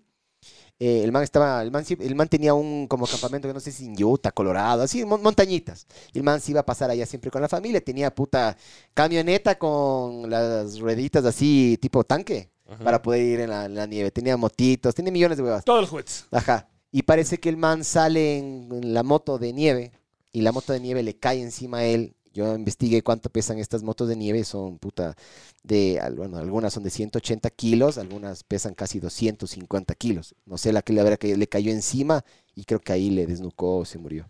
eh, 0.79 1.01
el 1.03 1.11
man 1.11 1.23
estaba, 1.23 1.63
el 1.63 1.71
man, 1.71 1.83
el 1.99 2.15
man 2.15 2.27
tenía 2.27 2.53
un 2.53 2.85
como 2.87 3.07
campamento 3.07 3.47
que 3.47 3.53
no 3.55 3.59
sé 3.59 3.71
si 3.71 3.85
en 3.87 4.03
Utah, 4.03 4.31
Colorado, 4.31 4.83
así, 4.83 5.03
mon- 5.03 5.23
montañitas. 5.23 5.87
Y 6.13 6.19
el 6.19 6.23
man 6.23 6.39
se 6.39 6.51
iba 6.51 6.59
a 6.59 6.65
pasar 6.65 6.91
allá 6.91 7.05
siempre 7.07 7.31
con 7.31 7.41
la 7.41 7.49
familia, 7.49 7.81
tenía 7.81 8.13
puta 8.13 8.55
camioneta 8.93 9.57
con 9.57 10.29
las 10.29 10.79
rueditas 10.79 11.25
así, 11.25 11.77
tipo 11.81 12.03
tanque, 12.03 12.51
Ajá. 12.67 12.83
para 12.83 13.01
poder 13.01 13.21
ir 13.21 13.39
en 13.39 13.49
la, 13.49 13.65
en 13.65 13.75
la 13.75 13.85
nieve. 13.85 14.11
Tenía 14.11 14.35
motitos, 14.37 14.93
tenía 14.93 15.11
millones 15.11 15.37
de 15.37 15.43
huevas. 15.43 15.63
Todos 15.63 15.81
los 15.81 15.89
juguetes. 15.89 16.25
Ajá. 16.31 16.69
Y 16.91 17.03
parece 17.03 17.37
que 17.37 17.49
el 17.49 17.57
man 17.57 17.83
sale 17.83 18.37
en, 18.37 18.69
en 18.71 18.93
la 18.93 19.03
moto 19.03 19.37
de 19.37 19.53
nieve 19.53 19.91
y 20.31 20.41
la 20.41 20.51
moto 20.51 20.73
de 20.73 20.79
nieve 20.79 21.03
le 21.03 21.17
cae 21.17 21.41
encima 21.41 21.79
a 21.79 21.85
él. 21.85 22.15
Yo 22.37 22.53
investigué 22.53 23.01
cuánto 23.01 23.31
pesan 23.31 23.57
estas 23.57 23.81
motos 23.81 24.07
de 24.07 24.15
nieve. 24.15 24.43
Son 24.43 24.77
puta 24.77 25.15
de, 25.63 25.99
bueno, 26.15 26.37
algunas 26.37 26.71
son 26.71 26.83
de 26.83 26.91
180 26.91 27.49
kilos, 27.49 27.97
algunas 27.97 28.43
pesan 28.43 28.75
casi 28.75 28.99
250 28.99 29.95
kilos. 29.95 30.35
No 30.45 30.59
sé 30.59 30.71
la 30.71 30.83
que 30.83 30.93
le, 30.93 31.01
habrá 31.01 31.17
le 31.19 31.47
cayó 31.47 31.71
encima 31.71 32.23
y 32.53 32.65
creo 32.65 32.79
que 32.79 32.93
ahí 32.93 33.09
le 33.09 33.25
desnucó, 33.25 33.83
se 33.85 33.97
murió. 33.97 34.29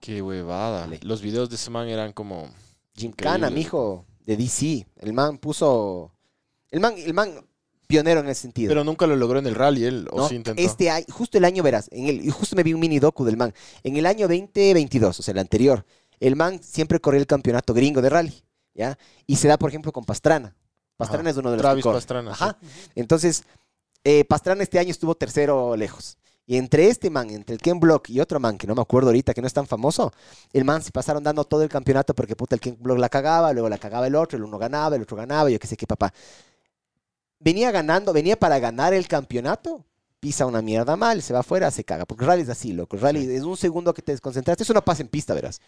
Qué 0.00 0.22
huevada. 0.22 0.80
Dale. 0.80 1.00
Los 1.02 1.20
videos 1.20 1.50
de 1.50 1.56
ese 1.56 1.68
man 1.68 1.88
eran 1.88 2.14
como... 2.14 2.48
Gincana, 2.94 3.50
mijo, 3.50 4.06
de 4.24 4.38
DC. 4.38 4.86
El 4.96 5.12
man 5.12 5.36
puso. 5.36 6.12
El 6.70 6.80
man, 6.80 6.94
el 6.96 7.14
man 7.14 7.32
pionero 7.86 8.20
en 8.20 8.28
ese 8.28 8.42
sentido. 8.42 8.70
Pero 8.70 8.84
nunca 8.84 9.06
lo 9.06 9.16
logró 9.16 9.38
en 9.38 9.46
el 9.46 9.54
rally, 9.54 9.84
él, 9.84 10.08
o 10.12 10.18
¿no? 10.18 10.28
sí 10.28 10.36
intentó. 10.36 10.62
Este 10.62 10.90
año, 10.90 11.06
justo 11.10 11.38
el 11.38 11.44
año 11.44 11.62
verás, 11.62 11.88
en 11.90 12.06
el, 12.06 12.24
y 12.24 12.30
justo 12.30 12.54
me 12.56 12.62
vi 12.62 12.72
un 12.72 12.80
mini 12.80 12.98
docu 12.98 13.24
del 13.24 13.36
man. 13.36 13.52
En 13.82 13.96
el 13.96 14.06
año 14.06 14.28
2022, 14.28 15.18
o 15.18 15.22
sea, 15.22 15.32
el 15.32 15.38
anterior, 15.38 15.84
el 16.20 16.36
man 16.36 16.62
siempre 16.62 17.00
corrió 17.00 17.20
el 17.20 17.26
campeonato 17.26 17.74
gringo 17.74 18.00
de 18.00 18.08
rally, 18.08 18.44
¿ya? 18.74 18.96
Y 19.26 19.36
se 19.36 19.48
da, 19.48 19.58
por 19.58 19.70
ejemplo, 19.70 19.92
con 19.92 20.04
Pastrana. 20.04 20.54
Pastrana 20.96 21.22
Ajá. 21.22 21.30
es 21.30 21.36
uno 21.38 21.50
de 21.50 21.56
los 21.56 21.62
Travis 21.62 21.84
que. 21.84 21.90
Pastrana, 21.90 22.30
Ajá. 22.30 22.58
Entonces, 22.94 23.42
eh, 24.04 24.24
Pastrana 24.24 24.62
este 24.62 24.78
año 24.78 24.90
estuvo 24.90 25.14
tercero 25.14 25.76
lejos. 25.76 26.16
Y 26.46 26.56
entre 26.56 26.88
este 26.88 27.10
man, 27.10 27.30
entre 27.30 27.54
el 27.54 27.60
Ken 27.60 27.78
Block 27.78 28.10
y 28.10 28.18
otro 28.18 28.40
man, 28.40 28.58
que 28.58 28.66
no 28.66 28.74
me 28.74 28.82
acuerdo 28.82 29.10
ahorita, 29.10 29.32
que 29.34 29.40
no 29.40 29.46
es 29.46 29.52
tan 29.52 29.66
famoso, 29.66 30.12
el 30.52 30.64
man 30.64 30.82
se 30.82 30.90
pasaron 30.90 31.22
dando 31.22 31.44
todo 31.44 31.62
el 31.62 31.68
campeonato 31.68 32.12
porque 32.12 32.34
puta 32.34 32.56
el 32.56 32.60
Ken 32.60 32.76
Block 32.80 32.98
la 32.98 33.08
cagaba, 33.08 33.52
luego 33.52 33.68
la 33.68 33.78
cagaba 33.78 34.08
el 34.08 34.16
otro, 34.16 34.36
el 34.36 34.42
uno 34.42 34.58
ganaba, 34.58 34.96
el 34.96 35.02
otro 35.02 35.16
ganaba, 35.16 35.48
yo 35.48 35.58
qué 35.58 35.68
sé 35.68 35.76
qué 35.76 35.86
papá. 35.86 36.12
Venía 37.40 37.70
ganando, 37.70 38.12
venía 38.12 38.38
para 38.38 38.58
ganar 38.58 38.92
el 38.94 39.08
campeonato, 39.08 39.84
pisa 40.20 40.44
una 40.46 40.60
mierda 40.62 40.94
mal, 40.96 41.22
se 41.22 41.32
va 41.32 41.40
afuera, 41.40 41.70
se 41.70 41.84
caga. 41.84 42.04
Porque 42.04 42.24
el 42.24 42.28
rally 42.28 42.42
es 42.42 42.48
así, 42.50 42.72
loco. 42.72 42.96
El 42.96 43.02
rally 43.02 43.34
es 43.34 43.42
un 43.42 43.56
segundo 43.56 43.94
que 43.94 44.02
te 44.02 44.12
desconcentraste. 44.12 44.62
Eso 44.62 44.74
no 44.74 44.84
pasa 44.84 45.02
en 45.02 45.08
pista, 45.08 45.32
verás. 45.34 45.60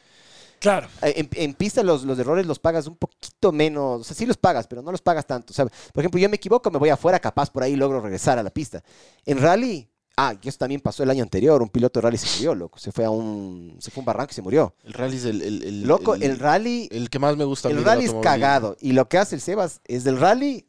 Claro. 0.61 0.87
Eh, 1.01 1.15
En, 1.17 1.29
en 1.33 1.55
pista 1.55 1.83
los, 1.83 2.05
los 2.05 2.19
errores 2.19 2.47
los 2.47 2.59
pagas 2.59 2.87
un 2.87 2.97
poquito 2.97 3.51
menos, 3.51 4.03
o 4.03 4.05
sea, 4.05 4.15
sí 4.15 4.27
los 4.27 4.37
pagas, 4.37 4.67
pero 4.69 4.83
no 4.83 4.93
los 4.93 5.01
pagas 5.03 5.27
tanto. 5.27 5.51
O 5.53 5.55
sea, 5.55 5.65
por 5.65 6.03
ejemplo, 6.03 6.21
yo 6.21 6.29
me 6.29 6.37
equivoco, 6.37 6.71
me 6.71 6.79
voy 6.79 6.91
afuera, 6.91 7.19
capaz 7.19 7.51
por 7.51 7.63
ahí 7.63 7.75
logro 7.75 8.01
regresar 8.01 8.39
a 8.39 8.43
la 8.43 8.51
pista. 8.51 8.81
En 9.25 9.39
rally, 9.41 9.89
ah, 10.19 10.35
y 10.41 10.49
eso 10.49 10.59
también 10.59 10.81
pasó 10.81 11.03
el 11.03 11.11
año 11.11 11.23
anterior, 11.25 11.63
un 11.63 11.69
piloto 11.71 11.99
de 11.99 12.03
rally 12.05 12.19
se 12.19 12.29
murió, 12.37 12.55
loco. 12.55 12.79
Se 12.79 12.93
fue 12.93 13.05
a 13.07 13.11
un, 13.11 13.77
se 13.81 13.91
fue 13.91 14.01
a 14.01 14.03
un 14.03 14.05
barranco 14.07 14.31
y 14.31 14.35
se 14.35 14.43
murió. 14.43 14.75
El 14.85 14.93
rally 14.93 15.17
es 15.17 15.25
el... 15.25 15.43
el, 15.43 15.63
el- 15.65 15.83
Loco, 15.83 16.15
el, 16.15 16.23
el 16.23 16.39
rally, 16.39 16.89
el 16.93 17.11
que 17.11 17.19
más 17.19 17.37
me 17.37 17.45
gusta. 17.45 17.69
a 17.69 17.73
mí 17.73 17.79
el 17.79 17.85
rally 17.85 18.05
es 18.05 18.15
cagado. 18.23 18.77
Y 18.81 18.93
lo 18.93 19.09
que 19.09 19.19
hace 19.19 19.35
el 19.35 19.41
Sebas 19.41 19.81
es 19.87 20.05
del 20.05 20.21
rally 20.21 20.67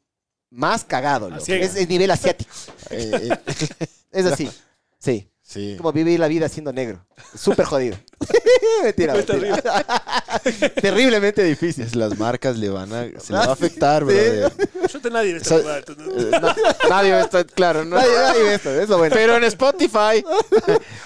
más 0.54 0.84
cagado. 0.84 1.36
Es, 1.36 1.50
es 1.50 1.90
nivel 1.90 2.12
asiático. 2.12 2.52
Eh, 2.90 3.30
eh, 3.32 3.88
Es 4.12 4.26
así. 4.26 4.50
Sí. 5.00 5.28
Sí. 5.44 5.76
Como 5.78 5.92
vivir 5.92 6.20
la 6.20 6.28
vida 6.28 6.50
siendo 6.50 6.74
negro. 6.74 7.06
Súper 7.36 7.66
jodido. 7.66 7.98
mentira, 8.84 9.14
mentira. 9.14 9.62
Terriblemente 10.82 11.44
difícil. 11.44 11.84
Es 11.86 11.96
las 11.96 12.18
marcas 12.18 12.58
le 12.58 12.70
van 12.70 12.92
a... 12.94 13.04
Se 13.20 13.34
le 13.34 13.40
va 13.40 13.46
a 13.46 13.52
afectar, 13.54 14.04
brother. 14.04 14.52
Yo 14.92 15.00
te 15.02 15.10
nadie 15.10 15.32
en 15.32 15.38
este 15.38 15.56
Eh, 15.56 16.32
no, 16.42 16.56
nadie 16.90 17.20
está... 17.20 17.44
Claro, 17.44 17.86
no. 17.86 17.96
Nadie, 17.96 18.12
nadie 18.16 18.44
ve 18.44 18.54
esto, 18.56 18.70
eso 18.72 18.82
es 18.82 18.90
lo 18.90 18.98
bueno. 18.98 19.16
Pero 19.16 19.38
en 19.38 19.44
Spotify. 19.46 20.24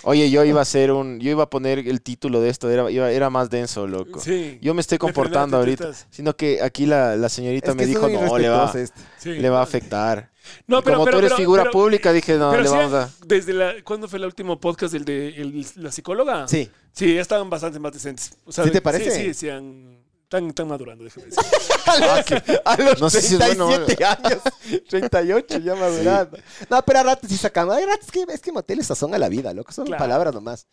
Oye, 0.04 0.30
yo 0.30 0.44
iba 0.44 0.60
a 0.60 0.64
hacer 0.64 0.92
un. 0.92 1.20
Yo 1.20 1.32
iba 1.32 1.44
a 1.44 1.50
poner 1.50 1.80
el 1.80 2.02
título 2.02 2.42
de 2.42 2.50
esto, 2.50 2.70
era, 2.70 2.90
iba- 2.90 3.12
era 3.12 3.30
más 3.30 3.50
denso, 3.50 3.88
loco. 3.88 4.20
Sí. 4.20 4.58
Yo 4.62 4.74
me 4.74 4.82
estoy 4.82 4.98
comportando 4.98 5.58
ahorita. 5.58 5.92
Sino 6.10 6.36
que 6.36 6.62
aquí 6.62 6.86
la, 6.86 7.16
la 7.16 7.30
señorita 7.30 7.72
Es 7.72 7.76
me 7.78 7.86
dijo, 7.86 8.08
no, 8.10 8.38
le 8.38 8.50
va, 8.50 8.72
este. 8.76 9.00
Sí. 9.18 9.30
le 9.34 9.50
va 9.50 9.60
a 9.60 9.64
afectar. 9.64 10.30
No, 10.68 10.80
Y 10.80 10.82
como 10.84 11.06
tú 11.06 11.18
eres 11.20 11.34
figura 11.34 11.64
pero- 11.64 11.72
pública, 11.72 12.12
dije, 12.14 12.36
no, 12.38 12.50
pero 12.52 12.64
le 12.64 12.70
sí, 12.70 12.76
vamos 12.76 12.94
a. 12.94 13.10
Desde 13.26 13.54
la, 13.54 13.74
¿Cuándo 13.84 14.08
fue 14.08 14.20
el 14.20 14.26
último 14.26 14.60
podcast 14.60 14.94
del 14.94 15.06
de 15.06 15.30
el- 15.30 15.66
la 15.76 15.92
psicóloga? 15.92 16.48
Sí. 16.48 16.70
Sí, 16.92 17.14
ya 17.16 17.22
estaban 17.22 17.50
bastante 17.50 17.80
más 17.80 17.94
decentes. 17.94 18.32
O 18.46 18.52
sea, 18.52 18.64
¿Sí 18.64 18.72
te 18.72 18.82
parece? 18.82 19.12
Sí, 19.12 19.22
sí, 19.28 19.34
sí 19.34 19.50
han- 19.50 19.98
Están, 20.24 20.48
están 20.50 20.68
madurando, 20.68 21.06
déjame 21.06 21.28
decir. 21.28 21.42
A 21.88 21.98
los, 22.00 22.26
a 22.66 22.78
los 22.84 23.00
No 23.00 23.10
sé 23.10 23.22
si 23.22 23.36
es 23.36 23.40
37 23.40 23.96
bueno, 23.96 24.28
años, 24.28 24.42
38 24.90 25.60
ya 25.60 25.74
madurando. 25.76 26.38
No, 26.70 26.82
pero 26.84 27.00
a 27.00 27.04
ratos 27.04 27.30
sí 27.30 27.38
sacamos. 27.38 27.76
Hay 27.78 27.86
ratos 27.86 28.12
que 28.12 28.26
es 28.28 28.42
que 28.42 28.52
moteles 28.52 28.88
sazón 28.88 29.14
a 29.14 29.18
la 29.18 29.30
vida, 29.30 29.54
loco. 29.54 29.72
Son 29.72 29.86
Claro. 29.86 30.04
palabras 30.04 30.34
nomás. 30.34 30.68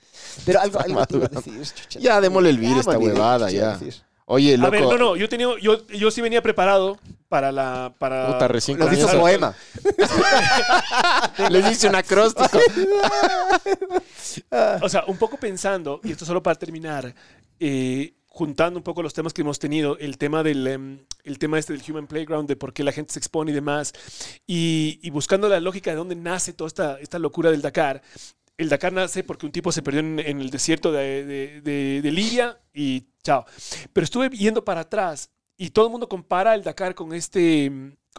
Pero 0.45 0.61
algo, 0.61 0.81
algo 0.81 1.07
te 1.07 1.17
iba 1.19 1.27
a 1.27 1.29
decir, 1.29 1.63
chucha. 1.63 2.01
Ya, 2.01 2.21
démosle 2.21 2.51
el 2.51 2.59
vir 2.59 2.79
esta 2.79 2.99
huevada, 2.99 3.49
ya. 3.53 3.79
Oye, 4.27 4.55
A 4.55 4.57
loco. 4.57 4.71
ver, 4.71 4.83
no, 4.83 4.97
no, 4.97 5.17
yo 5.17 5.29
tenía, 5.29 5.49
yo, 5.61 5.87
yo 5.89 6.11
sí 6.11 6.21
venía 6.23 6.41
preparado 6.43 6.99
para 7.29 7.53
la, 7.53 7.95
para... 7.99 8.33
Puta, 8.33 8.49
recién 8.49 8.79
hizo 8.79 8.87
comienza. 8.89 9.19
poema. 9.21 9.55
Les 11.51 11.71
hice 11.73 11.89
un 11.89 11.95
acróstico. 11.97 12.59
O 14.83 14.89
sea, 14.89 15.05
un 15.07 15.17
poco 15.19 15.37
pensando, 15.37 16.01
y 16.03 16.13
esto 16.13 16.25
solo 16.25 16.43
para 16.43 16.59
terminar, 16.59 17.15
eh, 17.61 18.15
juntando 18.27 18.79
un 18.79 18.83
poco 18.83 19.03
los 19.03 19.13
temas 19.15 19.33
que 19.33 19.43
hemos 19.43 19.59
tenido, 19.59 19.99
el 19.99 20.17
tema 20.19 20.43
del 20.43 20.67
em, 20.67 20.99
el 21.25 21.39
tema 21.39 21.59
este 21.59 21.73
del 21.73 21.83
Human 21.89 22.07
Playground, 22.07 22.49
de 22.49 22.57
por 22.57 22.73
qué 22.73 22.83
la 22.83 22.93
gente 22.93 23.13
se 23.13 23.19
expone 23.19 23.51
y 23.51 23.55
demás, 23.55 23.93
y, 24.47 24.99
y 25.03 25.11
buscando 25.11 25.49
la 25.49 25.61
lógica 25.61 25.91
de 25.91 25.97
dónde 25.97 26.17
nace 26.17 26.53
toda 26.53 26.69
esta, 26.69 26.99
esta 27.01 27.19
locura 27.19 27.51
del 27.51 27.63
Dakar. 27.63 28.03
El 28.57 28.69
Dakar 28.69 28.93
nace 28.93 29.25
porque 29.25 29.47
un 29.47 29.53
tipo 29.53 29.73
se 29.73 29.83
perdió 29.83 30.01
en, 30.01 30.19
en 30.21 30.41
el 30.41 30.51
desierto 30.51 30.93
de, 30.93 31.25
de- 31.25 31.61
de- 31.61 32.01
de 32.03 32.13
Libia 32.13 32.59
y 32.73 33.05
chao. 33.23 33.45
Pero 33.93 34.05
estuve 34.05 34.29
viendo 34.29 34.65
para 34.65 34.83
atrás 34.83 35.31
y 35.57 35.71
todo 35.71 35.87
el 35.87 35.91
mundo 35.91 36.09
compara 36.09 36.55
el 36.55 36.63
Dakar 36.63 36.95
con 36.95 37.13
este, 37.15 37.73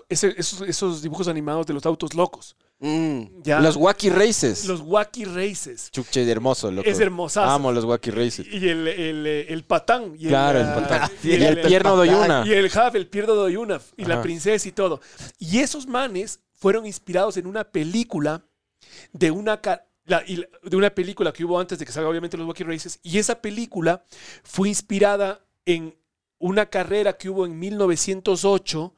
ese- 0.09 0.33
esos, 0.37 0.61
esos 0.61 1.01
dibujos 1.01 1.27
animados 1.29 1.65
de 1.67 1.73
los 1.73 1.85
autos 1.85 2.13
locos. 2.15 2.55
Mm. 2.79 3.41
¿ya? 3.43 3.61
Los 3.61 3.77
wacky 3.77 4.09
races. 4.09 4.65
los 4.65 4.81
wacky 4.81 5.23
races. 5.23 5.89
Chuche, 5.91 6.29
hermoso, 6.29 6.69
loco. 6.69 6.89
Es 6.89 6.99
hermosazo. 6.99 7.49
Amo 7.49 7.71
los 7.71 7.85
wacky 7.85 8.11
races. 8.11 8.45
Y 8.51 8.67
el, 8.67 8.85
el, 8.89 9.25
el 9.27 9.63
patán. 9.63 10.13
Y 10.19 10.27
Claro, 10.27 10.59
el 10.59 10.65
ah, 10.67 10.75
patán. 10.75 11.11
Y 11.23 11.29
Y 11.37 11.43
el 11.45 11.61
pierno 11.61 11.95
de 11.95 12.09
Oyuna. 12.09 12.43
Y 12.45 12.51
el 12.51 12.69
Jav, 12.69 12.93
el 12.97 13.07
pierno 13.07 13.35
de 13.35 13.39
Oyuna. 13.39 13.79
Y 13.95 14.03
la 14.03 14.21
princesa 14.21 14.67
y 14.67 14.73
todo. 14.73 14.99
Y 15.39 15.59
esos 15.59 15.87
manes 15.87 16.41
fueron 16.51 16.85
inspirados 16.85 17.37
en 17.37 17.47
una 17.47 17.63
película 17.63 18.43
de 19.13 19.31
una, 19.31 19.61
la- 20.05 20.23
y 20.25 20.37
la- 20.37 20.47
de 20.63 20.75
una 20.77 20.89
película 20.89 21.31
que 21.33 21.43
hubo 21.45 21.59
antes 21.59 21.77
de 21.79 21.85
que 21.85 21.91
salga 21.91 22.09
obviamente 22.09 22.37
los 22.37 22.47
Wacky 22.47 22.63
Races. 22.63 22.99
Y 23.03 23.17
esa 23.17 23.41
película 23.41 24.03
fue 24.43 24.69
inspirada 24.69 25.45
en 25.65 25.95
una 26.39 26.65
carrera 26.67 27.17
que 27.17 27.29
hubo 27.29 27.45
en 27.45 27.57
1908, 27.57 28.93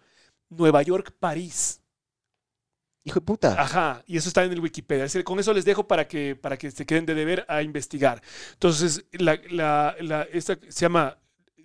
Nueva 0.50 0.82
York-París. 0.82 1.82
Hijo 3.04 3.22
de 3.22 3.26
puta. 3.26 3.62
Ajá, 3.62 4.04
y 4.06 4.18
eso 4.18 4.28
está 4.28 4.44
en 4.44 4.52
el 4.52 4.60
Wikipedia. 4.60 5.06
Es 5.06 5.14
decir, 5.14 5.24
con 5.24 5.40
eso 5.40 5.54
les 5.54 5.64
dejo 5.64 5.88
para 5.88 6.08
que, 6.08 6.36
para 6.36 6.58
que 6.58 6.72
se 6.72 6.86
queden 6.86 7.06
de 7.06 7.16
deber 7.16 7.46
a 7.48 7.62
investigar. 7.62 8.22
Entonces, 8.54 9.06
la, 9.14 9.40
la- 9.50 9.96
la- 10.02 10.24
esta 10.24 10.58
se 10.68 10.82
llama, 10.82 11.18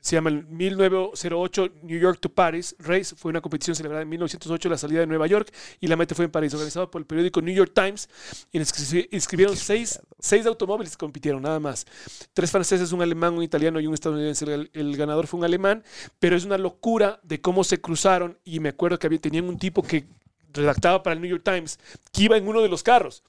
se 0.02 0.16
llama 0.16 0.30
el 0.30 0.44
1908 0.48 1.68
New 1.84 1.98
York 1.98 2.18
to 2.20 2.28
Paris 2.28 2.74
Race. 2.80 3.14
Fue 3.14 3.30
una 3.30 3.40
competición 3.40 3.76
celebrada 3.76 4.02
en 4.02 4.08
1908, 4.08 4.68
la 4.68 4.76
salida 4.76 5.00
de 5.00 5.06
Nueva 5.06 5.28
York, 5.28 5.52
y 5.80 5.86
la 5.86 5.94
meta 5.94 6.16
fue 6.16 6.24
en 6.24 6.30
París, 6.32 6.52
organizada 6.54 6.90
por 6.90 7.00
el 7.00 7.06
periódico 7.06 7.40
New 7.40 7.54
York 7.54 7.70
Times. 7.72 8.08
Y 8.50 8.56
en 8.56 8.62
el 8.62 8.66
que 8.66 8.80
se 8.80 9.08
inscribieron 9.12 9.56
seis, 9.56 10.00
seis 10.18 10.44
automóviles 10.44 10.96
que 10.96 11.00
compitieron, 11.00 11.40
nada 11.40 11.60
más. 11.60 11.86
Tres 12.34 12.50
franceses, 12.50 12.90
un 12.90 13.00
alemán, 13.00 13.34
un 13.34 13.44
italiano 13.44 13.78
y 13.78 13.86
un 13.86 13.94
estadounidense. 13.94 14.44
El, 14.44 14.70
el 14.72 14.96
ganador 14.96 15.28
fue 15.28 15.38
un 15.38 15.44
alemán, 15.44 15.84
pero 16.18 16.36
es 16.36 16.44
una 16.44 16.58
locura 16.58 17.20
de 17.22 17.40
cómo 17.40 17.62
se 17.62 17.80
cruzaron. 17.80 18.36
Y 18.44 18.58
me 18.58 18.70
acuerdo 18.70 18.98
que 18.98 19.06
había, 19.06 19.20
tenían 19.20 19.48
un 19.48 19.56
tipo 19.56 19.84
que 19.84 20.06
redactaba 20.52 21.04
para 21.04 21.14
el 21.14 21.20
New 21.20 21.30
York 21.30 21.44
Times, 21.44 21.78
que 22.10 22.24
iba 22.24 22.36
en 22.36 22.48
uno 22.48 22.60
de 22.60 22.68
los 22.68 22.82
carros 22.82 23.22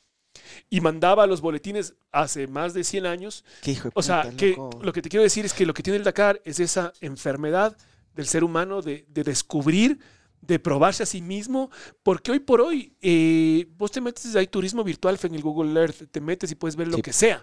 y 0.69 0.81
mandaba 0.81 1.27
los 1.27 1.41
boletines 1.41 1.93
hace 2.11 2.47
más 2.47 2.73
de 2.73 2.83
100 2.83 3.05
años. 3.05 3.43
Qué 3.61 3.71
hijo 3.71 3.89
de 3.89 3.91
O 3.95 4.01
sea, 4.01 4.31
que 4.35 4.51
loco. 4.51 4.79
lo 4.83 4.93
que 4.93 5.01
te 5.01 5.09
quiero 5.09 5.23
decir 5.23 5.45
es 5.45 5.53
que 5.53 5.65
lo 5.65 5.73
que 5.73 5.83
tiene 5.83 5.97
el 5.97 6.03
Dakar 6.03 6.41
es 6.45 6.59
esa 6.59 6.93
enfermedad 7.01 7.77
del 8.15 8.27
ser 8.27 8.43
humano 8.43 8.81
de, 8.81 9.05
de 9.09 9.23
descubrir, 9.23 9.99
de 10.41 10.59
probarse 10.59 11.03
a 11.03 11.05
sí 11.05 11.21
mismo, 11.21 11.71
porque 12.03 12.31
hoy 12.31 12.39
por 12.39 12.61
hoy 12.61 12.93
eh, 13.01 13.65
vos 13.77 13.91
te 13.91 14.01
metes, 14.01 14.35
hay 14.35 14.47
turismo 14.47 14.83
virtual 14.83 15.17
en 15.23 15.35
el 15.35 15.41
Google 15.41 15.79
Earth, 15.79 16.03
te 16.11 16.19
metes 16.19 16.51
y 16.51 16.55
puedes 16.55 16.75
ver 16.75 16.87
lo 16.89 16.97
Sí. 16.97 17.01
que 17.01 17.13
sea. 17.13 17.41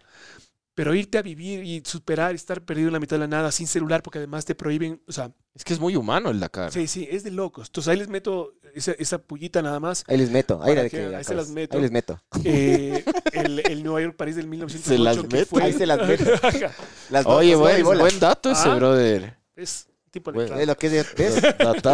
Pero 0.81 0.94
irte 0.94 1.19
a 1.19 1.23
vivir 1.23 1.62
y 1.62 1.82
superar 1.85 2.32
y 2.32 2.36
estar 2.36 2.62
perdido 2.62 2.89
en 2.89 2.94
la 2.94 3.01
mitad 3.01 3.16
de 3.16 3.20
la 3.20 3.27
nada 3.27 3.52
sin 3.52 3.66
celular, 3.66 4.02
porque 4.02 4.16
además 4.16 4.47
te 4.47 4.55
prohíben, 4.55 5.02
o 5.07 5.12
sea, 5.12 5.31
Es 5.55 5.62
que 5.62 5.74
es 5.74 5.78
muy 5.78 5.94
humano 5.94 6.31
el 6.31 6.40
Dakar. 6.40 6.73
sí, 6.73 6.86
sí, 6.86 7.07
es 7.11 7.23
de 7.23 7.31
locos. 7.31 7.69
Entonces 7.69 7.90
ahí 7.93 7.98
les 7.98 8.09
meto 8.09 8.55
esa, 8.74 8.93
esa 8.93 9.19
pullita 9.19 9.61
nada 9.61 9.78
más. 9.78 10.05
Ahí 10.09 10.16
les 10.16 10.31
meto. 10.31 10.59
Ahí, 10.62 10.74
la 10.74 10.85
que- 10.85 10.89
que 10.89 11.15
ahí 11.16 11.23
se 11.23 11.35
las 11.35 11.51
meto. 11.51 11.77
Ahí 11.77 11.82
les 11.82 11.90
meto. 11.90 12.19
Eh, 12.44 13.05
el, 13.35 13.59
el 13.70 13.85
Nueva 13.85 14.01
York 14.01 14.16
París 14.16 14.36
del 14.36 14.47
1908. 14.47 14.89
Se 14.89 14.98
las 15.36 15.47
fue- 15.48 15.62
Ahí 15.62 15.74
se 15.74 15.85
las 15.85 15.98
meto. 16.09 16.24
Las 17.11 17.27
Oye, 17.27 17.57
buen, 17.57 17.82
buen 17.85 18.19
dato 18.19 18.51
ese, 18.52 18.70
Ah. 18.70 18.74
brother. 18.77 19.36
es 19.57 19.86
tipo. 20.11 20.31
Es 20.32 20.66
lo 20.66 20.77
que 20.77 20.87
es 20.87 20.93
de- 20.93 21.07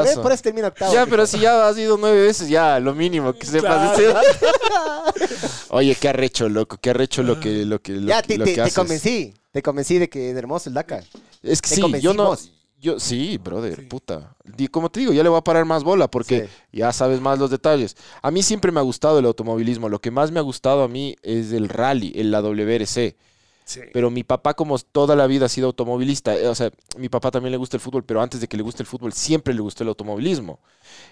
¿ves? 0.02 0.16
Por 0.18 0.32
eso 0.32 0.42
termina 0.42 0.68
octavo. 0.68 0.92
Ya, 0.92 1.06
pero 1.06 1.26
si 1.26 1.38
ya 1.38 1.68
has 1.68 1.76
ido 1.78 1.96
nueve 1.98 2.22
veces, 2.22 2.48
ya, 2.48 2.78
lo 2.80 2.94
mínimo 2.94 3.32
que 3.32 3.46
sepas 3.46 3.96
Claro. 3.98 4.20
Oye, 5.70 5.94
qué 5.94 6.08
arrecho, 6.08 6.48
loco, 6.48 6.78
qué 6.80 6.90
arrecho 6.90 7.22
lo 7.22 7.38
que, 7.40 7.64
lo 7.64 7.80
que, 7.80 7.92
lo 7.92 8.08
Ya, 8.08 8.22
que- 8.22 8.28
te, 8.28 8.38
lo 8.38 8.44
te- 8.44 8.50
que 8.50 8.54
te 8.56 8.62
haces. 8.62 8.74
convencí. 8.74 9.34
Te 9.52 9.62
convencí 9.62 9.98
de 9.98 10.08
que 10.08 10.30
es 10.30 10.36
hermoso 10.36 10.68
el 10.68 10.74
Dakar. 10.74 11.04
Es 11.42 11.62
que 11.62 11.70
Te 11.70 11.76
sí, 11.76 11.82
yo 12.00 12.12
no. 12.14 12.36
Yo, 12.78 13.00
sí, 13.00 13.38
brother, 13.38 13.74
Sí. 13.76 13.82
puta. 13.86 14.36
Como 14.70 14.90
te 14.90 15.00
digo, 15.00 15.12
ya 15.14 15.22
le 15.22 15.30
voy 15.30 15.38
a 15.38 15.42
parar 15.42 15.64
más 15.64 15.82
bola 15.82 16.08
porque 16.10 16.42
Sí. 16.42 16.78
ya 16.78 16.92
sabes 16.92 17.22
más 17.22 17.38
los 17.38 17.50
detalles. 17.50 17.96
A 18.20 18.30
mí 18.30 18.42
siempre 18.42 18.70
me 18.70 18.78
ha 18.80 18.82
gustado 18.82 19.18
el 19.18 19.24
automovilismo. 19.24 19.88
Lo 19.88 19.98
que 19.98 20.10
más 20.10 20.30
me 20.30 20.38
ha 20.40 20.42
gustado 20.42 20.82
a 20.82 20.88
mí 20.88 21.16
es 21.22 21.52
el 21.52 21.70
rally, 21.70 22.12
el 22.16 22.30
la 22.30 22.42
WRC. 22.42 23.16
Sí. 23.66 23.80
Pero 23.92 24.12
mi 24.12 24.22
papá, 24.22 24.54
como 24.54 24.78
toda 24.78 25.16
la 25.16 25.26
vida 25.26 25.46
ha 25.46 25.48
sido 25.48 25.66
automovilista, 25.66 26.36
eh, 26.36 26.46
o 26.46 26.54
sea, 26.54 26.70
mi 26.96 27.08
papá 27.08 27.32
también 27.32 27.50
le 27.50 27.56
gusta 27.56 27.76
el 27.76 27.80
fútbol, 27.80 28.04
pero 28.04 28.22
antes 28.22 28.40
de 28.40 28.46
que 28.46 28.56
le 28.56 28.62
guste 28.62 28.84
el 28.84 28.86
fútbol, 28.86 29.12
siempre 29.12 29.52
le 29.54 29.60
gustó 29.60 29.82
el 29.82 29.88
automovilismo. 29.88 30.60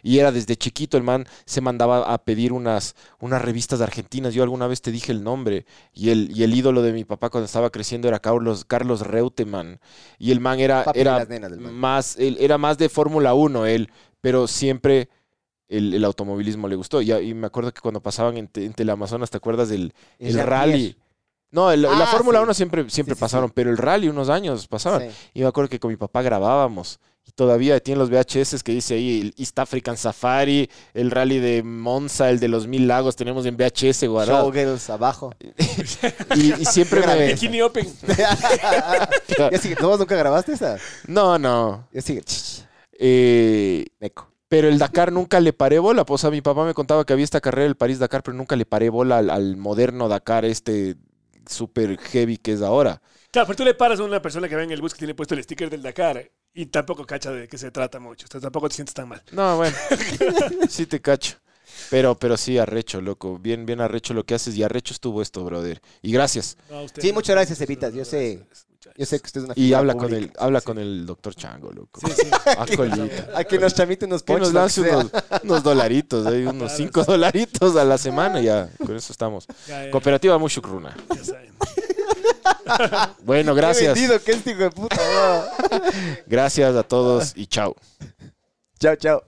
Y 0.04 0.20
era 0.20 0.30
desde 0.30 0.56
chiquito, 0.56 0.96
el 0.96 1.02
man 1.02 1.26
se 1.46 1.60
mandaba 1.60 2.12
a 2.14 2.18
pedir 2.24 2.52
unas, 2.52 2.94
unas 3.18 3.42
revistas 3.42 3.80
argentinas. 3.80 4.34
Yo 4.34 4.44
alguna 4.44 4.68
vez 4.68 4.82
te 4.82 4.92
dije 4.92 5.10
el 5.10 5.24
nombre. 5.24 5.66
Y 5.92 6.10
el, 6.10 6.30
y 6.30 6.44
el 6.44 6.54
ídolo 6.54 6.82
de 6.82 6.92
mi 6.92 7.04
papá 7.04 7.28
cuando 7.28 7.46
estaba 7.46 7.70
creciendo 7.70 8.06
era 8.06 8.20
Carlos, 8.20 8.64
Carlos 8.64 9.00
Reutemann. 9.00 9.80
Y 10.20 10.30
el 10.30 10.38
man 10.38 10.60
era, 10.60 10.84
era 10.94 11.26
man. 11.26 11.74
más, 11.74 12.16
él, 12.18 12.36
era 12.38 12.56
más 12.56 12.78
de 12.78 12.88
Fórmula 12.88 13.34
1, 13.34 13.66
él, 13.66 13.90
pero 14.20 14.46
siempre. 14.46 15.08
El, 15.66 15.94
el 15.94 16.04
automovilismo 16.04 16.68
le 16.68 16.76
gustó. 16.76 17.00
Y, 17.00 17.10
y 17.10 17.34
me 17.34 17.46
acuerdo 17.46 17.72
que 17.72 17.80
cuando 17.80 18.00
pasaban 18.02 18.36
en, 18.36 18.50
en 18.54 18.74
Teleamazonas, 18.74 19.30
¿te 19.30 19.38
acuerdas 19.38 19.70
del 19.70 19.94
El 20.18 20.38
rally? 20.38 20.94
No, 21.54 21.70
el- 21.70 21.82
la 21.82 21.90
Ah, 22.04 22.06
Fórmula 22.06 22.40
sí. 22.40 22.42
1 22.44 22.54
siempre, 22.54 22.90
siempre 22.90 23.14
sí, 23.14 23.20
pasaron, 23.20 23.48
sí. 23.48 23.52
pero 23.54 23.70
el 23.70 23.78
rally 23.78 24.08
unos 24.08 24.28
años 24.28 24.66
pasaban. 24.66 25.02
Sí. 25.02 25.08
Y 25.34 25.40
me 25.42 25.46
acuerdo 25.46 25.68
que 25.70 25.78
con 25.78 25.90
mi 25.90 25.96
papá 25.96 26.20
grabábamos. 26.22 26.98
Y 27.26 27.30
todavía 27.32 27.80
tienen 27.80 28.00
los 28.00 28.10
VHS 28.10 28.62
que 28.62 28.72
dice 28.72 28.94
ahí 28.94 29.20
el 29.22 29.34
East 29.38 29.58
African 29.58 29.96
Safari, 29.96 30.68
el 30.92 31.10
rally 31.10 31.38
de 31.38 31.62
Monza, 31.62 32.28
el 32.28 32.38
de 32.38 32.48
los 32.48 32.66
Mil 32.66 32.86
Lagos, 32.86 33.16
tenemos 33.16 33.46
en 33.46 33.56
VHS 33.56 34.06
guardado. 34.08 34.42
Showgirls 34.44 34.90
abajo. 34.90 35.32
Y, 36.36 36.52
y 36.60 36.64
siempre 36.66 37.06
me... 37.06 37.28
Bikini 37.28 37.62
Open. 37.62 37.86
ya 39.38 39.58
sigue. 39.58 39.76
¿No, 39.80 39.88
vos 39.88 39.98
nunca 39.98 40.16
grabaste 40.16 40.52
esa? 40.52 40.76
No, 41.06 41.38
no. 41.38 41.86
Ya 41.92 42.02
sigue. 42.02 42.22
Eh, 42.98 43.86
pero 44.48 44.68
el 44.68 44.78
Dakar 44.78 45.10
nunca 45.12 45.40
le 45.40 45.52
paré 45.52 45.78
bola. 45.78 46.04
Pues, 46.04 46.20
o 46.20 46.22
sea, 46.22 46.30
mi 46.30 46.40
papá 46.40 46.64
me 46.64 46.74
contaba 46.74 47.04
que 47.04 47.12
había 47.12 47.24
esta 47.24 47.40
carrera, 47.40 47.66
el 47.66 47.76
París-Dakar, 47.76 48.22
pero 48.22 48.36
nunca 48.36 48.54
le 48.56 48.66
paré 48.66 48.88
bola 48.90 49.18
al, 49.18 49.30
al 49.30 49.56
moderno 49.56 50.08
Dakar, 50.08 50.44
este 50.44 50.96
super 51.48 51.98
heavy 51.98 52.38
que 52.38 52.52
es 52.52 52.62
ahora. 52.62 53.00
Claro, 53.30 53.46
pero 53.46 53.56
tú 53.56 53.64
le 53.64 53.74
paras 53.74 54.00
a 54.00 54.04
una 54.04 54.22
persona 54.22 54.48
que 54.48 54.56
ve 54.56 54.64
en 54.64 54.70
el 54.70 54.80
bus 54.80 54.92
que 54.94 54.98
tiene 54.98 55.14
puesto 55.14 55.34
el 55.34 55.42
sticker 55.42 55.68
del 55.68 55.82
Dakar 55.82 56.30
y 56.52 56.66
tampoco 56.66 57.04
cacha 57.04 57.32
de 57.32 57.48
qué 57.48 57.58
se 57.58 57.70
trata 57.70 57.98
mucho. 57.98 58.26
O 58.26 58.30
sea, 58.30 58.40
tampoco 58.40 58.68
te 58.68 58.76
sientes 58.76 58.94
tan 58.94 59.08
mal. 59.08 59.22
No, 59.32 59.56
bueno. 59.56 59.76
sí 60.68 60.86
te 60.86 61.00
cacho. 61.00 61.36
Pero, 61.90 62.16
pero 62.16 62.36
sí, 62.36 62.58
arrecho, 62.58 63.00
loco. 63.00 63.38
Bien, 63.38 63.66
bien 63.66 63.80
arrecho 63.80 64.14
lo 64.14 64.24
que 64.24 64.34
haces. 64.34 64.54
Y 64.56 64.62
arrecho 64.62 64.94
estuvo 64.94 65.20
esto, 65.20 65.44
brother. 65.44 65.80
Y 66.02 66.12
gracias. 66.12 66.56
No, 66.70 66.78
a 66.78 66.82
usted. 66.82 67.02
Sí, 67.02 67.12
muchas 67.12 67.34
gracias, 67.34 67.60
Evitas. 67.60 67.92
Yo 67.92 68.04
sé-. 68.04 68.46
Yo 68.96 69.06
sé 69.06 69.18
que 69.20 69.26
usted 69.26 69.40
es 69.40 69.44
una 69.44 69.54
Y 69.56 69.62
figura 69.62 69.78
habla 69.78 69.92
con 69.94 70.02
pública. 70.08 70.32
el, 70.38 70.44
habla 70.44 70.60
con 70.60 70.78
el 70.78 71.06
doctor 71.06 71.34
Chango, 71.34 71.72
loco. 71.72 72.00
Sí, 72.06 72.12
sí. 72.16 72.28
A 72.58 72.66
colita. 72.76 73.28
A 73.38 73.44
que 73.44 73.58
nos 73.58 73.74
chamiten 73.74 74.08
unos 74.10 74.22
Que 74.22 74.32
ponchos. 74.34 74.48
nos 74.48 74.54
lo 74.54 74.60
lance 74.60 74.82
que 74.82 74.88
sea. 74.88 74.98
unos, 74.98 75.12
unos 75.42 75.62
dolaritos, 75.62 76.26
ahí, 76.26 76.42
unos 76.42 76.54
Claro, 76.56 76.74
cinco 76.76 77.00
sí. 77.04 77.10
dolaritos 77.10 77.76
a 77.76 77.84
la 77.84 77.98
semana, 77.98 78.40
ya. 78.40 78.68
Con 78.84 78.94
eso 78.96 79.12
estamos. 79.12 79.46
Ya, 79.66 79.84
ya, 79.86 79.90
Cooperativa 79.90 80.38
Mushukruna. 80.38 80.94
ya 81.14 81.24
saben. 81.24 81.52
Bueno, 83.24 83.54
Qué 83.54 83.60
gracias. 83.60 83.94
vendido 83.94 84.22
que 84.22 84.32
este 84.32 84.50
hijo 84.52 84.60
de 84.60 84.70
puta. 84.70 84.96
no. 84.96 85.78
Gracias 86.26 86.74
a 86.74 86.82
todos 86.82 87.32
y 87.36 87.46
chao. 87.46 87.74
Chao, 88.78 88.96
chao. 88.96 89.24